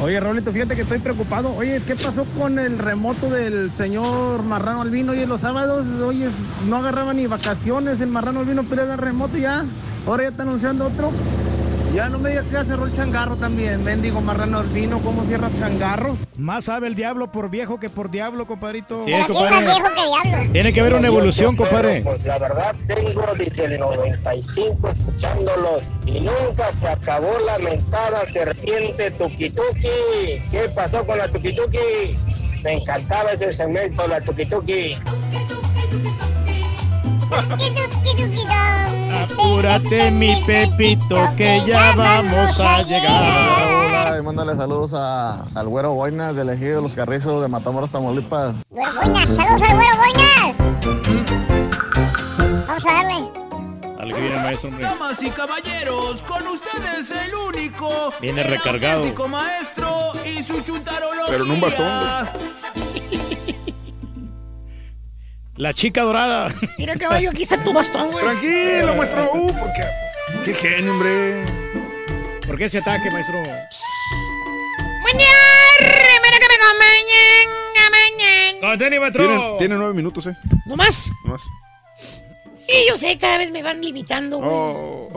Oye, 0.03 0.19
Raulito, 0.19 0.51
fíjate 0.51 0.75
que 0.77 0.83
estoy 0.83 0.99
preocupado. 0.99 1.55
Oye, 1.55 1.83
¿qué 1.87 1.95
pasó 1.95 2.25
con 2.39 2.59
el 2.59 2.79
remoto 2.79 3.29
del 3.29 3.70
señor 3.73 4.43
Marrano 4.43 4.81
Albino? 4.81 5.12
Oye, 5.12 5.27
los 5.27 5.43
sábados, 5.43 5.85
oye, 6.03 6.31
no 6.67 6.77
agarraba 6.77 7.12
ni 7.12 7.27
vacaciones 7.27 8.01
el 8.01 8.09
Marrano 8.09 8.41
Albino, 8.41 8.65
pero 8.65 8.85
era 8.85 8.97
remoto 8.97 9.37
ya. 9.37 9.67
Ahora 10.07 10.23
ya 10.23 10.29
está 10.31 10.45
anunciando 10.45 10.87
otro. 10.87 11.12
Ya 11.94 12.09
no 12.09 12.19
me 12.19 12.31
digas 12.31 12.44
que 12.47 12.52
ya 12.52 12.65
cerró 12.65 12.86
el 12.86 12.94
changarro 12.94 13.36
también. 13.36 13.83
Mendigo 13.83 14.20
Marrano 14.20 14.59
Albino, 14.59 15.01
¿cómo 15.02 15.25
cierra 15.27 15.51
changarros? 15.59 16.17
Más 16.36 16.67
sabe 16.67 16.86
el 16.86 16.94
diablo 16.94 17.33
por 17.33 17.51
viejo 17.51 17.81
que 17.81 17.91
por 17.91 18.10
diablo, 18.10 18.47
compadrito. 18.47 19.05
Sí, 19.05 19.12
Pero 19.12 19.35
¿quién 19.35 19.52
es 19.52 19.65
más 19.65 19.83
viejo 19.83 19.89
que 19.94 20.31
diablo? 20.31 20.52
Tiene 20.52 20.73
que 20.73 20.81
haber 20.81 20.94
una 20.94 21.09
evolución, 21.09 21.57
compadre. 21.57 22.02
Pues 22.02 22.25
la 22.25 22.39
verdad 22.39 22.75
tengo 22.86 23.25
desde 23.36 23.65
el 23.65 23.81
95 23.81 24.89
escuchándolos 24.89 25.91
y 26.07 26.20
nunca 26.20 26.70
se 26.70 26.89
acabó 26.89 27.33
la 27.44 27.59
mentada 27.59 28.25
serpiente 28.25 29.10
Tuki. 29.10 29.52
¿Qué 30.51 30.70
pasó 30.75 31.05
con 31.05 31.19
la 31.19 31.28
Tuki? 31.28 31.57
Me 32.62 32.75
encantaba 32.75 33.33
ese 33.33 33.52
segmento, 33.52 34.07
la 34.07 34.20
Tuki. 34.20 34.97
Apúrate, 39.33 40.10
mi 40.10 40.36
Pepito, 40.47 41.17
que 41.36 41.60
ya 41.67 41.94
vamos 41.97 42.59
a 42.60 42.83
llegar. 42.83 43.68
Hola, 43.70 44.17
y 44.18 44.23
mándale 44.23 44.55
saludos 44.57 44.92
a, 44.94 45.44
al 45.55 45.68
güero 45.68 45.94
Boinas 45.94 46.34
del 46.36 46.50
ejido 46.50 46.76
de 46.76 46.83
los 46.83 46.92
Carrizos 46.92 47.41
de 47.42 47.49
Matamoros, 47.49 47.91
Tamaulipas. 47.91 48.55
Güero 48.70 48.91
Boinas, 49.02 49.28
saludos 49.28 49.62
al 49.62 49.76
güero 49.76 49.97
Boinas. 49.99 50.57
Vamos 52.67 52.86
a 52.86 52.92
darle. 52.92 53.41
El 54.00 54.42
maestro, 54.42 54.68
hombre. 54.70 54.84
Damas 54.84 55.23
y 55.23 55.31
caballeros, 55.31 56.23
con 56.25 56.47
ustedes 56.49 57.10
el 57.12 57.33
único, 57.34 58.12
Viene 58.20 58.41
el 58.42 58.49
recargado. 58.49 59.05
maestro 59.28 60.12
y 60.25 60.42
su 60.42 60.60
chuntarología. 60.62 61.25
Pero 61.28 61.44
en 61.44 61.50
un 61.50 61.60
bastón, 61.60 62.28
La 65.61 65.75
chica 65.75 66.01
dorada. 66.01 66.49
Mira, 66.79 66.97
caballo, 66.97 67.29
aquí 67.29 67.43
está 67.43 67.63
tu 67.63 67.75
bastón, 67.75 68.11
güey. 68.13 68.25
Tranquilo, 68.25 68.95
maestro. 68.97 69.31
Uh, 69.35 69.53
porque. 69.59 69.85
Qué 70.43 70.55
genio, 70.55 70.93
hombre. 70.93 71.45
¿Por 72.47 72.57
qué 72.57 72.65
ese 72.65 72.79
ataque, 72.79 73.11
maestro? 73.11 73.39
Mira 73.43 73.51
que 76.39 76.47
me 76.49 76.55
acompañen, 76.65 77.47
maestro. 79.01 79.27
Tiene, 79.27 79.55
tiene 79.59 79.75
nueve 79.77 79.93
minutos, 79.93 80.29
eh. 80.29 80.37
¿No 80.65 80.77
más? 80.77 81.11
No 81.27 81.33
más. 81.33 81.43
Y 82.67 82.89
yo 82.89 82.97
sé, 82.97 83.19
cada 83.19 83.37
vez 83.37 83.51
me 83.51 83.63
van 83.63 83.83
limitando, 83.83 84.39
güey. 84.39 84.51
Oh. 84.51 85.11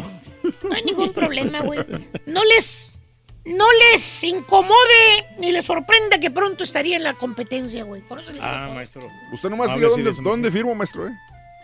No 0.61 0.75
hay 0.75 0.83
ningún 0.83 1.13
problema, 1.13 1.61
güey. 1.61 1.79
No 2.25 2.43
les. 2.43 2.99
No 3.45 3.65
les 3.91 4.23
incomode 4.23 5.27
ni 5.39 5.51
les 5.51 5.65
sorprenda 5.65 6.17
que 6.19 6.31
pronto 6.31 6.63
estaría 6.63 6.95
en 6.95 7.03
la 7.03 7.13
competencia, 7.13 7.83
güey. 7.83 8.01
Por 8.01 8.19
eso 8.19 8.31
les 8.31 8.41
Ah, 8.41 8.71
maestro. 8.73 9.01
Usted 9.33 9.49
nomás 9.49 9.69
No 9.71 9.75
diga 9.95 10.11
dónde, 10.21 10.49
firmo, 10.51 10.73
maestro, 10.75 11.07
eh. 11.07 11.11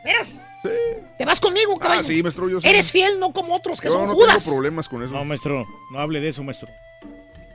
¿Veras? 0.03 0.41
Sí. 0.61 0.69
Te 1.17 1.25
vas 1.25 1.39
conmigo, 1.39 1.77
caballo. 1.77 2.01
Ah, 2.01 2.03
sí, 2.03 2.21
maestro, 2.21 2.49
yo 2.49 2.59
sí. 2.59 2.67
Eres 2.67 2.91
fiel, 2.91 3.17
no 3.19 3.31
como 3.31 3.55
otros 3.55 3.79
que 3.79 3.87
Yo 3.87 3.93
son 3.93 4.07
no 4.07 4.13
judas. 4.13 4.43
tengo 4.43 4.57
problemas 4.57 4.89
con 4.89 5.03
eso. 5.03 5.13
No, 5.13 5.23
maestro. 5.23 5.65
No 5.91 5.99
hable 5.99 6.19
de 6.19 6.27
eso, 6.29 6.43
maestro. 6.43 6.67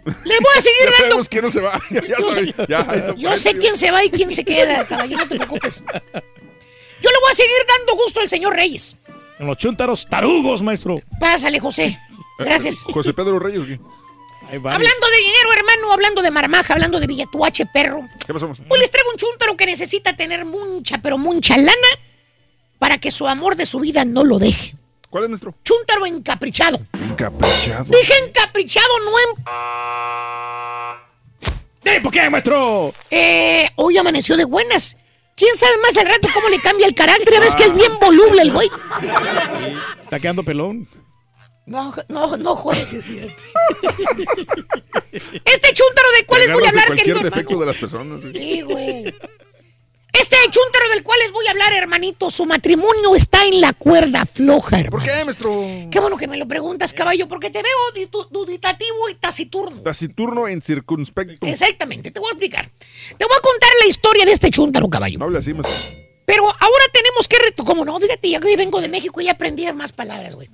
Le 0.05 0.13
voy 0.15 0.55
a 0.57 0.61
seguir 0.61 0.79
Ya 0.85 0.91
dando. 0.91 0.97
sabemos 1.03 1.29
quién 1.29 1.45
no 1.45 1.51
se 1.51 1.61
va. 1.61 1.81
Ya, 1.91 2.01
ya 2.03 2.19
Yo 2.19 2.33
sé- 2.33 2.55
ya, 2.69 2.81
eso 2.95 3.15
Yo 3.17 3.37
sé 3.37 3.59
quién 3.59 3.77
se 3.77 3.91
va 3.91 4.05
y 4.05 4.11
quién 4.11 4.31
se 4.31 4.45
queda, 4.45 4.87
caballo, 4.87 5.17
no 5.19 5.29
te 5.29 5.37
preocupes. 5.37 5.83
Yo 5.83 7.11
le 7.11 7.19
voy 7.21 7.31
a 7.31 7.35
seguir 7.35 7.57
dando 7.79 7.95
gusto 8.03 8.21
al 8.21 8.29
señor 8.29 8.55
Reyes. 8.55 8.97
En 9.39 9.47
los 9.47 9.57
chúntaros 9.59 10.07
tarugos, 10.09 10.63
maestro. 10.63 10.97
Pásale, 11.21 11.61
José. 11.61 11.99
Gracias. 12.39 12.79
José 12.85 13.13
Pedro 13.13 13.39
Reyes, 13.39 13.61
¿o 13.63 13.67
¿qué? 13.67 13.81
Hablando 14.49 15.09
de 15.11 15.19
dinero, 15.19 15.53
hermano, 15.57 15.93
hablando 15.93 16.23
de 16.23 16.31
marmaja, 16.31 16.75
hablando 16.75 17.01
de 17.01 17.07
Villatuache, 17.07 17.67
perro. 17.67 18.09
¿Qué 18.27 18.33
pasó? 18.33 18.47
Hoy 18.47 18.79
les 18.79 18.91
traigo 18.91 19.11
un 19.11 19.17
chúntaro 19.17 19.57
que 19.57 19.67
necesita 19.67 20.15
tener 20.15 20.45
mucha, 20.45 20.99
pero 20.99 21.19
mucha 21.19 21.57
lana 21.57 21.89
para 22.79 22.99
que 22.99 23.11
su 23.11 23.27
amor 23.27 23.57
de 23.57 23.67
su 23.67 23.81
vida 23.81 24.05
no 24.05 24.25
lo 24.25 24.39
deje. 24.39 24.77
¿Cuál 25.11 25.25
es 25.25 25.31
nuestro? 25.31 25.55
Chúntaro 25.65 26.07
encaprichado. 26.07 26.81
Encaprichado. 26.93 27.85
Dije 27.85 28.13
encaprichado, 28.27 28.89
no 29.05 29.13
en... 29.21 29.45
¿Sí, 31.85 32.01
¿Por 32.03 32.13
qué, 32.13 32.31
maestro? 32.31 32.93
Eh, 33.11 33.69
hoy 33.77 33.97
amaneció 33.97 34.37
de 34.37 34.45
buenas. 34.45 34.97
¿Quién 35.37 35.57
sabe 35.57 35.77
más 35.83 35.97
al 35.97 36.07
rato 36.07 36.29
cómo 36.33 36.49
le 36.49 36.61
cambia 36.61 36.87
el 36.87 36.95
carácter? 36.95 37.35
Ya 37.35 37.41
ves 37.41 37.57
que 37.57 37.65
es 37.65 37.75
bien 37.75 37.93
voluble 38.01 38.43
el 38.43 38.53
güey. 38.53 38.71
Está 39.99 40.21
quedando 40.21 40.43
pelón. 40.45 40.89
No, 41.67 41.95
no, 42.09 42.37
no 42.37 42.57
juegues. 42.57 43.05
fíjate. 43.05 43.37
Este 45.45 45.73
chúntaro 45.73 46.11
del 46.17 46.27
cual 46.27 46.41
les 46.43 46.53
voy 46.53 46.61
a 46.61 46.63
de 46.63 46.69
hablar, 46.69 46.87
cualquier 46.87 47.07
querido 47.07 47.23
defecto 47.23 47.51
hermano. 47.51 47.61
de 47.61 47.67
las 47.67 47.79
personas. 47.79 48.23
Sí, 48.23 48.63
güey. 48.63 49.15
Este 50.13 50.37
chúntaro 50.51 50.89
del 50.91 51.03
cual 51.03 51.19
les 51.21 51.33
voy 51.33 51.47
a 51.49 51.51
hablar, 51.51 51.73
hermanito, 51.73 52.31
su 52.31 52.47
matrimonio 52.47 53.17
está 53.17 53.47
en 53.47 53.61
la 53.61 53.73
cuerda 53.73 54.25
floja, 54.27 54.79
hermano. 54.79 54.91
¿Por 54.91 55.03
qué, 55.03 55.25
maestro? 55.25 55.51
Qué 55.91 55.99
bueno 56.01 56.17
que 56.17 56.29
me 56.29 56.37
lo 56.37 56.47
preguntas, 56.47 56.93
caballo, 56.93 57.27
porque 57.27 57.51
te 57.51 57.63
veo 57.63 58.09
duditativo 58.31 59.09
y 59.11 59.15
taciturno. 59.15 59.81
Taciturno 59.83 60.47
en 60.47 60.63
circunspecto. 60.63 61.47
Exactamente, 61.47 62.11
te 62.11 62.21
voy 62.21 62.29
a 62.29 62.33
explicar. 62.33 62.71
Te 63.19 63.25
voy 63.25 63.37
a 63.37 63.41
contar 63.41 63.71
la 63.81 63.87
historia 63.89 64.25
de 64.25 64.33
este 64.33 64.51
chúntaro, 64.51 64.89
caballo. 64.89 65.19
No 65.19 65.25
hable 65.25 65.39
así, 65.39 65.53
maestro. 65.53 66.04
Pero 66.25 66.45
ahora 66.45 66.85
tenemos 66.93 67.29
que 67.29 67.39
reto, 67.39 67.65
¿cómo 67.65 67.85
no? 67.85 67.99
Fíjate, 67.99 68.31
ya 68.31 68.41
que 68.41 68.57
vengo 68.57 68.81
de 68.81 68.89
México 68.89 69.21
y 69.21 69.25
ya 69.25 69.33
aprendí 69.33 69.71
más 69.73 69.93
palabras, 69.93 70.35
güey. 70.35 70.49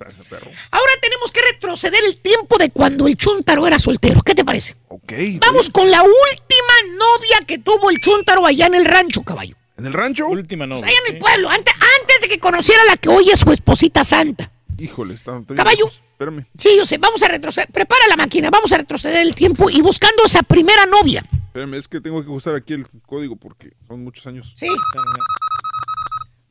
Ahora 0.71 0.91
tenemos 1.01 1.31
que 1.31 1.41
retroceder 1.41 2.03
el 2.03 2.17
tiempo 2.17 2.57
de 2.57 2.71
cuando 2.71 3.07
el 3.07 3.15
chúntaro 3.15 3.65
era 3.65 3.79
soltero. 3.79 4.21
¿Qué 4.21 4.35
te 4.35 4.43
parece? 4.43 4.75
Ok. 4.89 5.13
Vamos 5.39 5.69
con 5.69 5.89
la 5.89 6.01
última 6.01 6.97
novia 6.97 7.45
que 7.47 7.59
tuvo 7.59 7.89
el 7.89 7.99
chúntaro 7.99 8.45
allá 8.45 8.67
en 8.67 8.75
el 8.75 8.85
rancho, 8.85 9.23
caballo. 9.23 9.55
¿En 9.77 9.85
el 9.85 9.93
rancho? 9.93 10.27
Última 10.27 10.67
novia. 10.67 10.85
Allá 10.85 10.97
en 11.07 11.15
el 11.15 11.19
pueblo, 11.19 11.49
antes, 11.49 11.73
antes 11.73 12.21
de 12.21 12.27
que 12.27 12.39
conociera 12.39 12.83
la 12.85 12.97
que 12.97 13.09
hoy 13.09 13.29
es 13.29 13.39
su 13.39 13.51
esposita 13.51 14.03
santa. 14.03 14.51
Híjole, 14.77 15.13
está. 15.13 15.41
Caballo. 15.55 15.87
Espérame. 15.87 16.45
Sí, 16.57 16.69
yo 16.77 16.85
sé, 16.85 16.97
vamos 16.97 17.23
a 17.23 17.27
retroceder. 17.27 17.67
Prepara 17.71 18.07
la 18.07 18.15
máquina, 18.15 18.49
vamos 18.49 18.71
a 18.73 18.77
retroceder 18.77 19.21
el 19.25 19.33
tiempo 19.33 19.69
y 19.69 19.81
buscando 19.81 20.23
esa 20.25 20.43
primera 20.43 20.85
novia. 20.85 21.25
Espérame, 21.47 21.73
es 21.75 21.87
que 21.87 21.99
tengo 21.99 22.23
que 22.23 22.29
usar 22.29 22.55
aquí 22.55 22.73
el 22.73 22.87
código 23.05 23.35
porque 23.35 23.73
son 23.87 24.03
muchos 24.03 24.25
años. 24.27 24.53
Sí. 24.55 24.67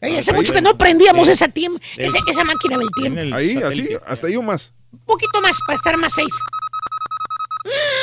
Ey, 0.00 0.16
hace 0.16 0.30
Ahí, 0.30 0.36
mucho 0.36 0.52
que 0.52 0.58
ahí. 0.58 0.64
no 0.64 0.78
prendíamos 0.78 1.28
esa, 1.28 1.46
tiemp- 1.48 1.80
esa, 1.96 2.18
esa 2.26 2.44
máquina 2.44 2.78
del 2.78 2.88
tiempo. 2.90 3.34
Ahí, 3.36 3.56
así, 3.62 3.88
hasta 4.06 4.26
ahí 4.28 4.36
o 4.36 4.42
más. 4.42 4.72
Un 4.92 4.98
poquito 5.00 5.40
más 5.42 5.58
para 5.66 5.76
estar 5.76 5.96
más 5.98 6.14
safe. 6.14 6.28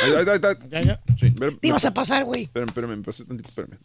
Ahí, 0.03 0.11
ahí, 0.13 0.25
ahí, 0.29 0.39
ahí. 0.43 0.69
Ya, 0.69 0.81
ya. 0.81 1.01
Sí. 1.19 1.31
Te 1.31 1.67
ibas 1.67 1.85
a 1.85 1.93
pasar, 1.93 2.23
güey. 2.23 2.43
Espérame, 2.43 2.69
espérame, 2.69 2.97
me 2.97 3.03
pasé 3.03 3.23
tantito, 3.25 3.49
espérame. 3.49 3.77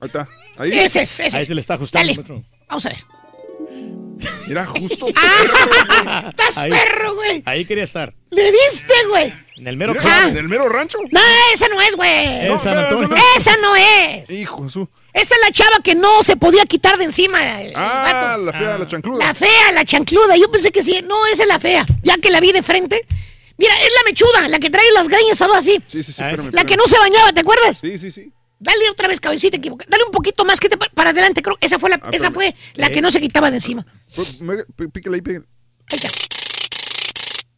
Ahí 0.00 0.06
está. 0.08 0.28
Ahí. 0.58 0.70
Ese 0.72 1.02
es, 1.02 1.20
ese 1.20 1.36
Ahí 1.36 1.42
es. 1.42 1.46
se 1.48 1.54
le 1.54 1.60
está 1.60 1.74
ajustando, 1.74 2.12
Dale, 2.22 2.42
vamos 2.68 2.86
a 2.86 2.88
ver. 2.90 2.98
Mira, 4.46 4.66
justo. 4.66 5.06
¡Estás 6.30 6.58
Ahí. 6.58 6.70
perro, 6.70 7.14
güey! 7.14 7.42
Ahí 7.46 7.64
quería 7.64 7.84
estar. 7.84 8.14
¡Le 8.30 8.50
diste, 8.52 8.92
güey! 9.10 9.32
En 9.56 9.66
el 9.66 9.76
mero 9.76 9.92
Mira, 9.92 10.02
clavo. 10.04 10.28
¿En 10.28 10.36
el 10.36 10.48
mero 10.48 10.68
rancho? 10.68 10.98
No, 11.10 11.20
esa 11.54 11.68
no 11.68 11.80
es, 11.80 11.96
güey. 11.96 12.46
Esa 12.52 12.74
no, 12.74 12.88
tú- 13.08 13.14
esa 13.36 13.56
no 13.56 13.74
es. 13.74 14.28
Hijo 14.30 14.64
de 14.64 14.68
su. 14.68 14.88
Esa 15.14 15.34
es 15.34 15.40
la 15.40 15.50
chava 15.50 15.78
que 15.82 15.94
no 15.94 16.22
se 16.22 16.36
podía 16.36 16.66
quitar 16.66 16.98
de 16.98 17.04
encima. 17.04 17.60
el- 17.62 17.68
el 17.68 17.72
Ah, 17.74 18.32
vato. 18.32 18.42
la 18.44 18.52
fea, 18.52 18.78
la 18.78 18.86
chancluda. 18.86 19.26
La 19.26 19.34
fea, 19.34 19.72
la 19.72 19.84
chancluda. 19.84 20.36
Yo 20.36 20.50
pensé 20.50 20.70
que 20.70 20.82
sí. 20.82 21.00
No, 21.06 21.26
esa 21.26 21.42
es 21.44 21.48
la 21.48 21.58
fea. 21.58 21.86
Ya 22.02 22.18
que 22.18 22.30
la 22.30 22.40
vi 22.40 22.52
de 22.52 22.62
frente. 22.62 23.00
Mira, 23.58 23.74
es 23.82 23.90
la 23.94 24.02
mechuda, 24.04 24.48
la 24.48 24.58
que 24.58 24.68
trae 24.68 24.84
las 24.92 25.08
greñas 25.08 25.38
¿sabes? 25.38 25.56
así. 25.56 25.82
Sí, 25.86 26.02
sí, 26.02 26.12
sí, 26.12 26.22
Ah, 26.22 26.30
espérame. 26.32 26.52
La 26.54 26.64
que 26.64 26.76
no 26.76 26.86
se 26.86 26.98
bañaba, 26.98 27.32
¿te 27.32 27.40
acuerdas? 27.40 27.78
Sí, 27.78 27.98
sí, 27.98 28.12
sí. 28.12 28.30
Dale 28.58 28.88
otra 28.90 29.06
vez, 29.08 29.20
cabecita 29.20 29.56
equivoca- 29.58 29.84
Dale 29.88 30.04
un 30.04 30.10
poquito 30.10 30.44
más 30.44 30.58
que 30.60 30.68
te 30.68 30.76
pa- 30.78 30.88
para 30.94 31.10
adelante. 31.10 31.42
Creo 31.42 31.56
esa 31.60 31.78
fue 31.78 31.90
la, 31.90 32.00
Ah, 32.02 32.10
esa 32.12 32.30
fue 32.30 32.54
la 32.74 32.88
que 32.90 33.00
no 33.02 33.10
se 33.10 33.20
quitaba 33.20 33.50
de 33.50 33.56
encima. 33.58 33.84
Pues, 34.14 34.38
Píquele 34.92 35.16
ahí, 35.16 35.20
píquele. 35.22 35.44
Ahí 35.92 35.96
está. 36.02 36.08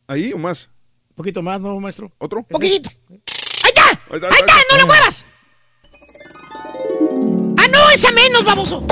Ahí 0.09 0.33
o 0.33 0.39
más. 0.39 0.71
Un 1.11 1.17
poquito 1.17 1.43
más, 1.43 1.61
¿no, 1.61 1.79
maestro? 1.81 2.11
¿Otro? 2.19 2.43
Poquitito. 2.45 2.91
¡Ahí 3.11 3.19
está! 3.75 3.85
Ahí 3.89 4.17
está, 4.17 4.29
¡Ahí 4.29 4.41
está! 4.41 4.55
¡No 4.73 4.79
lo 4.79 4.87
muevas! 4.87 5.27
¡Ah, 7.59 7.67
no! 7.71 7.91
¡Esa 7.91 8.11
menos, 8.13 8.45
baboso! 8.45 8.85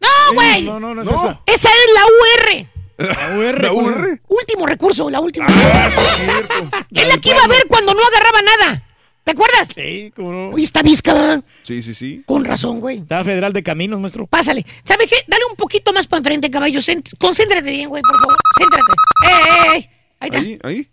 ¡No, 0.00 0.34
güey! 0.34 0.64
No, 0.64 0.80
no, 0.80 0.94
no 0.94 1.02
es 1.02 1.08
No. 1.10 1.14
esa. 1.16 1.40
Esa 1.46 1.68
es 1.68 1.94
la 1.94 2.04
UR. 2.06 2.66
La 2.98 3.36
UR. 3.38 3.62
La. 3.62 3.72
UR. 3.72 4.20
Último 4.28 4.66
recurso, 4.66 5.08
la 5.10 5.20
última. 5.20 5.46
Ah, 5.48 5.88
es 5.88 5.94
cierto. 5.94 6.70
es 6.90 7.08
la 7.08 7.16
que 7.18 7.30
iba 7.30 7.42
a 7.42 7.48
ver 7.48 7.64
cuando 7.68 7.94
no 7.94 8.00
agarraba 8.04 8.42
nada. 8.42 8.86
¿Te 9.30 9.34
acuerdas? 9.34 9.68
Sí, 9.72 10.12
cómo 10.16 10.32
no. 10.32 10.48
Oye, 10.48 10.64
está 10.64 10.82
visca. 10.82 11.40
Sí, 11.62 11.82
sí, 11.82 11.94
sí. 11.94 12.24
Con 12.26 12.44
razón, 12.44 12.80
güey. 12.80 12.98
Está 12.98 13.22
Federal 13.22 13.52
de 13.52 13.62
Caminos, 13.62 14.00
maestro. 14.00 14.26
Pásale. 14.26 14.66
¿Sabes 14.84 15.08
qué? 15.08 15.14
Dale 15.28 15.44
un 15.48 15.54
poquito 15.54 15.92
más 15.92 16.08
para 16.08 16.18
enfrente, 16.18 16.50
caballo. 16.50 16.80
Cent- 16.80 17.16
Concéntrate 17.16 17.70
bien, 17.70 17.88
güey, 17.88 18.02
por 18.02 18.18
favor. 18.18 18.36
Céntrate. 18.58 18.92
¡Eh, 18.92 19.28
eh, 19.28 19.78
eh! 19.78 19.90
Ahí 20.18 20.28
está. 20.30 20.38
Ahí, 20.40 20.58
ahí. 20.64 20.90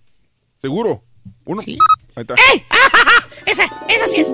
Seguro. 0.61 1.03
Uno. 1.45 1.64
Sí. 1.64 1.80
Ahí 2.16 2.22
está. 2.22 2.35
¡Ey! 2.53 2.64
¡Ah, 2.69 2.75
ja, 2.93 2.99
ja! 3.09 3.27
Esa, 3.48 3.64
esa 3.90 4.06
sí 4.07 4.22
es. 4.22 4.32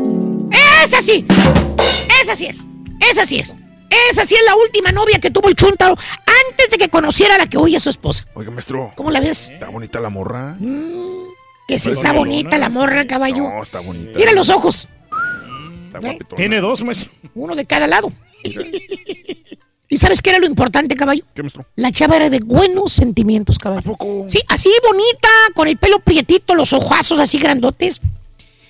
Esa 0.84 1.02
sí. 1.02 1.26
Esa 2.22 2.36
sí 2.36 2.46
es. 2.48 2.66
Esa 3.10 3.26
sí 3.26 3.40
es. 3.40 3.56
Esa 4.12 4.26
sí 4.26 4.36
es 4.36 4.42
la 4.46 4.56
última 4.58 4.92
novia 4.92 5.20
que 5.22 5.32
tuvo 5.32 5.48
el 5.48 5.56
chúntaro 5.56 5.96
antes 6.50 6.70
de 6.72 6.78
que 6.78 6.90
conociera 6.90 7.36
a 7.36 7.38
la 7.38 7.48
que 7.48 7.58
hoy 7.58 7.76
es 7.76 7.84
su 7.84 7.90
esposa. 7.90 8.26
Oiga, 8.34 8.52
maestro. 8.52 8.92
¿Cómo 8.98 9.12
la 9.12 9.22
ves? 9.22 9.50
Está 9.50 9.70
bonita 9.70 10.02
la 10.02 10.10
morra. 10.10 10.58
Que 11.68 11.80
sí 11.80 11.92
está 11.92 12.12
bonita 12.14 12.58
la 12.58 12.70
morra, 12.70 13.08
caballo. 13.08 13.44
No, 13.44 13.64
está 13.64 13.80
bonita. 13.80 14.12
Mira 14.16 14.34
los 14.34 14.50
ojos. 14.50 14.88
Tiene 16.36 16.60
dos, 16.60 16.84
maestro. 16.84 17.12
Uno 17.36 17.56
de 17.56 17.66
cada 17.66 17.88
lado. 17.88 18.12
¿Y 19.90 19.98
sabes 19.98 20.22
qué 20.22 20.32
era 20.32 20.40
lo 20.40 20.46
importante, 20.46 20.96
caballo? 20.96 21.24
¿Qué, 21.36 21.44
maestro? 21.44 21.66
La 21.76 21.92
chava 21.92 22.16
era 22.16 22.30
de 22.30 22.40
buenos 22.40 22.94
sentimientos, 22.94 23.60
caballo. 23.60 23.82
¿A 23.82 23.84
poco? 23.84 24.26
Sí, 24.28 24.40
así 24.48 24.70
bonita, 24.86 25.30
con 25.54 25.68
el 25.68 25.78
pelo 25.78 26.00
prietito, 26.00 26.56
los 26.56 26.74
ojazos 26.74 27.20
así 27.20 27.38
grandotes. 27.38 28.02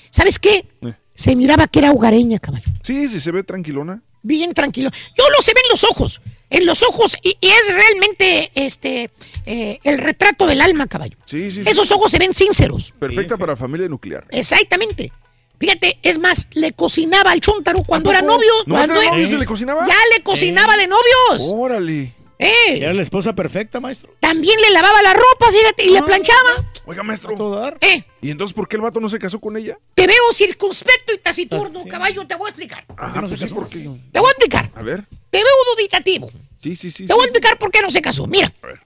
¿Sabes 0.09 0.37
qué? 0.37 0.65
Eh. 0.81 0.93
Se 1.15 1.35
miraba 1.35 1.67
que 1.67 1.79
era 1.79 1.91
hogareña, 1.91 2.39
caballo. 2.39 2.65
Sí, 2.81 3.07
sí, 3.07 3.19
se 3.19 3.31
ve 3.31 3.43
tranquilona. 3.43 4.01
Bien 4.21 4.53
tranquilo. 4.53 4.89
Yo 5.17 5.23
lo 5.29 5.41
se 5.41 5.53
ve 5.53 5.61
en 5.63 5.71
los 5.71 5.83
ojos. 5.83 6.21
En 6.53 6.65
los 6.65 6.83
ojos. 6.83 7.17
Y, 7.21 7.35
y 7.41 7.49
es 7.49 7.73
realmente 7.73 8.51
este 8.55 9.09
eh, 9.45 9.79
el 9.83 9.97
retrato 9.97 10.47
del 10.47 10.61
alma, 10.61 10.87
caballo. 10.87 11.17
Sí, 11.25 11.51
sí, 11.51 11.63
sí. 11.63 11.69
Esos 11.69 11.91
ojos 11.91 12.09
se 12.11 12.19
ven 12.19 12.33
sinceros. 12.33 12.93
Perfecta 12.97 13.35
para 13.37 13.57
familia 13.57 13.89
nuclear. 13.89 14.25
Exactamente. 14.29 15.11
Fíjate, 15.59 15.97
es 16.03 16.19
más, 16.19 16.47
le 16.53 16.73
cocinaba 16.73 17.31
al 17.31 17.39
chúntaro 17.41 17.83
cuando 17.83 18.09
¿A 18.09 18.13
era 18.13 18.21
novio. 18.21 18.51
¿No 18.65 18.75
cuando 18.75 18.93
era 18.95 19.03
era- 19.03 19.11
novio? 19.13 19.27
¿Se 19.27 19.37
le 19.37 19.45
cocinaba? 19.45 19.87
Ya 19.87 19.95
le 20.15 20.23
cocinaba 20.23 20.75
de 20.77 20.87
novios. 20.87 21.41
Órale. 21.49 22.13
Eh, 22.43 22.77
Era 22.77 22.93
la 22.93 23.01
esposa 23.01 23.33
perfecta, 23.33 23.79
maestro. 23.79 24.15
también 24.19 24.59
le 24.61 24.69
lavaba 24.71 25.01
la 25.01 25.13
ropa, 25.13 25.51
fíjate, 25.51 25.85
y 25.85 25.89
le 25.91 26.03
planchaba. 26.03 26.69
Oiga, 26.85 27.01
maestro. 27.03 27.35
Todo 27.37 27.55
dar. 27.59 27.77
Eh, 27.81 28.03
¿Y 28.21 28.29
entonces 28.31 28.53
por 28.53 28.67
qué 28.67 28.75
el 28.75 28.81
vato 28.81 28.99
no 28.99 29.07
se 29.09 29.19
casó 29.19 29.39
con 29.39 29.55
ella? 29.57 29.77
te 29.95 30.05
veo 30.07 30.33
circunspecto 30.33 31.13
y 31.13 31.17
taciturno, 31.19 31.85
caballo, 31.87 32.27
te 32.27 32.35
voy 32.35 32.47
a 32.47 32.49
explicar. 32.49 32.85
Ajá, 32.97 33.21
no 33.21 33.27
pues 33.29 33.39
sí? 33.39 33.47
¿por 33.47 33.69
qué? 33.69 33.79
Te 34.11 34.19
voy 34.19 34.27
a 34.27 34.31
explicar. 34.31 34.69
A 34.75 34.81
ver. 34.81 35.05
Te 35.29 35.37
veo 35.37 35.53
duditativo. 35.75 36.29
Sí, 36.61 36.75
sí, 36.75 36.91
sí. 36.91 37.05
Te 37.07 37.13
voy 37.13 37.21
a 37.21 37.23
sí. 37.23 37.29
explicar 37.29 37.57
por 37.57 37.71
qué 37.71 37.81
no 37.81 37.89
se 37.89 38.01
casó. 38.01 38.27
Mira, 38.27 38.53
A 38.61 38.67
ver. 38.67 38.81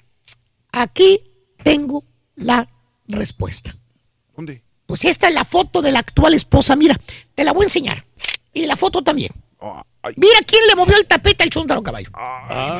aquí 0.72 1.20
tengo 1.64 2.04
la 2.36 2.70
respuesta. 3.08 3.76
¿Dónde? 4.36 4.64
Pues 4.86 5.04
esta 5.06 5.28
es 5.28 5.34
la 5.34 5.44
foto 5.46 5.82
de 5.82 5.92
la 5.92 6.00
actual 6.00 6.34
esposa. 6.34 6.76
Mira, 6.76 6.98
te 7.36 7.44
la 7.44 7.52
voy 7.54 7.64
a 7.64 7.66
enseñar. 7.66 8.06
Y 8.54 8.66
la 8.66 8.78
foto 8.78 9.04
también. 9.04 9.32
Mira 10.16 10.40
quién 10.46 10.66
le 10.68 10.76
movió 10.76 10.96
el 10.98 11.06
tapete 11.06 11.44
al 11.44 11.50
chuntaro 11.50 11.82
caballo. 11.84 12.10
Ay, 12.14 12.80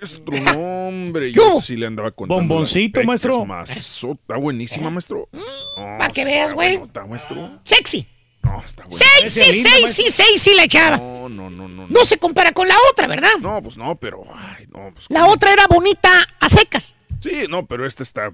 maestro, 0.00 0.24
no, 0.42 0.88
hombre. 0.88 1.28
¿Qué 1.28 1.32
Yo 1.32 1.60
sí 1.60 1.76
le 1.76 1.86
andaba 1.86 2.10
contando. 2.10 2.40
Bomboncito, 2.42 3.02
maestro. 3.04 3.44
mazo. 3.44 4.12
Está 4.12 4.36
buenísima, 4.36 4.90
maestro. 4.90 5.28
Para 5.74 6.10
que 6.10 6.24
veas, 6.24 6.52
güey. 6.52 6.76
Está, 6.76 7.06
maestro. 7.06 7.60
Sexy. 7.64 8.06
No, 8.42 8.58
está 8.64 8.84
bueno. 8.84 8.96
Sexy, 8.96 9.62
sexy, 9.62 10.10
sexy 10.10 10.54
la 10.54 10.66
chava. 10.66 10.96
No, 10.96 11.28
no, 11.28 11.50
no, 11.50 11.68
no. 11.68 11.86
No 11.88 12.04
se 12.04 12.16
compara 12.16 12.52
con 12.52 12.66
la 12.68 12.74
otra, 12.90 13.06
¿verdad? 13.06 13.28
No, 13.40 13.62
pues 13.62 13.76
no, 13.76 13.96
pero. 13.96 14.24
Ay, 14.34 14.66
no, 14.72 14.90
pues. 14.94 15.06
La 15.10 15.26
otra 15.26 15.52
era 15.52 15.66
bonita 15.66 16.10
a 16.40 16.48
secas. 16.48 16.96
Sí, 17.20 17.44
no, 17.48 17.66
pero 17.66 17.86
esta 17.86 18.02
está. 18.02 18.32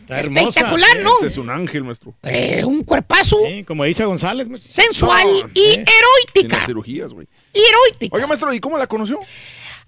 Está 0.00 0.16
Espectacular, 0.16 1.00
¿no? 1.02 1.12
Este 1.14 1.26
es 1.26 1.38
un 1.38 1.50
ángel, 1.50 1.84
maestro. 1.84 2.14
Eh, 2.22 2.62
un 2.64 2.84
cuerpazo 2.84 3.38
Sí, 3.46 3.64
como 3.64 3.84
dice 3.84 4.04
González. 4.04 4.48
maestro. 4.48 4.72
sensual 4.72 5.26
No, 5.26 5.50
y 5.54 5.72
Sin 5.72 5.80
heroítica. 5.88 6.56
las 6.58 6.66
cirugías, 6.66 7.12
güey. 7.12 7.26
Y 7.52 7.58
heroítica. 7.60 8.14
Oiga, 8.16 8.26
maestro, 8.26 8.52
¿y 8.54 8.60
cómo 8.60 8.78
la 8.78 8.86
conoció? 8.86 9.18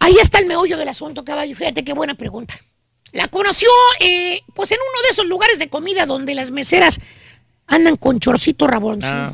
Ahí 0.00 0.16
está 0.20 0.38
el 0.38 0.46
meollo 0.46 0.76
del 0.76 0.88
asunto, 0.88 1.24
caballo. 1.24 1.54
Fíjate 1.54 1.84
qué 1.84 1.92
buena 1.92 2.14
pregunta. 2.14 2.54
La 3.12 3.28
conoció, 3.28 3.68
eh, 4.00 4.40
pues 4.54 4.72
en 4.72 4.78
uno 4.80 5.02
de 5.04 5.10
esos 5.10 5.26
lugares 5.26 5.60
de 5.60 5.68
comida 5.68 6.04
donde 6.04 6.34
las 6.34 6.50
meseras 6.50 6.98
andan 7.68 7.96
con 7.96 8.18
chorcito 8.18 8.66
raboncito. 8.66 9.32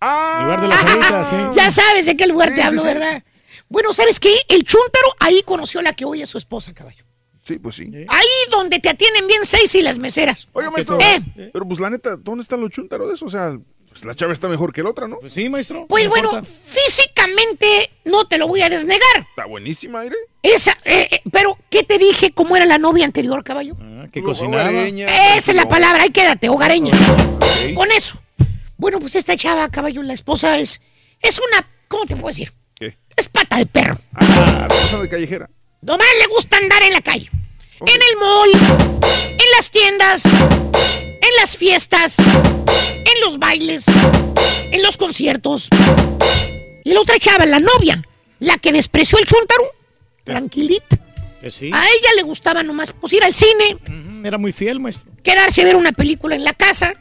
Ah, 0.00 0.40
lugar 0.42 0.60
de 0.60 0.68
las 0.68 1.30
sí. 1.30 1.36
Ya 1.56 1.70
sabes 1.70 2.04
de 2.06 2.16
qué 2.16 2.26
lugar 2.26 2.50
Sí, 2.50 2.56
te 2.56 2.60
sí, 2.60 2.66
hablo, 2.66 2.82
sí. 2.82 2.88
¿verdad? 2.88 3.22
Bueno, 3.70 3.92
¿sabes 3.94 4.20
qué? 4.20 4.34
El 4.48 4.64
chúntaro 4.64 5.06
ahí 5.20 5.42
conoció 5.46 5.80
a 5.80 5.82
la 5.84 5.92
que 5.94 6.04
hoy 6.04 6.20
es 6.20 6.28
su 6.28 6.36
esposa, 6.36 6.74
caballo. 6.74 7.04
Sí, 7.42 7.58
pues 7.58 7.76
sí. 7.76 7.90
Ahí 8.08 8.26
donde 8.50 8.78
te 8.78 8.88
atienden 8.88 9.26
bien 9.26 9.44
seis 9.44 9.74
y 9.74 9.82
las 9.82 9.98
meseras. 9.98 10.46
Oiga, 10.52 10.70
maestro. 10.70 10.98
Eh, 11.00 11.50
Pero 11.52 11.66
pues 11.66 11.80
la 11.80 11.90
neta, 11.90 12.16
¿dónde 12.16 12.42
están 12.42 12.60
los 12.60 12.70
chúntaros 12.70 13.08
de 13.08 13.14
eso? 13.14 13.26
O 13.26 13.30
sea, 13.30 13.58
pues, 13.88 14.04
la 14.04 14.14
chava 14.14 14.32
está 14.32 14.48
mejor 14.48 14.72
que 14.72 14.82
la 14.82 14.90
otra, 14.90 15.08
¿no? 15.08 15.18
Pues 15.18 15.32
sí, 15.32 15.48
maestro. 15.48 15.86
pues 15.88 16.04
no 16.04 16.10
bueno, 16.10 16.28
importa. 16.28 16.48
físicamente 16.48 17.90
no 18.04 18.26
te 18.26 18.38
lo 18.38 18.46
voy 18.46 18.62
a 18.62 18.68
desnegar. 18.70 19.26
Está 19.28 19.46
buenísima, 19.46 20.00
aire. 20.00 20.16
Esa, 20.42 20.72
eh, 20.84 21.08
eh, 21.10 21.20
pero, 21.32 21.58
¿qué 21.68 21.82
te 21.82 21.98
dije 21.98 22.30
cómo 22.30 22.56
era 22.56 22.64
la 22.64 22.78
novia 22.78 23.04
anterior, 23.04 23.42
caballo? 23.42 23.76
Ah, 23.80 24.06
que 24.12 24.22
cocinaba. 24.22 24.70
Esa 24.70 25.50
es 25.50 25.54
la 25.56 25.64
no. 25.64 25.68
palabra, 25.68 26.04
ahí 26.04 26.10
quédate, 26.10 26.48
hogareña. 26.48 26.92
Con 27.74 27.90
eso. 27.92 28.22
Bueno, 28.76 28.98
pues 29.00 29.14
esta 29.16 29.36
chava, 29.36 29.68
caballo, 29.68 30.02
la 30.02 30.14
esposa 30.14 30.58
es. 30.58 30.80
Es 31.20 31.38
una. 31.38 31.68
¿Cómo 31.88 32.06
te 32.06 32.14
puedo 32.14 32.28
decir? 32.28 32.52
¿Qué? 32.74 32.96
Es 33.16 33.28
pata 33.28 33.56
de 33.58 33.66
perro. 33.66 33.96
Ah, 34.14 34.68
de 35.00 35.08
callejera. 35.08 35.50
Nomás 35.82 36.06
le 36.20 36.26
gusta 36.28 36.56
andar 36.58 36.82
en 36.84 36.92
la 36.92 37.00
calle. 37.00 37.28
En 37.80 37.88
el 37.88 38.16
mall, 38.20 38.50
en 39.12 39.50
las 39.56 39.70
tiendas, 39.72 40.24
en 40.24 41.36
las 41.40 41.56
fiestas, 41.56 42.18
en 42.20 43.20
los 43.24 43.38
bailes, 43.40 43.86
en 44.70 44.80
los 44.82 44.96
conciertos. 44.96 45.68
Y 46.84 46.92
la 46.92 47.00
otra 47.00 47.18
chava, 47.18 47.46
la 47.46 47.58
novia, 47.58 48.00
la 48.38 48.58
que 48.58 48.70
despreció 48.70 49.18
el 49.18 49.26
chúntaro, 49.26 49.64
tranquilita. 50.22 50.98
Que 51.40 51.50
sí. 51.50 51.70
A 51.74 51.84
ella 51.84 52.10
le 52.14 52.22
gustaba 52.22 52.62
nomás 52.62 52.92
pues, 52.92 53.12
ir 53.14 53.24
al 53.24 53.34
cine, 53.34 53.76
Era 54.24 54.38
muy 54.38 54.52
fiel, 54.52 54.78
maestro. 54.78 55.10
quedarse 55.24 55.62
a 55.62 55.64
ver 55.64 55.74
una 55.74 55.90
película 55.90 56.36
en 56.36 56.44
la 56.44 56.52
casa. 56.52 56.92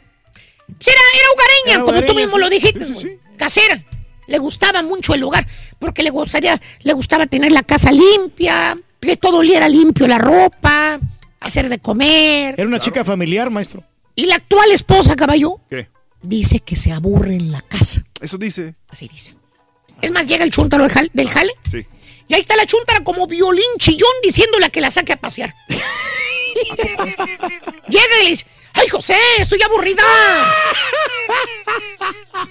Pues 0.66 0.88
era, 0.88 1.02
era 1.20 1.28
hogareña, 1.36 1.74
Era 1.76 1.84
como 1.84 2.04
tú 2.04 2.16
mismo 2.16 2.36
sí. 2.38 2.40
lo 2.42 2.50
dijiste, 2.50 2.86
sí. 2.96 3.20
casera. 3.38 3.84
Le 4.32 4.40
gustaba 4.40 4.82
mucho 4.82 5.14
el 5.14 5.24
hogar, 5.24 5.46
porque 5.78 6.02
le 6.04 6.10
gustaría, 6.10 6.60
le 6.84 6.94
gustaba 6.94 7.26
tener 7.28 7.52
la 7.52 7.64
casa 7.64 7.92
limpia, 7.92 8.78
que 9.00 9.18
todo 9.18 9.40
oliera 9.40 9.68
limpio, 9.68 10.08
la 10.08 10.18
ropa, 10.18 11.00
hacer 11.40 11.68
de 11.70 11.80
comer. 11.80 12.56
Era 12.58 12.68
una 12.68 12.80
chica 12.80 13.04
familiar, 13.04 13.50
maestro. 13.50 13.84
Y 14.16 14.26
la 14.26 14.36
actual 14.36 14.72
esposa, 14.72 15.16
caballo, 15.16 15.58
¿Qué? 15.70 15.90
dice 16.22 16.60
que 16.60 16.76
se 16.76 16.92
aburre 16.92 17.36
en 17.36 17.52
la 17.52 17.62
casa. 17.62 18.04
Eso 18.22 18.38
dice. 18.38 18.76
Así 18.90 19.08
dice. 19.08 19.36
Es 20.02 20.12
más, 20.12 20.26
llega 20.26 20.44
el 20.44 20.52
chúntaro 20.52 20.84
del 20.84 20.92
jale, 20.92 21.10
del 21.14 21.30
jale 21.30 21.52
Sí. 21.70 21.86
y 22.28 22.34
ahí 22.34 22.42
está 22.42 22.56
la 22.56 22.66
chúntara 22.66 23.04
como 23.04 23.28
violín 23.28 23.64
chillón 23.80 24.10
diciéndole 24.24 24.66
a 24.66 24.70
que 24.70 24.82
la 24.82 24.92
saque 24.92 25.14
a 25.14 25.18
pasear. 25.18 25.54
Llega 27.90 28.06
y 28.22 28.24
le 28.24 28.30
dice, 28.30 28.46
¡ay, 28.74 28.88
José, 28.90 29.18
estoy 29.38 29.62
aburrida! 29.62 30.04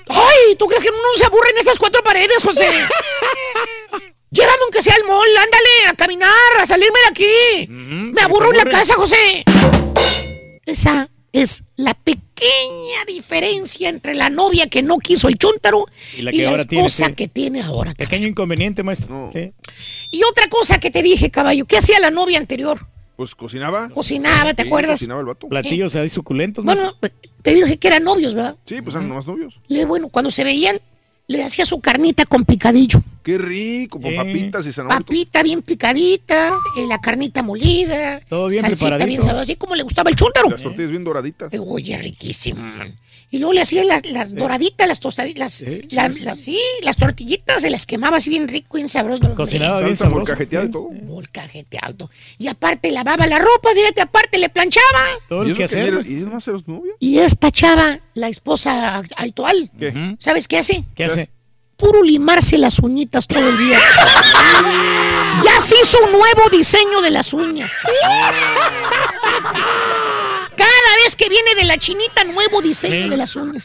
¡Ay, 0.08 0.54
¿tú 0.58 0.66
crees 0.66 0.82
que 0.82 0.88
uno 0.90 0.98
no 0.98 1.18
se 1.18 1.26
aburre 1.26 1.50
en 1.50 1.58
estas 1.58 1.78
cuatro 1.78 2.02
paredes, 2.02 2.42
José? 2.42 2.68
Llévame 4.30 4.58
aunque 4.62 4.82
sea 4.82 4.94
al 4.94 5.04
mall, 5.04 5.36
ándale, 5.36 5.88
a 5.88 5.94
caminar, 5.94 6.30
a 6.58 6.66
salirme 6.66 6.98
de 7.00 7.08
aquí. 7.08 7.66
Me 7.68 8.22
aburro 8.22 8.52
en 8.52 8.58
la 8.58 8.64
casa, 8.64 8.94
José. 8.94 9.44
Esa 10.66 11.08
es 11.32 11.64
la 11.76 11.94
pequeña 11.94 13.04
diferencia 13.06 13.88
entre 13.88 14.14
la 14.14 14.30
novia 14.30 14.68
que 14.68 14.82
no 14.82 14.98
quiso 14.98 15.28
el 15.28 15.38
chúntaro 15.38 15.86
Y 16.16 16.22
la 16.22 16.30
que 16.32 16.46
ahora 16.46 16.64
tiene, 16.64 16.86
esposa 16.86 17.06
sí. 17.06 17.14
que 17.14 17.28
tiene 17.28 17.62
ahora. 17.62 17.94
Pequeño 17.94 18.26
inconveniente, 18.26 18.82
maestro. 18.82 19.32
Y 20.10 20.22
otra 20.24 20.48
cosa 20.48 20.78
que 20.78 20.90
te 20.90 21.02
dije, 21.02 21.30
caballo, 21.30 21.66
¿qué 21.66 21.78
hacía 21.78 21.98
la 22.00 22.10
novia 22.10 22.38
anterior? 22.38 22.86
Pues 23.20 23.34
cocinaba. 23.34 23.90
Cocinaba, 23.90 24.54
¿te 24.54 24.62
Sí, 24.62 24.68
acuerdas? 24.68 24.92
Cocinaba 24.92 25.20
el 25.20 25.26
vato. 25.26 25.46
Platillos 25.46 25.94
ahí 25.94 26.08
suculentos. 26.08 26.64
Bueno, 26.64 26.96
te 27.42 27.54
dije 27.54 27.76
que 27.76 27.88
eran 27.88 28.02
novios, 28.04 28.32
¿verdad? 28.32 28.56
Sí, 28.64 28.80
pues 28.80 28.94
eran 28.96 29.10
nomás 29.10 29.26
novios. 29.26 29.60
Le, 29.68 29.84
bueno, 29.84 30.08
cuando 30.08 30.30
se 30.30 30.42
veían, 30.42 30.80
le 31.26 31.44
hacía 31.44 31.66
su 31.66 31.82
carnita 31.82 32.24
con 32.24 32.46
picadillo. 32.46 32.98
Qué 33.22 33.36
rico, 33.36 34.00
con 34.00 34.10
Eh. 34.10 34.16
papitas 34.16 34.66
y 34.66 34.72
zanahoria. 34.72 35.00
Papita 35.00 35.42
bien 35.42 35.60
picadita, 35.60 36.54
eh, 36.78 36.86
la 36.86 36.98
carnita 36.98 37.42
molida. 37.42 38.22
Todo 38.26 38.46
bien 38.48 38.62
salsita 38.64 38.96
bien 39.04 39.20
sabrosa, 39.22 39.42
así 39.42 39.56
como 39.56 39.74
le 39.74 39.82
gustaba 39.82 40.08
el 40.08 40.16
chúntaro. 40.16 40.48
Las 40.48 40.62
tortillas 40.62 40.90
bien 40.90 41.04
doraditas. 41.04 41.52
Eh, 41.52 41.58
Oye, 41.58 41.98
riquísimo. 41.98 42.58
Y 43.32 43.38
luego 43.38 43.52
le 43.52 43.60
hacía 43.62 43.84
las, 43.84 44.04
las 44.06 44.34
doraditas, 44.34 44.88
las 44.88 44.98
tostaditas, 44.98 45.62
las, 45.62 45.92
la- 45.92 46.08
las- 46.24 46.38
sí, 46.38 46.58
las 46.82 46.96
tortillitas, 46.96 47.62
se 47.62 47.70
las 47.70 47.86
quemaba 47.86 48.16
así 48.16 48.28
bien 48.28 48.48
rico, 48.48 48.74
bien 48.76 48.88
sabroso. 48.88 49.22
hombre. 49.22 49.36
Cocinaba 49.36 49.80
bien 49.82 49.96
sabroso. 49.96 50.34
y 50.42 50.46
todo. 50.70 50.88
Molcajeteado. 51.04 52.10
Y 52.38 52.48
aparte 52.48 52.90
lavaba 52.90 53.28
la 53.28 53.38
ropa, 53.38 53.70
fíjate, 53.72 54.00
aparte 54.00 54.36
le 54.38 54.48
planchaba. 54.48 54.84
Todo 55.28 55.46
¿Y 55.46 55.50
el 55.50 55.56
que 55.56 55.64
hacer. 55.64 55.86
era- 55.86 56.00
¿Y 56.04 56.16
es 56.18 56.26
más 56.26 56.48
eres 56.48 56.66
novia? 56.66 56.92
Y 56.98 57.18
esta 57.18 57.52
chava, 57.52 58.00
la 58.14 58.28
esposa 58.28 58.96
actual, 59.16 59.70
¿Qué? 59.78 60.16
¿sabes 60.18 60.48
qué 60.48 60.58
hace? 60.58 60.84
¿Qué 60.96 61.04
hace? 61.04 61.30
Puro 61.76 62.02
limarse 62.02 62.58
las 62.58 62.80
uñitas 62.80 63.28
todo 63.28 63.48
el 63.48 63.56
día. 63.58 63.78
ya 65.44 65.60
se 65.60 65.76
hizo 65.80 65.98
un 66.04 66.12
nuevo 66.12 66.48
diseño 66.50 67.00
de 67.00 67.10
las 67.12 67.32
uñas. 67.32 67.76
Vez 71.04 71.16
que 71.16 71.28
viene 71.28 71.54
de 71.54 71.64
la 71.64 71.78
chinita, 71.78 72.24
nuevo 72.24 72.60
diseño 72.60 73.04
Sí. 73.04 73.08
de 73.08 73.16
las 73.16 73.36
uñas. 73.36 73.64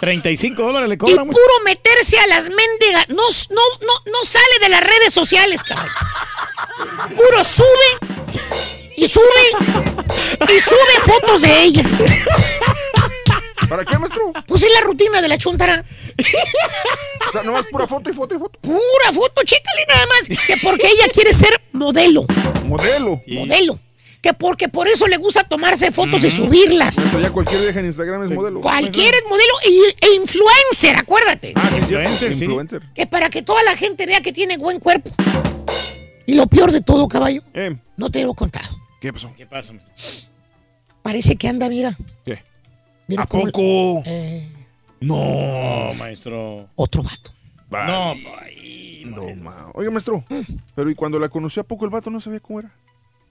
35 0.00 0.62
dólares 0.62 0.88
le 0.88 0.96
Y 0.96 0.98
cobran. 0.98 1.28
puro 1.28 1.54
meterse 1.64 2.18
a 2.18 2.26
las 2.26 2.50
mendigas. 2.50 3.08
No, 3.08 3.22
no, 3.50 3.62
no, 3.86 4.12
no 4.12 4.24
sale 4.24 4.58
de 4.60 4.68
las 4.68 4.82
redes 4.82 5.14
sociales, 5.14 5.62
cabrón. 5.62 5.88
Puro 7.16 7.44
sube 7.44 8.16
y 8.96 9.08
sube 9.08 9.22
y 10.54 10.60
sube 10.60 11.00
fotos 11.06 11.42
de 11.42 11.62
ella. 11.62 11.82
¿Para 13.68 13.84
qué, 13.84 13.98
maestro? 13.98 14.32
Pues 14.46 14.62
es 14.62 14.72
la 14.74 14.80
rutina 14.82 15.22
de 15.22 15.28
la 15.28 15.38
chuntara. 15.38 15.84
O 17.28 17.32
sea, 17.32 17.42
nomás 17.42 17.66
pura 17.66 17.86
foto 17.86 18.10
y 18.10 18.12
foto 18.12 18.34
y 18.34 18.38
foto. 18.38 18.58
Pura 18.60 19.12
foto, 19.14 19.42
chécale 19.44 19.86
nada 19.88 20.06
más. 20.06 20.28
Que 20.46 20.56
porque 20.58 20.86
ella 20.88 21.08
quiere 21.12 21.32
ser 21.32 21.60
modelo. 21.72 22.24
Modelo. 22.64 23.22
Modelo. 23.26 23.78
Que 24.24 24.32
porque 24.32 24.70
por 24.70 24.88
eso 24.88 25.06
le 25.06 25.18
gusta 25.18 25.44
tomarse 25.44 25.92
fotos 25.92 26.24
y 26.24 26.30
subirlas. 26.30 26.96
Maestro, 26.96 27.20
ya 27.20 27.30
cualquier 27.30 27.60
vieja 27.60 27.80
en 27.80 27.84
Instagram 27.84 28.22
es 28.22 28.30
modelo. 28.30 28.62
Cualquier 28.62 29.14
es 29.14 29.22
modelo 29.28 29.52
y- 29.68 30.06
e 30.06 30.14
influencer, 30.16 30.96
acuérdate. 30.96 31.52
Ah, 31.54 31.68
sí. 31.70 31.80
Influencer, 31.80 32.34
sí. 32.34 32.44
Influencer. 32.44 32.82
Que 32.94 33.06
para 33.06 33.28
que 33.28 33.42
toda 33.42 33.62
la 33.64 33.76
gente 33.76 34.06
vea 34.06 34.22
que 34.22 34.32
tiene 34.32 34.56
buen 34.56 34.80
cuerpo. 34.80 35.10
Y 36.24 36.36
lo 36.36 36.46
peor 36.46 36.72
de 36.72 36.80
todo, 36.80 37.06
caballo, 37.06 37.42
Eh, 37.52 37.76
no 37.98 38.10
te 38.10 38.22
lo 38.22 38.32
he 38.32 38.34
contado. 38.34 38.74
¿Qué 38.98 39.12
pasó? 39.12 39.30
¿Qué 39.36 39.44
maestro? 39.44 39.78
Parece 41.02 41.36
que 41.36 41.46
anda, 41.46 41.68
mira. 41.68 41.94
¿Qué? 42.24 42.42
mira 43.06 43.24
¿A 43.24 43.26
cómo- 43.26 43.44
poco? 43.44 44.02
eh, 44.06 44.48
No. 45.00 45.90
Maestro. 45.98 46.70
otro 46.76 47.02
vato. 47.02 47.30
No, 47.70 48.14
No, 49.04 49.34
ma. 49.36 49.70
Oiga, 49.74 49.90
maestro. 49.90 50.24
Pero 50.74 50.90
¿y 50.90 50.94
cuando 50.94 51.18
la 51.18 51.28
conoció 51.28 51.60
a 51.60 51.66
poco 51.66 51.84
el 51.84 51.90
vato 51.90 52.08
no 52.08 52.22
sabía 52.22 52.40
cómo 52.40 52.60
era? 52.60 52.72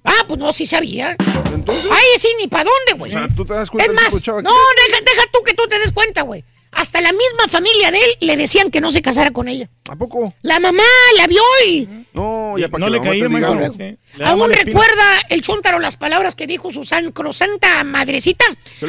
Ah, 0.04 0.26
pues 0.28 0.40
no, 0.40 0.52
sí 0.54 0.66
sabía. 0.66 1.16
Entonces. 1.54 1.90
Ay, 1.92 2.06
sí, 2.20 2.28
ni 2.40 2.48
para 2.48 2.66
dónde, 2.66 3.00
güey. 3.00 3.12
O 3.12 3.14
sea, 3.14 3.28
tú 3.36 3.46
te 3.46 3.54
das 3.54 3.70
cuenta 3.70 3.92
Es 3.92 3.96
más, 3.96 4.14
no, 4.14 4.20
que- 4.42 4.42
deja, 4.42 5.02
deja 5.06 5.24
tú 5.32 5.40
que 5.46 5.54
tú 5.54 5.64
te 5.70 5.80
des 5.80 5.92
cuenta, 5.92 6.22
güey. 6.24 6.44
Hasta 6.76 7.02
la 7.02 7.12
misma 7.12 7.48
familia 7.48 7.92
de 7.92 8.00
él 8.00 8.12
le 8.22 8.36
decían 8.36 8.72
que 8.72 8.82
no 8.82 8.90
se 8.90 9.04
casara 9.04 9.30
con 9.30 9.48
ella. 9.48 9.70
¿A 9.90 9.96
poco? 9.96 10.34
La 10.42 10.60
mamá 10.60 10.84
la 11.18 11.28
vio 11.28 11.42
y 11.68 11.88
No, 12.14 12.58
ya 12.58 12.68
para 12.68 12.80
No 12.80 12.88
que 12.88 12.98
le 12.98 13.02
caía, 13.30 13.48
algo. 13.48 13.74
Sí. 13.76 13.98
Aún 14.24 14.52
recuerda 14.52 15.22
el 15.30 15.42
chúntaro 15.44 15.80
las 15.80 15.96
palabras 15.96 16.34
que 16.34 16.48
dijo 16.48 16.72
su 16.72 16.84
santa 16.84 17.84
madrecita 17.84 18.44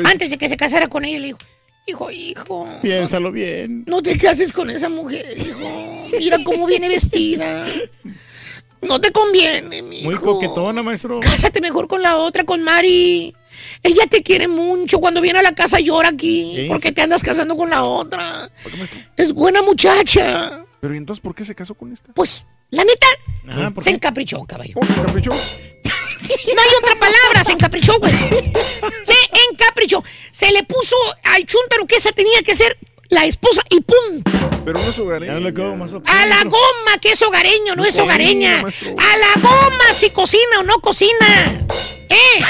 antes 0.04 0.30
de 0.30 0.38
que 0.38 0.48
se 0.48 0.56
casara 0.56 0.88
con 0.88 1.04
ella. 1.04 1.18
Le 1.18 1.26
dijo, 1.26 1.38
hijo, 1.86 2.10
hijo, 2.10 2.68
Piénsalo 2.80 3.30
bien. 3.30 3.84
no 3.86 4.02
te 4.02 4.16
cases 4.16 4.50
con 4.52 4.70
esa 4.70 4.88
mujer, 4.88 5.36
hijo. 5.38 6.08
Mira 6.18 6.38
cómo 6.42 6.66
viene 6.66 6.88
vestida. 6.88 7.66
No 8.86 9.00
te 9.00 9.10
conviene, 9.12 9.82
mi 9.82 10.02
Muy 10.02 10.16
coquetona, 10.16 10.82
maestro. 10.82 11.20
Cásate 11.20 11.60
mejor 11.60 11.88
con 11.88 12.02
la 12.02 12.16
otra, 12.18 12.44
con 12.44 12.62
Mari. 12.62 13.34
Ella 13.82 14.06
te 14.08 14.22
quiere 14.22 14.48
mucho. 14.48 14.98
Cuando 14.98 15.20
viene 15.20 15.38
a 15.38 15.42
la 15.42 15.54
casa 15.54 15.80
llora 15.80 16.08
aquí. 16.10 16.52
¿Sí? 16.56 16.66
Porque 16.68 16.92
te 16.92 17.02
andas 17.02 17.22
casando 17.22 17.56
con 17.56 17.70
la 17.70 17.84
otra. 17.84 18.50
¿Por 18.62 18.72
qué, 18.72 18.78
maestro? 18.78 19.00
Es 19.16 19.32
buena 19.32 19.62
muchacha. 19.62 20.64
Pero 20.80 20.94
¿y 20.94 20.98
entonces 20.98 21.20
por 21.22 21.34
qué 21.34 21.44
se 21.44 21.54
casó 21.54 21.74
con 21.74 21.92
esta? 21.92 22.12
Pues, 22.12 22.46
la 22.70 22.84
neta, 22.84 23.06
Ajá, 23.48 23.70
¿por 23.70 23.82
se 23.82 23.90
qué? 23.90 23.96
encaprichó, 23.96 24.42
caballo. 24.44 24.74
¿Cómo 24.74 24.86
se 24.92 25.00
encaprichó? 25.00 25.30
No 25.30 26.62
hay 26.62 26.68
otra 26.82 26.98
palabra, 26.98 27.44
se 27.44 27.52
encaprichó, 27.52 27.98
güey. 27.98 28.12
Se 29.02 29.14
encaprichó. 29.50 30.02
Se 30.30 30.50
le 30.52 30.62
puso 30.64 30.96
al 31.22 31.44
chúntaro 31.46 31.86
que 31.86 31.96
esa 31.96 32.12
tenía 32.12 32.42
que 32.42 32.54
ser 32.54 32.76
la 33.08 33.24
esposa 33.24 33.62
y 33.70 33.80
¡pum! 33.80 34.22
Pero 34.64 34.80
no 34.80 34.88
es 34.88 34.98
hogareña. 34.98 35.36
A 35.36 35.40
la 36.26 36.42
goma, 36.44 36.98
que 37.00 37.10
es 37.12 37.22
hogareño, 37.22 37.74
no 37.74 37.82
No 37.82 37.84
es 37.84 37.98
hogareña. 37.98 38.60
A 38.60 39.16
la 39.16 39.40
goma 39.42 39.92
si 39.92 40.10
cocina 40.10 40.60
o 40.60 40.62
no 40.62 40.78
cocina. 40.80 41.66
¿Eh? 42.08 42.44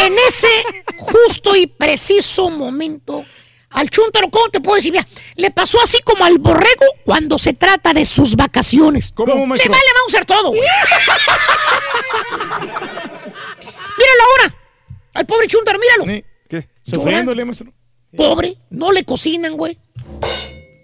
En 0.00 0.16
ese 0.28 0.48
justo 0.96 1.54
y 1.54 1.66
preciso 1.68 2.50
momento, 2.50 3.24
al 3.70 3.88
chúntaro, 3.90 4.28
¿cómo 4.30 4.48
te 4.48 4.60
puedo 4.60 4.76
decir? 4.76 4.92
Mira, 4.92 5.06
le 5.36 5.50
pasó 5.50 5.80
así 5.80 5.98
como 6.02 6.24
al 6.24 6.38
borrego 6.38 6.84
cuando 7.04 7.38
se 7.38 7.52
trata 7.52 7.92
de 7.92 8.06
sus 8.06 8.34
vacaciones. 8.34 9.12
¿Cómo, 9.14 9.34
Le 9.34 9.46
maestro? 9.46 9.70
vale 9.70 9.84
Mauser 10.00 10.24
todo, 10.24 10.48
güey. 10.50 10.60
Míralo 13.98 14.22
ahora. 14.30 14.56
Al 15.14 15.26
pobre 15.26 15.46
chúntaro, 15.46 15.78
míralo. 15.78 16.24
¿Qué? 16.48 16.68
Sufriéndole, 16.82 17.44
maestro. 17.44 17.72
Pobre, 18.16 18.56
no 18.70 18.92
le 18.92 19.04
cocinan, 19.04 19.56
güey. 19.56 19.78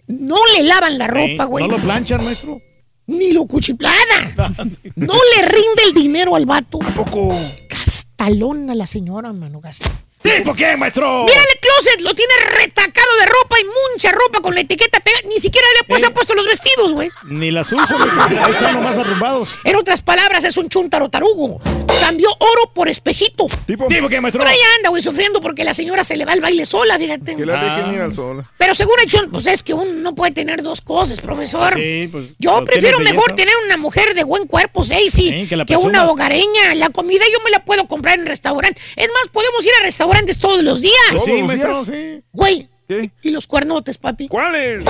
No 0.07 0.37
le 0.57 0.65
lavan 0.65 0.99
la 0.99 1.07
ropa, 1.07 1.45
güey. 1.45 1.67
No 1.69 1.77
lo 1.77 1.83
planchan, 1.83 2.25
maestro. 2.25 2.61
Ni 3.07 3.33
lo 3.33 3.47
cuchiplada. 3.47 4.53
No 4.97 5.15
le 5.37 5.47
rinde 5.47 5.83
el 5.89 5.95
dinero 5.95 6.37
al 6.37 6.47
vato. 6.47 6.79
¿A 6.83 6.91
poco? 6.91 7.35
Gastalona 7.69 8.75
la 8.75 8.87
señora, 8.87 9.33
mano, 9.33 9.61
gasta. 9.61 9.91
¿Sí? 10.23 10.31
¿Por 10.45 10.55
qué, 10.57 10.77
maestro? 10.77 11.25
Mira 11.25 11.41
el 11.41 11.61
closet, 11.61 12.01
lo 12.03 12.15
tiene 12.15 12.35
retacado 12.59 13.17
de 13.21 13.27
ropa 13.27 13.57
y 13.59 13.65
mucha 13.95 14.13
ropa 14.13 14.41
con 14.41 14.55
la 14.55 14.61
etiqueta 14.61 15.01
pegada. 15.01 15.23
Ni 15.29 15.39
siquiera 15.41 15.67
le 15.79 15.85
pues, 15.87 16.05
ha 16.05 16.11
puesto 16.11 16.35
los 16.35 16.47
vestidos, 16.47 16.93
güey. 16.93 17.11
Ni 17.25 17.51
las 17.51 17.73
uso, 17.73 17.99
maestro. 17.99 18.45
Ahí 18.45 18.53
están 18.53 18.75
nomás 18.75 18.99
arrumbados. 18.99 19.51
En 19.65 19.77
otras 19.77 20.03
palabras, 20.03 20.45
es 20.45 20.57
un 20.57 20.69
chuntaro 20.69 21.09
tarugo. 21.09 21.61
Cambió 22.01 22.29
oro 22.31 22.73
por 22.75 22.89
espejito. 22.89 23.47
¿Tipo? 23.67 23.87
¿Tipo 23.87 24.09
qué, 24.09 24.21
maestro? 24.21 24.41
Por 24.41 24.49
ahí 24.51 24.59
anda, 24.77 24.89
güey, 24.91 25.03
sufriendo 25.03 25.41
porque 25.41 25.65
la 25.65 25.75
señora 25.75 26.03
se 26.03 26.17
le 26.17 26.25
va 26.25 26.33
al 26.33 26.41
baile 26.41 26.67
sola, 26.67 26.99
fíjate. 26.99 27.37
Que 27.37 27.47
la 27.47 27.63
dejen 27.63 27.91
Ah. 27.91 27.93
ir 27.95 28.01
al 28.01 28.13
sol. 28.13 28.45
Pero 28.59 28.75
según 28.75 28.97
el 29.01 29.31
pues 29.31 29.47
es 29.47 29.63
que 29.63 29.75
uno 29.75 29.93
no 30.01 30.15
puede 30.15 30.33
tener 30.33 30.63
dos 30.63 30.81
cosas, 30.81 31.21
profesor. 31.21 31.75
Sí, 31.77 32.09
pues, 32.11 32.27
Yo 32.39 32.65
prefiero 32.65 32.99
mejor 33.01 33.35
tener 33.37 33.55
una 33.67 33.77
mujer 33.77 34.15
de 34.15 34.25
buen 34.25 34.47
cuerpo, 34.47 34.83
Stacy, 34.83 35.31
Sí, 35.31 35.47
que 35.49 35.57
la 35.57 35.65
que 35.65 35.77
una 35.77 36.11
hogareña. 36.11 36.75
La 36.75 36.91
comida 36.91 37.25
yo 37.33 37.39
me 37.45 37.51
la 37.51 37.65
puedo 37.65 37.87
comprar 37.87 38.19
en 38.19 38.27
restaurante. 38.27 38.81
Es 38.97 39.09
más, 39.09 39.29
podemos 39.33 39.65
ir 39.65 39.73
a 39.81 39.85
restaurantes 40.11 40.39
todos 40.39 40.63
los 40.63 40.81
días. 40.81 40.95
¿Todos 41.11 41.25
Sí, 41.25 41.41
los 41.43 41.55
días? 41.55 41.79
sí. 41.87 42.23
Güey, 42.33 42.69
¿Qué? 42.89 43.11
¿y 43.23 43.31
los 43.31 43.47
cuernotes, 43.47 43.99
papi? 43.99 44.29
¿Cuáles? 44.29 44.83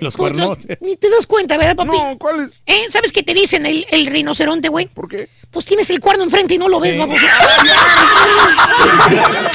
Los 0.00 0.16
Pues 0.16 0.32
los- 0.34 0.46
cuernos. 0.50 0.78
ni 0.80 0.96
te 0.96 1.08
das 1.08 1.26
cuenta, 1.26 1.56
¿verdad, 1.56 1.76
papi? 1.76 1.96
No, 1.96 2.18
¿cuáles? 2.18 2.60
¿Eh? 2.66 2.86
¿Sabes 2.90 3.12
qué 3.12 3.22
te 3.22 3.32
dicen 3.32 3.64
el, 3.66 3.86
el 3.90 4.06
rinoceronte, 4.06 4.68
güey? 4.68 4.86
¿Por 4.88 5.08
qué? 5.08 5.28
Pues 5.50 5.64
tienes 5.64 5.88
el 5.90 6.00
cuerno 6.00 6.24
enfrente 6.24 6.54
y 6.54 6.58
no 6.58 6.68
lo 6.68 6.80
ves, 6.80 6.96
vamos. 6.98 7.18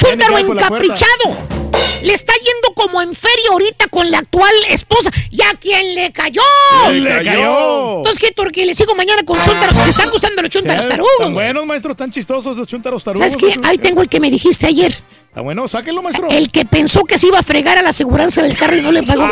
Puerta. 0.00 0.40
encaprichado. 0.40 1.59
Le 2.02 2.12
está 2.12 2.32
yendo 2.34 2.74
como 2.74 3.02
en 3.02 3.14
feria 3.14 3.50
ahorita 3.50 3.88
con 3.88 4.10
la 4.10 4.18
actual 4.18 4.52
esposa. 4.68 5.10
¿Y 5.30 5.42
a 5.42 5.52
quién 5.60 5.94
le 5.94 6.12
cayó? 6.12 6.42
¡Le 6.90 7.24
cayó! 7.24 7.98
Entonces, 7.98 8.18
¿qué, 8.18 8.32
Turquía? 8.32 8.64
Le 8.66 8.74
sigo 8.74 8.94
mañana 8.94 9.22
con 9.22 9.40
chuntaros. 9.40 9.76
¿Te 9.84 9.90
están 9.90 10.10
gustando 10.10 10.42
los 10.42 10.50
chuntaros 10.50 10.84
Están 10.86 10.98
tarugos? 10.98 11.32
buenos, 11.32 11.66
maestro. 11.66 11.94
Tan 11.94 12.10
chistosos 12.10 12.56
los 12.56 12.66
chuntaros 12.66 13.04
tarugos. 13.04 13.32
¿Sabes 13.32 13.54
qué? 13.54 13.60
Ahí 13.64 13.78
tengo 13.78 14.02
el 14.02 14.08
que 14.08 14.20
me 14.20 14.30
dijiste 14.30 14.66
ayer. 14.66 14.94
Está 15.28 15.42
bueno, 15.42 15.68
sáquenlo, 15.68 16.02
maestro. 16.02 16.26
El 16.28 16.50
que 16.50 16.64
pensó 16.64 17.04
que 17.04 17.16
se 17.16 17.28
iba 17.28 17.38
a 17.38 17.42
fregar 17.42 17.78
a 17.78 17.82
la 17.82 17.90
aseguranza 17.90 18.42
del 18.42 18.56
carro 18.56 18.76
y 18.76 18.80
no 18.80 18.90
le 18.90 19.02
pagó. 19.02 19.28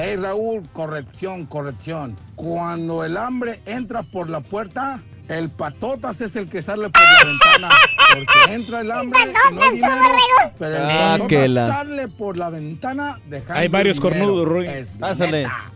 Hey 0.00 0.14
Raúl, 0.14 0.62
corrección, 0.72 1.44
corrección. 1.46 2.14
Cuando 2.36 3.02
el 3.04 3.16
hambre 3.16 3.60
entra 3.66 4.04
por 4.04 4.30
la 4.30 4.38
puerta, 4.40 5.02
el 5.26 5.50
patotas 5.50 6.20
es 6.20 6.36
el 6.36 6.48
que 6.48 6.62
sale 6.62 6.88
por 6.88 7.02
la 7.02 7.24
ventana. 7.32 7.68
Porque 8.14 8.54
entra 8.54 8.80
el 8.82 8.92
hambre 8.92 9.18
y 9.50 9.54
no 9.54 9.60
hay 9.60 9.70
dinero, 9.74 10.52
pero 10.56 10.76
el 10.76 10.82
Ah, 10.84 11.08
patotas 11.14 11.28
que 11.28 11.48
la- 11.48 11.68
sale 11.68 12.06
por 12.08 12.36
la 12.36 12.48
ventana 12.50 13.20
dejando 13.26 13.54
Hay 13.60 13.66
varios 13.66 13.96
dinero. 14.00 14.16
cornudos. 14.28 14.64
Es 14.66 14.88
Pásale. 15.00 15.42
neta. 15.42 15.72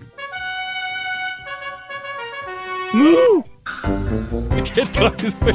¿Qué 4.74 4.82
traes, 4.86 5.36
güey? 5.40 5.54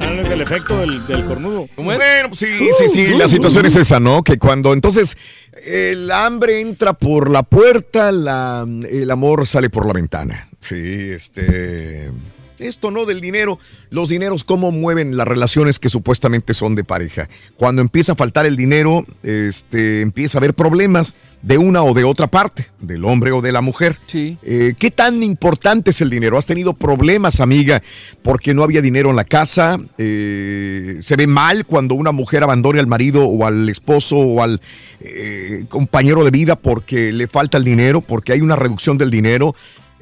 Ah, 0.00 0.14
es 0.22 0.30
el 0.30 0.40
efecto 0.40 0.78
del, 0.78 1.06
del 1.06 1.24
cornudo. 1.24 1.68
¿Cómo 1.76 1.92
es? 1.92 1.98
Bueno, 1.98 2.28
pues 2.28 2.40
sí, 2.40 2.48
sí, 2.78 2.88
sí, 2.88 3.06
la 3.14 3.28
situación 3.28 3.66
es 3.66 3.76
esa, 3.76 4.00
¿no? 4.00 4.22
Que 4.22 4.38
cuando 4.38 4.72
entonces 4.72 5.16
el 5.64 6.10
hambre 6.10 6.60
entra 6.60 6.94
por 6.94 7.30
la 7.30 7.42
puerta, 7.42 8.10
la- 8.12 8.66
el 8.90 9.10
amor 9.10 9.46
sale 9.46 9.70
por 9.70 9.86
la 9.86 9.92
ventana. 9.92 10.48
Sí, 10.60 11.10
este. 11.12 12.10
Esto 12.58 12.90
no 12.90 13.04
del 13.04 13.20
dinero. 13.20 13.58
Los 13.90 14.08
dineros, 14.08 14.44
cómo 14.44 14.72
mueven 14.72 15.16
las 15.16 15.26
relaciones 15.26 15.78
que 15.78 15.88
supuestamente 15.88 16.54
son 16.54 16.74
de 16.74 16.84
pareja. 16.84 17.28
Cuando 17.56 17.82
empieza 17.82 18.12
a 18.12 18.16
faltar 18.16 18.46
el 18.46 18.56
dinero, 18.56 19.04
este, 19.22 20.00
empieza 20.00 20.38
a 20.38 20.40
haber 20.40 20.54
problemas 20.54 21.14
de 21.42 21.58
una 21.58 21.82
o 21.82 21.92
de 21.92 22.04
otra 22.04 22.26
parte, 22.26 22.68
del 22.80 23.04
hombre 23.04 23.30
o 23.32 23.42
de 23.42 23.52
la 23.52 23.60
mujer. 23.60 23.98
Sí. 24.06 24.38
Eh, 24.42 24.74
¿Qué 24.78 24.90
tan 24.90 25.22
importante 25.22 25.90
es 25.90 26.00
el 26.00 26.08
dinero? 26.08 26.38
¿Has 26.38 26.46
tenido 26.46 26.72
problemas, 26.72 27.40
amiga, 27.40 27.82
porque 28.22 28.54
no 28.54 28.62
había 28.62 28.80
dinero 28.80 29.10
en 29.10 29.16
la 29.16 29.24
casa? 29.24 29.78
Eh, 29.98 30.98
¿Se 31.00 31.16
ve 31.16 31.26
mal 31.26 31.66
cuando 31.66 31.94
una 31.94 32.12
mujer 32.12 32.42
abandone 32.42 32.80
al 32.80 32.86
marido 32.86 33.26
o 33.26 33.44
al 33.44 33.68
esposo 33.68 34.16
o 34.16 34.42
al 34.42 34.60
eh, 35.00 35.66
compañero 35.68 36.24
de 36.24 36.30
vida 36.30 36.56
porque 36.56 37.12
le 37.12 37.28
falta 37.28 37.58
el 37.58 37.64
dinero, 37.64 38.00
porque 38.00 38.32
hay 38.32 38.40
una 38.40 38.56
reducción 38.56 38.96
del 38.96 39.10
dinero? 39.10 39.54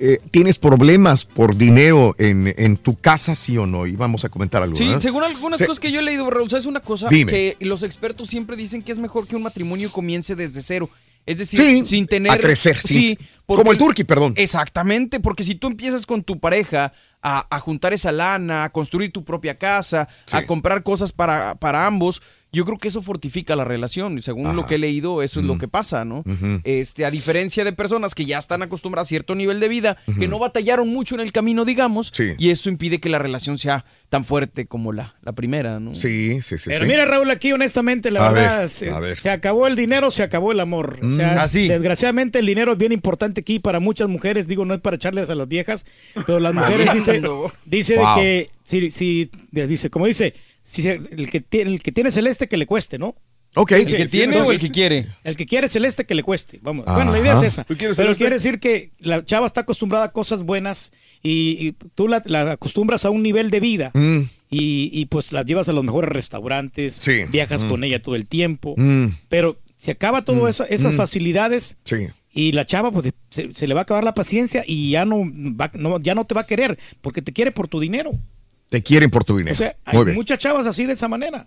Eh, 0.04 0.18
¿Tienes 0.32 0.58
problemas 0.58 1.24
por 1.24 1.56
dinero 1.56 2.16
en, 2.18 2.52
en 2.56 2.76
tu 2.76 2.96
casa, 2.96 3.36
sí 3.36 3.56
o 3.56 3.66
no? 3.66 3.86
Y 3.86 3.94
vamos 3.94 4.24
a 4.24 4.28
comentar 4.28 4.60
algo. 4.60 4.74
Sí, 4.74 4.90
según 4.98 5.22
algunas 5.22 5.58
Se- 5.60 5.66
cosas 5.66 5.78
que 5.78 5.92
yo 5.92 6.00
he 6.00 6.02
leído, 6.02 6.28
Raúl, 6.28 6.50
¿sabes 6.50 6.66
una 6.66 6.80
cosa? 6.80 7.06
Dime. 7.08 7.30
Que 7.30 7.56
los 7.60 7.84
expertos 7.84 8.26
siempre 8.26 8.56
dicen 8.56 8.82
que 8.82 8.90
es 8.90 8.98
mejor 8.98 9.28
que 9.28 9.36
un 9.36 9.42
matrimonio 9.44 9.92
comience 9.92 10.34
desde 10.34 10.60
cero. 10.60 10.90
Es 11.24 11.38
decir, 11.38 11.60
Sí, 11.62 11.86
sin 11.86 12.08
tener... 12.08 12.32
a 12.32 12.36
crecer, 12.38 12.76
sí. 12.78 13.16
porque- 13.46 13.60
Como 13.62 13.70
el 13.70 13.78
turqui, 13.78 14.02
perdón. 14.02 14.34
Exactamente, 14.36 15.20
porque 15.20 15.44
si 15.44 15.54
tú 15.54 15.68
empiezas 15.68 16.04
con 16.04 16.24
tu 16.24 16.40
pareja 16.40 16.92
a, 17.22 17.46
a 17.54 17.60
juntar 17.60 17.92
esa 17.92 18.10
lana, 18.10 18.64
a 18.64 18.72
construir 18.72 19.12
tu 19.12 19.24
propia 19.24 19.56
casa, 19.56 20.08
a 20.32 20.44
comprar 20.46 20.82
cosas 20.82 21.12
para, 21.12 21.54
para 21.54 21.86
ambos, 21.86 22.20
yo 22.52 22.64
creo 22.66 22.76
que 22.78 22.88
eso 22.88 23.00
fortifica 23.02 23.56
la 23.56 23.64
relación. 23.64 24.18
Y 24.18 24.22
Según 24.22 24.54
lo 24.56 24.66
que 24.66 24.74
he 24.74 24.78
leído, 24.78 25.22
eso 25.22 25.40
es 25.40 25.46
lo 25.46 25.58
que 25.58 25.68
pasa, 25.68 26.04
¿no? 26.04 26.22
Este, 26.64 27.04
a 27.04 27.10
diferencia 27.10 27.64
de 27.64 27.72
personas 27.72 28.14
que 28.14 28.24
ya 28.26 28.38
están 28.38 28.62
acostumbradas 28.62 29.06
a 29.06 29.10
cierto 29.10 29.34
nivel 29.34 29.58
de 29.60 29.68
vida, 29.68 29.96
que 30.18 30.28
no 30.28 30.38
batallaron 30.38 30.88
mucho 30.88 31.14
en 31.14 31.20
el 31.22 31.32
camino, 31.32 31.64
digamos, 31.64 32.10
Sí. 32.12 32.32
y 32.38 32.50
eso 32.50 32.68
impide 32.68 33.00
que 33.00 33.08
la 33.08 33.18
relación 33.18 33.58
sea 33.58 33.84
tan 34.08 34.24
fuerte 34.24 34.66
como 34.66 34.92
la, 34.92 35.14
la 35.22 35.32
primera, 35.32 35.80
¿no? 35.80 35.94
Sí, 35.94 36.42
sí, 36.42 36.58
sí. 36.58 36.64
Pero 36.70 36.80
sí. 36.80 36.84
mira, 36.84 37.06
Raúl, 37.06 37.30
aquí 37.30 37.52
honestamente, 37.52 38.10
la 38.10 38.28
A 38.28 38.32
verdad, 38.32 38.58
ver, 38.60 38.68
se, 38.68 38.90
a 38.90 39.00
ver. 39.00 39.16
se 39.16 39.30
acabó 39.30 39.66
el 39.66 39.74
dinero, 39.76 40.10
se 40.10 40.22
acabó 40.22 40.52
el 40.52 40.60
amor. 40.60 40.98
O 41.02 41.16
sea, 41.16 41.34
Mm. 41.36 41.38
Así. 41.38 41.68
Desgraciadamente 41.68 42.38
el 42.38 42.46
dinero 42.46 42.72
es 42.72 42.78
bien 42.78 42.92
importante 42.92 43.40
aquí 43.40 43.58
para 43.58 43.80
muchas 43.80 44.08
mujeres, 44.08 44.46
digo, 44.46 44.64
no 44.66 44.74
es 44.74 44.80
para 44.80 44.96
echarles 44.96 45.30
a 45.30 45.34
las 45.34 45.48
viejas, 45.48 45.86
pero 46.26 46.38
las 46.40 46.52
mujeres 46.86 46.92
dice, 46.92 47.20
Mamando. 47.20 47.50
dice 47.64 47.96
Wow. 47.96 48.16
de 48.16 48.22
que, 48.22 48.50
si, 48.64 48.90
si, 48.90 49.30
dice, 49.50 49.88
como 49.90 50.06
dice, 50.06 50.34
si 50.62 50.86
el, 50.88 51.30
que 51.30 51.40
tiene, 51.40 51.72
el 51.74 51.82
que 51.82 51.92
tiene 51.92 52.10
celeste 52.10 52.48
que 52.48 52.56
le 52.56 52.66
cueste, 52.66 52.98
¿no? 52.98 53.14
Ok. 53.54 53.72
¿El 53.72 53.84
que 53.96 54.06
tiene 54.08 54.36
o 54.38 54.50
el 54.50 54.58
que 54.58 54.70
quiere? 54.70 55.08
El 55.24 55.36
que 55.36 55.44
quiere 55.44 55.68
celeste 55.68 56.06
que 56.06 56.14
le 56.14 56.22
cueste. 56.22 56.58
Vamos. 56.62 56.86
Ajá. 56.86 56.96
Bueno, 56.96 57.12
la 57.12 57.18
idea 57.18 57.34
es 57.34 57.42
esa. 57.42 57.64
¿Tú 57.64 57.76
quieres 57.76 57.96
Pero 57.98 58.06
celeste? 58.14 58.22
quiere 58.24 58.36
decir 58.36 58.60
que 58.60 58.92
la 58.98 59.22
chava 59.24 59.46
está 59.46 59.60
acostumbrada 59.62 60.06
a 60.06 60.12
cosas 60.12 60.42
buenas 60.42 60.92
y, 61.22 61.56
y 61.68 61.72
tú 61.94 62.08
la, 62.08 62.22
la 62.24 62.52
acostumbras 62.52 63.04
a 63.04 63.10
un 63.10 63.22
nivel 63.22 63.50
de 63.50 63.60
vida. 63.60 63.90
Mm, 63.94 64.20
Y, 64.54 64.90
y, 64.92 65.06
pues 65.06 65.32
la 65.32 65.42
llevas 65.44 65.68
a 65.70 65.72
los 65.72 65.82
mejores 65.82 66.10
restaurantes, 66.10 66.94
Sí. 66.94 67.22
viajas 67.30 67.64
Mm. 67.64 67.68
con 67.68 67.84
ella 67.84 68.02
todo 68.02 68.16
el 68.16 68.26
tiempo, 68.26 68.74
mm, 68.76 69.06
pero 69.30 69.58
se 69.78 69.92
acaba 69.92 70.24
todo 70.24 70.46
eso, 70.48 70.64
esas 70.68 70.92
Mm. 70.92 70.96
facilidades 70.98 71.76
sí. 71.84 72.08
y 72.32 72.52
la 72.52 72.66
chava 72.66 72.90
pues 72.90 73.12
se, 73.30 73.52
se 73.54 73.66
le 73.66 73.72
va 73.74 73.80
a 73.80 73.82
acabar 73.84 74.04
la 74.04 74.12
paciencia 74.14 74.62
y 74.66 74.90
ya 74.90 75.04
no, 75.06 75.24
va, 75.26 75.70
no 75.74 75.98
ya 76.00 76.14
no 76.14 76.24
te 76.26 76.34
va 76.34 76.42
a 76.42 76.46
querer 76.46 76.78
porque 77.00 77.22
te 77.22 77.32
quiere 77.32 77.50
por 77.52 77.66
tu 77.68 77.80
dinero. 77.80 78.12
Te 78.72 78.82
quieren 78.82 79.10
por 79.10 79.22
tu 79.22 79.36
dinero. 79.36 79.52
O 79.52 79.58
sea, 79.58 79.76
hay 79.84 79.98
Muy 79.98 80.06
bien. 80.06 80.16
muchas 80.16 80.38
chavas 80.38 80.64
así 80.64 80.86
de 80.86 80.94
esa 80.94 81.06
manera. 81.06 81.44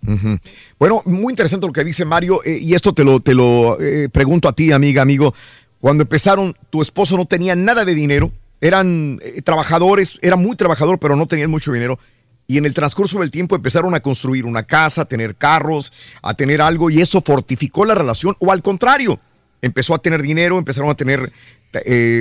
Bueno, 0.78 1.02
muy 1.06 1.32
interesante 1.32 1.66
lo 1.66 1.72
que 1.72 1.82
dice 1.82 2.04
Mario, 2.04 2.40
eh, 2.44 2.60
y 2.62 2.72
esto 2.74 2.94
te 2.94 3.02
lo, 3.02 3.18
te 3.18 3.34
lo 3.34 3.80
eh, 3.80 4.08
pregunto 4.08 4.48
a 4.48 4.52
ti, 4.52 4.70
amiga, 4.70 5.02
amigo. 5.02 5.34
Cuando 5.80 6.04
empezaron, 6.04 6.54
tu 6.70 6.80
esposo 6.80 7.16
no 7.16 7.26
tenía 7.26 7.56
nada 7.56 7.84
de 7.84 7.96
dinero, 7.96 8.30
eran 8.60 9.18
eh, 9.24 9.42
trabajadores, 9.42 10.20
era 10.22 10.36
muy 10.36 10.54
trabajador, 10.54 11.00
pero 11.00 11.16
no 11.16 11.26
tenían 11.26 11.50
mucho 11.50 11.72
dinero. 11.72 11.98
Y 12.46 12.58
en 12.58 12.64
el 12.64 12.74
transcurso 12.74 13.18
del 13.18 13.32
tiempo 13.32 13.56
empezaron 13.56 13.96
a 13.96 14.00
construir 14.00 14.46
una 14.46 14.62
casa, 14.62 15.02
a 15.02 15.04
tener 15.06 15.34
carros, 15.34 15.92
a 16.22 16.34
tener 16.34 16.62
algo, 16.62 16.90
y 16.90 17.00
eso 17.00 17.22
fortificó 17.22 17.84
la 17.84 17.96
relación, 17.96 18.36
o 18.38 18.52
al 18.52 18.62
contrario, 18.62 19.18
empezó 19.62 19.96
a 19.96 19.98
tener 19.98 20.22
dinero, 20.22 20.58
empezaron 20.58 20.90
a 20.90 20.94
tener 20.94 21.32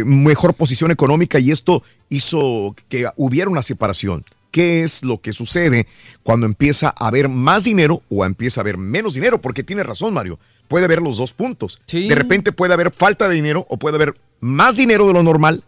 mejor 0.03 0.55
posición 0.55 0.89
económica, 0.89 1.37
y 1.37 1.51
esto 1.51 1.83
hizo 2.09 2.75
que 2.89 3.07
hubiera 3.17 3.51
una 3.51 3.61
separación. 3.61 4.25
¿Qué 4.55 4.83
es 4.83 5.03
lo 5.03 5.19
que 5.19 5.33
sucede 5.33 5.85
cuando 6.23 6.45
empieza 6.45 6.87
a 6.97 7.09
haber 7.09 7.27
más 7.27 7.65
dinero 7.65 8.03
o 8.07 8.23
empieza 8.23 8.61
a 8.61 8.63
haber 8.63 8.77
menos 8.77 9.13
dinero? 9.13 9.41
Porque 9.41 9.63
tiene 9.63 9.83
razón, 9.83 10.13
Mario. 10.13 10.39
Puede 10.69 10.85
haber 10.85 11.01
los 11.01 11.17
dos 11.17 11.33
puntos. 11.33 11.81
Sí. 11.87 12.07
De 12.07 12.15
repente 12.15 12.53
puede 12.53 12.73
haber 12.73 12.93
falta 12.93 13.27
de 13.27 13.35
dinero 13.35 13.65
o 13.69 13.75
puede 13.75 13.97
haber 13.97 14.15
más 14.39 14.77
dinero 14.77 15.07
de 15.07 15.11
lo 15.11 15.23
normal 15.23 15.65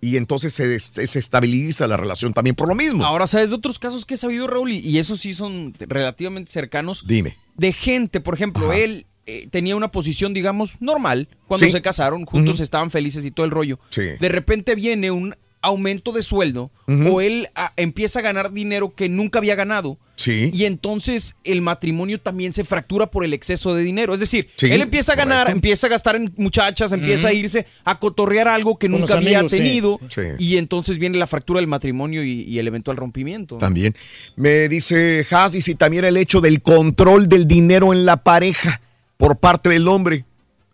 y 0.00 0.18
entonces 0.18 0.52
se, 0.52 1.18
estabiliza 1.18 1.88
la 1.88 1.96
relación 1.96 2.32
también 2.32 2.54
por 2.54 2.68
lo 2.68 2.76
mismo. 2.76 3.04
Ahora, 3.04 3.26
¿sabes 3.26 3.48
de 3.48 3.56
otros 3.56 3.80
casos 3.80 4.06
que 4.06 4.14
he 4.14 4.16
sabido, 4.16 4.46
Raúl? 4.46 4.70
Y, 4.70 4.98
esos 4.98 5.18
sí 5.18 5.34
son 5.34 5.74
relativamente 5.76 6.48
cercanos. 6.48 7.02
Dime. 7.08 7.36
De 7.56 7.72
gente, 7.72 8.20
por 8.20 8.34
ejemplo, 8.34 8.72
él 8.72 9.06
eh, 9.26 9.48
tenía 9.50 9.74
una 9.74 9.90
posición, 9.90 10.32
digamos, 10.32 10.80
normal 10.80 11.26
cuando 11.48 11.66
Sí. 11.66 11.72
se 11.72 11.82
casaron, 11.82 12.24
juntos 12.24 12.60
estaban 12.60 12.92
felices 12.92 13.24
y 13.24 13.32
todo 13.32 13.46
el 13.46 13.50
rollo. 13.50 13.80
Sí. 13.90 14.02
De 14.20 14.28
repente 14.28 14.76
viene 14.76 15.10
un 15.10 15.34
aumento 15.60 16.12
de 16.12 16.22
sueldo 16.22 16.70
o 16.86 17.20
él 17.20 17.48
ah, 17.54 17.72
empieza 17.76 18.20
a 18.20 18.22
ganar 18.22 18.52
dinero 18.52 18.94
que 18.94 19.08
nunca 19.08 19.38
había 19.40 19.54
ganado. 19.54 19.98
Sí. 20.16 20.50
Y 20.54 20.64
entonces 20.64 21.34
el 21.44 21.60
matrimonio 21.60 22.18
también 22.20 22.52
se 22.52 22.64
fractura 22.64 23.10
por 23.10 23.24
el 23.24 23.34
exceso 23.34 23.74
de 23.74 23.82
dinero. 23.82 24.14
Es 24.14 24.20
decir, 24.20 24.48
Sí, 24.56 24.66
él 24.72 24.80
empieza 24.80 25.12
a 25.12 25.16
ganar, 25.16 25.42
correcto. 25.46 25.56
empieza 25.56 25.86
a 25.86 25.90
gastar 25.90 26.16
en 26.16 26.32
muchachas, 26.36 26.92
empieza 26.92 27.28
a 27.28 27.32
irse 27.32 27.66
a 27.84 27.98
cotorrear 27.98 28.48
algo 28.48 28.78
que 28.78 28.88
Con 28.88 29.00
nunca 29.00 29.14
había 29.14 29.46
tenido. 29.46 30.00
Sí. 30.08 30.22
Y 30.38 30.56
entonces 30.56 30.98
viene 30.98 31.18
la 31.18 31.26
fractura 31.26 31.60
del 31.60 31.68
matrimonio 31.68 32.24
y, 32.24 32.42
y 32.42 32.58
el 32.58 32.66
eventual 32.66 32.96
rompimiento. 32.96 33.58
También. 33.58 33.94
Me 34.36 34.68
dice 34.68 35.26
Haas, 35.30 35.54
y 35.54 35.62
si 35.62 35.74
también 35.74 36.04
el 36.04 36.16
hecho 36.16 36.40
del 36.40 36.62
control 36.62 37.28
del 37.28 37.46
dinero 37.46 37.92
en 37.92 38.06
la 38.06 38.16
pareja 38.24 38.80
por 39.18 39.36
parte 39.38 39.68
del 39.68 39.86
hombre, 39.88 40.24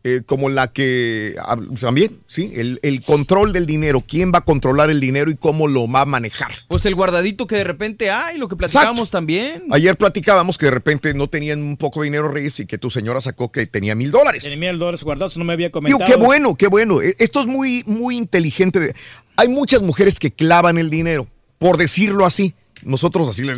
eh, 0.06 0.20
como 0.26 0.50
la 0.50 0.70
que 0.70 1.34
ah, 1.40 1.56
también, 1.80 2.10
sí, 2.26 2.52
el, 2.54 2.78
el 2.82 3.02
control 3.02 3.54
del 3.54 3.64
dinero, 3.64 4.04
quién 4.06 4.32
va 4.34 4.40
a 4.40 4.44
controlar 4.44 4.90
el 4.90 5.00
dinero 5.00 5.30
y 5.30 5.34
cómo 5.34 5.66
lo 5.66 5.90
va 5.90 6.02
a 6.02 6.04
manejar. 6.04 6.52
Pues 6.68 6.84
el 6.84 6.94
guardadito 6.94 7.46
que 7.46 7.56
de 7.56 7.64
repente 7.64 8.10
hay, 8.10 8.36
lo 8.36 8.46
que 8.46 8.54
platicábamos 8.54 9.10
también. 9.10 9.64
Ayer 9.70 9.96
platicábamos 9.96 10.58
que 10.58 10.66
de 10.66 10.72
repente 10.72 11.14
no 11.14 11.28
tenían 11.28 11.62
un 11.62 11.78
poco 11.78 12.00
de 12.02 12.04
dinero, 12.04 12.28
Reyes, 12.28 12.60
y 12.60 12.66
que 12.66 12.76
tu 12.76 12.90
señora 12.90 13.22
sacó 13.22 13.50
que 13.50 13.66
tenía 13.66 13.94
mil 13.94 14.10
dólares. 14.10 14.42
Tenía 14.44 14.58
mil 14.70 14.78
dólares 14.78 15.02
guardados, 15.02 15.38
no 15.38 15.44
me 15.44 15.54
había 15.54 15.68
Digo, 15.68 15.80
comentado. 15.80 16.04
qué 16.04 16.16
bueno, 16.16 16.54
qué 16.54 16.66
bueno. 16.68 17.00
E- 17.00 17.16
Esto 17.18 17.40
es 17.40 17.46
muy, 17.46 17.82
muy 17.86 18.18
inteligente. 18.18 18.94
Hay 19.36 19.48
muchas 19.48 19.80
mujeres 19.80 20.18
que 20.20 20.30
clavan 20.30 20.76
el 20.76 20.90
dinero, 20.90 21.26
por 21.58 21.78
decirlo 21.78 22.26
así. 22.26 22.54
Nosotros 22.82 23.26
así 23.30 23.42
les 23.42 23.56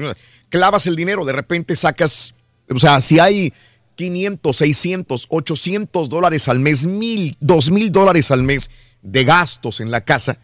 clavas 0.48 0.86
el 0.86 0.94
dinero, 0.94 1.24
de 1.24 1.32
repente 1.32 1.74
sacas, 1.74 2.34
o 2.72 2.78
sea, 2.78 3.00
si 3.00 3.18
hay 3.18 3.52
500, 3.96 4.56
600, 4.56 5.26
800 5.28 6.08
dólares 6.08 6.48
al 6.48 6.60
mes, 6.60 6.86
mil, 6.86 7.36
dos 7.40 7.70
mil 7.70 7.90
dólares 7.90 8.30
al 8.30 8.42
mes 8.44 8.70
de 9.02 9.24
gastos 9.24 9.80
en 9.80 9.90
la 9.90 10.02
casa. 10.02 10.38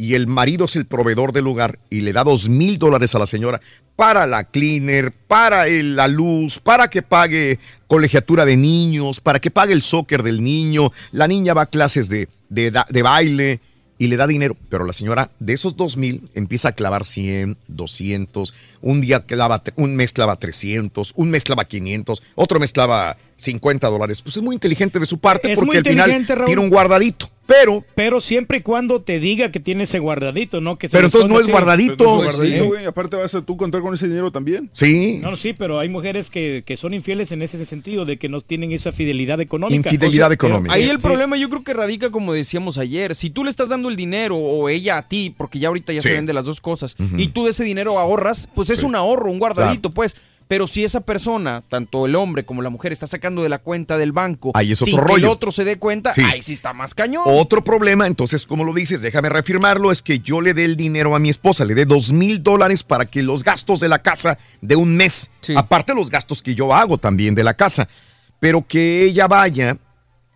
Y 0.00 0.14
el 0.14 0.28
marido 0.28 0.66
es 0.66 0.76
el 0.76 0.86
proveedor 0.86 1.32
del 1.32 1.48
hogar 1.48 1.80
y 1.90 2.02
le 2.02 2.12
da 2.12 2.22
dos 2.22 2.48
mil 2.48 2.78
dólares 2.78 3.14
a 3.16 3.18
la 3.18 3.26
señora 3.26 3.60
para 3.96 4.26
la 4.28 4.44
cleaner, 4.44 5.12
para 5.12 5.66
el- 5.66 5.96
la 5.96 6.06
luz, 6.06 6.60
para 6.60 6.88
que 6.88 7.02
pague 7.02 7.58
colegiatura 7.88 8.44
de 8.44 8.56
niños, 8.56 9.20
para 9.20 9.40
que 9.40 9.50
pague 9.50 9.72
el 9.72 9.82
soccer 9.82 10.22
del 10.22 10.40
niño, 10.40 10.92
la 11.10 11.26
niña 11.26 11.52
va 11.52 11.62
a 11.62 11.66
clases 11.66 12.08
de, 12.08 12.28
de, 12.48 12.70
de 12.88 13.02
baile 13.02 13.60
y 13.98 14.06
le 14.06 14.16
da 14.16 14.26
dinero, 14.26 14.56
pero 14.68 14.84
la 14.84 14.92
señora 14.92 15.30
de 15.40 15.52
esos 15.52 15.76
dos 15.76 15.96
mil 15.96 16.30
empieza 16.34 16.68
a 16.68 16.72
clavar 16.72 17.04
100, 17.04 17.58
200, 17.66 18.54
un 18.80 19.00
día 19.00 19.20
clava, 19.20 19.62
un 19.76 19.96
mes 19.96 20.12
clava 20.12 20.36
300, 20.36 21.14
un 21.16 21.30
mes 21.30 21.44
clava 21.44 21.64
500, 21.64 22.22
otro 22.36 22.60
mes 22.60 22.72
clava 22.72 23.16
50 23.36 23.88
dólares. 23.88 24.22
Pues 24.22 24.36
es 24.36 24.42
muy 24.42 24.54
inteligente 24.54 25.00
de 25.00 25.06
su 25.06 25.18
parte 25.18 25.52
Es 25.52 25.58
porque 25.58 25.78
al 25.78 25.84
final 25.84 26.26
Raúl. 26.26 26.46
tiene 26.46 26.62
un 26.62 26.70
guardadito, 26.70 27.28
pero 27.48 27.82
Pero 27.94 28.20
siempre 28.20 28.58
y 28.58 28.60
cuando 28.60 29.00
te 29.00 29.18
diga 29.18 29.50
que 29.50 29.58
tiene 29.58 29.84
ese 29.84 29.98
guardadito, 29.98 30.60
¿no? 30.60 30.76
Que 30.76 30.88
Pero 30.90 31.06
entonces 31.06 31.30
no 31.30 31.36
es 31.36 31.44
así. 31.44 31.50
guardadito. 31.50 32.16
Guardadito, 32.16 32.62
sí. 32.64 32.68
güey. 32.68 32.84
Aparte 32.84 33.16
vas 33.16 33.34
a 33.34 33.40
tú 33.40 33.56
contar 33.56 33.80
con 33.80 33.94
ese 33.94 34.06
dinero 34.06 34.30
también. 34.30 34.68
Sí. 34.74 35.18
No, 35.22 35.34
sí, 35.36 35.54
pero 35.54 35.78
hay 35.78 35.88
mujeres 35.88 36.28
que, 36.30 36.62
que 36.66 36.76
son 36.76 36.92
infieles 36.92 37.32
en 37.32 37.40
ese 37.40 37.64
sentido, 37.64 38.04
de 38.04 38.18
que 38.18 38.28
no 38.28 38.42
tienen 38.42 38.70
esa 38.72 38.92
fidelidad 38.92 39.40
económica. 39.40 39.74
Infidelidad 39.88 40.26
O 40.26 40.28
sea, 40.28 40.34
económica. 40.34 40.74
Ahí 40.74 40.84
el 40.90 40.96
sí. 40.96 41.02
problema 41.02 41.36
yo 41.38 41.48
creo 41.48 41.64
que 41.64 41.72
radica 41.72 42.10
como 42.10 42.34
decíamos 42.34 42.76
ayer. 42.76 43.14
Si 43.14 43.30
tú 43.30 43.44
le 43.44 43.50
estás 43.50 43.70
dando 43.70 43.88
el 43.88 43.96
dinero 43.96 44.36
o 44.36 44.68
ella 44.68 44.98
a 44.98 45.08
ti, 45.08 45.34
porque 45.34 45.58
ya 45.58 45.68
ahorita 45.68 45.94
ya 45.94 46.02
Sí. 46.02 46.08
se 46.08 46.14
venden 46.14 46.34
las 46.34 46.44
dos 46.44 46.60
cosas, 46.60 46.96
y 47.16 47.28
tú 47.28 47.44
de 47.44 47.52
ese 47.52 47.64
dinero 47.64 47.98
ahorras, 47.98 48.46
pues 48.54 48.68
es 48.68 48.80
Sí. 48.80 48.84
un 48.84 48.94
ahorro, 48.94 49.30
un 49.32 49.38
guardadito, 49.38 49.90
pues. 49.90 50.14
Pero 50.48 50.66
si 50.66 50.82
esa 50.82 51.00
persona, 51.02 51.62
tanto 51.68 52.06
el 52.06 52.14
hombre 52.16 52.44
como 52.46 52.62
la 52.62 52.70
mujer, 52.70 52.90
está 52.90 53.06
sacando 53.06 53.42
de 53.42 53.50
la 53.50 53.58
cuenta 53.58 53.98
del 53.98 54.12
banco 54.12 54.50
Ahí 54.54 54.72
es 54.72 54.78
sin 54.78 54.94
otro 54.94 55.06
que 55.06 55.12
el 55.12 55.20
rollo. 55.22 55.30
otro 55.32 55.50
se 55.50 55.64
dé 55.64 55.78
cuenta, 55.78 56.12
Sí. 56.14 56.22
ahí 56.22 56.42
sí 56.42 56.54
está 56.54 56.72
más 56.72 56.94
cañón. 56.94 57.24
Otro 57.26 57.62
problema, 57.62 58.06
entonces, 58.06 58.46
como 58.46 58.64
lo 58.64 58.72
dices, 58.72 59.02
déjame 59.02 59.28
reafirmarlo, 59.28 59.92
es 59.92 60.00
que 60.00 60.20
yo 60.20 60.40
le 60.40 60.54
dé 60.54 60.64
el 60.64 60.76
dinero 60.76 61.14
a 61.14 61.18
mi 61.18 61.28
esposa, 61.28 61.66
le 61.66 61.74
dé 61.74 61.84
dos 61.84 62.12
mil 62.12 62.42
dólares 62.42 62.82
para 62.82 63.04
que 63.04 63.22
los 63.22 63.44
gastos 63.44 63.80
de 63.80 63.88
la 63.88 63.98
casa 63.98 64.38
de 64.62 64.74
un 64.74 64.96
mes, 64.96 65.30
aparte 65.54 65.94
los 65.94 66.08
gastos 66.08 66.40
que 66.42 66.54
yo 66.54 66.72
hago 66.74 66.96
también 66.96 67.34
de 67.34 67.44
la 67.44 67.52
casa, 67.54 67.86
pero 68.40 68.66
que 68.66 69.04
ella 69.04 69.26
vaya 69.28 69.76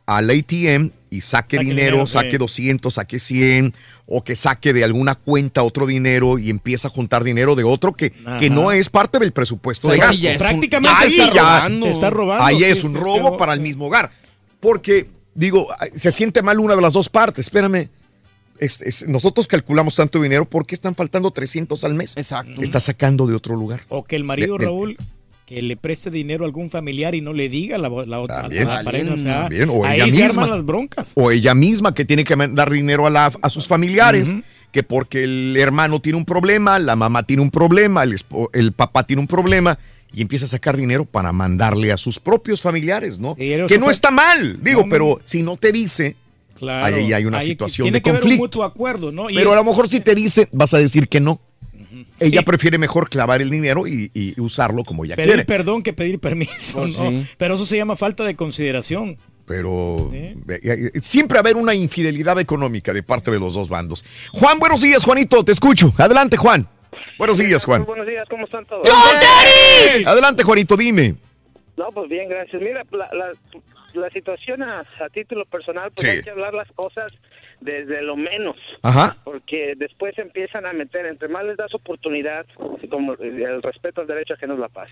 al 0.05 0.29
ATM 0.29 0.91
y 1.13 1.21
saque 1.21 1.57
Saque 1.57 1.65
dinero, 1.67 1.91
dinero, 1.99 2.07
sí. 2.07 2.13
saque 2.15 2.39
200, 2.39 2.95
saque 2.95 3.19
100, 3.19 3.73
o 4.07 4.25
que 4.25 4.35
saque 4.35 4.73
de 4.73 4.83
alguna 4.85 5.15
cuenta 5.15 5.63
otro 5.63 5.87
dinero 5.87 6.39
y 6.39 6.49
empieza 6.51 6.89
a 6.89 6.91
juntar 6.91 7.23
dinero 7.25 7.55
de 7.55 7.65
otro 7.65 7.93
que, 7.93 8.13
Ajá. 8.25 8.39
que 8.39 8.49
no 8.51 8.73
es 8.73 8.89
parte 8.89 9.19
del 9.19 9.33
presupuesto 9.33 9.89
de 9.89 9.99
gasto. 9.99 10.15
sí 10.15 10.23
ya 10.23 10.33
es 10.33 10.41
un- 10.43 10.49
Prácticamente 10.49 10.97
Ahí 11.05 11.13
está 11.21 11.33
ya- 11.35 11.43
robando. 11.59 11.87
Está 11.87 12.11
robando, 12.11 12.45
Ahí 12.45 12.57
sí, 12.59 12.65
es 12.65 12.85
un 12.85 12.95
robo 12.95 13.37
para 13.37 13.53
el 13.55 13.61
mismo 13.61 13.87
hogar. 13.87 14.11
Porque, 14.61 15.09
digo, 15.35 15.69
se 15.95 16.11
siente 16.13 16.43
mal 16.43 16.59
una 16.61 16.77
de 16.77 16.83
las 16.83 16.93
dos 16.93 17.09
partes. 17.09 17.47
Espérame. 17.47 17.89
Es- 18.59 18.81
es- 18.81 19.09
nosotros 19.09 19.49
calculamos 19.49 19.97
tanto 19.97 20.23
dinero, 20.23 20.45
¿por 20.45 20.65
qué 20.67 20.75
están 20.77 20.95
faltando 20.95 21.31
300 21.33 21.83
al 21.85 21.95
mes? 21.95 22.17
Exacto. 22.17 22.63
Está 22.63 22.79
sacando 22.81 23.27
de 23.27 23.35
otro 23.35 23.57
lugar. 23.57 23.83
O 23.89 24.05
que 24.05 24.15
el 24.15 24.23
marido, 24.25 24.55
De- 24.57 24.61
de- 24.61 24.65
Raúl, 24.67 24.97
que 25.47 25.61
le 25.63 25.77
preste 25.77 26.11
dinero 26.11 26.45
a 26.45 26.47
algún 26.47 26.71
familiar 26.71 27.15
y 27.15 27.21
no 27.21 27.33
le 27.33 27.49
diga 27.49 27.77
la, 27.79 27.89
la 28.07 28.21
otra 28.21 28.41
a 28.41 28.49
la 28.49 28.85
pareja. 28.85 29.13
O 29.13 29.17
sea, 29.17 29.41
También, 29.43 29.69
o 29.71 29.85
ahí 29.85 30.01
ella 30.01 30.13
se 30.13 30.23
misma. 30.25 30.43
arman 30.45 30.51
las 30.59 30.65
broncas. 30.67 31.13
O 31.17 31.31
ella 31.31 31.55
misma 31.55 31.95
que 31.95 32.05
tiene 32.05 32.25
que 32.25 32.35
dar 32.51 32.71
dinero 32.71 33.07
a, 33.07 33.11
la- 33.11 33.33
a 33.43 33.51
sus 33.51 33.67
familiares, 33.69 34.33
que 34.71 34.83
porque 34.83 35.25
el 35.25 35.57
hermano 35.59 36.01
tiene 36.01 36.17
un 36.17 36.25
problema, 36.25 36.79
la 36.79 36.97
mamá 36.97 37.25
tiene 37.25 37.43
un 37.43 37.51
problema, 37.51 38.05
el, 38.05 38.17
el 38.55 38.73
papá 38.73 39.05
tiene 39.07 39.21
un 39.21 39.29
problema. 39.29 39.79
Y 40.15 40.21
empieza 40.21 40.45
a 40.45 40.49
sacar 40.49 40.77
dinero 40.77 41.07
para 41.07 41.33
mandarle 41.33 41.91
a 41.91 41.97
sus 41.97 42.19
propios 42.19 42.61
familiares, 42.61 43.19
¿no? 43.19 43.35
que 43.35 43.67
no 43.79 43.85
fue- 43.87 43.93
está 43.95 44.11
mal, 44.11 44.59
digo, 44.63 44.83
No, 44.83 44.89
pero 44.91 45.21
si 45.25 45.43
no 45.43 45.57
te 45.57 45.73
dice, 45.73 46.17
Claro. 46.59 46.85
ahí 46.95 47.13
hay 47.15 47.25
una 47.25 47.39
Ahí 47.39 47.47
situación 47.47 47.87
tiene 47.87 47.97
de 47.99 48.03
que 48.03 48.11
haber 48.11 48.21
un 48.21 48.23
conflicto. 48.25 48.43
mutuo 48.45 48.65
acuerdo, 48.65 49.11
¿no? 49.11 49.31
Y 49.31 49.35
Pero 49.35 49.53
a 49.53 49.57
lo 49.57 49.65
mejor 49.65 49.89
si 49.89 50.01
te 50.01 50.15
dice, 50.15 50.49
vas 50.53 50.75
a 50.75 50.79
decir 50.79 51.09
que 51.09 51.19
no. 51.19 51.41
Ella 52.21 52.41
Sí. 52.41 52.45
prefiere 52.45 52.79
mejor 52.79 53.09
clavar 53.11 53.43
el 53.43 53.51
dinero 53.51 53.87
y, 53.87 54.11
y 54.15 54.41
usarlo 54.41 54.85
como 54.85 55.05
ella 55.05 55.17
pedir 55.17 55.29
quiere. 55.31 55.45
perdón 55.45 55.83
que 55.83 55.93
pedir 55.93 56.19
permiso, 56.19 56.79
Pues 56.81 56.99
¿no? 56.99 57.11
sí. 57.11 57.27
Pero 57.37 57.55
eso 57.57 57.67
se 57.67 57.77
llama 57.77 57.97
falta 57.97 58.25
de 58.25 58.35
consideración. 58.35 59.19
Pero 59.47 60.11
eh, 60.13 60.37
eh, 60.49 60.91
siempre 61.03 61.39
haber 61.39 61.57
una 61.57 61.75
infidelidad 61.75 62.39
económica 62.39 62.93
de 62.93 63.03
parte 63.03 63.31
de 63.31 63.39
los 63.41 63.55
dos 63.55 63.69
bandos. 63.69 64.05
Juan, 64.33 64.59
buenos 64.59 64.81
días, 64.81 65.05
Juanito, 65.05 65.45
te 65.45 65.53
escucho. 65.53 65.93
Adelante, 65.99 66.37
Juan. 66.37 66.67
Buenos 67.19 67.39
días, 67.39 67.65
Juan. 67.65 67.85
Buenos 67.85 68.07
días, 68.07 68.23
¿cómo 68.31 68.45
están 68.45 68.65
todos? 68.67 68.87
Adelante, 70.07 70.43
Juanito, 70.45 70.77
dime. 70.77 71.17
No, 71.77 71.87
pues 71.93 72.09
bien, 72.09 72.29
gracias. 72.29 72.61
Mira, 72.63 72.85
la, 72.93 73.09
la, 73.13 73.33
la 74.01 74.11
situación 74.11 74.63
a, 74.63 74.81
a 74.81 75.09
título 75.13 75.45
personal, 75.47 75.91
pues 75.95 76.09
Sí. 76.09 76.17
hay 76.19 76.23
que 76.23 76.31
hablar 76.31 76.55
las 76.55 76.71
cosas 76.73 77.13
desde 77.63 78.03
lo 78.03 78.17
menos. 78.17 78.57
Ajá. 78.83 79.15
Porque 79.25 79.75
después 79.77 80.17
empiezan 80.19 80.67
a 80.67 80.73
meter, 80.73 81.07
entre 81.07 81.29
más 81.29 81.45
les 81.45 81.57
das 81.57 81.75
oportunidad, 81.75 82.47
como 82.91 83.15
el 83.15 83.63
respeto 83.63 84.01
al 84.01 84.07
derecho 84.07 84.35
ajeno 84.35 84.55
es 84.55 84.61
la 84.61 84.69
paz, 84.69 84.91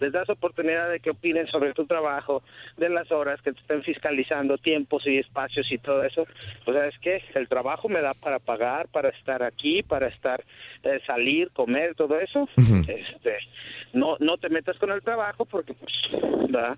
les 0.00 0.12
das 0.12 0.28
oportunidad 0.28 0.90
de 0.90 1.00
que 1.00 1.10
opinen 1.10 1.46
sobre 1.46 1.72
tu 1.72 1.86
trabajo, 1.86 2.42
de 2.76 2.88
las 2.88 3.10
horas, 3.10 3.40
que 3.42 3.52
te 3.52 3.60
estén 3.60 3.82
fiscalizando 3.82 4.58
tiempos 4.58 5.06
y 5.06 5.18
espacios 5.18 5.70
y 5.70 5.78
todo 5.78 6.04
eso, 6.04 6.26
pues 6.64 6.76
sabes 6.76 6.94
qué, 7.00 7.22
el 7.34 7.48
trabajo 7.48 7.88
me 7.88 8.00
da 8.00 8.14
para 8.14 8.38
pagar, 8.38 8.88
para 8.88 9.08
estar 9.10 9.42
aquí, 9.42 9.82
para 9.82 10.08
estar, 10.08 10.44
eh, 10.82 11.00
salir, 11.06 11.50
comer, 11.52 11.94
todo 11.94 12.18
eso. 12.18 12.48
este 12.56 13.38
no 13.92 14.16
no 14.20 14.36
te 14.36 14.48
metas 14.48 14.76
con 14.78 14.90
el 14.90 15.02
trabajo 15.02 15.44
porque 15.44 15.74
pues 15.74 15.92
¿verdad? 16.50 16.76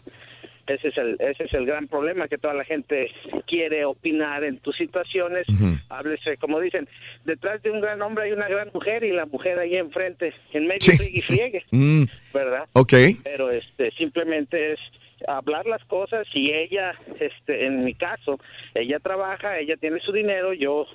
Ese 0.74 0.88
es 0.88 0.98
el 0.98 1.16
ese 1.20 1.44
es 1.44 1.54
el 1.54 1.66
gran 1.66 1.88
problema 1.88 2.28
que 2.28 2.38
toda 2.38 2.54
la 2.54 2.64
gente 2.64 3.10
quiere 3.46 3.84
opinar 3.84 4.44
en 4.44 4.58
tus 4.58 4.76
situaciones. 4.76 5.46
Háblese 5.88 6.36
como 6.36 6.60
dicen 6.60 6.88
detrás 7.24 7.62
de 7.62 7.70
un 7.70 7.80
gran 7.80 8.00
hombre 8.02 8.24
hay 8.24 8.32
una 8.32 8.48
gran 8.48 8.70
mujer 8.72 9.04
y 9.04 9.12
la 9.12 9.26
mujer 9.26 9.58
ahí 9.58 9.76
enfrente 9.76 10.32
en 10.52 10.66
medio 10.66 10.80
Sí. 10.80 10.96
friegue 10.96 11.18
y 11.18 11.22
friegue 11.22 11.64
Mm, 11.70 12.04
verdad 12.34 12.64
ok. 12.72 12.92
pero 13.22 13.50
este 13.50 13.90
simplemente 13.92 14.72
es 14.72 14.80
hablar 15.28 15.66
las 15.66 15.84
cosas 15.84 16.26
y 16.32 16.50
ella 16.50 16.94
este 17.20 17.66
en 17.66 17.84
mi 17.84 17.94
caso 17.94 18.38
ella 18.74 18.98
trabaja 19.00 19.58
ella 19.58 19.76
tiene 19.76 20.00
su 20.00 20.12
dinero 20.12 20.54
yo 20.54 20.86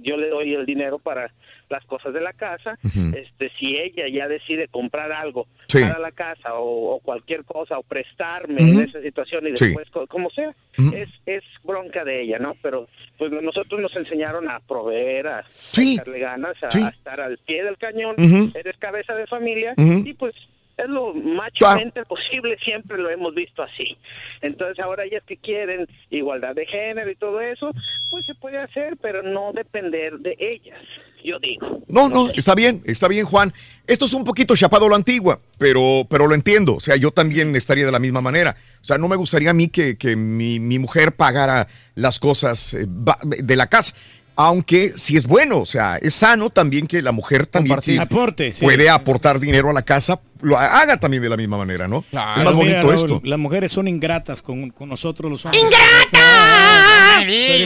yo 0.00 0.16
le 0.16 0.28
doy 0.28 0.54
el 0.54 0.64
dinero 0.66 0.98
para 0.98 1.32
las 1.68 1.84
cosas 1.86 2.12
de 2.12 2.20
la 2.20 2.34
casa. 2.34 2.78
Este 3.16 3.50
si 3.58 3.76
ella 3.78 4.06
ya 4.06 4.28
decide 4.28 4.68
comprar 4.68 5.10
algo 5.10 5.46
Sí. 5.72 5.80
para 5.80 5.98
la 5.98 6.12
casa 6.12 6.54
o, 6.54 6.94
o 6.94 7.00
cualquier 7.00 7.44
cosa 7.44 7.78
o 7.78 7.82
prestarme 7.82 8.60
en 8.62 8.80
esa 8.80 9.00
situación 9.00 9.46
y 9.48 9.56
Sí. 9.56 9.66
después 9.66 9.90
co- 9.90 10.06
como 10.06 10.30
sea 10.30 10.54
es 10.94 11.08
es 11.26 11.42
bronca 11.64 12.04
de 12.04 12.22
ella 12.22 12.38
no 12.38 12.54
pero 12.62 12.88
pues 13.18 13.30
nosotros 13.32 13.80
nos 13.80 13.94
enseñaron 13.96 14.48
a 14.48 14.60
proveer 14.60 15.26
a, 15.28 15.38
a 15.40 15.44
Sí. 15.48 15.94
echarle 15.94 16.18
ganas 16.18 16.62
a, 16.62 16.70
Sí. 16.70 16.82
a 16.82 16.88
estar 16.88 17.20
al 17.20 17.38
pie 17.38 17.64
del 17.64 17.78
cañón 17.78 18.14
eres 18.54 18.76
cabeza 18.78 19.14
de 19.14 19.26
familia 19.26 19.74
y 19.76 20.12
pues 20.14 20.34
es 20.78 20.88
lo 20.88 21.12
machamente 21.12 22.02
posible, 22.06 22.56
siempre 22.64 22.96
lo 22.96 23.10
hemos 23.10 23.34
visto 23.34 23.62
así. 23.62 23.94
Entonces 24.40 24.78
ahora 24.82 25.04
ellas 25.04 25.22
que 25.26 25.36
quieren 25.36 25.86
igualdad 26.10 26.54
de 26.54 26.64
género 26.64 27.10
y 27.10 27.14
todo 27.14 27.42
eso, 27.42 27.72
pues 28.10 28.24
se 28.24 28.34
puede 28.34 28.56
hacer, 28.56 28.96
pero 29.00 29.22
no 29.22 29.52
depender 29.52 30.14
de 30.18 30.34
ellas, 30.40 30.80
yo 31.24 31.38
digo. 31.40 31.82
No, 31.88 32.08
no, 32.08 32.30
está 32.30 32.54
bien, 32.54 32.82
está 32.84 33.08
bien, 33.08 33.26
Juan. 33.26 33.52
Esto 33.86 34.04
es 34.04 34.14
un 34.14 34.24
poquito 34.24 34.54
chapado 34.54 34.86
a 34.86 34.90
la 34.90 34.96
antigua, 34.96 35.40
pero, 35.58 36.06
pero 36.08 36.26
lo 36.26 36.34
entiendo. 36.34 36.76
O 36.76 36.80
sea, 36.80 36.96
yo 36.96 37.10
también 37.10 37.54
estaría 37.56 37.84
de 37.84 37.92
la 37.92 37.98
misma 37.98 38.20
manera. 38.20 38.56
O 38.80 38.84
sea, 38.84 38.98
no 38.98 39.08
me 39.08 39.16
gustaría 39.16 39.50
a 39.50 39.54
mí 39.54 39.68
que, 39.68 39.96
que 39.96 40.16
mi, 40.16 40.60
mi 40.60 40.78
mujer 40.78 41.12
pagara 41.12 41.66
las 41.94 42.18
cosas 42.18 42.74
eh, 42.74 42.86
de 42.86 43.56
la 43.56 43.66
casa. 43.66 43.94
Aunque 44.36 44.92
si 44.96 45.16
es 45.16 45.26
bueno, 45.26 45.58
o 45.58 45.66
sea, 45.66 45.96
es 45.96 46.14
sano 46.14 46.50
también 46.50 46.86
que 46.86 47.02
la 47.02 47.12
mujer 47.12 47.46
también 47.46 47.82
si 47.82 47.98
Aporte, 47.98 48.52
sí. 48.52 48.64
puede 48.64 48.88
aportar 48.88 49.38
dinero 49.38 49.70
a 49.70 49.72
la 49.72 49.82
casa, 49.82 50.20
lo 50.40 50.58
haga 50.58 50.98
también 50.98 51.22
de 51.22 51.28
la 51.28 51.36
misma 51.36 51.58
manera, 51.58 51.86
¿no? 51.86 51.98
Es 51.98 52.14
más 52.14 52.44
bonito 52.44 52.62
mira, 52.62 52.82
Raúl, 52.82 52.94
esto. 52.94 53.20
Las 53.24 53.38
mujeres 53.38 53.72
son 53.72 53.88
ingratas 53.88 54.42
con, 54.42 54.70
con 54.70 54.88
nosotros 54.88 55.30
los 55.30 55.44
hombres. 55.44 55.62
¡Ingratas! 55.62 57.24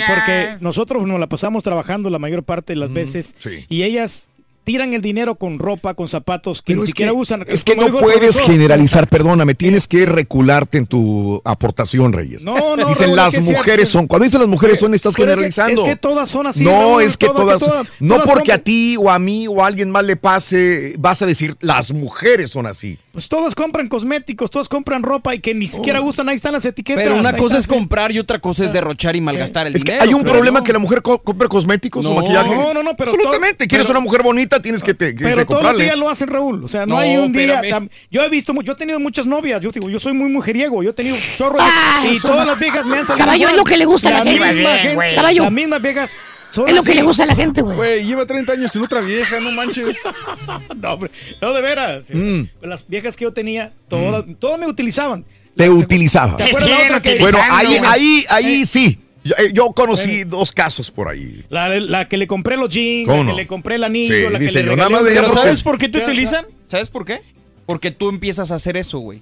Porque 0.09 0.55
nosotros 0.61 1.07
nos 1.07 1.21
la 1.21 1.29
pasamos 1.29 1.63
trabajando 1.63 2.11
la 2.11 2.19
mayor 2.19 2.43
parte 2.43 2.75
de 2.75 2.81
las 2.81 2.93
veces 2.93 3.35
y 3.69 3.83
ellas 3.83 4.31
tiran 4.67 4.93
el 4.95 5.01
dinero 5.01 5.37
con 5.37 5.61
ropa, 5.61 5.95
con 5.95 6.09
zapatos 6.09 6.61
que 6.61 6.73
Pero 6.73 6.81
ni 6.81 6.89
siquiera 6.89 7.13
que, 7.13 7.17
usan. 7.19 7.45
es 7.47 7.63
que 7.63 7.77
no 7.77 7.87
puedes 8.01 8.41
generalizar, 8.41 9.07
perdóname, 9.07 9.55
tienes 9.55 9.87
que 9.87 10.05
recularte 10.07 10.77
en 10.77 10.87
tu 10.87 11.41
aportación, 11.45 12.13
Reyes. 12.13 12.43
No, 12.45 12.75
no, 12.77 12.89
Dicen 12.89 13.07
Raúl, 13.07 13.17
las 13.17 13.39
mujeres 13.41 13.89
son, 13.89 14.09
cuando 14.09 14.25
dicen 14.25 14.41
las 14.41 14.49
mujeres 14.49 14.81
son, 14.81 14.93
estás 14.93 15.15
Pero 15.15 15.25
es 15.25 15.27
que- 15.27 15.31
generalizando. 15.53 15.85
es 15.85 15.91
que 15.91 15.97
todas 15.97 16.29
son 16.29 16.49
así, 16.49 16.65
No, 16.65 16.71
Raúl, 16.73 17.03
es 17.05 17.17
que 17.17 17.27
todas- 17.29 17.41
todas, 17.43 17.63
que 17.63 17.69
todas- 17.69 17.87
no 18.01 18.15
todas 18.17 18.29
porque 18.29 18.53
a 18.53 18.59
ti 18.59 18.97
o 18.99 19.09
a 19.09 19.19
mí 19.21 19.47
o 19.47 19.63
a 19.63 19.69
alguien 19.69 19.89
más 19.89 20.05
le 20.05 20.17
pase, 20.17 20.97
vas 20.99 21.23
a 21.23 21.27
decir 21.27 21.57
las 21.61 21.93
mujeres 21.93 22.51
son 22.51 22.67
así. 22.67 22.99
Pues 23.17 23.31
todas 23.31 23.55
compran 23.55 23.89
cosméticos, 23.89 24.51
todas 24.51 24.69
compran 24.69 25.03
ropa 25.03 25.35
y 25.35 25.41
que 25.41 25.55
ni 25.55 25.69
siquiera 25.69 26.01
gustan, 26.01 26.29
ahí 26.29 26.37
están 26.37 26.53
las 26.53 26.67
etiquetas. 26.67 27.03
Pero 27.03 27.17
una 27.17 27.35
cosa 27.35 27.57
es 27.57 27.63
están. 27.65 27.79
comprar 27.79 28.13
y 28.13 28.19
otra 28.19 28.41
cosa 28.41 28.67
es 28.67 28.75
derrochar 28.75 29.17
y 29.17 29.23
malgastar 29.23 29.67
el 29.67 29.75
Es 29.75 29.85
que 29.85 29.93
dinero. 29.93 30.05
hay 30.11 30.13
un 30.15 30.23
problema 30.23 30.59
no. 30.59 30.65
que 30.65 30.73
la 30.75 30.79
mujer 30.79 31.01
co- 31.01 31.23
compre 31.23 31.49
cosméticos 31.49 32.05
o 32.05 32.13
maquillaje. 32.13 32.55
no, 32.55 32.75
no, 32.75 32.83
no, 32.83 32.95
pero 32.95 33.13
Absolutamente. 33.13 33.65
todo- 33.65 33.69
Quieres 33.69 33.87
pero- 33.87 33.99
una 33.99 34.05
mujer 34.05 34.23
bonita, 34.23 34.61
tienes 34.61 34.83
que, 34.83 34.93
te, 34.93 35.15
que 35.15 35.25
Pero 35.25 35.47
todos 35.47 35.63
los 35.63 35.79
días 35.79 35.97
lo 35.97 36.11
hacen 36.11 36.29
Raúl. 36.29 36.63
O 36.63 36.69
sea, 36.69 36.85
no, 36.85 36.97
No, 36.97 37.01
hay 37.01 37.17
un 37.17 37.33
día. 37.33 37.55
espérame. 37.55 37.89
Yo 38.11 38.23
he 38.23 38.29
visto, 38.29 38.53
yo 38.61 38.75
he 38.75 38.77
tenido 38.77 39.01
muchas 39.01 39.25
novias. 39.25 39.63
Yo 39.63 39.71
digo, 39.73 39.89
yo 39.89 39.99
soy 39.99 40.13
muy 40.13 40.29
mujeriego. 40.31 40.83
Yo 40.83 40.91
he 40.91 40.93
tenido 40.93 41.17
chorro 41.39 41.57
de- 41.57 41.63
Ah, 41.65 42.05
y 42.13 42.21
todas 42.21 42.47
las 42.47 42.59
viejas 42.59 42.85
me 42.85 42.99
han 42.99 43.07
salido. 43.07 43.25
Caballo, 43.25 43.49
es 43.49 43.57
lo 43.57 43.65
que 43.65 43.79
le 43.79 43.87
gusta 43.87 44.11
a 44.11 44.13
la 44.13 44.25
Bien, 44.25 44.43
gente-. 44.43 45.15
Caballo. 45.17 45.43
Las 45.45 45.53
mismas 45.53 45.81
viejas. 45.81 46.13
Son 46.51 46.69
Es 46.69 46.75
lo 46.75 46.83
que 46.83 46.95
le 46.95 47.03
gusta 47.03 47.25
a 47.25 47.27
la 47.27 47.35
gente, 47.37 47.61
güey. 47.63 47.77
Güey, 47.77 48.05
lleva 48.05 48.25
30 48.27 48.53
años 48.53 48.73
sin 48.73 48.83
otra 48.83 49.01
vieja, 49.01 49.41
no 49.41 49.51
manches. 49.53 49.97
no, 50.77 50.93
hombre, 50.95 51.11
no, 51.41 51.53
de 51.53 51.61
veras. 51.63 52.09
Mm. 52.13 52.43
Las 52.63 52.87
viejas 52.89 53.17
que 53.17 53.25
yo 53.25 53.33
tenía, 53.33 53.73
todas, 53.89 54.25
todas 54.39 54.59
me 54.59 54.67
utilizaban. 54.67 55.25
Te 55.57 55.69
utilizaba. 55.71 56.37
¿Te 56.37 56.45
acuerdas 56.45 56.71
la 56.71 56.79
otra 56.85 57.03
que- 57.03 57.19
Bueno, 57.19 57.39
ahí, 57.51 57.77
ahí, 57.85 58.25
ahí 58.29 58.63
Eh. 58.63 58.67
sí. 58.67 59.01
Yo, 59.25 59.35
eh, 59.39 59.51
yo 59.53 59.73
conocí 59.73 60.23
dos 60.25 60.53
casos 60.53 60.91
por 60.91 61.09
ahí. 61.09 61.43
La, 61.49 61.69
la 61.81 62.07
que 62.09 62.17
le 62.17 62.27
compré 62.29 62.57
los 62.57 62.69
jeans, 62.69 63.09
¿Cómo 63.09 63.25
la 63.25 63.31
que 63.31 63.37
le 63.37 63.47
compré 63.49 63.75
el 63.75 63.83
anillo, 63.85 64.15
Sí, 64.15 64.23
la 64.33 64.39
que 64.39 64.45
dice, 64.45 64.59
le 64.63 64.71
regalé 64.71 64.77
nada 64.77 64.91
más 64.91 65.03
reloj. 65.03 65.25
porque- 65.27 65.41
¿Sabes 65.43 65.63
por 65.65 65.79
qué 65.79 65.89
te 65.89 65.99
utilizan? 65.99 66.47
¿Sabes 66.69 66.91
por 66.91 67.05
qué? 67.05 67.23
Porque 67.67 67.91
tú 67.91 68.09
empiezas 68.09 68.53
a 68.53 68.55
hacer 68.55 68.77
eso, 68.77 69.01
güey. 69.01 69.21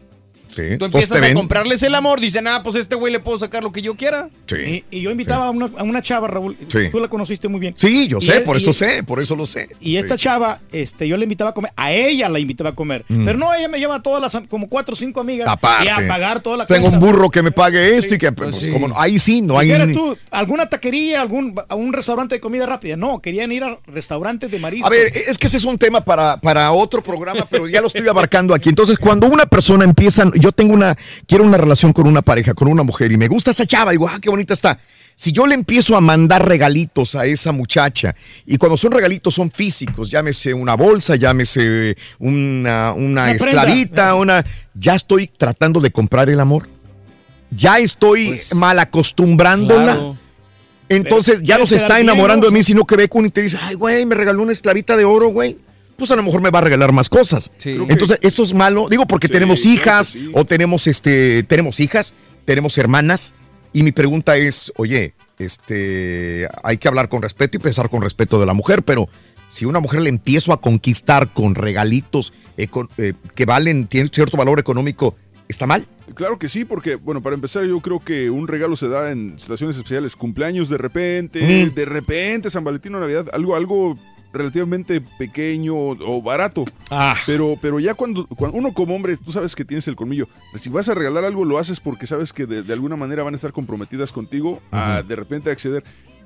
Sí. 0.55 0.79
Tú 0.79 0.85
empiezas 0.87 1.19
a 1.19 1.21
ven. 1.21 1.35
comprarles 1.35 1.83
el 1.83 1.95
amor, 1.95 2.21
dicen, 2.21 2.47
ah, 2.47 2.61
pues 2.63 2.77
este 2.77 2.95
güey 2.95 3.13
le 3.13 3.21
puedo 3.21 3.39
sacar 3.39 3.63
lo 3.63 3.73
que 3.73 3.83
yo 3.83 3.95
quiera. 3.97 4.29
Sí. 4.47 4.85
Y, 4.91 4.99
y 4.99 5.01
yo 5.03 5.11
invitaba 5.11 5.47
a, 5.47 5.51
una, 5.51 5.71
a 5.77 5.83
una 5.83 6.03
chava, 6.03 6.29
Raúl. 6.29 6.57
Sí. 6.69 6.91
Tú 6.91 7.01
la 7.01 7.09
conociste 7.09 7.49
muy 7.49 7.61
bien. 7.61 7.75
Sí, 7.77 8.07
yo 8.09 8.19
Y 8.19 8.23
sé, 8.23 8.37
él- 8.39 8.43
por 8.45 8.57
eso 8.57 8.71
él- 8.71 8.77
sé, 8.77 9.03
por 9.03 9.21
eso 9.21 9.35
lo 9.37 9.47
sé. 9.47 9.69
Y 9.81 9.97
esta 9.97 10.17
chava, 10.17 10.61
este, 10.73 11.09
yo 11.09 11.17
le 11.17 11.25
invitaba 11.25 11.51
a 11.51 11.55
comer, 11.55 11.73
a 11.77 11.93
ella 11.93 12.29
la 12.29 12.39
invitaba 12.39 12.71
a 12.71 12.75
comer. 12.75 13.05
Mm. 13.09 13.25
Pero 13.25 13.39
no, 13.39 13.53
ella 13.55 13.69
me 13.69 13.79
lleva 13.79 13.97
a 13.97 14.03
todas 14.03 14.21
las, 14.23 14.43
como 14.49 14.69
cuatro 14.69 14.95
o 14.95 14.97
cinco 14.97 15.21
amigas. 15.21 15.49
Aparte. 15.49 15.87
Y 15.87 15.89
a 15.89 16.07
pagar 16.09 16.41
toda 16.41 16.59
la 16.59 16.67
Tengo 16.67 16.89
un 16.89 17.01
burro 17.01 17.31
que 17.31 17.43
me 17.43 17.51
pague 17.51 17.97
esto 17.97 18.15
y 18.15 18.19
que, 18.19 18.31
pues, 18.33 18.57
sí. 18.57 18.71
como 18.71 18.89
no, 18.89 19.01
ahí 19.01 19.19
sí, 19.19 19.43
no 19.43 19.59
hay. 19.59 19.69
¿Quieres 19.69 19.93
tú 19.93 20.17
alguna 20.31 20.69
taquería, 20.69 21.21
algún, 21.21 21.55
a 21.69 21.75
un 21.75 21.93
restaurante 21.93 22.37
de 22.37 22.41
comida 22.41 22.67
rápida? 22.67 22.97
No, 22.97 23.19
querían 23.21 23.51
ir 23.53 23.65
a 23.65 23.79
restaurantes 23.87 24.51
de 24.51 24.59
marisco. 24.59 24.87
A 24.87 24.91
ver, 24.91 25.09
es 25.15 25.39
que 25.39 25.47
ese 25.47 25.57
es 25.57 25.65
un 25.65 25.79
tema 25.79 26.01
para, 26.03 26.37
para 26.39 26.71
otro 26.73 27.03
programa, 27.03 27.47
pero 27.51 27.67
ya 27.69 27.81
lo 27.81 27.87
estoy 27.89 28.07
abarcando 28.07 28.55
aquí. 28.55 28.69
Entonces, 28.69 28.99
cuando 28.99 29.27
una 29.27 29.47
persona 29.47 29.85
empieza, 29.85 30.25
yo 30.45 30.53
tengo 30.53 30.75
una, 30.75 30.95
quiero 31.27 31.43
una 31.43 31.57
relación 31.57 31.95
con 31.95 32.07
una 32.07 32.21
pareja, 32.21 32.53
con 32.53 32.69
una 32.69 32.83
mujer, 32.83 33.11
y 33.11 33.17
me 33.17 33.29
gusta 33.29 33.51
esa 33.51 33.65
chava, 33.65 33.93
digo, 33.93 34.07
ah, 34.07 34.19
qué 34.21 34.29
bonita 34.29 34.53
está. 34.53 34.79
Si 35.15 35.33
yo 35.33 35.47
le 35.47 35.55
empiezo 35.55 35.97
a 35.97 36.03
mandar 36.03 36.47
regalitos 36.47 37.15
a 37.15 37.25
esa 37.25 37.51
muchacha, 37.51 38.15
y 38.45 38.59
cuando 38.59 38.77
son 38.77 38.93
regalitos 38.93 39.35
son 39.35 39.51
físicos, 39.51 40.11
llámese 40.11 40.53
una 40.53 40.75
bolsa, 40.75 41.17
llámese 41.17 41.97
una, 42.19 42.93
una 42.93 43.31
esclavita, 43.31 44.15
una, 44.17 44.45
ya 44.75 44.97
estoy 44.97 45.29
tratando 45.29 45.81
de 45.81 45.91
comprar 45.91 46.29
el 46.29 46.39
amor. 46.39 46.69
ya 47.51 47.79
estoy 47.79 48.39
mal 48.55 48.79
acostumbrándola. 48.81 49.95
Claro. 49.95 50.19
Entonces 50.91 51.37
Pero 51.37 51.47
ya 51.47 51.57
no 51.57 51.67
se 51.67 51.77
está 51.77 52.01
enamorando 52.01 52.49
de 52.49 52.53
mí, 52.53 52.63
sino 52.63 52.85
que 52.85 52.97
ve 52.97 53.09
con 53.09 53.25
interés, 53.25 53.57
ay, 53.59 53.77
güey, 53.77 54.05
me 54.05 54.15
regaló 54.15 54.43
una 54.43 54.53
esclavita 54.53 54.95
de 54.95 55.07
oro, 55.07 55.29
güey. 55.29 55.57
Pues 55.97 56.11
a 56.11 56.17
lo 56.17 56.23
mejor 56.23 56.43
me 56.43 56.51
va 56.51 56.59
a 56.59 56.63
regalar 56.63 56.93
más 56.93 57.09
cosas. 57.09 57.51
Entonces, 57.65 58.19
esto 58.23 58.43
es 58.43 58.53
malo, 58.55 58.89
digo, 58.89 59.07
porque 59.07 59.29
Sí, 59.29 59.33
tenemos 59.33 59.61
claro 59.61 59.75
hijas 59.75 60.07
sí. 60.09 60.31
o 60.35 60.45
tenemos 60.45 60.87
este 60.87 61.43
tenemos 61.45 61.79
hijas, 61.81 62.15
tenemos 62.45 62.77
hermanas 62.79 63.33
y 63.73 63.83
mi 63.83 63.93
pregunta 63.93 64.37
es, 64.37 64.73
oye, 64.77 65.15
este 65.39 66.49
hay 66.63 66.79
que 66.79 66.89
hablar 66.89 67.09
con 67.09 67.23
respeto 67.23 67.57
y 67.57 67.61
pensar 67.61 67.89
con 67.89 68.03
respeto 68.03 68.41
de 68.41 68.47
la 68.47 68.55
mujer, 68.55 68.83
pero 68.83 69.09
si 69.49 69.65
una 69.67 69.81
mujer 69.81 70.01
le 70.03 70.09
empiezo 70.11 70.53
a 70.53 70.61
conquistar 70.61 71.33
con 71.33 71.55
regalitos 71.55 72.33
eco- 72.57 72.89
eh, 72.99 73.13
que 73.35 73.45
valen 73.45 73.87
tienen 73.87 74.11
cierto 74.13 74.37
valor 74.37 74.59
económico, 74.59 75.15
¿está 75.49 75.67
mal? 75.67 75.87
Claro 76.15 76.39
que 76.39 76.49
sí, 76.49 76.65
porque, 76.65 76.97
bueno, 76.97 77.23
para 77.23 77.35
empezar, 77.35 77.65
yo 77.65 77.81
creo 77.81 78.01
que 78.01 78.31
un 78.31 78.49
regalo 78.49 78.77
se 78.77 78.89
da 78.89 79.11
en 79.13 79.39
situaciones 79.39 79.77
especiales, 79.77 80.17
cumpleaños 80.17 80.69
de 80.69 80.79
repente, 80.79 81.41
Mm. 81.71 81.75
de 81.75 81.85
repente, 81.85 82.51
San 82.51 82.65
Valentín 82.65 82.95
o 82.97 83.01
Navidad, 83.01 83.27
algo, 83.33 83.55
algo 83.57 83.99
relativamente 84.35 85.01
pequeño 85.01 85.75
o 85.77 86.23
barato. 86.23 86.65
Ah. 86.91 87.17
Pero, 87.27 87.57
pero 87.61 87.81
ya 87.81 87.95
cuando, 87.95 88.27
cuando 88.27 88.59
uno 88.59 88.75
como 88.75 88.95
hombre, 88.95 89.17
tú 89.17 89.33
sabes 89.33 89.55
que 89.55 89.65
tienes 89.65 89.89
el 89.89 89.97
colmillo. 89.97 90.29
Si 90.57 90.69
vas 90.69 90.89
a 90.89 90.95
regalar 90.95 91.25
algo, 91.25 91.45
lo 91.45 91.59
haces 91.59 91.81
porque 91.81 92.07
sabes 92.07 92.33
que 92.33 92.47
de, 92.47 92.63
de 92.63 92.73
alguna 92.73 92.97
manera 92.97 93.23
van 93.23 93.35
a 93.35 93.37
estar 93.37 93.53
comprometidas 93.53 94.13
contigo 94.13 94.61
a 94.71 95.03
de 95.03 95.17
repente 95.17 95.51
acceder. 95.51 95.85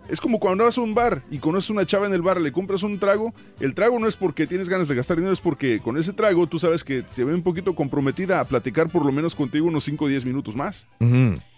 Es 0.09 0.23
como 0.23 0.39
cuando 0.39 0.65
vas 0.65 0.79
a 0.79 0.81
un 0.81 0.95
bar 0.95 1.23
y 1.31 1.39
conoces 1.39 1.69
una 1.69 1.85
chava 1.85 2.07
en 2.07 2.15
el 2.15 2.23
bar, 2.23 2.41
le 2.41 2.51
compras 2.51 2.83
un 2.83 2.99
trago. 2.99 3.35
El 3.61 3.75
trago 3.75 3.99
no 3.99 4.09
es 4.09 4.17
porque 4.17 4.47
tienes 4.47 4.71
ganas 4.71 4.89
de 4.89 4.95
gastar 4.95 5.19
dinero, 5.19 5.35
es 5.35 5.41
porque 5.41 5.81
con 5.81 5.99
ese 5.99 6.15
trago 6.15 6.47
tú 6.47 6.59
sabes 6.59 6.83
que 6.83 7.05
se 7.07 7.25
ve 7.25 7.35
un 7.35 7.43
poquito 7.43 7.75
comprometida 7.75 8.41
a 8.41 8.47
platicar 8.47 8.89
por 8.89 9.05
lo 9.05 9.13
menos 9.13 9.35
contigo 9.35 9.67
unos 9.67 9.85
5 9.85 10.07
o 10.07 10.09
10 10.09 10.25
minutos 10.25 10.57
más. 10.57 10.87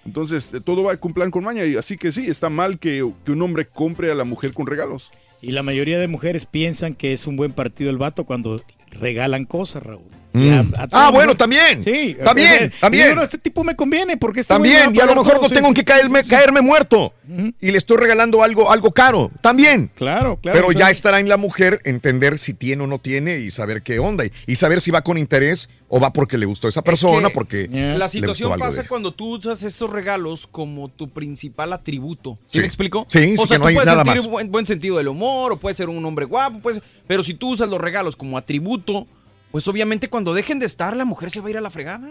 Entonces, 0.05 0.53
eh, 0.53 0.61
todo 0.61 0.83
va 0.83 0.97
con 0.97 1.15
plan 1.15 1.31
con 1.31 1.45
maña. 1.45 1.65
Y 1.65 1.77
así 1.77 1.97
que 1.97 2.11
sí, 2.11 2.27
está 2.27 2.51
mal 2.51 2.81
que, 2.81 3.09
que 3.25 3.31
un 3.31 3.41
hombre 3.41 3.67
compre 3.67 4.11
a 4.11 4.17
la 4.17 4.25
mujer 4.25 4.53
con 4.53 4.67
regalos. 4.67 5.13
Y 5.43 5.53
la 5.53 5.63
mayoría 5.63 5.99
de 5.99 6.09
mujeres 6.09 6.45
piensan 6.45 6.95
que 6.95 7.13
es 7.13 7.27
un 7.27 7.37
buen 7.37 7.53
partido 7.53 7.91
el 7.91 7.99
vato 7.99 8.25
cuando 8.25 8.63
regalan 8.91 9.47
cosas, 9.47 9.83
Raúl. 9.83 10.20
Mm. 10.33 10.51
A- 10.77 10.83
a 10.83 10.89
Ah, 10.93 11.11
bueno, 11.11 11.35
también. 11.37 11.83
Sí. 11.83 12.17
También, 12.23 12.55
o 12.69 12.71
sea, 12.71 12.81
también. 12.81 13.05
y 13.05 13.07
bueno, 13.09 13.23
este 13.23 13.39
tipo 13.39 13.65
me 13.65 13.75
conviene 13.75 14.17
porque 14.17 14.41
este 14.41 14.55
También, 14.55 14.95
y 14.95 15.01
a 15.01 15.07
lo 15.07 15.15
mejor 15.15 15.33
todo, 15.35 15.43
no 15.43 15.49
sí. 15.49 15.55
tengo 15.55 15.73
que 15.75 15.85
caerme, 15.85 16.25
caerme 16.25 16.61
muerto. 16.61 17.13
Y 17.61 17.71
le 17.71 17.79
estoy 17.79 17.97
regalando 17.97 18.43
algo, 18.43 18.73
algo 18.73 18.91
caro. 18.91 19.31
También. 19.41 19.89
Claro, 19.95 20.37
claro. 20.43 20.59
Pero 20.59 20.73
ya 20.73 20.91
estará 20.91 21.21
en 21.21 21.29
la 21.29 21.37
mujer 21.37 21.81
entender 21.85 22.39
si 22.41 22.55
tiene 22.55 22.83
o 22.83 22.87
no 22.89 22.99
tiene 22.99 23.39
y 23.39 23.53
saber 23.53 23.83
qué 23.83 24.01
onda. 24.01 24.25
Y, 24.27 24.33
y 24.49 24.57
saber 24.57 24.81
si 24.81 24.91
va 24.91 25.03
con 25.03 25.17
interés 25.17 25.69
o 25.89 26.01
va 26.01 26.13
porque 26.13 26.37
le 26.39 26.47
gustó 26.47 26.67
esa 26.67 26.83
persona, 26.83 27.29
que 27.29 27.35
porque 27.35 27.69
La 27.71 27.99
le 27.99 28.09
situación 28.09 28.59
pasa 28.59 28.83
cuando 28.89 29.13
tú 29.15 29.37
usas 29.37 29.63
esos 29.63 29.91
regalos 29.91 30.47
como 30.49 30.89
tu 30.89 31.09
principal 31.11 31.73
atributo. 31.73 32.37
¿Sí, 32.47 32.55
Sí. 32.55 32.61
me 32.61 32.67
explico? 32.67 33.07
Sí, 33.09 33.37
sí, 33.37 33.43
o 33.43 33.47
sea, 33.47 33.57
que 33.57 33.59
no 33.59 33.63
tú 33.65 33.69
hay 33.69 33.75
puedes 33.75 33.87
nada 33.91 34.05
sentir 34.05 34.23
más. 34.23 34.31
Buen, 34.31 34.51
buen 34.51 34.67
sentido 34.67 34.97
del 34.99 35.09
humor, 35.09 35.53
o 35.53 35.57
puedes 35.57 35.77
ser 35.77 35.89
un 35.89 36.05
hombre 36.05 36.25
guapo, 36.27 36.59
puedes- 36.59 36.83
pero 37.07 37.23
si 37.23 37.35
tú 37.35 37.51
usas 37.51 37.69
los 37.69 37.81
regalos 37.81 38.17
como 38.17 38.37
atributo, 38.39 39.07
pues 39.51 39.67
obviamente 39.69 40.09
cuando 40.09 40.35
dejen 40.35 40.59
de 40.59 40.67
estar, 40.67 40.97
la 40.97 41.05
mujer 41.05 41.31
se 41.31 41.41
va 41.41 41.49
a 41.49 41.51
ir 41.51 41.57
a 41.57 41.61
la 41.61 41.71
fregada. 41.71 42.09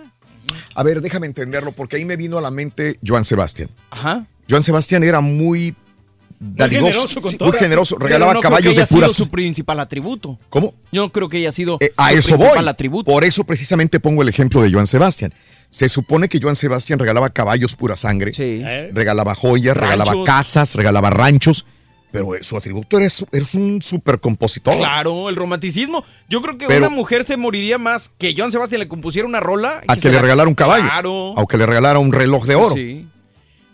A 0.75 0.83
ver, 0.83 1.01
déjame 1.01 1.27
entenderlo, 1.27 1.71
porque 1.71 1.97
ahí 1.97 2.05
me 2.05 2.15
vino 2.17 2.37
a 2.37 2.41
la 2.41 2.51
mente 2.51 2.99
Joan 3.05 3.23
Sebastián. 3.25 3.69
Ajá. 3.91 4.25
Joan 4.49 4.63
Sebastián 4.63 5.03
era 5.03 5.21
muy 5.21 5.75
generoso 6.57 7.21
con 7.21 7.35
muy 7.39 7.57
generoso, 7.57 7.97
regalaba 7.97 8.33
no 8.33 8.39
creo 8.39 8.49
caballos 8.49 8.69
que 8.71 8.75
de 8.75 8.81
haya 8.81 8.85
sido 8.87 8.99
puras. 9.01 9.13
su 9.13 9.29
principal 9.29 9.79
atributo. 9.79 10.39
¿Cómo? 10.49 10.73
Yo 10.91 11.01
no 11.03 11.11
creo 11.11 11.27
que 11.29 11.37
haya 11.37 11.51
sido 11.51 11.77
Eh, 11.81 11.91
a 11.97 12.11
su 12.11 12.17
eso 12.19 12.29
principal 12.35 12.63
voy. 12.63 12.69
atributo. 12.69 13.11
Por 13.11 13.23
eso 13.25 13.43
precisamente 13.43 13.99
pongo 13.99 14.21
el 14.21 14.29
ejemplo 14.29 14.61
de 14.61 14.71
Joan 14.71 14.87
Sebastián. 14.87 15.33
Se 15.69 15.87
supone 15.89 16.29
que 16.29 16.39
Joan 16.41 16.55
Sebastián 16.55 16.97
regalaba 16.97 17.29
caballos 17.29 17.75
pura 17.75 17.95
sangre, 17.95 18.31
regalaba 18.93 19.35
joyas, 19.35 19.77
regalaba 19.77 20.13
casas, 20.23 20.73
regalaba 20.75 21.09
ranchos, 21.11 21.65
pero 22.11 22.35
eh, 22.35 22.43
su 22.43 22.57
atributo 22.57 22.97
era, 22.97 23.09
su- 23.09 23.27
era 23.31 23.45
un 23.55 23.81
super 23.81 24.19
compositor. 24.19 24.75
Claro, 24.77 25.29
el 25.29 25.35
romanticismo. 25.35 26.03
Yo 26.27 26.41
creo 26.41 26.57
que 26.57 26.65
Pero- 26.67 26.87
una 26.87 26.95
mujer 26.95 27.23
se 27.23 27.37
moriría 27.37 27.77
más 27.77 28.09
que 28.09 28.33
John 28.37 28.51
Sebastián 28.51 28.79
le 28.79 28.87
compusiera 28.87 29.27
una 29.27 29.39
rola. 29.39 29.81
A 29.87 29.95
que 29.95 30.09
le 30.09 30.15
la- 30.15 30.21
regalara 30.21 30.47
un 30.49 30.55
caballo. 30.55 30.83
Claro. 30.85 31.33
Aunque 31.37 31.57
le 31.57 31.65
regalara 31.65 31.99
un 31.99 32.11
reloj 32.11 32.45
de 32.45 32.55
oro. 32.55 32.75
Sí. 32.75 33.07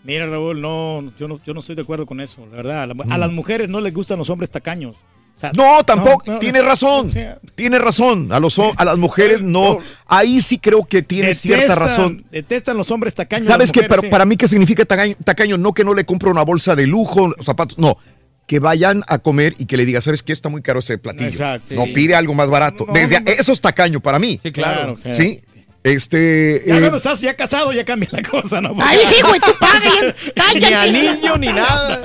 Mira, 0.04 0.26
Raúl, 0.26 0.60
no, 0.60 1.12
yo 1.18 1.26
no, 1.26 1.40
yo 1.44 1.52
no 1.52 1.60
estoy 1.60 1.74
de 1.74 1.82
acuerdo 1.82 2.06
con 2.06 2.20
eso, 2.20 2.46
la 2.50 2.56
verdad. 2.58 2.82
A, 2.82 2.86
la- 2.86 3.14
a 3.14 3.18
las 3.18 3.32
mujeres 3.32 3.68
no 3.68 3.80
les 3.80 3.92
gustan 3.92 4.18
los 4.18 4.30
hombres 4.30 4.50
tacaños. 4.50 4.94
O 5.36 5.38
sea, 5.38 5.52
No, 5.54 5.84
tampoco. 5.84 6.22
no, 6.26 6.32
no, 6.34 6.38
tiene 6.38 6.62
razón. 6.62 7.08
o 7.08 7.10
sea, 7.10 7.38
Tiene 7.56 7.78
razón. 7.78 8.32
A, 8.32 8.40
los, 8.40 8.58
a 8.58 8.84
las 8.86 8.96
mujeres 8.96 9.42
no. 9.42 9.76
Ahí 10.06 10.40
sí 10.40 10.58
creo 10.58 10.84
que 10.84 11.02
tiene 11.02 11.34
cierta 11.34 11.74
razón. 11.74 12.24
Detestan 12.30 12.76
los 12.78 12.90
hombres 12.90 13.14
tacaños. 13.14 13.46
¿Sabes 13.46 13.70
qué? 13.70 13.82
Para, 13.82 14.00
sí. 14.00 14.08
para 14.08 14.24
mí, 14.24 14.36
¿qué 14.38 14.48
significa 14.48 14.86
tacaño, 14.86 15.14
tacaño? 15.24 15.58
No 15.58 15.74
que 15.74 15.84
no 15.84 15.92
le 15.92 16.06
compre 16.06 16.30
una 16.30 16.40
bolsa 16.42 16.74
de 16.74 16.86
lujo, 16.86 17.34
zapatos. 17.42 17.76
No. 17.76 17.98
Que 18.46 18.60
vayan 18.60 19.02
a 19.08 19.18
comer 19.18 19.54
y 19.58 19.66
que 19.66 19.76
le 19.76 19.84
diga, 19.84 20.00
¿sabes 20.00 20.22
qué? 20.22 20.32
Está 20.32 20.48
muy 20.48 20.62
caro 20.62 20.78
ese 20.78 20.98
platillo. 20.98 21.30
Exacto, 21.30 21.74
no 21.74 21.84
sí. 21.84 21.92
pide 21.92 22.14
algo 22.14 22.32
más 22.34 22.48
barato. 22.48 22.84
No, 22.86 22.92
Desde. 22.92 23.18
Eso 23.26 23.52
es 23.52 23.60
tacaño 23.60 24.00
para 24.00 24.18
mí. 24.18 24.38
Sí, 24.42 24.52
claro. 24.52 24.94
Claro, 24.94 25.14
Sí. 25.14 25.40
Este. 25.82 26.62
Ya 26.66 26.76
eh, 26.76 26.80
cuando 26.80 26.96
estás 26.96 27.20
ya 27.20 27.34
casado 27.34 27.72
ya 27.72 27.84
cambia 27.84 28.08
la 28.10 28.22
cosa, 28.22 28.60
¿no? 28.60 28.74
Ahí 28.80 28.98
sí, 29.04 29.22
güey, 29.22 29.38
tú 29.38 29.52
pagas. 29.60 30.14
Ni 30.26 30.60
Cállate. 30.60 30.74
anillo 30.74 31.38
ni 31.38 31.46
nada. 31.46 32.02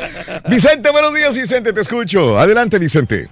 Vicente, 0.47 0.91
buenos 0.91 1.13
días, 1.15 1.35
Vicente, 1.35 1.73
te 1.73 1.81
escucho. 1.81 2.37
Adelante, 2.37 2.77
Vicente. 2.77 3.27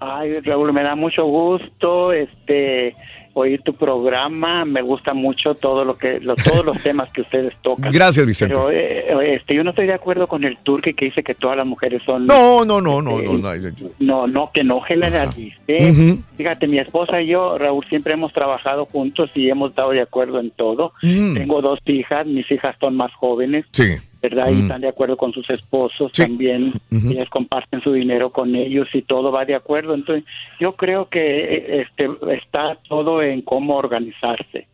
Ay, 0.00 0.32
Raúl, 0.44 0.72
me 0.72 0.82
da 0.82 0.96
mucho 0.96 1.24
gusto 1.26 2.12
este 2.12 2.96
oír 3.34 3.62
tu 3.62 3.74
programa, 3.74 4.64
me 4.64 4.82
gusta 4.82 5.14
mucho 5.14 5.54
todo 5.54 5.84
lo 5.84 5.96
que 5.96 6.20
lo- 6.20 6.34
todos 6.34 6.64
los 6.64 6.76
temas 6.82 7.10
que 7.12 7.22
ustedes 7.22 7.54
tocan. 7.62 7.90
Gracias, 7.92 8.26
Vicente. 8.26 8.54
Pero 8.54 8.70
eh, 8.70 9.34
este 9.34 9.54
yo 9.54 9.64
no 9.64 9.70
estoy 9.70 9.86
de 9.86 9.94
acuerdo 9.94 10.26
con 10.26 10.44
el 10.44 10.56
turque 10.58 10.94
que 10.94 11.06
dice 11.06 11.22
que 11.22 11.34
todas 11.34 11.56
las 11.56 11.66
mujeres 11.66 12.02
son 12.04 12.26
No, 12.26 12.64
no, 12.64 12.80
no, 12.80 13.00
no, 13.02 13.20
no. 13.22 13.32
no. 13.38 13.60
no, 14.00 14.26
no, 14.26 14.50
que 14.52 14.64
no 14.64 14.80
generalice. 14.80 15.56
Ujú. 15.68 16.22
Fíjate, 16.36 16.66
mi 16.66 16.78
esposa 16.78 17.20
y 17.22 17.28
yo, 17.28 17.58
Raúl, 17.58 17.84
siempre 17.88 18.14
hemos 18.14 18.32
trabajado 18.32 18.86
juntos 18.86 19.30
y 19.34 19.48
hemos 19.48 19.70
estado 19.70 19.90
de 19.90 20.02
acuerdo 20.02 20.40
en 20.40 20.50
todo. 20.50 20.92
Tengo 21.00 21.62
dos 21.62 21.78
hijas, 21.86 22.26
mis 22.26 22.50
hijas 22.50 22.76
son 22.80 22.96
más 22.96 23.12
jóvenes. 23.14 23.64
Sí. 23.72 23.84
¿Verdad? 24.22 24.48
Y 24.50 24.54
Mm. 24.54 24.60
están 24.62 24.80
de 24.82 24.88
acuerdo 24.88 25.16
con 25.16 25.32
sus 25.32 25.50
esposos 25.50 26.12
también. 26.12 26.72
Ujú. 26.92 27.10
Ellas 27.10 27.28
comparten 27.28 27.82
su 27.82 27.92
dinero 27.92 28.30
con 28.30 28.54
ellos 28.54 28.88
y 28.94 29.02
todo 29.02 29.32
va 29.32 29.44
de 29.44 29.54
acuerdo. 29.56 29.94
Entonces, 29.94 30.24
yo 30.60 30.76
creo 30.76 31.08
que 31.08 31.20
eh, 31.20 31.80
este 31.82 32.08
está 32.36 32.76
todo 32.88 33.20
en 33.22 33.42
cómo 33.42 33.76
organizarse, 33.76 34.68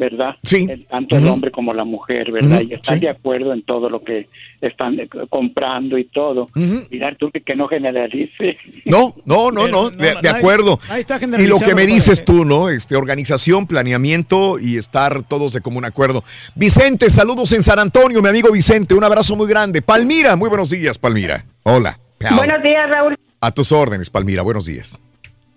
¿verdad? 0.00 0.34
Sí. 0.42 0.66
El- 0.68 0.86
tanto 0.86 1.16
el 1.16 1.28
hombre 1.28 1.50
como 1.52 1.72
la 1.74 1.84
mujer, 1.84 2.32
¿verdad? 2.32 2.62
Y 2.62 2.72
están 2.74 2.96
sí. 2.98 3.02
de 3.02 3.10
acuerdo 3.10 3.52
en 3.52 3.62
todo 3.62 3.88
lo 3.90 4.02
que 4.02 4.28
están 4.60 4.98
eh, 4.98 5.08
comprando 5.28 5.98
y 5.98 6.04
todo. 6.06 6.46
Mirar 6.90 7.16
tú 7.16 7.30
que, 7.30 7.42
que 7.42 7.54
no 7.54 7.68
generalice. 7.68 8.56
No, 8.86 9.14
no, 9.26 9.50
no, 9.52 9.68
no, 9.68 9.90
de, 9.90 10.16
de 10.22 10.28
acuerdo. 10.28 10.80
ahí 10.88 11.02
está 11.02 11.20
Y 11.22 11.46
lo 11.46 11.58
que 11.60 11.74
me 11.74 11.86
dices 11.86 12.24
tú, 12.24 12.44
¿no? 12.44 12.70
Este, 12.70 12.96
organización, 12.96 13.66
planeamiento 13.66 14.58
y 14.58 14.78
estar 14.78 15.22
todos 15.22 15.52
de 15.52 15.60
común 15.60 15.84
acuerdo. 15.84 16.24
Vicente, 16.56 17.10
saludos 17.10 17.52
en 17.52 17.62
San 17.62 17.78
Antonio, 17.78 18.22
mi 18.22 18.28
amigo 18.28 18.50
Vicente, 18.50 18.94
un 18.94 19.04
abrazo 19.04 19.36
muy 19.36 19.46
grande. 19.46 19.82
Palmira, 19.82 20.34
muy 20.34 20.48
buenos 20.48 20.70
días, 20.70 20.98
Palmira. 20.98 21.44
Hola. 21.62 22.00
Buenos 22.18 22.62
días, 22.62 22.90
Raúl. 22.90 23.16
A 23.40 23.50
tus 23.52 23.70
órdenes, 23.70 24.08
Palmira, 24.10 24.42
buenos 24.42 24.64
días. 24.66 24.98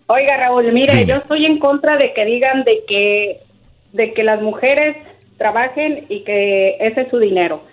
Oiga, 0.07 0.35
Raúl, 0.37 0.71
mire, 0.73 0.93
Dime. 0.93 1.05
yo 1.05 1.15
estoy 1.15 1.45
en 1.45 1.59
contra 1.59 1.97
de 1.97 2.13
que 2.13 2.25
digan 2.25 2.63
de 2.65 2.83
que 2.87 3.39
de 3.93 4.13
que 4.13 4.23
las 4.23 4.41
mujeres 4.41 4.97
trabajen 5.37 6.05
y 6.09 6.23
que 6.23 6.77
ese 6.79 7.01
es 7.01 7.09
su 7.09 7.17
dinero. 7.19 7.63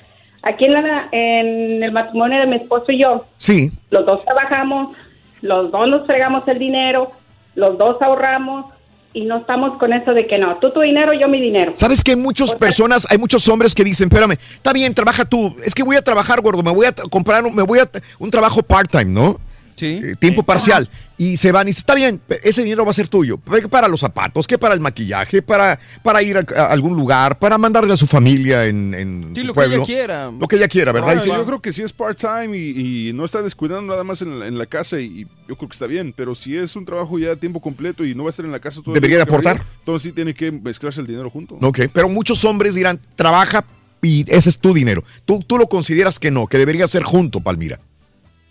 Aquí 0.42 0.64
en, 0.66 0.72
la- 0.72 1.08
en 1.12 1.82
el 1.82 1.92
matrimonio 1.92 2.40
de 2.40 2.46
mi 2.46 2.56
esposo 2.56 2.86
y 2.88 3.02
yo, 3.02 3.26
Sí. 3.36 3.70
los 3.90 4.06
dos 4.06 4.24
trabajamos, 4.24 4.96
los 5.42 5.70
dos 5.70 5.86
nos 5.88 6.06
fregamos 6.06 6.46
el 6.48 6.58
dinero, 6.58 7.10
los 7.54 7.76
dos 7.76 7.96
ahorramos 8.00 8.66
y 9.12 9.24
no 9.24 9.38
estamos 9.38 9.76
con 9.78 9.92
eso 9.92 10.12
de 10.14 10.26
que 10.26 10.38
no, 10.38 10.56
tú 10.58 10.70
tu 10.70 10.80
dinero, 10.80 11.12
yo 11.12 11.28
mi 11.28 11.40
dinero. 11.40 11.72
¿Sabes 11.74 12.02
que 12.04 12.12
hay 12.12 12.16
muchas 12.16 12.54
personas, 12.54 13.06
hay 13.10 13.18
muchos 13.18 13.46
hombres 13.48 13.74
que 13.74 13.82
dicen, 13.84 14.08
espérame, 14.08 14.32
está 14.54 14.72
bien, 14.72 14.94
trabaja 14.94 15.24
tú, 15.24 15.54
es 15.64 15.74
que 15.74 15.82
voy 15.82 15.96
a 15.96 16.02
trabajar, 16.02 16.40
gordo, 16.40 16.62
me 16.62 16.70
voy 16.70 16.86
a 16.86 16.92
comprar, 17.10 17.44
un- 17.44 17.54
me 17.54 17.62
voy 17.62 17.80
a 17.80 17.90
un 18.18 18.30
trabajo 18.30 18.62
part-time, 18.62 19.06
¿no? 19.06 19.36
Sí. 19.74 20.00
Eh, 20.02 20.14
tiempo 20.18 20.42
parcial. 20.42 20.88
Y 21.22 21.36
se 21.36 21.52
van 21.52 21.66
y 21.66 21.70
dicen, 21.70 21.80
está 21.80 21.94
bien, 21.94 22.22
ese 22.42 22.62
dinero 22.62 22.82
va 22.86 22.92
a 22.92 22.94
ser 22.94 23.06
tuyo. 23.08 23.38
¿Qué 23.44 23.68
Para 23.68 23.88
los 23.88 24.00
zapatos, 24.00 24.46
que 24.46 24.56
para 24.56 24.72
el 24.72 24.80
maquillaje, 24.80 25.42
para, 25.42 25.78
para 26.02 26.22
ir 26.22 26.38
a, 26.38 26.46
a 26.56 26.72
algún 26.72 26.96
lugar, 26.96 27.38
para 27.38 27.58
mandarle 27.58 27.92
a 27.92 27.96
su 27.96 28.06
familia 28.06 28.64
en, 28.64 28.94
en 28.94 29.32
Sí, 29.34 29.42
su 29.42 29.48
lo 29.48 29.52
que 29.52 29.64
ella 29.66 29.84
quiera. 29.84 30.30
Lo 30.30 30.48
que 30.48 30.56
ella 30.56 30.66
quiera, 30.66 30.92
¿verdad? 30.92 31.16
Ah, 31.18 31.22
sí, 31.22 31.28
yo 31.28 31.44
creo 31.44 31.60
que 31.60 31.74
si 31.74 31.82
es 31.82 31.92
part-time 31.92 32.56
y, 32.56 33.08
y 33.10 33.12
no 33.12 33.26
está 33.26 33.42
descuidando 33.42 33.92
nada 33.92 34.02
más 34.02 34.22
en, 34.22 34.38
la- 34.40 34.46
en 34.46 34.56
la 34.56 34.64
casa, 34.64 34.98
y, 34.98 35.04
y 35.04 35.22
yo 35.46 35.56
creo 35.56 35.68
que 35.68 35.74
está 35.74 35.86
bien. 35.86 36.14
Pero 36.16 36.34
si 36.34 36.56
es 36.56 36.74
un 36.74 36.86
trabajo 36.86 37.18
ya 37.18 37.32
a 37.32 37.36
tiempo 37.36 37.60
completo 37.60 38.02
y 38.02 38.14
no 38.14 38.22
va 38.24 38.28
a 38.28 38.30
estar 38.30 38.46
en 38.46 38.52
la 38.52 38.58
casa 38.60 38.80
todo 38.80 38.94
el 38.94 38.94
Debería 38.94 39.18
de 39.18 39.24
que 39.26 39.30
vaya, 39.30 39.50
aportar. 39.50 39.66
entonces 39.80 40.02
sí 40.08 40.12
tiene 40.12 40.32
que 40.32 40.50
mezclarse 40.50 41.02
el 41.02 41.06
dinero 41.06 41.28
junto. 41.28 41.56
Ok, 41.60 41.80
pero 41.92 42.08
muchos 42.08 42.42
hombres 42.46 42.74
dirán, 42.74 42.98
trabaja 43.14 43.66
y 44.00 44.24
ese 44.34 44.48
es 44.48 44.56
tu 44.58 44.72
dinero. 44.72 45.04
Tú, 45.26 45.40
tú 45.40 45.58
lo 45.58 45.66
consideras 45.66 46.18
que 46.18 46.30
no, 46.30 46.46
que 46.46 46.56
debería 46.56 46.86
ser 46.86 47.02
junto, 47.02 47.42
Palmira. 47.42 47.78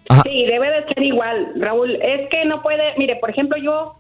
Ajá. 0.09 0.23
Sí, 0.25 0.45
debe 0.45 0.69
de 0.69 0.93
ser 0.93 1.03
igual, 1.03 1.53
Raúl. 1.55 1.95
Es 2.01 2.29
que 2.29 2.45
no 2.45 2.61
puede, 2.61 2.93
mire, 2.97 3.15
por 3.15 3.29
ejemplo, 3.29 3.57
yo 3.57 3.95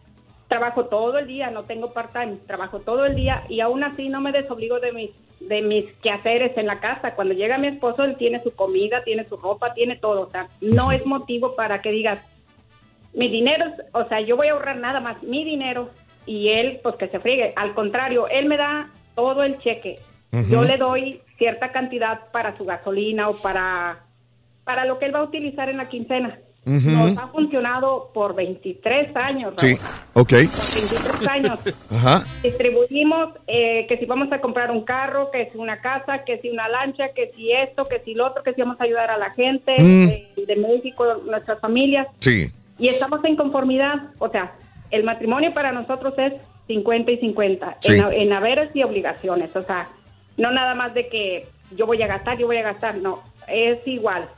trabajo 0.47 0.85
todo 0.85 1.17
el 1.19 1.27
día, 1.27 1.51
no 1.51 1.63
tengo 1.63 1.93
part-time, 1.93 2.37
trabajo 2.47 2.79
todo 2.79 3.05
el 3.05 3.15
día 3.15 3.43
y 3.47 3.61
aún 3.61 3.83
así 3.83 4.09
no 4.09 4.19
me 4.19 4.31
desobligo 4.31 4.79
de 4.79 4.91
mis, 4.91 5.11
de 5.39 5.61
mis 5.61 5.85
quehaceres 6.01 6.57
en 6.57 6.65
la 6.65 6.79
casa. 6.79 7.13
Cuando 7.15 7.33
llega 7.33 7.57
mi 7.57 7.67
esposo, 7.67 8.03
él 8.03 8.17
tiene 8.17 8.41
su 8.41 8.53
comida, 8.55 9.03
tiene 9.03 9.23
su 9.25 9.37
ropa, 9.37 9.73
tiene 9.73 9.95
todo. 9.95 10.21
O 10.21 10.31
sea, 10.31 10.47
no 10.59 10.91
es 10.91 11.05
motivo 11.05 11.55
para 11.55 11.81
que 11.81 11.91
digas, 11.91 12.19
mi 13.13 13.27
dinero, 13.27 13.65
o 13.93 14.05
sea, 14.05 14.21
yo 14.21 14.35
voy 14.35 14.47
a 14.47 14.53
ahorrar 14.53 14.77
nada 14.77 14.99
más 14.99 15.21
mi 15.23 15.43
dinero 15.43 15.89
y 16.25 16.49
él, 16.49 16.79
pues 16.83 16.95
que 16.95 17.07
se 17.07 17.19
friegue. 17.19 17.53
Al 17.55 17.73
contrario, 17.73 18.27
él 18.27 18.47
me 18.47 18.57
da 18.57 18.89
todo 19.15 19.43
el 19.43 19.59
cheque. 19.59 19.95
Yo 20.47 20.63
le 20.63 20.77
doy 20.77 21.21
cierta 21.39 21.71
cantidad 21.71 22.29
para 22.31 22.55
su 22.55 22.63
gasolina 22.63 23.29
o 23.29 23.35
para, 23.41 24.03
para 24.69 24.85
lo 24.85 24.99
que 24.99 25.05
él 25.07 25.15
va 25.15 25.21
a 25.21 25.23
utilizar 25.23 25.67
en 25.67 25.77
la 25.77 25.89
quincena. 25.89 26.37
Nos 26.63 27.17
ha 27.17 27.27
funcionado 27.29 28.11
por 28.13 28.35
23 28.35 29.15
años. 29.15 29.55
Sí, 29.57 29.75
ok. 30.13 30.29
23 30.31 31.27
años. 31.27 31.59
Ajá. 31.91 32.23
Distribuimos 32.43 33.29
eh, 33.47 33.87
que 33.89 33.97
si 33.97 34.05
vamos 34.05 34.31
a 34.31 34.39
comprar 34.39 34.69
un 34.69 34.83
carro, 34.83 35.31
que 35.31 35.49
si 35.51 35.57
una 35.57 35.81
casa, 35.81 36.23
que 36.23 36.37
si 36.37 36.51
una 36.51 36.69
lancha, 36.69 37.09
que 37.15 37.31
si 37.35 37.51
esto, 37.51 37.85
que 37.85 37.99
si 38.01 38.13
lo 38.13 38.27
otro, 38.27 38.43
que 38.43 38.53
si 38.53 38.61
vamos 38.61 38.79
a 38.79 38.83
ayudar 38.83 39.09
a 39.09 39.17
la 39.17 39.31
gente 39.31 39.71
Mm. 39.79 40.05
de, 40.35 40.45
de 40.45 40.55
México, 40.57 41.03
nuestras 41.25 41.59
familias. 41.59 42.05
Sí. 42.19 42.51
Y 42.77 42.89
estamos 42.89 43.25
en 43.25 43.35
conformidad. 43.37 43.95
O 44.19 44.29
sea, 44.29 44.53
el 44.91 45.03
matrimonio 45.03 45.51
para 45.55 45.71
nosotros 45.71 46.13
es 46.19 46.33
50 46.67 47.09
y 47.11 47.17
50 47.17 47.77
Sí. 47.79 47.93
en, 47.93 48.13
en 48.13 48.33
haberes 48.33 48.69
y 48.75 48.83
obligaciones. 48.83 49.55
O 49.55 49.63
sea, 49.63 49.89
no 50.37 50.51
nada 50.51 50.75
más 50.75 50.93
de 50.93 51.07
que 51.07 51.47
yo 51.75 51.87
voy 51.87 52.03
a 52.03 52.07
gastar, 52.07 52.37
yo 52.37 52.45
voy 52.45 52.57
a 52.57 52.61
gastar. 52.63 52.97
No, 52.99 53.23
es 53.47 53.79
igual. 53.87 54.29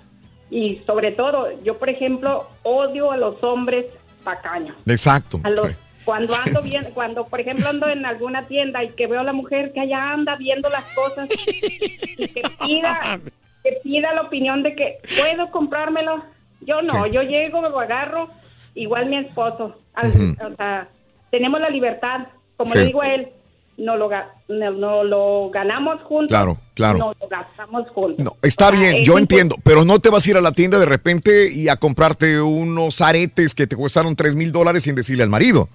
Y 0.51 0.81
sobre 0.85 1.11
todo, 1.13 1.47
yo, 1.63 1.79
por 1.79 1.89
ejemplo, 1.89 2.47
odio 2.63 3.11
a 3.11 3.17
los 3.17 3.41
hombres 3.43 3.85
tacaños. 4.23 4.75
Exacto. 4.85 5.39
A 5.43 5.49
los- 5.49 5.69
sí. 5.71 5.75
Cuando 6.03 6.33
ando 6.43 6.61
bien, 6.63 6.83
cuando 6.95 7.27
por 7.27 7.39
ejemplo 7.39 7.67
ando 7.69 7.87
en 7.87 8.07
alguna 8.07 8.47
tienda 8.47 8.83
y 8.83 8.89
que 8.89 9.05
veo 9.05 9.19
a 9.19 9.23
la 9.23 9.33
mujer 9.33 9.71
que 9.71 9.81
allá 9.81 10.11
anda 10.13 10.35
viendo 10.35 10.67
las 10.69 10.83
cosas 10.95 11.29
y 11.31 12.27
que 12.27 12.41
pida, 12.59 13.19
que 13.63 13.71
pida 13.83 14.11
la 14.11 14.23
opinión 14.23 14.63
de 14.63 14.73
que 14.75 14.97
puedo 15.19 15.51
comprármelo, 15.51 16.23
yo 16.61 16.81
no, 16.81 17.05
yo 17.05 17.21
llego, 17.21 17.61
me 17.61 17.69
lo 17.69 17.79
agarro, 17.79 18.29
igual 18.73 19.05
mi 19.05 19.17
esposo, 19.17 19.79
Al- 19.93 20.35
o 20.43 20.55
sea, 20.55 20.87
tenemos 21.29 21.61
la 21.61 21.69
libertad, 21.69 22.21
como 22.57 22.71
Sí. 22.71 22.79
le 22.79 22.85
digo 22.85 23.03
a 23.03 23.13
él, 23.13 23.27
no 23.77 23.95
lo, 23.97 24.09
no, 24.49 24.71
no 24.71 25.03
lo 25.03 25.49
ganamos 25.49 26.01
juntos, 26.03 26.27
Claro, 26.29 26.57
claro. 26.73 26.97
no 26.99 27.13
lo 27.19 27.27
gastamos 27.27 27.89
juntos. 27.89 28.23
No, 28.23 28.35
está 28.41 28.67
O 28.67 28.71
sea, 28.71 28.79
bien, 28.79 28.95
es 28.97 29.07
yo 29.07 29.13
impo- 29.15 29.19
entiendo, 29.19 29.55
pero 29.63 29.85
no 29.85 29.99
te 29.99 30.09
vas 30.09 30.25
a 30.25 30.29
ir 30.29 30.37
a 30.37 30.41
la 30.41 30.51
tienda 30.51 30.77
de 30.79 30.85
repente 30.85 31.51
y 31.51 31.67
a 31.69 31.75
comprarte 31.77 32.41
unos 32.41 33.01
aretes 33.01 33.55
que 33.55 33.67
te 33.67 33.75
costaron 33.75 34.15
3 34.15 34.35
mil 34.35 34.51
dólares 34.51 34.83
sin 34.83 34.95
decirle 34.95 35.23
al 35.23 35.29
marido. 35.29 35.69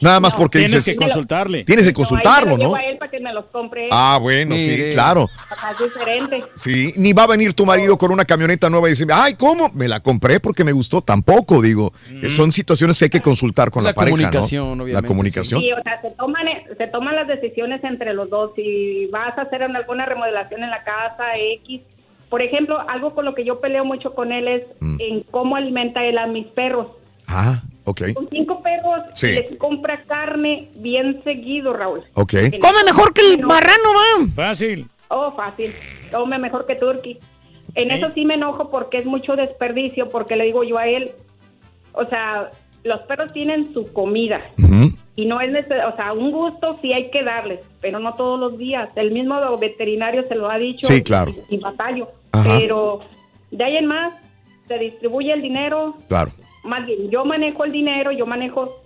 Nada 0.00 0.18
más 0.20 0.34
porque 0.34 0.58
Tienes 0.58 0.84
dices. 0.84 0.94
que 0.94 1.00
consultarle. 1.04 1.64
Tienes 1.64 1.84
que 1.86 1.92
No, 1.92 1.94
ahí 1.94 1.94
consultarlo, 1.94 2.50
lo 2.50 2.56
llevo 2.56 2.70
¿no? 2.72 2.76
a 2.76 2.82
él 2.84 2.98
para 2.98 3.10
que 3.10 3.20
me 3.20 3.32
los 3.32 3.44
compre. 3.46 3.88
Ah, 3.92 4.18
bueno, 4.20 4.56
sí, 4.58 4.68
Mire. 4.68 4.88
claro. 4.90 5.30
Es 5.70 5.78
diferente. 5.78 6.44
Sí, 6.56 6.92
ni 6.96 7.12
va 7.12 7.22
a 7.22 7.26
venir 7.28 7.54
tu 7.54 7.64
marido 7.64 7.96
con 7.96 8.10
una 8.12 8.24
camioneta 8.24 8.68
nueva 8.68 8.88
y 8.88 8.90
decir, 8.90 9.06
ay, 9.12 9.34
¿cómo? 9.34 9.70
Me 9.72 9.86
la 9.88 10.00
compré 10.00 10.40
porque 10.40 10.64
me 10.64 10.72
gustó. 10.72 11.00
Tampoco, 11.00 11.62
digo. 11.62 11.92
Eh, 12.10 12.28
Son 12.28 12.50
situaciones 12.52 12.98
que 12.98 13.04
hay 13.06 13.10
que 13.10 13.22
consultar 13.22 13.70
con 13.70 13.84
la, 13.84 13.90
La 13.90 13.94
pareja, 13.94 14.16
¿no? 14.16 14.22
comunicación, 14.24 14.78
La 14.78 14.84
obviamente, 14.84 15.08
comunicación. 15.08 15.60
Sí, 15.60 15.72
o 15.72 15.82
sea, 15.82 16.00
se 16.02 16.10
toman, 16.10 16.44
se 16.76 16.86
toman 16.88 17.14
las 17.14 17.28
decisiones 17.28 17.82
entre 17.84 18.14
los 18.14 18.28
dos. 18.28 18.50
Si 18.56 19.06
vas 19.12 19.38
a 19.38 19.42
hacer 19.42 19.62
alguna 19.62 20.06
remodelación 20.06 20.62
en 20.64 20.70
la 20.70 20.82
casa, 20.82 21.24
X. 21.62 21.80
Por 22.28 22.42
ejemplo, 22.42 22.78
algo 22.90 23.14
con 23.14 23.24
lo 23.24 23.34
que 23.34 23.44
yo 23.44 23.60
peleo 23.60 23.84
mucho 23.84 24.12
con 24.14 24.32
él 24.32 24.48
es 24.48 24.62
Mm. 24.80 24.96
en 25.00 25.22
cómo 25.30 25.54
alimenta 25.56 26.04
él 26.04 26.18
a 26.18 26.26
mis 26.26 26.46
perros. 26.48 26.88
Ah, 27.28 27.62
ok. 27.84 28.02
Con 28.14 28.28
cinco 28.30 28.62
perros 28.62 29.02
Sí. 29.14 29.28
les 29.32 29.58
compra 29.58 30.02
carne 30.06 30.68
bien 30.78 31.20
seguido, 31.24 31.72
Raúl. 31.72 32.02
Ok. 32.14 32.34
Come 32.60 32.84
mejor 32.84 33.12
que 33.12 33.34
el 33.34 33.42
marrano, 33.44 33.90
va. 33.94 34.26
Fácil. 34.34 34.88
Oh, 35.08 35.30
fácil. 35.32 35.72
Come 36.12 36.38
mejor 36.38 36.66
que 36.66 36.74
Turkey. 36.76 37.18
En 37.74 37.90
eso 37.90 38.08
sí 38.14 38.24
me 38.24 38.34
enojo 38.34 38.70
porque 38.70 38.98
es 38.98 39.04
mucho 39.06 39.34
desperdicio, 39.36 40.08
porque 40.08 40.36
le 40.36 40.44
digo 40.44 40.62
yo 40.64 40.78
a 40.78 40.86
él, 40.86 41.10
o 41.92 42.04
sea, 42.06 42.50
los 42.84 43.00
perros 43.02 43.32
tienen 43.32 43.72
su 43.74 43.92
comida. 43.92 44.40
Y 45.16 45.26
no 45.26 45.40
es 45.40 45.50
necesario, 45.52 45.88
o 45.88 45.96
sea, 45.96 46.12
un 46.12 46.32
gusto 46.32 46.78
sí 46.82 46.92
hay 46.92 47.10
que 47.10 47.22
darles, 47.22 47.60
pero 47.80 48.00
no 48.00 48.14
todos 48.14 48.38
los 48.38 48.58
días. 48.58 48.88
El 48.96 49.12
mismo 49.12 49.56
veterinario 49.58 50.24
se 50.28 50.34
lo 50.34 50.50
ha 50.50 50.58
dicho. 50.58 50.88
Sí, 50.88 51.02
claro. 51.02 51.32
Y, 51.48 51.54
y 51.54 51.58
batallo. 51.58 52.08
Ajá. 52.32 52.56
Pero 52.58 53.00
de 53.52 53.62
ahí 53.64 53.76
en 53.76 53.86
más, 53.86 54.12
se 54.66 54.78
distribuye 54.78 55.32
el 55.32 55.42
dinero. 55.42 55.96
Claro. 56.08 56.32
Más 56.64 56.84
bien, 56.86 57.10
yo 57.10 57.24
manejo 57.24 57.64
el 57.64 57.72
dinero, 57.72 58.10
yo 58.12 58.26
manejo 58.26 58.80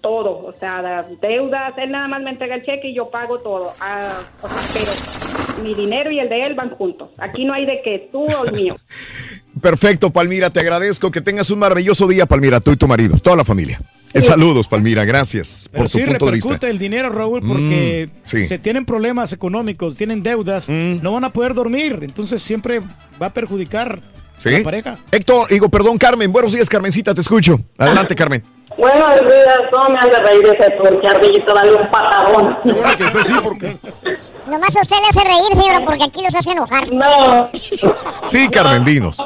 todo. 0.00 0.46
O 0.46 0.54
sea, 0.58 0.82
las 0.82 1.20
deudas, 1.20 1.74
él 1.78 1.90
nada 1.92 2.08
más 2.08 2.22
me 2.22 2.30
entrega 2.30 2.56
el 2.56 2.64
cheque 2.64 2.88
y 2.88 2.94
yo 2.94 3.10
pago 3.10 3.38
todo. 3.38 3.72
Ah, 3.80 4.18
o 4.42 4.48
sea, 4.48 4.62
pero 4.74 5.62
mi 5.62 5.74
dinero 5.74 6.10
y 6.10 6.18
el 6.18 6.28
de 6.28 6.44
él 6.46 6.54
van 6.54 6.70
juntos. 6.70 7.10
Aquí 7.18 7.44
no 7.44 7.52
hay 7.54 7.64
de 7.66 7.80
que 7.82 8.08
tú 8.10 8.22
o 8.24 8.44
el 8.46 8.52
mío. 8.52 8.76
Perfecto, 9.60 10.10
Palmira, 10.10 10.50
te 10.50 10.60
agradezco. 10.60 11.10
Que 11.10 11.20
tengas 11.20 11.50
un 11.50 11.60
maravilloso 11.60 12.08
día, 12.08 12.26
Palmira, 12.26 12.58
tú 12.60 12.72
y 12.72 12.76
tu 12.76 12.88
marido, 12.88 13.16
toda 13.18 13.36
la 13.36 13.44
familia. 13.44 13.80
Eh, 14.14 14.20
Saludos, 14.20 14.68
Palmira, 14.68 15.04
gracias 15.06 15.68
Pero 15.72 15.84
por 15.84 15.90
tu 15.90 15.98
sí 15.98 16.04
punto 16.04 16.26
de 16.26 16.32
vista. 16.32 16.48
repercute 16.50 16.70
el 16.70 16.78
dinero, 16.78 17.08
Raúl, 17.10 17.40
porque 17.46 18.10
Mm, 18.12 18.18
sí. 18.24 18.46
se 18.46 18.58
tienen 18.58 18.84
problemas 18.84 19.32
económicos, 19.32 19.94
tienen 19.96 20.22
deudas, 20.22 20.68
no 20.68 21.12
van 21.12 21.24
a 21.24 21.32
poder 21.32 21.54
dormir, 21.54 21.98
entonces 22.02 22.42
siempre 22.42 22.80
va 23.20 23.26
a 23.26 23.32
perjudicar 23.32 24.00
¿Sí? 24.42 24.58
la 24.58 24.64
pareja. 24.64 24.96
Héctor, 25.10 25.48
digo, 25.48 25.68
perdón, 25.68 25.98
Carmen. 25.98 26.32
Buenos 26.32 26.52
días, 26.52 26.68
Carmencita, 26.68 27.14
te 27.14 27.20
escucho. 27.20 27.60
Adelante, 27.78 28.16
Carmen. 28.16 28.42
Buenos 28.76 29.20
días, 29.20 29.58
no 29.72 29.90
me 29.90 29.98
hace 29.98 30.18
reír 30.18 30.46
ese 30.46 30.70
turque, 30.70 31.06
Ardillito, 31.06 31.54
dale 31.54 31.74
un 31.74 31.90
patadón. 31.90 32.56
que 32.96 33.04
esté 33.04 33.20
así 33.20 33.34
porque... 33.42 33.76
Nomás 34.46 34.76
a 34.76 34.80
usted 34.80 34.96
le 34.96 35.08
hace 35.08 35.24
reír, 35.24 35.54
señora, 35.54 35.84
porque 35.84 36.04
aquí 36.04 36.22
los 36.24 36.34
hace 36.34 36.50
enojar. 36.50 36.92
No. 36.92 37.50
Sí, 38.26 38.48
Carmen, 38.48 38.84
dinos. 38.84 39.24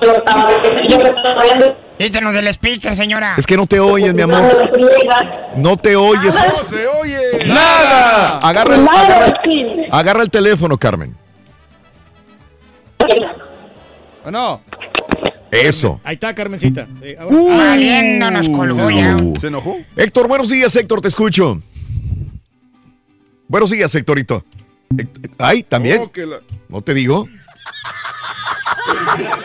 Quítenos 1.96 2.34
del 2.34 2.48
speaker, 2.48 2.94
señora. 2.94 3.34
Es 3.38 3.46
que 3.46 3.56
no 3.56 3.66
te 3.66 3.80
oyes, 3.80 4.12
mi 4.12 4.22
amor. 4.22 4.70
No 5.56 5.76
te 5.76 5.96
oyes. 5.96 6.38
¡No 6.38 6.64
se 6.64 6.86
oye! 6.86 7.46
¡Nada! 7.46 8.38
Agarra 8.38 8.74
el, 8.74 8.86
agarra, 8.86 9.40
agarra 9.90 10.22
el 10.22 10.30
teléfono, 10.30 10.76
Carmen. 10.76 11.16
Bueno. 14.22 14.60
Eso. 15.62 16.00
Ahí 16.04 16.14
está, 16.14 16.34
Carmencita. 16.34 16.86
Ahora- 17.18 17.36
Uh, 17.36 18.52
colgó 18.56 18.90
ya. 18.90 19.16
¿Se 19.40 19.48
enojó? 19.48 19.76
Héctor, 19.96 20.28
buenos 20.28 20.50
días, 20.50 20.74
Héctor, 20.76 21.00
te 21.00 21.08
escucho. 21.08 21.60
Buenos 23.48 23.70
días, 23.70 23.94
Héctorito. 23.94 24.44
Héct- 24.90 25.30
Ay, 25.38 25.62
también. 25.62 26.00
Oh, 26.02 26.10
la- 26.26 26.40
¿No 26.68 26.82
te 26.82 26.94
digo? 26.94 27.28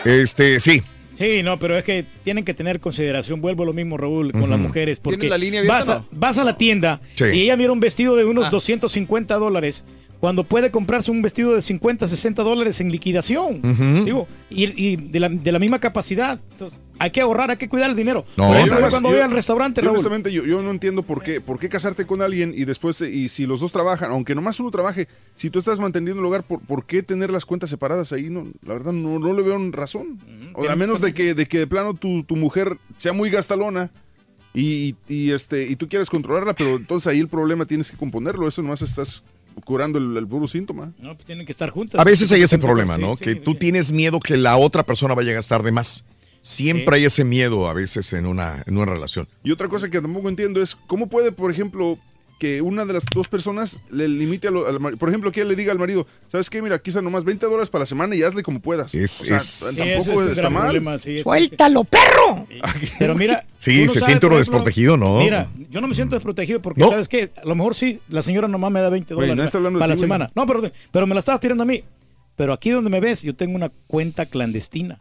Este, 0.04 0.60
sí. 0.60 0.82
Sí, 1.18 1.42
no, 1.42 1.58
pero 1.58 1.76
es 1.76 1.84
que 1.84 2.04
tienen 2.24 2.44
que 2.44 2.54
tener 2.54 2.80
consideración. 2.80 3.40
Vuelvo 3.40 3.62
a 3.62 3.66
lo 3.66 3.72
mismo, 3.72 3.96
Raúl, 3.96 4.32
con 4.32 4.50
las 4.50 4.58
mujeres. 4.58 4.98
Porque 4.98 5.18
¿Tienes 5.18 5.30
la 5.30 5.38
línea 5.38 5.60
abierta 5.60 5.78
vas, 5.78 5.88
a, 5.88 5.94
no? 6.00 6.06
vas 6.10 6.38
a 6.38 6.44
la 6.44 6.56
tienda 6.56 7.00
Sí. 7.14 7.24
y 7.26 7.42
ella 7.42 7.56
mira 7.56 7.70
un 7.70 7.80
vestido 7.80 8.16
de 8.16 8.24
unos 8.24 8.46
Ah. 8.46 8.50
250 8.50 9.36
dólares 9.36 9.84
cuando 10.22 10.44
puede 10.44 10.70
comprarse 10.70 11.10
un 11.10 11.20
vestido 11.20 11.52
de 11.52 11.60
50, 11.60 12.06
60 12.06 12.44
dólares 12.44 12.80
en 12.80 12.92
liquidación. 12.92 13.60
Digo, 14.04 14.28
y, 14.48 14.66
y 14.80 14.94
de, 14.94 15.18
la, 15.18 15.28
de 15.28 15.50
la 15.50 15.58
misma 15.58 15.80
capacidad. 15.80 16.38
Entonces, 16.52 16.78
hay 17.00 17.10
que 17.10 17.20
ahorrar, 17.20 17.50
hay 17.50 17.56
que 17.56 17.68
cuidar 17.68 17.90
el 17.90 17.96
dinero. 17.96 18.24
No, 18.36 18.44
Por 18.44 18.52
no, 18.52 18.58
ejemplo, 18.58 18.80
no, 18.82 18.88
cuando 18.90 19.08
yo- 19.08 19.16
voy 19.16 19.24
al 19.24 19.32
restaurante, 19.32 19.80
yo 19.80 19.86
Raúl. 19.86 19.96
honestamente, 19.96 20.30
yo, 20.32 20.44
yo 20.44 20.62
no 20.62 20.70
entiendo 20.70 21.02
por 21.02 21.24
qué, 21.24 21.40
por 21.40 21.58
qué 21.58 21.68
casarte 21.68 22.06
con 22.06 22.22
alguien 22.22 22.54
y 22.56 22.64
después, 22.66 23.00
eh, 23.00 23.10
y 23.10 23.30
si 23.30 23.46
los 23.46 23.58
dos 23.58 23.72
trabajan, 23.72 24.12
aunque 24.12 24.36
nomás 24.36 24.60
uno 24.60 24.70
trabaje, 24.70 25.08
si 25.34 25.50
tú 25.50 25.58
estás 25.58 25.80
manteniendo 25.80 26.20
el 26.20 26.26
hogar, 26.26 26.44
¿por, 26.44 26.60
por 26.60 26.86
qué 26.86 27.02
tener 27.02 27.32
las 27.32 27.44
cuentas 27.44 27.68
separadas 27.68 28.12
ahí? 28.12 28.30
No, 28.30 28.46
la 28.64 28.74
verdad, 28.74 28.92
no, 28.92 29.18
no 29.18 29.32
le 29.32 29.42
veo 29.42 29.58
razón. 29.72 30.20
O 30.54 30.68
a 30.68 30.76
menos 30.76 31.00
de 31.00 31.12
que, 31.12 31.34
de 31.34 31.46
que 31.46 31.58
de 31.58 31.66
plano 31.66 31.94
tu, 31.94 32.22
tu 32.22 32.36
mujer 32.36 32.78
sea 32.96 33.12
muy 33.12 33.28
gastalona 33.28 33.90
y, 34.54 34.94
y, 35.08 35.32
este, 35.32 35.66
y 35.66 35.74
tú 35.74 35.88
quieres 35.88 36.08
controlarla, 36.10 36.52
pero 36.54 36.76
entonces 36.76 37.08
ahí 37.08 37.18
el 37.18 37.26
problema 37.28 37.64
tienes 37.64 37.90
que 37.90 37.96
componerlo. 37.96 38.46
Eso 38.46 38.62
nomás 38.62 38.82
estás 38.82 39.24
curando 39.64 39.98
el, 39.98 40.16
el 40.16 40.26
puro 40.26 40.46
síntoma. 40.48 40.92
No, 40.98 41.14
pues 41.14 41.26
tienen 41.26 41.46
que 41.46 41.52
estar 41.52 41.70
juntas. 41.70 42.00
A 42.00 42.04
veces 42.04 42.30
hay 42.32 42.42
ese 42.42 42.58
problema, 42.58 42.98
¿no? 42.98 43.16
sí, 43.16 43.24
que 43.24 43.32
sí. 43.32 43.40
tú 43.40 43.54
tienes 43.54 43.92
miedo 43.92 44.20
que 44.20 44.36
la 44.36 44.56
otra 44.56 44.84
persona 44.84 45.14
vaya 45.14 45.32
a 45.32 45.34
gastar 45.34 45.62
de 45.62 45.72
más. 45.72 46.04
Siempre 46.40 46.96
hay 46.96 47.04
ese 47.04 47.22
miedo 47.24 47.68
a 47.68 47.72
veces 47.72 48.12
en 48.12 48.26
una, 48.26 48.64
en 48.66 48.76
una 48.76 48.92
relación. 48.92 49.28
Y 49.44 49.52
otra 49.52 49.68
cosa 49.68 49.88
que 49.88 50.00
tampoco 50.00 50.28
entiendo 50.28 50.60
es 50.60 50.74
cómo 50.74 51.08
puede, 51.08 51.30
por 51.30 51.52
ejemplo, 51.52 51.98
que 52.42 52.60
una 52.60 52.84
de 52.84 52.92
las 52.92 53.04
dos 53.14 53.28
personas 53.28 53.78
le 53.88 54.08
limite 54.08 54.48
a 54.48 54.50
lo- 54.50 54.66
al 54.66 54.80
marido. 54.80 54.98
Por 54.98 55.08
ejemplo, 55.08 55.30
que 55.30 55.42
él 55.42 55.48
le 55.48 55.54
diga 55.54 55.70
al 55.70 55.78
marido, 55.78 56.08
¿sabes 56.26 56.50
qué? 56.50 56.60
Mira, 56.60 56.80
quizá 56.82 57.00
nomás 57.00 57.22
20 57.22 57.46
dólares 57.46 57.70
para 57.70 57.82
la 57.82 57.86
semana 57.86 58.16
y 58.16 58.24
hazle 58.24 58.42
como 58.42 58.60
puedas. 58.60 58.92
Es- 58.96 59.20
o 59.22 59.26
sea, 59.26 59.36
es- 59.36 59.76
tampoco 59.76 60.22
es 60.24 60.36
está 60.36 60.50
mal. 60.50 60.62
problema, 60.64 60.98
sí, 60.98 61.18
es- 61.18 61.22
¡Suéltalo, 61.22 61.84
perro! 61.84 62.48
Pero 62.98 63.14
mira. 63.14 63.46
Sí, 63.56 63.86
se 63.86 64.00
siente 64.00 64.26
uno 64.26 64.38
desprotegido, 64.38 64.96
¿no? 64.96 65.18
Mira, 65.20 65.46
yo 65.70 65.80
no 65.80 65.86
me 65.86 65.94
siento 65.94 66.16
desprotegido 66.16 66.60
porque, 66.60 66.80
No. 66.80 66.88
¿sabes 66.88 67.06
qué? 67.06 67.30
A 67.40 67.44
lo 67.46 67.54
mejor 67.54 67.76
sí, 67.76 68.00
la 68.08 68.22
señora 68.22 68.48
nomás 68.48 68.72
me 68.72 68.80
da 68.80 68.88
20 68.90 69.14
Güey, 69.14 69.28
dólares 69.28 69.38
no 69.38 69.44
está 69.46 69.58
hablando 69.58 69.78
de 69.78 69.82
para 69.84 69.94
la 69.94 70.00
semana. 70.00 70.30
No, 70.34 70.44
pero, 70.44 70.62
pero 70.90 71.06
me 71.06 71.14
la 71.14 71.20
estabas 71.20 71.40
tirando 71.40 71.62
a 71.62 71.66
mí. 71.66 71.84
Pero 72.34 72.52
aquí 72.54 72.70
donde 72.70 72.90
me 72.90 72.98
ves, 72.98 73.22
yo 73.22 73.36
tengo 73.36 73.54
una 73.54 73.70
cuenta 73.86 74.26
clandestina. 74.26 74.98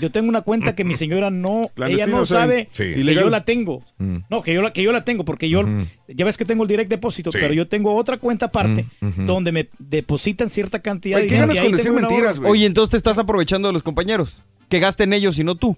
Yo 0.00 0.10
tengo 0.10 0.28
una 0.28 0.42
cuenta 0.42 0.74
que 0.74 0.84
mi 0.84 0.94
señora 0.96 1.30
no, 1.30 1.70
ella 1.86 2.06
no 2.06 2.24
sabe 2.26 2.68
sí. 2.72 2.84
que 2.94 3.00
Ilegal. 3.00 3.24
yo 3.24 3.30
la 3.30 3.44
tengo. 3.44 3.82
Mm. 3.98 4.18
No, 4.30 4.42
que 4.42 4.54
yo 4.54 4.62
la, 4.62 4.72
que 4.72 4.82
yo 4.82 4.92
la 4.92 5.04
tengo, 5.04 5.24
porque 5.24 5.48
yo, 5.48 5.64
ya 6.08 6.24
ves 6.24 6.36
que 6.36 6.44
tengo 6.44 6.62
el 6.64 6.68
direct 6.68 6.90
depósito, 6.90 7.32
Sí. 7.32 7.38
pero 7.40 7.52
yo 7.54 7.66
tengo 7.68 7.94
otra 7.94 8.18
cuenta 8.18 8.46
aparte 8.46 8.86
Mm, 9.00 9.26
donde 9.26 9.52
me 9.52 9.68
depositan 9.78 10.48
cierta 10.48 10.78
cantidad 10.80 11.18
Oye, 11.18 11.24
de 11.26 11.32
¿qué 11.32 11.38
ganas 11.40 11.60
con 11.60 11.72
decir 11.72 11.92
mentiras, 11.92 12.38
güey? 12.38 12.52
Oye, 12.52 12.66
entonces 12.66 12.90
te 12.90 12.96
estás 12.96 13.18
aprovechando 13.18 13.68
de 13.68 13.72
los 13.74 13.82
compañeros. 13.82 14.42
Que 14.68 14.80
gasten 14.80 15.12
ellos 15.12 15.38
y 15.38 15.44
no 15.44 15.54
tú. 15.54 15.76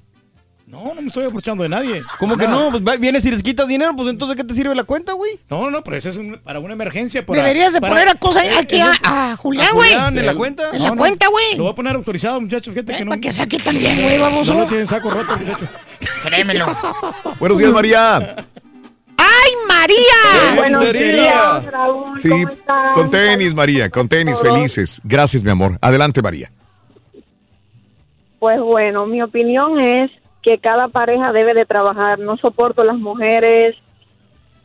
No, 0.70 0.92
no 0.94 1.00
me 1.00 1.08
estoy 1.08 1.24
aprovechando 1.24 1.62
de 1.62 1.70
nadie. 1.70 2.02
¿Cómo 2.18 2.36
que 2.36 2.46
no? 2.46 2.70
Pues 2.70 3.00
vienes 3.00 3.24
y 3.24 3.30
les 3.30 3.42
quitas 3.42 3.66
dinero, 3.68 3.94
pues 3.96 4.06
entonces 4.08 4.36
¿qué 4.36 4.44
te 4.44 4.54
sirve 4.54 4.74
la 4.74 4.84
cuenta, 4.84 5.14
güey? 5.14 5.38
No, 5.48 5.70
no, 5.70 5.82
pero 5.82 5.96
eso 5.96 6.10
es 6.10 6.18
un- 6.18 6.38
para 6.44 6.60
una 6.60 6.74
emergencia. 6.74 7.24
para- 7.24 7.40
Deberías 7.40 7.72
de 7.72 7.80
para- 7.80 7.94
poner 7.94 8.08
a 8.10 8.14
cosa 8.16 8.44
Eh, 8.44 8.50
aquí 8.58 8.76
eh, 8.76 8.82
a, 8.82 9.32
a 9.32 9.36
Julián, 9.36 9.68
güey. 9.72 9.92
Julián, 9.94 10.18
en 10.18 10.26
la 10.26 10.34
cuenta. 10.34 10.70
En 10.74 10.82
la 10.82 10.92
cuenta, 10.92 11.26
güey. 11.28 11.56
Lo 11.56 11.62
voy 11.64 11.72
a 11.72 11.74
poner 11.74 11.96
autorizado, 11.96 12.38
muchachos. 12.40 12.74
Fíjate 12.74 12.96
que 12.98 13.04
no. 13.04 13.08
Para 13.10 13.20
que 13.20 13.30
saque 13.30 13.58
también, 13.58 14.02
güey, 14.02 14.18
baboso. 14.18 14.52
No 14.52 14.60
lo 14.60 14.66
tienen 14.66 14.86
saco 14.86 15.08
roto, 15.08 15.38
muchacho. 15.38 15.66
Créemelo. 16.24 16.66
Buenos 17.40 17.58
días, 17.58 17.72
María. 17.72 18.36
¡Ay, 19.16 19.52
María! 19.66 20.54
Buenos 20.54 20.92
días, 20.92 21.64
Raúl. 21.72 22.20
Sí, 22.20 22.30
con 22.92 23.10
tenis, 23.10 23.54
María, 23.54 23.88
con 23.88 24.06
tenis, 24.06 24.38
felices. 24.40 25.00
Gracias, 25.02 25.42
mi 25.42 25.50
amor. 25.50 25.78
Adelante, 25.80 26.20
María. 26.20 26.52
Pues 28.38 28.60
bueno, 28.60 29.06
mi 29.06 29.22
opinión 29.22 29.80
es 29.80 30.10
que 30.48 30.58
cada 30.58 30.88
pareja 30.88 31.32
debe 31.32 31.52
de 31.54 31.66
trabajar. 31.66 32.18
No 32.18 32.36
soporto 32.38 32.84
las 32.84 32.96
mujeres 32.96 33.76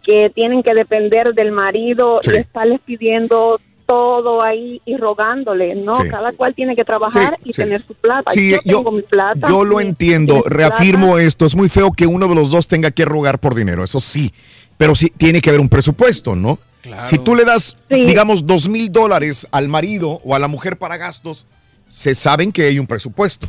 que 0.06 0.30
tienen 0.30 0.64
que 0.64 0.74
depender 0.74 1.34
del 1.34 1.52
marido 1.52 2.20
Sí. 2.22 2.32
y 2.34 2.38
estarles 2.38 2.80
pidiendo 2.86 3.60
todo 3.86 4.42
ahí 4.44 4.82
y 4.86 4.96
rogándole. 4.96 5.76
No, 5.76 5.96
Sí. 5.96 6.10
cada 6.10 6.32
cual 6.32 6.56
tiene 6.56 6.76
que 6.76 6.86
trabajar 6.86 7.36
Sí, 7.44 7.50
y 7.50 7.54
sí. 7.54 7.62
tener 7.62 7.86
su 7.86 7.94
plata. 7.96 8.32
Sí, 8.32 8.52
yo, 8.52 8.58
yo, 8.64 8.78
tengo 8.78 8.92
mi 8.94 9.02
plata. 9.02 9.48
yo 9.50 9.66
lo 9.66 9.82
entiendo, 9.82 10.42
reafirmo 10.46 11.08
plata. 11.14 11.24
esto. 11.24 11.46
Es 11.46 11.56
muy 11.56 11.68
feo 11.70 11.92
que 11.92 12.08
uno 12.08 12.28
de 12.30 12.36
los 12.36 12.50
dos 12.50 12.68
tenga 12.68 12.92
que 12.92 13.04
rogar 13.06 13.40
por 13.40 13.56
dinero, 13.56 13.84
eso 13.84 14.00
sí. 14.00 14.32
Pero 14.78 14.96
sí 14.96 15.12
tiene 15.18 15.42
que 15.42 15.50
haber 15.50 15.62
un 15.62 15.70
presupuesto, 15.70 16.36
¿no? 16.36 16.60
Si 17.08 17.18
tú 17.18 17.36
le 17.36 17.46
das, 17.46 17.78
digamos, 17.90 18.46
dos 18.46 18.68
mil 18.68 18.92
dólares 18.92 19.48
al 19.52 19.70
marido 19.70 20.20
o 20.26 20.36
a 20.36 20.40
la 20.40 20.48
mujer 20.48 20.78
para 20.78 20.98
gastos, 20.98 21.46
se 21.88 22.14
saben 22.16 22.52
que 22.52 22.64
hay 22.64 22.80
un 22.80 22.88
presupuesto. 22.88 23.48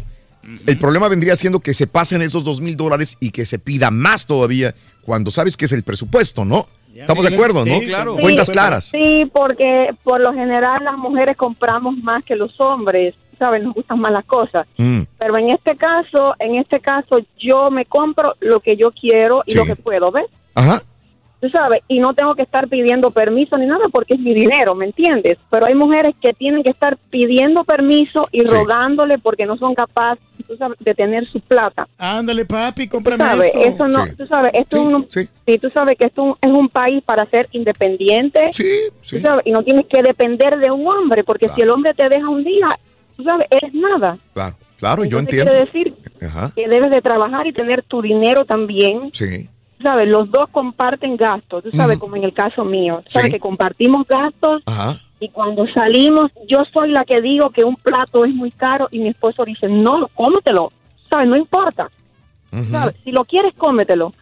El 0.66 0.78
problema 0.78 1.08
vendría 1.08 1.36
siendo 1.36 1.60
que 1.60 1.74
se 1.74 1.86
pasen 1.86 2.22
esos 2.22 2.44
dos 2.44 2.60
mil 2.60 2.76
dólares 2.76 3.16
y 3.20 3.30
que 3.30 3.44
se 3.46 3.58
pida 3.58 3.90
más 3.90 4.26
todavía 4.26 4.74
cuando 5.02 5.30
sabes 5.30 5.56
que 5.56 5.64
es 5.64 5.72
el 5.72 5.82
presupuesto, 5.82 6.44
¿no? 6.44 6.66
Estamos 6.94 7.24
de 7.28 7.34
acuerdo, 7.34 7.64
¿no? 7.64 7.80
Sí, 7.80 7.86
claro. 7.86 8.16
Cuentas 8.16 8.46
Sí, 8.48 8.52
claras. 8.52 8.84
Sí, 8.84 9.30
porque 9.32 9.90
por 10.04 10.20
lo 10.20 10.32
general 10.32 10.84
las 10.84 10.96
mujeres 10.96 11.36
compramos 11.36 11.96
más 11.98 12.22
que 12.24 12.36
los 12.36 12.52
hombres, 12.60 13.14
¿sabes? 13.38 13.64
Nos 13.64 13.74
gustan 13.74 13.98
más 13.98 14.12
las 14.12 14.24
cosas. 14.24 14.66
Mm. 14.76 15.00
Pero 15.18 15.38
en 15.38 15.50
este 15.50 15.76
caso, 15.76 16.34
en 16.38 16.54
este 16.56 16.78
caso, 16.80 17.18
yo 17.38 17.68
me 17.72 17.84
compro 17.86 18.34
lo 18.40 18.60
que 18.60 18.76
yo 18.76 18.92
quiero 18.92 19.42
y 19.44 19.52
Sí. 19.52 19.58
lo 19.58 19.64
que 19.64 19.74
puedo, 19.76 20.12
¿ves? 20.12 20.26
Ajá. 20.54 20.82
Tú 21.44 21.50
sabes, 21.50 21.80
y 21.88 21.98
no 21.98 22.14
tengo 22.14 22.34
que 22.34 22.40
estar 22.40 22.68
pidiendo 22.68 23.10
permiso 23.10 23.58
ni 23.58 23.66
nada 23.66 23.84
porque 23.92 24.14
es 24.14 24.20
mi 24.20 24.32
dinero, 24.32 24.74
¿me 24.74 24.86
entiendes? 24.86 25.36
Pero 25.50 25.66
hay 25.66 25.74
mujeres 25.74 26.14
que 26.18 26.32
tienen 26.32 26.62
que 26.62 26.70
estar 26.70 26.96
pidiendo 27.10 27.64
permiso 27.64 28.26
y 28.32 28.40
Sí. 28.40 28.46
rogándole 28.46 29.18
porque 29.18 29.44
no 29.44 29.58
son 29.58 29.74
capaces, 29.74 30.24
tú 30.48 30.56
sabes, 30.56 30.78
de 30.80 30.94
tener 30.94 31.26
su 31.28 31.40
plata. 31.40 31.86
Ándale, 31.98 32.46
papi, 32.46 32.86
Tú 32.86 32.92
cómprame 32.92 33.22
sabes, 33.22 33.46
esto. 33.54 33.60
eso 33.60 33.88
no, 33.88 34.06
tú 34.16 34.26
sabes, 34.26 34.52
esto 34.54 34.76
es 34.78 34.82
un, 34.84 35.06
sí, 35.10 35.28
tú 35.58 35.68
sabes 35.74 35.96
que 35.98 36.06
esto 36.06 36.38
es 36.40 36.48
un 36.50 36.70
país 36.70 37.02
para 37.04 37.26
ser 37.28 37.46
independiente. 37.52 38.48
tú 39.10 39.18
sabes, 39.18 39.42
y 39.44 39.50
no 39.52 39.62
tienes 39.62 39.84
que 39.86 40.02
depender 40.02 40.58
de 40.58 40.70
un 40.70 40.86
hombre, 40.86 41.24
porque 41.24 41.48
si 41.54 41.60
el 41.60 41.70
hombre 41.70 41.92
te 41.92 42.08
deja 42.08 42.26
un 42.26 42.42
día, 42.42 42.70
tú 43.18 43.24
sabes, 43.24 43.46
eres 43.50 43.74
nada. 43.74 44.16
Claro, 44.32 44.56
claro, 44.78 45.04
yo 45.04 45.18
entiendo. 45.18 45.50
Quiere 45.50 45.66
decir 45.66 45.94
Ajá. 46.26 46.52
que 46.56 46.66
debes 46.68 46.90
de 46.90 47.02
trabajar 47.02 47.46
y 47.46 47.52
tener 47.52 47.82
tu 47.82 48.00
dinero 48.00 48.46
también. 48.46 49.10
Sí. 49.12 49.50
Sabes, 49.84 50.08
los 50.08 50.30
dos 50.30 50.48
comparten 50.50 51.14
gastos, 51.18 51.62
tú 51.62 51.70
sabes, 51.72 51.98
como 51.98 52.16
en 52.16 52.24
el 52.24 52.32
caso 52.32 52.64
mío. 52.64 53.02
Sabes 53.06 53.26
Sí. 53.28 53.34
que 53.34 53.40
compartimos 53.40 54.06
gastos 54.08 54.62
Ajá. 54.64 54.98
y 55.20 55.28
cuando 55.28 55.66
salimos, 55.74 56.30
yo 56.48 56.64
soy 56.72 56.90
la 56.90 57.04
que 57.04 57.20
digo 57.20 57.50
que 57.50 57.64
un 57.64 57.76
plato 57.76 58.24
es 58.24 58.34
muy 58.34 58.50
caro 58.50 58.88
y 58.90 58.98
mi 59.00 59.08
esposo 59.10 59.44
dice, 59.44 59.66
no, 59.68 60.08
cómetelo. 60.14 60.72
¿Sabes? 61.10 61.28
No 61.28 61.36
importa. 61.36 61.90
¿Sabes? 62.70 62.96
Si 63.04 63.12
lo 63.12 63.24
quieres, 63.24 63.52
cómetelo. 63.58 64.14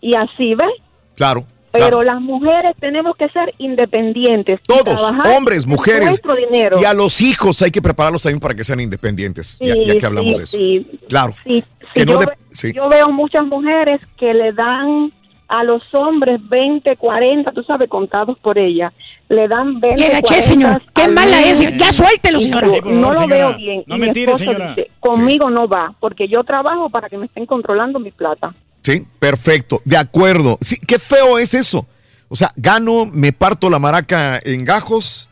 Y 0.00 0.14
así, 0.14 0.54
¿ves? 0.54 0.68
Claro. 1.16 1.44
Pero 1.80 2.02
las 2.02 2.20
mujeres 2.20 2.72
tenemos 2.80 3.16
que 3.16 3.28
ser 3.30 3.54
independientes. 3.58 4.60
Todos, 4.66 5.12
hombres, 5.36 5.66
mujeres. 5.66 6.06
Nuestro 6.08 6.34
dinero. 6.36 6.78
Y 6.80 6.84
a 6.84 6.94
los 6.94 7.20
hijos 7.20 7.60
hay 7.62 7.70
que 7.70 7.82
prepararlos 7.82 8.22
también 8.22 8.40
para 8.40 8.54
que 8.54 8.64
sean 8.64 8.80
independientes, 8.80 9.58
ya, 9.60 9.74
Sí, 9.74 9.84
ya 9.86 9.98
que 9.98 10.06
hablamos 10.06 10.32
sí, 10.32 10.38
de 10.38 10.42
eso. 10.44 10.56
sí. 10.56 10.98
Claro. 11.08 11.34
Sí, 11.44 11.64
Que 11.94 12.00
sí, 12.00 12.06
no 12.06 12.12
yo, 12.12 12.18
de- 12.20 12.26
ve- 12.26 12.32
sí. 12.52 12.72
yo 12.72 12.88
veo 12.88 13.08
muchas 13.10 13.46
mujeres 13.46 14.00
que 14.16 14.34
le 14.34 14.52
dan 14.52 15.12
a 15.48 15.64
los 15.64 15.82
hombres 15.94 16.38
20, 16.48 16.96
40, 16.96 17.52
tú 17.52 17.62
sabes, 17.62 17.88
contados 17.88 18.38
por 18.40 18.58
ella. 18.58 18.92
Le 19.30 19.46
dan 19.48 19.78
20, 19.80 20.00
¿Le 20.00 20.08
da 20.08 20.16
qué, 20.16 20.26
40 20.26 20.40
señor? 20.46 20.82
¿Qué 20.94 21.02
al 21.02 21.12
mala 21.12 21.40
es? 21.42 21.58
Ya 21.76 21.92
suéltelo, 21.92 22.40
señora. 22.40 22.66
yo 22.66 22.82
por 22.82 22.86
no 22.92 23.12
lo 23.12 23.20
señora. 23.20 23.34
veo 23.48 23.56
bien. 23.56 23.84
No 23.86 23.96
Y 23.96 23.98
me 23.98 24.06
mi 24.08 24.12
tire, 24.12 24.32
esposo 24.32 24.44
señora. 24.52 24.74
dice, 24.74 24.90
conmigo 25.00 25.50
no 25.50 25.68
va, 25.68 25.94
porque 26.00 26.28
yo 26.28 26.44
trabajo 26.44 26.88
para 26.90 27.08
que 27.08 27.18
me 27.18 27.26
estén 27.26 27.44
controlando 27.46 27.98
mi 27.98 28.10
plata. 28.10 28.54
Sí, 28.88 29.06
perfecto, 29.18 29.82
de 29.84 29.98
acuerdo. 29.98 30.56
Sí, 30.62 30.78
qué 30.86 30.98
feo 30.98 31.38
es 31.38 31.52
eso. 31.52 31.86
O 32.30 32.36
sea, 32.36 32.54
gano, 32.56 33.04
me 33.04 33.34
parto 33.34 33.68
la 33.68 33.78
maraca 33.78 34.40
en 34.42 34.64
gajos 34.64 35.28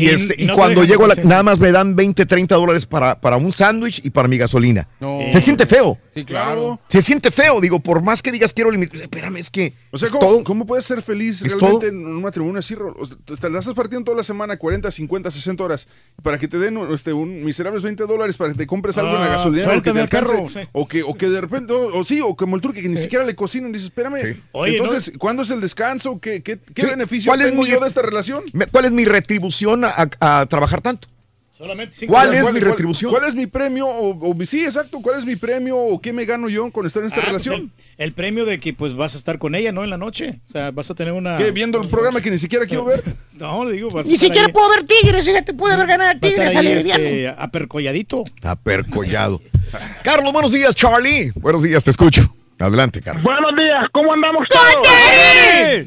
y, 0.00 0.06
Y- 0.06 0.08
este, 0.10 0.34
y 0.38 0.44
y 0.44 0.46
no 0.46 0.54
te 0.54 0.58
cuando 0.58 0.84
llego 0.84 1.04
a 1.04 1.08
la, 1.08 1.14
nada 1.16 1.42
más 1.42 1.58
me 1.58 1.70
dan 1.72 1.94
20, 1.96 2.26
30 2.26 2.54
dólares 2.54 2.86
para, 2.86 3.20
para 3.20 3.36
un 3.36 3.52
sándwich 3.52 4.00
y 4.04 4.10
para 4.10 4.28
mi 4.28 4.36
gasolina. 4.38 4.88
No. 5.00 5.20
Se 5.30 5.40
siente 5.40 5.66
feo. 5.66 5.98
Sí, 6.14 6.24
claro. 6.24 6.80
Se 6.88 7.02
siente 7.02 7.30
feo, 7.30 7.60
digo, 7.60 7.80
por 7.80 8.02
más 8.02 8.22
que 8.22 8.32
digas 8.32 8.52
quiero 8.54 8.70
limitar, 8.70 9.00
espérame, 9.00 9.36
es 9.36 9.50
que 9.50 9.72
O 9.90 9.98
sea, 9.98 10.06
es 10.06 10.12
¿cómo, 10.12 10.26
todo. 10.26 10.44
cómo 10.44 10.66
puedes 10.66 10.84
ser 10.84 11.02
feliz 11.02 11.42
¿Es 11.42 11.52
realmente 11.52 11.88
en 11.88 12.06
un 12.06 12.22
matrimonio 12.22 12.58
así? 12.60 12.74
O 12.74 13.04
sea, 13.06 13.16
te 13.40 13.50
la 13.50 13.58
estás 13.58 13.74
partiendo 13.74 14.04
toda 14.06 14.16
la 14.16 14.22
semana, 14.24 14.56
40, 14.56 14.90
50, 14.90 15.30
60 15.30 15.62
horas, 15.64 15.88
para 16.22 16.38
que 16.38 16.48
te 16.48 16.58
den 16.58 16.76
este, 16.92 17.12
un 17.12 17.44
miserables 17.44 17.82
20 17.82 18.04
dólares 18.06 18.36
para 18.36 18.52
que 18.52 18.58
te 18.58 18.66
compres 18.66 18.96
algo 18.98 19.14
en 19.14 19.20
la 19.20 19.26
Ah, 19.26 19.30
gasolinera 19.30 19.76
o 19.76 19.82
que 19.82 19.92
te 19.92 20.00
alcance. 20.00 20.34
sí. 20.52 20.60
O, 20.72 20.86
que, 20.88 21.02
o 21.02 21.14
que 21.14 21.28
de 21.28 21.40
repente, 21.40 21.72
o, 21.72 21.98
o 21.98 22.04
sí, 22.04 22.20
o 22.20 22.34
como 22.36 22.56
el 22.56 22.62
truque 22.62 22.82
que 22.82 22.88
ni 22.88 22.96
siquiera 22.96 23.24
le 23.24 23.34
cocinan. 23.34 23.72
Dices, 23.72 23.88
espérame, 23.88 24.40
Oye, 24.52 24.76
entonces, 24.76 25.12
¿cuándo 25.18 25.42
es 25.42 25.50
el 25.50 25.60
descanso? 25.60 26.18
¿Qué, 26.20 26.42
qué, 26.42 26.58
qué 26.74 26.82
Sí, 26.82 26.88
beneficio 26.90 27.30
¿cuál 27.30 27.40
es 27.42 27.50
tengo 27.50 27.62
mi- 27.62 27.68
yo 27.70 27.80
de 27.80 27.86
esta 27.88 28.02
relación? 28.02 28.42
¿Cuál 28.72 28.84
es 28.86 28.92
mi 28.92 29.04
retribución 29.04 29.84
a, 29.86 30.40
a 30.40 30.46
trabajar 30.46 30.80
tanto? 30.80 31.08
Solamente 31.56 31.96
cinco 31.96 32.12
¿Cuál 32.12 32.34
es 32.34 32.52
mi 32.52 32.60
retribución? 32.60 33.10
¿Cuál 33.10 33.24
es 33.24 33.34
mi 33.34 33.46
premio? 33.46 33.86
O, 33.86 34.30
o- 34.30 34.44
sí, 34.44 34.62
exacto, 34.62 35.00
¿cuál 35.00 35.16
es 35.16 35.24
mi 35.24 35.36
premio 35.36 35.78
o 35.78 35.98
qué 36.02 36.12
me 36.12 36.26
gano 36.26 36.50
yo 36.50 36.70
con 36.70 36.84
estar 36.84 37.02
en 37.02 37.06
esta 37.06 37.20
Ah, 37.20 37.28
pues 37.30 37.46
relación? 37.46 37.72
el, 37.96 38.04
el 38.04 38.12
premio 38.12 38.44
de 38.44 38.60
que 38.60 38.74
pues 38.74 38.94
vas 38.94 39.14
a 39.14 39.18
estar 39.18 39.38
con 39.38 39.54
ella, 39.54 39.72
¿no? 39.72 39.82
En 39.82 39.88
la 39.88 39.96
noche. 39.96 40.40
O 40.50 40.52
sea, 40.52 40.70
vas 40.70 40.90
a 40.90 40.94
tener 40.94 41.14
una... 41.14 41.38
¿Qué? 41.38 41.52
¿Viendo 41.52 41.80
el 41.80 41.88
programa 41.88 42.20
que 42.20 42.30
ni 42.30 42.38
siquiera 42.38 42.66
quiero 42.66 42.84
ver? 42.84 43.02
No, 43.38 43.64
le 43.64 43.72
digo, 43.72 43.88
vas 43.90 44.04
a 44.04 44.08
Ni 44.08 44.14
estar 44.14 44.26
siquiera 44.28 44.46
ahí- 44.48 44.52
puedo 44.52 44.68
ver 44.68 44.84
tigres, 44.84 45.24
fíjate, 45.24 45.54
pude 45.54 45.72
haber 45.72 45.86
ganado 45.86 46.18
tigres 46.20 46.54
al 46.56 46.66
este, 46.66 47.28
apercolladito. 47.28 48.24
Apercollado. 48.42 49.40
Carlos, 50.02 50.32
buenos 50.34 50.52
días, 50.52 50.74
Charlie. 50.74 51.32
Buenos 51.36 51.62
días, 51.62 51.82
te 51.84 51.90
escucho. 51.90 52.34
Adelante, 52.58 53.00
Carlos. 53.00 53.22
Buenos 53.24 53.52
días, 53.56 53.84
¿cómo 53.92 54.12
andamos 54.12 54.46
todos? 54.48 54.86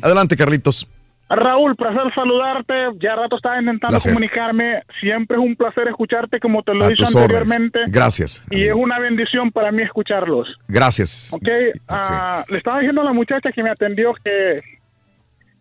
Adelante, 0.01 0.35
Carlitos. 0.35 0.87
Raúl, 1.29 1.75
placer 1.75 2.11
saludarte. 2.15 2.73
Ya 2.99 3.15
rato 3.15 3.35
estaba 3.35 3.59
intentando 3.59 3.93
Placer. 3.93 4.13
comunicarme. 4.13 4.83
Siempre 4.99 5.37
es 5.37 5.43
un 5.43 5.55
placer 5.55 5.87
escucharte 5.87 6.39
como 6.39 6.63
te 6.63 6.73
lo 6.73 6.85
he 6.85 6.89
dicho 6.89 7.03
órdenes. 7.03 7.21
anteriormente. 7.23 7.79
Gracias. 7.87 8.43
Y 8.49 8.63
es 8.63 8.73
una 8.73 8.97
bendición 8.99 9.51
para 9.51 9.71
mí 9.71 9.83
escucharlos. 9.83 10.47
Gracias. 10.67 11.31
Ok, 11.31 11.47
ah, 11.87 12.43
le 12.49 12.57
estaba 12.57 12.79
diciendo 12.79 13.01
a 13.01 13.05
la 13.05 13.13
muchacha 13.13 13.51
que 13.51 13.61
me 13.61 13.69
atendió 13.69 14.07
que 14.23 14.55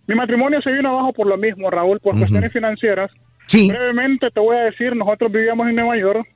mi 0.07 0.15
matrimonio 0.15 0.63
se 0.63 0.73
vino 0.73 0.89
abajo 0.89 1.13
por 1.13 1.27
lo 1.27 1.37
mismo, 1.37 1.71
Raúl, 1.71 2.01
por 2.01 2.17
cuestiones 2.19 2.51
financieras. 2.51 3.11
Sí. 3.47 3.71
Brevemente 3.71 4.31
te 4.31 4.41
voy 4.41 4.57
a 4.57 4.61
decir, 4.61 4.97
nosotros 4.97 5.31
vivíamos 5.31 5.69
en 5.69 5.77
Nueva 5.77 5.99
York, 5.99 6.27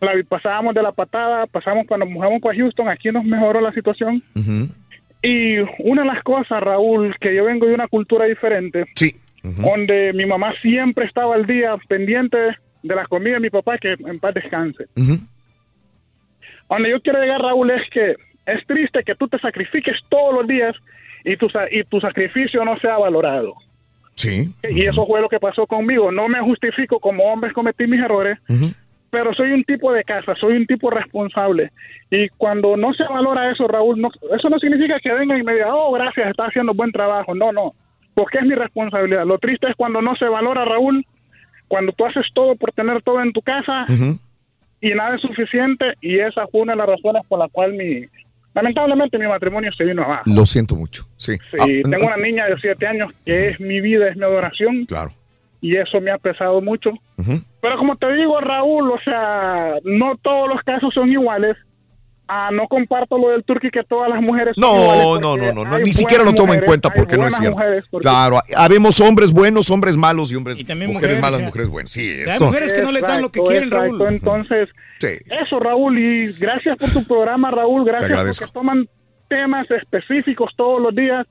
la, 0.00 0.12
pasábamos 0.28 0.74
de 0.74 0.82
la 0.82 0.92
patada, 0.92 1.46
pasamos 1.46 1.86
cuando 1.88 2.06
nos 2.06 2.14
mudamos 2.14 2.40
para 2.40 2.56
Houston, 2.56 2.88
aquí 2.88 3.10
nos 3.10 3.24
mejoró 3.24 3.60
la 3.60 3.72
situación. 3.72 4.22
Y 5.22 5.58
una 5.80 6.02
de 6.02 6.08
las 6.08 6.22
cosas, 6.22 6.62
Raúl, 6.62 7.14
que 7.20 7.34
yo 7.34 7.44
vengo 7.44 7.66
de 7.66 7.74
una 7.74 7.88
cultura 7.88 8.24
diferente, 8.26 8.84
sí. 8.94 9.14
donde 9.42 10.12
mi 10.12 10.26
mamá 10.26 10.52
siempre 10.52 11.06
estaba 11.06 11.34
al 11.34 11.46
día 11.46 11.76
pendiente 11.88 12.36
de 12.82 12.94
la 12.94 13.04
comida 13.06 13.34
de 13.34 13.40
mi 13.40 13.50
papá, 13.50 13.78
que 13.78 13.92
en 13.98 14.18
paz 14.20 14.34
descanse. 14.34 14.86
Donde 16.68 16.90
yo 16.90 17.00
quiero 17.00 17.20
llegar, 17.20 17.40
Raúl, 17.40 17.70
es 17.70 17.82
que 17.90 18.14
es 18.46 18.66
triste 18.66 19.02
que 19.04 19.14
tú 19.14 19.26
te 19.28 19.38
sacrifiques 19.38 19.96
todos 20.08 20.34
los 20.34 20.46
días 20.46 20.74
y 21.24 21.36
tu, 21.36 21.48
sa- 21.48 21.66
y 21.70 21.82
tu 21.84 22.00
sacrificio 22.00 22.64
no 22.64 22.78
sea 22.78 22.98
valorado. 22.98 23.54
Sí. 24.14 24.52
Y 24.68 24.82
eso 24.82 25.06
fue 25.06 25.20
lo 25.20 25.28
que 25.28 25.38
pasó 25.40 25.66
conmigo. 25.66 26.10
No 26.12 26.28
me 26.28 26.40
justifico 26.40 26.98
como 27.00 27.24
hombre 27.24 27.52
cometí 27.52 27.86
mis 27.86 28.00
errores, 28.02 28.38
pero 29.10 29.32
soy 29.34 29.52
un 29.52 29.64
tipo 29.64 29.92
de 29.92 30.04
casa, 30.04 30.34
soy 30.38 30.56
un 30.56 30.66
tipo 30.66 30.90
responsable. 30.90 31.70
Y 32.10 32.28
cuando 32.30 32.76
no 32.76 32.92
se 32.92 33.04
valora 33.04 33.50
eso, 33.50 33.66
Raúl, 33.66 34.00
no, 34.00 34.10
eso 34.36 34.48
no 34.48 34.58
significa 34.58 34.98
que 35.00 35.12
venga 35.12 35.38
y 35.38 35.42
me 35.42 35.54
diga, 35.54 35.74
oh, 35.74 35.92
gracias, 35.92 36.28
está 36.30 36.46
haciendo 36.46 36.74
buen 36.74 36.92
trabajo. 36.92 37.34
No, 37.34 37.52
no, 37.52 37.74
porque 38.14 38.38
es 38.38 38.44
mi 38.44 38.54
responsabilidad. 38.54 39.24
Lo 39.26 39.38
triste 39.38 39.68
es 39.68 39.76
cuando 39.76 40.02
no 40.02 40.14
se 40.16 40.26
valora, 40.26 40.64
Raúl, 40.64 41.06
cuando 41.68 41.92
tú 41.92 42.04
haces 42.06 42.26
todo 42.34 42.56
por 42.56 42.72
tener 42.72 43.02
todo 43.02 43.22
en 43.22 43.32
tu 43.32 43.42
casa 43.42 43.86
y 44.80 44.90
nada 44.90 45.16
es 45.16 45.20
suficiente 45.20 45.94
y 46.00 46.18
esa 46.18 46.46
fue 46.48 46.62
una 46.62 46.72
de 46.72 46.78
las 46.78 46.88
razones 46.88 47.22
por 47.28 47.38
la 47.38 47.48
cual 47.48 47.74
mi, 47.74 48.06
lamentablemente 48.54 49.18
mi 49.18 49.26
matrimonio 49.26 49.70
se 49.72 49.84
vino 49.84 50.02
abajo. 50.02 50.22
Lo 50.26 50.46
siento 50.46 50.76
mucho, 50.76 51.06
sí. 51.16 51.36
Sí, 51.50 51.56
Ah, 51.60 51.88
tengo 51.90 52.06
una 52.06 52.16
niña 52.16 52.46
de 52.46 52.56
siete 52.58 52.86
años 52.86 53.12
que 53.24 53.48
es 53.48 53.60
mi 53.60 53.80
vida, 53.80 54.08
es 54.08 54.16
mi 54.16 54.24
adoración. 54.24 54.86
Claro. 54.86 55.12
Y 55.60 55.76
eso 55.76 56.00
me 56.00 56.10
ha 56.10 56.18
pesado 56.18 56.60
mucho. 56.60 56.92
Pero 57.60 57.76
como 57.78 57.96
te 57.96 58.12
digo, 58.12 58.40
Raúl, 58.40 58.90
o 58.92 58.98
sea, 59.04 59.74
no 59.84 60.16
todos 60.22 60.48
los 60.48 60.60
casos 60.62 60.92
son 60.94 61.10
iguales. 61.10 61.56
Ah, 62.30 62.50
no 62.52 62.68
comparto 62.68 63.16
lo 63.16 63.30
del 63.30 63.42
turqui 63.42 63.70
que 63.70 63.82
todas 63.84 64.10
las 64.10 64.20
mujeres 64.20 64.54
son 64.54 64.68
iguales, 64.68 65.04
No, 65.04 65.14
no, 65.18 65.30
porque 65.30 65.46
no, 65.46 65.64
no, 65.64 65.70
no, 65.70 65.78
ni 65.78 65.94
siquiera 65.94 66.22
lo 66.24 66.34
toma 66.34 66.56
en 66.56 66.64
cuenta 66.66 66.90
porque 66.90 67.16
no 67.16 67.26
es 67.26 67.34
cierto. 67.34 67.56
porque- 67.90 68.02
Claro, 68.06 68.38
habemos 68.54 69.00
hombres 69.00 69.32
buenos, 69.32 69.70
hombres 69.70 69.96
malos 69.96 70.30
y 70.30 70.36
hombres 70.36 70.58
también 70.66 70.92
mujeres, 70.92 71.16
mujeres, 71.16 71.22
malas, 71.22 71.40
ya. 71.40 71.46
mujeres 71.46 71.68
buenas. 71.70 71.90
Sí, 71.90 72.02
Hay 72.02 72.24
esto. 72.32 72.44
mujeres 72.44 72.72
que 72.74 72.82
no 72.82 72.92
le 72.92 73.00
dan 73.00 73.22
lo 73.22 73.30
que 73.32 73.40
quieren, 73.40 73.70
Raúl. 73.70 74.02
Entonces, 74.08 74.68
eso, 75.00 75.58
Raúl, 75.58 75.98
y 75.98 76.32
gracias 76.34 76.76
por 76.76 76.90
tu 76.90 77.02
programa, 77.04 77.50
Raúl. 77.50 77.84
Gracias 77.86 78.38
porque 78.40 78.52
toman 78.52 78.86
temas 79.28 79.66
específicos 79.70 80.52
todos 80.54 80.82
los 80.82 80.94
días. 80.94 81.26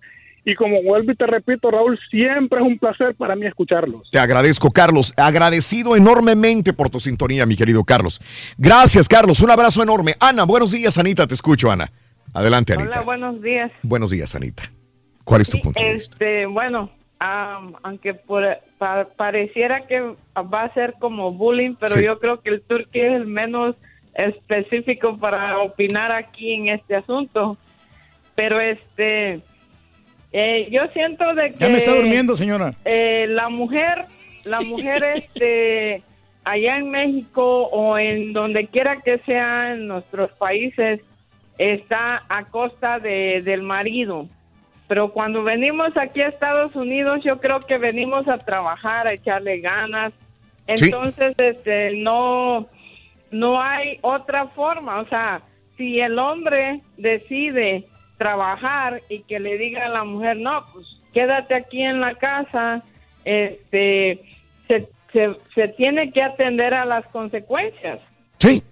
Y 0.50 0.56
como 0.56 0.82
vuelvo 0.82 1.12
y 1.12 1.16
te 1.16 1.28
repito, 1.28 1.70
Raúl, 1.70 2.00
siempre 2.10 2.60
es 2.62 2.66
un 2.66 2.80
placer 2.80 3.14
para 3.16 3.36
mí 3.36 3.46
escucharlos. 3.46 4.10
Te 4.10 4.18
agradezco, 4.18 4.72
Carlos. 4.72 5.14
Agradecido 5.18 5.94
enormemente 5.98 6.72
por 6.72 6.90
tu 6.90 7.02
sintonía, 7.02 7.46
mi 7.46 7.58
querido 7.58 7.84
Carlos. 7.84 8.22
Gracias, 8.58 9.10
Carlos. 9.10 9.42
Un 9.42 9.52
abrazo 9.52 9.84
enorme. 9.84 10.16
Ana, 10.22 10.46
buenos 10.46 10.72
días, 10.72 10.98
Anita. 10.98 11.28
Te 11.28 11.34
escucho, 11.34 11.70
Ana. 11.70 11.92
Adelante, 12.34 12.72
Anita. 12.76 12.92
Hola, 12.92 13.02
buenos 13.02 13.42
días. 13.42 13.72
Buenos 13.84 14.10
días, 14.12 14.36
Anita. 14.36 14.64
¿Cuál 15.26 15.42
es 15.42 15.50
tu 15.50 15.60
punto? 15.60 15.82
Este, 15.84 16.46
bueno, 16.46 16.92
am, 17.20 17.74
aunque 17.84 18.14
por, 18.14 18.46
pa- 18.78 19.06
pareciera 19.18 19.86
que 19.86 20.00
va 20.38 20.64
a 20.64 20.74
ser 20.74 20.94
como 20.98 21.34
bullying, 21.34 21.76
pero 21.78 21.94
Sí. 21.96 22.06
yo 22.06 22.20
creo 22.20 22.40
que 22.40 22.52
el 22.52 22.62
turqui 22.62 23.02
es 23.02 23.12
el 23.12 23.26
menos 23.26 23.76
específico 24.16 25.18
para 25.18 25.60
opinar 25.60 26.14
aquí 26.14 26.54
en 26.54 26.70
este 26.70 26.96
asunto. 26.96 27.58
Pero 28.36 28.62
este, 28.62 29.42
eh, 30.32 30.68
yo 30.72 30.82
siento 30.94 31.34
de 31.36 31.52
que 31.54 31.58
Ya 31.60 31.70
me 31.70 31.78
está 31.78 31.96
durmiendo, 31.96 32.36
señora. 32.36 32.74
eh, 32.86 33.28
la 33.30 33.50
mujer, 33.50 34.06
la 34.44 34.62
mujer 34.62 35.04
este, 35.16 36.04
allá 36.44 36.78
en 36.78 36.90
México 36.90 37.64
o 37.72 37.98
en 37.98 38.34
donde 38.34 38.68
quiera 38.68 39.02
que 39.02 39.20
sea 39.20 39.74
en 39.74 39.88
nuestros 39.88 40.32
países 40.34 41.02
está 41.58 42.24
a 42.30 42.46
costa 42.46 43.00
de, 43.00 43.42
del 43.44 43.64
marido. 43.64 44.28
Pero 44.88 45.12
cuando 45.12 45.44
venimos 45.44 45.96
aquí 45.98 46.22
a 46.22 46.30
Estados 46.30 46.74
Unidos, 46.76 47.22
yo 47.24 47.40
creo 47.40 47.60
que 47.60 47.78
venimos 47.78 48.28
a 48.28 48.38
trabajar, 48.38 49.08
a 49.08 49.14
echarle 49.14 49.60
ganas. 49.60 50.14
Sí. 50.76 50.86
Entonces, 50.86 51.34
este, 51.38 51.92
no, 51.98 52.68
no 53.32 53.62
hay 53.62 53.98
otra 54.02 54.48
forma. 54.48 55.00
O 55.02 55.08
sea, 55.10 55.42
si 55.76 56.00
el 56.00 56.18
hombre 56.20 56.82
decide 56.96 57.84
trabajar 58.18 59.02
y 59.10 59.22
que 59.24 59.40
le 59.40 59.58
diga 59.58 59.86
a 59.86 59.90
la 59.90 60.04
mujer, 60.04 60.38
no, 60.38 60.66
pues 60.74 60.86
quédate 61.14 61.56
aquí 61.56 61.82
en 61.82 62.00
la 62.00 62.16
casa, 62.16 62.84
este, 63.26 64.22
se, 64.68 64.88
se, 65.12 65.36
se 65.54 65.68
tiene 65.70 66.12
que 66.12 66.22
atender 66.22 66.74
a 66.74 66.86
las 66.86 67.06
consecuencias. 67.08 68.00
Sí. 68.40 68.64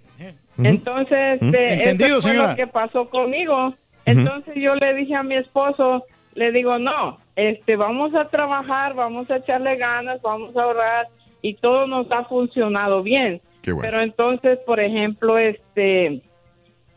Entonces, 0.57 1.41
este, 1.41 1.73
Entendido, 1.73 2.19
eso 2.19 2.21
fue 2.21 2.31
señora. 2.31 2.51
lo 2.51 2.55
que 2.55 2.67
pasó 2.67 3.09
conmigo. 3.09 3.73
Entonces 4.05 4.53
yo 4.55 4.75
le 4.75 4.93
dije 4.93 5.15
a 5.15 5.23
mi 5.23 5.35
esposo, 5.35 6.05
le 6.35 6.51
digo, 6.51 6.77
no, 6.77 7.17
este, 7.35 7.75
vamos 7.75 8.13
a 8.15 8.25
trabajar, 8.25 8.93
vamos 8.93 9.29
a 9.31 9.37
echarle 9.37 9.75
ganas, 9.77 10.21
vamos 10.21 10.55
a 10.55 10.63
ahorrar 10.63 11.07
y 11.41 11.55
todo 11.55 11.87
nos 11.87 12.09
ha 12.11 12.23
funcionado 12.25 13.03
bien. 13.03 13.41
Qué 13.61 13.71
bueno. 13.71 13.89
Pero 13.89 14.01
entonces, 14.01 14.59
por 14.65 14.79
ejemplo, 14.79 15.37
este, 15.37 16.21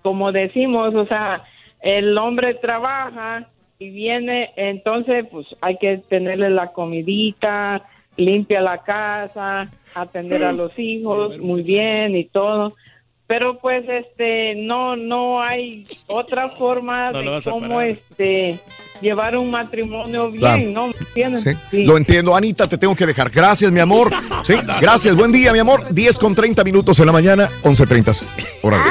como 0.02 0.33
decimos, 0.33 0.94
o 0.94 1.07
sea, 1.07 1.43
el 1.81 2.17
hombre 2.19 2.55
trabaja 2.55 3.49
y 3.79 3.91
viene, 3.91 4.51
entonces, 4.57 5.27
pues 5.31 5.47
hay 5.61 5.77
que 5.79 5.99
tenerle 6.09 6.51
la 6.51 6.73
comidita, 6.73 7.83
limpia 8.17 8.61
la 8.61 8.79
casa, 8.79 9.71
atender 9.95 10.45
a 10.45 10.53
los 10.53 10.77
hijos 10.79 11.39
muy 11.39 11.63
bien 11.63 12.17
y 12.17 12.25
todo. 12.25 12.75
Pero 13.29 13.59
pues 13.59 13.85
este 13.87 14.55
no 14.57 14.97
no 14.97 15.43
hay 15.43 15.87
otra 16.07 16.49
forma 16.49 17.13
No 17.13 17.21
de 17.21 17.43
cómo 17.43 17.83
este 17.83 18.59
llevar 19.03 19.37
un 19.37 19.51
matrimonio 19.51 20.31
bien, 20.31 20.41
Claro. 20.41 20.63
¿no? 20.71 20.87
¿Me 20.87 20.95
entiendes? 20.99 21.43
Sí, 21.43 21.51
Sí. 21.71 21.85
Lo 21.85 21.99
entiendo. 21.99 22.35
Anita, 22.35 22.67
te 22.67 22.79
tengo 22.79 22.97
que 22.97 23.05
dejar. 23.05 23.29
Gracias, 23.31 23.71
mi 23.71 23.81
amor. 23.81 24.11
Sí, 24.45 24.55
gracias. 24.81 25.15
Buen 25.15 25.31
día, 25.31 25.53
mi 25.53 25.59
amor. 25.59 25.83
10 25.93 26.19
con 26.19 26.35
30 26.35 26.65
minutos 26.65 26.99
en 27.01 27.07
la 27.07 27.13
mañana, 27.13 27.51
11.30. 27.65 28.27
Órale. 28.63 28.91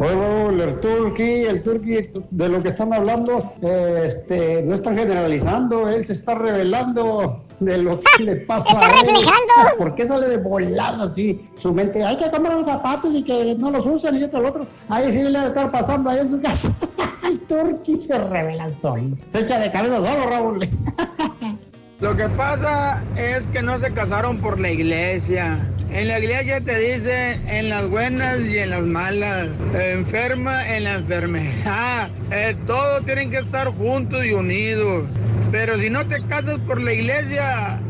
Raúl, 0.00 0.58
el 0.62 0.80
turqui, 0.80 1.44
el 1.44 1.62
turqui 1.62 2.08
de 2.30 2.48
lo 2.48 2.62
que 2.62 2.70
están 2.70 2.90
hablando, 2.94 3.52
eh, 3.60 4.04
este, 4.06 4.62
no 4.62 4.74
están 4.74 4.96
generalizando, 4.96 5.86
él 5.90 6.02
se 6.06 6.14
está 6.14 6.34
revelando 6.34 7.44
de 7.60 7.76
lo 7.76 8.00
que 8.00 8.22
le 8.24 8.36
pasa 8.36 8.70
Está 8.72 8.86
a 8.86 8.90
él. 8.90 8.96
reflejando. 9.00 9.76
¿Por 9.76 9.94
qué 9.94 10.06
sale 10.06 10.28
de 10.28 10.38
volado 10.38 11.04
así? 11.04 11.42
Su 11.54 11.74
mente, 11.74 12.02
hay 12.02 12.16
que 12.16 12.30
comprar 12.30 12.56
unos 12.56 12.66
zapatos 12.66 13.14
y 13.14 13.22
que 13.22 13.54
no 13.56 13.70
los 13.70 13.84
usan 13.84 14.16
y 14.16 14.22
esto 14.22 14.38
y 14.38 14.42
lo 14.42 14.48
otro. 14.48 14.66
Ahí 14.88 15.12
sí 15.12 15.18
le 15.18 15.30
debe 15.30 15.48
estar 15.48 15.70
pasando 15.70 16.08
ahí 16.08 16.20
en 16.20 16.30
su 16.30 16.40
casa. 16.40 16.70
el 17.28 17.38
turqui 17.42 17.98
se 17.98 18.18
revela 18.18 18.70
solo. 18.80 19.18
Se 19.28 19.40
echa 19.40 19.58
de 19.58 19.70
cabeza 19.70 19.96
solo, 19.96 20.30
Raúl. 20.30 20.60
Lo 22.00 22.16
que 22.16 22.28
pasa 22.30 23.02
es 23.16 23.46
que 23.48 23.62
no 23.62 23.78
se 23.78 23.92
casaron 23.92 24.38
por 24.38 24.58
la 24.58 24.70
iglesia. 24.70 25.58
En 25.92 26.08
la 26.08 26.18
iglesia 26.18 26.60
te 26.60 26.78
dicen 26.78 27.46
en 27.48 27.68
las 27.68 27.86
buenas 27.88 28.40
y 28.40 28.58
en 28.58 28.70
las 28.70 28.82
malas, 28.82 29.48
enferma 29.74 30.66
en 30.74 30.84
la 30.84 30.94
enfermedad. 30.96 32.10
Eh, 32.32 32.56
todos 32.64 33.04
tienen 33.06 33.28
que 33.28 33.38
estar 33.38 33.66
juntos 33.74 34.24
y 34.24 34.30
unidos. 34.32 35.04
Pero 35.50 35.76
si 35.80 35.90
no 35.90 36.06
te 36.06 36.22
casas 36.28 36.60
por 36.60 36.80
la 36.80 36.92
iglesia, 36.92 37.80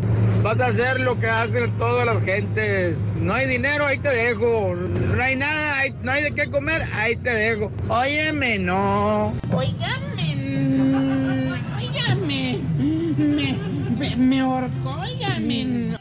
vas 0.42 0.58
a 0.60 0.68
hacer 0.68 0.98
lo 0.98 1.20
que 1.20 1.26
hacen 1.28 1.70
todas 1.72 2.06
las 2.06 2.24
gentes. 2.24 2.96
No 3.20 3.34
hay 3.34 3.46
dinero, 3.46 3.84
ahí 3.84 3.98
te 3.98 4.08
dejo. 4.08 4.74
No 4.74 5.22
hay 5.22 5.36
nada, 5.36 5.78
ahí- 5.80 5.94
no 6.02 6.10
hay 6.10 6.22
de 6.22 6.30
qué 6.30 6.50
comer, 6.50 6.88
ahí 6.94 7.16
te 7.16 7.28
dejo. 7.34 7.70
Óyeme, 7.88 8.58
no. 8.60 9.34
Óigame, 9.52 10.38
óigame, 11.76 12.58
me, 13.18 13.69
me, 14.00 14.16
me 14.16 14.40
ahorcó, 14.40 14.90
óigame. 15.00 15.96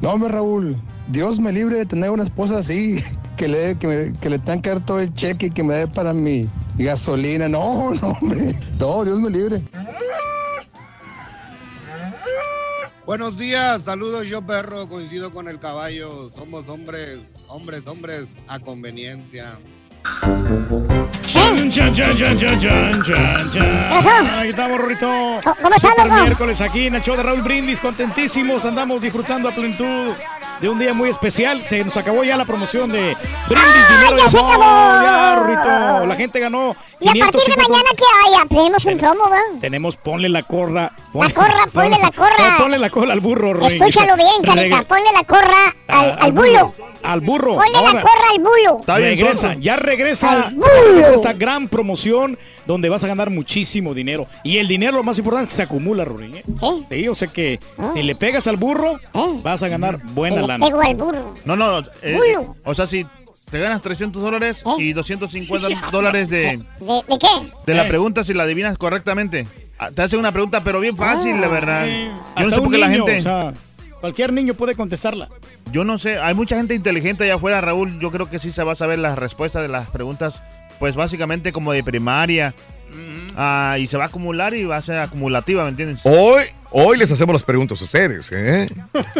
No, 0.00 0.10
hombre, 0.12 0.30
Raúl, 0.30 0.76
Dios 1.08 1.38
me 1.38 1.52
libre 1.52 1.76
de 1.76 1.86
tener 1.86 2.10
una 2.10 2.22
esposa 2.24 2.58
así, 2.58 2.98
que 3.36 3.46
le, 3.48 3.76
que, 3.78 3.86
me- 3.86 4.18
que 4.18 4.30
le 4.30 4.38
tengan 4.38 4.62
que 4.62 4.70
dar 4.70 4.84
todo 4.84 5.00
el 5.00 5.12
cheque 5.14 5.46
y 5.46 5.50
que 5.50 5.62
me 5.62 5.74
dé 5.74 5.86
para 5.88 6.12
mi 6.14 6.48
gasolina. 6.78 7.48
No, 7.48 7.92
no, 7.94 8.08
hombre. 8.20 8.52
No, 8.78 9.04
Dios 9.04 9.20
me 9.20 9.30
libre. 9.30 9.62
Buenos 13.06 13.36
días, 13.36 13.82
saludos 13.84 14.28
yo 14.28 14.46
perro, 14.46 14.88
coincido 14.88 15.32
con 15.32 15.48
el 15.48 15.58
caballo, 15.58 16.30
somos 16.36 16.68
hombres, 16.68 17.18
hombres, 17.48 17.82
hombres 17.86 18.26
a 18.46 18.60
conveniencia. 18.60 19.58
Chan, 21.60 21.70
chan, 21.70 21.94
chan, 21.94 22.16
chan, 22.16 22.38
chan, 22.38 22.58
chan, 22.58 23.02
chan, 23.04 23.52
chan. 23.52 24.26
Ahí 24.38 24.48
estamos, 24.48 24.80
Rorrito. 24.80 25.06
¿Cómo 25.62 25.74
estás, 25.76 25.92
loco? 25.98 26.14
miércoles 26.22 26.60
aquí 26.62 26.86
en 26.86 26.94
el 26.94 27.02
show 27.02 27.14
de 27.14 27.22
Raúl 27.22 27.42
Brindis, 27.42 27.78
contentísimos, 27.80 28.64
andamos 28.64 29.02
disfrutando 29.02 29.46
a 29.46 29.52
plenitud 29.52 30.14
de 30.60 30.68
un 30.68 30.78
día 30.78 30.94
muy 30.94 31.10
especial. 31.10 31.60
Se 31.60 31.84
nos 31.84 31.96
acabó 31.96 32.24
ya 32.24 32.36
la 32.36 32.44
promoción 32.44 32.90
de 32.90 33.16
Brindis 33.48 33.88
Dinero 33.90 34.16
ya 34.16 34.28
se 34.28 34.38
acabó! 34.38 34.62
Ya, 34.62 35.34
Rorrito. 35.36 36.06
La 36.06 36.16
gente 36.16 36.40
ganó 36.40 36.76
Y 37.00 37.08
a 37.08 37.12
partir 37.12 37.40
de 37.40 37.54
550 37.56 37.68
mañana, 37.68 37.90
¿qué 37.96 38.04
hay? 38.24 38.48
Tenemos 38.48 38.84
un 38.86 38.98
promo, 38.98 39.30
¿va? 39.30 39.60
Tenemos 39.60 39.96
ponle 39.96 40.28
la 40.28 40.42
corra. 40.42 40.92
La 41.12 41.28
corra, 41.30 41.66
ponle 41.72 41.98
la 41.98 42.12
corra. 42.12 42.56
Ponle 42.56 42.78
la 42.78 42.88
cola 42.88 43.12
al 43.14 43.20
burro, 43.20 43.52
Rorrito. 43.52 43.84
Escúchalo 43.84 44.14
bien, 44.14 44.42
carita. 44.44 44.82
Ponle 44.84 45.12
la 45.12 45.24
corra 45.24 45.74
al, 45.88 46.16
al 46.20 46.32
bulo. 46.32 46.72
Al 47.02 47.20
burro. 47.20 47.56
Ponle 47.56 47.82
la 47.82 48.00
corra 48.00 48.28
al 48.32 48.38
bulo. 48.38 48.80
regresa, 48.86 49.54
ya 49.54 49.74
regresa, 49.74 50.30
Al 50.30 50.54
ya 50.54 50.66
regresa 50.84 51.14
esta 51.16 51.32
gran 51.32 51.49
promoción 51.68 52.38
donde 52.66 52.88
vas 52.88 53.02
a 53.04 53.06
ganar 53.08 53.30
muchísimo 53.30 53.94
dinero. 53.94 54.26
Y 54.44 54.58
el 54.58 54.68
dinero, 54.68 54.96
lo 54.98 55.02
más 55.02 55.18
importante, 55.18 55.54
se 55.54 55.62
acumula, 55.62 56.04
Rory. 56.04 56.36
¿eh? 56.36 56.44
Sí. 56.88 57.08
o 57.08 57.14
sea 57.14 57.28
que 57.28 57.58
si 57.94 58.02
le 58.02 58.14
pegas 58.14 58.46
al 58.46 58.56
burro, 58.56 58.98
vas 59.42 59.62
a 59.62 59.68
ganar 59.68 60.00
buena 60.14 60.40
Le 60.42 60.46
lana. 60.46 60.66
pego 60.66 60.80
al 60.80 60.94
burro. 60.96 61.34
No, 61.44 61.56
no, 61.56 61.80
eh, 62.02 62.36
o 62.64 62.74
sea, 62.74 62.86
si 62.86 63.06
te 63.50 63.58
ganas 63.58 63.80
300 63.82 64.22
dólares 64.22 64.62
y 64.78 64.92
250 64.92 65.90
dólares 65.90 66.28
de, 66.30 66.38
¿De, 66.38 66.56
de 66.58 67.18
qué? 67.18 67.52
de 67.66 67.74
la 67.74 67.88
pregunta 67.88 68.22
si 68.24 68.32
la 68.34 68.44
adivinas 68.44 68.78
correctamente. 68.78 69.46
Ah, 69.78 69.90
Te 69.90 70.02
hacen 70.02 70.18
una 70.18 70.30
pregunta, 70.30 70.62
pero 70.62 70.78
bien 70.78 70.96
fácil, 70.96 71.40
la 71.40 71.48
verdad. 71.48 71.86
Yo 72.38 72.48
no 72.48 72.54
sé 72.54 72.60
por 72.62 72.70
qué 72.70 72.78
la 72.78 72.88
gente. 72.90 73.18
o 73.18 73.22
sea, 73.22 73.54
Cualquier 74.00 74.32
niño 74.32 74.54
puede 74.54 74.74
contestarla. 74.74 75.28
Yo 75.72 75.84
no 75.84 75.98
sé, 75.98 76.18
hay 76.18 76.34
mucha 76.34 76.56
gente 76.56 76.74
inteligente 76.74 77.24
allá 77.24 77.34
afuera, 77.34 77.60
Raúl. 77.60 77.98
Yo 78.00 78.10
creo 78.10 78.30
que 78.30 78.38
sí 78.40 78.50
se 78.52 78.62
va 78.64 78.72
a 78.72 78.76
saber 78.76 78.98
las 78.98 79.18
respuestas 79.18 79.62
de 79.62 79.68
las 79.68 79.90
preguntas, 79.90 80.42
pues 80.80 80.96
básicamente 80.96 81.52
como 81.52 81.70
de 81.72 81.84
primaria. 81.84 82.52
Ah, 83.36 83.76
y 83.78 83.86
se 83.86 83.96
va 83.96 84.04
a 84.04 84.06
acumular 84.08 84.54
y 84.54 84.64
va 84.64 84.76
a 84.78 84.82
ser 84.82 84.98
acumulativa, 84.98 85.62
¿me 85.62 85.70
entiendes? 85.70 86.00
Hoy, 86.02 86.42
hoy 86.72 86.98
les 86.98 87.12
hacemos 87.12 87.32
las 87.32 87.44
preguntas 87.44 87.80
a 87.80 87.84
ustedes, 87.84 88.32
¿eh? 88.32 88.66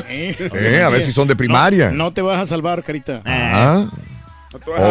Eh, 0.08 0.82
a 0.84 0.89
ver 0.89 1.00
si 1.02 1.12
son 1.12 1.28
de 1.28 1.36
primaria. 1.36 1.92
No, 1.92 2.12
te 2.12 2.20
vas 2.20 2.42
a 2.42 2.47
salvar, 2.47 2.82
carita. 2.82 3.22
Ah. 3.24 3.89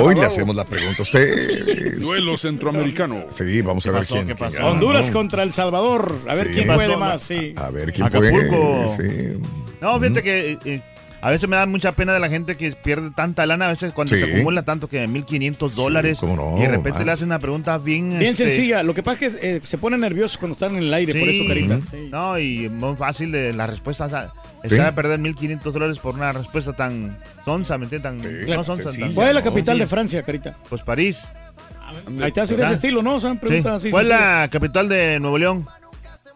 Hoy 0.01 0.15
le 0.15 0.25
hacemos 0.25 0.55
la 0.55 0.63
pregunta 0.63 0.99
a 0.99 1.03
ustedes. 1.03 1.99
Duelo 1.99 2.37
centroamericano. 2.37 3.25
Sí, 3.29 3.61
vamos 3.61 3.85
a 3.87 3.91
ver 3.91 4.01
pasó? 4.03 4.13
quién. 4.15 4.27
¿Qué 4.27 4.35
pasó? 4.35 4.51
quién- 4.53 4.63
Honduras 4.63 5.11
contra 5.11 5.43
El 5.43 5.51
Salvador. 5.51 6.15
A 6.29 6.35
ver 6.35 6.47
Sí. 6.47 6.53
quién 6.53 6.67
¿Qué 6.69 6.73
puede 6.75 6.95
más. 6.97 7.21
Sí. 7.21 7.53
A 7.57 7.69
ver 7.69 7.91
quién 7.91 8.07
Acapulco. 8.07 8.85
puede. 8.87 8.87
Sí. 8.87 9.41
No, 9.81 9.99
fíjate 9.99 10.23
que 10.23 10.57
eh, 10.63 10.81
a 11.21 11.29
veces 11.29 11.49
me 11.49 11.55
da 11.57 11.65
mucha 11.65 11.91
pena 11.91 12.13
de 12.13 12.19
la 12.19 12.29
gente 12.29 12.55
que 12.55 12.71
pierde 12.71 13.11
tanta 13.11 13.45
lana, 13.45 13.67
a 13.67 13.71
veces 13.71 13.91
cuando 13.93 14.15
Sí. 14.15 14.21
se 14.21 14.31
acumula 14.33 14.63
tanto 14.63 14.87
que 14.87 15.05
1.500 15.07 15.71
dólares 15.71 16.23
no, 16.23 16.55
y 16.57 16.61
de 16.61 16.67
repente 16.69 16.99
más. 16.99 17.05
le 17.05 17.11
hacen 17.11 17.25
una 17.27 17.39
pregunta 17.39 17.77
bien... 17.77 18.09
Bien 18.09 18.31
este, 18.31 18.45
sencilla. 18.45 18.83
Lo 18.83 18.93
que 18.93 19.03
pasa 19.03 19.25
es 19.25 19.35
que 19.37 19.55
eh, 19.57 19.61
se 19.63 19.77
ponen 19.77 19.99
nerviosos 20.01 20.37
cuando 20.37 20.53
están 20.53 20.75
en 20.75 20.83
el 20.83 20.93
aire, 20.93 21.13
por 21.19 21.29
Sí. 21.29 21.39
eso, 21.39 21.47
carita. 21.47 21.79
No, 22.09 22.39
y 22.39 22.69
muy 22.69 22.95
fácil 22.95 23.31
de 23.31 23.51
la 23.53 23.67
respuesta. 23.67 24.05
o 24.05 24.09
sea, 24.69 24.87
a 24.87 24.91
perder 24.95 25.19
1.500 25.19 25.71
dólares 25.73 25.99
por 25.99 26.15
una 26.15 26.31
respuesta 26.31 26.73
tan 26.73 27.17
sonsa, 27.45 27.77
¿me 27.77 27.85
entiendes? 27.85 28.11
Tan, 28.11 28.47
no 28.49 28.63
sonsa, 28.63 28.83
sencilla, 28.83 29.05
tan- 29.07 29.15
¿Cuál 29.15 29.27
es 29.29 29.35
la 29.35 29.43
capital 29.43 29.77
de 29.79 29.87
Francia, 29.87 30.23
carita? 30.23 30.55
Pues 30.69 30.81
París. 30.83 31.27
Ahí 32.21 32.31
te 32.31 32.41
hace 32.41 32.55
de 32.55 32.63
ese 32.63 32.73
estilo, 32.75 33.01
¿no? 33.01 33.19
Sí. 33.19 33.27
preguntas 33.41 33.73
así. 33.73 33.89
¿Cuál 33.89 34.05
es 34.05 34.09
la 34.11 34.47
capital 34.51 34.87
de 34.87 35.19
Nuevo 35.19 35.37
León? 35.37 35.67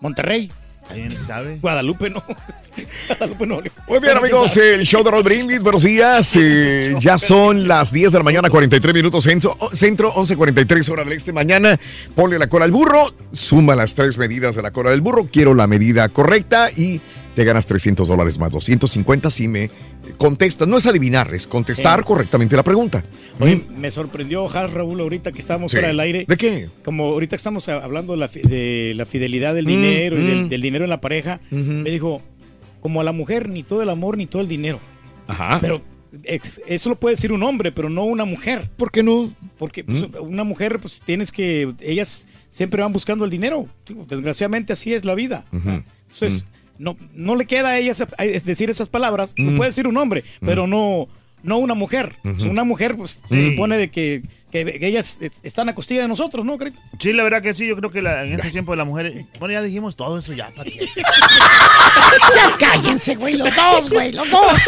Monterrey. 0.02 0.52
¿Quién 0.92 1.16
sabe? 1.18 1.58
Guadalupe, 1.62 2.10
no. 2.10 2.24
Guadalupe, 3.08 3.45
no. 3.45 3.62
Muy 3.88 4.00
bien, 4.00 4.18
amigos, 4.18 4.56
el 4.58 4.86
show 4.86 5.03
de 5.03 5.12
Raúl 5.12 5.24
Brindis, 5.24 5.62
buenos 5.62 5.84
días. 5.84 6.36
Eh, 6.40 6.95
ya 7.00 7.18
son 7.18 7.68
las 7.68 7.92
10 7.92 8.12
de 8.12 8.18
la 8.18 8.24
mañana, 8.24 8.50
43 8.50 8.94
minutos 8.94 9.24
centro, 9.24 9.58
centro 9.74 10.14
11.43 10.14 10.90
horas 10.90 11.06
del 11.06 11.18
este. 11.18 11.34
Mañana 11.34 11.80
ponle 12.16 12.38
la 12.38 12.48
cola 12.48 12.66
al 12.66 12.72
burro, 12.72 13.14
suma 13.32 13.76
las 13.76 13.95
tres 13.95 14.18
medidas 14.18 14.56
de 14.56 14.62
la 14.62 14.72
cola 14.72 14.92
del 14.92 15.02
burro. 15.02 15.28
Quiero 15.32 15.53
la 15.53 15.68
medida 15.68 16.10
correcta 16.10 16.70
y 16.72 17.02
te 17.36 17.44
ganas 17.44 17.66
300 17.66 18.08
dólares 18.08 18.38
más 18.40 18.52
250 18.52 19.30
si 19.32 19.48
me 19.48 19.70
contestas. 20.18 20.68
No 20.68 20.78
es 20.78 20.86
adivinar, 20.86 21.34
es 21.34 21.48
contestar 21.48 22.00
Sí. 22.00 22.06
correctamente 22.06 22.56
la 22.56 22.64
pregunta. 22.64 23.03
Oye, 23.40 23.62
me 23.78 23.90
sorprendió 23.92 24.45
Has 24.56 24.72
Raúl 24.72 25.00
ahorita 25.02 25.32
que 25.32 25.40
estábamos 25.40 25.72
Sí. 25.72 25.78
fuera 25.78 25.88
del 25.88 26.00
aire. 26.00 26.26
¿De 26.28 26.38
qué? 26.38 26.70
Como 26.84 27.06
ahorita 27.06 27.36
estamos 27.36 27.68
hablando 27.70 28.14
de 28.14 28.20
la, 28.20 28.28
fi- 28.28 28.42
de 28.42 28.94
la 28.95 29.06
fidelidad 29.06 29.53
del 29.56 29.66
Mm, 29.66 29.70
dinero 29.70 30.18
y 30.20 30.22
mm. 30.24 30.28
del, 30.28 30.50
del 30.50 30.62
dinero 30.62 30.84
en 30.84 30.90
la 30.90 31.02
pareja, 31.02 31.40
me 31.52 31.90
dijo, 31.90 32.22
como 32.82 33.02
a 33.02 33.03
la 33.03 33.12
mujer 33.14 33.50
ni 33.50 33.64
todo 33.64 33.82
el 33.82 33.90
amor 33.90 34.18
ni 34.18 34.28
todo 34.28 34.42
el 34.42 34.48
dinero. 34.48 34.80
Ajá. 35.28 35.58
Pero 35.62 35.82
eso 36.68 36.90
lo 36.90 36.95
puede 36.95 37.16
decir 37.16 37.32
un 37.32 37.42
hombre, 37.42 37.72
pero 37.72 37.90
no 37.90 38.03
una 38.03 38.26
mujer. 38.26 38.70
¿Por 38.78 38.92
qué 38.92 39.02
no? 39.02 39.34
Porque 39.58 39.84
pues, 39.84 40.02
Mm. 40.10 40.16
una 40.22 40.44
mujer, 40.44 40.80
pues 40.80 41.02
tienes 41.03 41.32
que, 41.32 41.74
ellas 41.80 42.28
siempre 42.50 42.84
van 42.84 42.94
buscando 42.94 43.26
el 43.26 43.32
dinero. 43.32 43.68
Desgraciadamente 44.08 44.74
así 44.74 44.94
es 44.94 45.06
la 45.06 45.16
vida. 45.16 45.45
Ujú. 45.52 45.82
Entonces, 46.12 46.45
no, 46.84 46.98
no 47.14 47.36
le 47.36 47.45
queda 47.45 47.70
a 47.70 47.78
ella 47.78 47.92
esa- 47.92 48.08
a- 48.18 48.26
es 48.26 48.44
decir 48.45 48.70
esas 48.70 48.90
palabras. 48.90 49.34
Lo 49.38 49.52
Mm. 49.52 49.58
puede 49.58 49.70
decir 49.70 49.88
un 49.88 49.98
hombre, 49.98 50.24
pero 50.45 50.68
no, 50.68 51.08
no 51.42 51.58
una 51.58 51.74
mujer. 51.74 52.16
Una 52.50 52.64
mujer, 52.64 52.95
pues, 52.98 53.22
se 53.30 53.36
Mm. 53.36 53.52
supone 53.52 53.78
de 53.78 53.90
que, 53.90 54.22
que- 54.52 54.66
que 54.80 54.88
ellas 54.88 55.18
están 55.42 55.68
a 55.70 55.74
costilla 55.76 56.02
de 56.03 56.08
nosotros, 56.08 56.45
¿no, 56.45 56.58
Carita? 56.60 56.80
Sí, 57.00 57.12
la 57.14 57.24
verdad 57.24 57.42
que 57.42 57.56
sí, 57.56 57.66
yo 57.68 57.76
creo 57.76 57.90
que 57.90 58.02
la- 58.03 58.24
en 58.24 58.34
este 58.34 58.52
tiempo 58.52 58.76
la 58.76 58.86
mujer... 58.86 59.26
Bueno, 59.40 59.52
ya 59.53 59.62
dijimos 59.64 59.95
todo 59.95 60.20
eso 60.20 60.32
ya, 60.34 60.52
¿para 60.56 60.70
qué? 60.72 60.88
Ya 62.36 62.58
cállense, 62.60 63.16
güey, 63.16 63.36
los 63.38 63.50
dos, 63.56 63.90
güey, 63.90 64.12
los 64.12 64.30
dos. 64.30 64.60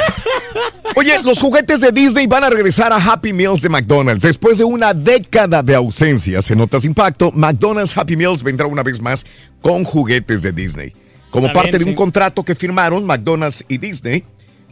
Oye, 0.95 1.21
los 1.23 1.39
juguetes 1.39 1.81
de 1.81 1.91
Disney 1.91 2.25
van 2.27 2.43
a 2.43 2.49
regresar 2.49 2.91
a 2.93 2.97
Happy 2.97 3.31
Meals 3.33 3.61
de 3.61 3.69
McDonald's. 3.69 4.23
Después 4.23 4.57
de 4.57 4.63
una 4.63 4.93
década 4.93 5.61
de 5.61 5.75
ausencia, 5.75 6.41
se 6.41 6.55
nota 6.55 6.79
su 6.79 6.87
impacto, 6.87 7.31
McDonald's 7.31 7.95
Happy 7.97 8.15
Meals 8.15 8.41
vendrá 8.41 8.65
una 8.67 8.83
vez 8.83 8.99
más 9.01 9.25
con 9.61 9.83
juguetes 9.83 10.41
de 10.41 10.51
Disney. 10.51 10.93
Como 11.35 11.53
parte 11.53 11.77
de 11.77 11.83
un 11.83 11.91
sí. 11.91 11.95
contrato 11.95 12.43
que 12.43 12.55
firmaron 12.55 13.05
McDonald's 13.05 13.63
y 13.67 13.77
Disney, 13.77 14.23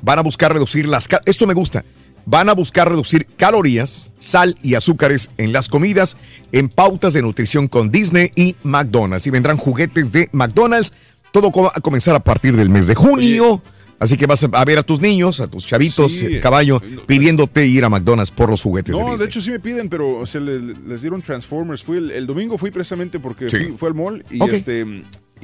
van 0.01 0.19
a 0.19 0.21
buscar 0.21 0.51
reducir 0.53 0.87
las... 0.87 1.07
Esto 1.25 1.45
me 1.47 1.53
gusta. 1.53 1.83
Van 2.25 2.47
a 2.49 2.53
buscar 2.53 2.87
reducir 2.89 3.25
calorías, 3.37 4.09
sal 4.17 4.57
y 4.63 4.75
azúcares 4.75 5.29
en 5.37 5.51
las 5.51 5.67
comidas 5.67 6.15
en 6.53 6.69
pautas 6.69 7.13
de 7.13 7.21
nutrición 7.21 7.67
con 7.67 7.91
Disney 7.91 8.31
y 8.35 8.55
McDonald's. 8.63 9.27
Y 9.27 9.29
vendrán 9.29 9.57
juguetes 9.57 10.11
de 10.13 10.29
McDonald's. 10.31 10.93
Todo 11.31 11.51
va 11.51 11.71
a 11.75 11.81
comenzar 11.81 12.15
a 12.15 12.19
partir 12.23 12.55
del 12.55 12.69
mes 12.69 12.87
de 12.87 12.95
junio. 12.95 13.61
Así 13.99 14.17
que 14.17 14.25
vas 14.25 14.45
a 14.51 14.65
ver 14.65 14.77
a 14.79 14.83
tus 14.83 14.99
niños, 14.99 15.39
a 15.39 15.47
tus 15.47 15.65
chavitos, 15.65 16.11
Sí. 16.13 16.25
eh, 16.25 16.39
caballo, 16.41 16.81
pidiéndote 17.07 17.65
ir 17.67 17.85
a 17.85 17.89
McDonald's 17.89 18.31
por 18.31 18.49
los 18.49 18.61
juguetes 18.61 18.95
de 18.97 19.01
No, 19.01 19.15
de 19.17 19.25
hecho 19.25 19.41
sí 19.41 19.49
me 19.51 19.59
piden, 19.61 19.87
pero 19.87 20.19
o 20.19 20.23
le- 20.39 20.59
les 20.59 21.01
dieron 21.01 21.21
Transformers. 21.21 21.83
Fui 21.83 21.97
el, 21.97 22.11
el 22.11 22.25
domingo 22.27 22.57
fui 22.57 22.69
precisamente 22.71 23.19
porque 23.19 23.49
Sí. 23.49 23.57
fui, 23.57 23.77
fui 23.77 23.87
al 23.87 23.93
mall 23.95 24.25
y 24.29 24.43
este 24.49 24.85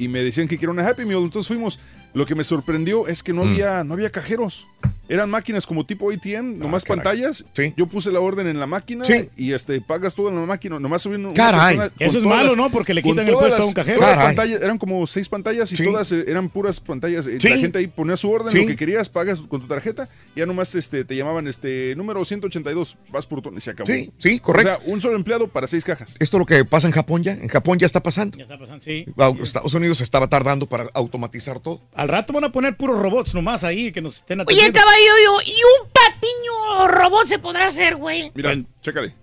y 0.00 0.08
me 0.08 0.24
decían 0.24 0.48
que 0.48 0.56
quería 0.56 0.70
una 0.70 0.88
Happy 0.88 1.04
Meal, 1.04 1.22
entonces 1.22 1.46
fuimos. 1.46 1.78
Lo 2.12 2.26
que 2.26 2.34
me 2.34 2.44
sorprendió 2.44 3.06
es 3.06 3.22
que 3.22 3.32
no 3.32 3.44
Mm. 3.44 3.48
había 3.52 3.84
no 3.84 3.94
había 3.94 4.10
cajeros. 4.10 4.66
Eran 5.08 5.28
máquinas 5.28 5.66
como 5.66 5.84
tipo 5.84 6.10
ATM, 6.12 6.56
nomás 6.58 6.84
Ah, 6.84 6.86
caray. 6.86 7.02
pantallas. 7.04 7.44
Sí. 7.52 7.74
Yo 7.76 7.86
puse 7.88 8.12
la 8.12 8.20
orden 8.20 8.46
en 8.46 8.60
la 8.60 8.66
máquina 8.68 9.04
Sí. 9.04 9.28
y 9.36 9.52
este 9.52 9.80
pagas 9.80 10.14
todo 10.14 10.28
en 10.28 10.36
la 10.36 10.46
máquina, 10.46 10.78
nomás 10.78 11.02
subiendo 11.02 11.28
una 11.30 11.34
Caray. 11.36 11.76
persona 11.78 11.92
Eso 11.98 12.18
es 12.18 12.24
malo, 12.24 12.48
las- 12.48 12.56
¿no? 12.56 12.70
Porque 12.70 12.94
le 12.94 13.02
quitan 13.02 13.26
el 13.26 13.34
puesto 13.34 13.60
a 13.62 13.66
un 13.66 13.72
cajero. 13.72 13.96
todas 13.98 14.10
las 14.10 14.18
Caray. 14.18 14.36
pantallas, 14.36 14.62
eran 14.62 14.78
como 14.78 15.04
seis 15.08 15.28
pantallas 15.28 15.72
y 15.72 15.76
Sí. 15.76 15.84
todas 15.84 16.12
eh, 16.12 16.24
eran 16.28 16.48
puras 16.48 16.78
pantallas. 16.78 17.26
Eh, 17.26 17.38
Sí. 17.40 17.48
La 17.48 17.56
gente 17.56 17.78
ahí 17.78 17.88
ponía 17.88 18.16
su 18.16 18.30
orden, 18.30 18.52
Sí. 18.52 18.60
lo 18.62 18.66
que 18.68 18.76
querías, 18.76 19.08
pagas 19.08 19.40
con 19.40 19.60
tu 19.60 19.66
tarjeta, 19.66 20.08
ya 20.36 20.46
nomás 20.46 20.74
este, 20.76 21.04
te 21.04 21.16
llamaban 21.16 21.48
este 21.48 21.94
número 21.96 22.24
182, 22.24 22.96
vas 23.10 23.26
por 23.26 23.42
tu 23.42 23.52
y 23.56 23.60
se 23.60 23.70
acabó. 23.70 23.86
Sí, 23.90 24.12
sí, 24.18 24.38
correcto. 24.38 24.74
O 24.74 24.80
sea, 24.84 24.92
un 24.94 25.00
solo 25.00 25.16
empleado 25.16 25.48
para 25.48 25.66
seis 25.66 25.84
cajas. 25.84 26.10
Esto 26.20 26.36
es 26.36 26.38
lo 26.38 26.46
que 26.46 26.64
pasa 26.64 26.86
en 26.86 26.92
Japón 26.92 27.24
ya. 27.24 27.32
En 27.32 27.48
Japón 27.48 27.78
ya 27.80 27.86
está 27.86 28.00
pasando. 28.00 28.38
Ya 28.38 28.44
está 28.44 28.56
pasando, 28.58 28.82
sí. 28.84 29.04
Estados 29.42 29.74
Unidos 29.74 30.00
estaba 30.00 30.28
tardando 30.28 30.66
para 30.68 30.88
automatizar 30.94 31.58
todo. 31.58 31.80
Al 32.00 32.08
rato 32.08 32.32
van 32.32 32.44
a 32.44 32.48
poner 32.50 32.76
puros 32.78 32.98
robots 32.98 33.34
nomás 33.34 33.62
ahí 33.62 33.92
que 33.92 34.00
nos 34.00 34.16
estén 34.16 34.40
Oye, 34.40 34.44
atendiendo. 34.44 34.80
caballo, 34.80 35.42
¿y 35.44 35.52
un 35.52 35.90
patiño 35.92 36.88
robot 36.88 37.26
se 37.26 37.38
podrá 37.38 37.66
hacer, 37.66 37.96
güey? 37.96 38.32
Mira, 38.34 38.48
Bueno. 38.48 38.64
chécale, 38.80 39.14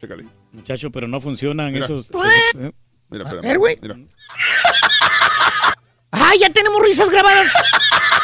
chécale. 0.00 0.24
Muchacho, 0.50 0.90
pero 0.90 1.06
no 1.06 1.20
funcionan 1.20 1.72
Mira. 1.72 1.84
esos... 1.84 2.08
Pues. 2.08 2.32
esos- 2.52 2.60
¿eh? 2.66 2.72
Mira, 3.08 3.22
A 3.24 3.28
espérame. 3.28 3.46
ver, 3.48 3.58
güey. 3.58 3.78
Mira. 3.80 3.96
Ah, 6.16 6.30
ya 6.40 6.48
tenemos 6.52 6.80
risas 6.82 7.10
grabadas. 7.10 7.52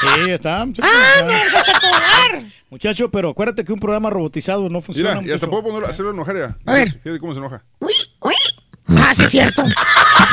Sí, 0.01 0.29
ya 0.29 0.35
está. 0.37 0.65
Muchacho, 0.65 0.89
Ah, 0.93 1.23
no, 1.23 1.33
hasta 1.59 1.81
todo 1.81 1.91
dar. 1.91 2.43
Muchacho, 2.71 3.11
pero 3.11 3.31
acuérdate 3.31 3.65
que 3.65 3.73
un 3.73 3.81
programa 3.81 4.11
robotizado 4.11 4.69
no 4.69 4.81
funciona. 4.81 5.17
Mira, 5.21 5.33
y 5.33 5.35
hasta 5.35 5.49
puedo 5.49 5.65
ponerlo, 5.65 5.89
hacerlo 5.89 6.13
enojar 6.13 6.37
ya. 6.39 6.57
A 6.67 6.73
ver. 6.75 6.89
Fíjate 6.89 7.19
cómo 7.19 7.33
se 7.33 7.41
enoja. 7.41 7.65
Uy, 7.81 7.93
uy. 8.21 8.35
Ah, 8.97 9.13
sí 9.15 9.25
es 9.25 9.31
cierto. 9.31 9.65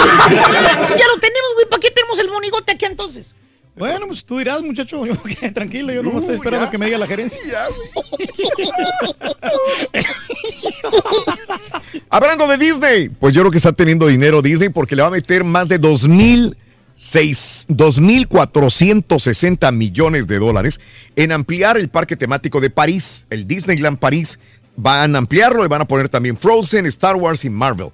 ya 0.00 1.06
lo 1.06 1.20
tenemos, 1.20 1.50
güey. 1.54 1.68
¿Para 1.68 1.80
qué 1.80 1.90
tenemos 1.90 2.18
el 2.18 2.28
monigote 2.28 2.72
aquí 2.72 2.84
entonces? 2.84 3.34
Bueno, 3.76 4.08
pues 4.08 4.24
tú 4.24 4.38
dirás, 4.38 4.60
muchacho. 4.62 5.06
Yo, 5.06 5.14
tranquilo, 5.54 5.92
yo 5.92 6.02
no 6.02 6.18
estoy 6.18 6.34
esperando 6.34 6.66
ya. 6.66 6.70
que 6.70 6.78
me 6.78 6.86
diga 6.86 6.98
la 6.98 7.06
gerencia. 7.06 7.40
Ya. 7.50 7.66
Hablando 12.10 12.46
de 12.46 12.58
Disney, 12.58 13.08
pues 13.08 13.34
yo 13.34 13.40
creo 13.42 13.50
que 13.50 13.56
está 13.56 13.72
teniendo 13.72 14.06
dinero 14.06 14.42
Disney 14.42 14.68
porque 14.68 14.94
le 14.96 15.02
va 15.02 15.08
a 15.08 15.12
meter 15.12 15.44
más 15.44 15.68
de 15.68 15.80
2.006 15.80 17.66
2.460 17.68 19.72
millones 19.72 20.26
de 20.26 20.38
dólares 20.38 20.80
en 21.16 21.32
ampliar 21.32 21.78
el 21.78 21.88
parque 21.88 22.16
temático 22.16 22.60
de 22.60 22.68
París, 22.68 23.26
el 23.30 23.46
Disneyland 23.46 23.98
París. 23.98 24.38
Van 24.76 25.14
a 25.14 25.18
ampliarlo 25.18 25.64
y 25.64 25.68
van 25.68 25.80
a 25.80 25.88
poner 25.88 26.08
también 26.08 26.36
Frozen, 26.36 26.86
Star 26.86 27.16
Wars 27.16 27.44
y 27.44 27.50
Marvel. 27.50 27.90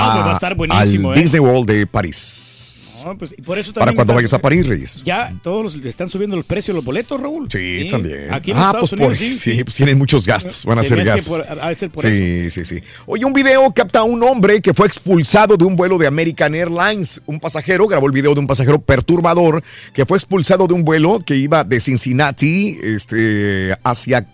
Ah, 0.00 0.12
pues 0.14 0.26
va 0.26 0.30
a 0.30 0.34
estar 0.34 0.54
buenísimo, 0.54 1.10
Al 1.12 1.18
¿eh? 1.18 1.20
Disney 1.22 1.40
World 1.40 1.66
de 1.70 1.86
París. 1.86 2.64
No, 3.04 3.16
pues, 3.16 3.32
y 3.38 3.40
por 3.42 3.56
eso 3.56 3.72
Para 3.72 3.86
también 3.86 3.94
cuando 3.96 4.12
están- 4.12 4.16
vayas 4.16 4.32
a 4.34 4.38
París, 4.40 4.66
Reyes. 4.66 5.02
Ya 5.04 5.32
todos 5.42 5.72
los- 5.72 5.84
están 5.86 6.08
subiendo 6.08 6.36
el 6.36 6.42
precio 6.42 6.74
de 6.74 6.78
los 6.78 6.84
boletos, 6.84 7.18
Raúl. 7.18 7.46
Sí, 7.48 7.86
también. 7.88 8.26
Aquí 8.34 8.50
en 8.50 8.56
ah, 8.56 8.66
Estados 8.66 8.90
pues 8.90 8.92
Unidos, 9.00 9.08
por, 9.10 9.16
sí, 9.18 9.32
sí, 9.34 9.64
pues 9.64 9.76
tienen 9.76 9.96
muchos 9.96 10.26
gastos, 10.26 10.64
van 10.64 10.80
a 10.80 10.82
Se 10.82 10.88
ser 10.90 11.04
gastos. 11.04 11.38
por- 11.38 11.90
por 11.92 12.02
sí, 12.04 12.50
sí, 12.50 12.64
sí. 12.64 12.80
Oye, 13.06 13.24
un 13.24 13.32
video 13.32 13.70
capta 13.72 14.00
a 14.00 14.02
un 14.02 14.20
hombre 14.24 14.60
que 14.60 14.74
fue 14.74 14.88
expulsado 14.88 15.56
de 15.56 15.64
un 15.64 15.76
vuelo 15.76 15.96
de 15.96 16.08
American 16.08 16.54
Airlines. 16.56 17.22
Un 17.24 17.38
pasajero 17.38 17.86
grabó 17.86 18.06
el 18.08 18.12
video 18.12 18.34
de 18.34 18.40
un 18.40 18.48
pasajero 18.48 18.80
perturbador 18.80 19.62
que 19.94 20.04
fue 20.04 20.18
expulsado 20.18 20.66
de 20.66 20.74
un 20.74 20.82
vuelo 20.84 21.20
que 21.24 21.36
iba 21.36 21.62
de 21.62 21.78
Cincinnati 21.78 22.78
este, 22.82 23.76
hacia 23.84 24.26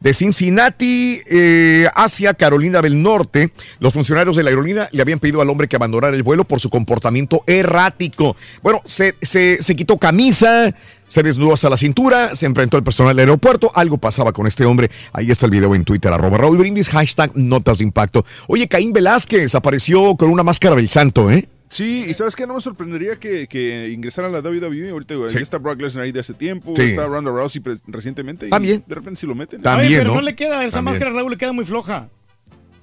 de 0.00 0.14
Cincinnati 0.14 1.20
eh, 1.26 1.88
hacia 1.94 2.34
Carolina 2.34 2.80
del 2.82 3.02
Norte. 3.02 3.50
Los 3.78 3.92
funcionarios 3.92 4.36
de 4.36 4.42
la 4.42 4.50
aerolínea 4.50 4.88
le 4.92 5.02
habían 5.02 5.18
pedido 5.18 5.40
al 5.42 5.50
hombre 5.50 5.68
que 5.68 5.76
abandonara 5.76 6.16
el 6.16 6.22
vuelo 6.22 6.44
por 6.44 6.58
su 6.60 6.70
comportamiento 6.70 7.42
errático. 7.46 8.36
Bueno, 8.62 8.80
se, 8.84 9.14
se- 9.20 9.58
se 9.62 9.76
quitó 9.76 9.98
camisa, 9.98 10.74
se 11.08 11.22
desnudó 11.22 11.54
hasta 11.54 11.68
la 11.68 11.76
cintura, 11.76 12.34
se 12.34 12.46
enfrentó 12.46 12.76
al 12.76 12.84
personal 12.84 13.14
del 13.14 13.28
aeropuerto. 13.28 13.70
Algo 13.74 13.98
pasaba 13.98 14.32
con 14.32 14.46
este 14.46 14.64
hombre. 14.64 14.90
Ahí 15.12 15.30
está 15.30 15.46
el 15.46 15.52
video 15.52 15.74
en 15.74 15.84
Twitter, 15.84 16.12
arroba 16.12 16.38
Raúl 16.38 16.56
Brindis, 16.58 16.88
hashtag 16.88 17.32
notas 17.34 17.78
de 17.78 17.84
impacto. 17.84 18.24
Oye, 18.48 18.68
Caín 18.68 18.92
Velázquez 18.92 19.54
apareció 19.54 20.16
con 20.16 20.30
una 20.30 20.42
máscara 20.42 20.76
del 20.76 20.88
santo, 20.88 21.30
¿eh? 21.30 21.46
Sí, 21.70 22.04
y 22.08 22.14
¿sabes 22.14 22.34
qué? 22.34 22.48
No 22.48 22.54
me 22.54 22.60
sorprendería 22.60 23.14
que, 23.14 23.46
que 23.46 23.90
ingresaran 23.90 24.34
a 24.34 24.40
la 24.40 24.48
WWE. 24.50 24.90
Ahorita 24.90 25.14
Sí. 25.28 25.34
ya 25.36 25.40
está 25.40 25.58
Brock 25.58 25.80
Lesnar 25.80 26.04
ahí 26.04 26.10
de 26.12 26.18
hace 26.18 26.34
tiempo, 26.34 26.74
Sí. 26.74 26.82
está 26.82 27.06
Ronda 27.06 27.30
Rousey 27.30 27.62
recientemente. 27.86 28.48
y 28.48 28.50
También. 28.50 28.82
de 28.86 28.94
repente 28.94 29.20
si 29.20 29.26
lo 29.28 29.36
meten. 29.36 29.62
También, 29.62 29.86
Oye, 29.88 29.98
pero 29.98 30.10
¿no? 30.10 30.16
no 30.16 30.22
le 30.22 30.34
queda, 30.34 30.64
esa 30.64 30.78
También. 30.78 30.94
máscara 30.96 31.12
Raúl 31.16 31.30
le 31.30 31.38
queda 31.38 31.52
muy 31.52 31.64
floja. 31.64 32.08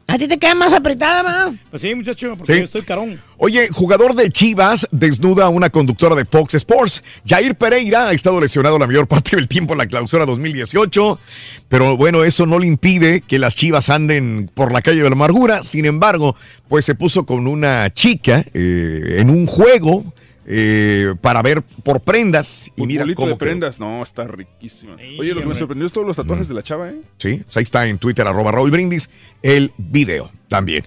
A 0.10 0.18
ti 0.18 0.26
te 0.26 0.38
queda 0.40 0.56
más 0.56 0.72
apretada, 0.72 1.22
ma. 1.22 1.54
Pues 1.70 1.82
sí, 1.82 1.94
muchacho, 1.94 2.36
porque 2.38 2.54
Sí. 2.54 2.60
yo 2.60 2.66
estoy 2.66 2.82
carón. 2.84 3.22
Oye, 3.38 3.68
jugador 3.70 4.16
de 4.16 4.30
Chivas 4.30 4.88
desnuda 4.92 5.46
a 5.46 5.50
una 5.50 5.70
conductora 5.70 6.16
de 6.16 6.24
Fox 6.24 6.54
Sports. 6.54 7.04
Jair 7.26 7.56
Pereira 7.56 8.08
ha 8.08 8.14
estado 8.14 8.40
lesionado 8.40 8.80
la 8.80 8.88
mayor 8.88 9.06
parte 9.08 9.36
del 9.36 9.50
tiempo 9.50 9.74
en 9.74 9.80
la 9.80 9.86
clausura 9.86 10.26
2018, 10.26 11.20
pero 11.68 11.98
bueno, 11.98 12.24
eso 12.24 12.46
no 12.46 12.58
le 12.58 12.68
impide 12.68 13.20
que 13.20 13.38
las 13.38 13.54
Chivas 13.56 13.90
anden 13.90 14.50
por 14.54 14.72
la 14.72 14.82
calle 14.82 15.04
de 15.04 15.10
la 15.10 15.16
amargura. 15.16 15.62
Sin 15.64 15.84
embargo, 15.86 16.38
pues 16.70 16.86
se 16.86 16.96
puso 16.96 17.26
con 17.26 17.46
una 17.46 17.90
chica 17.94 18.46
eh, 18.54 19.18
en 19.20 19.30
un 19.30 19.46
juego 19.46 20.14
eh, 20.50 21.14
para 21.20 21.42
ver 21.42 21.62
por 21.62 22.00
prendas 22.00 22.72
y 22.78 22.88
mira 22.88 23.04
cómo 23.04 23.28
de 23.28 23.34
quedó. 23.34 23.38
prendas, 23.38 23.80
no, 23.80 24.02
está 24.02 24.26
riquísima. 24.26 24.96
Oye, 25.20 25.34
lo 25.34 25.42
que 25.42 25.48
me 25.48 25.56
sorprendió 25.56 25.86
es 25.86 25.92
todos 25.92 26.08
los 26.08 26.16
tatuajes 26.16 26.48
de 26.48 26.54
la 26.54 26.64
chava, 26.64 26.90
¿eh? 26.90 27.02
Sí, 27.18 27.44
ahí 27.54 27.64
está 27.64 27.86
en 27.86 27.98
Twitter, 27.98 28.26
arroba 28.26 28.52
Raúl 28.52 28.72
Brindis, 28.72 29.10
el 29.42 29.74
video 29.78 30.32
también. 30.48 30.86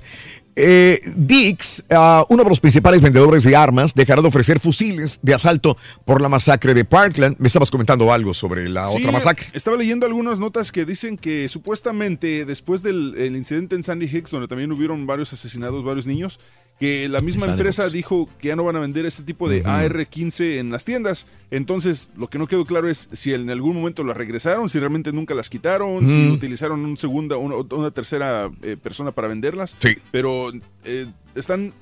Eh, 0.57 1.01
Dix, 1.15 1.85
ah, 1.91 2.27
uno 2.29 2.43
de 2.43 2.49
los 2.49 2.61
principales 2.61 3.01
vendedores 3.01 3.45
de 3.45 3.55
armas, 3.55 3.95
dejará 3.95 4.21
de 4.21 4.29
ofrecer 4.29 4.61
fusiles 4.61 5.21
de 5.23 5.35
asalto 5.35 5.77
por 6.05 6.21
la 6.21 6.29
masacre 6.29 6.75
de 6.75 6.85
Parkland. 6.85 7.37
Me 7.39 7.49
estabas 7.49 7.71
comentando 7.71 8.13
algo 8.13 8.35
sobre 8.35 8.69
la 8.69 8.89
Sí, 8.89 8.99
otra 8.99 9.13
masacre. 9.13 9.47
Estaba 9.53 9.77
leyendo 9.77 10.07
algunas 10.07 10.41
notas 10.41 10.73
que 10.73 10.85
dicen 10.85 11.17
que 11.17 11.49
supuestamente 11.49 12.45
después 12.45 12.83
del 12.83 13.15
el 13.17 13.37
incidente 13.37 13.77
en 13.77 13.83
Sandy 13.83 14.07
Hicks, 14.07 14.31
donde 14.31 14.49
también 14.49 14.73
hubieron 14.73 15.07
varios 15.07 15.33
asesinados, 15.33 15.85
varios 15.85 16.07
niños, 16.07 16.41
que 16.81 17.09
la 17.11 17.21
misma 17.21 17.45
empresa 17.47 17.89
dijo 17.91 18.27
que 18.41 18.49
ya 18.49 18.57
no 18.57 18.65
van 18.65 18.75
a 18.77 18.81
vender 18.81 19.05
ese 19.05 19.23
tipo 19.23 19.49
de 19.51 19.61
Ujú. 19.61 19.69
AR-15 19.69 20.59
en 20.59 20.71
las 20.71 20.85
tiendas. 20.87 21.27
Entonces, 21.51 22.09
lo 22.17 22.29
que 22.29 22.39
no 22.39 22.47
quedó 22.47 22.65
claro 22.65 22.89
es 22.89 23.09
si 23.13 23.35
en 23.35 23.51
algún 23.51 23.77
momento 23.77 24.03
las 24.03 24.17
regresaron, 24.17 24.69
si 24.71 24.79
realmente 24.79 25.13
nunca 25.13 25.35
las 25.35 25.51
quitaron, 25.51 26.07
si 26.07 26.29
utilizaron 26.31 26.81
un 26.85 26.97
segunda, 26.97 27.37
una, 27.37 27.57
una 27.57 27.91
tercera 27.91 28.51
eh, 28.63 28.77
persona 28.83 29.13
para 29.13 29.29
venderlas. 29.29 29.77
Sí. 29.79 29.91
Pero 30.11 30.51
eh, 30.85 31.07
están 31.35 31.73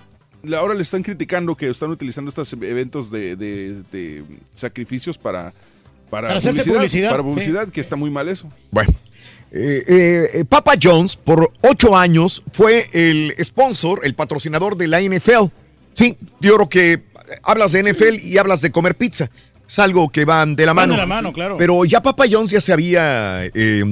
ahora 0.57 0.75
le 0.75 0.83
están 0.83 1.03
criticando 1.03 1.55
que 1.57 1.69
están 1.71 1.91
utilizando 1.91 2.29
estos 2.29 2.53
eventos 2.53 3.11
de, 3.11 3.37
de- 3.37 3.83
de 3.93 4.25
sacrificios 4.55 5.17
para, 5.19 5.53
para, 6.11 6.29
Para 6.29 6.39
hacerse 6.39 6.71
publicidad, 6.71 6.77
publicidad, 6.81 7.11
Para 7.11 7.23
sí. 7.23 7.29
publicidad, 7.29 7.69
que 7.71 7.81
está 7.81 7.97
muy 7.97 8.11
mal 8.11 8.29
eso. 8.29 8.49
Bueno, 8.71 8.93
eh, 9.51 9.85
eh, 9.87 10.31
eh, 10.35 10.45
Papa 10.45 10.75
John's 10.83 11.17
por 11.17 11.53
ocho 11.63 11.97
años 11.97 12.43
fue 12.53 12.89
el 12.93 13.35
sponsor, 13.43 14.01
el 14.05 14.15
patrocinador 14.15 14.77
de 14.77 14.89
la 14.89 15.01
NFL. 15.01 15.47
Sí, 15.95 16.17
yo 16.41 16.55
creo 16.57 16.69
que 16.69 17.03
hablas 17.43 17.73
de 17.73 17.83
NFL 17.83 18.21
y 18.23 18.39
hablas 18.39 18.61
de 18.61 18.71
comer 18.71 18.95
pizza. 18.97 19.31
Es 19.67 19.79
algo 19.79 20.09
que 20.09 20.25
van 20.25 20.55
de 20.55 20.65
la 20.65 20.73
Van 20.73 20.89
mano. 20.89 20.93
de 20.95 20.99
la 20.99 21.07
mano, 21.07 21.33
claro. 21.33 21.57
Pero 21.59 21.85
ya 21.85 22.03
Papa 22.03 22.25
John's 22.31 22.51
ya 22.51 22.61
se 22.61 22.73
había 22.73 23.45
eh, 23.45 23.83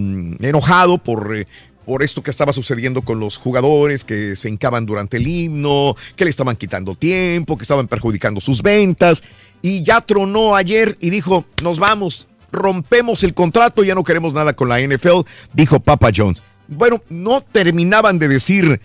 enojado 0.40 0.96
por, 0.98 1.46
por 1.84 2.02
esto 2.02 2.22
que 2.22 2.30
estaba 2.30 2.52
sucediendo 2.54 3.02
con 3.02 3.20
los 3.20 3.36
jugadores 3.36 4.02
que 4.04 4.36
se 4.36 4.48
hincaban 4.48 4.86
durante 4.86 5.18
el 5.18 5.26
himno, 5.26 5.94
que 6.16 6.24
le 6.24 6.30
estaban 6.30 6.56
quitando 6.56 6.94
tiempo, 6.94 7.58
que 7.58 7.62
estaban 7.62 7.88
perjudicando 7.88 8.40
sus 8.40 8.62
ventas. 8.62 9.22
Y 9.60 9.82
ya 9.82 10.00
tronó 10.00 10.56
ayer 10.56 10.96
y 11.00 11.10
dijo, 11.10 11.44
nos 11.62 11.78
vamos, 11.78 12.26
rompemos 12.52 13.22
el 13.24 13.34
contrato, 13.34 13.84
ya 13.84 13.94
no 13.94 14.04
queremos 14.04 14.32
nada 14.32 14.54
con 14.54 14.68
la 14.68 14.80
NFL, 14.80 15.20
dijo 15.52 15.80
Papa 15.80 16.10
John's. 16.14 16.42
Bueno, 16.68 17.02
no 17.08 17.40
terminaban 17.40 18.18
de 18.18 18.28
decir 18.28 18.80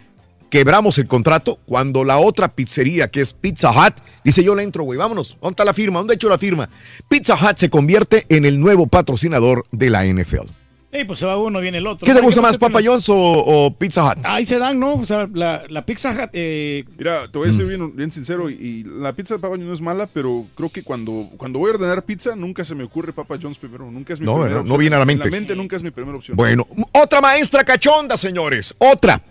quebramos 0.52 0.98
el 0.98 1.08
contrato 1.08 1.60
cuando 1.66 2.04
la 2.04 2.18
otra 2.18 2.50
pizzería, 2.50 3.10
que 3.10 3.22
es 3.22 3.34
Pizza 3.34 3.72
Hut, 3.72 3.96
dice 4.24 4.44
yo 4.44 4.54
le 4.54 4.64
entro, 4.64 4.84
güey, 4.84 5.00
vámonos, 5.00 5.38
¿dónde 5.42 5.54
está 5.54 5.66
la 5.66 5.74
firma? 5.74 6.00
¿Dónde 6.00 6.14
he 6.14 6.16
hecho 6.16 6.30
la 6.30 6.38
firma? 6.38 6.70
Pizza 7.08 7.36
Hut 7.36 7.56
se 7.56 7.70
convierte 7.70 8.26
en 8.30 8.46
el 8.46 8.60
nuevo 8.60 8.86
patrocinador 8.86 9.66
de 9.72 9.90
la 9.90 10.06
NFL. 10.06 10.61
Eh, 10.94 11.06
pues 11.06 11.20
se 11.20 11.26
va 11.26 11.38
uno, 11.38 11.62
viene 11.62 11.78
el 11.78 11.88
otro. 11.88 12.06
¿Qué 12.06 12.14
te 12.14 12.20
gusta 12.20 12.42
no 12.42 12.48
más, 12.48 12.58
Papa 12.58 12.80
John's 12.84 13.08
o, 13.08 13.16
o 13.16 13.74
Pizza 13.74 14.04
Hut? 14.06 14.18
Ahí 14.26 14.46
se 14.46 14.58
dan, 14.58 14.78
¿no? 14.80 14.96
O 14.96 15.06
sea, 15.06 15.26
la, 15.34 15.64
la 15.70 15.86
Pizza 15.86 16.12
Hut, 16.12 16.30
eh, 16.34 16.84
Mira, 16.98 17.30
te 17.32 17.38
voy 17.38 17.48
a 17.50 17.54
ser 17.54 17.66
bien, 17.66 17.96
bien 17.96 18.12
sincero, 18.12 18.50
y, 18.50 18.54
y 18.56 18.84
la 18.84 19.14
pizza 19.14 19.36
de 19.36 19.40
Papa 19.40 19.56
John's 19.56 19.68
no 19.68 19.74
es 19.74 19.80
mala, 19.82 20.08
pero 20.08 20.46
creo 20.56 20.70
que 20.70 20.84
cuando, 20.84 21.30
cuando 21.38 21.60
voy 21.60 21.72
a 21.72 21.74
ordenar 21.76 22.04
pizza, 22.04 22.36
nunca 22.36 22.66
se 22.66 22.76
me 22.76 22.84
ocurre 22.84 23.14
Papa 23.14 23.38
John's 23.42 23.58
primero. 23.58 23.90
Nunca 23.90 24.14
es 24.14 24.20
mi 24.20 24.26
No, 24.26 24.34
primera. 24.34 24.56
No 24.56 24.62
opción. 24.62 24.78
viene 24.80 24.96
a 24.96 25.00
la 25.00 25.04
En 25.04 25.08
mente. 25.08 25.26
la 25.26 25.32
mente 25.32 25.56
nunca 25.56 25.76
es 25.78 25.84
mi 25.84 25.92
primera 25.92 26.18
opción. 26.18 26.36
Bueno, 26.36 26.68
otra 26.92 27.22
maestra 27.22 27.64
cachonda, 27.64 28.18
señores. 28.18 28.76
Otra. 28.78 29.22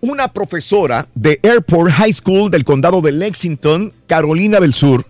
Una 0.00 0.28
profesora 0.28 1.06
de 1.14 1.38
Airport 1.42 1.90
High 1.92 2.12
School 2.12 2.50
del 2.50 2.64
condado 2.64 3.00
de 3.00 3.12
Lexington, 3.12 3.92
Carolina 4.06 4.58
del 4.60 4.74
Sur, 4.74 5.06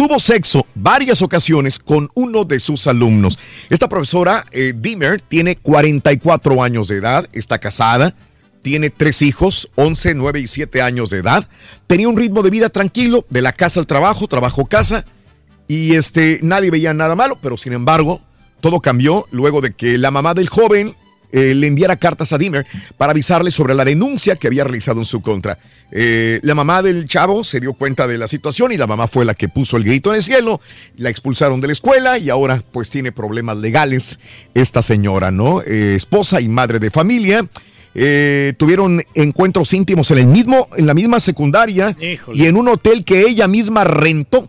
tuvo 0.00 0.18
sexo 0.18 0.64
varias 0.74 1.20
ocasiones 1.20 1.78
con 1.78 2.08
uno 2.14 2.46
de 2.46 2.58
sus 2.58 2.86
alumnos. 2.86 3.38
Esta 3.68 3.86
profesora, 3.86 4.46
eh, 4.50 4.72
Dimmer, 4.74 5.20
tiene 5.20 5.56
44 5.56 6.62
años 6.62 6.88
de 6.88 6.96
edad, 6.96 7.28
está 7.34 7.58
casada, 7.58 8.14
tiene 8.62 8.88
tres 8.88 9.20
hijos, 9.20 9.68
11, 9.74 10.14
9 10.14 10.40
y 10.40 10.46
7 10.46 10.80
años 10.80 11.10
de 11.10 11.18
edad. 11.18 11.46
Tenía 11.86 12.08
un 12.08 12.16
ritmo 12.16 12.42
de 12.42 12.48
vida 12.48 12.70
tranquilo, 12.70 13.26
de 13.28 13.42
la 13.42 13.52
casa 13.52 13.78
al 13.78 13.86
trabajo, 13.86 14.26
trabajo-casa, 14.26 15.04
y 15.68 15.94
este, 15.96 16.38
nadie 16.40 16.70
veía 16.70 16.94
nada 16.94 17.14
malo, 17.14 17.38
pero 17.42 17.58
sin 17.58 17.74
embargo, 17.74 18.22
todo 18.62 18.80
cambió 18.80 19.26
luego 19.30 19.60
de 19.60 19.74
que 19.74 19.98
la 19.98 20.10
mamá 20.10 20.32
del 20.32 20.48
joven 20.48 20.96
eh, 21.32 21.54
le 21.54 21.66
enviara 21.66 21.96
cartas 21.96 22.32
a 22.32 22.38
Dimmer 22.38 22.66
para 22.96 23.12
avisarle 23.12 23.50
sobre 23.50 23.74
la 23.74 23.84
denuncia 23.84 24.36
que 24.36 24.46
había 24.46 24.64
realizado 24.64 25.00
en 25.00 25.06
su 25.06 25.20
contra. 25.20 25.58
Eh, 25.92 26.40
la 26.42 26.54
mamá 26.54 26.82
del 26.82 27.06
chavo 27.06 27.44
se 27.44 27.60
dio 27.60 27.72
cuenta 27.72 28.06
de 28.06 28.18
la 28.18 28.28
situación 28.28 28.72
y 28.72 28.76
la 28.76 28.86
mamá 28.86 29.08
fue 29.08 29.24
la 29.24 29.34
que 29.34 29.48
puso 29.48 29.76
el 29.76 29.84
grito 29.84 30.10
en 30.10 30.16
el 30.16 30.22
cielo, 30.22 30.60
la 30.96 31.10
expulsaron 31.10 31.60
de 31.60 31.68
la 31.68 31.72
escuela 31.72 32.18
y 32.18 32.30
ahora 32.30 32.62
pues 32.72 32.90
tiene 32.90 33.12
problemas 33.12 33.56
legales 33.56 34.20
esta 34.54 34.82
señora, 34.82 35.30
¿no? 35.30 35.62
Eh, 35.62 35.94
esposa 35.96 36.40
y 36.40 36.48
madre 36.48 36.78
de 36.78 36.90
familia. 36.90 37.44
Eh, 37.92 38.54
tuvieron 38.56 39.02
encuentros 39.14 39.72
íntimos 39.72 40.12
en 40.12 40.18
el 40.18 40.26
mismo, 40.26 40.68
en 40.76 40.86
la 40.86 40.94
misma 40.94 41.18
secundaria 41.18 41.96
Híjole. 42.00 42.38
y 42.38 42.46
en 42.46 42.56
un 42.56 42.68
hotel 42.68 43.04
que 43.04 43.22
ella 43.22 43.48
misma 43.48 43.82
rentó 43.82 44.48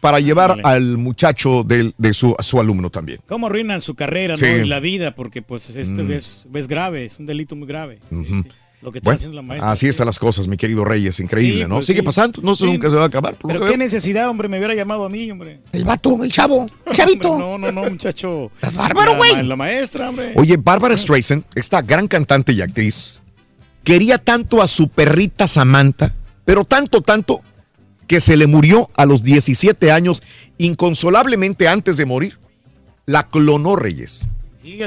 para 0.00 0.18
llevar 0.20 0.60
al 0.64 0.96
muchacho 0.98 1.62
del- 1.62 1.94
de, 1.98 2.14
su, 2.14 2.34
a 2.38 2.42
su 2.42 2.58
alumno 2.60 2.88
también. 2.90 3.20
¿Cómo 3.28 3.46
arruinan 3.48 3.80
su 3.80 3.94
carrera, 3.94 4.36
Sí. 4.36 4.46
no? 4.46 4.64
Y 4.64 4.68
la 4.68 4.80
vida, 4.80 5.14
porque 5.14 5.42
pues 5.42 5.68
esto 5.70 6.02
Mm. 6.04 6.12
es, 6.12 6.46
es 6.54 6.68
grave, 6.68 7.04
es 7.04 7.18
un 7.18 7.26
delito 7.26 7.54
muy 7.56 7.68
grave. 7.68 7.98
Lo 8.82 8.90
que 8.92 8.96
está 8.98 9.08
Bueno, 9.10 9.16
haciendo 9.16 9.36
la 9.36 9.42
maestra. 9.42 9.70
así 9.72 9.88
están 9.88 10.06
las 10.06 10.18
cosas, 10.18 10.48
mi 10.48 10.56
querido 10.56 10.86
Reyes, 10.86 11.20
increíble, 11.20 11.68
¿no? 11.68 11.74
pues, 11.76 11.86
Sigue 11.86 12.02
pasando, 12.02 12.40
no 12.40 12.56
sé, 12.56 12.64
nunca 12.64 12.88
se 12.88 12.96
va 12.96 13.02
a 13.02 13.06
acabar. 13.08 13.36
Pero 13.46 13.60
qué 13.60 13.66
veo. 13.66 13.76
necesidad, 13.76 14.26
hombre, 14.30 14.48
me 14.48 14.56
hubiera 14.56 14.74
llamado 14.74 15.04
a 15.04 15.10
mí, 15.10 15.30
hombre. 15.30 15.60
El 15.72 15.84
vato, 15.84 16.24
el 16.24 16.32
chavo, 16.32 16.64
el 16.86 16.96
chavito. 16.96 17.38
No, 17.38 17.58
no, 17.58 17.70
no, 17.70 17.82
muchacho. 17.90 18.50
Estás 18.54 18.74
bárbaro, 18.74 19.16
güey. 19.16 19.34
La, 19.34 19.42
la 19.42 19.56
maestra, 19.56 20.08
hombre. 20.08 20.32
Oye, 20.34 20.56
Bárbara 20.56 20.96
Streisand, 20.96 21.44
esta 21.54 21.82
gran 21.82 22.08
cantante 22.08 22.52
y 22.54 22.62
actriz, 22.62 23.22
quería 23.84 24.16
tanto 24.16 24.62
a 24.62 24.66
su 24.68 24.88
perrita 24.88 25.46
Samantha, 25.46 26.14
pero 26.46 26.64
tanto, 26.64 27.02
tanto, 27.02 27.42
que 28.10 28.20
se 28.20 28.36
le 28.36 28.48
murió 28.48 28.90
a 28.96 29.06
los 29.06 29.22
17 29.22 29.92
años, 29.92 30.20
inconsolablemente 30.58 31.68
antes 31.68 31.96
de 31.96 32.06
morir. 32.06 32.38
La 33.06 33.28
clonó 33.28 33.76
Reyes. 33.76 34.26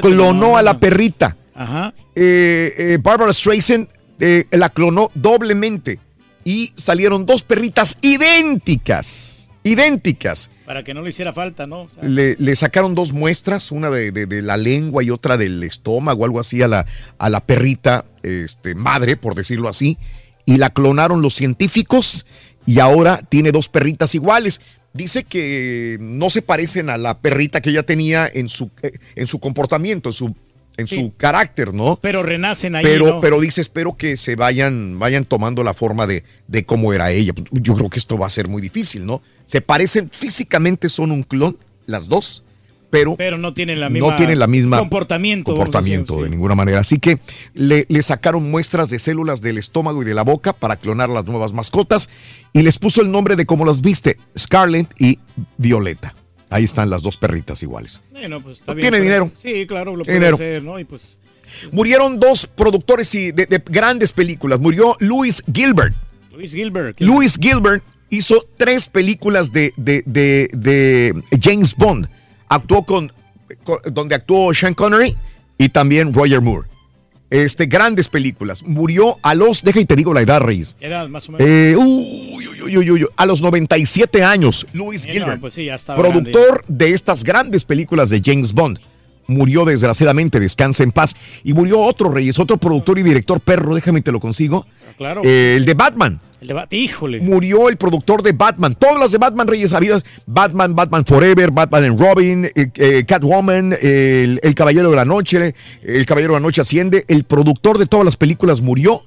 Clonó 0.02 0.58
a 0.58 0.62
la 0.62 0.78
perrita. 0.78 1.34
Ajá. 1.54 1.94
Eh, 2.14 2.74
eh, 2.76 2.98
Barbara 3.00 3.32
Streisand 3.32 3.88
eh, 4.20 4.44
la 4.50 4.68
clonó 4.68 5.10
doblemente 5.14 6.00
y 6.44 6.74
salieron 6.76 7.24
dos 7.24 7.42
perritas 7.42 7.96
idénticas, 8.02 9.50
idénticas. 9.62 10.50
Para 10.66 10.84
que 10.84 10.92
no 10.92 11.00
le 11.00 11.08
hiciera 11.08 11.32
falta, 11.32 11.66
¿no? 11.66 11.82
O 11.84 11.88
sea, 11.88 12.02
Le, 12.04 12.36
le 12.38 12.56
sacaron 12.56 12.94
dos 12.94 13.14
muestras, 13.14 13.72
una 13.72 13.88
de, 13.88 14.12
de- 14.12 14.26
de 14.26 14.42
la 14.42 14.58
lengua 14.58 15.02
y 15.02 15.08
otra 15.08 15.38
del 15.38 15.62
estómago, 15.62 16.26
algo 16.26 16.40
así, 16.40 16.60
a 16.60 16.68
la, 16.68 16.84
a 17.16 17.30
la 17.30 17.40
perrita 17.40 18.04
este, 18.22 18.74
madre, 18.74 19.16
por 19.16 19.34
decirlo 19.34 19.70
así, 19.70 19.96
y 20.44 20.58
la 20.58 20.68
clonaron 20.68 21.22
los 21.22 21.32
científicos 21.34 22.26
y 22.66 22.78
ahora 22.80 23.20
tiene 23.28 23.52
dos 23.52 23.68
perritas 23.68 24.14
iguales. 24.14 24.60
Dice 24.92 25.24
que 25.24 25.96
no 26.00 26.30
se 26.30 26.40
parecen 26.42 26.88
a 26.88 26.96
la 26.96 27.18
perrita 27.18 27.60
que 27.60 27.70
ella 27.70 27.82
tenía 27.82 28.30
en 28.32 28.48
su, 28.48 28.70
eh, 28.82 28.92
en 29.16 29.26
su 29.26 29.40
comportamiento, 29.40 30.10
en 30.10 30.12
su, 30.12 30.34
en 30.76 30.86
Sí. 30.86 30.96
su 30.96 31.12
carácter, 31.16 31.72
¿no? 31.74 31.98
pero 32.00 32.22
renacen 32.22 32.74
ahí, 32.76 32.84
Pero, 32.84 33.06
¿no? 33.14 33.20
pero 33.20 33.40
dice, 33.40 33.60
espero 33.60 33.96
que 33.96 34.16
se 34.16 34.36
vayan, 34.36 34.98
vayan 34.98 35.24
tomando 35.24 35.62
la 35.64 35.74
forma 35.74 36.06
de, 36.06 36.24
de 36.48 36.64
cómo 36.64 36.92
era 36.92 37.10
ella. 37.10 37.32
Yo 37.50 37.74
creo 37.74 37.90
que 37.90 37.98
esto 37.98 38.18
va 38.18 38.26
a 38.26 38.30
ser 38.30 38.48
muy 38.48 38.60
difícil, 38.62 39.04
¿no? 39.06 39.20
Se 39.46 39.60
parecen, 39.60 40.10
físicamente 40.12 40.88
son 40.88 41.10
un 41.10 41.22
clon, 41.22 41.58
las 41.86 42.08
dos, 42.08 42.42
pero, 42.94 43.16
Pero 43.16 43.38
no 43.38 43.52
tienen 43.54 43.80
la 43.80 43.88
misma... 43.88 44.10
no 44.10 44.16
tienen 44.16 44.38
la 44.38 44.46
misma 44.46 44.78
Comportamiento. 44.78 45.52
comportamiento 45.52 46.14
decir, 46.14 46.24
de 46.24 46.30
sí. 46.30 46.36
ninguna 46.36 46.54
manera. 46.54 46.78
Así 46.80 46.98
que 46.98 47.18
le, 47.54 47.86
le 47.88 48.02
sacaron 48.02 48.50
muestras 48.50 48.90
de 48.90 48.98
células 48.98 49.40
del 49.40 49.58
estómago 49.58 50.02
y 50.02 50.04
de 50.04 50.14
la 50.14 50.22
boca 50.22 50.52
para 50.52 50.76
clonar 50.76 51.08
las 51.10 51.26
nuevas 51.26 51.52
mascotas 51.52 52.08
y 52.52 52.62
les 52.62 52.78
puso 52.78 53.02
el 53.02 53.10
nombre 53.10 53.36
de 53.36 53.46
cómo 53.46 53.64
las 53.64 53.80
viste, 53.80 54.16
Scarlett 54.38 54.88
y 54.98 55.18
Violeta. 55.56 56.14
Ahí 56.50 56.64
están 56.64 56.88
las 56.90 57.02
dos 57.02 57.16
perritas 57.16 57.62
iguales. 57.62 58.00
Bueno, 58.12 58.40
pues 58.40 58.58
está 58.58 58.74
bien, 58.74 58.82
tiene 58.90 58.98
pero- 59.04 59.24
dinero. 59.24 59.32
Sí, 59.42 59.66
claro, 59.66 59.96
lo 59.96 60.04
puede 60.04 60.18
dinero. 60.18 60.36
hacer, 60.36 60.62
¿no? 60.62 60.78
Y 60.78 60.84
pues... 60.84 61.18
Murieron 61.72 62.18
dos 62.18 62.46
productores 62.46 63.10
de, 63.12 63.32
de 63.32 63.62
grandes 63.66 64.12
películas. 64.12 64.60
Murió 64.60 64.96
Louis 65.00 65.42
Gilbert. 65.52 65.94
Luis 66.34 66.52
Gilbert. 66.52 67.00
Louis 67.00 67.36
Gilbert 67.40 67.84
hizo 68.10 68.44
tres 68.56 68.88
películas 68.88 69.52
de, 69.52 69.72
de, 69.76 70.02
de, 70.06 70.48
de 70.52 71.22
James 71.40 71.74
Bond. 71.76 72.08
Actuó 72.48 72.84
con, 72.84 73.12
con- 73.64 73.78
donde 73.92 74.14
actuó 74.14 74.52
Sean 74.54 74.74
Connery 74.74 75.14
y 75.58 75.68
también 75.68 76.12
Roger 76.12 76.40
Moore. 76.40 76.68
Este, 77.30 77.66
grandes 77.66 78.08
películas. 78.08 78.62
Murió 78.62 79.18
a 79.22 79.34
los, 79.34 79.62
deja 79.62 79.80
y 79.80 79.86
te 79.86 79.96
digo 79.96 80.14
la 80.14 80.20
edad, 80.22 80.40
Reyes. 80.40 80.76
Edad, 80.80 81.08
más 81.08 81.28
o 81.28 81.32
menos. 81.32 81.46
Eh, 81.48 81.74
uy, 81.76 82.46
uy, 82.78 82.90
uy, 82.90 83.06
a 83.16 83.26
los 83.26 83.40
97 83.40 84.22
años, 84.22 84.66
Louis 84.72 85.04
Eh, 85.04 85.08
no, 85.08 85.12
Gilbert, 85.14 85.40
pues 85.40 85.54
sí, 85.54 85.68
productor 85.96 86.64
de 86.68 86.90
estas 86.92 87.24
grandes 87.24 87.64
películas 87.64 88.10
de 88.10 88.20
James 88.24 88.52
Bond. 88.52 88.78
Murió 89.26 89.64
desgraciadamente, 89.64 90.40
descansa 90.40 90.82
en 90.82 90.92
paz. 90.92 91.14
Y 91.42 91.54
murió 91.54 91.80
otro 91.80 92.10
Reyes, 92.10 92.38
otro 92.38 92.56
productor 92.56 92.98
y 92.98 93.02
director 93.02 93.40
perro, 93.40 93.74
déjame 93.74 94.02
te 94.02 94.12
lo 94.12 94.20
consigo. 94.20 94.66
Claro. 94.96 95.22
Eh, 95.24 95.54
el 95.56 95.64
de 95.64 95.74
Batman. 95.74 96.20
El 96.40 96.48
debate, 96.48 96.76
híjole. 96.76 97.20
Murió 97.20 97.70
el 97.70 97.78
productor 97.78 98.22
de 98.22 98.32
Batman. 98.32 98.74
Todas 98.74 99.00
las 99.00 99.12
de 99.12 99.18
Batman 99.18 99.48
Reyes 99.48 99.72
habidas. 99.72 100.04
Batman, 100.26 100.74
Batman 100.74 101.04
Forever, 101.06 101.50
Batman 101.50 101.84
and 101.84 101.98
Robin, 101.98 102.44
eh, 102.44 102.66
eh, 102.74 103.04
Catwoman, 103.06 103.74
el, 103.80 104.40
el 104.42 104.54
Caballero 104.54 104.90
de 104.90 104.96
la 104.96 105.06
Noche, 105.06 105.54
El 105.82 106.04
Caballero 106.04 106.34
de 106.34 106.40
la 106.40 106.42
Noche 106.42 106.60
asciende. 106.60 107.04
El 107.08 107.24
productor 107.24 107.78
de 107.78 107.86
todas 107.86 108.04
las 108.04 108.16
películas 108.16 108.60
murió 108.60 109.02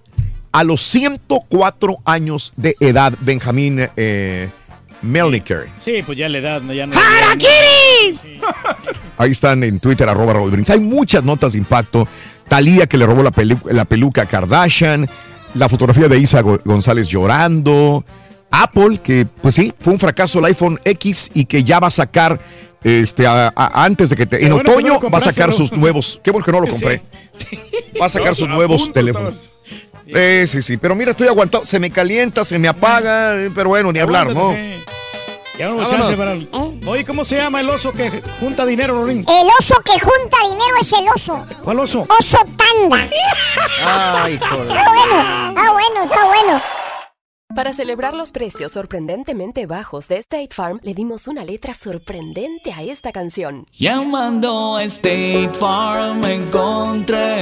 a 0.51 0.63
los 0.63 0.81
104 0.81 1.97
años 2.05 2.53
de 2.55 2.75
edad, 2.79 3.13
Benjamín 3.19 3.87
eh, 3.95 4.49
Melniker. 5.03 5.67
Sí, 5.85 6.01
pues 6.03 6.17
ya 6.17 6.29
la 6.29 6.39
edad, 6.39 6.61
no, 6.61 6.73
ya 6.73 6.87
no. 6.87 6.97
Ahí 9.17 9.31
están 9.31 9.63
en 9.63 9.79
Twitter, 9.79 10.07
arroba 10.07 10.33
Raúl 10.33 10.51
Brindis. 10.51 10.69
Hay 10.69 10.79
muchas 10.79 11.23
notas 11.23 11.53
de 11.53 11.59
impacto. 11.59 12.07
Talía 12.47 12.85
que 12.87 12.97
le 12.97 13.05
robó 13.05 13.23
la, 13.23 13.31
pelu- 13.31 13.71
la 13.71 13.85
peluca 13.85 14.21
a 14.23 14.25
Kardashian. 14.27 15.09
La 15.55 15.67
fotografía 15.69 16.07
de 16.07 16.19
Isa 16.19 16.41
Go- 16.41 16.59
González 16.63 17.07
llorando. 17.07 18.05
Apple, 18.51 18.99
que 18.99 19.25
pues 19.41 19.55
sí, 19.55 19.73
fue 19.79 19.93
un 19.93 19.99
fracaso 19.99 20.39
el 20.39 20.45
iPhone 20.45 20.79
X 20.85 21.31
y 21.33 21.45
que 21.45 21.63
ya 21.63 21.79
va 21.79 21.87
a 21.87 21.91
sacar, 21.91 22.39
este, 22.83 23.27
a- 23.27 23.51
a- 23.55 23.83
antes 23.83 24.09
de 24.09 24.15
que 24.15 24.25
te- 24.25 24.45
en 24.45 24.53
bueno 24.53 24.71
otoño 24.71 24.99
no 25.01 25.09
va 25.09 25.17
a 25.17 25.21
sacar 25.21 25.51
sus 25.53 25.71
nuevos. 25.73 26.21
Qué 26.23 26.31
bueno 26.31 26.45
que 26.45 26.51
no 26.51 26.61
lo 26.61 26.67
compré. 26.67 27.01
Va 28.01 28.05
a 28.05 28.09
sacar 28.09 28.35
sus 28.35 28.47
nuevos 28.47 28.83
punto, 28.83 28.93
teléfonos. 28.93 29.53
Sí, 30.05 30.47
sí, 30.47 30.61
sí. 30.61 30.77
Pero 30.77 30.95
mira, 30.95 31.11
estoy 31.11 31.27
aguantado. 31.27 31.65
Se 31.65 31.79
me 31.81 31.89
calienta, 31.91 32.45
se 32.45 32.57
me 32.57 32.69
apaga. 32.69 33.35
eh, 33.35 33.51
Pero 33.53 33.69
bueno, 33.69 33.91
ni 33.91 33.99
hablar, 33.99 34.33
¿no? 34.33 34.55
Ya 35.57 35.69
no 35.69 35.89
chance 35.89 36.15
para 36.15 36.33
el- 36.33 36.47
Oye, 36.87 37.03
¿cómo 37.05 37.25
se 37.25 37.35
llama 37.37 37.61
el 37.61 37.69
oso 37.69 37.91
que 37.91 38.21
junta 38.39 38.65
dinero, 38.65 38.93
Rorín? 39.01 39.25
El 39.27 39.47
oso 39.59 39.75
que 39.83 39.99
junta 39.99 40.37
dinero 40.43 40.75
es 40.79 40.93
el 40.93 41.05
oso. 41.13 41.45
¿Cuál 41.63 41.79
oso? 41.79 42.05
Oso 42.19 42.37
tanda. 42.55 43.07
Ay, 43.83 44.37
joder. 44.39 44.71
Está 44.77 44.89
bueno, 44.89 45.49
está 45.49 45.71
bueno, 45.71 46.03
está 46.03 46.25
bueno. 46.27 46.61
Para 47.55 47.73
celebrar 47.73 48.13
los 48.13 48.31
precios 48.31 48.73
sorprendentemente 48.73 49.65
bajos 49.65 50.07
de 50.09 50.17
State 50.17 50.49
Farm, 50.53 50.79
le 50.83 50.93
dimos 50.93 51.27
una 51.27 51.43
letra 51.43 51.73
sorprendente 51.73 52.71
a 52.73 52.83
esta 52.83 53.11
canción. 53.11 53.65
Llamando 53.71 54.75
a 54.75 54.83
State 54.83 55.51
Farm 55.59 56.23
encontré 56.25 57.41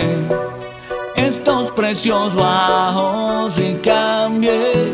estos 1.18 1.72
precios 1.72 2.34
bajos 2.34 3.58
y 3.60 3.74
cambié. 3.84 4.94